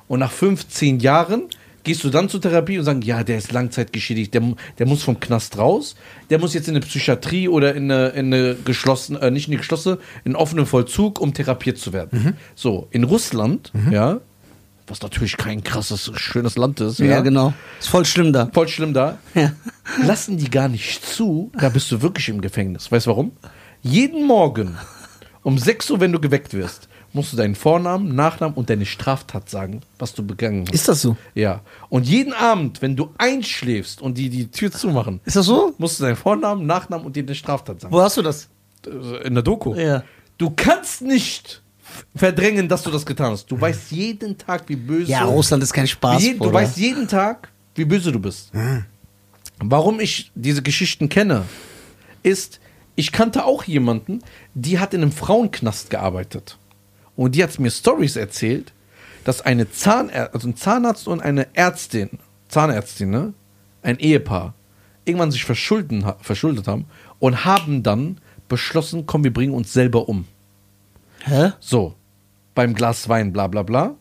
Und 0.07 0.19
nach 0.19 0.31
15 0.31 0.99
Jahren 1.01 1.43
gehst 1.83 2.03
du 2.03 2.09
dann 2.09 2.29
zur 2.29 2.39
Therapie 2.41 2.79
und 2.79 2.85
sagst, 2.85 3.03
ja, 3.03 3.23
der 3.23 3.37
ist 3.37 3.51
langzeitgeschädigt, 3.51 4.33
der, 4.33 4.41
der 4.79 4.87
muss 4.87 5.03
vom 5.03 5.19
Knast 5.19 5.57
raus, 5.57 5.95
der 6.29 6.39
muss 6.39 6.53
jetzt 6.53 6.67
in 6.67 6.75
eine 6.75 6.83
Psychiatrie 6.85 7.47
oder 7.49 7.75
in 7.75 7.91
eine, 7.91 8.07
in 8.09 8.33
eine 8.33 8.55
geschlossene, 8.55 9.19
äh, 9.21 9.29
nicht 9.31 9.47
in 9.47 9.53
eine 9.53 9.59
geschlossene, 9.59 9.95
in 10.23 10.31
einen 10.31 10.35
offenen 10.35 10.65
Vollzug, 10.65 11.19
um 11.19 11.33
therapiert 11.33 11.77
zu 11.77 11.91
werden. 11.93 12.37
So, 12.55 12.87
in 12.89 13.03
Russland, 13.03 13.71
ja, 13.91 14.19
was 14.87 15.01
natürlich 15.01 15.37
kein 15.37 15.63
krasses, 15.63 16.11
schönes 16.15 16.57
Land 16.57 16.79
ist, 16.81 16.99
Ja, 16.99 17.21
genau. 17.21 17.53
Ist 17.79 17.89
voll 17.89 18.05
schlimm 18.05 18.31
da. 18.33 18.49
voll 18.53 18.67
schlimm 18.67 18.93
da, 18.93 19.17
Ja. 19.33 19.51
lassen 20.03 20.37
die 20.37 20.49
gar 20.49 20.67
nicht 20.67 21.05
zu, 21.05 21.51
da 21.59 21.69
bist 21.69 21.91
du 21.91 22.01
wirklich 22.01 22.29
im 22.29 22.41
Gefängnis. 22.41 22.91
Weißt 22.91 23.05
du 23.07 23.11
warum? 23.11 23.31
Jeden 23.81 24.25
Morgen 24.27 24.77
um 25.43 25.57
6 25.57 25.89
Uhr, 25.91 25.99
wenn 25.99 26.11
du 26.11 26.19
geweckt 26.19 26.53
wirst, 26.53 26.87
musst 27.13 27.31
du 27.31 27.37
deinen 27.37 27.55
Vornamen, 27.55 28.13
Nachnamen 28.13 28.55
und 28.57 28.69
deine 28.69 28.85
Straftat 28.85 29.49
sagen, 29.49 29.81
was 29.99 30.13
du 30.13 30.25
begangen 30.25 30.65
hast. 30.67 30.73
Ist 30.75 30.87
das 30.89 31.01
so? 31.01 31.15
Ja. 31.33 31.61
Und 31.89 32.05
jeden 32.07 32.33
Abend, 32.33 32.81
wenn 32.81 32.95
du 32.97 33.11
einschläfst 33.17 34.01
und 34.01 34.17
die 34.17 34.29
die 34.29 34.51
Tür 34.51 34.71
zumachen, 34.71 35.21
Ist 35.23 35.35
das 35.37 35.45
so? 35.45 35.73
musst 35.77 35.99
du 35.99 36.03
deinen 36.03 36.15
Vornamen, 36.17 36.65
Nachnamen 36.65 37.05
und 37.05 37.15
dir 37.15 37.23
eine 37.23 37.33
Straftat 37.35 37.79
sagen. 37.81 37.93
Wo 37.93 38.01
hast 38.01 38.17
du 38.17 38.21
das? 38.21 38.49
In 39.23 39.33
der 39.33 39.43
Doku. 39.43 39.73
Ja. 39.75 40.03
Du 40.37 40.49
kannst 40.55 41.01
nicht 41.01 41.61
verdrängen, 42.15 42.67
dass 42.67 42.83
du 42.83 42.91
das 42.91 43.05
getan 43.05 43.31
hast. 43.31 43.49
Du 43.49 43.59
weißt 43.59 43.91
jeden 43.91 44.37
Tag, 44.37 44.63
wie 44.67 44.75
böse 44.75 45.11
Ja, 45.11 45.23
Russland 45.23 45.63
ist 45.63 45.73
kein 45.73 45.87
Spaß. 45.87 46.21
wie 46.21 46.37
du 46.37 46.51
weißt 46.51 46.77
jeden 46.77 47.07
Tag, 47.07 47.49
wie 47.75 47.85
böse 47.85 48.11
du 48.11 48.19
bist. 48.19 48.51
Warum 49.59 49.99
ich 49.99 50.31
diese 50.35 50.61
Geschichten 50.61 51.09
kenne, 51.09 51.45
ist, 52.23 52.59
ich 52.95 53.11
kannte 53.11 53.45
auch 53.45 53.63
jemanden, 53.63 54.19
die 54.53 54.79
hat 54.79 54.93
in 54.93 55.01
einem 55.01 55.11
Frauenknast 55.11 55.89
gearbeitet. 55.89 56.57
Und 57.15 57.35
die 57.35 57.43
hat 57.43 57.57
mir 57.59 57.71
Stories 57.71 58.15
erzählt, 58.15 58.73
dass 59.23 59.41
eine 59.41 59.71
Zahnär 59.71 60.33
also 60.33 60.47
ein 60.47 60.55
Zahnarzt 60.55 61.07
und 61.07 61.21
eine 61.21 61.47
Ärztin, 61.55 62.09
Zahnärztin, 62.47 63.09
ne, 63.09 63.33
ein 63.81 63.97
Ehepaar, 63.99 64.53
irgendwann 65.05 65.31
sich 65.31 65.45
verschulden, 65.45 66.05
verschuldet 66.21 66.67
haben 66.67 66.85
und 67.19 67.45
haben 67.45 67.83
dann 67.83 68.19
beschlossen, 68.47 69.05
komm, 69.05 69.23
wir 69.23 69.33
bringen 69.33 69.53
uns 69.53 69.73
selber 69.73 70.07
um. 70.09 70.25
Hä? 71.25 71.53
So, 71.59 71.95
beim 72.53 72.75
Glas 72.75 73.09
Wein, 73.09 73.33
bla 73.33 73.47
bla 73.47 73.63
bla, 73.63 73.95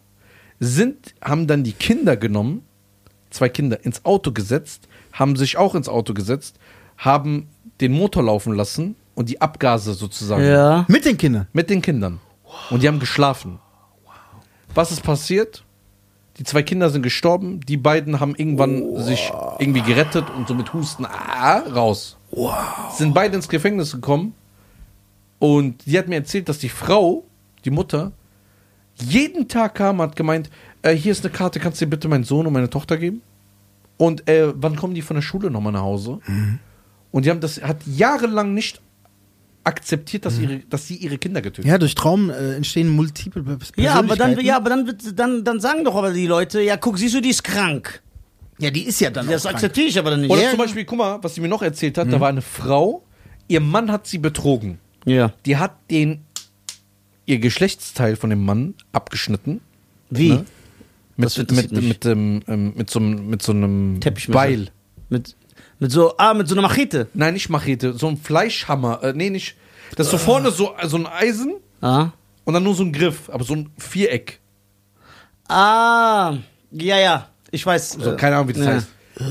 sind, 0.60 1.14
haben 1.22 1.46
dann 1.46 1.64
die 1.64 1.72
Kinder 1.72 2.16
genommen, 2.16 2.62
zwei 3.30 3.48
Kinder, 3.48 3.82
ins 3.84 4.04
Auto 4.04 4.32
gesetzt, 4.32 4.88
haben 5.12 5.34
sich 5.36 5.56
auch 5.56 5.74
ins 5.74 5.88
Auto 5.88 6.12
gesetzt, 6.12 6.58
haben 6.98 7.48
den 7.80 7.92
Motor 7.92 8.24
laufen 8.24 8.54
lassen 8.54 8.94
und 9.14 9.30
die 9.30 9.40
Abgase 9.40 9.94
sozusagen 9.94 10.44
Ja. 10.44 10.84
Mit 10.88 11.06
den 11.06 11.16
Kindern. 11.16 11.48
mit 11.52 11.70
den 11.70 11.80
Kindern. 11.80 12.20
Und 12.70 12.82
die 12.82 12.88
haben 12.88 13.00
geschlafen. 13.00 13.58
Was 14.74 14.92
ist 14.92 15.02
passiert? 15.02 15.64
Die 16.36 16.44
zwei 16.44 16.62
Kinder 16.62 16.90
sind 16.90 17.02
gestorben, 17.02 17.60
die 17.60 17.76
beiden 17.76 18.20
haben 18.20 18.34
irgendwann 18.34 19.02
sich 19.02 19.32
irgendwie 19.58 19.82
gerettet 19.82 20.24
und 20.36 20.48
so 20.48 20.54
mit 20.54 20.72
Husten 20.74 21.06
ah, 21.06 21.60
raus. 21.60 22.16
Sind 22.92 23.14
beide 23.14 23.36
ins 23.36 23.48
Gefängnis 23.48 23.92
gekommen 23.92 24.34
und 25.44 25.84
die 25.84 25.98
hat 25.98 26.08
mir 26.08 26.14
erzählt, 26.16 26.48
dass 26.48 26.58
die 26.58 26.70
Frau, 26.70 27.24
die 27.66 27.70
Mutter, 27.70 28.12
jeden 28.98 29.46
Tag 29.48 29.74
kam, 29.74 30.00
hat 30.00 30.16
gemeint, 30.16 30.48
äh, 30.82 30.94
hier 30.94 31.12
ist 31.12 31.22
eine 31.24 31.34
Karte, 31.34 31.60
kannst 31.60 31.80
du 31.80 31.84
dir 31.84 31.90
bitte 31.90 32.08
meinen 32.08 32.24
Sohn 32.24 32.46
und 32.46 32.52
meine 32.54 32.70
Tochter 32.70 32.96
geben? 32.96 33.20
Und 33.98 34.26
äh, 34.28 34.52
wann 34.56 34.74
kommen 34.76 34.94
die 34.94 35.02
von 35.02 35.16
der 35.16 35.22
Schule 35.22 35.50
nochmal 35.50 35.72
nach 35.74 35.82
Hause? 35.82 36.20
Und 37.10 37.24
die 37.26 37.30
haben 37.30 37.40
das, 37.40 37.60
hat 37.62 37.78
jahrelang 37.86 38.54
nicht 38.54 38.80
akzeptiert, 39.64 40.24
dass, 40.24 40.38
ihre, 40.38 40.60
dass 40.60 40.86
sie 40.88 40.96
ihre 40.96 41.18
Kinder 41.18 41.42
getötet 41.42 41.66
Ja, 41.70 41.76
durch 41.78 41.94
Traum 41.94 42.30
äh, 42.30 42.54
entstehen 42.54 42.88
multiple 42.88 43.42
Persönlichkeiten. 43.42 43.82
Ja, 43.82 43.94
aber 43.94 44.16
dann, 44.16 44.38
ja, 44.40 44.56
aber 44.56 44.70
dann, 44.70 44.86
wird- 44.86 45.18
dann, 45.18 45.44
dann 45.44 45.60
sagen 45.60 45.84
doch 45.84 45.94
aber 45.96 46.12
die 46.12 46.26
Leute, 46.26 46.60
ja, 46.62 46.76
guck, 46.78 46.98
siehst 46.98 47.14
du, 47.14 47.20
die 47.20 47.30
ist 47.30 47.42
krank. 47.44 48.02
ja, 48.58 48.70
die 48.70 48.82
ist 48.84 49.00
ja 49.00 49.10
dann 49.10 49.26
Das 49.28 49.44
akzeptiere 49.46 49.86
ich 49.88 49.98
aber 49.98 50.10
dann 50.10 50.22
nicht. 50.22 50.30
Oder 50.30 50.42
ja. 50.42 50.50
zum 50.50 50.58
Beispiel, 50.58 50.84
guck 50.86 50.98
mal, 50.98 51.18
was 51.22 51.34
sie 51.34 51.40
mir 51.42 51.48
noch 51.48 51.62
erzählt 51.62 51.98
hat, 51.98 52.10
da 52.12 52.18
war 52.20 52.28
eine 52.30 52.42
Frau, 52.42 53.04
ihr 53.48 53.60
Mann 53.60 53.90
hat 53.92 54.06
sie 54.06 54.18
betrogen. 54.18 54.78
Ja. 55.04 55.32
Die 55.46 55.56
hat 55.56 55.76
den, 55.90 56.24
ihr 57.26 57.38
Geschlechtsteil 57.38 58.16
von 58.16 58.30
dem 58.30 58.44
Mann 58.44 58.74
abgeschnitten. 58.92 59.60
Wie? 60.10 60.30
Ne? 60.30 60.44
Mit, 61.16 61.52
mit, 61.52 61.72
mit, 61.72 62.04
dem, 62.04 62.42
ähm, 62.48 62.72
mit, 62.76 62.90
so, 62.90 62.98
einem- 62.98 63.28
mit 63.28 63.42
so 63.42 63.52
einem. 63.52 64.00
Beil. 64.28 64.68
Mit, 65.10 65.36
mit 65.78 65.92
so, 65.92 66.16
ah, 66.16 66.34
mit 66.34 66.48
so 66.48 66.54
einer 66.54 66.62
Machete. 66.62 67.08
Nein, 67.14 67.34
nicht 67.34 67.48
Machete, 67.50 67.92
so 67.92 68.08
ein 68.08 68.16
Fleischhammer. 68.16 69.02
Äh, 69.02 69.12
nee, 69.14 69.30
nicht. 69.30 69.54
Das 69.96 70.06
ist 70.06 70.10
so 70.12 70.18
vorne 70.18 70.50
so, 70.50 70.74
so 70.84 70.96
ein 70.96 71.06
Eisen 71.06 71.54
Ah. 71.80 72.08
und 72.44 72.54
dann 72.54 72.64
nur 72.64 72.74
so 72.74 72.82
ein 72.82 72.92
Griff, 72.92 73.28
aber 73.30 73.44
so 73.44 73.54
ein 73.54 73.70
Viereck. 73.78 74.40
Ah, 75.48 76.38
ja, 76.72 76.98
ja. 76.98 77.28
Ich 77.50 77.64
weiß. 77.64 77.92
So, 77.92 78.12
äh, 78.12 78.16
keine 78.16 78.36
Ahnung, 78.36 78.48
wie 78.48 78.52
das 78.54 78.64
ja. 78.64 78.72
heißt. 78.72 78.88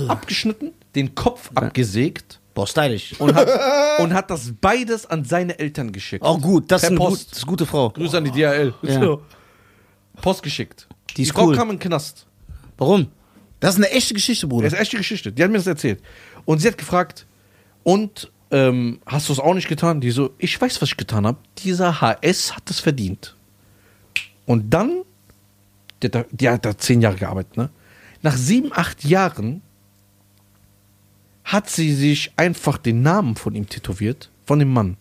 Abgeschnitten, 0.09 0.71
den 0.95 1.13
Kopf 1.15 1.51
abgesägt 1.55 2.39
Boah, 2.53 2.67
stylisch. 2.67 3.19
und 3.19 3.34
hat, 3.34 3.47
und 3.99 4.13
hat 4.13 4.30
das 4.30 4.53
beides 4.61 5.05
an 5.05 5.25
seine 5.25 5.57
Eltern 5.57 5.91
geschickt. 5.91 6.23
Auch 6.23 6.39
gut, 6.39 6.71
das 6.71 6.84
ist 6.84 6.89
eine, 6.89 6.99
gut, 6.99 7.13
das 7.13 7.21
ist 7.21 7.38
eine 7.38 7.49
gute 7.49 7.65
Frau. 7.65 7.89
Grüße 7.89 8.17
an 8.17 8.25
die 8.25 8.31
DHL. 8.31 8.73
Ja. 8.84 8.99
So. 8.99 9.21
Post 10.21 10.43
geschickt. 10.43 10.88
Die 11.17 11.23
ist 11.23 11.31
Frau 11.31 11.47
cool. 11.47 11.55
kam 11.55 11.69
in 11.69 11.77
den 11.77 11.80
Knast. 11.80 12.27
Warum? 12.77 13.07
Das 13.59 13.75
ist 13.75 13.77
eine 13.77 13.91
echte 13.91 14.13
Geschichte, 14.13 14.47
Bruder. 14.47 14.65
Das 14.65 14.73
ist 14.73 14.80
echte 14.80 14.97
Geschichte. 14.97 15.31
Die 15.31 15.43
hat 15.43 15.49
mir 15.49 15.57
das 15.57 15.67
erzählt. 15.67 16.01
Und 16.45 16.59
sie 16.59 16.67
hat 16.67 16.77
gefragt, 16.77 17.25
und 17.84 18.31
ähm, 18.51 18.99
hast 19.05 19.30
du 19.30 19.34
es 19.34 19.39
auch 19.39 19.53
nicht 19.53 19.67
getan? 19.67 20.01
Die 20.01 20.11
so, 20.11 20.31
ich 20.38 20.59
weiß, 20.59 20.81
was 20.81 20.89
ich 20.89 20.97
getan 20.97 21.25
habe. 21.25 21.38
Dieser 21.59 22.01
HS 22.01 22.55
hat 22.55 22.69
es 22.69 22.80
verdient. 22.80 23.35
Und 24.45 24.73
dann, 24.73 25.03
die 26.01 26.07
hat, 26.07 26.15
da, 26.15 26.25
die 26.31 26.49
hat 26.49 26.65
da 26.65 26.77
zehn 26.77 27.01
Jahre 27.01 27.15
gearbeitet, 27.15 27.57
ne? 27.57 27.69
Nach 28.21 28.35
sieben, 28.38 28.71
acht 28.73 29.03
Jahren 29.03 29.61
hat 31.44 31.70
sie 31.70 31.94
sich 31.94 32.32
einfach 32.38 32.78
den 32.78 33.02
Namen 33.02 33.36
von 33.36 33.56
ihm 33.56 33.68
tätowiert, 33.68 34.30
von 34.45 34.60
dem 34.60 34.72
Mann. 34.74 34.98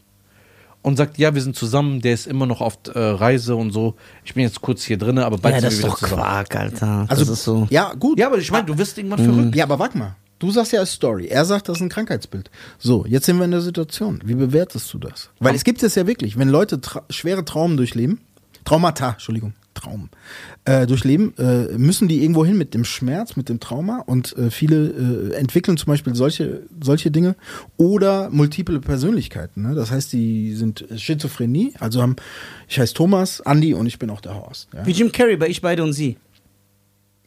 Und 0.85 0.97
sagt, 0.97 1.17
ja, 1.17 1.33
wir 1.33 1.41
sind 1.41 1.55
zusammen, 1.55 2.01
der 2.01 2.13
ist 2.13 2.27
immer 2.27 2.45
noch 2.47 2.61
auf 2.61 2.77
äh, 2.93 2.99
Reise 2.99 3.55
und 3.55 3.71
so. 3.71 3.95
Ich 4.25 4.35
bin 4.35 4.43
jetzt 4.43 4.61
kurz 4.61 4.83
hier 4.83 4.99
drin, 4.99 5.17
aber 5.21 5.39
bald 5.39 5.55
Ja, 5.55 5.61
sind 5.61 5.67
das 5.71 5.75
wir 5.75 5.79
ist 5.79 5.85
wieder 5.85 5.91
doch 5.93 5.99
zusammen. 6.01 6.23
Quark, 6.23 6.57
Alter. 6.57 7.07
also, 7.09 7.25
das 7.25 7.35
ist 7.35 7.45
so. 7.45 7.69
ja, 7.71 7.95
gut. 7.95 8.19
Ja, 8.19 8.27
aber 8.27 8.39
ich 8.39 8.51
meine, 8.51 8.67
du 8.67 8.77
wirst 8.77 8.99
irgendwann 8.99 9.21
verrückt. 9.25 9.55
Ja, 9.55 9.63
aber 9.65 9.79
warte 9.79 9.97
mal. 9.97 10.17
Du 10.41 10.51
sagst 10.51 10.73
ja 10.73 10.81
als 10.81 10.91
Story. 10.93 11.29
Er 11.29 11.45
sagt, 11.45 11.69
das 11.69 11.77
ist 11.77 11.83
ein 11.83 11.89
Krankheitsbild. 11.89 12.51
So, 12.81 13.07
jetzt 13.07 13.27
sind 13.27 13.39
wir 13.39 13.45
in 13.45 13.53
der 13.53 13.61
Situation. 13.61 14.21
Wie 14.25 14.35
bewertest 14.35 14.93
du 14.93 14.99
das? 14.99 15.31
Weil 15.39 15.55
es 15.55 15.63
gibt 15.63 15.85
es 15.85 15.95
ja 15.95 16.09
wirklich, 16.09 16.37
wenn 16.37 16.49
Leute 16.49 16.81
tra 16.81 17.05
schwere 17.11 17.45
Traumen 17.45 17.77
durchleben, 17.77 18.21
Traumata, 18.65 19.11
Entschuldigung, 19.13 19.55
Traum, 19.83 20.09
äh, 20.65 20.87
durchleben, 20.87 21.35
äh, 21.39 21.77
müssen 21.77 22.07
die 22.09 22.23
irgendwo 22.23 22.45
hin 22.45 22.57
mit 22.57 22.73
dem 22.75 22.85
Schmerz, 22.85 23.35
mit 23.37 23.49
dem 23.49 23.59
Trauma 23.59 24.03
und 24.07 24.37
äh, 24.37 24.51
viele 24.51 25.33
äh, 25.33 25.35
entwickeln 25.35 25.77
zum 25.77 25.87
Beispiel 25.87 26.15
solche, 26.15 26.63
solche 26.81 27.11
Dinge 27.11 27.35
oder 27.77 28.31
multiple 28.31 28.81
Persönlichkeiten. 28.81 29.63
Ne? 29.63 29.75
Das 29.75 29.91
heißt, 29.91 30.13
die 30.13 30.55
sind 30.55 30.85
Schizophrenie, 30.97 31.75
also 31.81 32.01
haben, 32.01 32.17
ich 32.69 32.79
heiße 32.79 32.95
Thomas, 32.95 33.41
Andi 33.41 33.75
und 33.75 33.87
ich 33.87 33.99
bin 33.99 34.11
auch 34.11 34.21
der 34.21 34.35
Horst. 34.35 34.69
Ja? 34.73 34.87
Wie 34.87 34.93
Jim 34.93 35.11
Carrey 35.11 35.37
bei 35.37 35.49
Ich, 35.49 35.61
Beide 35.61 35.83
und 35.83 35.93
Sie. 35.93 36.17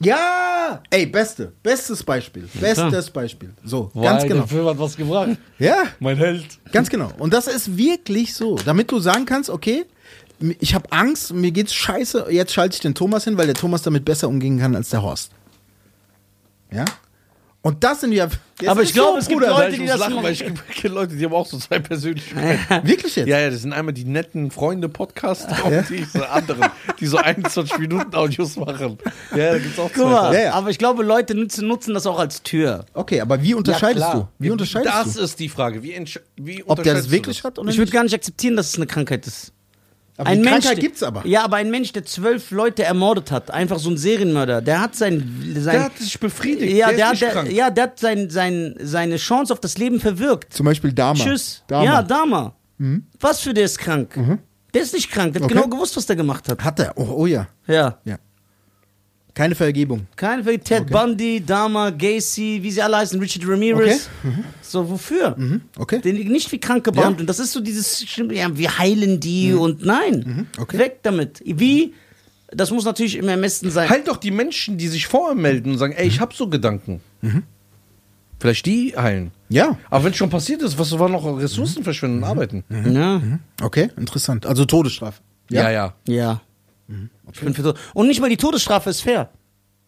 Ja! 0.00 0.82
Ey, 0.90 1.06
beste, 1.06 1.52
bestes 1.62 2.02
Beispiel. 2.02 2.48
Bestes 2.60 3.10
Beispiel. 3.10 3.50
So, 3.64 3.90
ganz 3.94 4.22
Weil 4.22 4.28
genau. 4.28 4.40
Der 4.40 4.48
Film 4.48 4.66
hat 4.66 4.78
was 4.78 4.96
gebracht. 4.96 5.30
Ja, 5.58 5.84
Mein 6.00 6.16
Held. 6.16 6.44
ganz 6.72 6.88
genau. 6.90 7.10
Und 7.18 7.32
das 7.32 7.46
ist 7.46 7.76
wirklich 7.76 8.34
so, 8.34 8.56
damit 8.64 8.90
du 8.90 8.98
sagen 8.98 9.24
kannst, 9.24 9.48
okay, 9.48 9.84
ich 10.60 10.74
habe 10.74 10.90
Angst, 10.92 11.32
mir 11.32 11.50
geht's 11.50 11.74
scheiße, 11.74 12.26
jetzt 12.30 12.52
schalte 12.52 12.74
ich 12.74 12.80
den 12.80 12.94
Thomas 12.94 13.24
hin, 13.24 13.36
weil 13.38 13.46
der 13.46 13.54
Thomas 13.54 13.82
damit 13.82 14.04
besser 14.04 14.28
umgehen 14.28 14.58
kann 14.58 14.74
als 14.76 14.90
der 14.90 15.02
Horst. 15.02 15.30
Ja? 16.70 16.84
Und 17.62 17.82
das 17.82 18.00
sind 18.02 18.12
ja. 18.12 18.28
das 18.58 18.68
Aber 18.68 18.82
ich 18.84 18.92
glaube, 18.92 19.18
es 19.18 19.26
gibt 19.26 19.40
Bruder. 19.40 19.50
Leute, 19.54 19.72
ich 19.72 19.80
die 19.80 19.86
das 19.86 19.98
lachen, 19.98 20.14
machen. 20.14 20.24
weil 20.26 20.32
ich 20.34 20.44
kenne 20.44 20.94
Leute, 20.94 21.16
die 21.16 21.24
haben 21.24 21.32
auch 21.34 21.46
so 21.46 21.58
zwei 21.58 21.80
Persönlichkeiten. 21.80 22.86
Wirklich 22.86 23.16
jetzt? 23.16 23.26
Ja, 23.26 23.40
ja, 23.40 23.50
das 23.50 23.62
sind 23.62 23.72
einmal 23.72 23.92
die 23.92 24.04
netten 24.04 24.52
Freunde-Podcaster 24.52 25.64
und 25.64 25.84
diese 25.90 26.28
anderen, 26.30 26.70
die 27.00 27.06
so 27.06 27.16
21 27.16 27.78
Minuten 27.78 28.14
Audios 28.14 28.54
machen. 28.54 28.98
Ja, 29.34 29.50
da 29.54 29.58
gibt's 29.58 29.80
auch 29.80 29.90
Guck 29.92 30.04
mal, 30.04 30.32
Ja, 30.32 30.40
ja. 30.42 30.52
aber 30.52 30.70
ich 30.70 30.78
glaube, 30.78 31.02
Leute 31.02 31.34
nutzen, 31.34 31.66
nutzen 31.66 31.92
das 31.92 32.06
auch 32.06 32.20
als 32.20 32.44
Tür. 32.44 32.86
Okay, 32.94 33.20
aber 33.20 33.42
wie 33.42 33.54
unterscheidest 33.54 34.06
Ja, 34.06 34.12
du? 34.12 34.18
klar. 34.18 34.32
Wie 34.38 34.50
unterscheidest 34.50 34.94
das 34.94 35.14
du? 35.14 35.20
ist 35.22 35.40
die 35.40 35.48
Frage. 35.48 35.82
Wie, 35.82 36.04
wie 36.36 36.62
Ob 36.68 36.80
der 36.84 36.94
das 36.94 37.06
du 37.06 37.10
wirklich 37.10 37.38
das? 37.38 37.44
hat 37.44 37.58
oder 37.58 37.68
Ich 37.68 37.78
würde 37.78 37.90
gar 37.90 38.04
nicht 38.04 38.14
akzeptieren, 38.14 38.54
dass 38.54 38.68
es 38.68 38.76
eine 38.76 38.86
Krankheit 38.86 39.26
ist. 39.26 39.52
Aber 40.18 40.34
die 40.34 40.42
Krankheit 40.42 40.80
gibt's 40.80 41.02
aber. 41.02 41.26
Ja, 41.26 41.44
aber 41.44 41.56
ein 41.56 41.70
Mensch, 41.70 41.92
der 41.92 42.04
zwölf 42.04 42.50
Leute 42.50 42.82
ermordet 42.84 43.30
hat, 43.30 43.50
einfach 43.50 43.78
so 43.78 43.90
ein 43.90 43.96
Serienmörder, 43.98 44.62
der 44.62 44.80
hat 44.80 44.94
sein. 44.94 45.42
sein 45.58 45.64
Der 45.74 45.84
hat 45.84 45.98
sich 45.98 46.18
befriedigt. 46.18 46.72
ja, 46.72 46.88
der, 46.88 46.96
der, 46.96 47.08
hat, 47.34 47.46
der, 47.46 47.52
ja, 47.52 47.70
der 47.70 47.84
hat 47.84 47.98
sein, 47.98 48.30
sein, 48.30 48.74
seine 48.80 49.16
Chance 49.16 49.52
auf 49.52 49.60
das 49.60 49.76
Leben 49.78 50.00
verwirkt. 50.00 50.52
Zum 50.54 50.64
Beispiel 50.66 50.92
Dama. 50.92 51.22
Tschüss. 51.22 51.62
Dama. 51.66 51.84
Ja, 51.84 52.02
Dama. 52.02 52.54
Was 53.20 53.40
für 53.40 53.52
der 53.54 53.64
ist 53.66 53.78
krank? 53.78 54.18
Der 54.74 54.82
ist 54.82 54.92
nicht 54.92 55.10
krank, 55.10 55.32
der 55.32 55.40
hat 55.42 55.46
Okay. 55.50 55.54
genau 55.54 55.68
gewusst, 55.68 55.96
was 55.96 56.04
der 56.06 56.16
gemacht 56.16 56.48
hat. 56.48 56.62
Hat 56.62 56.78
er. 56.80 56.92
Oh, 56.96 57.08
oh 57.22 57.26
ja. 57.26 57.48
Ja. 57.66 57.98
Ja. 58.04 58.16
Keine 59.36 59.54
Vergebung. 59.54 60.06
Kein 60.16 60.44
Fall. 60.44 60.58
Ted 60.58 60.88
Bundy, 60.88 61.42
Dama, 61.44 61.90
Gacy, 61.90 62.58
wie 62.62 62.70
sie 62.70 62.80
alle 62.80 62.96
heißen, 62.96 63.20
Richard 63.20 63.46
Ramirez. 63.46 64.08
So, 64.62 64.88
wofür? 64.88 65.36
Mhm. 65.36 65.60
Okay. 65.76 66.00
Den 66.00 66.16
nicht 66.32 66.50
wie 66.52 66.58
krank 66.58 66.90
behandelt. 66.90 67.28
Das 67.28 67.38
ist 67.38 67.52
so 67.52 67.60
dieses, 67.60 68.02
ja, 68.30 68.56
wir 68.56 68.78
heilen 68.78 69.20
die 69.20 69.52
und 69.52 69.84
nein. 69.84 70.24
Mhm. 70.26 70.62
Okay. 70.62 70.78
Weg 70.78 71.00
damit. 71.02 71.42
Wie? 71.44 71.92
Das 72.48 72.70
muss 72.70 72.86
natürlich 72.86 73.16
im 73.16 73.28
Ermessen 73.28 73.70
sein. 73.70 73.90
Halt 73.90 74.08
doch 74.08 74.16
die 74.16 74.30
Menschen, 74.30 74.78
die 74.78 74.88
sich 74.88 75.06
vorher 75.06 75.34
melden 75.34 75.72
und 75.72 75.78
sagen, 75.78 75.92
ey, 75.92 76.06
ich 76.06 76.18
hab 76.18 76.32
so 76.32 76.48
Gedanken. 76.48 77.02
Vielleicht 78.40 78.64
die 78.64 78.94
heilen. 78.96 79.32
Ja. 79.50 79.76
Aber 79.90 80.04
wenn 80.04 80.12
es 80.12 80.16
schon 80.16 80.30
passiert 80.30 80.62
ist, 80.62 80.78
was 80.78 80.98
war 80.98 81.10
noch 81.10 81.26
Ressourcen 81.38 81.84
verschwenden 81.84 82.18
und 82.18 82.24
arbeiten? 82.24 82.64
Ja. 82.70 83.20
Okay, 83.60 83.90
interessant. 83.98 84.46
Also 84.46 84.64
Todesstrafe. 84.64 85.20
Ja, 85.50 85.70
ja. 85.70 85.94
Ja. 86.08 86.40
Ich 87.32 87.40
bin 87.40 87.54
für 87.54 87.62
Tod- 87.62 87.78
Und 87.94 88.06
nicht 88.08 88.20
mal 88.20 88.30
die 88.30 88.36
Todesstrafe 88.36 88.90
ist 88.90 89.00
fair. 89.02 89.30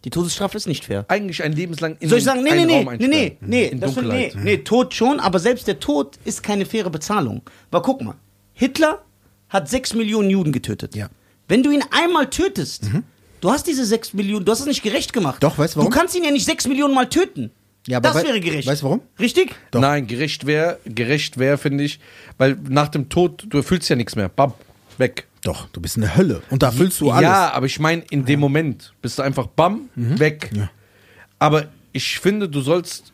Die 0.05 0.11
Todesstrafe 0.11 0.57
ist 0.57 0.67
nicht 0.69 0.85
fair. 0.85 1.05
Eigentlich 1.09 1.43
ein 1.43 1.53
lebenslang 1.53 1.97
in 1.99 2.09
Soll 2.09 2.19
ich 2.19 2.25
sagen, 2.25 2.43
nee, 2.45 2.51
nee, 2.55 2.65
nee, 2.67 2.85
nee, 2.85 3.07
nee, 3.09 3.37
nee, 3.41 3.67
In 3.67 3.81
das 3.81 3.97
will, 3.97 4.05
nee, 4.05 4.23
Dunkelheit. 4.29 4.45
nee, 4.45 4.59
Tod 4.59 4.95
schon, 4.95 5.19
aber 5.19 5.39
selbst 5.41 5.67
der 5.67 5.81
Tod 5.81 6.19
ist 6.25 6.43
keine 6.43 6.67
faire 6.67 6.89
Bezahlung. 6.91 7.43
Weil 7.73 7.83
guck 7.83 8.01
mal, 8.03 8.15
Hitler 8.55 9.03
hat 9.49 9.69
sechs 9.69 9.95
Millionen 9.95 10.31
Juden 10.31 10.53
getötet. 10.53 10.95
Ja. 10.95 11.09
Wenn 11.49 11.63
du 11.63 11.71
ihn 11.71 11.83
einmal 11.91 12.29
tötest, 12.31 12.85
du 13.41 13.51
hast 13.51 13.67
diese 13.67 13.85
sechs 13.87 14.13
Millionen, 14.15 14.45
du 14.45 14.53
hast 14.53 14.61
es 14.61 14.67
nicht 14.67 14.83
gerecht 14.83 15.13
gemacht. 15.13 15.43
Doch, 15.43 15.59
weißt 15.59 15.75
du 15.75 15.79
warum? 15.81 15.91
Du 15.91 15.97
kannst 15.99 16.15
ihn 16.17 16.23
ja 16.25 16.31
nicht 16.31 16.45
sechs 16.45 16.67
Millionen 16.69 16.95
Mal 16.95 17.09
töten. 17.09 17.51
Ja, 17.87 17.97
aber 17.97 18.11
das 18.11 18.19
wei- 18.23 18.29
wäre 18.29 18.41
gerecht. 18.41 18.69
weißt 18.69 18.83
du 18.83 18.87
warum? 18.87 19.01
Richtig? 19.19 19.55
Doch. 19.71 19.81
Nein, 19.81 20.07
gerecht 20.07 20.45
wäre, 20.47 20.79
gerecht 20.85 21.39
wäre, 21.39 21.57
finde 21.57 21.85
ich, 21.85 21.99
weil 22.37 22.57
nach 22.69 22.89
dem 22.89 23.09
Tod, 23.09 23.47
du 23.49 23.57
erfüllst 23.57 23.89
ja 23.89 23.97
nichts 23.97 24.15
mehr. 24.15 24.29
Bam, 24.29 24.53
weg. 24.99 25.27
Doch, 25.45 25.69
du 25.69 25.81
bist 25.81 25.97
in 25.97 26.03
der 26.03 26.17
Hölle. 26.17 26.43
Und 26.51 26.63
da 26.63 26.71
füllst 26.71 27.01
du 27.01 27.11
alles. 27.11 27.23
Ja, 27.23 27.53
aber 27.53 27.67
ich 27.67 27.79
meine, 27.79 28.03
in 28.11 28.25
dem 28.25 28.41
Moment 28.41 28.93
bist 29.03 29.19
du 29.19 29.23
einfach 29.23 29.47
bam, 29.47 29.89
weg. 29.95 30.51
Ja. 30.55 30.71
Aber 31.39 31.67
ich 31.93 32.19
finde, 32.19 32.49
du 32.49 32.61
sollst, 32.61 33.13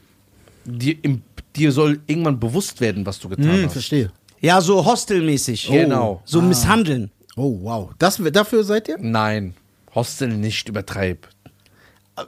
dir, 0.65 0.97
im, 1.03 1.23
dir 1.55 1.71
soll 1.71 2.01
irgendwann 2.07 2.41
bewusst 2.41 2.81
werden, 2.81 3.05
was 3.05 3.19
du 3.19 3.29
getan 3.29 3.53
Hm, 3.53 3.65
hast. 3.67 3.73
verstehe. 3.75 4.11
Ja, 4.41 4.61
so 4.61 4.85
hostelmäßig. 4.85 5.69
Genau. 5.69 6.23
So 6.25 6.41
misshandeln. 6.43 7.11
Oh, 7.37 7.59
wow. 7.63 7.91
Das, 7.99 8.21
dafür 8.33 8.65
seid 8.65 8.89
ihr? 8.89 8.97
Nein, 9.01 9.55
Hostel 9.95 10.29
nicht 10.29 10.69
übertreib. 10.69 11.29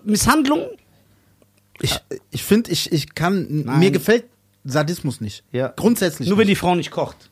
Misshandlung? 0.04 0.66
Ich, 1.80 1.98
ich 2.30 2.42
finde, 2.42 2.70
ich, 2.70 2.90
ich 2.92 3.14
kann, 3.14 3.46
Nein. 3.64 3.78
mir 3.78 3.90
gefällt 3.90 4.24
Sadismus 4.64 5.20
nicht. 5.20 5.44
Ja. 5.52 5.68
Grundsätzlich 5.76 6.28
Nur 6.28 6.38
wenn 6.38 6.46
die 6.46 6.52
nicht. 6.52 6.58
Frau 6.58 6.74
nicht 6.74 6.90
kocht. 6.90 7.30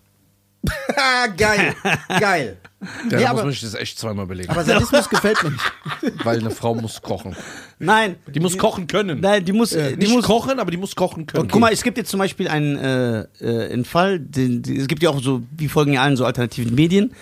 Geil, 1.36 1.74
geil. 2.20 2.56
Ja, 3.10 3.18
Nee, 3.18 3.24
da 3.24 3.32
muss 3.32 3.54
sich 3.54 3.62
das 3.62 3.74
echt 3.74 3.98
zweimal 3.98 4.26
belegen. 4.26 4.50
aber 4.50 4.62
Sadismus 4.62 5.08
gefällt 5.08 5.42
mir 5.42 5.52
nicht. 5.52 5.64
weil 6.24 6.38
eine 6.38 6.50
Frau 6.50 6.74
muss 6.74 7.00
kochen. 7.00 7.34
Nein. 7.78 8.16
Die 8.26 8.40
muss 8.40 8.58
kochen 8.58 8.86
können. 8.86 9.20
Nein, 9.20 9.44
die 9.44 9.52
muss, 9.52 9.70
die 9.70 9.96
nicht 9.96 10.12
muss 10.12 10.26
kochen, 10.26 10.58
aber 10.58 10.70
die 10.70 10.76
muss 10.76 10.94
kochen 10.94 11.26
können. 11.26 11.44
Und 11.44 11.52
guck 11.52 11.62
mal, 11.62 11.72
es 11.72 11.82
gibt 11.82 11.96
jetzt 11.96 12.10
zum 12.10 12.18
Beispiel 12.18 12.46
einen, 12.46 12.76
äh, 12.76 13.20
äh, 13.40 13.72
einen 13.72 13.86
Fall, 13.86 14.20
den, 14.20 14.60
die, 14.62 14.76
es 14.76 14.86
gibt 14.86 15.02
ja 15.02 15.08
auch 15.10 15.22
so, 15.22 15.40
die 15.50 15.68
folgen 15.68 15.94
ja 15.94 16.02
allen 16.02 16.16
so 16.16 16.24
alternativen 16.24 16.74
Medien. 16.74 17.14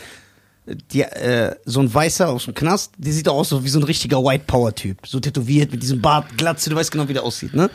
Die, 0.92 1.02
äh, 1.02 1.54
so 1.64 1.80
ein 1.80 1.92
Weißer 1.92 2.28
aus 2.28 2.44
dem 2.44 2.54
Knast, 2.54 2.94
der 2.96 3.12
sieht 3.12 3.28
auch 3.28 3.36
aus 3.36 3.48
so 3.48 3.64
wie 3.64 3.68
so 3.68 3.78
ein 3.78 3.84
richtiger 3.84 4.22
White 4.24 4.44
Power 4.46 4.74
Typ. 4.74 5.06
So 5.06 5.20
tätowiert 5.20 5.72
mit 5.72 5.82
diesem 5.82 6.00
Bart, 6.00 6.36
Glatze, 6.36 6.70
du 6.70 6.76
weißt 6.76 6.90
genau, 6.90 7.08
wie 7.08 7.14
der 7.14 7.24
aussieht, 7.24 7.54
ne? 7.54 7.70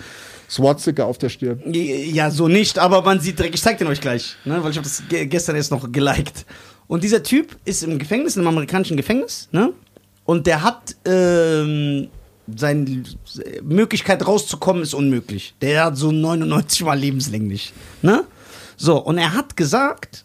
Swastika 0.49 1.03
auf 1.03 1.17
der 1.17 1.29
Stirn. 1.29 1.61
Ja, 1.65 2.31
so 2.31 2.47
nicht, 2.47 2.79
aber 2.79 3.01
man 3.01 3.19
sieht 3.19 3.37
direkt, 3.37 3.55
ich 3.55 3.61
zeig 3.61 3.77
den 3.77 3.87
euch 3.87 4.01
gleich, 4.01 4.37
ne? 4.45 4.63
Weil 4.63 4.71
ich 4.71 4.77
habe 4.77 4.87
das 4.87 5.03
ge 5.09 5.25
gestern 5.25 5.55
erst 5.55 5.71
noch 5.71 5.91
geliked. 5.91 6.45
Und 6.87 7.03
dieser 7.03 7.21
Typ 7.21 7.57
ist 7.65 7.83
im 7.83 7.99
Gefängnis, 7.99 8.37
einem 8.37 8.47
amerikanischen 8.47 8.95
Gefängnis, 8.95 9.49
ne? 9.51 9.73
Und 10.25 10.47
der 10.47 10.63
hat, 10.63 10.95
ähm, 11.05 12.07
seine 12.55 13.03
Möglichkeit 13.61 14.25
rauszukommen 14.25 14.83
ist 14.83 14.93
unmöglich. 14.93 15.53
Der 15.61 15.85
hat 15.85 15.97
so 15.97 16.11
99 16.11 16.83
Mal 16.83 16.97
lebenslänglich, 16.97 17.73
ne? 18.01 18.23
So, 18.77 18.97
und 18.99 19.17
er 19.17 19.33
hat 19.33 19.57
gesagt, 19.57 20.23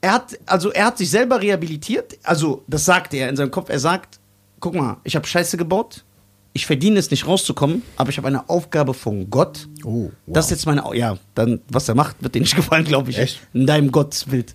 er 0.00 0.14
hat, 0.14 0.38
also 0.46 0.70
er 0.72 0.86
hat 0.86 0.98
sich 0.98 1.10
selber 1.10 1.40
rehabilitiert, 1.40 2.18
also 2.22 2.62
das 2.66 2.84
sagt 2.84 3.12
er 3.14 3.28
in 3.28 3.36
seinem 3.36 3.50
Kopf, 3.50 3.68
er 3.68 3.78
sagt, 3.78 4.18
guck 4.60 4.74
mal, 4.74 4.96
ich 5.04 5.16
habe 5.16 5.26
Scheiße 5.26 5.56
gebaut, 5.56 6.04
ich 6.52 6.66
verdiene 6.66 6.98
es 6.98 7.10
nicht 7.10 7.26
rauszukommen, 7.26 7.82
aber 7.96 8.10
ich 8.10 8.18
habe 8.18 8.28
eine 8.28 8.48
Aufgabe 8.48 8.94
von 8.94 9.30
Gott. 9.30 9.68
Oh, 9.84 10.10
wow. 10.26 10.34
Das 10.34 10.46
ist 10.46 10.50
jetzt 10.50 10.66
meine, 10.66 10.84
ja, 10.94 11.16
dann, 11.34 11.60
was 11.68 11.88
er 11.88 11.94
macht, 11.94 12.22
wird 12.22 12.34
dir 12.34 12.40
nicht 12.40 12.56
gefallen, 12.56 12.84
glaube 12.84 13.10
ich. 13.10 13.18
Echt? 13.18 13.40
In 13.54 13.66
deinem 13.66 13.90
Gottesbild. 13.90 14.54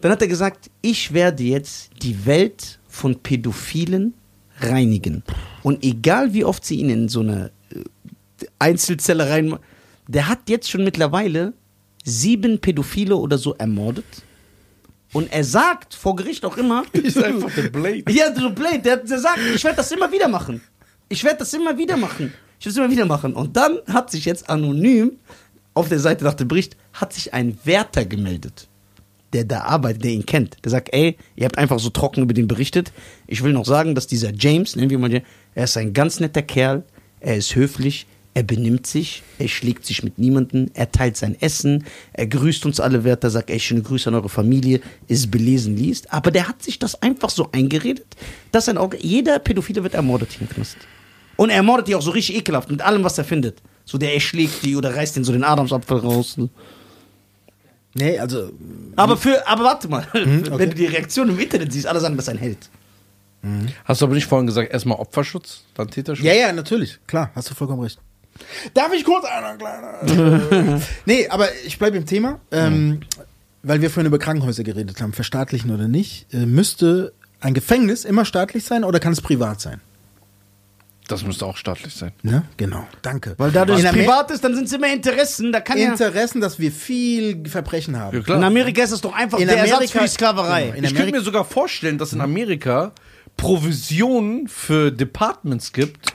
Dann 0.00 0.12
hat 0.12 0.22
er 0.22 0.28
gesagt, 0.28 0.70
ich 0.82 1.12
werde 1.12 1.42
jetzt 1.42 1.90
die 2.02 2.26
Welt 2.26 2.78
von 2.88 3.16
Pädophilen 3.16 4.14
reinigen. 4.60 5.24
Und 5.62 5.82
egal 5.82 6.34
wie 6.34 6.44
oft 6.44 6.64
sie 6.64 6.76
ihn 6.76 6.90
in 6.90 7.08
so 7.08 7.20
eine 7.20 7.50
äh, 7.70 7.80
Einzelzelle 8.58 9.28
rein, 9.28 9.56
der 10.06 10.28
hat 10.28 10.48
jetzt 10.48 10.70
schon 10.70 10.84
mittlerweile 10.84 11.54
sieben 12.04 12.60
Pädophile 12.60 13.16
oder 13.16 13.38
so 13.38 13.54
ermordet. 13.54 14.04
Und 15.12 15.32
er 15.32 15.44
sagt 15.44 15.94
vor 15.94 16.16
Gericht 16.16 16.44
auch 16.44 16.56
immer, 16.56 16.84
ist 16.92 17.22
einfach 17.22 17.52
der 17.54 17.70
Blade. 17.70 18.04
ja, 18.10 18.34
so 18.34 18.50
Blade, 18.50 18.80
der, 18.80 18.98
der 18.98 19.18
sagt, 19.18 19.38
ich 19.54 19.64
werde 19.64 19.76
das 19.78 19.90
immer 19.90 20.10
wieder 20.12 20.28
machen. 20.28 20.60
Ich 21.14 21.22
werde 21.22 21.38
das 21.38 21.54
immer 21.54 21.78
wieder 21.78 21.96
machen. 21.96 22.34
Ich 22.58 22.66
werde 22.66 22.70
es 22.70 22.76
immer 22.76 22.90
wieder 22.90 23.06
machen. 23.06 23.34
Und 23.34 23.56
dann 23.56 23.78
hat 23.86 24.10
sich 24.10 24.24
jetzt 24.24 24.50
anonym 24.50 25.12
auf 25.72 25.88
der 25.88 26.00
Seite 26.00 26.24
nach 26.24 26.34
dem 26.34 26.48
Bericht, 26.48 26.76
hat 26.92 27.12
sich 27.12 27.32
ein 27.32 27.56
Wärter 27.62 28.04
gemeldet, 28.04 28.66
der 29.32 29.44
da 29.44 29.60
arbeitet, 29.60 30.02
der 30.02 30.10
ihn 30.10 30.26
kennt. 30.26 30.56
Der 30.64 30.72
sagt, 30.72 30.92
ey, 30.92 31.16
ihr 31.36 31.44
habt 31.44 31.56
einfach 31.56 31.78
so 31.78 31.90
trocken 31.90 32.24
über 32.24 32.34
den 32.34 32.48
berichtet. 32.48 32.92
Ich 33.28 33.44
will 33.44 33.52
noch 33.52 33.64
sagen, 33.64 33.94
dass 33.94 34.08
dieser 34.08 34.32
James, 34.34 34.74
nennen 34.74 34.90
wir 34.90 34.98
mal 34.98 35.08
den, 35.08 35.22
er 35.54 35.64
ist 35.64 35.76
ein 35.76 35.92
ganz 35.92 36.18
netter 36.18 36.42
Kerl, 36.42 36.82
er 37.20 37.36
ist 37.36 37.54
höflich, 37.54 38.08
er 38.36 38.42
benimmt 38.42 38.88
sich, 38.88 39.22
er 39.38 39.46
schlägt 39.46 39.86
sich 39.86 40.02
mit 40.02 40.18
niemanden, 40.18 40.72
er 40.74 40.90
teilt 40.90 41.16
sein 41.16 41.40
Essen, 41.40 41.84
er 42.12 42.26
grüßt 42.26 42.66
uns 42.66 42.80
alle 42.80 43.04
Wärter, 43.04 43.30
sagt, 43.30 43.50
ey, 43.50 43.60
schöne 43.60 43.82
Grüße 43.82 44.08
an 44.08 44.16
eure 44.16 44.28
Familie, 44.28 44.80
ist 45.06 45.30
belesen, 45.30 45.76
liest. 45.76 46.12
Aber 46.12 46.32
der 46.32 46.48
hat 46.48 46.60
sich 46.60 46.80
das 46.80 47.00
einfach 47.00 47.30
so 47.30 47.50
eingeredet, 47.52 48.16
dass 48.50 48.68
ein 48.68 48.78
Auge, 48.78 48.98
jeder 49.00 49.38
Pädophile 49.38 49.84
wird 49.84 49.94
ermordet 49.94 50.32
hier 50.32 50.40
im 50.40 50.48
Knast. 50.48 50.76
Und 51.36 51.50
er 51.50 51.56
ermordet 51.56 51.88
die 51.88 51.94
auch 51.94 52.02
so 52.02 52.10
richtig 52.10 52.36
ekelhaft, 52.36 52.70
mit 52.70 52.82
allem, 52.82 53.04
was 53.04 53.18
er 53.18 53.24
findet. 53.24 53.62
So, 53.84 53.98
der 53.98 54.14
erschlägt 54.14 54.64
die 54.64 54.76
oder 54.76 54.94
reißt 54.94 55.16
den 55.16 55.24
so 55.24 55.32
den 55.32 55.44
Adamsapfel 55.44 55.98
raus. 55.98 56.36
Nee, 57.94 58.18
also, 58.18 58.50
Aber 58.96 59.16
für, 59.16 59.46
aber 59.46 59.64
warte 59.64 59.88
mal, 59.88 60.06
okay. 60.10 60.42
wenn 60.50 60.70
du 60.70 60.76
die 60.76 60.86
Reaktion 60.86 61.28
im 61.28 61.38
Internet 61.38 61.72
siehst, 61.72 61.86
alle 61.86 62.00
sagen, 62.00 62.16
das 62.16 62.26
ist 62.26 62.30
ein 62.30 62.38
Held. 62.38 62.70
Hast 63.84 64.00
du 64.00 64.06
aber 64.06 64.14
nicht 64.14 64.26
vorhin 64.26 64.46
gesagt, 64.46 64.72
erstmal 64.72 64.98
Opferschutz, 64.98 65.64
dann 65.74 65.88
Täterschutz? 65.88 66.24
ja, 66.24 66.32
ja, 66.32 66.52
natürlich. 66.52 66.98
Klar, 67.06 67.30
hast 67.34 67.50
du 67.50 67.54
vollkommen 67.54 67.82
recht. 67.82 67.98
Darf 68.72 68.92
ich 68.92 69.04
kurz 69.04 69.24
einer 69.26 69.56
kleiner? 69.56 70.80
nee, 71.06 71.28
aber 71.28 71.48
ich 71.66 71.78
bleibe 71.78 71.96
im 71.96 72.06
Thema. 72.06 72.40
Ähm, 72.50 73.00
weil 73.62 73.80
wir 73.80 73.90
vorhin 73.90 74.06
über 74.06 74.18
Krankenhäuser 74.18 74.64
geredet 74.64 75.00
haben, 75.00 75.12
verstaatlichen 75.12 75.70
oder 75.70 75.88
nicht, 75.88 76.32
äh, 76.32 76.46
müsste 76.46 77.12
ein 77.40 77.54
Gefängnis 77.54 78.04
immer 78.04 78.24
staatlich 78.24 78.64
sein 78.64 78.82
oder 78.84 78.98
kann 78.98 79.12
es 79.12 79.20
privat 79.20 79.60
sein? 79.60 79.80
Das 81.08 81.22
müsste 81.24 81.44
auch 81.44 81.56
staatlich 81.58 81.92
sein. 81.94 82.12
Ne? 82.22 82.44
Genau. 82.56 82.86
Danke. 83.02 83.34
Weil 83.36 83.50
dadurch 83.50 83.80
in 83.80 83.86
es 83.86 83.92
privat 83.92 84.30
ist, 84.30 84.42
dann 84.42 84.54
sind 84.54 84.64
es 84.68 84.72
immer 84.72 84.90
Interessen. 84.90 85.52
Da 85.52 85.60
kann 85.60 85.76
ja. 85.76 85.88
Interessen, 85.92 86.40
dass 86.40 86.58
wir 86.58 86.72
viel 86.72 87.46
Verbrechen 87.46 87.98
haben. 87.98 88.16
Ja, 88.16 88.22
klar. 88.22 88.38
In 88.38 88.44
Amerika 88.44 88.82
ist 88.82 88.92
es 88.92 89.02
doch 89.02 89.12
einfach 89.12 89.38
In 89.38 89.46
der 89.48 89.58
Ersatz 89.58 89.76
Amerika- 89.76 89.98
für 89.98 90.04
die 90.04 90.10
Sklaverei. 90.10 90.72
Genau, 90.74 90.88
ich 90.88 90.94
könnte 90.94 91.12
mir 91.12 91.20
sogar 91.20 91.44
vorstellen, 91.44 91.98
dass 91.98 92.12
in 92.14 92.20
Amerika 92.22 92.92
Provisionen 93.36 94.48
für 94.48 94.90
Departments 94.90 95.72
gibt, 95.72 96.14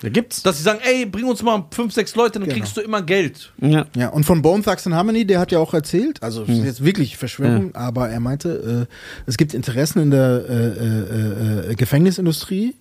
Da 0.00 0.08
gibt's. 0.08 0.42
dass 0.42 0.56
sie 0.56 0.62
sagen, 0.62 0.80
ey, 0.82 1.04
bring 1.04 1.26
uns 1.26 1.42
mal 1.42 1.66
fünf, 1.70 1.92
sechs 1.92 2.14
Leute, 2.16 2.38
dann 2.38 2.48
Genau. 2.48 2.54
kriegst 2.60 2.76
du 2.76 2.80
immer 2.80 3.02
Geld. 3.02 3.52
Ja. 3.58 3.84
Ja, 3.94 4.08
und 4.08 4.24
von 4.24 4.40
Bone 4.40 4.62
Thugs 4.62 4.86
and 4.86 4.96
Harmony, 4.96 5.26
der 5.26 5.38
hat 5.40 5.52
ja 5.52 5.58
auch 5.58 5.74
erzählt, 5.74 6.22
also 6.22 6.46
Hm. 6.46 6.52
es 6.54 6.58
ist 6.60 6.64
jetzt 6.64 6.84
wirklich 6.84 7.16
Verschwörung, 7.18 7.74
aber 7.74 8.08
er 8.08 8.20
meinte, 8.20 8.86
äh, 8.88 8.92
es 9.26 9.36
gibt 9.36 9.52
Interessen 9.52 10.00
in 10.00 10.10
der 10.10 10.44
äh, 10.48 10.54
äh, 10.54 11.70
äh, 11.72 11.74
Gefängnisindustrie 11.74 12.74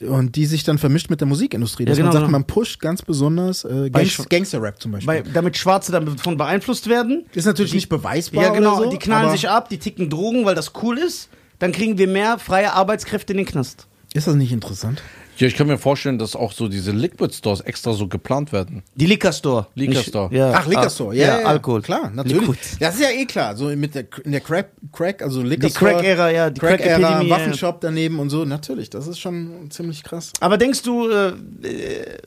und 0.00 0.36
die 0.36 0.46
sich 0.46 0.64
dann 0.64 0.78
vermischt 0.78 1.10
mit 1.10 1.20
der 1.20 1.26
Musikindustrie. 1.26 1.84
Dass 1.84 1.98
Ja, 1.98 2.02
genau, 2.02 2.06
man 2.06 2.12
sagt, 2.12 2.26
genau. 2.26 2.38
man 2.38 2.46
pusht 2.46 2.80
ganz 2.80 3.02
besonders 3.02 3.64
äh, 3.64 3.90
Bei 3.90 4.04
Gangster-Rap 4.04 4.80
zum 4.80 4.92
Beispiel. 4.92 5.08
Weil, 5.08 5.22
damit 5.32 5.56
Schwarze 5.56 5.92
davon 5.92 6.36
beeinflusst 6.36 6.88
werden. 6.88 7.26
ist 7.34 7.46
natürlich 7.46 7.74
nicht 7.74 7.88
beweisbar 7.88 8.42
Ja, 8.42 8.50
genau. 8.50 8.76
oder 8.76 8.84
so, 8.84 8.90
die 8.90 8.98
knallen 8.98 9.30
sich 9.30 9.48
ab, 9.48 9.68
die 9.68 9.78
ticken 9.78 10.10
Drogen, 10.10 10.44
weil 10.44 10.54
das 10.54 10.72
cool 10.82 10.98
ist. 10.98 11.28
Dann 11.58 11.72
kriegen 11.72 11.98
wir 11.98 12.06
mehr 12.06 12.38
freie 12.38 12.72
Arbeitskräfte 12.72 13.32
in 13.32 13.38
den 13.38 13.46
Knast. 13.46 13.86
Ist 14.14 14.26
das 14.26 14.36
nicht 14.36 14.52
interessant? 14.52 15.02
Ja, 15.38 15.46
ich 15.46 15.54
kann 15.54 15.68
mir 15.68 15.78
vorstellen, 15.78 16.18
dass 16.18 16.34
auch 16.34 16.50
so 16.52 16.66
diese 16.68 16.90
Liquid 16.90 17.32
Stores 17.32 17.60
extra 17.60 17.92
so 17.92 18.08
geplant 18.08 18.52
werden. 18.52 18.82
Die 18.96 19.06
Liquor 19.06 19.32
Store. 19.32 19.66
Liquor 19.74 20.02
Store. 20.02 20.34
Ja. 20.34 20.52
Ach, 20.54 20.66
Liquor 20.66 20.86
Ah, 20.86 20.90
Store, 20.90 21.14
ja, 21.14 21.40
ja, 21.40 21.46
Alkohol. 21.46 21.80
Klar, 21.82 22.10
natürlich. 22.12 22.40
Liquid. 22.40 22.58
Das 22.80 22.96
ist 22.96 23.02
ja 23.02 23.10
eh 23.10 23.24
klar. 23.24 23.54
So 23.56 23.66
mit 23.68 23.94
der, 23.94 24.06
in 24.24 24.32
der 24.32 24.40
Crack, 24.40 24.70
Crack 24.92 25.22
also 25.22 25.40
Liquor 25.42 25.68
Die 25.68 25.74
Crack-Ära, 25.74 26.30
ja, 26.30 26.50
die 26.50 26.58
Crack-Ära, 26.60 27.22
ja. 27.22 27.30
Waffenshop 27.30 27.80
daneben 27.80 28.18
und 28.18 28.30
so. 28.30 28.44
Natürlich, 28.44 28.90
das 28.90 29.06
ist 29.06 29.20
schon 29.20 29.70
ziemlich 29.70 30.02
krass. 30.02 30.32
Aber 30.40 30.58
denkst 30.58 30.82
du, 30.82 31.08
äh, 31.08 31.28
äh, 31.28 32.18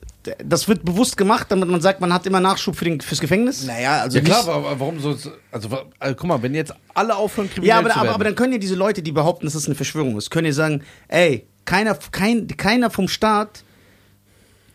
das 0.45 0.67
wird 0.69 0.85
bewusst 0.85 1.17
gemacht, 1.17 1.47
damit 1.49 1.67
man 1.67 1.81
sagt, 1.81 1.99
man 1.99 2.13
hat 2.13 2.25
immer 2.25 2.39
Nachschub 2.39 2.75
für 2.77 2.85
den, 2.85 3.01
fürs 3.01 3.19
Gefängnis? 3.19 3.65
Naja, 3.65 4.01
also 4.03 4.19
Ja 4.19 4.23
klar, 4.23 4.47
aber 4.47 4.79
warum 4.79 4.99
so? 4.99 5.09
Also, 5.51 5.79
also 5.99 6.15
guck 6.15 6.23
mal, 6.27 6.41
wenn 6.41 6.53
jetzt 6.55 6.73
alle 6.93 7.15
aufhören, 7.15 7.49
kriminell 7.49 7.67
Ja, 7.69 7.79
aber, 7.79 7.89
zu 7.89 7.95
aber, 7.95 8.03
werden. 8.03 8.15
aber 8.15 8.23
dann 8.23 8.35
können 8.35 8.53
ja 8.53 8.59
diese 8.59 8.75
Leute, 8.75 9.01
die 9.01 9.11
behaupten, 9.11 9.45
dass 9.45 9.55
es 9.55 9.65
eine 9.65 9.75
Verschwörung 9.75 10.17
ist, 10.17 10.29
können 10.29 10.47
ja 10.47 10.53
sagen, 10.53 10.83
ey, 11.09 11.45
keiner, 11.65 11.95
kein, 12.11 12.47
keiner 12.47 12.89
vom 12.89 13.07
Staat 13.07 13.63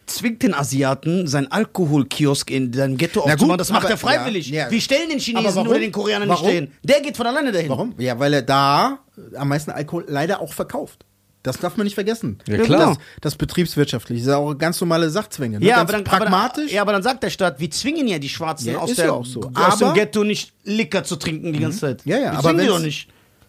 zwingt 0.06 0.42
den 0.42 0.54
Asiaten, 0.54 1.26
seinen 1.26 1.50
Alkoholkiosk 1.50 2.50
in 2.50 2.72
seinem 2.72 2.96
Ghetto 2.96 3.24
Na 3.26 3.32
aufzumachen. 3.34 3.48
gut, 3.50 3.60
Das 3.60 3.70
macht 3.70 3.84
aber- 3.86 3.90
er 3.94 3.96
freiwillig. 3.98 4.48
ja, 4.48 4.66
ja. 4.66 4.70
Wir 4.70 4.80
stellen 4.80 5.08
den 5.10 5.18
Chinesen 5.18 5.66
oder 5.66 5.78
den 5.80 5.90
Koreanern 5.92 6.28
nicht 6.28 6.38
stehen. 6.38 6.72
Der 6.84 7.00
geht 7.00 7.16
von 7.16 7.26
alleine 7.26 7.50
dahin. 7.50 7.68
Warum? 7.68 7.94
Ja, 7.98 8.18
weil 8.18 8.32
er 8.34 8.42
da 8.42 9.00
am 9.36 9.48
meisten 9.48 9.70
Alkohol 9.72 10.04
leider 10.08 10.40
auch 10.40 10.52
verkauft. 10.52 11.04
Das 11.42 11.58
darf 11.58 11.76
man 11.76 11.84
nicht 11.84 11.94
vergessen. 11.94 12.38
Ja, 12.48 12.58
klar. 12.58 12.88
Das, 12.88 12.98
das 13.20 13.34
betriebswirtschaftlich 13.36 14.20
ist 14.20 14.26
ja 14.26 14.36
auch 14.36 14.54
ganz 14.54 14.80
normale 14.80 15.10
Sachzwänge. 15.10 15.60
Ne? 15.60 15.66
Ja, 15.66 15.76
ganz 15.76 15.90
aber 15.90 15.92
dann, 15.92 16.04
pragmatisch. 16.04 16.58
Aber 16.58 16.66
dann, 16.66 16.74
ja, 16.74 16.82
aber 16.82 16.92
dann 16.92 17.02
sagt 17.04 17.22
der 17.22 17.30
Staat, 17.30 17.60
wir 17.60 17.70
zwingen 17.70 18.08
ja 18.08 18.18
die 18.18 18.28
Schwarzen 18.28 18.72
Ja, 18.72 18.78
aus, 18.78 18.90
ist 18.90 18.98
der, 18.98 19.06
ja 19.06 19.12
auch 19.12 19.24
so. 19.26 19.48
aus 19.54 19.78
dem 19.78 19.92
Ghetto 19.94 20.24
nicht 20.24 20.52
Liquor 20.64 21.04
zu 21.04 21.14
trinken 21.16 21.52
die 21.52 21.60
ganze 21.60 21.78
Zeit. 21.78 22.02
Ja, 22.04 22.16
ja, 22.16 22.22
wir 22.22 22.30
aber 22.32 22.42
zwingen 22.48 22.60
die 22.62 22.66
doch 22.66 22.78
nicht. 22.80 23.08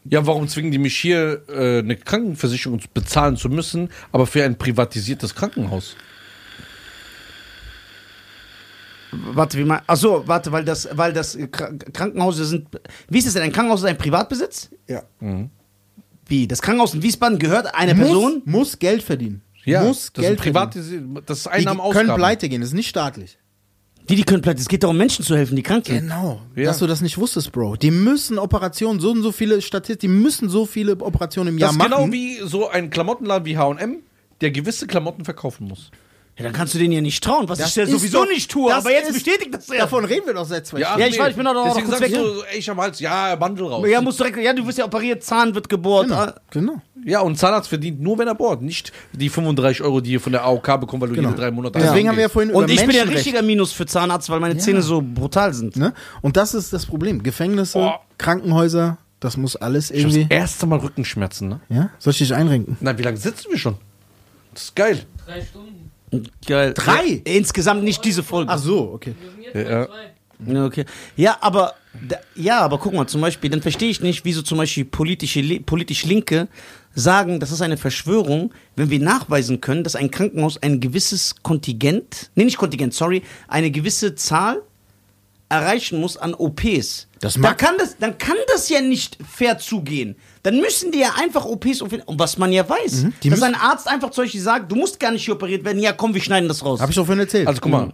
Ja, 0.10 0.26
warum 0.26 0.48
zwingen 0.48 0.72
die 0.72 0.78
mich 0.78 0.98
hier, 0.98 1.44
äh, 1.50 1.80
eine 1.80 1.96
Krankenversicherung 1.96 2.80
bezahlen 2.94 3.38
zu 3.38 3.50
müssen, 3.50 3.90
aber 4.12 4.26
für 4.28 4.44
ein 4.44 4.58
privatisiertes 4.58 5.34
Krankenhaus? 5.36 5.96
Warte, 9.12 9.58
wie 9.58 9.64
mal. 9.64 9.82
Ach 9.88 9.96
so, 9.96 10.24
warte, 10.28 10.52
weil 10.52 10.66
das, 10.66 10.90
weil 10.92 11.14
das 11.14 11.36
äh, 11.36 11.44
Kra- 11.46 11.78
Krankenhäuser 11.94 12.44
sind. 12.46 12.68
Wie 13.08 13.20
ist 13.20 13.26
das 13.28 13.34
denn? 13.36 13.44
Ein 13.44 13.54
Krankenhaus 13.54 13.80
ist 13.82 13.86
ein 13.88 13.98
Privatbesitz? 13.98 14.70
ja. 14.88 15.04
Wie? 16.30 16.46
Das 16.46 16.62
Krankenhaus 16.62 16.94
in 16.94 17.02
Wiesbaden 17.02 17.40
gehört 17.40 17.74
einer 17.74 17.94
muss, 17.94 18.08
Person? 18.08 18.42
muss 18.44 18.78
Geld 18.80 19.02
verdienen. 19.02 19.42
Ja, 19.64 19.84
muss 19.84 20.12
das 20.12 20.22
Geld 20.24 20.36
ist 20.38 20.44
privatisiert, 20.44 21.04
das 21.26 21.38
ist 21.38 21.44
verdienen. 21.44 21.64
Die 21.64 21.70
Einnahmen 21.70 21.92
können 21.94 22.10
Ausgaben. 22.10 22.20
pleite 22.20 22.50
gehen, 22.50 22.60
das 22.60 22.72
ist 22.72 22.76
nicht 22.76 22.90
staatlich. 22.90 23.38
Wie, 24.08 24.16
die 24.16 24.24
können 24.24 24.42
pleite. 24.42 24.60
Es 24.62 24.68
geht 24.68 24.84
darum, 24.84 24.98
Menschen 24.98 25.24
zu 25.26 25.36
helfen, 25.36 25.56
die 25.56 25.64
krank 25.64 25.86
sind. 25.86 26.02
Genau. 26.02 26.42
Ja. 26.56 26.66
Dass 26.66 26.80
du 26.80 26.88
das 26.88 27.02
nicht 27.02 27.18
wusstest, 27.18 27.52
Bro. 27.52 27.76
Die 27.76 27.92
müssen 27.92 28.40
Operationen, 28.40 29.00
so 29.00 29.12
und 29.12 29.22
so 29.22 29.32
viele 29.32 29.62
Statistiken, 29.62 30.14
die 30.14 30.22
müssen 30.22 30.50
so 30.50 30.66
viele 30.66 30.94
Operationen 30.98 31.50
im 31.50 31.60
Das 31.60 31.62
Jahr 31.62 31.72
ist 31.72 31.78
machen. 31.90 32.04
genau 32.04 32.12
wie 32.14 32.38
so 32.44 32.70
ein 32.70 32.90
Klamottenladen 32.90 33.46
wie 33.46 33.58
H&M, 33.58 33.98
der 34.42 34.52
gewisse 34.52 34.88
Klamotten 34.88 35.26
verkaufen 35.26 35.68
muss. 35.68 35.92
Ja, 36.38 36.44
dann 36.44 36.54
kannst 36.54 36.76
du 36.76 36.78
denen 36.78 36.92
ja 36.94 37.02
nicht 37.02 37.24
trauen, 37.24 37.50
was 37.50 37.58
Das 37.58 37.70
ich 37.70 37.76
ja 37.78 37.88
sowieso 37.88 38.20
doch- 38.24 38.30
nicht 38.30 38.52
tue. 38.52 38.70
das 38.70 38.86
Aber 38.86 38.94
jetzt 38.94 39.10
ist- 39.10 39.16
bestätigt 39.16 39.56
das 39.56 39.68
ja. 39.70 39.78
Davon 39.80 40.06
reden 40.06 40.28
wir 40.28 40.36
doch 40.36 40.46
seit 40.46 40.68
zwei 40.68 40.82
Jahren. 40.82 41.00
Ja, 41.02 41.08
ich 41.08 41.18
weiß, 41.18 41.32
ich 41.32 41.36
bin 41.36 41.46
doch 41.46 41.56
noch 41.56 41.66
Deswegen 41.66 41.88
kurz 41.88 42.00
sagst 42.00 42.14
weg. 42.14 42.22
du, 42.22 42.42
ey, 42.52 42.60
ich 42.60 42.70
am 42.70 42.78
Hals, 42.80 43.00
ja, 43.00 43.36
Bandel 43.36 43.66
raus. 43.66 43.88
Ja, 43.90 44.02
musst 44.02 44.20
direkt, 44.20 44.38
ja, 44.38 44.54
du 44.54 44.68
wirst 44.68 44.78
ja 44.78 44.86
operiert, 44.86 45.24
Zahn 45.24 45.56
wird 45.56 45.68
gebohrt. 45.68 46.10
Genau. 46.10 46.20
Ah, 46.20 46.36
genau. 46.52 46.82
Ja, 47.10 47.22
und 47.22 47.38
Zahnarzt 47.38 47.70
verdient 47.70 48.02
nur, 48.02 48.18
wenn 48.20 48.28
er 48.28 48.36
bohrt, 48.36 48.62
nicht 48.62 48.92
die 49.14 49.30
35 49.30 49.82
Euro, 49.82 50.02
die 50.02 50.12
ihr 50.12 50.20
von 50.20 50.34
der 50.34 50.44
AOK 50.44 50.78
bekommt, 50.82 51.02
weil 51.02 51.10
du 51.10 51.16
Genau. 51.16 51.30
jede 51.30 51.40
drei 51.42 51.52
Monate 51.52 51.80
Deswegen 51.80 51.90
eingehst. 51.92 52.08
haben 52.10 52.16
wir 52.18 52.22
ja 52.24 52.30
vorhin 52.30 52.52
Und 52.52 52.70
ich 52.70 52.82
bin 52.86 52.92
ja 52.96 53.04
ein 53.04 53.10
richtiger 53.10 53.42
Minus 53.42 53.72
für 53.72 53.86
Zahnarzt, 53.86 54.30
weil 54.30 54.40
meine 54.42 54.58
Zähne 54.58 54.82
so 54.82 55.02
brutal 55.02 55.54
sind. 55.54 55.78
Ne? 55.78 55.94
Und 56.22 56.36
das 56.36 56.54
ist 56.54 56.74
das 56.74 56.86
Problem. 56.86 57.24
Gefängnisse, 57.24 57.80
Oh. 57.80 57.92
Krankenhäuser, 58.18 58.98
das 59.22 59.38
muss 59.38 59.56
alles 59.56 59.90
Ich 59.90 60.04
hab 60.04 60.12
irgendwie. 60.12 60.28
das 60.30 60.38
erste 60.38 60.66
Mal 60.68 60.80
Rückenschmerzen, 60.80 61.48
ne? 61.48 61.60
Ja? 61.70 61.90
Soll 61.98 62.12
ich 62.12 62.18
dich 62.20 62.34
einrenken? 62.34 62.78
Nein, 62.82 62.98
wie 62.98 63.04
lange 63.04 63.18
sitzen 63.18 63.48
wir 63.52 63.58
schon? 63.58 63.78
Das 64.54 64.64
ist 64.64 64.76
geil. 64.76 65.00
Drei 65.26 65.42
Stunden. 65.42 65.92
Geil. 66.46 66.74
Drei? 66.76 67.22
Ja, 67.26 67.34
insgesamt 67.36 67.84
nicht 67.84 68.04
diese 68.06 68.22
Folge. 68.24 68.52
Ach 68.52 68.58
so, 68.60 68.92
okay. 68.94 69.16
Wir 69.20 69.32
sind 69.32 69.44
jetzt 69.44 69.70
Ja. 69.72 69.88
Ja, 70.54 70.66
okay. 70.66 70.86
Ja, 71.16 71.38
aber 71.42 71.74
ja, 72.36 72.60
aber 72.60 72.78
guck 72.78 72.94
mal, 72.94 73.08
zum 73.08 73.22
Beispiel, 73.22 73.50
dann 73.50 73.62
verstehe 73.64 73.90
ich 73.90 74.02
nicht, 74.02 74.24
wieso 74.24 74.44
zum 74.44 74.60
Beispiel 74.60 74.86
politische, 74.86 75.42
Li- 75.42 75.60
politisch 75.60 76.06
Linke 76.06 76.48
sagen, 77.00 77.40
das 77.40 77.52
ist 77.52 77.62
eine 77.62 77.78
Verschwörung, 77.78 78.54
wenn 78.76 78.90
wir 78.90 79.00
nachweisen 79.00 79.62
können, 79.62 79.84
dass 79.84 79.96
ein 79.96 80.10
Krankenhaus 80.12 80.58
ein 80.62 80.80
gewisses 80.80 81.36
Kontingent, 81.44 82.32
nee, 82.36 82.44
nicht 82.44 82.58
Kontingent, 82.58 82.94
sorry, 82.94 83.22
eine 83.48 83.70
gewisse 83.72 84.16
Zahl 84.16 84.62
erreichen 85.50 86.02
muss 86.02 86.18
an 86.18 86.34
OPs. 86.34 87.08
Das 87.22 87.34
dann, 87.34 87.42
mag- 87.44 87.58
kann 87.58 87.76
das, 87.78 87.98
dann 87.98 88.18
kann 88.18 88.36
das 88.54 88.68
ja 88.70 88.82
nicht 88.82 89.18
fair 89.28 89.58
zugehen. 89.60 90.16
Dann 90.44 90.60
müssen 90.60 90.92
die 90.92 91.00
ja 91.00 91.12
einfach 91.18 91.46
OPs, 91.46 91.82
und 91.82 92.04
was 92.20 92.38
man 92.38 92.52
ja 92.52 92.68
weiß. 92.68 93.04
Mhm. 93.04 93.14
die 93.24 93.30
dass 93.30 93.42
ein 93.42 93.56
Arzt 93.56 93.88
einfach 93.88 94.10
zum 94.12 94.26
Beispiel 94.26 94.42
sagt, 94.42 94.72
du 94.72 94.76
musst 94.76 95.00
gar 95.00 95.12
nicht 95.12 95.24
hier 95.24 95.36
operiert 95.36 95.64
werden, 95.64 95.80
ja 95.80 95.94
komm, 95.94 96.14
wir 96.14 96.22
schneiden 96.22 96.48
das 96.50 96.66
raus. 96.66 96.82
Hab 96.82 96.90
ich 96.90 96.96
doch 96.96 97.06
vorhin 97.06 97.22
erzählt. 97.22 97.48
Also 97.48 97.62
guck 97.62 97.72
mal, 97.72 97.94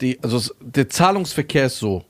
die, 0.00 0.18
also 0.22 0.36
es- 0.36 0.54
der 0.60 0.88
Zahlungsverkehr 0.88 1.66
ist 1.66 1.78
so. 1.78 2.04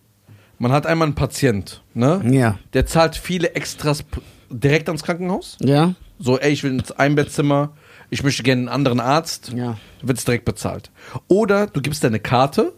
Man 0.59 0.71
hat 0.73 0.87
einmal 0.87 1.07
einen 1.07 1.15
Patient, 1.15 1.83
ne? 1.95 2.21
Ja. 2.31 2.59
Der 2.73 2.87
zahlt 2.87 3.17
viele 3.17 3.55
Extras 3.55 4.05
direkt 4.51 4.89
ans 4.89 5.03
Krankenhaus. 5.03 5.57
Ja. 5.61 5.95
So, 6.25 6.39
ey, 6.39 6.53
ich 6.53 6.63
will 6.63 6.71
ins 6.73 6.93
Einbettzimmer, 6.93 7.73
ich 8.11 8.23
möchte 8.23 8.43
gerne 8.45 8.61
einen 8.63 8.69
anderen 8.69 9.01
Arzt. 9.01 9.53
Ja. 9.57 9.77
Wird 10.03 10.19
es 10.19 10.25
direkt 10.25 10.45
bezahlt. 10.45 10.91
Oder 11.27 11.67
du 11.67 11.81
gibst 11.81 12.05
deine 12.05 12.21
Karte, 12.21 12.73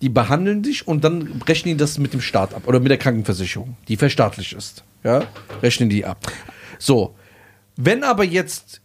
die 0.00 0.08
behandeln 0.08 0.62
dich 0.62 0.86
und 0.86 1.02
dann 1.02 1.42
rechnen 1.48 1.74
die 1.74 1.78
das 1.78 1.98
mit 1.98 2.12
dem 2.12 2.20
Staat 2.20 2.54
ab 2.54 2.62
oder 2.68 2.78
mit 2.78 2.90
der 2.90 2.98
Krankenversicherung, 2.98 3.76
die 3.88 3.96
verstaatlicht 3.96 4.52
ist. 4.52 4.84
Ja, 5.02 5.22
rechnen 5.62 5.88
die 5.88 6.04
ab. 6.04 6.18
So, 6.78 7.14
wenn 7.76 8.04
aber 8.04 8.22
jetzt 8.24 8.80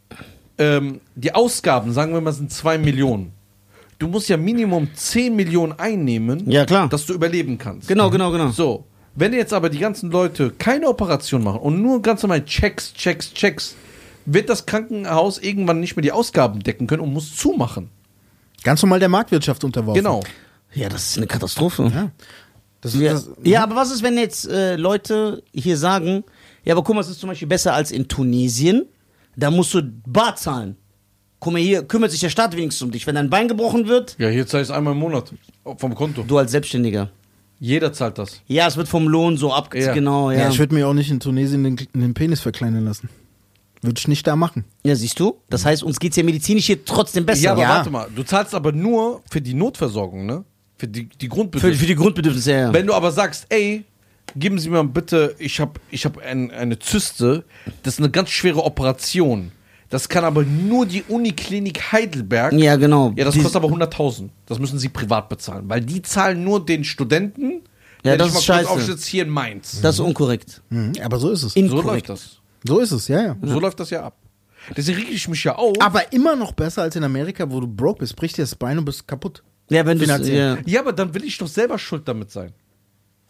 ähm, 0.57 1.02
die 1.15 1.36
Ausgaben, 1.36 1.94
sagen 1.94 2.14
wir 2.14 2.22
mal, 2.22 2.31
sind 2.31 2.52
2 2.52 2.77
Millionen, 2.80 3.34
du 3.99 4.07
musst 4.07 4.27
ja 4.30 4.38
Minimum 4.38 4.90
10 4.94 5.36
Millionen 5.36 5.73
einnehmen, 5.73 6.49
Ja, 6.49 6.65
klar. 6.65 6.90
dass 6.90 7.06
du 7.06 7.14
überleben 7.14 7.57
kannst. 7.57 7.88
Genau, 7.88 8.10
genau, 8.10 8.31
genau. 8.31 8.49
So, 8.49 8.86
wenn 9.15 9.34
jetzt 9.34 9.53
aber 9.53 9.69
die 9.69 9.80
ganzen 9.80 10.10
Leute 10.11 10.52
keine 10.57 10.88
Operation 10.88 11.44
machen 11.44 11.60
und 11.60 11.81
nur 11.81 12.02
ganz 12.02 12.23
normal 12.23 12.44
Checks, 12.45 12.94
Checks, 12.94 13.34
Checks, 13.34 13.76
wird 14.34 14.49
das 14.49 14.65
Krankenhaus 14.65 15.38
irgendwann 15.38 15.80
nicht 15.80 15.95
mehr 15.95 16.03
die 16.03 16.11
Ausgaben 16.11 16.61
decken 16.61 16.88
können 16.88 17.01
und 17.01 17.14
muss 17.14 17.35
zumachen. 17.35 17.89
Ganz 18.64 18.81
normal 18.81 18.99
der 18.99 19.10
Marktwirtschaft 19.10 19.64
unterworfen. 19.64 20.03
Genau. 20.03 20.22
Ja, 20.73 20.89
das 20.89 21.10
ist 21.10 21.18
eine 21.18 21.27
Katastrophe. 21.27 21.91
Ja. 21.93 22.11
Das, 22.81 22.93
Ja, 22.93 23.14
das, 23.14 23.30
ja, 23.43 23.64
aber 23.64 23.76
was 23.76 23.91
ist, 23.91 24.03
wenn 24.03 24.18
jetzt 24.18 24.47
äh, 24.47 24.76
Leute 24.76 25.43
hier 25.53 25.77
sagen, 25.77 26.23
ja, 26.64 26.73
aber 26.73 26.84
guck 26.84 26.95
mal, 26.95 27.01
es 27.01 27.10
ist 27.10 27.19
zum 27.19 27.30
Beispiel 27.30 27.47
besser 27.47 27.73
als 27.73 27.91
in 27.91 28.07
Tunesien, 28.07 28.85
da 29.35 29.51
musst 29.51 29.73
du 29.73 29.81
bar 30.06 30.35
zahlen. 30.35 30.77
Guck 31.39 31.53
mal, 31.53 31.60
hier 31.61 31.84
kümmert 31.84 32.11
sich 32.11 32.19
der 32.19 32.30
Staat 32.30 32.56
wenigstens 32.56 32.81
um 32.81 32.91
dich. 32.91 33.07
Wenn 33.07 33.15
dein 33.15 33.30
Bein 33.30 33.47
gebrochen 33.47 33.88
wird, 33.88 34.15
Ja, 34.19 34.27
hier 34.30 34.45
zahlst 34.45 34.69
du 34.69 34.76
einmal 34.76 34.93
im 34.93 34.99
Monat 34.99 35.34
vom 35.77 35.95
Konto. 35.95 36.23
du 36.23 36.38
als 36.38 36.51
Selbstständiger. 36.51 37.10
Jeder 37.60 37.91
zahlt 37.91 38.18
das. 38.18 38.41
Ja, 38.47 38.68
es 38.68 38.77
wird 38.77 38.88
vom 38.88 39.07
Lohn 39.07 39.35
so 39.38 39.51
abgezogen. 39.51 39.88
Ja. 39.88 39.93
Genau, 39.93 40.31
ja. 40.31 40.39
ja. 40.39 40.49
ich 40.49 40.60
würde 40.60 40.73
mir 40.76 40.88
auch 40.88 40.93
nicht 40.93 41.10
in 41.10 41.19
Tunesien 41.19 41.64
den, 41.64 41.76
den 41.93 42.14
Penis 42.14 42.39
verkleinern 42.39 42.85
lassen. 42.85 43.10
Würde 43.81 43.97
ich 43.97 44.07
nicht 44.07 44.27
da 44.27 44.35
machen. 44.35 44.65
Ja, 44.84 44.95
siehst 44.95 45.19
du? 45.19 45.38
Das 45.49 45.64
heißt, 45.65 45.84
uns 45.84 45.99
geht's 45.99 46.18
ja 46.18 46.23
medizinisch 46.23 46.65
hier 46.65 46.84
trotzdem 46.84 47.26
besser. 47.26 47.41
ja, 47.43 47.51
aber 47.53 47.61
Ja. 47.61 47.69
warte 47.69 47.89
mal, 47.89 48.07
du 48.14 48.23
zahlst 48.23 48.53
aber 48.53 48.72
nur 48.73 49.22
für 49.31 49.39
die 49.41 49.53
Notversorgung, 49.53 50.26
ne? 50.26 50.43
Für 50.77 50.88
die, 50.88 51.07
die 51.07 51.26
Für, 51.26 51.30
Grundbedürfnisse. 51.30 51.80
für 51.80 51.88
die 51.88 51.95
Grundbedürfnisse, 51.95 52.51
ja. 52.51 52.57
ja. 52.60 52.73
Wenn 52.73 52.88
du 52.88 52.93
aber 52.93 53.11
sagst, 53.11 53.45
ey, 53.49 53.85
geben 54.35 54.60
Sie 54.60 54.69
mir 54.69 54.84
bitte, 54.84 55.35
ich 55.39 55.60
habe 55.60 55.80
ich 55.91 56.06
hab 56.06 56.18
ein, 56.18 56.51
eine 56.51 56.77
Zyste, 56.80 57.45
das 57.84 57.93
ist 57.95 57.99
eine 57.99 58.10
ganz 58.10 58.30
schwere 58.30 58.64
Operation. 58.64 59.51
Das 59.89 60.07
kann 60.07 60.23
aber 60.23 60.43
nur 60.43 60.85
die 60.85 61.03
Uniklinik 61.07 61.91
Heidelberg. 61.91 62.53
Ja, 62.53 62.76
genau. 62.76 63.11
Ja, 63.15 63.26
das 63.26 63.34
Die- 63.34 63.41
kostet 63.41 63.56
aber 63.64 63.69
100.000. 63.69 64.30
Das 64.45 64.60
müssen 64.60 64.77
sie 64.77 64.89
privat 64.89 65.30
bezahlen, 65.30 65.65
weil 65.68 65.81
die 65.81 66.01
zahlen 66.01 66.43
nur 66.43 66.64
den 66.64 66.84
Studenten. 66.84 67.61
Ja, 68.06 68.15
das 68.15 68.15
ich 68.15 68.18
mal 68.19 68.26
ist 68.27 68.34
kurz 68.34 68.43
scheiße. 68.45 68.69
aufschlitze, 68.69 69.10
hier 69.10 69.23
in 69.23 69.30
Mainz. 69.30 69.81
Das 69.81 69.95
ist 69.95 69.99
unkorrekt. 70.01 70.61
Mhm, 70.69 70.93
aber 71.03 71.18
so 71.19 71.31
ist 71.31 71.43
es. 71.43 71.53
So 71.53 71.60
läuft 71.61 71.73
Inkorrekt. 71.73 72.10
das. 72.10 72.38
So 72.64 72.80
ist 72.80 72.91
es, 72.91 73.07
ja, 73.07 73.22
ja. 73.22 73.38
So 73.41 73.60
läuft 73.60 73.80
das 73.80 73.90
ja 73.90 74.03
ab. 74.03 74.18
Deswegen 74.76 74.99
reg 74.99 75.10
ich 75.10 75.27
mich 75.27 75.44
ja 75.44 75.56
auf. 75.56 75.76
Aber 75.80 76.11
immer 76.11 76.36
noch 76.36 76.52
besser 76.52 76.81
als 76.81 76.95
in 76.95 77.03
Amerika, 77.03 77.49
wo 77.49 77.60
du 77.60 77.68
broke 77.68 77.99
bist, 77.99 78.15
bricht 78.15 78.38
dir 78.38 78.44
das 78.44 78.56
Bein 78.56 78.77
und 78.77 78.86
bist 78.86 79.07
kaputt. 79.07 79.44
Ja, 79.69 79.86
wenn 79.86 79.99
du 79.99 80.06
ja. 80.06 80.57
Ja, 80.65 80.80
aber 80.81 80.94
dann 80.94 81.14
will 81.14 81.23
ich 81.23 81.38
doch 81.38 81.48
selber 81.48 81.77
schuld 81.77 82.07
damit 82.07 82.31
sein. 82.31 82.53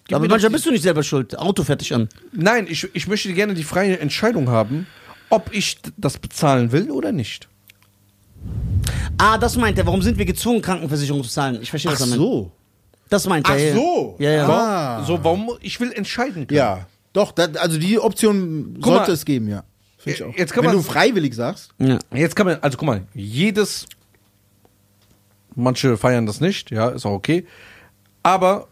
Gib 0.08 0.16
Aber 0.16 0.28
manchmal 0.28 0.52
bist 0.52 0.66
du 0.66 0.72
nicht 0.72 0.82
selber 0.82 1.04
schuld. 1.04 1.38
Auto 1.38 1.64
fertig 1.64 1.94
an. 1.94 2.10
Nein, 2.32 2.66
ich, 2.68 2.88
ich 2.94 3.08
möchte 3.08 3.32
gerne 3.34 3.54
die 3.54 3.64
freie 3.64 4.00
Entscheidung 4.00 4.50
haben, 4.50 4.88
ob 5.30 5.54
ich 5.54 5.78
das 5.98 6.18
bezahlen 6.18 6.72
will 6.72 6.90
oder 6.90 7.12
nicht. 7.12 7.48
Ah, 9.18 9.38
das 9.38 9.58
meint 9.58 9.78
er. 9.78 9.86
Warum 9.86 10.02
sind 10.02 10.18
wir 10.18 10.26
gezwungen, 10.26 10.62
Krankenversicherung 10.62 11.24
zu 11.24 11.30
zahlen? 11.30 11.60
Ich 11.62 11.70
verstehe, 11.70 11.92
was 11.92 12.02
er 12.02 12.08
meint. 12.08 12.52
Das 13.10 13.28
meint 13.28 13.48
er. 13.48 13.56
Ach 13.56 13.60
ja. 13.60 13.76
so. 13.76 14.16
Ja, 14.18 14.32
ja. 14.32 14.50
Ah. 14.50 15.04
So, 15.04 15.24
warum? 15.24 15.52
Ich 15.62 15.80
will 15.80 15.92
entscheiden 15.92 16.48
können. 16.48 16.58
Ja. 16.58 16.88
Doch, 17.14 17.31
da, 17.31 17.45
also 17.60 17.80
die 17.80 17.99
Option 17.99 18.73
Guck 18.76 18.86
sollte 18.86 19.07
mal. 19.07 19.14
es 19.14 19.26
geben, 19.26 19.48
ja. 19.49 19.64
Find 19.98 20.15
ich 20.15 20.22
Äh, 20.22 20.26
auch. 20.26 20.36
jetzt 20.38 20.53
kann 20.53 20.64
Wenn 20.64 20.72
man- 20.76 20.77
du 20.77 20.84
freiwillig 20.84 21.34
sagst. 21.36 21.72
ja. 21.80 21.99
Jetzt 22.14 22.36
kann 22.36 22.45
man, 22.45 22.57
also 22.61 22.77
guck 22.77 22.88
mal, 22.88 23.02
jedes, 23.14 23.86
manche 25.56 25.98
feiern 25.98 26.26
das 26.26 26.41
nicht, 26.41 26.72
ja, 26.72 26.90
ist 26.90 27.06
auch 27.06 27.11
okay. 27.14 27.45
Aber 28.23 28.68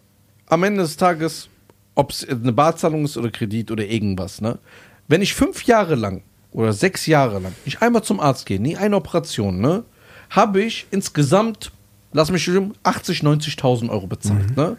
am 0.47 0.63
Ende 0.63 0.81
des 0.83 0.97
Tages, 0.97 1.49
ob 1.95 2.11
es 2.11 2.27
eine 2.27 2.53
Barzahlung 2.53 3.05
ist 3.05 3.17
oder 3.17 3.31
Kredit 3.31 3.71
oder 3.71 3.85
irgendwas, 3.85 4.41
ne? 4.41 4.59
Wenn 5.07 5.21
ich 5.21 5.33
fünf 5.33 5.63
Jahre 5.65 5.95
lang 5.95 6.21
oder 6.51 6.73
sechs 6.73 7.05
Jahre 7.07 7.39
lang 7.39 7.53
nicht 7.65 7.81
einmal 7.81 8.03
zum 8.03 8.19
Arzt 8.19 8.45
gehe, 8.45 8.59
nie 8.59 8.77
eine 8.77 8.95
Operation, 8.97 9.59
ne? 9.59 9.83
Habe 10.29 10.61
ich 10.61 10.85
insgesamt, 10.91 11.71
lass 12.11 12.29
mich 12.31 12.43
stimmen, 12.43 12.73
80, 12.83 13.23
90.000 13.23 13.89
Euro 13.89 14.07
bezahlt, 14.07 14.55
ne? 14.55 14.77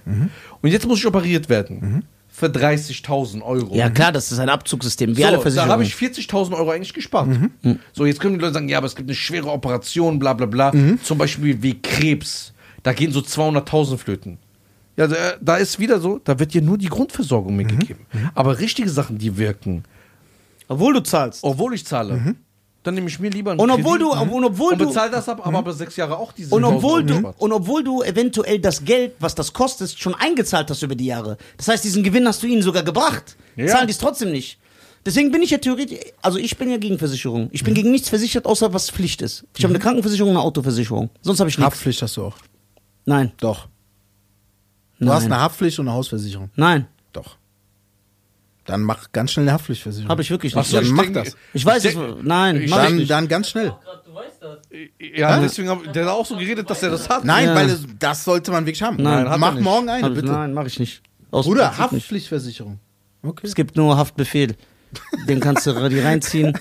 Und 0.60 0.70
jetzt 0.70 0.86
muss 0.86 0.98
ich 0.98 1.06
operiert 1.06 1.48
werden. 1.48 2.04
Für 2.38 2.46
30.000 2.46 3.42
Euro. 3.42 3.74
ja, 3.74 3.90
klar, 3.90 4.12
das 4.12 4.30
ist 4.30 4.38
ein 4.38 4.48
Abzugssystem. 4.48 5.16
Wie 5.16 5.22
So, 5.22 5.26
alle 5.26 5.36
da 5.38 5.42
Versicherungen. 5.42 5.72
habe 5.72 5.82
ich 5.82 5.94
40.000 5.94 6.52
Euro 6.56 6.70
eigentlich 6.70 6.94
gespart. 6.94 7.28
So, 7.92 8.06
jetzt 8.06 8.20
können 8.20 8.34
die 8.34 8.40
Leute 8.40 8.54
sagen, 8.54 8.68
ja, 8.68 8.78
aber 8.78 8.86
es 8.86 8.94
gibt 8.94 9.08
eine 9.08 9.16
schwere 9.16 9.50
Operation, 9.50 10.20
bla 10.20 10.34
bla 10.34 10.46
bla. 10.46 10.72
Zum 11.02 11.18
Beispiel 11.18 11.60
wie 11.62 11.80
Krebs. 11.82 12.52
Da 12.84 12.92
gehen 12.92 13.10
so 13.10 13.20
200.000 13.20 13.98
Flöten. 13.98 14.38
Ja, 14.96 15.08
da, 15.08 15.16
da 15.40 15.56
ist 15.56 15.80
wieder 15.80 15.98
so, 16.00 16.20
da 16.22 16.38
wird 16.38 16.54
dir 16.54 16.62
nur 16.62 16.78
die 16.78 16.86
Grundversorgung 16.88 17.56
mitgegeben. 17.56 18.06
Aber 18.36 18.58
richtige 18.60 18.88
Sachen, 18.88 19.18
die 19.18 19.36
wirken, 19.36 19.82
Obwohl 20.68 20.94
du 20.94 21.00
zahlst. 21.02 21.42
obwohl 21.42 21.74
ich 21.74 21.84
zahle, 21.86 22.36
dann 22.88 22.94
nehme 22.94 23.08
ich 23.08 23.18
mir 23.20 23.30
lieber 23.30 23.52
einen 23.52 23.60
Und 23.60 23.70
obwohl 23.70 23.98
Kredit 23.98 24.14
du- 24.28 24.34
und 24.34 24.44
obwohl 24.44 24.72
und 24.72 24.80
du- 24.80 24.86
bezahle 24.88 25.10
das 25.10 25.28
ab, 25.28 25.46
aber 25.46 25.58
aber 25.58 25.72
sechs 25.72 25.94
Jahre 25.96 26.16
auch 26.18 26.32
diese 26.32 26.54
Und 26.54 26.62
1000 26.64 26.76
obwohl, 26.84 27.04
du, 27.04 27.34
und 27.38 27.52
obwohl 27.52 27.84
du 27.84 28.02
eventuell 28.02 28.58
das 28.58 28.84
Geld, 28.84 29.12
was 29.20 29.34
das 29.34 29.52
kostet, 29.52 29.90
schon 29.98 30.14
eingezahlt 30.14 30.70
hast 30.70 30.82
über 30.82 30.94
die 30.94 31.06
Jahre. 31.06 31.36
Das 31.56 31.68
heißt, 31.68 31.84
diesen 31.84 32.02
Gewinn 32.02 32.26
hast 32.26 32.42
du 32.42 32.46
ihnen 32.46 32.62
sogar 32.62 32.82
gebracht. 32.82 33.36
Ja. 33.56 33.66
Zahlen 33.66 33.86
die 33.86 33.92
es 33.92 33.98
trotzdem 33.98 34.32
nicht. 34.32 34.58
Deswegen 35.06 35.30
bin 35.30 35.42
ich 35.42 35.50
ja 35.50 35.58
theoretisch, 35.58 35.98
also 36.22 36.38
ich 36.38 36.56
bin 36.58 36.70
ja 36.70 36.76
gegen 36.76 36.98
Versicherung. 36.98 37.48
Ich 37.52 37.62
bin 37.64 37.72
gegen 37.74 37.90
nichts 37.90 38.08
versichert, 38.08 38.46
außer 38.46 38.72
was 38.74 38.90
Pflicht 38.90 39.22
ist. 39.22 39.44
Ich 39.56 39.64
habe 39.64 39.72
eine 39.72 39.78
Krankenversicherung, 39.82 40.30
eine 40.30 40.40
Autoversicherung. 40.40 41.10
Sonst 41.22 41.40
habe 41.40 41.48
ich 41.50 41.56
nichts. 41.56 41.66
Haftpflicht 41.72 42.02
hast 42.02 42.16
du 42.16 42.24
auch. 42.24 42.36
Nein, 43.04 43.32
Doch. 43.38 43.68
Du 44.98 45.04
Nein. 45.04 45.14
hast 45.14 45.24
eine 45.26 45.40
Haftpflicht 45.40 45.78
und 45.78 45.86
eine 45.88 45.96
Hausversicherung. 45.96 46.50
nein, 46.56 46.86
Doch. 47.12 47.36
Dann 48.68 48.82
mach 48.82 49.10
ganz 49.12 49.32
schnell 49.32 49.44
eine 49.46 49.52
Haftpflichtversicherung. 49.54 50.10
habe 50.10 50.22
ich 50.22 50.30
wirklich 50.30 50.54
Ach 50.54 50.58
nicht. 50.58 50.70
so, 50.70 50.76
Dann 50.76 50.84
ich 50.86 50.92
mach 50.92 51.02
denk- 51.04 51.14
das. 51.14 51.36
Ich 51.54 51.64
weiß 51.66 51.84
es, 51.86 51.96
nein, 52.22 52.56
ich- 52.62 52.70
mach 52.70 52.78
ich 52.82 52.84
Dann, 52.88 52.96
nicht. 52.96 53.10
dann 53.10 53.28
ganz 53.28 53.48
schnell. 53.48 53.74
Du 54.06 54.14
weißt 54.14 54.42
das. 54.42 54.58
Ja, 55.16 55.40
deswegen 55.40 55.68
hab, 55.70 55.92
der 55.92 56.04
hat 56.04 56.12
auch 56.12 56.26
so 56.26 56.36
geredet, 56.36 56.68
dass 56.70 56.82
er 56.82 56.90
das 56.90 57.08
hat. 57.08 57.24
Nein, 57.24 57.46
Ja. 57.46 57.54
weil 57.54 57.68
es, 57.70 57.84
das 57.98 58.24
sollte 58.24 58.50
man 58.50 58.64
wirklich 58.66 58.82
haben. 58.82 58.96
Nein, 59.02 59.26
mach 59.38 59.54
nicht. 59.54 59.64
morgen 59.64 59.88
eine, 59.88 60.08
ich, 60.08 60.14
bitte. 60.14 60.28
nein, 60.32 60.52
mache 60.54 60.66
ich 60.68 60.78
nicht. 60.78 61.02
Aus 61.30 61.46
Bruder. 61.46 61.76
Haftpflichtversicherung. 61.78 62.78
Okay. 63.22 63.46
Es 63.46 63.54
gibt 63.54 63.76
nur 63.76 63.96
Haftbefehl. 63.96 64.54
Den 65.26 65.40
kannst 65.40 65.66
du 65.66 65.72
dir 65.88 66.04
reinziehen. 66.04 66.52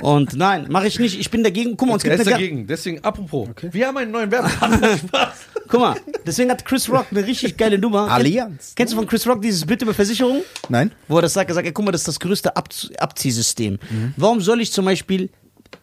Und 0.00 0.34
nein, 0.34 0.66
mache 0.70 0.86
ich 0.86 0.98
nicht. 0.98 1.20
Ich 1.20 1.30
bin 1.30 1.44
dagegen. 1.44 1.76
Guck 1.76 1.88
mal, 1.88 1.94
uns 1.94 2.02
gibt 2.02 2.14
eine 2.14 2.24
dagegen. 2.24 2.66
Deswegen, 2.66 3.04
apropos, 3.04 3.48
wir 3.60 3.86
haben 3.86 3.96
einen 3.98 4.10
neuen 4.10 4.30
Werbepartner. 4.30 4.96
Spaß. 4.96 5.36
Guck 5.68 5.80
mal, 5.80 5.96
deswegen 6.26 6.50
hat 6.50 6.64
Chris 6.64 6.88
Rock 6.90 7.06
eine 7.10 7.26
richtig 7.26 7.56
geile 7.56 7.78
Nummer. 7.78 8.10
Allianz. 8.10 8.72
Kennst 8.74 8.92
du 8.92 8.96
von 8.96 9.06
Chris 9.06 9.26
Rock 9.26 9.42
dieses 9.42 9.64
Bild 9.64 9.82
über 9.82 9.94
Versicherung? 9.94 10.42
Nein? 10.68 10.92
Wo 11.08 11.16
er 11.16 11.22
das 11.22 11.34
sagt, 11.34 11.50
er 11.50 11.54
sagt, 11.54 11.66
ey, 11.66 11.72
guck 11.72 11.84
mal, 11.84 11.92
das 11.92 12.02
ist 12.02 12.08
das 12.08 12.20
größte 12.20 12.56
Ab 12.56 12.68
Abziehsystem. 12.98 13.78
Warum 14.16 14.40
soll 14.40 14.60
ich 14.60 14.72
zum 14.72 14.84
Beispiel, 14.84 15.30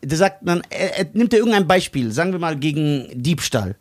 der 0.03 0.17
sagt 0.17 0.39
dann, 0.41 0.61
er, 0.69 0.99
er 0.99 1.07
nimmt 1.13 1.33
er 1.33 1.39
irgendein 1.39 1.67
Beispiel, 1.67 2.11
sagen 2.11 2.31
wir 2.31 2.39
mal 2.39 2.55
gegen 2.57 3.07
Diebstahl. 3.13 3.75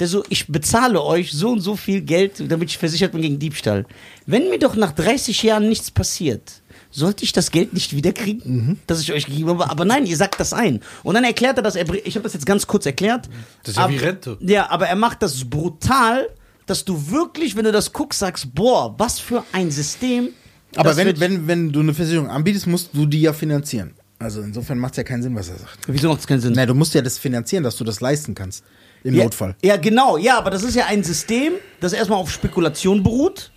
Der 0.00 0.08
so, 0.08 0.24
ich 0.28 0.46
bezahle 0.46 1.02
euch 1.02 1.32
so 1.32 1.50
und 1.50 1.60
so 1.60 1.76
viel 1.76 2.02
Geld, 2.02 2.50
damit 2.50 2.70
ich 2.70 2.78
versichert 2.78 3.12
bin 3.12 3.22
gegen 3.22 3.38
Diebstahl. 3.38 3.86
Wenn 4.26 4.50
mir 4.50 4.58
doch 4.58 4.76
nach 4.76 4.92
30 4.92 5.42
Jahren 5.42 5.68
nichts 5.68 5.90
passiert, 5.90 6.60
sollte 6.96 7.24
ich 7.24 7.32
das 7.32 7.50
Geld 7.50 7.74
nicht 7.74 7.94
wiederkriegen, 7.94 8.80
das 8.86 9.00
ich 9.02 9.12
euch 9.12 9.26
gegeben 9.26 9.50
habe? 9.50 9.70
Aber 9.70 9.84
nein, 9.84 10.06
ihr 10.06 10.16
sagt 10.16 10.40
das 10.40 10.52
ein. 10.52 10.80
Und 11.02 11.14
dann 11.14 11.24
erklärt 11.24 11.58
er 11.58 11.62
das, 11.62 11.76
er, 11.76 11.86
ich 12.06 12.14
habe 12.16 12.22
das 12.22 12.32
jetzt 12.32 12.46
ganz 12.46 12.66
kurz 12.66 12.86
erklärt. 12.86 13.28
Das 13.62 13.72
ist 13.72 13.76
ja 13.76 13.84
aber, 13.84 13.92
wie 13.92 13.98
Rente. 13.98 14.38
Ja, 14.40 14.70
aber 14.70 14.88
er 14.88 14.96
macht 14.96 15.22
das 15.22 15.44
brutal, 15.44 16.28
dass 16.64 16.84
du 16.84 17.10
wirklich, 17.10 17.54
wenn 17.54 17.64
du 17.64 17.72
das 17.72 17.92
guckst, 17.92 18.18
sagst, 18.20 18.54
boah, 18.54 18.94
was 18.98 19.20
für 19.20 19.44
ein 19.52 19.70
System. 19.70 20.30
Aber 20.74 20.96
wenn, 20.96 21.20
wenn, 21.20 21.46
wenn 21.46 21.70
du 21.70 21.80
eine 21.80 21.92
Versicherung 21.92 22.30
anbietest, 22.30 22.66
musst 22.66 22.90
du 22.94 23.04
die 23.04 23.20
ja 23.20 23.34
finanzieren. 23.34 23.92
Also 24.18 24.40
insofern 24.40 24.78
macht 24.78 24.94
es 24.94 24.96
ja 24.96 25.02
keinen 25.02 25.22
Sinn, 25.22 25.36
was 25.36 25.50
er 25.50 25.58
sagt. 25.58 25.80
Wieso 25.86 26.08
macht 26.08 26.20
es 26.20 26.26
keinen 26.26 26.40
Sinn? 26.40 26.54
Nein, 26.54 26.66
du 26.66 26.74
musst 26.74 26.94
ja 26.94 27.02
das 27.02 27.18
finanzieren, 27.18 27.62
dass 27.62 27.76
du 27.76 27.84
das 27.84 28.00
leisten 28.00 28.34
kannst. 28.34 28.64
Im 29.04 29.14
ja, 29.14 29.24
Notfall. 29.24 29.54
Ja, 29.62 29.76
genau. 29.76 30.16
Ja, 30.16 30.38
aber 30.38 30.50
das 30.50 30.62
ist 30.62 30.74
ja 30.74 30.86
ein 30.86 31.04
System, 31.04 31.52
das 31.80 31.92
erstmal 31.92 32.18
auf 32.18 32.30
Spekulation 32.30 33.02
beruht. 33.02 33.52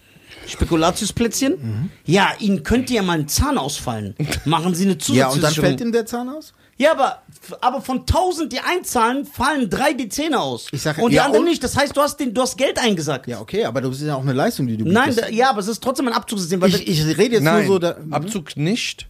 Spekulatiusplätzchen. 0.49 1.53
Mhm. 1.53 1.91
Ja, 2.05 2.31
Ihnen 2.39 2.63
könnte 2.63 2.93
ja 2.93 3.01
mal 3.01 3.19
ein 3.19 3.27
Zahn 3.27 3.57
ausfallen. 3.57 4.15
Machen 4.45 4.76
Sie 4.76 4.85
eine 4.85 4.93
Ja, 5.07 5.27
und 5.27 5.41
dann 5.43 5.51
Zusatzversicherung. 5.51 5.69
fällt 5.69 5.81
ihm 5.81 5.91
der 5.91 6.05
Zahn 6.05 6.30
aus? 6.30 6.53
ja, 6.77 6.91
aber, 6.93 7.21
aber 7.59 7.81
von 7.81 7.99
1000, 7.99 8.53
die 8.53 8.59
einzahlen, 8.61 9.26
fallen 9.26 9.69
drei 9.69 9.91
die 9.91 10.07
Zähne 10.07 10.39
aus. 10.39 10.67
Ich 10.71 10.81
sag- 10.81 10.97
und 10.97 11.11
die 11.11 11.17
ja, 11.17 11.26
anderen 11.26 11.43
und- 11.43 11.49
nicht. 11.49 11.61
Das 11.63 11.76
heißt, 11.76 11.95
du 11.97 12.01
hast, 12.01 12.17
den, 12.21 12.34
du 12.34 12.41
hast 12.41 12.57
Geld 12.57 12.80
eingesagt. 12.80 13.27
Ja, 13.27 13.41
okay, 13.41 13.65
aber 13.65 13.81
das 13.81 13.97
ist 13.97 14.07
ja 14.07 14.15
auch 14.15 14.21
eine 14.21 14.31
Leistung, 14.34 14.65
die 14.67 14.77
du 14.77 14.85
Nein, 14.85 15.13
da, 15.15 15.27
ja, 15.27 15.49
aber 15.49 15.59
es 15.59 15.67
ist 15.67 15.84
trotzdem 15.84 16.07
ein 16.07 16.13
Abzugssystem. 16.13 16.61
Weil 16.61 16.69
ich, 16.73 16.88
ich 16.88 17.05
rede 17.17 17.35
jetzt 17.35 17.43
Nein, 17.43 17.65
nur 17.65 17.73
so. 17.76 17.80
Da, 17.80 17.97
Abzug 18.11 18.55
nicht, 18.55 19.07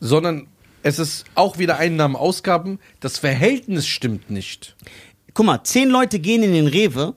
sondern 0.00 0.46
es 0.82 0.98
ist 0.98 1.24
auch 1.34 1.58
wieder 1.58 1.76
Einnahmen, 1.76 2.16
Ausgaben. 2.16 2.78
Das 3.00 3.18
Verhältnis 3.18 3.86
stimmt 3.86 4.30
nicht. 4.30 4.74
Guck 5.34 5.44
mal, 5.44 5.62
zehn 5.64 5.90
Leute 5.90 6.18
gehen 6.18 6.42
in 6.42 6.52
den 6.52 6.66
Rewe 6.68 7.14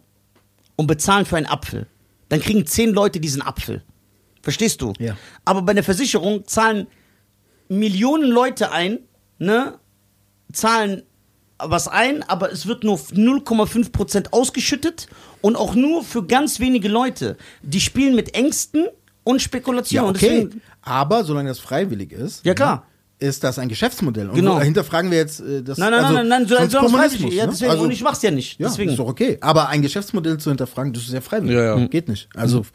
und 0.76 0.88
bezahlen 0.88 1.26
für 1.26 1.38
einen 1.38 1.46
Apfel. 1.46 1.88
Dann 2.32 2.40
kriegen 2.40 2.66
zehn 2.66 2.92
Leute 2.94 3.20
diesen 3.20 3.42
Apfel. 3.42 3.84
Verstehst 4.42 4.82
du? 4.82 4.94
Ja. 5.00 5.18
Aber 5.44 5.62
bei 5.64 5.74
der 5.74 5.84
Versicherung 5.84 6.48
zahlen 6.48 6.88
Millionen 7.68 8.30
Leute 8.32 8.72
ein, 8.72 9.00
ne? 9.38 9.78
Zahlen 10.54 11.04
was 11.58 11.90
ein, 11.90 12.24
aber 12.24 12.52
es 12.52 12.66
wird 12.68 12.84
nur 12.86 12.98
0,5% 12.98 14.32
ausgeschüttet 14.32 15.08
und 15.42 15.56
auch 15.58 15.76
nur 15.76 16.04
für 16.04 16.26
ganz 16.26 16.60
wenige 16.62 16.88
Leute. 16.88 17.38
Die 17.62 17.82
spielen 17.82 18.16
mit 18.16 18.34
Ängsten 18.34 18.88
und 19.24 19.36
ja, 19.36 19.40
Spekulationen. 19.42 20.16
okay. 20.16 20.46
Deswegen, 20.46 20.62
Aber 20.82 21.24
solange 21.26 21.50
das 21.50 21.60
freiwillig 21.60 22.14
ist, 22.14 22.46
Ja, 22.46 22.54
klar. 22.54 22.88
Ist 23.22 23.44
das 23.44 23.60
ein 23.60 23.70
Geschäftsmodell. 23.70 24.30
Und 24.30 24.36
Genau. 24.36 24.58
dahinter 24.58 24.84
fragen 24.84 25.12
wir 25.12 25.20
jetzt 25.20 25.40
äh, 25.42 25.62
das. 25.62 25.78
nein, 25.78 25.92
nein, 25.92 26.04
also, 26.04 26.16
nein, 26.16 26.28
nein, 26.28 26.48
nein, 26.50 26.70
so. 26.70 26.80
Kommunismus, 26.80 27.34
Ja, 27.34 27.46
ne? 27.46 27.52
deswegen, 27.52 27.72
Also- 27.72 27.84
und 27.84 27.92
ich 27.92 28.02
mach's 28.02 28.22
ja 28.24 28.32
nicht. 28.32 28.60
Ja, 28.60 28.68
deswegen. 28.68 28.90
ist 28.92 28.98
doch 29.00 29.08
okay. 29.08 29.38
Aber 29.42 29.70
ein 29.70 29.82
Geschäftsmodell 29.84 30.38
zu 30.38 30.50
hinterfragen, 30.50 30.92
das 30.92 31.04
ist 31.04 31.14
ja 31.14 31.22
freiwillig. 31.22 31.56
Ja, 31.56 31.78
ja. 31.78 31.86
Geht 31.88 32.10
nicht. 32.10 32.28
Also, 32.36 32.66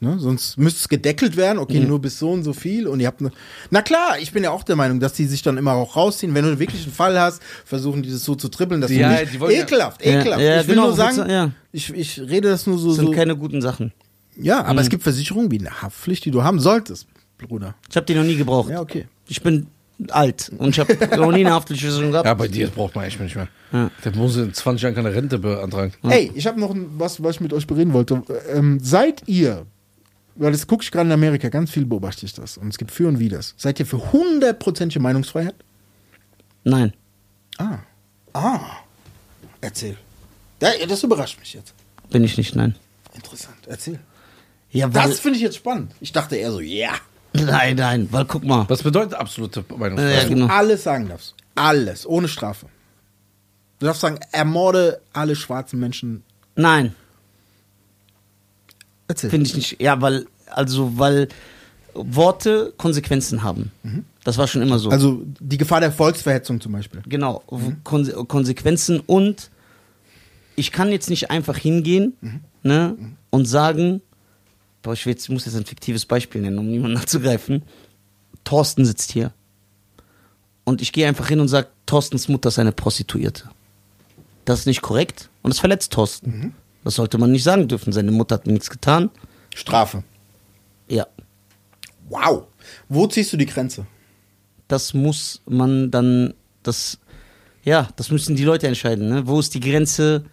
ne, 0.00 0.18
sonst 0.18 0.56
müsste 0.56 0.78
es 0.80 0.88
gedeckelt 0.88 1.36
werden, 1.36 1.58
okay, 1.58 1.80
nur 1.80 2.00
bis 2.00 2.18
so 2.18 2.30
und 2.30 2.44
so 2.44 2.52
viel 2.52 2.86
und 2.86 3.00
ihr 3.00 3.08
habt 3.08 3.20
ne 3.20 3.32
Na 3.70 3.82
klar, 3.82 4.18
ich 4.20 4.32
bin 4.32 4.44
ja 4.44 4.50
auch 4.52 4.62
der 4.62 4.76
Meinung, 4.76 5.00
dass 5.00 5.14
die 5.14 5.26
sich 5.26 5.42
dann 5.42 5.56
immer 5.58 5.72
auch 5.72 5.96
rausziehen. 5.96 6.32
Wenn 6.34 6.44
du 6.44 6.58
wirklich 6.60 6.84
einen 6.84 6.92
Fall 6.92 7.18
hast, 7.20 7.42
versuchen 7.64 8.02
die 8.02 8.10
das 8.12 8.24
so 8.24 8.34
zu 8.36 8.48
trippeln, 8.48 8.80
dass 8.80 8.90
Ja, 8.92 9.10
du 9.10 9.24
die 9.26 9.30
nicht. 9.32 9.40
wollen 9.40 9.54
ja- 9.56 9.62
Ekelhaft, 9.62 10.04
Ja, 10.06 10.20
ekelhaft. 10.20 10.42
ja, 10.42 10.60
ich 10.60 10.68
will 10.68 10.74
genau, 10.76 10.86
nur 10.88 10.96
sagen, 10.96 11.54
ich, 11.72 11.92
ich 11.92 12.20
rede 12.20 12.48
das 12.50 12.66
nur 12.68 12.78
so. 12.78 12.88
Das 12.88 12.96
sind 12.96 13.06
so 13.06 13.12
keine 13.12 13.36
guten 13.36 13.60
Sachen. 13.60 13.92
ja, 14.36 14.64
aber 14.64 14.80
es 14.80 14.88
gibt 14.88 15.02
Versicherungen 15.02 15.50
wie 15.50 15.58
eine 15.58 15.82
Haftpflicht, 15.82 16.24
die 16.24 16.30
du 16.30 16.44
haben 16.44 16.60
solltest, 16.60 17.08
Bruder. 17.38 17.74
Ich 17.90 17.96
habe 17.96 18.06
die 18.06 18.14
noch 18.14 18.24
nie 18.24 18.36
gebraucht. 18.36 18.70
Ja, 18.70 18.80
okay. 18.80 19.06
Ich 19.26 19.42
bin 19.42 19.66
alt 20.10 20.50
und 20.58 20.68
ich 20.70 20.78
habe 20.78 20.94
noch 21.16 21.32
nie 21.32 21.40
eine 21.40 21.52
Haftpflichtversicherung 21.52 22.12
gehabt. 22.12 22.26
Ja, 22.26 22.34
bei 22.34 22.48
dir 22.48 22.68
braucht 22.68 22.94
man 22.94 23.04
echt 23.04 23.18
nicht 23.20 23.34
mehr. 23.34 23.48
Der 23.72 24.14
muss 24.14 24.36
in 24.36 24.54
20 24.54 24.82
Jahren 24.82 24.94
keine 24.94 25.12
Rente 25.12 25.38
beantragen. 25.38 25.92
Ey, 26.08 26.30
ich 26.34 26.46
habe 26.46 26.60
noch 26.60 26.74
was, 26.96 27.22
was 27.22 27.36
ich 27.36 27.40
mit 27.40 27.52
euch 27.52 27.66
bereden 27.66 27.92
wollte. 27.92 28.22
Ähm, 28.52 28.78
seid 28.80 29.22
ihr, 29.26 29.66
weil 30.36 30.52
das 30.52 30.66
gucke 30.66 30.84
ich 30.84 30.90
gerade 30.90 31.06
in 31.08 31.12
Amerika, 31.12 31.48
ganz 31.48 31.70
viel 31.70 31.84
beobachte 31.84 32.24
ich 32.26 32.32
das 32.32 32.56
und 32.56 32.68
es 32.68 32.78
gibt 32.78 32.90
für 32.92 33.08
und 33.08 33.18
widers. 33.18 33.54
Seid 33.56 33.80
ihr 33.80 33.86
für 33.86 34.12
hundertprozentige 34.12 35.00
Meinungsfreiheit? 35.00 35.56
Nein. 36.64 36.92
Ah. 37.58 37.78
Ah. 38.32 38.60
Erzähl. 39.60 39.96
Ja, 40.62 40.70
ja, 40.80 40.86
das 40.86 41.02
überrascht 41.02 41.38
mich 41.40 41.54
jetzt. 41.54 41.74
Bin 42.10 42.22
ich 42.24 42.36
nicht, 42.36 42.54
nein. 42.54 42.76
Interessant. 43.14 43.56
Erzähl. 43.66 43.98
Ja, 44.70 44.92
weil, 44.94 45.08
Das 45.08 45.20
finde 45.20 45.36
ich 45.38 45.42
jetzt 45.42 45.56
spannend. 45.56 45.92
Ich 46.00 46.12
dachte 46.12 46.36
eher 46.36 46.52
so, 46.52 46.60
ja. 46.60 46.92
Nein, 47.46 47.76
nein, 47.76 48.08
weil 48.10 48.24
guck 48.24 48.44
mal. 48.44 48.64
Was 48.68 48.82
bedeutet 48.82 49.14
absolute 49.14 49.64
Ja, 49.68 49.76
Meinungsfreiheit? 49.76 50.24
Du 50.24 50.28
genau. 50.34 50.46
alles 50.46 50.82
sagen 50.84 51.08
darfst. 51.08 51.34
Alles, 51.54 52.06
ohne 52.06 52.28
Strafe. 52.28 52.66
Du 53.78 53.86
darfst 53.86 54.00
sagen, 54.00 54.18
ermorde 54.32 55.00
alle 55.12 55.36
schwarzen 55.36 55.78
Menschen. 55.78 56.22
Nein, 56.56 56.94
Erzähl. 59.06 59.30
finde 59.30 59.46
ich 59.46 59.54
nicht. 59.54 59.80
Ja, 59.80 60.00
weil, 60.00 60.26
also, 60.50 60.98
weil 60.98 61.28
Worte 61.94 62.72
Konsequenzen 62.76 63.42
haben. 63.42 63.72
Das 64.24 64.38
war 64.38 64.46
schon 64.46 64.62
immer 64.62 64.78
so. 64.78 64.90
Also 64.90 65.22
die 65.40 65.58
Gefahr 65.58 65.80
der 65.80 65.92
Volksverhetzung 65.92 66.60
zum 66.60 66.72
Beispiel. 66.72 67.02
Genau, 67.08 67.42
Konse 67.82 68.12
Konsequenzen 68.24 69.00
und 69.00 69.50
ich 70.54 70.72
kann 70.72 70.90
jetzt 70.90 71.08
nicht 71.08 71.30
einfach 71.30 71.56
hingehen 71.56 72.14
ne, 72.62 72.96
und 73.30 73.46
sagen, 73.46 74.02
boah, 74.82 74.92
ich 74.92 75.04
will 75.06 75.12
jetzt, 75.12 75.28
muss 75.28 75.44
jetzt 75.44 75.56
ein 75.56 75.64
fiktives 75.66 76.06
Beispiel 76.06 76.40
nennen, 76.40 76.58
um 76.58 76.68
niemanden 76.68 76.94
nachzugreifen. 76.96 77.62
Thorsten 78.44 78.84
sitzt 78.84 79.12
hier. 79.12 79.32
Und 80.64 80.82
ich 80.82 80.92
gehe 80.92 81.06
einfach 81.08 81.28
hin 81.28 81.40
und 81.40 81.48
sage, 81.48 81.68
Thorstens 81.86 82.28
Mutter 82.28 82.48
ist 82.48 82.58
eine 82.58 82.72
Prostituierte. 82.72 83.50
Das 84.44 84.60
ist 84.60 84.66
nicht 84.66 84.82
korrekt 84.82 85.30
und 85.42 85.50
das 85.52 85.60
verletzt 85.60 85.92
Thorsten. 85.92 86.54
Das 86.84 86.94
sollte 86.94 87.18
man 87.18 87.32
nicht 87.32 87.44
sagen 87.44 87.68
dürfen. 87.68 87.92
Seine 87.92 88.10
Mutter 88.12 88.34
hat 88.34 88.46
mir 88.46 88.52
nichts 88.52 88.70
getan. 88.70 89.10
Strafe. 89.54 90.04
Ja, 90.88 91.06
Wow. 92.08 92.44
Wo 92.88 93.06
ziehst 93.06 93.32
du 93.32 93.36
die 93.36 93.46
Grenze? 93.46 93.86
das 94.68 94.92
muss 94.92 95.40
man 95.46 95.90
dann, 95.90 96.34
das, 96.62 96.98
ja, 97.64 97.88
das 97.96 98.10
müssen 98.10 98.36
die 98.36 98.44
Leute 98.44 98.68
entscheiden. 98.68 99.08
Ne? 99.08 99.26
Wo 99.26 99.40
ist 99.40 99.54
die 99.54 99.60
Grenze? 99.60 100.24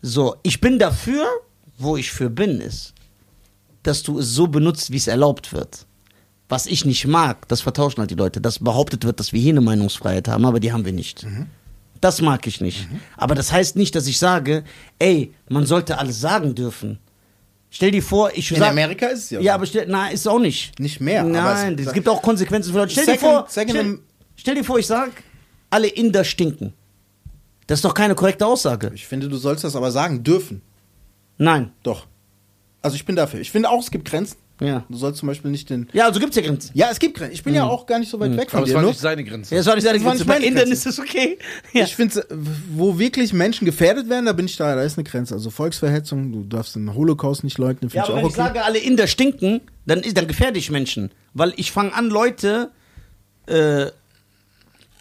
So, 0.00 0.36
ich 0.42 0.60
bin 0.60 0.78
dafür, 0.78 1.26
wo 1.76 1.98
ich 1.98 2.10
für 2.10 2.30
bin, 2.30 2.62
ist, 2.62 2.94
dass 3.82 4.02
du 4.02 4.18
es 4.18 4.28
so 4.34 4.46
benutzt, 4.46 4.90
wie 4.92 4.96
es 4.96 5.06
erlaubt 5.06 5.52
wird. 5.52 5.86
Was 6.48 6.66
ich 6.66 6.84
nicht 6.84 7.06
mag, 7.06 7.48
das 7.48 7.62
vertauschen 7.62 8.00
halt 8.00 8.10
die 8.10 8.14
Leute. 8.14 8.40
Dass 8.40 8.58
behauptet 8.58 9.04
wird, 9.04 9.18
dass 9.20 9.32
wir 9.32 9.40
hier 9.40 9.52
eine 9.52 9.60
Meinungsfreiheit 9.62 10.28
haben, 10.28 10.44
aber 10.44 10.60
die 10.60 10.72
haben 10.72 10.84
wir 10.84 10.92
nicht. 10.92 11.26
Das 12.00 12.20
mag 12.20 12.46
ich 12.46 12.60
nicht. 12.60 12.88
Aber 13.16 13.34
das 13.34 13.52
heißt 13.52 13.76
nicht, 13.76 13.94
dass 13.94 14.06
ich 14.06 14.18
sage, 14.18 14.64
ey, 14.98 15.32
man 15.48 15.66
sollte 15.66 15.98
alles 15.98 16.20
sagen 16.20 16.54
dürfen. 16.54 16.98
Stell 17.70 17.90
dir 17.90 18.02
vor, 18.02 18.30
ich 18.34 18.50
In 18.50 18.58
sag, 18.58 18.68
Amerika 18.70 19.06
ist 19.06 19.20
es 19.24 19.30
ja 19.30 19.40
ja, 19.40 19.52
so. 19.52 19.54
aber 19.54 19.66
stell, 19.66 19.86
na, 19.88 20.08
ist 20.08 20.28
auch 20.28 20.38
nicht. 20.38 20.78
Nicht 20.78 21.00
mehr, 21.00 21.22
aber 21.22 21.30
Nein, 21.30 21.78
es- 21.78 21.86
es, 21.86 21.92
gibt 21.94 22.06
auch 22.06 22.20
Konsequenzen 22.20 22.70
für 22.72 22.78
Leute. 22.80 22.92
Stell 22.92 23.06
dir 23.06 23.12
Second- 23.12 23.30
vor, 23.32 23.46
second 23.48 23.70
stell, 23.70 23.98
stell 24.36 24.54
dir 24.56 24.64
vor, 24.64 24.78
ich 24.78 24.86
sag, 24.86 25.10
alle 25.70 25.86
Inder 25.86 26.22
stinken. 26.24 26.74
Das 27.68 27.78
ist 27.78 27.84
doch 27.86 27.94
keine 27.94 28.14
korrekte 28.14 28.44
Aussage. 28.44 28.90
Ich 28.94 29.06
finde, 29.06 29.30
du 29.30 29.36
sollst 29.38 29.64
das 29.64 29.74
aber 29.74 29.90
sagen 29.90 30.22
dürfen. 30.22 30.60
Nein. 31.38 31.72
Doch. 31.82 32.06
Also 32.82 32.96
ich 32.96 33.04
bin 33.06 33.14
dafür. 33.16 33.40
Ich 33.40 33.50
finde 33.50 33.70
auch, 33.70 33.80
es 33.80 33.90
gibt 33.90 34.08
Grenzen. 34.08 34.36
Ja. 34.60 34.84
Du 34.88 34.96
sollst 34.96 35.18
zum 35.18 35.26
Beispiel 35.28 35.50
nicht 35.50 35.70
den. 35.70 35.88
Ja, 35.92 36.06
also 36.06 36.20
gibt's 36.20 36.36
ja 36.36 36.42
Grenzen. 36.42 36.70
Ja, 36.74 36.88
es 36.90 36.98
gibt 37.00 37.16
Grenzen. 37.16 37.32
Ich 37.34 37.42
bin 37.42 37.54
ja 37.54 37.64
auch 37.64 37.86
gar 37.86 37.98
nicht 37.98 38.08
so 38.10 38.20
weit 38.20 38.36
weg 38.36 38.48
von 38.50 38.58
Aber 38.58 38.64
es 38.64 38.70
dir. 38.70 38.74
war 38.76 38.82
Nur, 38.82 38.90
nicht 38.90 39.00
seine 39.00 39.24
Grenze. 39.24 39.54
Ja, 39.54 39.60
das 39.60 39.66
war 39.66 39.74
nicht 39.74 39.84
seine 39.84 39.98
Das 39.98 40.04
war 40.04 40.12
Grenze. 40.12 40.24
nicht 40.24 40.28
Bei 40.28 40.34
meine 40.34 40.46
Indern 40.46 40.64
Grenze. 40.66 40.88
ist 40.88 40.98
es 40.98 41.00
okay. 41.00 41.38
Ja. 41.72 41.84
Ich 41.84 41.96
finde, 41.96 42.24
wo 42.74 42.98
wirklich 42.98 43.32
Menschen 43.32 43.64
gefährdet 43.64 44.08
werden, 44.08 44.26
da 44.26 44.32
bin 44.32 44.46
ich 44.46 44.56
da, 44.56 44.74
da 44.76 44.82
ist 44.82 44.98
eine 44.98 45.04
Grenze. 45.04 45.34
Also 45.34 45.50
Volksverhetzung, 45.50 46.30
du 46.32 46.44
darfst 46.44 46.76
den 46.76 46.94
Holocaust 46.94 47.42
nicht 47.44 47.58
leugnen, 47.58 47.90
Ja, 47.92 48.02
aber 48.04 48.10
ich 48.12 48.16
wenn 48.18 48.24
auch 48.24 48.28
ich 48.30 48.34
okay. 48.38 48.46
sage, 48.48 48.64
alle 48.64 48.78
Inder 48.78 49.06
stinken, 49.08 49.60
dann, 49.86 50.00
ist, 50.00 50.16
dann 50.16 50.28
gefährde 50.28 50.58
ich 50.58 50.70
Menschen. 50.70 51.10
Weil 51.34 51.54
ich 51.56 51.72
fange 51.72 51.92
an, 51.94 52.08
Leute 52.08 52.70
äh, 53.46 53.86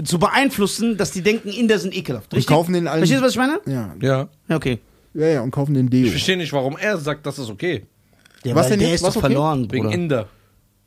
zu 0.04 0.18
beeinflussen, 0.18 0.98
dass 0.98 1.12
die 1.12 1.22
denken, 1.22 1.50
Inder 1.50 1.78
sind 1.78 1.96
ekelhaft. 1.96 2.34
Und 2.34 2.48
kaufen 2.48 2.74
den 2.74 2.88
allen- 2.88 3.00
Verstehst 3.02 3.22
du, 3.22 3.26
was 3.26 3.32
ich 3.34 3.38
meine? 3.38 3.60
ja. 3.68 3.94
Ja. 4.02 4.30
Ja, 4.48 4.56
okay. 4.56 4.80
Ja, 5.14 5.28
ja, 5.28 5.42
und 5.42 5.52
kaufen 5.52 5.74
den 5.74 5.90
Deo. 5.90 6.06
Ich 6.06 6.12
verstehe 6.12 6.38
nicht, 6.38 6.54
warum 6.54 6.78
er 6.78 6.98
sagt, 6.98 7.26
das 7.26 7.40
ist 7.40 7.50
okay. 7.50 7.86
Ja, 8.44 8.56
Was 8.56 8.64
weil 8.66 8.72
denn 8.72 8.80
der 8.80 8.90
jetzt? 8.90 9.02
ist 9.02 9.04
Was 9.08 9.14
doch 9.14 9.22
okay? 9.24 9.28
verloren, 9.34 9.72
Wegen 9.72 9.84
Bruder. 9.84 9.96
Inder. 9.96 10.28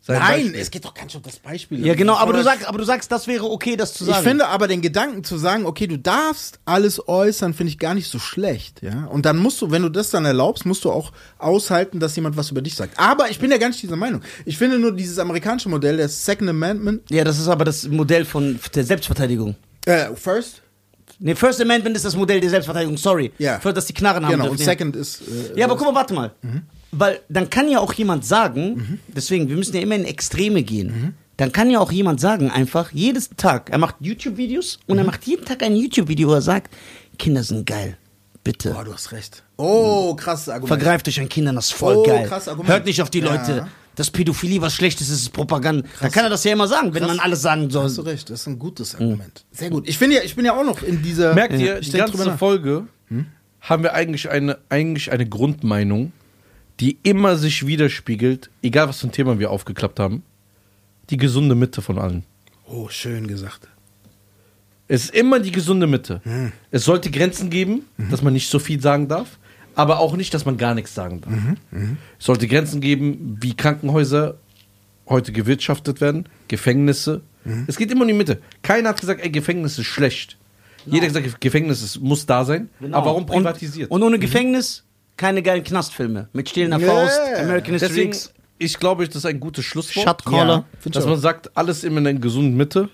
Sein 0.01 0.19
Nein, 0.19 0.41
Beispiel. 0.43 0.61
es 0.61 0.69
geht 0.69 0.85
doch 0.85 0.93
ganz 0.93 1.11
schön 1.13 1.17
um 1.19 1.23
das 1.23 1.39
Beispiel. 1.39 1.83
Ja, 1.83 1.95
genau, 1.95 2.13
aber 2.15 2.33
du, 2.33 2.43
sagst 2.43 2.67
aber 2.67 2.77
du 2.77 2.83
sagst, 2.83 3.11
das 3.11 3.25
wäre 3.25 3.45
okay, 3.49 3.75
das 3.75 3.95
zu 3.95 4.03
Ich 4.03 4.11
sagen. 4.11 4.23
finde 4.23 4.47
aber 4.49 4.67
den 4.67 4.83
Gedanken 4.83 5.23
zu 5.23 5.35
sagen, 5.37 5.65
okay, 5.65 5.87
du 5.87 5.97
darfst 5.97 6.59
alles 6.65 7.07
äußern, 7.07 7.55
finde 7.55 7.71
ich 7.71 7.79
gar 7.79 7.95
nicht 7.95 8.07
so 8.07 8.19
schlecht, 8.19 8.83
ja. 8.83 9.05
Und 9.05 9.25
dann 9.25 9.37
musst 9.37 9.59
du, 9.63 9.71
wenn 9.71 9.81
du 9.81 9.89
das 9.89 10.11
dann 10.11 10.25
erlaubst, 10.25 10.63
musst 10.67 10.85
du 10.85 10.91
auch 10.91 11.11
aushalten, 11.39 11.99
dass 11.99 12.15
jemand 12.15 12.37
was 12.37 12.51
über 12.51 12.61
dich 12.61 12.75
sagt. 12.75 12.99
Aber 12.99 13.31
ich 13.31 13.39
bin 13.39 13.49
ja 13.49 13.57
gar 13.57 13.69
nicht 13.69 13.81
dieser 13.81 13.95
Meinung. 13.95 14.21
Ich 14.45 14.59
finde 14.59 14.77
nur 14.77 14.91
dieses 14.91 15.17
amerikanische 15.17 15.69
Modell, 15.69 15.97
das 15.97 16.23
Second 16.23 16.51
Amendment, 16.51 17.09
Ja, 17.09 17.23
das 17.23 17.39
ist 17.39 17.47
aber 17.47 17.65
das 17.65 17.87
Modell 17.87 18.25
von 18.25 18.59
der 18.75 18.83
Selbstverteidigung. 18.83 19.55
äh, 19.87 20.13
First, 20.15 20.61
Nee, 21.19 21.35
First 21.35 21.61
Amendment 21.61 21.95
ist 21.95 22.05
das 22.05 22.15
Modell 22.15 22.39
der 22.41 22.49
Selbstverteidigung, 22.49 22.97
sorry. 22.97 23.31
Ja. 23.37 23.59
Für 23.59 23.71
dass 23.73 23.85
die 23.85 23.93
Knarren 23.93 24.25
haben 24.25 24.31
genau, 24.33 24.45
dürfen. 24.45 24.59
und 24.59 24.65
Second 24.65 24.95
ist. 24.95 25.21
Äh, 25.21 25.59
Ja, 25.59 25.65
aber 25.65 25.77
guck 25.77 25.87
mal, 25.87 25.95
warte 25.95 26.13
mal. 26.13 26.31
Weil 26.91 27.19
dann 27.29 27.49
kann 27.49 27.69
ja 27.69 27.79
auch 27.79 27.93
jemand 27.93 28.25
sagen, 28.25 28.99
deswegen, 29.07 29.49
wir 29.49 29.55
müssen 29.55 29.75
ja 29.75 29.81
immer 29.81 29.95
in 29.95 30.05
Extreme 30.05 30.63
gehen. 30.63 31.15
Dann 31.37 31.51
kann 31.51 31.69
ja 31.69 31.79
auch 31.79 31.91
jemand 31.91 32.21
sagen, 32.21 32.49
einfach, 32.49 32.91
jedes 32.93 33.29
Tag, 33.35 33.69
er 33.69 33.77
macht 33.77 33.95
YouTube-Videos 33.99 34.79
und 34.87 34.97
er 34.97 35.03
macht 35.03 35.25
jeden 35.25 35.43
Tag 35.45 35.61
ein 35.63 35.75
YouTube-Video, 35.75 36.29
wo 36.29 36.33
er 36.33 36.41
sagt, 36.41 36.73
Kinder 37.19 37.43
sind 37.43 37.65
geil. 37.65 37.97
Bitte. 38.43 38.71
Boah, 38.71 38.83
du 38.85 38.93
hast 38.93 39.11
recht. 39.11 39.43
Oh, 39.57 40.13
krasses 40.15 40.47
Argument. 40.49 40.67
Vergreift 40.67 41.07
euch 41.07 41.19
an 41.19 41.27
Kindern, 41.27 41.55
das 41.55 41.65
ist 41.65 41.73
voll 41.73 41.95
Oh, 41.97 42.03
geil. 42.03 42.27
krass 42.27 42.47
Argument. 42.47 42.69
Hört 42.71 42.85
nicht 42.85 43.01
auf 43.01 43.09
die 43.09 43.19
Ja. 43.19 43.31
Leute. 43.35 43.67
Dass 43.95 44.11
Pädophilie 44.11 44.61
was 44.61 44.73
Schlechtes 44.73 45.09
ist, 45.09 45.21
ist 45.21 45.29
Propaganda. 45.33 45.87
Dann 46.01 46.11
kann 46.11 46.23
er 46.25 46.29
das 46.29 46.43
ja 46.43 46.51
immer 46.51 46.67
sagen, 46.67 46.93
wenn 46.93 47.03
man 47.03 47.19
alles 47.19 47.41
sagen 47.41 47.69
soll. 47.69 47.85
Hast 47.85 47.97
du 47.97 48.01
recht, 48.01 48.29
das 48.29 48.41
ist 48.41 48.47
ein 48.47 48.59
gutes 48.59 48.95
Argument. 48.95 49.45
Sehr 49.51 49.69
gut. 49.69 49.87
Ich 49.87 49.97
finde 49.97 50.17
ja, 50.17 50.23
ich 50.23 50.35
bin 50.35 50.45
ja 50.45 50.53
auch 50.57 50.65
noch 50.65 50.83
in 50.83 51.01
dieser. 51.01 51.33
Merkt 51.33 51.53
Ja. 51.53 51.59
ihr, 51.59 51.79
ich 51.79 51.91
die 51.91 51.97
ganze 51.97 52.17
nach. 52.25 52.37
Folge 52.37 52.87
haben 53.61 53.83
wir 53.83 53.93
eigentlich 53.93 54.29
eine, 54.29 54.59
eigentlich 54.69 55.11
eine 55.11 55.25
Grundmeinung, 55.27 56.11
die 56.79 56.97
immer 57.03 57.35
sich 57.37 57.65
widerspiegelt, 57.65 58.49
egal 58.61 58.89
was 58.89 58.99
für 58.99 59.07
ein 59.07 59.11
Thema 59.11 59.39
wir 59.39 59.49
aufgeklappt 59.49 59.99
haben. 59.99 60.23
Die 61.09 61.17
gesunde 61.17 61.55
Mitte 61.55 61.81
von 61.81 61.97
allen. 61.97 62.23
Oh, 62.67 62.89
schön 62.89 63.27
gesagt. 63.27 63.67
Es 64.87 65.05
ist 65.05 65.15
immer 65.15 65.39
die 65.39 65.51
gesunde 65.51 65.87
Mitte. 65.87 66.21
Es 66.69 66.83
sollte 66.85 67.09
Grenzen 67.09 67.49
geben, 67.49 67.85
dass 68.11 68.21
man 68.21 68.33
nicht 68.33 68.49
so 68.49 68.59
viel 68.59 68.79
sagen 68.81 69.07
darf, 69.07 69.39
aber 69.75 69.99
auch 69.99 70.15
nicht, 70.15 70.33
dass 70.33 70.45
man 70.45 70.57
gar 70.57 70.73
nichts 70.73 70.93
sagen 70.95 71.21
darf. 71.21 71.33
Es 72.19 72.25
sollte 72.25 72.47
Grenzen 72.47 72.81
geben, 72.81 73.37
wie 73.41 73.55
Krankenhäuser 73.55 74.35
heute 75.07 75.31
gewirtschaftet 75.31 76.01
werden, 76.01 76.27
Gefängnisse. 76.47 77.21
Es 77.67 77.77
geht 77.77 77.91
immer 77.91 78.01
um 78.01 78.07
die 78.07 78.13
Mitte. 78.13 78.41
Keiner 78.63 78.89
hat 78.89 78.99
gesagt, 78.99 79.21
ey, 79.23 79.29
Gefängnis 79.29 79.77
ist 79.77 79.85
schlecht. 79.85 80.37
Jeder 80.85 81.07
hat 81.07 81.13
gesagt, 81.13 81.41
Gefängnis 81.41 81.81
ist, 81.81 81.99
muss 81.99 82.25
da 82.25 82.45
sein. 82.45 82.69
Aber 82.91 83.07
warum 83.07 83.25
privatisiert? 83.25 83.91
Und, 83.91 84.01
und 84.01 84.07
ohne 84.07 84.19
Gefängnis 84.19 84.83
keine 85.17 85.41
geilen 85.41 85.63
Knastfilme. 85.63 86.27
Mit 86.33 86.49
stehlender 86.49 86.79
Yeah. 86.79 86.91
Faust, 86.93 87.19
American 87.37 87.73
History 87.73 87.89
Deswegen, 87.89 88.09
X, 88.09 88.33
ich 88.57 88.79
glaube, 88.79 89.05
das 89.05 89.15
ist 89.15 89.25
ein 89.25 89.39
gutes 89.39 89.65
Schlusswort. 89.65 90.05
Shotcaller. 90.05 90.65
Ja. 90.83 90.91
Dass 90.91 91.05
man 91.05 91.19
sagt, 91.19 91.55
alles 91.55 91.83
immer 91.83 91.99
in 91.99 92.03
der 92.03 92.13
gesunden 92.15 92.55
Mitte. 92.57 92.89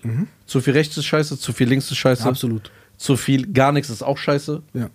Zu 0.46 0.60
viel 0.60 0.72
rechts 0.74 0.96
ist 0.96 1.06
scheiße, 1.06 1.38
zu 1.38 1.52
viel 1.52 1.68
links 1.68 1.90
ist 1.90 1.96
scheiße. 1.98 2.28
Absolut. 2.28 2.70
Zu 2.96 3.16
viel 3.16 3.52
gar 3.52 3.72
nichts 3.72 3.90
ist 3.90 4.02
auch 4.02 4.18
scheiße. 4.18 4.62
Ja. 4.74 4.90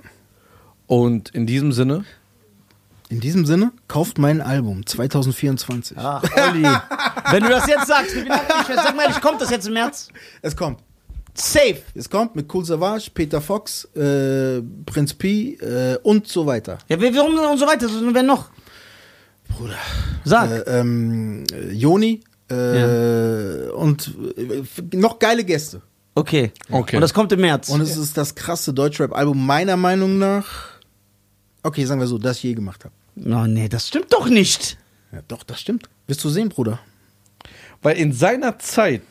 Und 0.88 1.30
in 1.30 1.46
diesem 1.46 1.72
Sinne, 1.72 2.06
In 3.10 3.20
diesem 3.22 3.46
Sinne, 3.46 3.72
kauft 3.88 4.18
mein 4.18 4.42
Album 4.42 4.86
2024. 4.86 5.98
Ach, 5.98 6.24
Olli. 6.36 6.64
Wenn 7.32 7.44
du 7.44 7.50
das 7.50 7.68
jetzt 7.68 7.88
sagst, 7.88 8.16
ich 8.16 8.24
bin 8.24 8.34
nicht 8.34 8.68
mehr. 8.68 8.78
Sag 8.84 8.96
mal 8.96 9.04
ehrlich, 9.04 9.22
kommt 9.22 9.42
das 9.42 9.50
jetzt 9.50 9.68
im 9.68 9.74
März? 9.74 10.10
Es 10.42 10.56
kommt. 10.56 10.80
Safe. 11.34 11.78
Es 11.94 12.10
kommt 12.10 12.36
mit 12.36 12.54
Cool 12.54 12.66
Savage, 12.66 13.10
Peter 13.14 13.40
Fox, 13.42 13.86
äh, 13.96 14.62
Prinz 14.86 15.14
P 15.14 15.54
äh, 15.54 15.98
und 16.04 16.28
so 16.28 16.46
weiter. 16.46 16.80
Ja, 16.90 17.00
warum 17.00 17.38
und 17.38 17.58
so 17.58 17.68
weiter? 17.68 17.88
Wer 18.12 18.24
noch? 18.24 18.50
Bruder. 19.48 19.76
Sag. 20.26 20.50
Äh, 20.50 20.80
ähm, 20.80 21.44
äh, 21.54 21.72
Joni 21.74 22.22
äh, 22.50 23.70
und 23.70 24.16
äh, 24.36 24.64
noch 24.98 25.20
geile 25.20 25.44
Gäste. 25.44 25.82
Okay. 26.16 26.52
Okay. 26.72 26.96
Und 26.96 27.02
das 27.02 27.14
kommt 27.14 27.32
im 27.32 27.42
März. 27.42 27.70
Und 27.70 27.82
es 27.82 27.96
ist 27.96 28.18
das 28.18 28.34
krasse 28.34 28.74
Deutschrap-Album 28.74 29.46
meiner 29.46 29.78
Meinung 29.78 30.18
nach. 30.18 30.77
Okay, 31.64 31.86
sagen 31.86 32.00
wir 32.00 32.08
so, 32.08 32.18
das 32.18 32.38
ich 32.38 32.44
je 32.44 32.54
gemacht 32.54 32.86
habe. 32.86 32.94
oh, 33.18 33.48
nee, 33.48 33.68
das 33.70 33.88
stimmt 33.88 34.14
doch 34.14 34.30
nicht. 34.30 34.78
Ja, 35.12 35.20
doch, 35.28 35.44
das 35.44 35.60
stimmt. 35.60 35.90
Wirst 36.08 36.24
du 36.24 36.30
sehen, 36.30 36.50
Bruder. 36.50 36.80
weil 37.82 37.98
in 37.98 38.12
seiner 38.14 38.60
Zeit, 38.60 39.02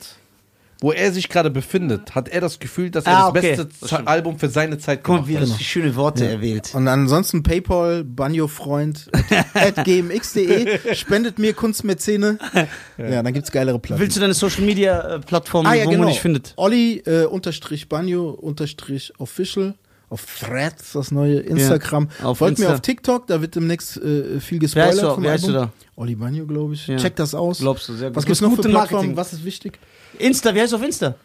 wo 0.79 0.91
er 0.91 1.11
sich 1.11 1.27
gerade 1.29 1.49
befindet, 1.49 2.13
hat 2.13 2.29
er 2.29 2.39
das 2.41 2.59
Gefühl, 2.59 2.91
dass 2.91 3.05
er 3.05 3.11
Ah, 3.17 3.31
das 3.31 3.43
okay. 3.43 3.55
beste 3.55 3.69
Das 3.81 3.93
Album 4.05 4.37
für 4.37 4.47
seine 4.49 4.77
Zeit 4.77 5.03
Guck 5.03 5.07
mal, 5.07 5.15
gemacht 5.25 5.29
wie 5.29 5.33
er 5.35 5.41
hat. 5.41 5.49
das 5.49 5.61
schöne 5.61 5.95
Worte 5.95 6.27
erwählt. 6.27 6.73
Und 6.75 6.87
ansonsten 6.87 7.41
Paypal, 7.43 8.03
Banjo-Freund, 8.03 9.09
at 9.55 9.83
gmx.de, 9.83 10.95
spendet 10.95 11.39
mir 11.39 11.53
Kunstmäzene. 11.53 12.37
Ja, 12.97 13.21
dann 13.23 13.33
gibt's 13.33 13.51
geilere 13.51 13.79
Platten. 13.79 14.01
Willst 14.01 14.17
du 14.17 14.21
deine 14.21 14.33
Social 14.35 14.63
Media 14.63 15.15
äh, 15.15 15.19
Plattform, 15.19 15.65
ah, 15.65 15.73
ja, 15.73 15.85
wo 15.85 15.89
genau. 15.91 16.03
man 16.03 16.09
dich 16.13 16.19
findet? 16.21 16.53
Olli 16.57 16.97
äh, 17.05 17.25
unterstrich 17.25 17.89
Banjo 17.89 18.29
unterstrich 18.31 19.13
official. 19.19 19.75
Auf 20.09 20.25
Threads, 20.39 20.93
das 20.93 21.11
neue 21.11 21.39
Instagram. 21.39 22.07
Ja, 22.19 22.25
auf 22.27 22.37
Folgt 22.37 22.59
mir 22.59 22.65
Insta. 22.65 22.75
auf 22.75 22.81
TikTok, 22.81 23.27
da 23.27 23.41
wird 23.41 23.55
demnächst 23.55 23.97
äh, 23.97 24.39
viel 24.39 24.55
Wer 24.55 24.59
gespoilert 24.59 24.89
heißt 24.93 25.03
du- 25.03 25.13
vom 25.15 25.23
wer 25.23 25.31
Album. 25.33 25.51
du 25.53 25.71
Olli 25.97 26.15
Banjo, 26.15 26.45
glaube 26.45 26.73
ich. 26.75 26.87
Ja. 26.87 26.95
Check 26.97 27.15
das 27.17 27.35
aus. 27.35 27.59
Glaubst 27.59 27.89
du, 27.89 27.93
sehr 27.93 28.09
gut. 28.09 28.15
Was 28.15 28.25
gibt's 28.25 28.39
bist 28.39 28.49
noch 28.49 28.61
für? 28.63 28.69
Marketing. 28.69 29.17
Was 29.17 29.33
ist 29.33 29.43
wichtig? 29.43 29.79
Insta, 30.17 30.55
wie 30.55 30.61
heißt 30.61 30.71
du 30.71 30.77
auf 30.77 30.83
Insta? 30.83 31.15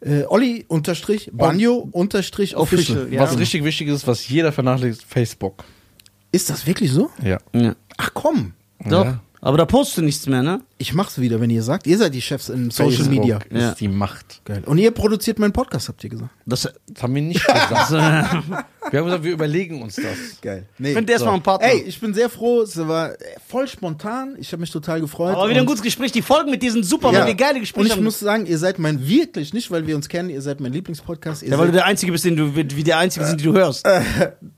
Äh, 0.00 0.24
Olli 0.28 0.64
unterstrich 0.68 1.30
Banjo 1.32 1.88
unterstrich 1.92 2.56
official. 2.56 2.98
Official, 2.98 3.14
ja. 3.14 3.22
Was 3.22 3.38
richtig 3.38 3.64
wichtig 3.64 3.88
ist, 3.88 4.06
was 4.06 4.28
jeder 4.28 4.52
vernachlässigt, 4.52 5.06
Facebook. 5.08 5.64
Ist 6.32 6.50
das 6.50 6.66
wirklich 6.66 6.90
so? 6.92 7.10
Ja. 7.22 7.38
Ja. 7.54 7.74
Ach 7.96 8.10
komm. 8.12 8.52
Doch. 8.84 9.04
Ja. 9.06 9.20
Aber 9.46 9.58
da 9.58 9.64
postest 9.64 9.98
du 9.98 10.02
nichts 10.02 10.26
mehr, 10.26 10.42
ne? 10.42 10.60
Ich 10.76 10.92
mach's 10.92 11.20
wieder, 11.20 11.40
wenn 11.40 11.50
ihr 11.50 11.62
sagt. 11.62 11.86
Ihr 11.86 11.96
seid 11.98 12.12
die 12.14 12.20
Chefs 12.20 12.48
in 12.48 12.72
Social 12.72 12.90
Facebook 12.96 13.18
Media. 13.20 13.38
ist 13.48 13.62
Ja. 13.62 13.74
die 13.74 13.86
Macht. 13.86 14.40
Geil. 14.44 14.64
Und 14.66 14.78
ihr 14.78 14.90
produziert 14.90 15.38
meinen 15.38 15.52
Podcast, 15.52 15.88
habt 15.88 16.02
ihr 16.02 16.10
gesagt. 16.10 16.30
Das, 16.46 16.62
Das 16.88 17.02
haben 17.02 17.14
wir 17.14 17.22
nicht 17.22 17.46
gesagt. 17.46 17.92
wir 18.90 18.98
haben 18.98 19.04
gesagt, 19.04 19.22
wir 19.22 19.32
überlegen 19.32 19.82
uns 19.82 19.94
das. 19.94 20.40
Geil. 20.42 20.66
Nee. 20.78 20.94
find 20.94 21.08
erst 21.08 21.24
mal 21.24 21.32
einen 21.34 21.44
Partner. 21.44 21.68
Ey, 21.68 21.82
ich 21.82 22.00
bin 22.00 22.12
sehr 22.12 22.28
froh. 22.28 22.62
Es 22.62 22.76
war 22.76 23.12
äh, 23.12 23.16
voll 23.46 23.68
spontan. 23.68 24.34
Ich 24.40 24.50
habe 24.50 24.60
mich 24.62 24.72
total 24.72 25.00
gefreut. 25.00 25.36
aber 25.36 25.44
wieder 25.48 25.58
ein 25.58 25.60
Und- 25.60 25.66
gutes 25.66 25.82
Gespräch. 25.82 26.10
Die 26.10 26.22
Folgen 26.22 26.50
mit 26.50 26.60
dir 26.60 26.72
sind 26.72 26.84
super, 26.84 27.12
Ja. 27.12 27.20
weil 27.20 27.28
wir 27.28 27.34
geile 27.36 27.54
Und 27.54 27.60
Gespräche 27.60 27.86
ich 27.86 27.92
haben. 27.92 28.02
muss 28.02 28.18
sagen, 28.18 28.46
ihr 28.46 28.58
seid 28.58 28.80
mein 28.80 29.06
wirklich, 29.06 29.54
nicht 29.54 29.70
weil 29.70 29.86
wir 29.86 29.94
uns 29.94 30.08
kennen, 30.08 30.28
ihr 30.28 30.42
seid 30.42 30.58
mein 30.58 30.72
Lieblingspodcast. 30.72 31.44
Ihr 31.44 31.50
ja, 31.50 31.58
weil 31.58 31.66
du 31.66 31.72
seid, 31.72 31.82
der 31.82 31.86
Einzige 31.86 32.10
bist, 32.10 32.24
den 32.24 32.34
du, 32.34 32.56
wie 32.56 32.82
der 32.82 32.98
Einzige 32.98 33.24
sind, 33.24 33.40
die 33.40 33.44
du 33.44 33.52
hörst. 33.52 33.86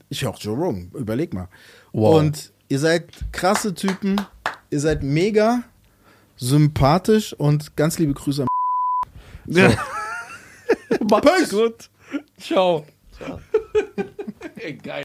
ich 0.09 0.23
höre 0.23 0.31
auch 0.31 0.39
Joe 0.39 0.55
Rogan, 0.57 0.89
überleg 0.97 1.31
mal. 1.31 1.47
Wow. 1.91 2.17
Und 2.17 2.51
ihr 2.69 2.79
seid 2.79 3.05
krasse 3.31 3.75
Typen, 3.75 4.19
ihr 4.69 4.79
seid 4.79 5.03
mega 5.03 5.63
sympathisch 6.37 7.33
und 7.33 7.75
ganz 7.75 7.99
liebe 7.99 8.13
Grüße 8.13 8.43
an 8.43 8.47
Ja. 9.47 9.73
Macht's 11.09 11.49
gut. 11.49 11.89
Ciao. 12.39 12.85
Ey, 14.55 14.73
geil. 14.73 15.03